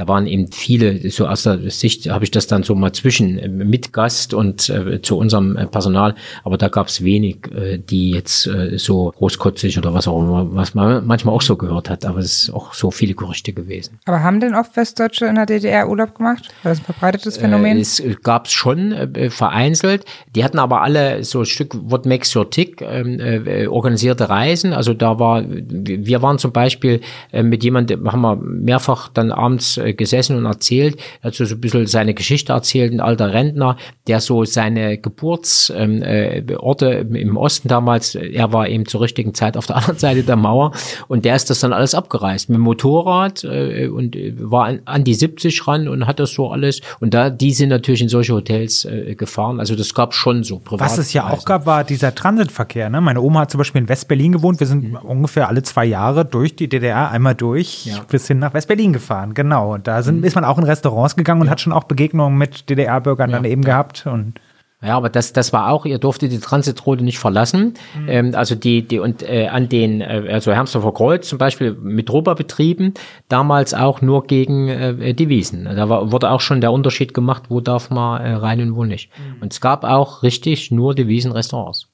Da 0.00 0.08
waren 0.08 0.26
eben 0.26 0.50
viele, 0.50 1.10
so 1.10 1.26
aus 1.26 1.42
der 1.42 1.70
Sicht 1.70 2.08
habe 2.08 2.24
ich 2.24 2.30
das 2.30 2.46
dann 2.46 2.62
so 2.62 2.74
mal 2.74 2.90
zwischen 2.92 3.38
äh, 3.38 3.48
mit 3.48 3.92
Gast 3.92 4.32
und 4.32 4.70
äh, 4.70 5.02
zu 5.02 5.18
unserem 5.18 5.58
äh, 5.58 5.66
Personal, 5.66 6.14
aber 6.42 6.56
da 6.56 6.68
gab 6.68 6.86
es 6.86 7.04
wenig, 7.04 7.52
äh, 7.54 7.76
die 7.76 8.12
jetzt 8.12 8.46
äh, 8.46 8.78
so 8.78 9.12
großkotzig 9.18 9.76
oder 9.76 9.92
was 9.92 10.08
auch 10.08 10.18
immer, 10.18 10.54
was 10.54 10.74
man 10.74 11.06
manchmal 11.06 11.34
auch 11.34 11.42
so 11.42 11.56
gehört 11.56 11.90
hat, 11.90 12.06
aber 12.06 12.20
es 12.20 12.44
ist 12.44 12.50
auch 12.54 12.72
so 12.72 12.90
viele 12.90 13.12
Gerüchte 13.12 13.52
gewesen. 13.52 13.98
Aber 14.06 14.22
haben 14.22 14.40
denn 14.40 14.54
oft 14.54 14.74
Westdeutsche 14.74 15.26
in 15.26 15.34
der 15.34 15.44
DDR 15.44 15.86
Urlaub 15.86 16.14
gemacht? 16.14 16.48
War 16.62 16.72
das 16.72 16.78
ein 16.78 16.84
verbreitetes 16.84 17.36
Phänomen? 17.36 17.76
Äh, 17.76 17.80
es 17.82 18.02
gab 18.22 18.46
es 18.46 18.52
schon 18.52 18.94
vereinzelt, 19.28 20.06
die 20.34 20.44
hatten 20.44 20.58
aber 20.58 20.80
alle 20.80 21.24
so 21.24 21.40
ein 21.40 21.44
Stück 21.44 21.76
What 21.78 22.06
Makes 22.06 22.34
Your 22.34 22.48
Tick 22.48 22.80
ähm, 22.80 23.20
äh, 23.20 23.66
organisierte 23.66 24.30
Reisen, 24.30 24.72
also 24.72 24.94
da 24.94 25.18
war, 25.18 25.44
wir 25.46 26.22
waren 26.22 26.38
zum 26.38 26.52
Beispiel 26.52 27.02
mit 27.34 27.62
jemandem, 27.62 28.10
haben 28.10 28.22
wir 28.22 28.36
mehrfach 28.36 29.10
dann 29.10 29.30
abends 29.30 29.78
gesessen 29.94 30.36
und 30.36 30.46
erzählt, 30.46 30.98
er 31.22 31.28
hat 31.28 31.34
so 31.34 31.44
ein 31.44 31.60
bisschen 31.60 31.86
seine 31.86 32.14
Geschichte 32.14 32.52
erzählt, 32.52 32.92
ein 32.92 33.00
alter 33.00 33.32
Rentner, 33.32 33.76
der 34.08 34.20
so 34.20 34.44
seine 34.44 34.98
Geburtsorte 34.98 36.86
ähm, 36.90 37.14
äh, 37.14 37.20
im 37.20 37.36
Osten 37.36 37.68
damals, 37.68 38.14
er 38.14 38.52
war 38.52 38.68
eben 38.68 38.86
zur 38.86 39.00
richtigen 39.00 39.34
Zeit 39.34 39.56
auf 39.56 39.66
der 39.66 39.76
anderen 39.78 39.98
Seite 39.98 40.22
der 40.22 40.36
Mauer 40.36 40.72
und 41.08 41.24
der 41.24 41.36
ist 41.36 41.50
das 41.50 41.60
dann 41.60 41.72
alles 41.72 41.94
abgereist 41.94 42.48
mit 42.48 42.56
dem 42.56 42.62
Motorrad 42.62 43.44
und 43.44 44.16
war 44.38 44.66
an, 44.66 44.80
an 44.84 45.04
die 45.04 45.14
70 45.14 45.66
ran 45.66 45.88
und 45.88 46.06
hat 46.06 46.18
das 46.18 46.32
so 46.32 46.50
alles 46.50 46.80
und 46.98 47.14
da, 47.14 47.30
die 47.30 47.52
sind 47.52 47.68
natürlich 47.68 48.02
in 48.02 48.08
solche 48.08 48.34
Hotels 48.34 48.86
gefahren, 49.16 49.60
also 49.60 49.76
das 49.76 49.94
gab 49.94 50.14
schon 50.14 50.42
so 50.42 50.58
privat. 50.58 50.90
Was 50.90 50.98
es 50.98 51.12
ja 51.12 51.30
auch 51.30 51.44
gab, 51.44 51.66
war 51.66 51.84
dieser 51.84 52.14
Transitverkehr, 52.14 52.90
ne? 52.90 53.00
Meine 53.00 53.20
Oma 53.20 53.40
hat 53.40 53.50
zum 53.50 53.58
Beispiel 53.58 53.82
in 53.82 53.88
West-Berlin 53.88 54.32
gewohnt, 54.32 54.60
wir 54.60 54.66
sind 54.66 54.80
sind 54.80 54.96
ungefähr 54.96 55.48
alle 55.48 55.62
zwei 55.62 55.84
Jahre 55.84 56.24
durch 56.24 56.56
die 56.56 56.68
DDR 56.68 57.10
einmal 57.10 57.34
durch 57.34 57.86
ja. 57.86 58.00
bis 58.08 58.26
hin 58.26 58.38
nach 58.38 58.54
West-Berlin 58.54 58.92
gefahren. 58.92 59.34
Genau. 59.34 59.78
Und 59.80 59.86
da 59.86 60.02
sind, 60.02 60.18
mhm. 60.18 60.24
ist 60.24 60.34
man 60.34 60.44
auch 60.44 60.58
in 60.58 60.64
Restaurants 60.64 61.16
gegangen 61.16 61.40
und 61.40 61.46
ja. 61.46 61.52
hat 61.52 61.60
schon 61.62 61.72
auch 61.72 61.84
Begegnungen 61.84 62.36
mit 62.36 62.68
DDR-Bürgern 62.68 63.30
ja. 63.30 63.36
dann 63.36 63.46
eben 63.46 63.62
gehabt. 63.62 64.06
Und 64.06 64.38
ja, 64.82 64.94
aber 64.94 65.08
das, 65.08 65.32
das 65.32 65.54
war 65.54 65.70
auch, 65.70 65.86
ihr 65.86 65.96
durftet 65.96 66.32
die 66.32 66.38
Transitroute 66.38 67.02
nicht 67.02 67.18
verlassen. 67.18 67.72
Mhm. 67.98 68.08
Ähm, 68.08 68.34
also 68.34 68.54
die, 68.54 68.86
die 68.86 68.98
und 68.98 69.22
äh, 69.22 69.46
an 69.46 69.70
den, 69.70 70.02
äh, 70.02 70.28
also 70.30 70.52
Hermsdorfer 70.52 70.92
Kreuz 70.92 71.30
zum 71.30 71.38
Beispiel 71.38 71.72
mit 71.72 72.12
betrieben, 72.12 72.92
damals 73.30 73.72
auch 73.72 74.02
nur 74.02 74.26
gegen 74.26 74.68
äh, 74.68 75.14
Devisen. 75.14 75.64
Da 75.64 75.88
war, 75.88 76.12
wurde 76.12 76.30
auch 76.30 76.42
schon 76.42 76.60
der 76.60 76.72
Unterschied 76.72 77.14
gemacht, 77.14 77.44
wo 77.48 77.62
darf 77.62 77.88
man 77.88 78.20
äh, 78.20 78.32
rein 78.34 78.60
und 78.60 78.76
wo 78.76 78.84
nicht. 78.84 79.08
Mhm. 79.16 79.40
Und 79.40 79.54
es 79.54 79.62
gab 79.62 79.84
auch 79.84 80.22
richtig 80.22 80.70
nur 80.70 80.94
Devisenrestaurants. 80.94 81.89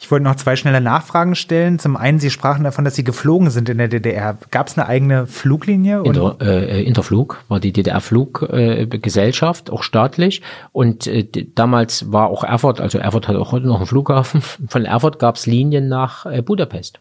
Ich 0.00 0.08
wollte 0.12 0.24
noch 0.24 0.36
zwei 0.36 0.54
schnelle 0.54 0.80
Nachfragen 0.80 1.34
stellen. 1.34 1.80
Zum 1.80 1.96
einen, 1.96 2.20
Sie 2.20 2.30
sprachen 2.30 2.62
davon, 2.62 2.84
dass 2.84 2.94
Sie 2.94 3.02
geflogen 3.02 3.50
sind 3.50 3.68
in 3.68 3.78
der 3.78 3.88
DDR. 3.88 4.38
Gab 4.52 4.68
es 4.68 4.78
eine 4.78 4.86
eigene 4.86 5.26
Fluglinie? 5.26 6.02
Inter, 6.04 6.36
äh, 6.40 6.84
Interflug 6.84 7.42
war 7.48 7.58
die 7.58 7.72
DDR-Fluggesellschaft, 7.72 9.68
äh, 9.68 9.72
auch 9.72 9.82
staatlich. 9.82 10.42
Und 10.70 11.08
äh, 11.08 11.26
damals 11.54 12.12
war 12.12 12.28
auch 12.28 12.44
Erfurt, 12.44 12.80
also 12.80 12.98
Erfurt 12.98 13.26
hat 13.26 13.34
auch 13.34 13.50
heute 13.50 13.66
noch 13.66 13.78
einen 13.78 13.86
Flughafen. 13.86 14.40
Von 14.68 14.84
Erfurt 14.84 15.18
gab 15.18 15.34
es 15.34 15.46
Linien 15.46 15.88
nach 15.88 16.26
äh, 16.26 16.42
Budapest. 16.42 17.00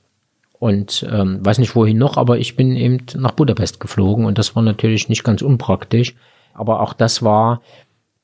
Und 0.59 1.05
ähm, 1.11 1.45
weiß 1.45 1.59
nicht 1.59 1.75
wohin 1.75 1.99
noch, 1.99 2.17
aber 2.17 2.39
ich 2.39 2.55
bin 2.55 2.75
eben 2.75 3.05
nach 3.15 3.33
Budapest 3.33 3.79
geflogen 3.79 4.25
und 4.25 4.39
das 4.39 4.55
war 4.55 4.63
natürlich 4.63 5.07
nicht 5.07 5.23
ganz 5.23 5.43
unpraktisch. 5.43 6.15
Aber 6.55 6.79
auch 6.81 6.93
das 6.93 7.21
war 7.21 7.61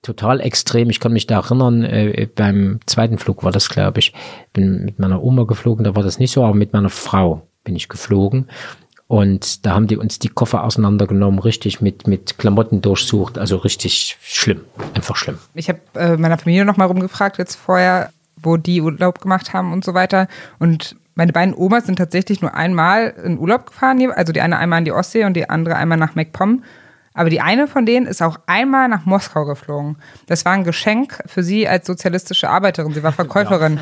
total 0.03 0.39
extrem. 0.41 0.91
Ich 0.91 0.99
kann 0.99 1.13
mich 1.13 1.25
da 1.25 1.39
erinnern, 1.39 1.83
äh, 1.83 2.27
beim 2.35 2.79
zweiten 2.85 3.17
Flug 3.17 3.43
war 3.43 3.51
das, 3.51 3.69
glaube 3.69 3.99
ich, 3.99 4.13
bin 4.53 4.85
mit 4.85 4.99
meiner 4.99 5.23
Oma 5.23 5.45
geflogen, 5.45 5.83
da 5.83 5.95
war 5.95 6.03
das 6.03 6.19
nicht 6.19 6.31
so, 6.31 6.43
aber 6.43 6.53
mit 6.53 6.73
meiner 6.73 6.89
Frau 6.89 7.47
bin 7.63 7.75
ich 7.75 7.89
geflogen. 7.89 8.47
Und 9.07 9.65
da 9.65 9.75
haben 9.75 9.87
die 9.87 9.97
uns 9.97 10.19
die 10.19 10.29
Koffer 10.29 10.63
auseinandergenommen, 10.63 11.39
richtig 11.39 11.81
mit, 11.81 12.07
mit 12.07 12.37
Klamotten 12.37 12.81
durchsucht. 12.81 13.37
Also 13.37 13.57
richtig 13.57 14.17
schlimm, 14.21 14.61
einfach 14.93 15.15
schlimm. 15.15 15.37
Ich 15.53 15.69
habe 15.69 15.79
äh, 15.95 16.17
meiner 16.17 16.37
Familie 16.37 16.65
noch 16.65 16.77
mal 16.77 16.85
rumgefragt 16.85 17.37
jetzt 17.37 17.55
vorher, 17.55 18.11
wo 18.35 18.57
die 18.57 18.81
Urlaub 18.81 19.21
gemacht 19.21 19.53
haben 19.53 19.71
und 19.71 19.85
so 19.85 19.93
weiter. 19.93 20.27
Und 20.57 20.95
meine 21.15 21.31
beiden 21.31 21.53
Omas 21.53 21.85
sind 21.85 21.97
tatsächlich 21.97 22.41
nur 22.41 22.55
einmal 22.55 23.13
in 23.23 23.37
Urlaub 23.37 23.67
gefahren, 23.67 24.11
also 24.11 24.33
die 24.33 24.41
eine 24.41 24.57
einmal 24.57 24.79
in 24.79 24.85
die 24.85 24.91
Ostsee 24.91 25.25
und 25.25 25.35
die 25.35 25.49
andere 25.49 25.75
einmal 25.75 25.97
nach 25.97 26.15
MacPom. 26.15 26.63
Aber 27.13 27.29
die 27.29 27.41
eine 27.41 27.67
von 27.67 27.85
denen 27.85 28.05
ist 28.05 28.21
auch 28.21 28.39
einmal 28.47 28.87
nach 28.87 29.05
Moskau 29.05 29.45
geflogen. 29.45 29.97
Das 30.25 30.45
war 30.45 30.53
ein 30.53 30.63
Geschenk 30.63 31.19
für 31.25 31.43
sie 31.43 31.67
als 31.67 31.85
sozialistische 31.85 32.49
Arbeiterin. 32.49 32.93
Sie 32.93 33.03
war 33.03 33.11
Verkäuferin. 33.13 33.79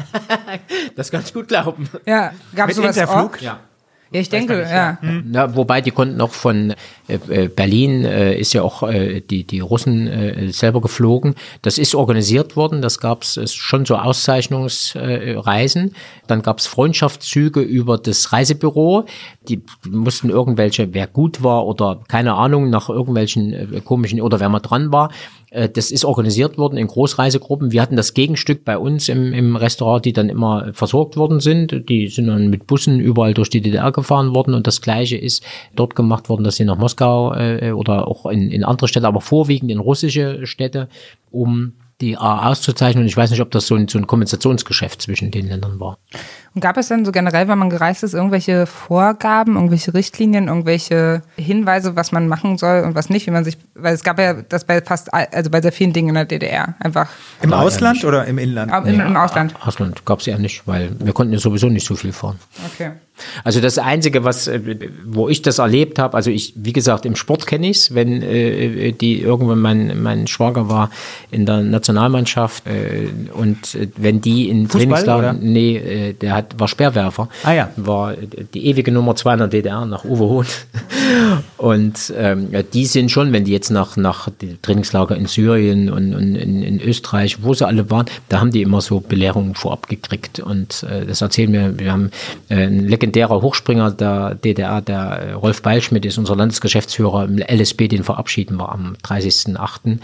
das 0.96 1.12
kann 1.12 1.22
ich 1.22 1.34
gut 1.34 1.48
glauben. 1.48 1.90
Ja, 2.06 2.34
gab 2.56 2.70
es 2.70 2.76
sowas 2.76 2.98
Interflug? 2.98 3.38
auch? 3.38 3.42
Ja. 3.42 3.60
Ja, 4.14 4.20
ich 4.20 4.30
denke, 4.30 4.58
nicht, 4.58 4.72
ja. 4.72 4.98
Hm. 5.00 5.24
Na, 5.28 5.56
wobei 5.56 5.80
die 5.80 5.92
konnten 5.92 6.20
auch 6.20 6.32
von 6.32 6.74
äh, 7.08 7.16
äh, 7.30 7.48
Berlin 7.48 8.04
äh, 8.04 8.36
ist 8.38 8.52
ja 8.52 8.62
auch 8.62 8.84
äh, 8.84 9.22
die 9.22 9.46
die 9.46 9.62
Russen 9.62 10.08
äh, 10.08 10.52
selber 10.52 10.82
geflogen. 10.82 11.36
Das 11.62 11.78
ist 11.78 11.96
organisiert 11.96 12.58
worden. 12.58 12.82
Das 12.82 13.00
gab 13.00 13.24
es 13.24 13.54
schon 13.54 13.86
so 13.86 13.96
Auszeichnungsreisen. 13.96 15.88
Äh, 15.88 15.94
Dann 16.28 16.42
gab 16.42 16.60
es 16.60 16.68
Freundschaftszüge 16.68 17.62
über 17.62 17.98
das 17.98 18.34
Reisebüro. 18.34 19.06
Die 19.48 19.64
mussten 19.90 20.30
irgendwelche, 20.30 20.94
wer 20.94 21.08
gut 21.08 21.42
war 21.42 21.66
oder 21.66 22.02
keine 22.10 22.34
Ahnung 22.34 22.70
nach 22.70 22.90
irgendwelchen 22.90 23.54
äh, 23.54 23.80
komischen 23.80 24.20
oder 24.20 24.42
wer 24.42 24.50
mal 24.50 24.60
dran 24.60 24.92
war 24.92 25.10
äh, 25.10 25.41
das 25.52 25.92
ist 25.92 26.06
organisiert 26.06 26.58
worden 26.58 26.78
in 26.78 26.88
Großreisegruppen. 26.88 27.74
Wir 27.74 27.82
hatten 27.82 27.98
das 27.98 28.14
Gegenstück 28.14 28.64
bei 28.64 28.78
uns 28.78 29.10
im, 29.10 29.34
im 29.34 29.58
Restaurant, 29.58 30.06
die 30.06 30.14
dann 30.14 30.30
immer 30.30 30.74
versorgt 30.74 31.18
worden 31.18 31.42
sind. 31.42 31.90
Die 31.90 32.08
sind 32.08 32.28
dann 32.28 32.50
mit 32.50 32.68
Bussen 32.68 33.02
überall 33.02 33.34
durch 33.34 33.50
die 33.50 33.60
DDR 33.60 33.92
gefahren 33.92 34.34
worden 34.34 34.54
und 34.54 34.66
das 34.66 34.82
Gleiche 34.82 35.18
ist 35.18 35.44
dort 35.76 35.94
gemacht 35.94 36.30
worden, 36.30 36.46
dass 36.46 36.56
sie 36.56 36.64
nach 36.64 36.78
Moskau 36.78 37.34
äh, 37.34 37.72
oder 37.72 38.08
auch 38.08 38.26
in, 38.28 38.50
in 38.50 38.64
andere 38.64 38.88
Städte, 38.88 39.08
aber 39.08 39.20
vorwiegend 39.20 39.72
in 39.72 39.80
russische 39.80 40.48
Städte, 40.48 40.88
um 41.32 41.74
die 42.02 42.18
A 42.18 42.50
auszuzeichnen. 42.50 43.04
Und 43.04 43.08
ich 43.08 43.16
weiß 43.16 43.32
nicht, 43.32 43.42
ob 43.42 43.52
das 43.52 43.68
so 43.68 43.76
ein, 43.76 43.88
so 43.88 43.98
ein 43.98 44.08
Kompensationsgeschäft 44.08 45.02
zwischen 45.02 45.32
den 45.32 45.48
Ländern 45.48 45.80
war. 45.80 45.98
Und 46.54 46.62
gab 46.62 46.78
es 46.78 46.90
dann 46.90 47.06
so 47.06 47.12
generell, 47.12 47.48
wenn 47.48 47.58
man 47.58 47.70
gereist 47.70 48.04
ist, 48.04 48.14
irgendwelche 48.14 48.66
Vorgaben, 48.66 49.56
irgendwelche 49.56 49.94
Richtlinien, 49.94 50.48
irgendwelche 50.48 51.22
Hinweise, 51.38 51.96
was 51.96 52.12
man 52.12 52.28
machen 52.28 52.58
soll 52.58 52.82
und 52.82 52.96
was 52.96 53.10
nicht, 53.10 53.28
wie 53.28 53.32
man 53.32 53.46
sich, 53.46 53.58
weil 53.76 53.94
es 53.94 54.04
gab 54.04 54.20
ja 54.20 54.34
das 54.34 54.66
bei 54.66 54.82
fast, 54.82 55.14
also 55.14 55.50
bei 55.50 55.62
sehr 55.62 55.72
vielen 55.72 55.94
Dingen 55.94 56.10
in 56.10 56.16
der 56.16 56.26
DDR 56.26 56.76
einfach. 56.80 57.08
Im 57.42 57.54
Ausland 57.54 58.04
oder 58.04 58.26
im 58.26 58.38
Inland? 58.38 58.72
Im, 58.86 59.00
im 59.00 59.16
Ausland. 59.16 59.56
Ausland 59.66 60.06
gab 60.06 60.20
es 60.20 60.26
ja 60.26 60.38
nicht, 60.38 60.68
weil 60.68 60.92
wir 61.00 61.14
konnten 61.14 61.32
ja 61.32 61.40
sowieso 61.40 61.70
nicht 61.70 61.88
so 61.88 61.96
viel 61.96 62.12
fahren. 62.12 62.40
Okay. 62.74 62.92
Also 63.44 63.62
das 63.62 63.78
Einzige, 63.78 64.24
was, 64.24 64.48
äh, 64.48 64.60
wo 65.06 65.30
ich 65.30 65.42
das 65.42 65.60
erlebt 65.60 66.00
habe, 66.00 66.16
also 66.16 66.32
ich, 66.32 66.54
wie 66.56 66.74
gesagt, 66.74 67.06
im 67.06 67.16
Sport 67.16 67.48
kenne 67.48 67.70
ich 67.70 67.78
es, 67.78 67.96
wenn 67.96 68.22
äh, 68.22 68.92
die 68.92 69.22
irgendwann 69.22 69.60
mein, 69.60 70.02
mein 70.02 70.28
Schwager 70.28 70.70
war 70.70 70.90
in 71.30 71.46
der 71.46 71.62
Nationalmannschaft 71.62 72.66
äh, 72.68 73.08
und 73.34 73.76
äh, 73.76 73.88
wenn 73.98 74.22
die 74.22 74.50
in 74.50 74.68
Trainingslager, 74.68 75.34
nee, 75.34 75.78
äh, 75.78 76.14
der 76.14 76.36
hat, 76.36 76.60
war 76.60 76.68
Speerwerfer, 76.68 77.30
ah, 77.44 77.52
ja. 77.52 77.70
war 77.76 78.14
die 78.54 78.66
ewige 78.66 78.92
Nummer 78.92 79.16
zwei 79.16 79.34
in 79.34 79.40
der 79.40 79.48
DDR 79.48 79.86
nach 79.86 80.06
Uwe 80.06 80.26
Hohn. 80.26 80.46
und 81.58 82.14
ähm, 82.18 82.50
die 82.74 82.86
sind 82.86 83.12
schon, 83.12 83.34
wenn 83.34 83.46
die 83.46 83.52
jetzt 83.52 83.70
nach, 83.70 83.98
nach 83.98 84.30
Trainingslager 84.62 85.16
in 85.16 85.26
Syrien 85.26 85.90
und, 85.90 86.14
und 86.14 86.36
in, 86.36 86.64
in, 86.64 86.82
Österreich, 86.82 87.44
wo 87.44 87.54
sie 87.54 87.66
alle 87.66 87.90
waren, 87.90 88.06
da 88.30 88.40
haben 88.40 88.52
die 88.52 88.62
immer 88.62 88.82
so 88.82 89.00
Belehrungen 89.00 89.56
vorab 89.56 89.88
gekriegt 89.88 90.40
und 90.40 90.84
äh, 90.84 91.06
das 91.06 91.22
erzählen 91.22 91.54
wir, 91.54 91.80
wir 91.80 91.92
haben 91.92 92.12
äh, 92.50 92.66
ein 92.66 92.88
legendärer 93.12 93.42
Hochspringer 93.42 93.92
der 93.92 94.36
DDR, 94.36 94.82
der 94.82 95.36
Rolf 95.36 95.62
Beilschmidt 95.62 96.06
ist 96.06 96.18
unser 96.18 96.36
Landesgeschäftsführer 96.36 97.26
im 97.26 97.38
LSB, 97.40 97.88
den 97.88 98.04
verabschieden 98.04 98.58
wir 98.58 98.72
am 98.72 98.96
30.08. 99.04 100.00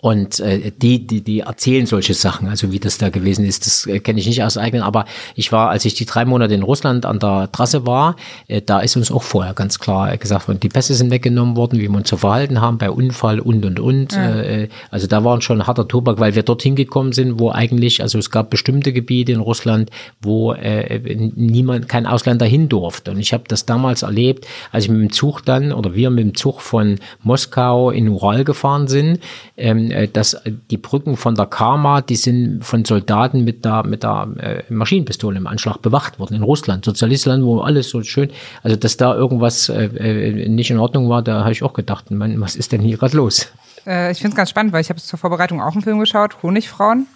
Und 0.00 0.38
äh, 0.38 0.70
die, 0.70 1.04
die, 1.06 1.22
die 1.22 1.40
erzählen 1.40 1.84
solche 1.84 2.14
Sachen, 2.14 2.46
also 2.46 2.70
wie 2.70 2.78
das 2.78 2.98
da 2.98 3.08
gewesen 3.08 3.44
ist, 3.44 3.66
das 3.66 3.86
äh, 3.86 3.98
kenne 3.98 4.20
ich 4.20 4.28
nicht 4.28 4.44
aus 4.44 4.56
eigenen. 4.56 4.84
Aber 4.84 5.06
ich 5.34 5.50
war, 5.50 5.70
als 5.70 5.84
ich 5.84 5.94
die 5.94 6.06
drei 6.06 6.24
Monate 6.24 6.54
in 6.54 6.62
Russland 6.62 7.04
an 7.04 7.18
der 7.18 7.50
Trasse 7.50 7.84
war, 7.84 8.14
äh, 8.46 8.62
da 8.62 8.78
ist 8.78 8.96
uns 8.96 9.10
auch 9.10 9.24
vorher 9.24 9.54
ganz 9.54 9.80
klar 9.80 10.16
gesagt 10.16 10.46
worden, 10.46 10.60
die 10.60 10.68
Pässe 10.68 10.94
sind 10.94 11.10
weggenommen 11.10 11.56
worden, 11.56 11.80
wie 11.80 11.88
wir 11.88 11.96
uns 11.96 12.08
zu 12.08 12.16
verhalten 12.16 12.60
haben 12.60 12.78
bei 12.78 12.90
Unfall 12.90 13.40
und 13.40 13.64
und 13.64 13.80
und. 13.80 14.12
Ja. 14.12 14.40
Äh, 14.40 14.68
also 14.90 15.08
da 15.08 15.24
war 15.24 15.40
schon 15.42 15.66
harter 15.66 15.88
Tobak, 15.88 16.20
weil 16.20 16.36
wir 16.36 16.44
dorthin 16.44 16.76
gekommen 16.76 17.12
sind, 17.12 17.40
wo 17.40 17.50
eigentlich, 17.50 18.00
also 18.00 18.18
es 18.18 18.30
gab 18.30 18.50
bestimmte 18.50 18.92
Gebiete 18.92 19.32
in 19.32 19.40
Russland, 19.40 19.90
wo 20.22 20.52
äh, 20.52 21.00
niemand, 21.34 21.88
kein 21.88 22.06
Ausländer 22.06 22.46
hin 22.46 22.68
durfte. 22.68 23.10
Und 23.10 23.18
ich 23.18 23.32
habe 23.32 23.44
das 23.48 23.66
damals 23.66 24.02
erlebt, 24.02 24.46
als 24.70 24.84
ich 24.84 24.90
mit 24.90 25.00
dem 25.00 25.12
Zug 25.12 25.44
dann 25.44 25.72
oder 25.72 25.96
wir 25.96 26.10
mit 26.10 26.24
dem 26.24 26.34
Zug 26.36 26.60
von 26.60 27.00
Moskau 27.24 27.90
in 27.90 28.08
Ural 28.08 28.44
gefahren 28.44 28.86
sind. 28.86 29.18
Ähm, 29.56 29.87
äh, 29.90 30.08
dass 30.08 30.36
die 30.70 30.76
Brücken 30.76 31.16
von 31.16 31.34
der 31.34 31.46
Karma, 31.46 32.00
die 32.00 32.16
sind 32.16 32.64
von 32.64 32.84
Soldaten 32.84 33.44
mit 33.44 33.64
der, 33.64 33.84
mit 33.86 34.02
der 34.02 34.28
äh, 34.38 34.72
Maschinenpistole 34.72 35.36
im 35.38 35.46
Anschlag 35.46 35.82
bewacht 35.82 36.18
worden 36.18 36.34
in 36.34 36.42
Russland, 36.42 36.84
Sozialistland, 36.84 37.44
wo 37.44 37.60
alles 37.60 37.90
so 37.90 38.02
schön, 38.02 38.30
also 38.62 38.76
dass 38.76 38.96
da 38.96 39.14
irgendwas 39.14 39.68
äh, 39.68 39.84
äh 39.84 40.48
nicht 40.48 40.70
in 40.70 40.78
Ordnung 40.78 41.08
war, 41.08 41.22
da 41.22 41.40
habe 41.40 41.52
ich 41.52 41.62
auch 41.62 41.72
gedacht, 41.72 42.10
man, 42.10 42.40
was 42.40 42.56
ist 42.56 42.72
denn 42.72 42.80
hier 42.80 42.96
gerade 42.96 43.16
los? 43.16 43.48
Äh, 43.86 44.12
ich 44.12 44.18
finde 44.18 44.30
es 44.30 44.36
ganz 44.36 44.50
spannend, 44.50 44.72
weil 44.72 44.80
ich 44.80 44.90
habe 44.90 45.00
zur 45.00 45.18
Vorbereitung 45.18 45.60
auch 45.60 45.72
einen 45.72 45.82
Film 45.82 45.98
geschaut, 45.98 46.42
Honigfrauen. 46.42 47.06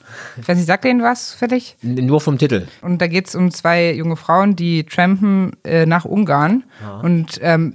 Ich 0.40 0.48
weiß 0.48 0.56
nicht, 0.56 0.66
sagt 0.66 0.84
Ihnen 0.84 1.02
was 1.02 1.34
für 1.34 1.48
dich? 1.48 1.76
Nur 1.82 2.20
vom 2.20 2.38
Titel. 2.38 2.66
Und 2.80 2.98
da 3.00 3.06
geht 3.06 3.28
es 3.28 3.34
um 3.34 3.50
zwei 3.50 3.92
junge 3.92 4.16
Frauen, 4.16 4.56
die 4.56 4.84
trampen 4.84 5.52
äh, 5.64 5.86
nach 5.86 6.04
Ungarn. 6.04 6.64
Ja. 6.82 7.00
Und 7.00 7.38
ähm, 7.42 7.74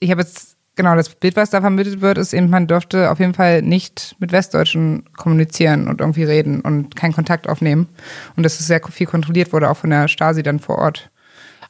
ich 0.00 0.10
habe 0.10 0.22
jetzt 0.22 0.57
genau, 0.78 0.94
das 0.96 1.10
Bild, 1.10 1.36
was 1.36 1.50
da 1.50 1.60
vermittelt 1.60 2.00
wird, 2.00 2.16
ist 2.16 2.32
eben, 2.32 2.48
man 2.48 2.66
dürfte 2.66 3.10
auf 3.10 3.18
jeden 3.18 3.34
Fall 3.34 3.60
nicht 3.60 4.16
mit 4.18 4.32
Westdeutschen 4.32 5.04
kommunizieren 5.14 5.88
und 5.88 6.00
irgendwie 6.00 6.22
reden 6.22 6.62
und 6.62 6.96
keinen 6.96 7.12
Kontakt 7.12 7.48
aufnehmen. 7.48 7.88
Und 8.36 8.44
dass 8.44 8.58
es 8.58 8.66
sehr 8.66 8.80
viel 8.90 9.06
kontrolliert 9.06 9.52
wurde, 9.52 9.68
auch 9.68 9.76
von 9.76 9.90
der 9.90 10.08
Stasi 10.08 10.42
dann 10.42 10.60
vor 10.60 10.78
Ort. 10.78 11.10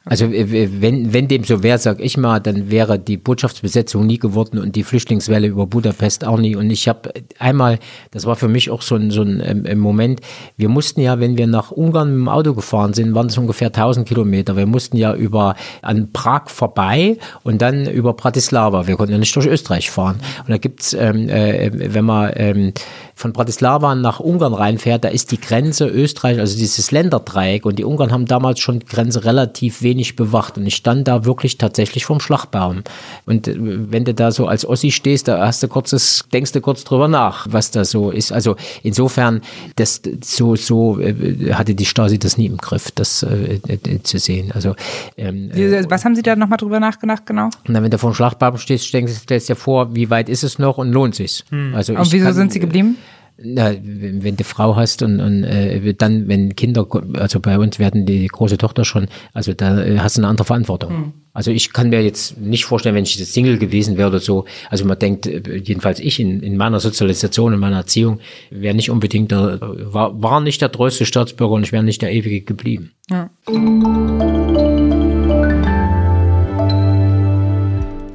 Also 0.09 0.25
äh, 0.25 0.81
wenn, 0.81 1.13
wenn 1.13 1.27
dem 1.27 1.43
so 1.43 1.63
wäre, 1.63 1.77
sag 1.77 1.99
ich 1.99 2.17
mal, 2.17 2.39
dann 2.39 2.71
wäre 2.71 2.99
die 2.99 3.17
Botschaftsbesetzung 3.17 4.05
nie 4.05 4.17
geworden 4.17 4.57
und 4.57 4.75
die 4.75 4.83
Flüchtlingswelle 4.83 5.47
über 5.47 5.67
Budapest 5.67 6.25
auch 6.25 6.37
nie. 6.37 6.55
Und 6.55 6.69
ich 6.71 6.89
habe 6.89 7.13
einmal, 7.37 7.79
das 8.11 8.25
war 8.25 8.35
für 8.35 8.47
mich 8.47 8.71
auch 8.71 8.81
so 8.81 8.95
ein, 8.95 9.11
so 9.11 9.21
ein 9.21 9.65
ähm, 9.65 9.79
Moment, 9.79 10.21
wir 10.57 10.67
mussten 10.67 11.01
ja, 11.01 11.19
wenn 11.19 11.37
wir 11.37 11.47
nach 11.47 11.71
Ungarn 11.71 12.09
mit 12.09 12.17
dem 12.17 12.29
Auto 12.29 12.53
gefahren 12.55 12.93
sind, 12.93 13.13
waren 13.13 13.27
es 13.27 13.37
ungefähr 13.37 13.67
1000 13.67 14.07
Kilometer. 14.07 14.57
Wir 14.57 14.65
mussten 14.65 14.97
ja 14.97 15.13
über 15.13 15.55
an 15.83 16.11
Prag 16.11 16.49
vorbei 16.49 17.17
und 17.43 17.61
dann 17.61 17.85
über 17.85 18.13
Bratislava. 18.13 18.87
Wir 18.87 18.95
konnten 18.97 19.13
ja 19.13 19.19
nicht 19.19 19.35
durch 19.35 19.45
Österreich 19.45 19.91
fahren. 19.91 20.19
Und 20.39 20.49
da 20.49 20.57
gibt's, 20.57 20.93
ähm, 20.93 21.29
äh, 21.29 21.93
wenn 21.93 22.05
man 22.05 22.31
ähm, 22.35 22.73
von 23.19 23.33
Bratislava 23.33 23.95
nach 23.95 24.21
Ungarn 24.21 24.53
reinfährt, 24.53 25.03
da 25.03 25.09
ist 25.09 25.31
die 25.31 25.41
Grenze 25.41 25.87
Österreich, 25.87 26.39
also 26.39 26.57
dieses 26.57 26.91
Länderdreieck 26.91 27.65
und 27.65 27.77
die 27.77 27.83
Ungarn 27.83 28.13
haben 28.13 28.25
damals 28.25 28.61
schon 28.61 28.79
die 28.79 28.85
Grenze 28.85 29.25
relativ 29.25 29.81
wenig 29.81 30.15
bewacht 30.15 30.57
und 30.57 30.65
ich 30.65 30.77
stand 30.77 31.05
da 31.05 31.25
wirklich 31.25 31.57
tatsächlich 31.57 32.05
vom 32.05 32.21
Schlagbaum. 32.21 32.83
Und 33.25 33.49
äh, 33.49 33.55
wenn 33.57 34.05
du 34.05 34.13
da 34.13 34.31
so 34.31 34.47
als 34.47 34.65
Ossi 34.65 34.91
stehst, 34.91 35.27
da 35.27 35.45
hast 35.45 35.61
du 35.61 35.67
kurzes, 35.67 36.23
denkst 36.31 36.53
du 36.53 36.61
kurz 36.61 36.85
drüber 36.85 37.09
nach, 37.09 37.45
was 37.49 37.71
da 37.71 37.83
so 37.83 38.09
ist. 38.09 38.31
Also 38.31 38.55
insofern, 38.83 39.41
das 39.75 40.01
so, 40.23 40.55
so 40.55 40.97
äh, 41.01 41.53
hatte 41.53 41.75
die 41.75 41.85
Stasi 41.85 42.19
das 42.19 42.37
nie 42.37 42.45
im 42.45 42.55
Griff, 42.55 42.89
das 42.91 43.23
äh, 43.23 43.59
äh, 43.67 44.01
zu 44.01 44.17
sehen. 44.17 44.53
Also 44.53 44.75
ähm, 45.17 45.51
was 45.89 46.05
haben 46.05 46.15
Sie 46.15 46.21
da 46.21 46.37
nochmal 46.37 46.57
drüber 46.57 46.79
nachgedacht, 46.79 47.25
genau? 47.25 47.49
Na, 47.67 47.83
wenn 47.83 47.91
du 47.91 47.97
vor 47.97 48.11
dem 48.11 48.15
Schlagbaum 48.15 48.57
stehst, 48.57 48.85
stellst 48.85 49.29
du 49.29 49.37
dir 49.39 49.55
vor, 49.57 49.93
wie 49.93 50.09
weit 50.09 50.29
ist 50.29 50.43
es 50.43 50.57
noch 50.57 50.77
und 50.77 50.93
lohnt 50.93 51.15
sich's? 51.15 51.43
Hm. 51.49 51.75
Also 51.75 51.95
und 51.95 52.09
wieso 52.13 52.27
kann, 52.27 52.33
sind 52.33 52.53
Sie 52.53 52.61
geblieben? 52.61 52.95
Na, 53.41 53.73
wenn 53.81 54.35
du 54.35 54.43
Frau 54.43 54.75
hast 54.75 55.01
und, 55.01 55.19
und 55.21 55.43
äh, 55.43 55.93
dann, 55.93 56.27
wenn 56.27 56.55
Kinder, 56.55 56.85
also 57.13 57.39
bei 57.39 57.57
uns 57.57 57.79
werden 57.79 58.05
die 58.05 58.27
große 58.27 58.57
Tochter 58.57 58.83
schon, 58.83 59.07
also 59.33 59.53
da 59.53 59.81
äh, 59.81 59.99
hast 59.99 60.17
du 60.17 60.21
eine 60.21 60.27
andere 60.27 60.45
Verantwortung. 60.45 60.91
Mhm. 60.91 61.13
Also 61.31 61.51
ich 61.51 61.71
kann 61.71 61.89
mir 61.89 62.03
jetzt 62.03 62.37
nicht 62.37 62.65
vorstellen, 62.65 62.95
wenn 62.95 63.03
ich 63.03 63.15
jetzt 63.17 63.33
Single 63.33 63.57
gewesen 63.57 63.97
wäre 63.97 64.09
oder 64.09 64.19
so, 64.19 64.45
also 64.69 64.83
man 64.83 64.99
denkt, 64.99 65.25
äh, 65.25 65.55
jedenfalls 65.55 65.99
ich 65.99 66.19
in, 66.19 66.41
in 66.41 66.57
meiner 66.57 66.79
Sozialisation, 66.81 67.53
in 67.53 67.59
meiner 67.59 67.77
Erziehung, 67.77 68.19
wäre 68.49 68.75
nicht 68.75 68.89
unbedingt 68.89 69.31
der, 69.31 69.59
war, 69.61 70.21
war 70.21 70.41
nicht 70.41 70.61
der 70.61 70.71
treueste 70.71 71.05
Staatsbürger 71.05 71.53
und 71.53 71.63
ich 71.63 71.71
wäre 71.71 71.83
nicht 71.83 72.01
der 72.01 72.11
ewige 72.11 72.41
geblieben. 72.41 72.91
Ja. 73.09 73.29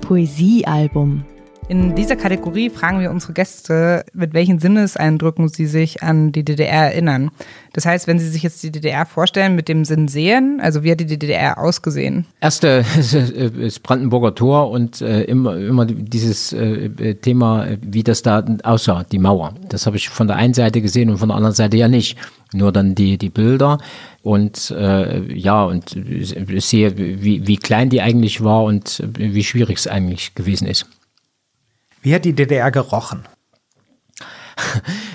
Poesiealbum 0.03 1.25
in 1.69 1.95
dieser 1.95 2.17
Kategorie 2.17 2.69
fragen 2.69 3.01
wir 3.01 3.11
unsere 3.11 3.33
Gäste, 3.33 4.05
mit 4.13 4.35
welchen 4.35 4.59
Sinneseindrücken 4.59 5.49
sie 5.49 5.67
sich 5.67 6.03
an 6.03 6.31
die 6.31 6.45
DDR 6.45 6.93
erinnern. 6.93 7.31
Das 7.73 7.87
heißt, 7.87 8.07
wenn 8.07 8.19
sie 8.19 8.29
sich 8.29 8.43
jetzt 8.43 8.63
die 8.63 8.71
DDR 8.71 9.07
vorstellen, 9.07 9.55
mit 9.55 9.69
dem 9.69 9.85
Sinn 9.85 10.09
sehen, 10.09 10.61
also 10.63 10.85
wie 10.85 10.91
hat 10.91 11.01
die 11.01 11.07
DDR 11.07 11.59
ausgesehen? 11.59 12.27
Erste 12.41 12.85
ist 13.59 13.83
Brandenburger 13.83 14.35
Tor 14.35 14.71
und 14.71 15.01
äh, 15.01 15.23
immer, 15.23 15.57
immer 15.57 15.87
dieses 15.87 16.53
äh, 16.53 17.15
Thema, 17.15 17.67
wie 17.81 18.03
das 18.03 18.23
da 18.23 18.45
aussah, 18.63 19.05
die 19.05 19.19
Mauer. 19.19 19.55
Das 19.69 19.87
habe 19.87 19.97
ich 19.97 20.09
von 20.11 20.27
der 20.27 20.37
einen 20.37 20.55
Seite 20.55 20.83
gesehen 20.83 21.09
und 21.11 21.19
von 21.19 21.29
der 21.29 21.37
anderen 21.37 21.55
Seite 21.55 21.77
ja 21.77 21.89
nicht. 21.89 22.19
Nur 22.53 22.71
dann 22.71 22.95
die, 22.95 23.19
die 23.19 23.31
Bilder 23.31 23.79
und 24.23 24.71
äh, 24.71 25.23
ja, 25.37 25.65
und 25.65 25.97
sehe, 26.59 26.97
wie, 26.97 27.47
wie 27.47 27.57
klein 27.57 27.91
die 27.91 28.01
eigentlich 28.01 28.45
war 28.45 28.63
und 28.63 29.03
wie 29.19 29.43
schwierig 29.43 29.79
es 29.79 29.89
eigentlich 29.89 30.37
gewesen 30.37 30.69
ist. 30.69 30.87
Wie 32.05 32.15
hat 32.15 32.27
die 32.27 32.35
DDR 32.35 32.71
gerochen? 32.71 33.25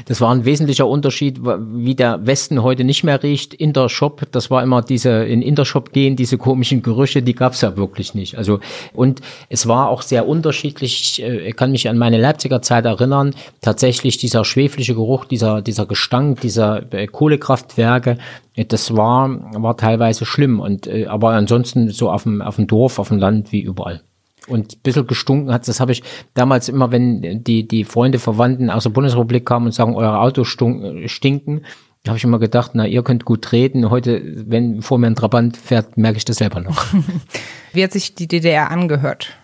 Das 0.06 0.22
war 0.22 0.34
ein 0.34 0.44
wesentlicher 0.44 0.88
Unterschied, 0.88 1.40
wie 1.44 1.94
der 1.94 2.26
Westen 2.26 2.64
heute 2.64 2.84
nicht 2.84 3.03
mehr 3.03 3.22
riecht. 3.22 3.53
Intershop, 3.53 4.26
das 4.32 4.49
war 4.49 4.64
immer 4.64 4.82
diese, 4.82 5.24
in 5.24 5.44
Intershop 5.44 5.94
gehen, 5.94 6.16
diese 6.16 6.40
komischen 6.40 6.82
Gerüche, 6.82 7.22
die 7.22 7.36
gab's 7.36 7.61
ja 7.61 7.78
wirklich 7.78 8.16
nicht. 8.16 8.36
Also, 8.36 8.60
und 8.91 9.22
es 9.49 9.68
war 9.68 9.90
auch 9.90 10.02
sehr 10.02 10.28
unterschiedlich. 10.28 11.22
Äh, 11.22 11.49
ich 11.49 11.56
kann 11.56 11.72
mich 11.72 11.88
an 11.88 11.99
meine 11.99 12.18
Leipziger 12.18 12.64
Zeit 12.64 12.86
erinnern. 12.86 13.36
Tatsächlich 13.61 14.18
dieser 14.18 14.44
schwefliche 14.45 14.95
Geruch, 14.95 15.26
dieser, 15.26 15.61
dieser 15.61 15.86
Gestank, 15.86 16.41
dieser 16.41 16.91
äh, 16.91 17.06
Kohlekraftwerke, 17.06 18.18
äh, 18.56 18.66
das 18.66 18.95
war, 18.98 19.30
war 19.53 19.78
teilweise 19.78 20.26
schlimm. 20.26 20.60
Und, 20.60 20.90
aber 21.07 21.34
ansonsten 21.34 21.90
so 21.90 22.10
auf 22.10 22.24
dem, 22.24 22.41
auf 22.41 22.56
dem 22.56 22.66
Dorf, 22.66 22.98
auf 22.98 23.10
dem 23.10 23.20
Land 23.20 23.52
wie 23.52 23.61
überall 23.61 24.02
und 24.49 24.76
ein 24.76 24.80
bisschen 24.81 25.07
gestunken 25.07 25.53
hat. 25.53 25.67
Das 25.67 25.80
habe 25.80 25.91
ich 25.91 26.03
damals 26.34 26.69
immer, 26.69 26.91
wenn 26.91 27.43
die, 27.43 27.67
die 27.67 27.84
Freunde, 27.84 28.19
Verwandten 28.19 28.69
aus 28.69 28.84
der 28.84 28.89
Bundesrepublik 28.91 29.45
kamen 29.45 29.67
und 29.67 29.71
sagen, 29.71 29.95
eure 29.95 30.19
Autos 30.19 30.47
stinken, 30.47 31.61
habe 32.07 32.17
ich 32.17 32.23
immer 32.23 32.39
gedacht, 32.39 32.71
na, 32.73 32.88
ihr 32.88 33.03
könnt 33.03 33.26
gut 33.26 33.51
reden. 33.51 33.89
Heute, 33.89 34.21
wenn 34.47 34.81
vor 34.81 34.97
mir 34.97 35.07
ein 35.07 35.15
Trabant 35.15 35.57
fährt, 35.57 35.97
merke 35.97 36.17
ich 36.17 36.26
das 36.26 36.38
selber 36.38 36.59
noch. 36.61 36.85
Wie 37.73 37.84
hat 37.84 37.91
sich 37.91 38.15
die 38.15 38.27
DDR 38.27 38.71
angehört? 38.71 39.38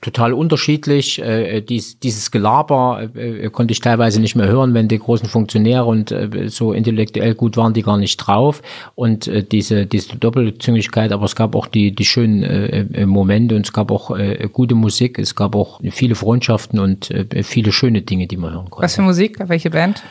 Total 0.00 0.32
unterschiedlich. 0.32 1.20
Äh, 1.20 1.60
dies, 1.60 1.98
dieses 1.98 2.30
Gelaber 2.30 3.08
äh, 3.14 3.46
äh, 3.46 3.50
konnte 3.50 3.72
ich 3.72 3.80
teilweise 3.80 4.20
nicht 4.20 4.36
mehr 4.36 4.48
hören, 4.48 4.74
wenn 4.74 4.88
die 4.88 4.98
großen 4.98 5.28
Funktionäre 5.28 5.84
und 5.84 6.10
äh, 6.12 6.48
so 6.48 6.72
intellektuell 6.72 7.34
gut 7.34 7.56
waren, 7.56 7.72
die 7.74 7.82
gar 7.82 7.96
nicht 7.96 8.16
drauf. 8.16 8.62
Und 8.94 9.28
äh, 9.28 9.42
diese, 9.42 9.86
diese 9.86 10.16
Doppelzüngigkeit, 10.16 11.12
aber 11.12 11.24
es 11.24 11.36
gab 11.36 11.54
auch 11.54 11.66
die, 11.66 11.92
die 11.94 12.04
schönen 12.04 12.42
äh, 12.42 12.86
äh 12.92 13.06
Momente 13.06 13.56
und 13.56 13.66
es 13.66 13.72
gab 13.72 13.90
auch 13.90 14.16
äh, 14.16 14.48
gute 14.52 14.74
Musik, 14.74 15.18
es 15.18 15.34
gab 15.34 15.54
auch 15.54 15.80
viele 15.90 16.14
Freundschaften 16.14 16.78
und 16.78 17.10
äh, 17.10 17.42
viele 17.42 17.72
schöne 17.72 18.02
Dinge, 18.02 18.26
die 18.26 18.36
man 18.36 18.52
hören 18.52 18.70
konnte. 18.70 18.84
Was 18.84 18.94
für 18.94 19.02
Musik? 19.02 19.38
Welche 19.46 19.70
Band? 19.70 20.02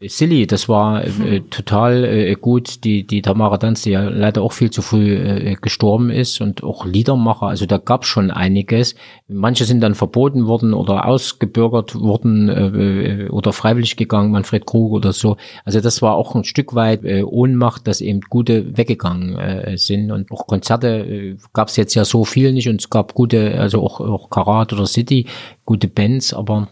Silly, 0.00 0.46
das 0.46 0.68
war 0.68 1.04
äh, 1.04 1.40
total 1.50 2.04
äh, 2.04 2.34
gut. 2.34 2.84
Die, 2.84 3.06
die 3.06 3.22
Tamara 3.22 3.58
Danz, 3.58 3.82
die 3.82 3.90
ja 3.90 4.02
leider 4.02 4.42
auch 4.42 4.52
viel 4.52 4.70
zu 4.70 4.82
früh 4.82 5.14
äh, 5.14 5.56
gestorben 5.60 6.10
ist 6.10 6.40
und 6.40 6.62
auch 6.62 6.84
Liedermacher, 6.84 7.46
also 7.46 7.66
da 7.66 7.78
gab 7.78 8.04
schon 8.04 8.30
einiges. 8.30 8.94
Manche 9.28 9.64
sind 9.64 9.80
dann 9.80 9.94
verboten 9.94 10.46
worden 10.46 10.74
oder 10.74 11.06
ausgebürgert 11.06 11.94
worden 11.94 12.48
äh, 12.48 13.28
oder 13.30 13.52
freiwillig 13.52 13.96
gegangen, 13.96 14.32
Manfred 14.32 14.66
Krug 14.66 14.92
oder 14.92 15.12
so. 15.12 15.36
Also 15.64 15.80
das 15.80 16.02
war 16.02 16.14
auch 16.14 16.34
ein 16.34 16.44
Stück 16.44 16.74
weit 16.74 17.04
äh, 17.04 17.22
Ohnmacht, 17.22 17.86
dass 17.86 18.00
eben 18.00 18.20
gute 18.22 18.76
weggegangen 18.76 19.38
äh, 19.38 19.78
sind. 19.78 20.10
Und 20.10 20.30
auch 20.30 20.46
Konzerte 20.46 20.88
äh, 20.88 21.36
gab 21.52 21.68
es 21.68 21.76
jetzt 21.76 21.94
ja 21.94 22.04
so 22.04 22.24
viel 22.24 22.52
nicht 22.52 22.68
und 22.68 22.80
es 22.80 22.90
gab 22.90 23.14
gute, 23.14 23.58
also 23.58 23.82
auch, 23.82 24.00
auch 24.00 24.30
Karat 24.30 24.72
oder 24.72 24.86
City, 24.86 25.26
gute 25.64 25.88
Bands, 25.88 26.34
aber 26.34 26.68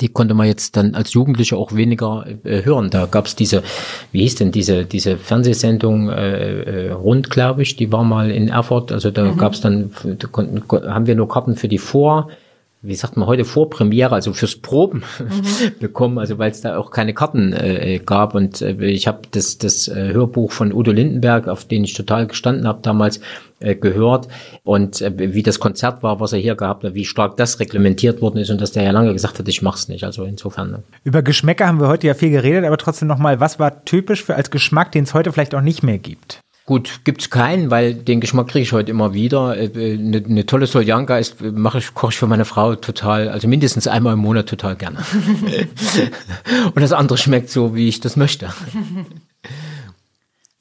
die 0.00 0.08
konnte 0.08 0.34
man 0.34 0.46
jetzt 0.46 0.76
dann 0.76 0.94
als 0.94 1.12
Jugendlicher 1.12 1.56
auch 1.56 1.74
weniger 1.74 2.26
äh, 2.44 2.64
hören. 2.64 2.90
Da 2.90 3.06
gab 3.06 3.26
es 3.26 3.36
diese, 3.36 3.62
wie 4.10 4.22
hieß 4.22 4.34
denn 4.36 4.50
diese 4.50 4.84
diese 4.84 5.16
Fernsehsendung 5.16 6.08
äh, 6.10 6.88
äh, 6.88 6.92
rund, 6.92 7.30
glaube 7.30 7.62
ich, 7.62 7.76
die 7.76 7.92
war 7.92 8.02
mal 8.02 8.30
in 8.30 8.48
Erfurt. 8.48 8.90
Also 8.90 9.10
da 9.10 9.24
mhm. 9.24 9.36
gab 9.36 9.52
es 9.52 9.60
dann, 9.60 9.92
da 10.02 10.26
konnten, 10.26 10.62
haben 10.92 11.06
wir 11.06 11.14
nur 11.14 11.28
Karten 11.28 11.56
für 11.56 11.68
die 11.68 11.78
Vor 11.78 12.28
wie 12.86 12.94
sagt 12.94 13.16
man 13.16 13.26
heute, 13.26 13.44
Vorpremiere, 13.44 14.14
also 14.14 14.32
fürs 14.32 14.56
Proben 14.56 15.02
mhm. 15.18 15.72
bekommen, 15.80 16.18
also 16.18 16.38
weil 16.38 16.50
es 16.50 16.60
da 16.60 16.76
auch 16.76 16.90
keine 16.90 17.14
Karten 17.14 17.52
äh, 17.52 18.00
gab. 18.04 18.34
Und 18.34 18.62
äh, 18.62 18.74
ich 18.86 19.06
habe 19.06 19.20
das, 19.30 19.58
das 19.58 19.88
äh, 19.88 20.12
Hörbuch 20.12 20.52
von 20.52 20.72
Udo 20.72 20.92
Lindenberg, 20.92 21.48
auf 21.48 21.64
den 21.64 21.84
ich 21.84 21.94
total 21.94 22.26
gestanden 22.26 22.66
habe 22.66 22.80
damals, 22.82 23.20
äh, 23.58 23.74
gehört. 23.74 24.28
Und 24.64 25.00
äh, 25.00 25.34
wie 25.34 25.42
das 25.42 25.58
Konzert 25.58 26.02
war, 26.02 26.20
was 26.20 26.32
er 26.32 26.38
hier 26.38 26.54
gehabt 26.54 26.84
hat, 26.84 26.94
wie 26.94 27.04
stark 27.04 27.36
das 27.36 27.58
reglementiert 27.58 28.20
worden 28.20 28.38
ist 28.38 28.50
und 28.50 28.60
dass 28.60 28.72
der 28.72 28.82
ja 28.82 28.90
lange 28.90 29.12
gesagt 29.12 29.38
hat, 29.38 29.48
ich 29.48 29.62
mach's 29.62 29.88
nicht. 29.88 30.04
Also 30.04 30.24
insofern. 30.24 30.70
Ne. 30.70 30.82
Über 31.04 31.22
Geschmäcker 31.22 31.66
haben 31.66 31.80
wir 31.80 31.88
heute 31.88 32.06
ja 32.06 32.14
viel 32.14 32.30
geredet, 32.30 32.64
aber 32.64 32.76
trotzdem 32.76 33.08
nochmal, 33.08 33.40
was 33.40 33.58
war 33.58 33.84
typisch 33.84 34.24
für 34.24 34.34
als 34.34 34.50
Geschmack, 34.50 34.92
den 34.92 35.04
es 35.04 35.14
heute 35.14 35.32
vielleicht 35.32 35.54
auch 35.54 35.62
nicht 35.62 35.82
mehr 35.82 35.98
gibt? 35.98 36.40
Gut, 36.66 37.02
gibt's 37.04 37.30
keinen, 37.30 37.70
weil 37.70 37.94
den 37.94 38.20
Geschmack 38.20 38.48
kriege 38.48 38.64
ich 38.64 38.72
heute 38.72 38.90
immer 38.90 39.14
wieder. 39.14 39.50
Eine, 39.50 39.62
äh, 39.62 39.94
eine 39.94 40.40
äh, 40.40 40.44
tolle 40.44 40.66
Soljanka 40.66 41.16
ist, 41.16 41.40
mache 41.40 41.78
ich, 41.78 41.94
koche 41.94 42.12
ich 42.12 42.18
für 42.18 42.26
meine 42.26 42.44
Frau 42.44 42.74
total, 42.74 43.28
also 43.28 43.46
mindestens 43.46 43.86
einmal 43.86 44.14
im 44.14 44.18
Monat 44.18 44.48
total 44.48 44.74
gerne. 44.74 44.98
Und 46.74 46.82
das 46.82 46.92
andere 46.92 47.18
schmeckt 47.18 47.50
so, 47.50 47.76
wie 47.76 47.86
ich 47.88 48.00
das 48.00 48.16
möchte. 48.16 48.52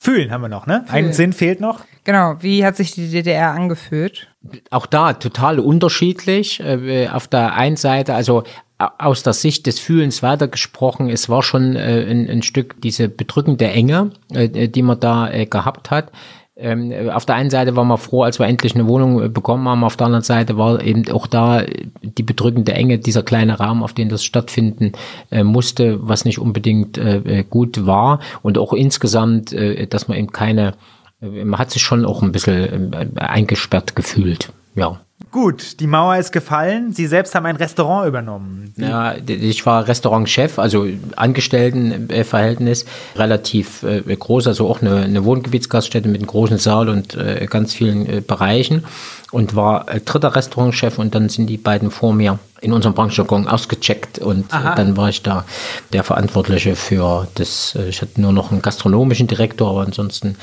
Fühlen 0.05 0.29
haben 0.29 0.41
wir 0.41 0.49
noch, 0.49 0.67
ne? 0.67 0.85
Ein 0.89 1.13
Sinn 1.13 1.33
fehlt 1.33 1.59
noch. 1.59 1.79
Genau, 2.03 2.35
wie 2.41 2.63
hat 2.63 2.75
sich 2.75 2.91
die 2.91 3.09
DDR 3.09 3.53
angefühlt? 3.53 4.27
Auch 4.69 4.85
da 4.85 5.13
total 5.13 5.57
unterschiedlich. 5.57 6.59
Äh, 6.59 7.07
auf 7.07 7.27
der 7.27 7.55
einen 7.55 7.75
Seite, 7.75 8.13
also 8.13 8.43
aus 8.77 9.23
der 9.23 9.33
Sicht 9.33 9.65
des 9.65 9.79
Fühlens 9.79 10.21
weitergesprochen, 10.21 11.09
es 11.09 11.27
war 11.27 11.41
schon 11.41 11.75
äh, 11.75 12.05
ein, 12.07 12.29
ein, 12.29 12.43
Stück 12.43 12.79
diese 12.81 13.09
bedrückende 13.09 13.65
Enge, 13.65 14.11
äh, 14.31 14.67
die 14.67 14.83
man 14.83 14.99
da 14.99 15.31
gehabt 15.45 15.89
hat. 15.89 16.11
Ähm, 16.57 17.09
auf 17.09 17.25
der 17.25 17.35
einen 17.35 17.49
Seite 17.49 17.75
war 17.75 17.83
man 17.83 17.97
froh, 17.97 18.23
als 18.23 18.39
wir 18.39 18.47
endlich 18.47 18.75
eine 18.75 18.87
Wohnung 18.87 19.21
äh, 19.21 19.27
bekommen 19.27 19.67
haben, 19.67 19.83
auf 19.83 19.97
der 19.97 20.05
anderen 20.05 20.23
Seite 20.23 20.57
war 20.57 20.81
eben 20.81 21.09
auch 21.11 21.27
da 21.27 21.63
die 22.01 22.23
bedrückende 22.23 22.73
Enge, 22.73 22.97
dieser 22.97 23.23
kleine 23.23 23.59
Rahmen, 23.59 23.83
auf 23.83 23.91
den 23.91 24.07
das 24.07 24.23
stattfinden 24.23 24.93
äh, 25.31 25.43
musste, 25.43 25.99
was 26.01 26.23
nicht 26.23 26.39
unbedingt 26.39 26.97
äh, 26.97 27.43
gut 27.49 27.85
war. 27.85 28.19
Und 28.41 28.57
auch 28.57 28.71
insgesamt, 28.71 29.51
äh, 29.51 29.85
dass 29.87 30.07
man 30.07 30.17
eben 30.17 30.31
keine, 30.31 30.75
man 31.19 31.59
hat 31.59 31.71
sich 31.71 31.81
schon 31.81 32.05
auch 32.05 32.21
ein 32.21 32.31
bisschen 32.31 33.15
eingesperrt 33.15 33.95
gefühlt, 33.95 34.53
ja. 34.75 34.99
Gut, 35.35 35.81
die 35.81 35.87
Mauer 35.87 36.15
ist 36.15 36.31
gefallen. 36.31 36.93
Sie 36.93 37.07
selbst 37.07 37.35
haben 37.35 37.45
ein 37.45 37.57
Restaurant 37.57 38.07
übernommen. 38.07 38.73
Ja, 38.77 39.15
ich 39.27 39.65
war 39.65 39.85
Restaurantchef, 39.85 40.57
also 40.59 40.87
Angestelltenverhältnis, 41.17 42.85
relativ 43.17 43.83
äh, 43.83 44.15
groß, 44.15 44.47
also 44.47 44.69
auch 44.69 44.81
eine, 44.81 45.01
eine 45.01 45.25
Wohngebietsgaststätte 45.25 46.07
mit 46.07 46.21
einem 46.21 46.27
großen 46.27 46.57
Saal 46.57 46.87
und 46.87 47.15
äh, 47.15 47.47
ganz 47.49 47.73
vielen 47.73 48.07
äh, 48.07 48.21
Bereichen 48.21 48.85
und 49.31 49.57
war 49.57 49.89
äh, 49.93 49.99
dritter 49.99 50.37
Restaurantchef 50.37 50.99
und 50.99 51.13
dann 51.13 51.27
sind 51.27 51.47
die 51.47 51.57
beiden 51.57 51.91
vor 51.91 52.13
mir 52.13 52.39
in 52.61 52.71
unserem 52.71 52.95
Branchenjargon 52.95 53.49
ausgecheckt 53.49 54.19
und 54.19 54.45
äh, 54.53 54.75
dann 54.77 54.95
war 54.95 55.09
ich 55.09 55.21
da 55.21 55.43
der 55.91 56.05
Verantwortliche 56.05 56.77
für 56.77 57.27
das, 57.35 57.75
äh, 57.75 57.89
ich 57.89 58.01
hatte 58.01 58.21
nur 58.21 58.31
noch 58.31 58.53
einen 58.53 58.61
gastronomischen 58.61 59.27
Direktor, 59.27 59.69
aber 59.71 59.81
ansonsten 59.81 60.37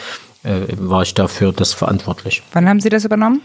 war 0.45 1.03
ich 1.03 1.15
dafür 1.15 1.53
das 1.53 1.73
verantwortlich. 1.73 2.43
Wann 2.53 2.69
haben 2.69 2.81
Sie 2.81 2.89
das 2.89 3.05
übernommen? 3.05 3.43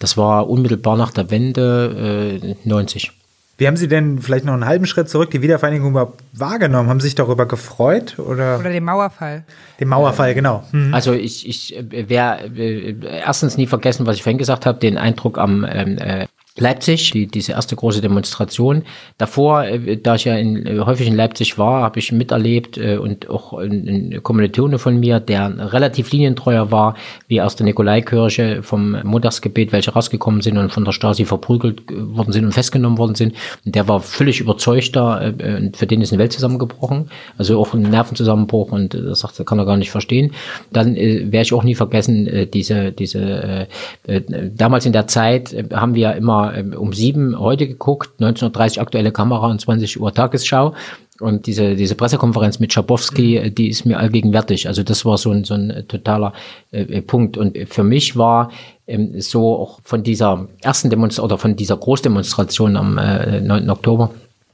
Das 0.00 0.16
war 0.16 0.50
unmittelbar 0.50 0.96
nach 0.96 1.12
der 1.12 1.30
Wende 1.30 2.40
äh, 2.42 2.68
90. 2.68 3.12
Wie 3.58 3.66
haben 3.66 3.76
Sie 3.76 3.88
denn 3.88 4.20
vielleicht 4.20 4.46
noch 4.46 4.54
einen 4.54 4.64
halben 4.64 4.86
Schritt 4.86 5.10
zurück 5.10 5.30
die 5.30 5.42
Wiedervereinigung 5.42 5.90
überhaupt 5.90 6.24
wahrgenommen? 6.32 6.88
Haben 6.88 6.98
Sie 6.98 7.08
sich 7.08 7.14
darüber 7.14 7.44
gefreut? 7.44 8.18
Oder, 8.18 8.58
oder 8.58 8.70
den 8.70 8.82
Mauerfall? 8.82 9.44
Den 9.78 9.88
Mauerfall, 9.88 10.34
genau. 10.34 10.64
Mhm. 10.72 10.94
Also 10.94 11.12
ich, 11.12 11.46
ich 11.46 11.84
werde 11.90 12.46
äh, 12.58 12.96
erstens 13.02 13.58
nie 13.58 13.66
vergessen, 13.66 14.06
was 14.06 14.16
ich 14.16 14.22
vorhin 14.22 14.38
gesagt 14.38 14.64
habe, 14.64 14.78
den 14.78 14.96
Eindruck 14.96 15.36
am 15.36 15.66
ähm, 15.70 15.98
äh, 15.98 16.26
Leipzig, 16.60 17.10
die, 17.10 17.26
diese 17.26 17.52
erste 17.52 17.74
große 17.74 18.00
Demonstration. 18.00 18.82
Davor, 19.18 19.64
äh, 19.64 19.96
da 19.96 20.14
ich 20.14 20.24
ja 20.24 20.36
in, 20.36 20.66
äh, 20.66 20.78
häufig 20.80 21.06
in 21.06 21.16
Leipzig 21.16 21.58
war, 21.58 21.82
habe 21.82 21.98
ich 21.98 22.12
miterlebt 22.12 22.78
äh, 22.78 22.96
und 22.96 23.28
auch 23.28 23.54
ein 23.54 24.20
Kommilitone 24.22 24.78
von 24.78 25.00
mir, 25.00 25.20
der 25.20 25.72
relativ 25.72 26.12
linientreuer 26.12 26.70
war, 26.70 26.94
wie 27.28 27.40
aus 27.40 27.56
der 27.56 27.64
Nikolaikirche 27.66 28.62
vom 28.62 28.96
Montagsgebet, 29.02 29.72
welche 29.72 29.92
rausgekommen 29.92 30.42
sind 30.42 30.58
und 30.58 30.70
von 30.70 30.84
der 30.84 30.92
Stasi 30.92 31.24
verprügelt 31.24 31.82
worden 31.90 32.32
sind 32.32 32.44
und 32.44 32.52
festgenommen 32.52 32.98
worden 32.98 33.14
sind. 33.14 33.34
Und 33.64 33.74
der 33.74 33.88
war 33.88 34.00
völlig 34.00 34.40
überzeugt 34.40 34.94
da, 34.94 35.20
äh, 35.20 35.70
für 35.74 35.86
den 35.86 36.02
ist 36.02 36.12
eine 36.12 36.20
Welt 36.20 36.32
zusammengebrochen, 36.32 37.10
also 37.38 37.58
auch 37.58 37.74
ein 37.74 37.82
Nervenzusammenbruch 37.82 38.72
und 38.72 38.94
er 38.94 39.14
sagt, 39.14 39.38
das 39.38 39.46
kann 39.46 39.58
er 39.58 39.64
gar 39.64 39.76
nicht 39.76 39.90
verstehen. 39.90 40.32
Dann 40.72 40.96
äh, 40.96 41.32
werde 41.32 41.42
ich 41.42 41.52
auch 41.52 41.64
nie 41.64 41.74
vergessen, 41.74 42.26
äh, 42.26 42.46
diese, 42.46 42.92
diese, 42.92 43.66
äh, 44.06 44.16
äh, 44.16 44.50
damals 44.54 44.86
in 44.86 44.92
der 44.92 45.06
Zeit 45.06 45.52
äh, 45.52 45.64
haben 45.72 45.94
wir 45.94 46.14
immer 46.14 46.49
ähm, 46.54 46.72
um 46.72 46.92
sieben 46.92 47.38
heute 47.38 47.66
geguckt, 47.66 48.10
1930 48.20 48.80
aktuelle 48.80 49.12
Kamera 49.12 49.50
und 49.50 49.60
20 49.60 50.00
Uhr 50.00 50.12
Tagesschau. 50.12 50.74
Und 51.20 51.46
diese, 51.46 51.76
diese 51.76 51.94
Pressekonferenz 51.94 52.60
mit 52.60 52.72
Schabowski, 52.72 53.38
mhm. 53.38 53.54
die 53.54 53.68
ist 53.68 53.84
mir 53.84 53.98
allgegenwärtig. 53.98 54.66
Also 54.68 54.82
das 54.82 55.04
war 55.04 55.18
so 55.18 55.30
ein, 55.30 55.44
so 55.44 55.54
ein 55.54 55.84
totaler 55.86 56.32
äh, 56.72 56.82
äh, 56.82 57.02
Punkt. 57.02 57.36
Und 57.36 57.58
für 57.68 57.84
mich 57.84 58.16
war 58.16 58.50
ähm, 58.86 59.20
so 59.20 59.56
auch 59.56 59.80
von 59.84 60.02
dieser 60.02 60.48
ersten 60.62 60.88
Demonstration 60.88 61.26
oder 61.26 61.38
von 61.38 61.56
dieser 61.56 61.76
Großdemonstration 61.76 62.76
am 62.76 62.98
äh, 62.98 63.40
9. 63.40 63.68
Oktober 63.68 64.10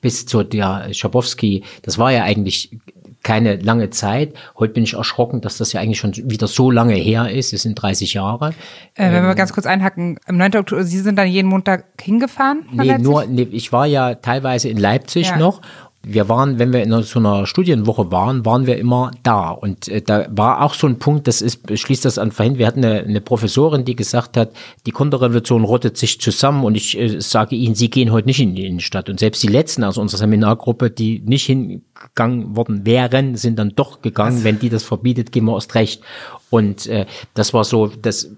bis 0.06 0.24
zu 0.24 0.44
der 0.44 0.94
Schabowski, 0.94 1.64
das 1.82 1.98
war 1.98 2.12
ja 2.12 2.22
eigentlich 2.22 2.70
keine 3.24 3.56
lange 3.56 3.90
Zeit. 3.90 4.34
Heute 4.56 4.74
bin 4.74 4.84
ich 4.84 4.94
erschrocken, 4.94 5.40
dass 5.40 5.58
das 5.58 5.72
ja 5.72 5.80
eigentlich 5.80 5.98
schon 5.98 6.12
wieder 6.30 6.46
so 6.46 6.70
lange 6.70 6.94
her 6.94 7.28
ist. 7.28 7.52
Es 7.52 7.62
sind 7.62 7.74
30 7.74 8.14
Jahre. 8.14 8.50
Äh, 8.94 9.10
wenn 9.10 9.24
wir 9.24 9.30
ähm, 9.30 9.34
ganz 9.34 9.52
kurz 9.52 9.66
einhacken, 9.66 10.20
am 10.26 10.36
9. 10.36 10.58
Oktober, 10.58 10.84
Sie 10.84 11.00
sind 11.00 11.16
dann 11.16 11.26
jeden 11.26 11.48
Montag 11.48 11.86
hingefahren? 12.00 12.66
Nee, 12.70 12.98
nur, 12.98 13.26
nee, 13.26 13.48
ich 13.50 13.72
war 13.72 13.84
ja 13.84 14.14
teilweise 14.14 14.68
in 14.68 14.76
Leipzig 14.76 15.30
ja. 15.30 15.38
noch 15.38 15.60
wir 16.08 16.28
waren, 16.28 16.60
wenn 16.60 16.72
wir 16.72 16.84
in 16.84 17.02
so 17.02 17.18
einer 17.18 17.46
Studienwoche 17.46 18.12
waren, 18.12 18.46
waren 18.46 18.66
wir 18.66 18.78
immer 18.78 19.10
da. 19.24 19.50
Und 19.50 19.88
äh, 19.88 20.00
da 20.00 20.26
war 20.30 20.62
auch 20.62 20.74
so 20.74 20.86
ein 20.86 21.00
Punkt, 21.00 21.26
das 21.26 21.42
ist, 21.42 21.62
schließt 21.76 22.04
das 22.04 22.16
an 22.16 22.30
vorhin, 22.30 22.58
wir 22.58 22.66
hatten 22.68 22.84
eine, 22.84 23.00
eine 23.00 23.20
Professorin, 23.20 23.84
die 23.84 23.96
gesagt 23.96 24.36
hat, 24.36 24.52
die 24.86 24.92
Konterrevolution 24.92 25.64
rottet 25.64 25.96
sich 25.96 26.20
zusammen 26.20 26.64
und 26.64 26.76
ich 26.76 26.96
äh, 26.96 27.20
sage 27.20 27.56
Ihnen, 27.56 27.74
Sie 27.74 27.90
gehen 27.90 28.12
heute 28.12 28.28
nicht 28.28 28.40
in 28.40 28.54
die 28.54 28.66
Innenstadt. 28.66 29.10
Und 29.10 29.18
selbst 29.18 29.42
die 29.42 29.48
Letzten 29.48 29.82
aus 29.82 29.98
unserer 29.98 30.18
Seminargruppe, 30.18 30.90
die 30.90 31.22
nicht 31.26 31.46
hingegangen 31.46 32.54
worden 32.54 32.86
wären, 32.86 33.34
sind 33.34 33.58
dann 33.58 33.72
doch 33.74 34.00
gegangen. 34.00 34.44
Wenn 34.44 34.60
die 34.60 34.68
das 34.68 34.84
verbietet, 34.84 35.32
gehen 35.32 35.44
wir 35.44 35.54
erst 35.54 35.74
recht. 35.74 36.02
Und 36.48 36.86
äh, 36.86 37.06
das 37.34 37.52
war 37.54 37.64
so, 37.64 37.88
dass 37.88 38.30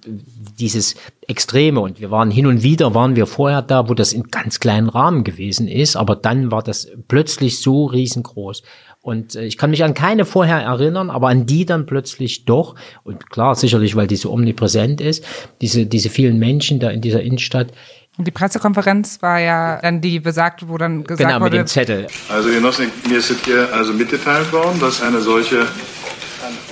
dieses 0.59 0.95
Extreme 1.27 1.81
und 1.81 2.01
wir 2.01 2.11
waren 2.11 2.31
hin 2.31 2.47
und 2.47 2.63
wieder, 2.63 2.95
waren 2.95 3.17
wir 3.17 3.27
vorher 3.27 3.61
da, 3.61 3.89
wo 3.89 3.95
das 3.95 4.13
in 4.13 4.25
ganz 4.25 4.61
kleinen 4.61 4.89
Rahmen 4.89 5.25
gewesen 5.25 5.69
ist, 5.69 5.95
aber 5.95 6.17
dann 6.17 6.51
war 6.51 6.63
das 6.63 6.89
plötzlich 7.07 7.61
so 7.61 7.85
riesengroß. 7.85 8.63
Und 9.01 9.37
äh, 9.37 9.45
ich 9.45 9.59
kann 9.59 9.71
mich 9.71 9.85
an 9.85 9.95
keine 9.95 10.25
vorher 10.25 10.61
erinnern, 10.61 11.11
aber 11.11 11.29
an 11.29 11.47
die 11.47 11.67
dann 11.67 11.87
plötzlich 11.87 12.45
doch. 12.45 12.75
Und 13.05 13.31
klar, 13.31 13.55
sicherlich, 13.55 13.95
weil 13.95 14.07
die 14.07 14.17
so 14.17 14.33
omnipräsent 14.33 15.01
ist, 15.01 15.25
diese, 15.61 15.87
diese 15.87 16.09
vielen 16.11 16.39
Menschen 16.39 16.81
da 16.81 16.91
in 16.91 17.01
dieser 17.01 17.23
Innenstadt. 17.23 17.69
Und 18.17 18.27
die 18.27 18.33
Pressekonferenz 18.33 19.23
war 19.23 19.39
ja 19.39 19.81
dann 19.81 20.01
die 20.01 20.19
besagte, 20.19 20.69
wo 20.69 20.77
dann 20.77 21.05
gesagt 21.05 21.21
genau, 21.21 21.41
wurde... 21.41 21.51
Genau, 21.51 21.63
mit 21.63 21.69
dem 21.69 21.73
Zettel. 21.73 22.07
Also 22.29 22.49
Genossen, 22.49 22.87
mir 23.09 23.19
ist 23.19 23.33
hier 23.45 23.73
also 23.73 23.93
mitgeteilt 23.93 24.53
worden, 24.53 24.81
dass 24.81 25.01
eine 25.01 25.21
solche 25.21 25.67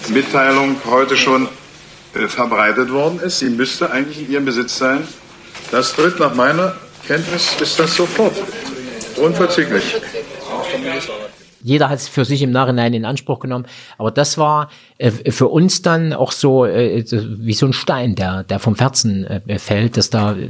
Mitteilung 0.09 0.77
heute 0.85 1.17
schon 1.17 1.49
äh, 2.15 2.29
verbreitet 2.29 2.91
worden 2.91 3.21
ist. 3.21 3.39
Sie 3.39 3.51
müsste 3.51 3.91
eigentlich 3.91 4.21
in 4.21 4.31
Ihrem 4.31 4.45
Besitz 4.45 4.79
sein. 4.79 5.07
Das 5.71 5.93
tritt 5.93 6.19
nach 6.19 6.35
meiner 6.35 6.77
Kenntnis 7.07 7.51
ist 7.61 7.79
das 7.79 7.95
sofort. 7.95 8.35
Unverzüglich. 9.17 9.97
Jeder 11.67 11.89
hat 11.89 11.99
es 11.99 12.07
für 12.07 12.25
sich 12.25 12.43
im 12.43 12.53
Nachhinein 12.53 12.95
in 12.95 13.05
Anspruch 13.05 13.41
genommen. 13.41 13.67
Aber 13.99 14.13
das 14.13 14.39
war 14.39 14.71
äh, 14.99 15.11
für 15.11 15.49
uns 15.49 15.83
dann 15.83 16.13
auch 16.13 16.31
so 16.31 16.65
äh, 16.65 17.05
wie 17.11 17.55
so 17.55 17.67
ein 17.67 17.73
Stein, 17.73 18.15
der, 18.15 18.45
der 18.45 18.61
vom 18.61 18.77
Herzen 18.77 19.25
äh, 19.27 19.59
fällt, 19.59 19.97
dass 19.97 20.09
da 20.09 20.37
äh, 20.37 20.49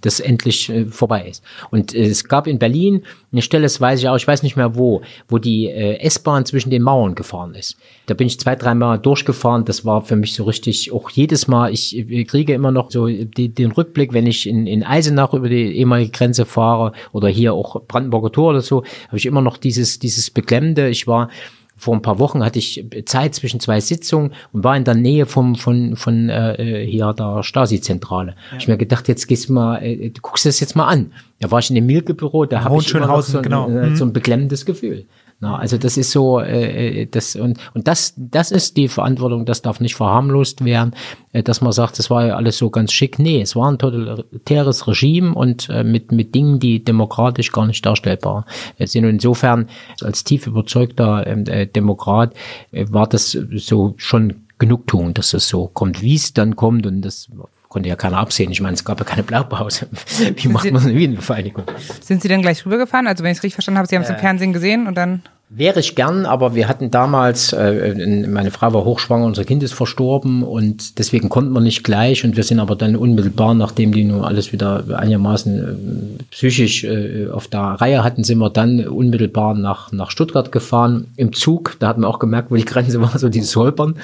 das 0.00 0.18
endlich 0.18 0.68
äh, 0.68 0.86
vorbei 0.86 1.28
ist. 1.28 1.44
Und 1.70 1.94
äh, 1.94 2.06
es 2.06 2.24
gab 2.24 2.48
in 2.48 2.58
Berlin 2.58 3.04
eine 3.30 3.42
Stelle, 3.42 3.62
das 3.62 3.80
weiß 3.80 4.00
ich 4.00 4.08
auch, 4.08 4.16
ich 4.16 4.26
weiß 4.26 4.42
nicht 4.42 4.56
mehr 4.56 4.74
wo, 4.74 5.02
wo 5.28 5.38
die 5.38 5.68
S-Bahn 5.70 6.46
zwischen 6.46 6.70
den 6.70 6.82
Mauern 6.82 7.14
gefahren 7.14 7.54
ist. 7.54 7.76
Da 8.06 8.14
bin 8.14 8.26
ich 8.26 8.40
zwei, 8.40 8.56
drei 8.56 8.74
Mal 8.74 8.98
durchgefahren. 8.98 9.66
Das 9.66 9.84
war 9.84 10.00
für 10.00 10.16
mich 10.16 10.32
so 10.32 10.44
richtig, 10.44 10.92
auch 10.92 11.10
jedes 11.10 11.46
Mal, 11.46 11.72
ich, 11.72 12.06
kriege 12.26 12.54
immer 12.54 12.70
noch 12.70 12.90
so 12.90 13.06
die, 13.06 13.50
den 13.50 13.70
Rückblick, 13.72 14.14
wenn 14.14 14.26
ich 14.26 14.48
in, 14.48 14.66
in 14.66 14.82
Eisenach 14.82 15.34
über 15.34 15.50
die 15.50 15.76
ehemalige 15.76 16.10
Grenze 16.10 16.46
fahre 16.46 16.92
oder 17.12 17.28
hier 17.28 17.52
auch 17.52 17.82
Brandenburger 17.86 18.32
Tor 18.32 18.50
oder 18.50 18.62
so, 18.62 18.82
habe 19.08 19.18
ich 19.18 19.26
immer 19.26 19.42
noch 19.42 19.58
dieses, 19.58 19.98
dieses 19.98 20.30
Beklemmende. 20.48 20.88
Ich 20.88 21.06
war 21.06 21.28
vor 21.76 21.94
ein 21.94 22.02
paar 22.02 22.18
Wochen 22.18 22.44
hatte 22.44 22.58
ich 22.58 22.84
Zeit 23.04 23.36
zwischen 23.36 23.60
zwei 23.60 23.80
Sitzungen 23.80 24.32
und 24.52 24.64
war 24.64 24.76
in 24.76 24.82
der 24.82 24.94
Nähe 24.94 25.26
vom 25.26 25.54
von 25.54 25.94
von 25.94 26.28
äh, 26.28 26.84
hier 26.84 27.12
der 27.12 27.44
Stasi-Zentrale. 27.44 28.34
Ja. 28.50 28.58
Ich 28.58 28.66
mir 28.66 28.76
gedacht, 28.76 29.06
jetzt 29.06 29.28
gehst 29.28 29.48
du 29.48 29.52
mal, 29.52 29.80
äh, 29.80 30.10
du 30.10 30.20
guckst 30.20 30.44
das 30.44 30.58
jetzt 30.58 30.74
mal 30.74 30.88
an. 30.88 31.12
Da 31.38 31.52
war 31.52 31.60
ich 31.60 31.70
in 31.70 31.76
dem 31.76 31.86
Milke-Büro, 31.86 32.46
da 32.46 32.64
habe 32.64 32.78
ich 32.78 32.92
immer 32.92 33.06
noch 33.06 33.22
so, 33.22 33.40
genau. 33.42 33.68
äh, 33.68 33.94
so 33.94 34.04
ein 34.04 34.08
mhm. 34.08 34.12
beklemmendes 34.12 34.66
Gefühl. 34.66 35.06
Na, 35.40 35.56
also 35.56 35.78
das 35.78 35.96
ist 35.96 36.10
so, 36.10 36.40
äh, 36.40 37.02
äh, 37.02 37.06
das 37.06 37.36
und 37.36 37.58
und 37.72 37.86
das 37.86 38.14
das 38.16 38.50
ist 38.50 38.76
die 38.76 38.88
Verantwortung. 38.88 39.44
Das 39.46 39.62
darf 39.62 39.78
nicht 39.78 39.94
verharmlost 39.94 40.64
werden, 40.64 40.94
äh, 41.32 41.44
dass 41.44 41.60
man 41.60 41.70
sagt, 41.70 42.00
das 42.00 42.10
war 42.10 42.26
ja 42.26 42.34
alles 42.34 42.58
so 42.58 42.70
ganz 42.70 42.92
schick. 42.92 43.20
Nee, 43.20 43.40
es 43.42 43.54
war 43.54 43.70
ein 43.70 43.78
totalitäres 43.78 44.88
Regime 44.88 45.34
und 45.34 45.68
äh, 45.68 45.84
mit 45.84 46.10
mit 46.10 46.34
Dingen, 46.34 46.58
die 46.58 46.82
demokratisch 46.82 47.52
gar 47.52 47.66
nicht 47.66 47.86
darstellbar 47.86 48.46
sind. 48.80 49.04
Und 49.04 49.10
insofern 49.10 49.68
als 50.02 50.24
tief 50.24 50.48
überzeugter 50.48 51.24
ähm, 51.24 51.44
äh, 51.46 51.66
Demokrat 51.66 52.34
äh, 52.72 52.86
war 52.90 53.06
das 53.06 53.30
so 53.30 53.94
schon 53.96 54.46
Genugtuung, 54.58 55.14
dass 55.14 55.34
es 55.34 55.48
so 55.48 55.68
kommt, 55.68 56.02
wie 56.02 56.16
es 56.16 56.34
dann 56.34 56.56
kommt 56.56 56.84
und 56.84 57.02
das 57.02 57.28
konnte 57.68 57.88
ja 57.88 57.96
keiner 57.96 58.18
absehen. 58.18 58.50
Ich 58.50 58.60
meine, 58.60 58.74
es 58.74 58.84
gab 58.84 58.98
ja 58.98 59.04
keine 59.04 59.22
Blaupause. 59.22 59.88
Wie 60.36 60.48
macht 60.48 60.70
man 60.70 60.82
eine 60.82 60.94
Wiedervereinigung? 60.94 61.64
Sind 62.00 62.22
Sie 62.22 62.28
denn 62.28 62.42
gleich 62.42 62.64
rübergefahren? 62.64 63.06
Also 63.06 63.24
wenn 63.24 63.32
ich 63.32 63.38
es 63.38 63.44
richtig 63.44 63.54
verstanden 63.54 63.78
habe, 63.78 63.88
Sie 63.88 63.96
haben 63.96 64.02
es 64.02 64.10
äh, 64.10 64.14
im 64.14 64.18
Fernsehen 64.18 64.52
gesehen 64.52 64.86
und 64.86 64.96
dann? 64.96 65.22
Wäre 65.50 65.80
ich 65.80 65.94
gern, 65.94 66.26
aber 66.26 66.54
wir 66.54 66.68
hatten 66.68 66.90
damals, 66.90 67.54
äh, 67.54 68.26
meine 68.28 68.50
Frau 68.50 68.74
war 68.74 68.84
hochschwanger, 68.84 69.24
unser 69.24 69.46
Kind 69.46 69.62
ist 69.62 69.72
verstorben 69.72 70.42
und 70.42 70.98
deswegen 70.98 71.30
konnten 71.30 71.54
wir 71.54 71.60
nicht 71.60 71.84
gleich 71.84 72.22
und 72.22 72.36
wir 72.36 72.44
sind 72.44 72.60
aber 72.60 72.76
dann 72.76 72.96
unmittelbar, 72.96 73.54
nachdem 73.54 73.92
die 73.92 74.04
nun 74.04 74.24
alles 74.24 74.52
wieder 74.52 74.84
einigermaßen 74.94 76.18
äh, 76.18 76.22
psychisch 76.32 76.84
äh, 76.84 77.28
auf 77.30 77.48
der 77.48 77.60
Reihe 77.60 78.04
hatten, 78.04 78.24
sind 78.24 78.36
wir 78.40 78.50
dann 78.50 78.86
unmittelbar 78.86 79.54
nach, 79.54 79.90
nach 79.90 80.10
Stuttgart 80.10 80.52
gefahren 80.52 81.06
im 81.16 81.32
Zug. 81.32 81.76
Da 81.78 81.88
hatten 81.88 82.02
wir 82.02 82.08
auch 82.08 82.18
gemerkt, 82.18 82.50
wo 82.50 82.56
die 82.56 82.66
Grenze 82.66 83.00
war, 83.00 83.18
so 83.18 83.30
dieses 83.30 83.56
Holpern, 83.56 83.96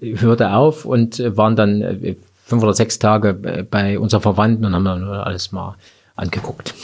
hörte 0.00 0.54
auf 0.54 0.86
und 0.86 1.20
äh, 1.20 1.36
waren 1.36 1.56
dann 1.56 1.82
äh, 1.82 2.16
fünf 2.46 2.62
oder 2.62 2.72
sechs 2.72 2.98
Tage 2.98 3.36
äh, 3.42 3.62
bei 3.64 3.98
unseren 3.98 4.22
Verwandten 4.22 4.64
und 4.64 4.74
haben 4.74 4.84
dann 4.84 5.04
alles 5.04 5.52
mal 5.52 5.76
angeguckt. 6.14 6.74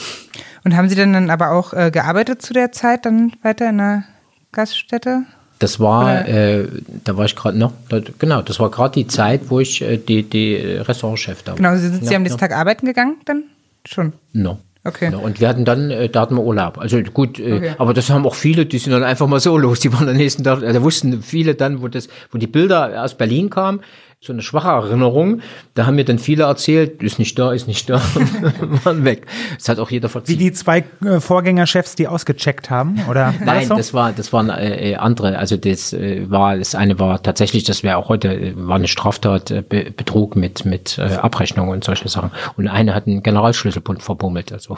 Und 0.63 0.75
haben 0.75 0.89
Sie 0.89 0.95
denn 0.95 1.13
dann 1.13 1.29
aber 1.29 1.51
auch 1.51 1.73
äh, 1.73 1.89
gearbeitet 1.89 2.41
zu 2.41 2.53
der 2.53 2.71
Zeit 2.71 3.05
dann 3.05 3.33
weiter 3.41 3.69
in 3.69 3.77
der 3.77 4.03
Gaststätte? 4.51 5.23
Das 5.59 5.79
war, 5.79 6.27
äh, 6.27 6.67
da 7.05 7.15
war 7.15 7.25
ich 7.25 7.35
gerade 7.35 7.57
noch, 7.57 7.71
genau, 8.19 8.41
das 8.41 8.59
war 8.59 8.69
gerade 8.69 8.93
die 8.93 9.07
Zeit, 9.07 9.49
wo 9.49 9.61
ich 9.61 9.81
äh, 9.81 9.97
die, 9.97 10.23
die 10.23 10.55
Restaurantchef 10.55 11.43
da 11.43 11.51
war. 11.51 11.57
Genau, 11.57 11.75
Sie 11.75 11.87
sind 11.87 12.05
Sie 12.05 12.15
am 12.15 12.23
nächsten 12.23 12.39
Tag 12.39 12.51
arbeiten 12.51 12.85
gegangen 12.85 13.17
dann? 13.25 13.43
Schon? 13.85 14.13
No. 14.33 14.59
Okay. 14.85 15.11
Ja, 15.11 15.17
und 15.17 15.39
wir 15.39 15.47
hatten 15.47 15.63
dann, 15.63 15.91
äh, 15.91 16.09
da 16.09 16.21
hatten 16.21 16.35
wir 16.35 16.43
Urlaub. 16.43 16.77
Also 16.77 17.01
gut, 17.01 17.39
äh, 17.39 17.53
okay. 17.53 17.71
aber 17.77 17.93
das 17.93 18.09
haben 18.09 18.25
auch 18.25 18.35
viele, 18.35 18.65
die 18.65 18.79
sind 18.79 18.91
dann 18.91 19.03
einfach 19.03 19.27
mal 19.27 19.39
so 19.39 19.57
los. 19.57 19.79
Die 19.79 19.93
waren 19.93 20.09
am 20.09 20.17
nächsten 20.17 20.43
Tag, 20.43 20.59
da 20.59 20.81
wussten 20.81 21.23
viele 21.23 21.55
dann, 21.55 21.81
wo 21.81 21.87
das, 21.87 22.09
wo 22.31 22.37
die 22.37 22.47
Bilder 22.47 23.01
aus 23.01 23.15
Berlin 23.15 23.49
kamen, 23.49 23.79
so 24.23 24.31
eine 24.31 24.41
schwache 24.41 24.69
Erinnerung. 24.69 25.41
Da 25.73 25.85
haben 25.85 25.95
mir 25.95 26.05
dann 26.05 26.17
viele 26.17 26.43
erzählt, 26.43 27.03
ist 27.03 27.19
nicht 27.19 27.37
da, 27.37 27.51
ist 27.51 27.67
nicht 27.67 27.89
da, 27.89 28.01
waren 28.83 29.03
weg. 29.03 29.27
Das 29.57 29.67
hat 29.67 29.79
auch 29.79 29.91
jeder 29.91 30.07
verziehen. 30.07 30.39
Wie 30.39 30.43
die 30.45 30.53
zwei 30.53 30.85
äh, 31.03 31.19
Vorgängerchefs, 31.19 31.95
die 31.95 32.07
ausgecheckt 32.07 32.69
haben, 32.69 33.01
oder? 33.09 33.25
War 33.25 33.33
Nein, 33.45 33.59
das, 33.59 33.67
so? 33.67 33.75
das, 33.75 33.93
war, 33.93 34.13
das 34.13 34.31
waren 34.31 34.49
äh, 34.49 34.91
äh, 34.91 34.95
andere. 34.95 35.37
Also 35.37 35.57
das 35.57 35.91
äh, 35.91 36.29
war, 36.29 36.57
das 36.57 36.73
eine 36.73 36.99
war 36.99 37.21
tatsächlich, 37.21 37.65
das 37.65 37.83
wäre 37.83 37.97
auch 37.97 38.07
heute, 38.07 38.33
äh, 38.33 38.53
war 38.55 38.77
eine 38.77 38.87
Straftat, 38.87 39.51
äh, 39.51 39.61
Be 39.61 39.91
Betrug 39.91 40.37
mit 40.37 40.63
mit 40.63 40.97
äh, 40.97 41.01
Abrechnung 41.01 41.67
und 41.67 41.83
solche 41.83 42.07
Sachen. 42.07 42.31
Und 42.55 42.69
eine 42.69 42.95
hat 42.95 43.07
einen 43.07 43.23
Generalschlüsselbund 43.23 44.01
verbummelt. 44.01 44.53
Also 44.53 44.77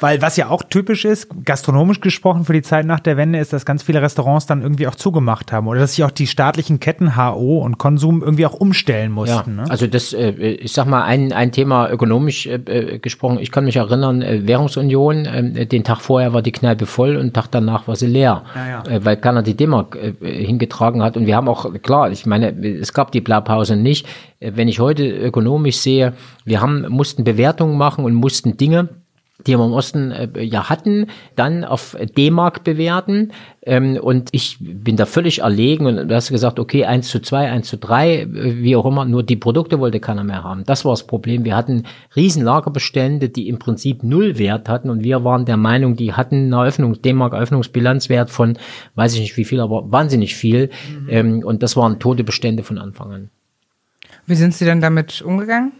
Weil 0.00 0.22
was 0.22 0.36
ja 0.36 0.48
auch 0.48 0.62
typisch 0.62 1.04
ist, 1.04 1.28
gastronomisch 1.44 2.00
gesprochen 2.00 2.44
für 2.44 2.52
die 2.52 2.62
Zeit 2.62 2.86
nach 2.86 3.00
der 3.00 3.16
Wende, 3.16 3.38
ist, 3.38 3.52
dass 3.52 3.64
ganz 3.64 3.82
viele 3.82 4.00
Restaurants 4.00 4.46
dann 4.46 4.62
irgendwie 4.62 4.86
auch 4.86 4.94
zugemacht 4.94 5.52
haben 5.52 5.66
oder 5.66 5.80
dass 5.80 5.94
sich 5.94 6.04
auch 6.04 6.10
die 6.10 6.26
staatlichen 6.26 6.80
Ketten 6.80 7.16
HO 7.16 7.58
und 7.58 7.78
Konsum 7.78 8.22
irgendwie 8.22 8.46
auch 8.46 8.54
umstellen 8.54 9.10
mussten. 9.10 9.56
Ja, 9.56 9.64
ne? 9.64 9.70
also 9.70 9.86
das, 9.86 10.12
äh, 10.12 10.30
ich 10.30 10.72
sag 10.72 10.86
mal, 10.86 11.02
ein, 11.02 11.32
ein 11.32 11.52
Thema 11.52 11.90
ökonomisch 11.90 12.46
äh, 12.46 12.98
gesprochen, 13.00 13.38
ich 13.40 13.50
kann 13.50 13.64
mich 13.64 13.76
erinnern, 13.76 14.22
äh, 14.22 14.46
Währungsunion, 14.46 15.26
äh, 15.26 15.66
den 15.66 15.84
Tag 15.84 16.00
vorher 16.00 16.32
war 16.32 16.42
die 16.42 16.52
Kneipe 16.52 16.86
voll 16.86 17.16
und 17.16 17.26
den 17.26 17.32
Tag 17.32 17.48
danach 17.50 17.88
war 17.88 17.96
sie 17.96 18.06
leer, 18.06 18.44
Ja, 18.54 18.68
ja. 18.68 18.82
Äh, 18.96 19.04
weil 19.04 19.16
keiner 19.16 19.42
die 19.42 19.56
D-Mark 19.56 19.96
äh, 19.96 20.44
hingetragen 20.44 21.02
hat 21.02 21.16
und 21.16 21.26
wir 21.26 21.36
haben 21.36 21.48
auch, 21.48 21.72
klar, 21.82 22.10
ich 22.10 22.26
meine, 22.26 22.50
es 22.64 22.92
gab 22.92 23.12
die 23.12 23.20
Blaupause 23.20 23.76
nicht. 23.76 24.06
Äh, 24.40 24.52
Wenn 24.54 24.68
ich 24.68 24.78
heute 24.78 25.08
ökonomisch 25.08 25.78
sehe, 25.78 26.14
wir 26.44 26.60
haben, 26.60 26.86
mussten 26.88 27.24
Bewertungen 27.24 27.76
machen 27.76 28.04
und 28.04 28.14
mussten 28.14 28.56
Dinge, 28.56 28.88
die 29.46 29.56
wir 29.56 29.64
im 29.64 29.72
Osten 29.72 30.10
äh, 30.10 30.42
ja 30.42 30.68
hatten, 30.68 31.06
dann 31.36 31.64
auf 31.64 31.96
D-Mark 32.16 32.64
bewerten. 32.64 33.32
Ähm, 33.62 33.96
und 33.96 34.30
ich 34.32 34.58
bin 34.60 34.96
da 34.96 35.06
völlig 35.06 35.40
erlegen 35.40 35.86
und 35.86 36.08
du 36.08 36.14
hast 36.14 36.30
gesagt, 36.30 36.58
okay, 36.58 36.84
1 36.84 37.08
zu 37.08 37.20
2, 37.20 37.50
1 37.50 37.68
zu 37.68 37.78
3, 37.78 38.14
äh, 38.14 38.26
wie 38.62 38.74
auch 38.74 38.84
immer, 38.84 39.04
nur 39.04 39.22
die 39.22 39.36
Produkte 39.36 39.78
wollte 39.78 40.00
keiner 40.00 40.24
mehr 40.24 40.42
haben. 40.42 40.64
Das 40.64 40.84
war 40.84 40.92
das 40.92 41.06
Problem. 41.06 41.44
Wir 41.44 41.54
hatten 41.54 41.84
riesen 42.16 42.42
Lagerbestände, 42.42 43.28
die 43.28 43.48
im 43.48 43.60
Prinzip 43.60 44.02
null 44.02 44.38
Wert 44.38 44.68
hatten 44.68 44.90
und 44.90 45.04
wir 45.04 45.22
waren 45.22 45.44
der 45.44 45.56
Meinung, 45.56 45.94
die 45.94 46.12
hatten 46.12 46.52
eine 46.52 46.56
Eröffnung, 46.56 47.00
D-Mark 47.00 47.32
Eröffnungsbilanzwert 47.32 48.30
von, 48.30 48.58
weiß 48.96 49.14
ich 49.14 49.20
nicht 49.20 49.36
wie 49.36 49.44
viel, 49.44 49.60
aber 49.60 49.90
wahnsinnig 49.92 50.34
viel. 50.34 50.70
Ähm, 51.08 51.44
und 51.44 51.62
das 51.62 51.76
waren 51.76 52.00
tote 52.00 52.24
Bestände 52.24 52.64
von 52.64 52.78
Anfang 52.78 53.12
an. 53.12 53.30
Wie 54.26 54.34
sind 54.34 54.52
Sie 54.54 54.64
denn 54.64 54.80
damit 54.80 55.22
umgegangen? 55.22 55.72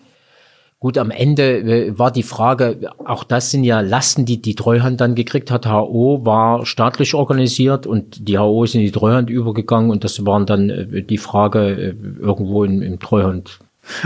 Gut, 0.80 0.96
am 0.96 1.10
Ende 1.10 1.58
äh, 1.58 1.98
war 1.98 2.12
die 2.12 2.22
Frage, 2.22 2.92
auch 3.04 3.24
das 3.24 3.50
sind 3.50 3.64
ja 3.64 3.80
Lasten, 3.80 4.24
die 4.26 4.40
die 4.40 4.54
Treuhand 4.54 5.00
dann 5.00 5.16
gekriegt 5.16 5.50
hat. 5.50 5.66
HO 5.66 6.24
war 6.24 6.64
staatlich 6.66 7.14
organisiert 7.14 7.84
und 7.84 8.28
die 8.28 8.38
HO 8.38 8.62
ist 8.62 8.76
in 8.76 8.82
die 8.82 8.92
Treuhand 8.92 9.28
übergegangen 9.28 9.90
und 9.90 10.04
das 10.04 10.24
waren 10.24 10.46
dann 10.46 10.70
äh, 10.70 11.02
die 11.02 11.18
Frage 11.18 11.70
äh, 11.70 11.94
irgendwo 12.20 12.62
im, 12.62 12.80
im 12.80 13.00
Treuhand. 13.00 13.58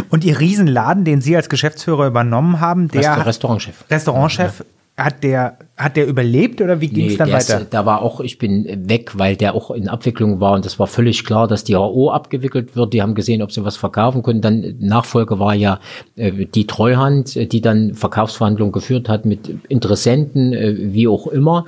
Und 0.09 0.25
Ihr 0.25 0.41
Riesenladen, 0.41 1.05
den 1.05 1.21
Sie 1.21 1.37
als 1.37 1.51
Geschäftsführer 1.51 2.07
übernommen 2.07 2.61
haben, 2.61 2.89
der 2.89 3.17
Rest 3.17 3.27
Restaurantchef. 3.27 3.85
Restaurantchef, 3.91 4.65
hat 4.97 5.23
der, 5.23 5.59
hat 5.77 5.97
der 5.97 6.07
überlebt 6.07 6.61
oder 6.61 6.81
wie 6.83 6.89
ging 6.89 7.07
es 7.07 7.17
dann 7.17 7.29
der 7.29 7.39
weiter? 7.39 7.61
Ist, 7.63 7.73
da 7.73 7.87
war 7.87 8.03
auch, 8.03 8.21
ich 8.21 8.39
bin 8.39 8.67
weg, 8.89 9.13
weil 9.19 9.37
der 9.37 9.55
auch 9.55 9.71
in 9.71 9.89
Abwicklung 9.89 10.39
war 10.39 10.53
und 10.53 10.67
das 10.67 10.79
war 10.79 10.87
völlig 10.87 11.25
klar, 11.25 11.49
dass 11.49 11.65
die 11.65 11.77
HO 11.77 12.11
abgewickelt 12.11 12.77
wird. 12.77 12.93
Die 12.93 13.01
haben 13.01 13.15
gesehen, 13.15 13.41
ob 13.41 13.53
sie 13.53 13.65
was 13.65 13.77
verkaufen 13.77 14.23
können. 14.23 14.43
Dann 14.43 14.77
Nachfolge 14.81 15.39
war 15.39 15.55
ja 15.55 15.81
äh, 16.17 16.45
die 16.45 16.67
Treuhand, 16.67 17.37
äh, 17.37 17.47
die 17.47 17.63
dann 17.63 17.95
Verkaufsverhandlungen 17.95 18.73
geführt 18.73 19.09
hat 19.09 19.25
mit 19.25 19.51
Interessenten, 19.69 20.53
äh, 20.53 20.75
wie 20.77 21.09
auch 21.09 21.27
immer. 21.27 21.65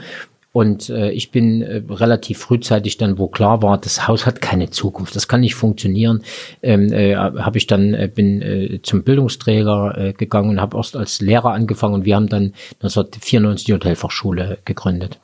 Und 0.54 0.88
äh, 0.88 1.10
ich 1.10 1.32
bin 1.32 1.62
äh, 1.62 1.82
relativ 1.90 2.38
frühzeitig 2.38 2.96
dann, 2.96 3.18
wo 3.18 3.26
klar 3.26 3.60
war, 3.60 3.76
das 3.76 4.06
Haus 4.06 4.24
hat 4.24 4.40
keine 4.40 4.70
Zukunft, 4.70 5.16
das 5.16 5.26
kann 5.26 5.40
nicht 5.40 5.56
funktionieren, 5.56 6.22
ähm, 6.62 6.92
äh, 6.92 7.16
habe 7.16 7.58
ich 7.58 7.66
dann 7.66 7.92
äh, 7.92 8.08
bin 8.08 8.40
äh, 8.40 8.78
zum 8.80 9.02
Bildungsträger 9.02 9.98
äh, 9.98 10.12
gegangen 10.12 10.50
und 10.50 10.60
habe 10.60 10.76
erst 10.76 10.94
als 10.94 11.20
Lehrer 11.20 11.50
angefangen 11.50 11.94
und 11.94 12.04
wir 12.04 12.14
haben 12.14 12.28
dann 12.28 12.52
1994 12.74 13.66
die 13.66 13.72
Hotelfachschule 13.74 14.58
gegründet. 14.64 15.18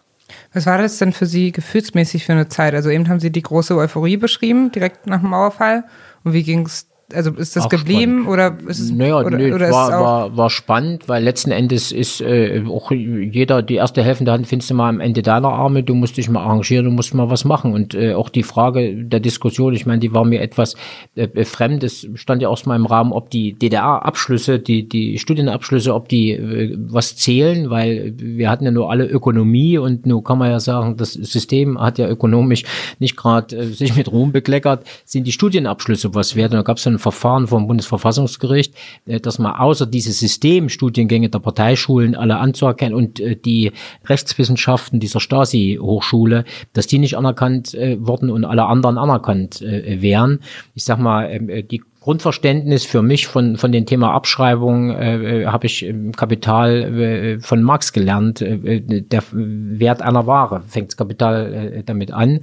Was 0.52 0.66
war 0.66 0.78
das 0.78 0.98
denn 0.98 1.12
für 1.12 1.26
Sie 1.26 1.52
gefühlsmäßig 1.52 2.24
für 2.24 2.32
eine 2.32 2.48
Zeit? 2.48 2.74
Also 2.74 2.90
eben 2.90 3.08
haben 3.08 3.20
Sie 3.20 3.30
die 3.30 3.42
große 3.42 3.76
Euphorie 3.76 4.16
beschrieben, 4.16 4.72
direkt 4.72 5.06
nach 5.06 5.20
dem 5.20 5.30
Mauerfall. 5.30 5.84
Und 6.24 6.32
wie 6.32 6.42
ging 6.42 6.66
es 6.66 6.89
also 7.14 7.30
ist 7.32 7.56
das 7.56 7.64
Auch 7.64 7.68
geblieben 7.68 8.26
oder 8.26 8.56
ist 8.66 8.78
es 8.78 8.90
Naja, 8.90 9.18
oder, 9.18 9.36
nö, 9.36 9.54
oder 9.54 9.70
war, 9.70 9.90
war, 9.90 10.36
war 10.36 10.50
spannend, 10.50 11.08
weil 11.08 11.22
letzten 11.22 11.50
Endes 11.50 11.92
ist 11.92 12.20
äh, 12.20 12.62
auch 12.68 12.90
jeder, 12.90 13.62
die 13.62 13.76
erste 13.76 14.02
helfende 14.02 14.32
Hand 14.32 14.46
findest 14.46 14.70
du 14.70 14.74
mal 14.74 14.88
am 14.88 15.00
Ende 15.00 15.22
deiner 15.22 15.48
Arme, 15.48 15.82
du 15.82 15.94
musst 15.94 16.16
dich 16.16 16.28
mal 16.28 16.42
arrangieren, 16.42 16.84
du 16.84 16.90
musst 16.90 17.14
mal 17.14 17.30
was 17.30 17.44
machen. 17.44 17.72
Und 17.72 17.94
äh, 17.94 18.14
auch 18.14 18.28
die 18.28 18.42
Frage 18.42 18.94
der 19.04 19.20
Diskussion, 19.20 19.74
ich 19.74 19.86
meine, 19.86 20.00
die 20.00 20.12
war 20.14 20.24
mir 20.24 20.40
etwas 20.40 20.76
äh, 21.14 21.44
fremd. 21.44 21.84
Es 21.84 22.08
stand 22.14 22.42
ja 22.42 22.48
auch 22.48 22.64
mal 22.66 22.76
im 22.76 22.86
Rahmen, 22.86 23.12
ob 23.12 23.30
die 23.30 23.54
DDR-Abschlüsse, 23.54 24.58
die, 24.58 24.88
die 24.88 25.18
Studienabschlüsse, 25.18 25.94
ob 25.94 26.08
die 26.08 26.32
äh, 26.32 26.76
was 26.78 27.16
zählen, 27.16 27.70
weil 27.70 28.14
wir 28.16 28.50
hatten 28.50 28.64
ja 28.64 28.70
nur 28.70 28.90
alle 28.90 29.06
Ökonomie 29.06 29.78
und 29.78 30.06
nur 30.06 30.22
kann 30.22 30.38
man 30.38 30.50
ja 30.50 30.60
sagen, 30.60 30.96
das 30.96 31.12
System 31.12 31.80
hat 31.80 31.98
ja 31.98 32.08
ökonomisch 32.08 32.64
nicht 32.98 33.16
gerade 33.16 33.56
äh, 33.56 33.66
sich 33.66 33.96
mit 33.96 34.10
Ruhm 34.12 34.32
bekleckert, 34.32 34.84
sind 35.04 35.26
die 35.26 35.32
Studienabschlüsse 35.32 36.14
was 36.14 36.36
wert. 36.36 36.52
Und 36.52 36.58
da 36.58 36.62
gab 36.62 36.76
es 36.76 36.86
ein 36.86 36.98
Verfahren 37.00 37.46
vom 37.48 37.66
Bundesverfassungsgericht, 37.66 38.74
äh, 39.06 39.20
dass 39.20 39.38
man 39.38 39.52
außer 39.52 39.86
diese 39.86 40.12
Systemstudiengänge 40.12 41.28
der 41.28 41.40
Parteischulen 41.40 42.14
alle 42.14 42.38
anzuerkennen 42.38 42.94
und 42.94 43.18
äh, 43.18 43.36
die 43.36 43.72
Rechtswissenschaften 44.06 45.00
dieser 45.00 45.20
Stasi-Hochschule, 45.20 46.44
dass 46.72 46.86
die 46.86 46.98
nicht 46.98 47.16
anerkannt 47.16 47.74
äh, 47.74 47.96
wurden 48.00 48.30
und 48.30 48.44
alle 48.44 48.66
anderen 48.66 48.98
anerkannt 48.98 49.60
wären. 49.60 50.40
Ich 50.74 50.84
sag 50.84 50.98
mal, 50.98 51.24
äh, 51.26 51.62
die 51.62 51.82
Grundverständnis 52.00 52.86
für 52.86 53.02
mich 53.02 53.26
von, 53.26 53.56
von 53.58 53.72
dem 53.72 53.84
Thema 53.84 54.12
Abschreibung 54.14 54.90
äh, 54.90 55.44
habe 55.46 55.66
ich 55.66 55.84
im 55.84 56.12
Kapital 56.12 56.98
äh, 56.98 57.40
von 57.40 57.62
Marx 57.62 57.92
gelernt. 57.92 58.40
Äh, 58.40 58.80
der 58.80 59.22
Wert 59.32 60.00
einer 60.00 60.26
Ware 60.26 60.62
fängt 60.66 60.88
das 60.88 60.96
Kapital 60.96 61.52
äh, 61.52 61.82
damit 61.84 62.10
an. 62.10 62.40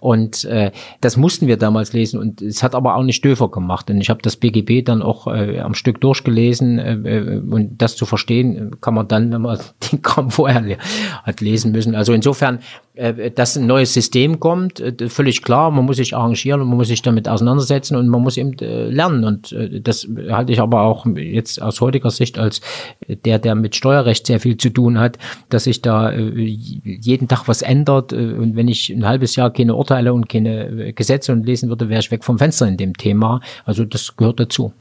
Und 0.00 0.44
äh, 0.44 0.72
das 1.00 1.16
mussten 1.16 1.46
wir 1.46 1.56
damals 1.56 1.92
lesen 1.92 2.20
und 2.20 2.42
es 2.42 2.62
hat 2.62 2.74
aber 2.74 2.96
auch 2.96 3.02
nicht 3.02 3.24
Döfer 3.24 3.48
gemacht. 3.48 3.90
Und 3.90 4.00
ich 4.00 4.10
habe 4.10 4.22
das 4.22 4.36
BGB 4.36 4.84
dann 4.84 5.02
auch 5.02 5.26
äh, 5.26 5.60
am 5.60 5.74
Stück 5.74 6.00
durchgelesen 6.00 6.78
äh, 6.78 6.94
äh, 6.94 7.38
und 7.38 7.80
das 7.80 7.96
zu 7.96 8.06
verstehen 8.06 8.76
kann 8.80 8.94
man 8.94 9.08
dann, 9.08 9.32
wenn 9.32 9.42
man 9.42 9.58
den 9.92 10.02
Kram 10.02 10.30
vorher 10.30 10.78
hat 11.22 11.40
lesen 11.40 11.72
müssen. 11.72 11.94
Also 11.94 12.12
insofern, 12.12 12.56
äh, 12.56 12.60
dass 12.96 13.56
ein 13.56 13.66
neues 13.66 13.92
System 13.92 14.40
kommt, 14.40 14.80
äh, 14.80 15.08
völlig 15.08 15.42
klar. 15.42 15.70
Man 15.70 15.84
muss 15.84 15.96
sich 15.96 16.16
arrangieren 16.16 16.62
und 16.62 16.68
man 16.68 16.78
muss 16.78 16.88
sich 16.88 17.02
damit 17.02 17.28
auseinandersetzen 17.28 17.96
und 17.96 18.08
man 18.08 18.22
muss 18.22 18.36
eben 18.38 18.58
äh, 18.60 18.88
lernen. 18.88 19.24
Und 19.24 19.52
äh, 19.52 19.80
das 19.80 20.08
halte 20.30 20.52
ich 20.52 20.60
aber 20.60 20.82
auch 20.82 21.06
jetzt 21.14 21.60
aus 21.60 21.80
heutiger 21.80 22.10
Sicht 22.10 22.38
als 22.38 22.60
der, 23.06 23.38
der 23.38 23.54
mit 23.54 23.76
Steuerrecht 23.76 24.26
sehr 24.26 24.40
viel 24.40 24.56
zu 24.56 24.70
tun 24.70 24.98
hat, 24.98 25.18
dass 25.50 25.64
sich 25.64 25.82
da 25.82 26.10
äh, 26.10 26.30
jeden 26.30 27.28
Tag 27.28 27.48
was 27.48 27.62
ändert. 27.62 28.12
Äh, 28.12 28.32
und 28.32 28.56
wenn 28.56 28.68
ich 28.68 28.90
ein 28.90 29.06
halbes 29.06 29.36
Jahr 29.36 29.52
keine 29.52 29.74
Urteile 29.74 30.14
und 30.14 30.28
keine 30.28 30.68
äh, 30.68 30.92
Gesetze 30.92 31.32
und 31.32 31.44
lesen 31.44 31.68
würde, 31.68 31.88
wäre 31.88 32.00
ich 32.00 32.10
weg 32.10 32.24
vom 32.24 32.38
Fenster 32.38 32.66
in 32.66 32.78
dem 32.78 32.96
Thema. 32.96 33.40
Also 33.64 33.84
das 33.84 34.16
gehört 34.16 34.40
dazu. 34.40 34.72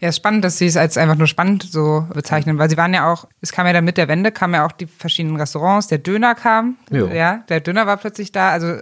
Ja, 0.00 0.10
ist 0.10 0.16
spannend, 0.16 0.44
dass 0.44 0.58
Sie 0.58 0.66
es 0.66 0.76
als 0.76 0.98
einfach 0.98 1.16
nur 1.16 1.26
spannend 1.26 1.62
so 1.62 2.06
bezeichnen, 2.12 2.58
weil 2.58 2.68
Sie 2.68 2.76
waren 2.76 2.92
ja 2.92 3.10
auch, 3.10 3.26
es 3.40 3.52
kam 3.52 3.66
ja 3.66 3.72
dann 3.72 3.84
mit 3.84 3.96
der 3.96 4.08
Wende, 4.08 4.30
kamen 4.30 4.54
ja 4.54 4.66
auch 4.66 4.72
die 4.72 4.86
verschiedenen 4.86 5.36
Restaurants, 5.36 5.86
der 5.86 5.98
Döner 5.98 6.34
kam, 6.34 6.76
Jo. 6.90 7.06
ja, 7.08 7.44
der 7.48 7.60
Döner 7.60 7.86
war 7.86 7.96
plötzlich 7.96 8.30
da, 8.32 8.50
also 8.50 8.76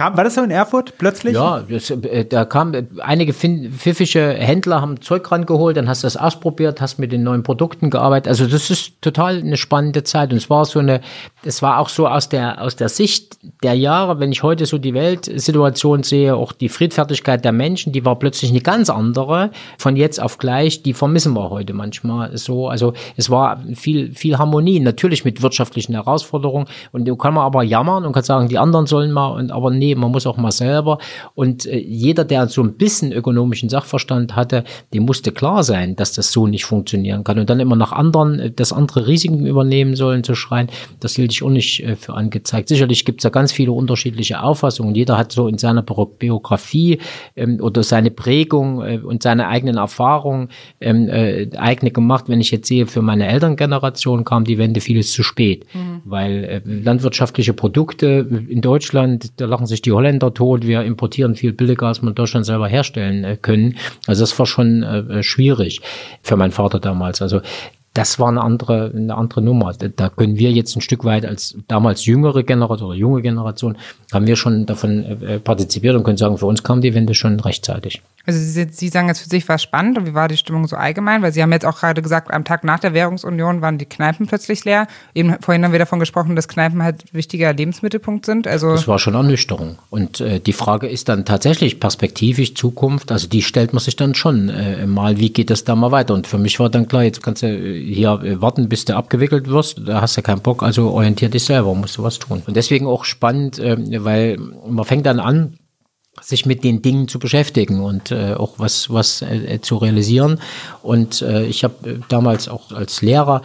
Kam, 0.00 0.16
war 0.16 0.24
das 0.24 0.34
so 0.36 0.42
in 0.42 0.50
Erfurt 0.50 0.96
plötzlich? 0.96 1.34
Ja, 1.34 1.62
das, 1.68 1.90
äh, 1.90 2.24
da 2.24 2.46
kam 2.46 2.72
äh, 2.72 2.84
einige 3.00 3.34
fin- 3.34 3.70
pfiffische 3.70 4.32
Händler 4.32 4.80
haben 4.80 5.02
Zeug 5.02 5.30
rangeholt, 5.30 5.76
dann 5.76 5.90
hast 5.90 6.02
du 6.02 6.06
das 6.06 6.16
ausprobiert, 6.16 6.80
hast 6.80 6.98
mit 6.98 7.12
den 7.12 7.22
neuen 7.22 7.42
Produkten 7.42 7.90
gearbeitet. 7.90 8.28
Also 8.28 8.46
das 8.46 8.70
ist 8.70 9.02
total 9.02 9.40
eine 9.40 9.58
spannende 9.58 10.02
Zeit 10.02 10.30
und 10.30 10.38
es 10.38 10.48
war 10.48 10.64
so 10.64 10.78
eine, 10.78 11.02
es 11.44 11.60
war 11.60 11.78
auch 11.78 11.90
so 11.90 12.08
aus 12.08 12.30
der 12.30 12.62
aus 12.62 12.76
der 12.76 12.88
Sicht 12.88 13.36
der 13.62 13.74
Jahre, 13.74 14.20
wenn 14.20 14.32
ich 14.32 14.42
heute 14.42 14.64
so 14.64 14.78
die 14.78 14.94
Weltsituation 14.94 16.02
sehe, 16.02 16.34
auch 16.34 16.52
die 16.52 16.70
Friedfertigkeit 16.70 17.44
der 17.44 17.52
Menschen, 17.52 17.92
die 17.92 18.02
war 18.06 18.18
plötzlich 18.18 18.50
eine 18.52 18.62
ganz 18.62 18.88
andere. 18.88 19.50
Von 19.76 19.96
jetzt 19.96 20.18
auf 20.18 20.38
gleich, 20.38 20.82
die 20.82 20.94
vermissen 20.94 21.34
wir 21.34 21.50
heute 21.50 21.74
manchmal 21.74 22.38
so. 22.38 22.68
Also 22.68 22.94
es 23.18 23.28
war 23.28 23.60
viel 23.74 24.14
viel 24.14 24.38
Harmonie, 24.38 24.80
natürlich 24.80 25.26
mit 25.26 25.42
wirtschaftlichen 25.42 25.92
Herausforderungen 25.92 26.68
und 26.90 27.06
du 27.06 27.16
kann 27.16 27.34
man 27.34 27.44
aber 27.44 27.62
jammern 27.64 28.06
und 28.06 28.12
kann 28.14 28.22
sagen, 28.22 28.48
die 28.48 28.56
anderen 28.56 28.86
sollen 28.86 29.12
mal 29.12 29.26
und 29.26 29.52
aber 29.52 29.70
nee, 29.70 29.89
man 29.94 30.10
muss 30.10 30.26
auch 30.26 30.36
mal 30.36 30.52
selber. 30.52 30.98
Und 31.34 31.66
äh, 31.66 31.78
jeder, 31.78 32.24
der 32.24 32.48
so 32.48 32.62
ein 32.62 32.74
bisschen 32.74 33.12
ökonomischen 33.12 33.68
Sachverstand 33.68 34.36
hatte, 34.36 34.64
dem 34.94 35.04
musste 35.04 35.32
klar 35.32 35.62
sein, 35.62 35.96
dass 35.96 36.12
das 36.12 36.32
so 36.32 36.46
nicht 36.46 36.64
funktionieren 36.64 37.24
kann. 37.24 37.38
Und 37.38 37.50
dann 37.50 37.60
immer 37.60 37.76
nach 37.76 37.92
anderen, 37.92 38.38
äh, 38.38 38.50
dass 38.50 38.72
andere 38.72 39.06
Risiken 39.06 39.46
übernehmen 39.46 39.96
sollen, 39.96 40.24
zu 40.24 40.34
schreien, 40.34 40.68
das 41.00 41.14
hielt 41.14 41.32
ich 41.32 41.42
auch 41.42 41.50
nicht 41.50 41.82
äh, 41.82 41.96
für 41.96 42.14
angezeigt. 42.14 42.68
Sicherlich 42.68 43.04
gibt 43.04 43.20
es 43.20 43.24
ja 43.24 43.30
ganz 43.30 43.52
viele 43.52 43.72
unterschiedliche 43.72 44.42
Auffassungen. 44.42 44.94
Jeder 44.94 45.16
hat 45.16 45.32
so 45.32 45.48
in 45.48 45.58
seiner 45.58 45.82
Bio- 45.82 46.06
Biografie 46.06 46.98
ähm, 47.36 47.58
oder 47.60 47.82
seine 47.82 48.10
Prägung 48.10 48.82
äh, 48.82 48.98
und 48.98 49.22
seine 49.22 49.48
eigenen 49.48 49.76
Erfahrungen 49.76 50.48
ähm, 50.80 51.08
äh, 51.08 51.48
eigene 51.56 51.90
gemacht. 51.90 52.24
Wenn 52.28 52.40
ich 52.40 52.50
jetzt 52.50 52.68
sehe, 52.68 52.86
für 52.86 53.02
meine 53.02 53.26
Elterngeneration 53.28 54.24
kam 54.24 54.44
die 54.44 54.58
Wende 54.58 54.80
vieles 54.80 55.12
zu 55.12 55.22
spät, 55.22 55.66
weil 56.04 56.44
äh, 56.44 56.60
landwirtschaftliche 56.64 57.52
Produkte 57.52 58.26
in 58.48 58.60
Deutschland, 58.60 59.32
da 59.36 59.46
lachen 59.46 59.66
sich 59.66 59.79
die 59.82 59.92
Holländer 59.92 60.32
tot, 60.34 60.66
wir 60.66 60.82
importieren 60.82 61.34
viel 61.34 61.52
billiger, 61.52 61.86
als 61.86 61.98
in 61.98 62.14
Deutschland 62.14 62.46
selber 62.46 62.68
herstellen 62.68 63.24
äh, 63.24 63.36
können. 63.36 63.76
Also 64.06 64.22
das 64.22 64.38
war 64.38 64.46
schon 64.46 64.82
äh, 64.82 65.22
schwierig 65.22 65.80
für 66.22 66.36
meinen 66.36 66.52
Vater 66.52 66.80
damals. 66.80 67.22
Also 67.22 67.40
das 67.94 68.20
war 68.20 68.28
eine 68.28 68.40
andere, 68.40 68.92
eine 68.94 69.16
andere 69.16 69.42
Nummer. 69.42 69.72
Da, 69.72 70.08
können 70.10 70.36
wir 70.36 70.52
jetzt 70.52 70.76
ein 70.76 70.80
Stück 70.80 71.04
weit 71.04 71.26
als 71.26 71.56
damals 71.66 72.06
jüngere 72.06 72.44
Generation 72.44 72.90
oder 72.90 72.98
junge 72.98 73.20
Generation, 73.20 73.76
haben 74.12 74.26
wir 74.26 74.36
schon 74.36 74.64
davon 74.66 75.04
äh, 75.22 75.40
partizipiert 75.40 75.96
und 75.96 76.04
können 76.04 76.16
sagen, 76.16 76.38
für 76.38 76.46
uns 76.46 76.62
kam 76.62 76.80
die 76.80 76.94
Wende 76.94 77.14
schon 77.14 77.40
rechtzeitig. 77.40 78.02
Also 78.26 78.38
Sie, 78.38 78.68
Sie 78.70 78.88
sagen 78.88 79.08
jetzt 79.08 79.20
für 79.20 79.28
sich 79.28 79.48
war 79.48 79.56
es 79.56 79.62
spannend 79.62 79.98
und 79.98 80.06
wie 80.06 80.14
war 80.14 80.28
die 80.28 80.36
Stimmung 80.36 80.68
so 80.68 80.76
allgemein? 80.76 81.22
Weil 81.22 81.32
Sie 81.32 81.42
haben 81.42 81.52
jetzt 81.52 81.66
auch 81.66 81.80
gerade 81.80 82.00
gesagt, 82.00 82.32
am 82.32 82.44
Tag 82.44 82.64
nach 82.64 82.78
der 82.78 82.94
Währungsunion 82.94 83.60
waren 83.60 83.78
die 83.78 83.86
Kneipen 83.86 84.26
plötzlich 84.26 84.64
leer. 84.64 84.86
Eben 85.14 85.36
vorhin 85.40 85.64
haben 85.64 85.72
wir 85.72 85.78
davon 85.78 85.98
gesprochen, 85.98 86.36
dass 86.36 86.46
Kneipen 86.46 86.82
halt 86.82 87.12
wichtiger 87.12 87.52
Lebensmittelpunkt 87.52 88.26
sind. 88.26 88.46
Also 88.46 88.72
Das 88.72 88.86
war 88.86 88.98
schon 88.98 89.14
Ernüchterung. 89.14 89.78
Und 89.88 90.20
äh, 90.20 90.38
die 90.38 90.52
Frage 90.52 90.86
ist 90.86 91.08
dann 91.08 91.24
tatsächlich 91.24 91.80
perspektivisch 91.80 92.54
Zukunft. 92.54 93.10
Also 93.10 93.26
die 93.26 93.42
stellt 93.42 93.72
man 93.72 93.80
sich 93.80 93.96
dann 93.96 94.14
schon 94.14 94.48
äh, 94.48 94.86
mal, 94.86 95.18
wie 95.18 95.30
geht 95.30 95.50
das 95.50 95.64
da 95.64 95.74
mal 95.74 95.90
weiter? 95.90 96.14
Und 96.14 96.26
für 96.26 96.38
mich 96.38 96.60
war 96.60 96.68
dann 96.68 96.86
klar, 96.86 97.02
jetzt 97.02 97.22
kannst 97.22 97.42
du 97.42 97.46
äh, 97.46 97.79
hier 97.80 98.20
äh, 98.22 98.40
warten, 98.40 98.68
bis 98.68 98.84
du 98.84 98.96
abgewickelt 98.96 99.48
wirst. 99.48 99.80
Da 99.86 100.00
hast 100.00 100.16
du 100.16 100.22
keinen 100.22 100.40
Bock, 100.40 100.62
also 100.62 100.90
orientier 100.90 101.28
dich 101.28 101.44
selber, 101.44 101.74
musst 101.74 101.98
du 101.98 102.02
was 102.02 102.18
tun. 102.18 102.42
Und 102.46 102.56
deswegen 102.56 102.86
auch 102.86 103.04
spannend, 103.04 103.58
äh, 103.58 103.76
weil 104.04 104.38
man 104.66 104.84
fängt 104.84 105.06
dann 105.06 105.20
an, 105.20 105.58
sich 106.20 106.44
mit 106.44 106.64
den 106.64 106.82
Dingen 106.82 107.08
zu 107.08 107.18
beschäftigen 107.18 107.80
und 107.80 108.10
äh, 108.10 108.34
auch 108.34 108.54
was, 108.58 108.90
was 108.90 109.22
äh, 109.22 109.60
zu 109.62 109.76
realisieren. 109.76 110.40
Und 110.82 111.22
äh, 111.22 111.44
ich 111.46 111.64
habe 111.64 111.90
äh, 111.90 111.98
damals 112.08 112.48
auch 112.48 112.72
als 112.72 113.00
Lehrer 113.02 113.42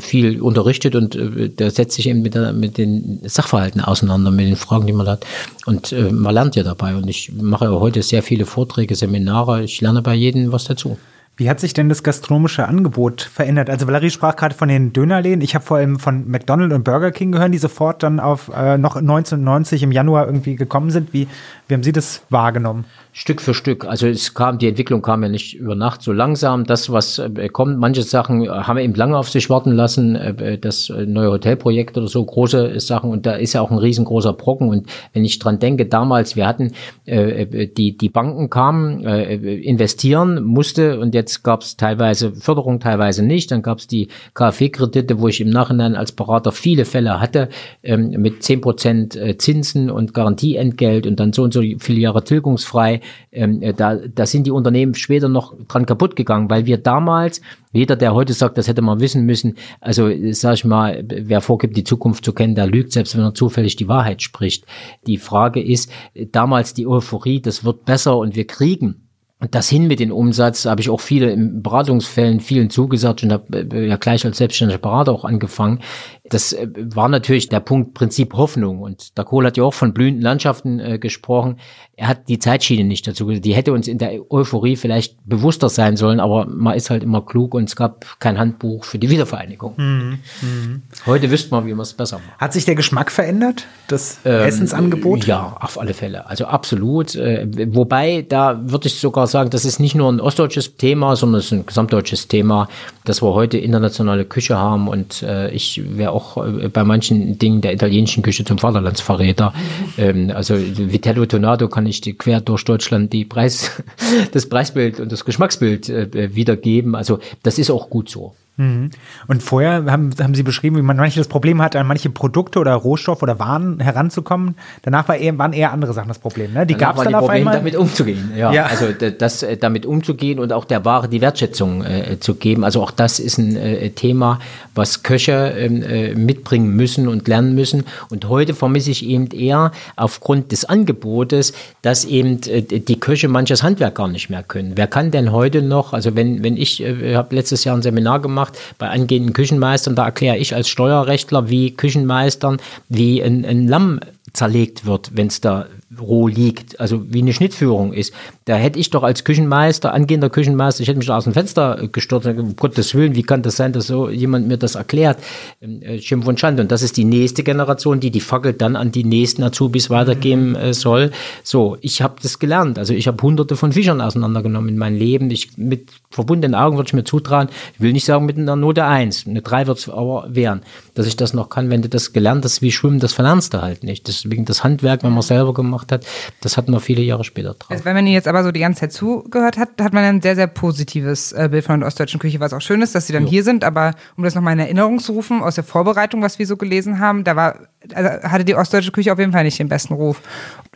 viel 0.00 0.40
unterrichtet 0.40 0.94
und 0.94 1.16
äh, 1.16 1.50
da 1.50 1.70
setzt 1.70 1.96
sich 1.96 2.08
eben 2.08 2.22
mit, 2.22 2.34
der, 2.34 2.52
mit 2.52 2.78
den 2.78 3.20
Sachverhalten 3.24 3.80
auseinander, 3.80 4.30
mit 4.30 4.46
den 4.46 4.56
Fragen, 4.56 4.86
die 4.86 4.92
man 4.92 5.08
hat. 5.08 5.26
Und 5.66 5.92
äh, 5.92 6.12
man 6.12 6.34
lernt 6.34 6.54
ja 6.54 6.62
dabei. 6.62 6.94
Und 6.94 7.08
ich 7.08 7.32
mache 7.32 7.68
heute 7.80 8.02
sehr 8.02 8.22
viele 8.22 8.46
Vorträge, 8.46 8.94
Seminare. 8.94 9.64
Ich 9.64 9.80
lerne 9.80 10.02
bei 10.02 10.14
jedem 10.14 10.52
was 10.52 10.64
dazu. 10.64 10.98
Wie 11.36 11.48
hat 11.48 11.60
sich 11.60 11.72
denn 11.72 11.88
das 11.88 12.02
gastronomische 12.02 12.68
Angebot 12.68 13.22
verändert? 13.22 13.70
Also 13.70 13.86
Valerie 13.86 14.10
sprach 14.10 14.36
gerade 14.36 14.54
von 14.54 14.68
den 14.68 14.92
Dönerläden. 14.92 15.40
Ich 15.40 15.54
habe 15.54 15.64
vor 15.64 15.78
allem 15.78 15.98
von 15.98 16.30
McDonald's 16.30 16.74
und 16.74 16.84
Burger 16.84 17.10
King 17.10 17.32
gehört, 17.32 17.54
die 17.54 17.58
sofort 17.58 18.02
dann 18.02 18.20
auf 18.20 18.50
äh, 18.54 18.76
noch 18.76 18.96
1990 18.96 19.82
im 19.82 19.92
Januar 19.92 20.26
irgendwie 20.26 20.56
gekommen 20.56 20.90
sind. 20.90 21.14
Wie, 21.14 21.28
wie 21.68 21.74
haben 21.74 21.82
Sie 21.82 21.92
das 21.92 22.22
wahrgenommen? 22.28 22.84
Stück 23.14 23.42
für 23.42 23.52
Stück. 23.52 23.84
Also 23.84 24.06
es 24.06 24.32
kam, 24.32 24.56
die 24.56 24.68
Entwicklung 24.68 25.02
kam 25.02 25.22
ja 25.22 25.28
nicht 25.28 25.54
über 25.54 25.74
Nacht 25.74 26.00
so 26.00 26.12
langsam. 26.12 26.64
Das, 26.64 26.90
was 26.90 27.18
äh, 27.18 27.48
kommt, 27.50 27.78
manche 27.78 28.02
Sachen 28.02 28.48
haben 28.48 28.78
eben 28.78 28.94
lange 28.94 29.18
auf 29.18 29.28
sich 29.28 29.50
warten 29.50 29.72
lassen. 29.72 30.16
Äh, 30.16 30.58
das 30.58 30.88
neue 30.88 31.30
Hotelprojekt 31.30 31.98
oder 31.98 32.08
so, 32.08 32.24
große 32.24 32.80
Sachen. 32.80 33.10
Und 33.10 33.26
da 33.26 33.34
ist 33.34 33.52
ja 33.52 33.60
auch 33.60 33.70
ein 33.70 33.76
riesengroßer 33.76 34.32
Brocken. 34.32 34.70
Und 34.70 34.88
wenn 35.12 35.26
ich 35.26 35.38
dran 35.38 35.58
denke, 35.58 35.84
damals, 35.84 36.36
wir 36.36 36.46
hatten, 36.46 36.72
äh, 37.04 37.66
die, 37.66 37.98
die 37.98 38.08
Banken 38.08 38.48
kamen, 38.48 39.04
äh, 39.04 39.34
investieren 39.34 40.42
musste 40.42 40.98
und 40.98 41.14
jetzt 41.14 41.42
gab 41.42 41.60
es 41.60 41.76
teilweise 41.76 42.32
Förderung, 42.32 42.80
teilweise 42.80 43.22
nicht. 43.22 43.50
Dann 43.50 43.60
gab 43.60 43.78
es 43.78 43.86
die 43.86 44.08
KfW-Kredite, 44.32 45.20
wo 45.20 45.28
ich 45.28 45.42
im 45.42 45.50
Nachhinein 45.50 45.96
als 45.96 46.12
Berater 46.12 46.50
viele 46.50 46.86
Fälle 46.86 47.20
hatte, 47.20 47.50
ähm, 47.82 48.10
mit 48.18 48.42
zehn 48.42 48.62
Prozent 48.62 49.18
Zinsen 49.38 49.90
und 49.90 50.14
Garantieentgelt 50.14 51.06
und 51.06 51.20
dann 51.20 51.34
so 51.34 51.42
und 51.42 51.51
so 51.52 51.62
viele 51.78 52.00
Jahre 52.00 52.24
tilgungsfrei 52.24 53.00
ähm, 53.32 53.60
da, 53.76 53.96
da 53.96 54.26
sind 54.26 54.46
die 54.46 54.50
Unternehmen 54.50 54.94
später 54.94 55.28
noch 55.28 55.54
dran 55.66 55.86
kaputt 55.86 56.16
gegangen, 56.16 56.50
weil 56.50 56.66
wir 56.66 56.78
damals, 56.78 57.40
jeder, 57.72 57.96
der 57.96 58.14
heute 58.14 58.32
sagt, 58.32 58.58
das 58.58 58.68
hätte 58.68 58.82
man 58.82 59.00
wissen 59.00 59.24
müssen, 59.24 59.56
also 59.80 60.10
sag 60.32 60.54
ich 60.54 60.64
mal, 60.64 61.04
wer 61.08 61.40
vorgibt, 61.40 61.76
die 61.76 61.84
Zukunft 61.84 62.24
zu 62.24 62.32
kennen, 62.32 62.54
der 62.54 62.66
lügt, 62.66 62.92
selbst 62.92 63.16
wenn 63.16 63.24
er 63.24 63.34
zufällig 63.34 63.76
die 63.76 63.88
Wahrheit 63.88 64.22
spricht. 64.22 64.66
Die 65.06 65.16
Frage 65.16 65.62
ist, 65.62 65.90
damals 66.32 66.74
die 66.74 66.86
Euphorie, 66.86 67.40
das 67.40 67.64
wird 67.64 67.84
besser 67.84 68.18
und 68.18 68.36
wir 68.36 68.46
kriegen 68.46 69.08
das 69.50 69.68
hin 69.68 69.88
mit 69.88 69.98
dem 69.98 70.12
Umsatz 70.12 70.66
habe 70.66 70.80
ich 70.80 70.88
auch 70.88 71.00
viele 71.00 71.30
in 71.30 71.62
Beratungsfällen 71.62 72.40
vielen 72.40 72.70
zugesagt 72.70 73.22
und 73.24 73.32
habe 73.32 73.86
ja 73.86 73.96
gleich 73.96 74.24
als 74.24 74.38
selbstständiger 74.38 74.78
Berater 74.78 75.12
auch 75.12 75.24
angefangen. 75.24 75.80
Das 76.24 76.56
war 76.76 77.08
natürlich 77.08 77.48
der 77.48 77.60
Punkt 77.60 77.94
Prinzip 77.94 78.34
Hoffnung 78.34 78.80
und 78.80 79.18
der 79.18 79.24
Kohl 79.24 79.44
hat 79.44 79.56
ja 79.56 79.64
auch 79.64 79.74
von 79.74 79.92
blühenden 79.92 80.22
Landschaften 80.22 80.78
äh, 80.78 80.98
gesprochen. 80.98 81.58
Er 81.96 82.08
hat 82.08 82.28
die 82.28 82.38
Zeitschiene 82.38 82.84
nicht 82.84 83.06
dazu 83.06 83.26
gesagt. 83.26 83.44
Die 83.44 83.54
hätte 83.54 83.72
uns 83.72 83.86
in 83.88 83.98
der 83.98 84.30
Euphorie 84.30 84.76
vielleicht 84.76 85.18
bewusster 85.24 85.68
sein 85.68 85.96
sollen, 85.96 86.20
aber 86.20 86.46
man 86.46 86.74
ist 86.74 86.90
halt 86.90 87.02
immer 87.02 87.22
klug 87.22 87.54
und 87.54 87.68
es 87.68 87.76
gab 87.76 88.18
kein 88.18 88.38
Handbuch 88.38 88.84
für 88.84 88.98
die 88.98 89.10
Wiedervereinigung. 89.10 89.74
Mhm. 89.76 90.18
Mhm. 90.40 90.82
Heute 91.04 91.30
wüsste 91.30 91.50
man, 91.50 91.66
wie 91.66 91.74
man 91.74 91.82
es 91.82 91.92
besser 91.92 92.16
macht. 92.16 92.38
Hat 92.38 92.52
sich 92.52 92.64
der 92.64 92.76
Geschmack 92.76 93.10
verändert, 93.10 93.66
das 93.88 94.20
ähm, 94.24 94.46
Essensangebot? 94.46 95.26
Ja, 95.26 95.56
auf 95.60 95.78
alle 95.78 95.92
Fälle. 95.92 96.26
Also 96.26 96.46
absolut. 96.46 97.14
Äh, 97.14 97.46
wobei, 97.74 98.24
da 98.26 98.60
würde 98.64 98.86
ich 98.86 98.98
sogar 99.00 99.26
sagen, 99.32 99.50
das 99.50 99.64
ist 99.64 99.80
nicht 99.80 99.94
nur 99.94 100.10
ein 100.10 100.20
ostdeutsches 100.20 100.76
Thema, 100.76 101.16
sondern 101.16 101.40
es 101.40 101.46
ist 101.46 101.52
ein 101.52 101.66
gesamtdeutsches 101.66 102.28
Thema, 102.28 102.68
dass 103.04 103.22
wir 103.22 103.34
heute 103.34 103.58
internationale 103.58 104.24
Küche 104.24 104.56
haben 104.56 104.88
und 104.88 105.22
äh, 105.22 105.50
ich 105.50 105.82
wäre 105.96 106.12
auch 106.12 106.36
äh, 106.36 106.68
bei 106.68 106.84
manchen 106.84 107.38
Dingen 107.38 107.60
der 107.60 107.72
italienischen 107.72 108.22
Küche 108.22 108.44
zum 108.44 108.58
Vaterlandsverräter. 108.58 109.52
ähm, 109.98 110.30
also 110.34 110.54
Vitello 110.56 111.26
Tonato 111.26 111.68
kann 111.68 111.86
ich 111.86 112.00
die, 112.00 112.14
quer 112.14 112.40
durch 112.40 112.64
Deutschland 112.64 113.12
die 113.12 113.24
Preis, 113.24 113.82
das 114.32 114.48
Preisbild 114.48 115.00
und 115.00 115.10
das 115.10 115.24
Geschmacksbild 115.24 115.88
äh, 115.88 116.34
wiedergeben. 116.34 116.94
Also 116.94 117.18
das 117.42 117.58
ist 117.58 117.70
auch 117.70 117.90
gut 117.90 118.08
so. 118.08 118.34
Mhm. 118.56 118.90
Und 119.28 119.42
vorher 119.42 119.84
haben, 119.86 120.10
haben 120.20 120.34
Sie 120.34 120.42
beschrieben, 120.42 120.76
wie 120.76 120.82
man 120.82 120.96
manche 120.98 121.18
das 121.18 121.28
Problem 121.28 121.62
hat, 121.62 121.74
an 121.74 121.86
manche 121.86 122.10
Produkte 122.10 122.58
oder 122.58 122.74
Rohstoffe 122.74 123.22
oder 123.22 123.38
Waren 123.38 123.80
heranzukommen. 123.80 124.56
Danach 124.82 125.08
war 125.08 125.16
eher, 125.16 125.38
waren 125.38 125.54
eher 125.54 125.72
andere 125.72 125.94
Sachen 125.94 126.08
das 126.08 126.18
Problem. 126.18 126.52
Ne? 126.52 126.66
Die 126.66 126.74
gab 126.74 126.98
es 126.98 127.04
dann 127.04 127.14
auf 127.14 127.22
Problem, 127.22 127.48
einmal. 127.48 127.56
damit 127.56 127.76
umzugehen. 127.76 128.32
Ja, 128.36 128.52
ja. 128.52 128.66
also 128.66 128.86
das 128.92 129.42
äh, 129.42 129.56
damit 129.56 129.86
umzugehen 129.86 130.38
und 130.38 130.52
auch 130.52 130.66
der 130.66 130.84
Ware 130.84 131.08
die 131.08 131.22
Wertschätzung 131.22 131.82
äh, 131.82 132.18
zu 132.20 132.34
geben. 132.34 132.62
Also 132.62 132.82
auch 132.82 132.90
das 132.90 133.18
ist 133.18 133.38
ein 133.38 133.56
äh, 133.56 133.88
Thema, 133.90 134.38
was 134.74 135.02
Köche 135.02 135.54
ähm, 135.56 135.82
äh, 135.82 136.14
mitbringen 136.14 136.76
müssen 136.76 137.08
und 137.08 137.28
lernen 137.28 137.54
müssen. 137.54 137.84
Und 138.10 138.28
heute 138.28 138.52
vermisse 138.52 138.90
ich 138.90 139.06
eben 139.06 139.28
eher 139.30 139.72
aufgrund 139.96 140.52
des 140.52 140.66
Angebotes, 140.66 141.54
dass 141.80 142.04
eben 142.04 142.40
äh, 142.42 142.60
die 142.62 143.00
Köche 143.00 143.28
manches 143.28 143.62
Handwerk 143.62 143.94
gar 143.94 144.08
nicht 144.08 144.28
mehr 144.28 144.42
können. 144.42 144.72
Wer 144.76 144.88
kann 144.88 145.10
denn 145.10 145.32
heute 145.32 145.62
noch? 145.62 145.94
Also 145.94 146.14
wenn 146.16 146.42
wenn 146.42 146.58
ich 146.58 146.82
äh, 146.82 147.14
habe 147.14 147.34
letztes 147.34 147.64
Jahr 147.64 147.76
ein 147.76 147.82
Seminar 147.82 148.20
gemacht 148.20 148.41
gemacht 148.42 148.58
bei 148.78 148.88
angehenden 148.88 149.32
Küchenmeistern. 149.32 149.94
Da 149.94 150.04
erkläre 150.04 150.36
ich 150.36 150.54
als 150.54 150.68
Steuerrechtler, 150.68 151.48
wie 151.48 151.74
Küchenmeistern, 151.74 152.58
wie 152.88 153.22
ein, 153.22 153.44
ein 153.44 153.68
Lamm 153.68 154.00
zerlegt 154.32 154.84
wird, 154.86 155.16
wenn 155.16 155.28
es 155.28 155.40
da 155.40 155.66
roh 156.00 156.28
liegt, 156.28 156.80
also 156.80 157.02
wie 157.12 157.20
eine 157.20 157.32
Schnittführung 157.32 157.92
ist. 157.92 158.12
Da 158.44 158.56
hätte 158.56 158.78
ich 158.78 158.90
doch 158.90 159.02
als 159.02 159.24
Küchenmeister, 159.24 159.92
angehender 159.92 160.30
Küchenmeister, 160.30 160.82
ich 160.82 160.88
hätte 160.88 160.98
mich 160.98 161.06
da 161.06 161.16
aus 161.16 161.24
dem 161.24 161.32
Fenster 161.32 161.88
gestürzt, 161.90 162.26
um 162.26 162.56
Gottes 162.56 162.94
Willen, 162.94 163.14
wie 163.14 163.22
kann 163.22 163.42
das 163.42 163.56
sein, 163.56 163.72
dass 163.72 163.86
so 163.86 164.08
jemand 164.08 164.48
mir 164.48 164.56
das 164.56 164.74
erklärt? 164.74 165.18
Ähm, 165.60 165.82
äh, 165.82 166.00
Schimpf 166.00 166.26
und 166.26 166.40
Schande. 166.40 166.62
Und 166.62 166.72
das 166.72 166.82
ist 166.82 166.96
die 166.96 167.04
nächste 167.04 167.42
Generation, 167.42 168.00
die 168.00 168.10
die 168.10 168.20
Fackel 168.20 168.52
dann 168.52 168.76
an 168.76 168.92
die 168.92 169.04
nächsten 169.04 169.42
Azubis 169.42 169.90
weitergeben 169.90 170.54
äh, 170.54 170.74
soll. 170.74 171.10
So, 171.42 171.76
ich 171.80 172.02
habe 172.02 172.16
das 172.22 172.38
gelernt. 172.38 172.78
Also 172.78 172.94
ich 172.94 173.06
habe 173.06 173.22
hunderte 173.22 173.56
von 173.56 173.72
Fischern 173.72 174.00
auseinandergenommen 174.00 174.70
in 174.70 174.78
meinem 174.78 174.96
Leben. 174.96 175.30
Ich 175.30 175.56
mit 175.56 175.90
verbundenen 176.10 176.54
Augen 176.54 176.76
würde 176.76 176.88
ich 176.88 176.94
mir 176.94 177.04
zutrauen. 177.04 177.48
Ich 177.74 177.80
will 177.80 177.92
nicht 177.92 178.04
sagen 178.04 178.26
mit 178.26 178.38
einer 178.38 178.56
Note 178.56 178.84
eins, 178.84 179.26
eine 179.26 179.42
drei 179.42 179.66
wird 179.66 179.78
es 179.78 179.88
aber 179.88 180.26
wehren, 180.28 180.62
dass 180.94 181.06
ich 181.06 181.16
das 181.16 181.32
noch 181.32 181.48
kann. 181.48 181.70
Wenn 181.70 181.82
du 181.82 181.88
das 181.88 182.12
gelernt 182.12 182.44
hast, 182.44 182.62
wie 182.62 182.70
Schwimmen, 182.70 183.00
das 183.00 183.12
verlernst 183.12 183.54
du 183.54 183.62
halt 183.62 183.82
nicht. 183.82 184.06
Deswegen 184.08 184.44
das 184.44 184.62
Handwerk, 184.64 185.02
wenn 185.02 185.12
man 185.12 185.22
selber 185.22 185.54
gemacht 185.54 185.90
hat, 185.92 186.06
das 186.40 186.56
hat 186.56 186.68
man 186.68 186.80
viele 186.80 187.02
Jahre 187.02 187.24
später 187.24 187.54
drauf. 187.54 187.70
Also 187.70 187.84
wenn 187.84 187.94
man 187.94 188.06
jetzt 188.06 188.28
aber 188.28 188.44
so 188.44 188.52
die 188.52 188.60
ganze 188.60 188.80
Zeit 188.80 188.92
zugehört 188.92 189.56
hat, 189.56 189.80
hat 189.80 189.92
man 189.92 190.04
ein 190.04 190.22
sehr, 190.22 190.34
sehr 190.34 190.46
positives 190.46 191.32
äh, 191.32 191.48
Bild 191.50 191.64
von 191.64 191.80
der 191.80 191.86
ostdeutschen 191.86 192.20
Küche, 192.20 192.40
was 192.40 192.52
auch 192.52 192.60
schön 192.60 192.82
ist, 192.82 192.94
dass 192.94 193.06
sie 193.06 193.12
dann 193.12 193.24
jo. 193.24 193.30
hier 193.30 193.44
sind. 193.44 193.64
Aber 193.64 193.94
um 194.16 194.24
das 194.24 194.34
nochmal 194.34 194.54
in 194.54 194.60
Erinnerung 194.60 194.98
zu 194.98 195.12
rufen, 195.12 195.42
aus 195.42 195.54
der 195.54 195.64
Vorbereitung, 195.64 196.22
was 196.22 196.38
wir 196.38 196.46
so 196.46 196.56
gelesen 196.56 196.98
haben, 196.98 197.24
da 197.24 197.36
war, 197.36 197.58
also 197.94 198.28
hatte 198.28 198.44
die 198.44 198.54
ostdeutsche 198.54 198.92
Küche 198.92 199.12
auf 199.12 199.18
jeden 199.18 199.32
Fall 199.32 199.44
nicht 199.44 199.58
den 199.58 199.68
besten 199.68 199.94
Ruf. 199.94 200.20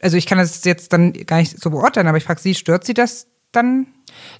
Also 0.00 0.16
ich 0.16 0.26
kann 0.26 0.38
das 0.38 0.64
jetzt 0.64 0.92
dann 0.92 1.12
gar 1.12 1.38
nicht 1.38 1.60
so 1.60 1.70
beurteilen, 1.70 2.06
aber 2.06 2.18
ich 2.18 2.24
frage 2.24 2.40
Sie, 2.40 2.54
stört 2.54 2.84
Sie 2.84 2.94
das 2.94 3.26
dann 3.52 3.86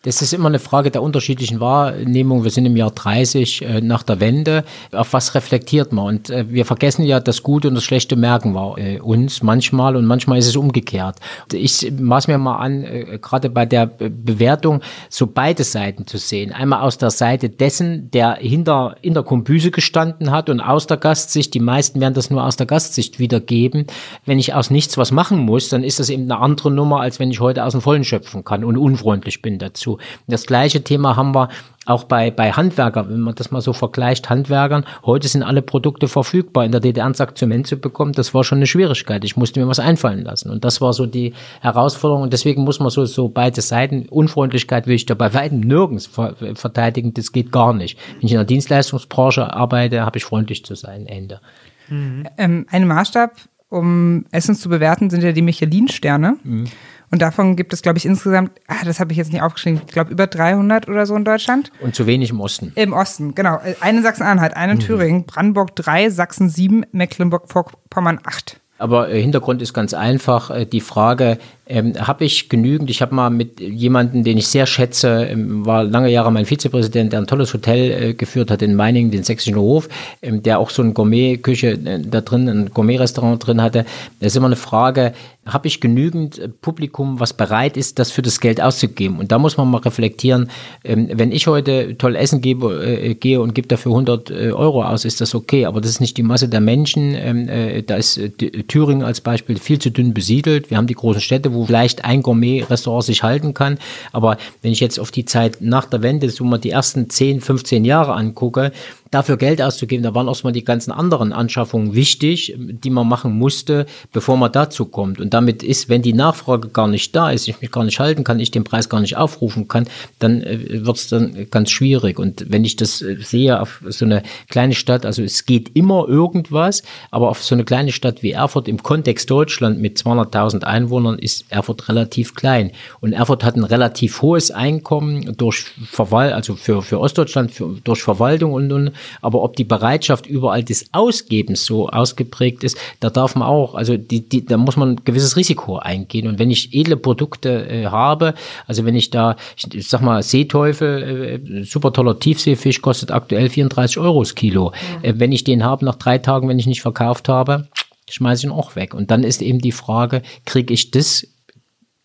das 0.03 0.23
ist 0.23 0.33
immer 0.33 0.49
eine 0.49 0.59
Frage 0.59 0.91
der 0.91 1.03
unterschiedlichen 1.03 1.61
Wahrnehmung. 1.61 2.45
Wir 2.45 2.51
sind 2.51 2.67
im 2.67 2.77
Jahr 2.77 2.91
30 2.91 3.63
äh, 3.63 3.81
nach 3.81 4.03
der 4.03 4.21
Wende. 4.21 4.65
Auf 4.93 5.13
was 5.13 5.35
reflektiert 5.35 5.93
man? 5.93 6.07
Und 6.07 6.31
äh, 6.31 6.47
wir 6.49 6.65
vergessen 6.65 7.05
ja, 7.05 7.21
das 7.21 7.43
Gute 7.43 7.69
und 7.69 7.75
das 7.75 7.85
Schlechte 7.85 8.17
merken 8.17 8.55
wir 8.55 8.79
äh, 8.79 9.01
uns 9.01 9.43
manchmal 9.43 9.97
und 9.97 10.07
manchmal 10.07 10.39
ist 10.39 10.47
es 10.47 10.57
umgekehrt. 10.57 11.17
Ich 11.53 11.93
maß 11.99 12.29
mir 12.29 12.39
mal 12.39 12.57
an, 12.57 12.85
äh, 12.85 13.19
gerade 13.21 13.51
bei 13.51 13.67
der 13.67 13.87
Bewertung 13.87 14.81
so 15.09 15.27
beide 15.27 15.65
Seiten 15.65 16.07
zu 16.07 16.19
sehen. 16.19 16.53
Einmal 16.53 16.83
aus 16.83 16.99
der 16.99 17.11
Seite 17.11 17.49
dessen, 17.49 18.11
der 18.11 18.35
hinter 18.35 18.97
in 19.03 19.15
der 19.15 19.23
Kombüse 19.23 19.71
gestanden 19.71 20.31
hat 20.31 20.49
und 20.51 20.61
aus 20.61 20.87
der 20.87 20.97
Gastsicht. 20.97 21.55
Die 21.55 21.61
meisten 21.61 22.01
werden 22.01 22.15
das 22.15 22.31
nur 22.31 22.45
aus 22.45 22.57
der 22.57 22.67
Gastsicht 22.67 23.19
wiedergeben. 23.19 23.87
Wenn 24.25 24.39
ich 24.39 24.55
aus 24.55 24.71
nichts 24.71 24.97
was 24.99 25.11
machen 25.13 25.39
muss, 25.39 25.69
dann 25.69 25.83
ist 25.83 26.01
das 26.01 26.11
eben 26.11 26.25
eine 26.25 26.41
andere 26.41 26.71
Nummer, 26.71 27.01
als 27.01 27.19
wenn 27.19 27.31
ich 27.31 27.41
heute 27.41 27.65
aus 27.65 27.73
dem 27.73 27.81
Vollen 27.81 28.05
schöpfen 28.05 28.45
kann 28.45 28.65
und 28.65 28.77
unfreundlich 28.77 29.43
bin 29.43 29.59
dazu. 29.67 29.99
Das 30.27 30.47
gleiche 30.47 30.83
Thema 30.83 31.17
haben 31.17 31.35
wir 31.35 31.49
auch 31.87 32.05
bei, 32.05 32.31
bei 32.31 32.53
Handwerkern, 32.53 33.09
wenn 33.09 33.21
man 33.21 33.35
das 33.37 33.51
mal 33.53 33.61
so 33.61 33.73
vergleicht, 33.73 34.29
Handwerkern, 34.29 34.85
heute 35.05 35.29
sind 35.29 35.43
alle 35.43 35.63
Produkte 35.63 36.09
verfügbar. 36.09 36.65
In 36.65 36.73
der 36.73 36.81
DDR 36.81 37.07
ein 37.07 37.15
Sack 37.15 37.39
Zement 37.39 37.67
zu 37.67 37.77
bekommen, 37.77 38.13
das 38.13 38.35
war 38.35 38.45
schon 38.45 38.59
eine 38.59 38.67
Schwierigkeit. 38.67 39.25
Ich 39.25 39.37
musste 39.37 39.61
mir 39.61 39.69
was 39.69 39.79
einfallen 39.79 40.25
lassen. 40.25 40.51
Und 40.51 40.65
das 40.65 40.81
war 40.81 40.93
so 40.93 41.07
die 41.07 41.35
Herausforderung. 41.61 42.23
Und 42.23 42.33
deswegen 42.33 42.65
muss 42.65 42.81
man 42.81 42.91
so, 42.91 43.05
so 43.05 43.29
beide 43.29 43.61
Seiten, 43.61 44.09
Unfreundlichkeit 44.09 44.87
will 44.87 44.97
ich 44.97 45.07
da 45.07 45.15
bei 45.15 45.33
weitem 45.33 45.61
nirgends 45.61 46.11
verteidigen, 46.55 47.15
das 47.15 47.31
geht 47.31 47.53
gar 47.53 47.73
nicht. 47.73 47.99
Wenn 48.19 48.27
ich 48.27 48.33
in 48.33 48.39
der 48.39 48.45
Dienstleistungsbranche 48.45 49.55
arbeite, 49.55 50.05
habe 50.05 50.19
ich 50.19 50.25
freundlich 50.25 50.65
zu 50.65 50.75
sein, 50.75 51.07
Ende. 51.07 51.41
Mhm. 51.89 52.27
Ähm, 52.37 52.67
ein 52.71 52.87
Maßstab, 52.87 53.33
um 53.69 54.25
Essen 54.33 54.57
zu 54.57 54.69
bewerten, 54.69 55.11
sind 55.11 55.23
ja 55.23 55.33
die 55.33 55.43
Michelin-Sterne. 55.43 56.37
Mhm. 56.43 56.65
Und 57.11 57.23
davon 57.23 57.57
gibt 57.57 57.73
es, 57.73 57.83
glaube 57.83 57.99
ich, 57.99 58.05
insgesamt, 58.05 58.51
ah, 58.67 58.85
das 58.85 59.01
habe 59.01 59.13
ich 59.13 59.19
jetzt 59.19 59.33
nicht 59.33 59.43
aufgeschrieben, 59.43 59.81
ich 59.87 59.93
glaube 59.93 60.11
über 60.11 60.27
300 60.27 60.89
oder 60.89 61.07
so 61.07 61.15
in 61.15 61.25
Deutschland. 61.25 61.71
Und 61.81 61.95
zu 61.95 62.07
wenig 62.07 62.31
im 62.31 62.41
Osten. 62.41 62.73
Im 62.75 62.93
Osten, 62.93 63.35
genau. 63.35 63.61
Eine 63.81 64.03
Sachsen-Anhalt, 64.03 64.57
eine 64.57 64.73
in 64.73 64.81
Thüringen, 64.81 65.25
Brandenburg 65.25 65.77
3, 65.77 66.11
Sachsen 66.11 66.49
7, 66.49 66.85
Mecklenburg-Vorpommern 66.93 68.21
8. 68.25 68.61
Aber 68.79 69.09
äh, 69.09 69.21
Hintergrund 69.21 69.63
ist 69.63 69.73
ganz 69.73 69.95
einfach 69.95 70.51
äh, 70.51 70.67
die 70.67 70.81
Frage, 70.81 71.39
ähm, 71.67 71.95
habe 71.99 72.25
ich 72.25 72.49
genügend, 72.49 72.91
ich 72.91 73.03
habe 73.03 73.15
mal 73.15 73.31
mit 73.31 73.61
jemandem, 73.61 74.23
den 74.23 74.39
ich 74.39 74.47
sehr 74.47 74.67
schätze, 74.67 75.25
ähm, 75.25 75.67
war 75.67 75.83
lange 75.83 76.11
Jahre 76.11 76.31
mein 76.31 76.47
Vizepräsident, 76.47 77.13
der 77.13 77.21
ein 77.21 77.27
tolles 77.27 77.53
Hotel 77.53 77.91
äh, 77.91 78.15
geführt 78.15 78.51
hat 78.51 78.63
in 78.63 78.77
Meiningen, 78.77 79.11
den 79.11 79.25
Sächsischen 79.25 79.57
Hof, 79.57 79.89
ähm, 80.23 80.43
der 80.43 80.61
auch 80.61 80.71
so 80.71 80.83
eine 80.83 80.93
Gourmet-Küche 80.93 81.73
äh, 81.73 82.01
da 82.01 82.21
drin, 82.21 82.49
ein 82.49 82.71
Gourmet-Restaurant 82.73 83.45
drin 83.45 83.61
hatte. 83.61 83.85
Das 84.21 84.33
ist 84.33 84.37
immer 84.37 84.47
eine 84.47 84.57
Frage, 84.57 85.13
habe 85.47 85.69
ich 85.69 85.81
genügend 85.81 86.39
äh, 86.39 86.49
Publikum, 86.49 87.21
was 87.21 87.33
bereit 87.33 87.77
ist, 87.77 87.99
das 87.99 88.11
für 88.11 88.23
das 88.23 88.41
Geld 88.41 88.61
auszugeben? 88.61 89.19
Und 89.19 89.33
da 89.33 89.39
muss 89.39 89.57
man 89.57 89.71
mal 89.71 89.79
reflektieren, 89.79 90.51
ähm, 90.85 91.09
wenn 91.13 91.33
ich 91.33 91.47
heute 91.47 91.97
toll 91.97 92.17
essen 92.17 92.41
gebe, 92.41 92.85
äh, 92.85 93.15
gehe 93.15 93.41
und 93.41 93.55
gebe 93.55 93.69
dafür 93.69 93.93
100 93.93 94.31
äh, 94.31 94.51
Euro 94.51 94.83
aus, 94.83 95.05
ist 95.05 95.21
das 95.21 95.35
okay, 95.35 95.67
aber 95.67 95.81
das 95.81 95.93
ist 95.93 96.01
nicht 96.01 96.17
die 96.17 96.23
Masse 96.23 96.49
der 96.49 96.61
Menschen. 96.61 97.15
Ähm, 97.15 97.49
äh, 97.49 97.83
da 97.83 97.97
ist 97.97 98.21
Thüringen 98.69 99.05
als 99.05 99.21
Beispiel 99.21 99.59
viel 99.59 99.79
zu 99.79 99.91
dünn 99.91 100.15
besiedelt. 100.15 100.71
Wir 100.71 100.77
haben 100.77 100.87
die 100.87 100.95
großen 100.95 101.21
Städte, 101.21 101.53
wo 101.57 101.67
vielleicht 101.67 102.05
ein 102.05 102.23
Gourmet-Restaurant 102.23 103.05
sich 103.05 103.23
halten 103.23 103.55
kann. 103.55 103.79
Aber 104.13 104.37
wenn 104.63 104.73
ich 104.73 104.81
jetzt 104.81 104.99
auf 105.01 105.11
die 105.11 105.25
Zeit 105.25 105.59
nach 105.61 105.87
der 105.87 106.03
Wende, 106.03 106.31
so 106.31 106.45
mal 106.45 106.59
die 106.59 106.71
ersten 106.71 107.11
10, 107.11 107.41
15 107.41 107.85
Jahre 107.85 108.15
angucke, 108.15 108.73
dafür 109.11 109.37
Geld 109.37 109.63
auszugeben, 109.63 110.03
da 110.03 110.15
waren 110.15 110.29
erstmal 110.29 110.53
die 110.53 110.65
ganzen 110.65 110.93
anderen 110.93 111.33
Anschaffungen 111.33 111.95
wichtig, 111.95 112.55
die 112.57 112.91
man 112.91 113.09
machen 113.09 113.33
musste, 113.39 113.87
bevor 114.13 114.37
man 114.37 114.53
dazu 114.53 114.87
kommt. 114.87 115.21
Und 115.21 115.33
damit 115.33 115.63
ist, 115.63 115.89
wenn 115.89 116.03
die 116.03 116.13
Nachfrage 116.13 116.69
gar 116.69 116.89
nicht 116.89 117.15
da 117.15 117.31
ist, 117.31 117.49
ich 117.49 117.61
mich 117.61 117.71
gar 117.71 117.85
nicht 117.85 118.01
halten 118.01 118.25
kann, 118.25 118.41
ich 118.41 118.51
den 118.51 118.65
Preis 118.65 118.89
gar 118.89 119.01
nicht 119.01 119.17
aufrufen 119.17 119.69
kann, 119.69 119.87
dann 120.19 120.43
äh, 120.43 120.85
wird 120.85 120.97
es 120.97 121.09
dann 121.09 121.49
ganz 121.51 121.71
schwierig. 121.71 122.19
Und 122.19 122.47
wenn 122.49 122.65
ich 122.65 122.77
das 122.77 123.03
äh, 123.03 123.17
sehe 123.21 123.61
auf 123.61 123.81
so 123.89 124.05
eine 124.05 124.23
kleine 124.49 124.75
Stadt, 124.75 125.07
also 125.07 125.23
es 125.23 125.47
geht 125.47 125.75
immer 125.75 126.09
irgendwas, 126.09 126.83
aber 127.11 127.29
auf 127.29 127.43
so 127.43 127.55
eine 127.55 127.65
kleine 127.65 127.93
Stadt 127.93 128.23
wie 128.23 128.33
Erfurt 128.33 128.69
im 128.69 128.83
Kontext 128.83 129.31
Deutschland 129.31 129.81
mit 129.81 129.99
200.000 129.99 130.65
Einwohnern 130.65 131.19
ist 131.19 131.45
Erfurt 131.49 131.89
relativ 131.89 132.35
klein. 132.35 132.73
Und 133.01 133.13
Erfurt 133.13 133.45
hat 133.45 133.57
ein 133.57 133.65
relativ 133.65 134.23
hohes 134.23 134.51
Einkommen 134.51 135.37
durch 135.37 135.65
Verwaltung, 135.91 136.35
also 136.35 136.55
für, 136.57 136.83
für 136.83 137.01
Ostdeutschland, 137.01 137.53
für, 137.53 137.77
durch 137.85 138.03
Verwaltung 138.03 138.53
und, 138.53 138.73
und 138.73 138.93
aber 139.23 139.43
ob 139.43 139.57
die 139.57 139.65
Bereitschaft 139.65 140.27
überall 140.27 140.63
des 140.63 140.93
Ausgebens 140.93 141.65
so 141.65 141.89
ausgeprägt 141.89 142.65
ist, 142.65 142.77
da 143.01 143.11
darf 143.11 143.35
man 143.35 143.49
auch, 143.49 143.75
also 143.75 143.97
die, 143.97 144.29
die, 144.29 144.45
da 144.45 144.57
muss 144.57 144.77
man 144.77 144.93
ein 144.93 145.01
gewisses 145.05 145.37
Risiko 145.37 145.79
eingehen. 145.79 146.27
Und 146.27 146.39
wenn 146.39 146.51
ich 146.51 146.75
edle 146.75 146.97
Produkte 146.97 147.69
äh, 147.69 147.87
habe, 147.87 148.35
also 148.67 148.85
wenn 148.85 148.95
ich 148.95 149.11
da, 149.11 149.37
ich, 149.57 149.75
ich 149.75 149.89
sag 149.89 150.01
mal, 150.01 150.23
Seeteufel, 150.23 151.41
äh, 151.45 151.65
super 151.65 151.93
toller 151.93 152.19
Tiefseefisch, 152.19 152.83
kostet 152.83 153.11
aktuell 153.11 153.49
34 153.49 153.99
Euro 153.99 154.21
das 154.21 154.35
Kilo. 154.35 154.73
Ja. 155.03 155.11
Äh, 155.11 155.21
wenn 155.21 155.33
ich 155.33 155.45
den 155.45 155.65
habe 155.65 155.85
nach 155.85 155.97
drei 155.97 156.19
Tagen, 156.19 156.49
wenn 156.49 156.59
ich 156.59 156.67
nicht 156.67 156.83
verkauft 156.83 157.29
habe, 157.29 157.69
schmeiße 158.09 158.41
ich 158.41 158.53
ihn 158.53 158.57
auch 158.57 158.77
weg. 158.77 158.95
Und 158.95 159.11
dann 159.11 159.25
ist 159.25 159.43
eben 159.43 159.61
die 159.61 159.73
Frage, 159.73 160.23
kriege 160.45 160.73
ich 160.73 160.91
das 160.91 161.27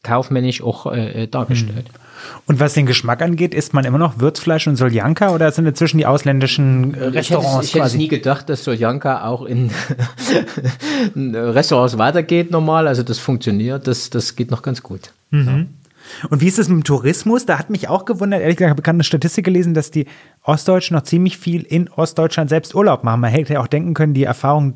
kaufmännisch 0.04 0.62
auch 0.62 0.92
äh, 0.92 1.28
dargestellt. 1.28 1.88
Hm. 1.88 2.02
Und 2.48 2.60
was 2.60 2.74
den 2.74 2.86
Geschmack 2.86 3.22
angeht, 3.22 3.54
isst 3.54 3.74
man 3.74 3.86
immer 3.86 3.98
noch 3.98 4.20
Würzfleisch 4.20 4.68
und 4.68 4.76
Soljanka 4.76 5.34
oder 5.34 5.52
sind 5.52 5.66
inzwischen 5.66 5.98
die 5.98 6.06
ausländischen 6.06 6.94
äh, 6.94 7.06
Restaurants 7.06 7.68
ich 7.68 7.76
hätte, 7.76 7.86
ich 7.86 7.92
hätte 7.92 7.98
nie 7.98 8.08
gedacht, 8.08 8.50
dass 8.50 8.64
Soljanka 8.64 9.26
auch 9.26 9.46
in 9.46 9.72
Restaurants 11.16 11.98
weitergeht 11.98 12.52
normal. 12.52 12.88
Also 12.88 13.04
das 13.04 13.20
funktioniert, 13.20 13.88
das, 13.88 14.10
das 14.10 14.36
geht 14.36 14.52
noch 14.52 14.62
ganz 14.62 14.84
gut. 14.84 15.12
Mhm. 15.32 15.46
Ja. 15.48 15.66
Und 16.30 16.42
wie 16.42 16.48
ist 16.48 16.60
es 16.60 16.68
mit 16.68 16.78
dem 16.78 16.84
Tourismus? 16.84 17.46
Da 17.46 17.58
hat 17.58 17.70
mich 17.70 17.88
auch 17.88 18.06
gewundert, 18.06 18.42
ehrlich 18.42 18.58
gesagt, 18.58 18.80
ich 18.80 18.84
habe 18.84 18.90
eine 18.90 19.04
Statistik 19.04 19.46
gelesen, 19.46 19.74
dass 19.74 19.92
die 19.92 20.08
Ostdeutschen 20.44 20.96
noch 20.96 21.04
ziemlich 21.04 21.38
viel 21.38 21.64
in 21.64 21.90
Ostdeutschland 21.90 22.50
selbst 22.50 22.76
Urlaub 22.76 23.04
machen. 23.04 23.22
Man 23.22 23.32
hätte 23.32 23.54
ja 23.54 23.62
auch 23.62 23.68
denken 23.68 23.94
können, 23.94 24.14
die 24.14 24.24
Erfahrung 24.24 24.76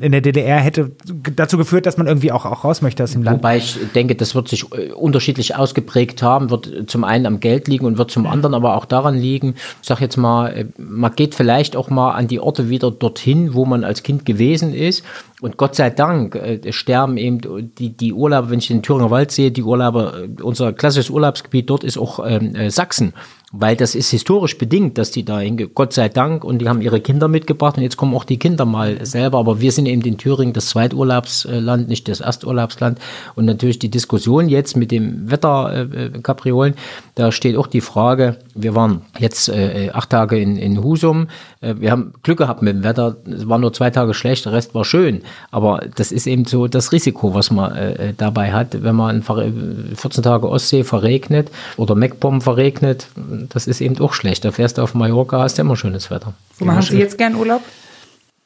in 0.00 0.10
der 0.10 0.20
DDR 0.20 0.58
hätte 0.58 0.90
dazu 1.36 1.56
geführt, 1.56 1.86
dass 1.86 1.96
man 1.96 2.08
irgendwie 2.08 2.32
auch, 2.32 2.44
auch 2.44 2.64
raus 2.64 2.82
möchte 2.82 3.04
aus 3.04 3.12
dem 3.12 3.22
Land. 3.22 3.38
Wobei 3.38 3.58
ich 3.58 3.78
denke, 3.94 4.16
das 4.16 4.34
wird 4.34 4.48
sich 4.48 4.64
äh, 4.72 4.90
unterschiedlich 4.92 5.54
ausgeprägt 5.54 6.22
haben, 6.22 6.50
wird 6.50 6.90
zum 6.90 7.04
einen 7.04 7.26
am 7.26 7.38
Geld 7.38 7.68
liegen 7.68 7.86
und 7.86 7.96
wird 7.96 8.10
zum 8.10 8.26
anderen 8.26 8.54
aber 8.54 8.76
auch 8.76 8.84
daran 8.84 9.16
liegen, 9.16 9.54
ich 9.80 9.88
sag 9.88 10.00
jetzt 10.00 10.16
mal, 10.16 10.48
äh, 10.48 10.66
man 10.76 11.14
geht 11.14 11.36
vielleicht 11.36 11.76
auch 11.76 11.88
mal 11.88 12.12
an 12.12 12.26
die 12.26 12.40
Orte 12.40 12.68
wieder 12.68 12.90
dorthin, 12.90 13.54
wo 13.54 13.64
man 13.64 13.84
als 13.84 14.02
Kind 14.02 14.26
gewesen 14.26 14.74
ist. 14.74 15.04
Und 15.40 15.56
Gott 15.56 15.76
sei 15.76 15.90
Dank 15.90 16.34
äh, 16.34 16.72
sterben 16.72 17.16
eben 17.16 17.70
die, 17.78 17.96
die 17.96 18.12
Urlauber, 18.12 18.50
wenn 18.50 18.58
ich 18.58 18.68
den 18.68 18.82
Thüringer 18.82 19.10
Wald 19.10 19.30
sehe, 19.30 19.52
die 19.52 19.62
Urlauber, 19.62 20.14
unser 20.42 20.72
klassisches 20.72 21.10
Urlaubsgebiet 21.10 21.70
dort 21.70 21.84
ist 21.84 21.96
auch 21.96 22.26
ähm, 22.26 22.70
Sachsen 22.70 23.12
weil 23.52 23.74
das 23.74 23.96
ist 23.96 24.10
historisch 24.10 24.56
bedingt, 24.58 24.96
dass 24.96 25.10
die 25.10 25.24
da 25.24 25.40
hingehen. 25.40 25.70
Gott 25.74 25.92
sei 25.92 26.08
Dank, 26.08 26.44
und 26.44 26.60
die 26.60 26.68
haben 26.68 26.80
ihre 26.80 27.00
Kinder 27.00 27.26
mitgebracht 27.26 27.76
und 27.76 27.82
jetzt 27.82 27.96
kommen 27.96 28.14
auch 28.14 28.24
die 28.24 28.38
Kinder 28.38 28.64
mal 28.64 29.04
selber. 29.04 29.38
Aber 29.38 29.60
wir 29.60 29.72
sind 29.72 29.86
eben 29.86 30.02
in 30.02 30.18
Thüringen 30.18 30.52
das 30.52 30.68
Zweiturlaubsland, 30.68 31.88
nicht 31.88 32.06
das 32.08 32.20
Ersturlaubsland. 32.20 33.00
Und 33.34 33.46
natürlich 33.46 33.80
die 33.80 33.90
Diskussion 33.90 34.48
jetzt 34.48 34.76
mit 34.76 34.92
dem 34.92 35.30
Wetterkapriolen, 35.30 36.74
da 37.16 37.32
steht 37.32 37.56
auch 37.56 37.66
die 37.66 37.80
Frage, 37.80 38.36
wir 38.54 38.74
waren 38.74 39.02
jetzt 39.18 39.48
äh, 39.48 39.90
acht 39.92 40.10
Tage 40.10 40.38
in, 40.38 40.56
in 40.56 40.82
Husum, 40.82 41.28
äh, 41.60 41.74
wir 41.78 41.90
haben 41.90 42.12
Glück 42.22 42.38
gehabt 42.38 42.62
mit 42.62 42.74
dem 42.76 42.84
Wetter, 42.84 43.16
es 43.26 43.48
war 43.48 43.58
nur 43.58 43.72
zwei 43.72 43.90
Tage 43.90 44.14
schlecht, 44.14 44.44
der 44.44 44.52
Rest 44.52 44.74
war 44.74 44.84
schön. 44.84 45.22
Aber 45.50 45.82
das 45.96 46.12
ist 46.12 46.26
eben 46.26 46.44
so 46.44 46.66
das 46.66 46.92
Risiko, 46.92 47.34
was 47.34 47.50
man 47.50 47.74
äh, 47.76 48.14
dabei 48.16 48.52
hat, 48.52 48.82
wenn 48.82 48.96
man 48.96 49.22
14 49.22 50.22
Tage 50.22 50.48
Ostsee 50.48 50.84
verregnet 50.84 51.50
oder 51.76 51.94
Meckbomben 51.94 52.40
verregnet 52.40 53.08
das 53.48 53.66
ist 53.66 53.80
eben 53.80 53.98
auch 54.00 54.12
schlecht. 54.12 54.44
Da 54.44 54.52
fährst 54.52 54.78
du 54.78 54.82
auf 54.82 54.94
Mallorca, 54.94 55.40
hast 55.40 55.58
du 55.58 55.62
immer 55.62 55.76
schönes 55.76 56.10
Wetter. 56.10 56.34
Wo 56.58 56.64
machen 56.64 56.82
Sie 56.82 56.98
jetzt 56.98 57.18
gern 57.18 57.34
Urlaub? 57.34 57.62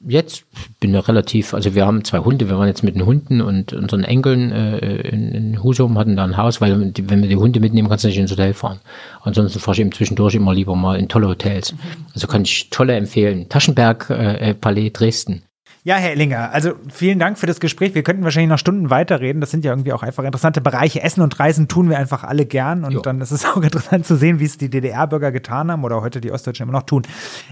Jetzt 0.06 0.44
bin 0.80 0.94
ich 0.94 1.08
relativ, 1.08 1.54
also 1.54 1.74
wir 1.74 1.86
haben 1.86 2.04
zwei 2.04 2.18
Hunde, 2.18 2.48
wir 2.48 2.58
waren 2.58 2.68
jetzt 2.68 2.82
mit 2.82 2.94
den 2.94 3.06
Hunden 3.06 3.40
und 3.40 3.72
unseren 3.72 4.04
Enkeln 4.04 4.52
äh, 4.52 5.08
in, 5.08 5.32
in 5.32 5.62
Husum, 5.62 5.96
hatten 5.98 6.16
da 6.16 6.24
ein 6.24 6.36
Haus, 6.36 6.60
weil 6.60 6.92
wenn 6.94 7.22
wir 7.22 7.28
die 7.28 7.36
Hunde 7.36 7.60
mitnehmen, 7.60 7.88
kannst 7.88 8.04
du 8.04 8.08
nicht 8.08 8.18
ins 8.18 8.30
Hotel 8.30 8.52
fahren. 8.52 8.80
Ansonsten 9.22 9.60
fahre 9.60 9.76
ich 9.76 9.80
eben 9.80 9.92
zwischendurch 9.92 10.34
immer 10.34 10.52
lieber 10.52 10.76
mal 10.76 10.98
in 10.98 11.08
tolle 11.08 11.28
Hotels. 11.28 11.72
Mhm. 11.72 11.78
Also 12.12 12.26
kann 12.26 12.42
ich 12.42 12.68
tolle 12.70 12.94
empfehlen. 12.94 13.48
Taschenberg 13.48 14.10
äh, 14.10 14.50
äh 14.50 14.54
Palais 14.54 14.90
Dresden. 14.90 15.42
Ja, 15.86 15.96
Herr 15.96 16.12
Ellinger, 16.12 16.50
also 16.50 16.72
vielen 16.90 17.18
Dank 17.18 17.38
für 17.38 17.44
das 17.44 17.60
Gespräch. 17.60 17.94
Wir 17.94 18.02
könnten 18.02 18.24
wahrscheinlich 18.24 18.48
noch 18.48 18.58
Stunden 18.58 18.88
weiterreden. 18.88 19.42
Das 19.42 19.50
sind 19.50 19.66
ja 19.66 19.72
irgendwie 19.72 19.92
auch 19.92 20.02
einfach 20.02 20.24
interessante 20.24 20.62
Bereiche. 20.62 21.02
Essen 21.02 21.20
und 21.20 21.38
Reisen 21.38 21.68
tun 21.68 21.90
wir 21.90 21.98
einfach 21.98 22.24
alle 22.24 22.46
gern. 22.46 22.84
Und 22.84 22.92
jo. 22.92 23.00
dann 23.02 23.20
ist 23.20 23.32
es 23.32 23.44
auch 23.54 23.60
interessant 23.60 24.06
zu 24.06 24.16
sehen, 24.16 24.40
wie 24.40 24.46
es 24.46 24.56
die 24.56 24.70
DDR-Bürger 24.70 25.30
getan 25.30 25.70
haben 25.70 25.84
oder 25.84 26.00
heute 26.00 26.22
die 26.22 26.32
Ostdeutschen 26.32 26.64
immer 26.64 26.72
noch 26.72 26.84
tun. 26.84 27.02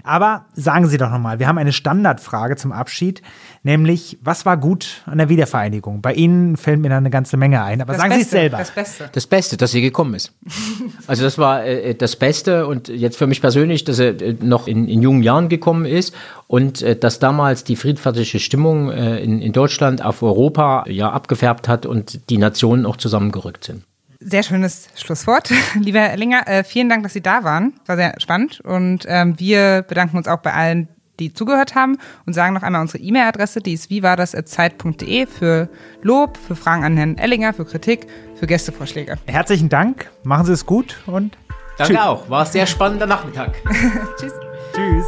Aber 0.03 0.47
sagen 0.55 0.87
Sie 0.87 0.97
doch 0.97 1.11
nochmal, 1.11 1.41
wir 1.41 1.47
haben 1.47 1.59
eine 1.59 1.75
Standardfrage 1.75 2.57
zum 2.57 2.73
Abschied, 2.73 3.21
nämlich, 3.65 4.17
was 4.23 4.47
war 4.47 4.57
gut 4.57 5.03
an 5.05 5.19
der 5.19 5.29
Wiedervereinigung? 5.29 6.01
Bei 6.01 6.15
Ihnen 6.15 6.57
fällt 6.57 6.81
mir 6.81 6.89
da 6.89 6.97
eine 6.97 7.11
ganze 7.11 7.37
Menge 7.37 7.63
ein, 7.63 7.83
aber 7.83 7.93
das 7.93 8.01
sagen 8.01 8.15
Beste, 8.15 8.31
Sie 8.31 8.37
es 8.37 8.41
selber. 8.41 8.57
Das 8.57 8.71
Beste. 8.71 9.11
Das 9.13 9.27
Beste, 9.27 9.57
dass 9.59 9.73
sie 9.73 9.83
gekommen 9.83 10.15
ist. 10.15 10.33
also 11.07 11.23
das 11.23 11.37
war 11.37 11.67
äh, 11.67 11.95
das 11.95 12.17
Beste 12.17 12.67
und 12.67 12.89
jetzt 12.89 13.19
für 13.19 13.27
mich 13.27 13.43
persönlich, 13.43 13.85
dass 13.85 13.99
er 13.99 14.19
äh, 14.23 14.37
noch 14.41 14.69
in, 14.69 14.89
in 14.89 15.03
jungen 15.03 15.23
Jahren 15.23 15.51
gekommen 15.51 15.85
ist 15.85 16.15
und 16.47 16.81
äh, 16.81 16.97
dass 16.97 17.19
damals 17.19 17.65
die 17.65 17.77
friedfertige 17.77 18.22
Stimmung 18.25 18.91
äh, 18.91 19.19
in, 19.21 19.41
in 19.41 19.53
Deutschland 19.53 20.05
auf 20.05 20.23
Europa 20.23 20.85
ja 20.89 21.11
abgefärbt 21.11 21.69
hat 21.69 21.87
und 21.87 22.31
die 22.31 22.39
Nationen 22.39 22.87
auch 22.87 22.97
zusammengerückt 22.97 23.65
sind. 23.65 23.85
Sehr 24.21 24.43
schönes 24.43 24.89
Schlusswort. 24.95 25.51
Lieber 25.81 25.99
Erlinger, 26.01 26.47
äh, 26.47 26.65
vielen 26.65 26.89
Dank, 26.89 27.03
dass 27.03 27.13
Sie 27.13 27.23
da 27.23 27.45
waren. 27.45 27.75
War 27.87 27.97
sehr 27.97 28.15
spannend. 28.19 28.61
Und 28.61 29.05
ähm, 29.09 29.39
wir 29.39 29.83
bedanken 29.83 30.17
uns 30.17 30.29
auch 30.29 30.39
bei 30.39 30.53
allen, 30.53 30.89
die 31.19 31.33
zugehört 31.35 31.75
haben 31.75 31.99
und 32.25 32.33
sagen 32.33 32.55
noch 32.55 32.63
einmal 32.63 32.81
unsere 32.81 33.03
E-Mail-Adresse, 33.03 33.61
die 33.61 33.73
ist 33.73 33.91
wie 33.91 34.03
war 34.03 34.17
das 34.17 34.33
zeit.de 34.33 35.27
für 35.27 35.69
Lob, 36.03 36.37
für 36.37 36.57
Fragen 36.57 36.85
an 36.85 36.97
Herrn 36.97 37.19
Ellinger, 37.19 37.53
für 37.53 37.65
Kritik, 37.65 38.07
für 38.37 38.47
Gästevorschläge. 38.47 39.19
Herzlichen 39.27 39.69
Dank, 39.69 40.11
machen 40.25 40.47
Sie 40.47 40.53
es 40.53 40.65
gut 40.67 40.99
und 41.07 41.37
Danke 41.79 41.95
tschüss. 41.95 42.03
auch, 42.03 42.31
war 42.31 42.45
ein 42.45 42.51
sehr 42.51 42.67
spannender 42.67 43.07
Nachmittag. 43.07 43.55
Tschüss. 44.19 44.33
Tschüss. 44.75 45.07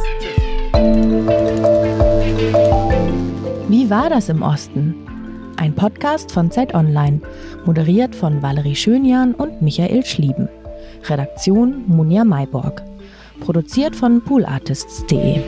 Wie 3.67 3.89
war 3.89 4.11
das 4.11 4.29
im 4.29 4.43
Osten? 4.43 4.93
Ein 5.57 5.73
Podcast 5.73 6.31
von 6.31 6.51
Zeit 6.51 6.75
Online, 6.75 7.19
moderiert 7.65 8.15
von 8.15 8.43
Valerie 8.43 8.75
Schönjan 8.75 9.33
und 9.33 9.59
Michael 9.59 10.05
Schlieben. 10.05 10.47
Redaktion 11.05 11.83
Munja 11.87 12.23
Mayborg. 12.23 12.83
Produziert 13.39 13.95
von 13.95 14.21
poolartists.de. 14.21 15.41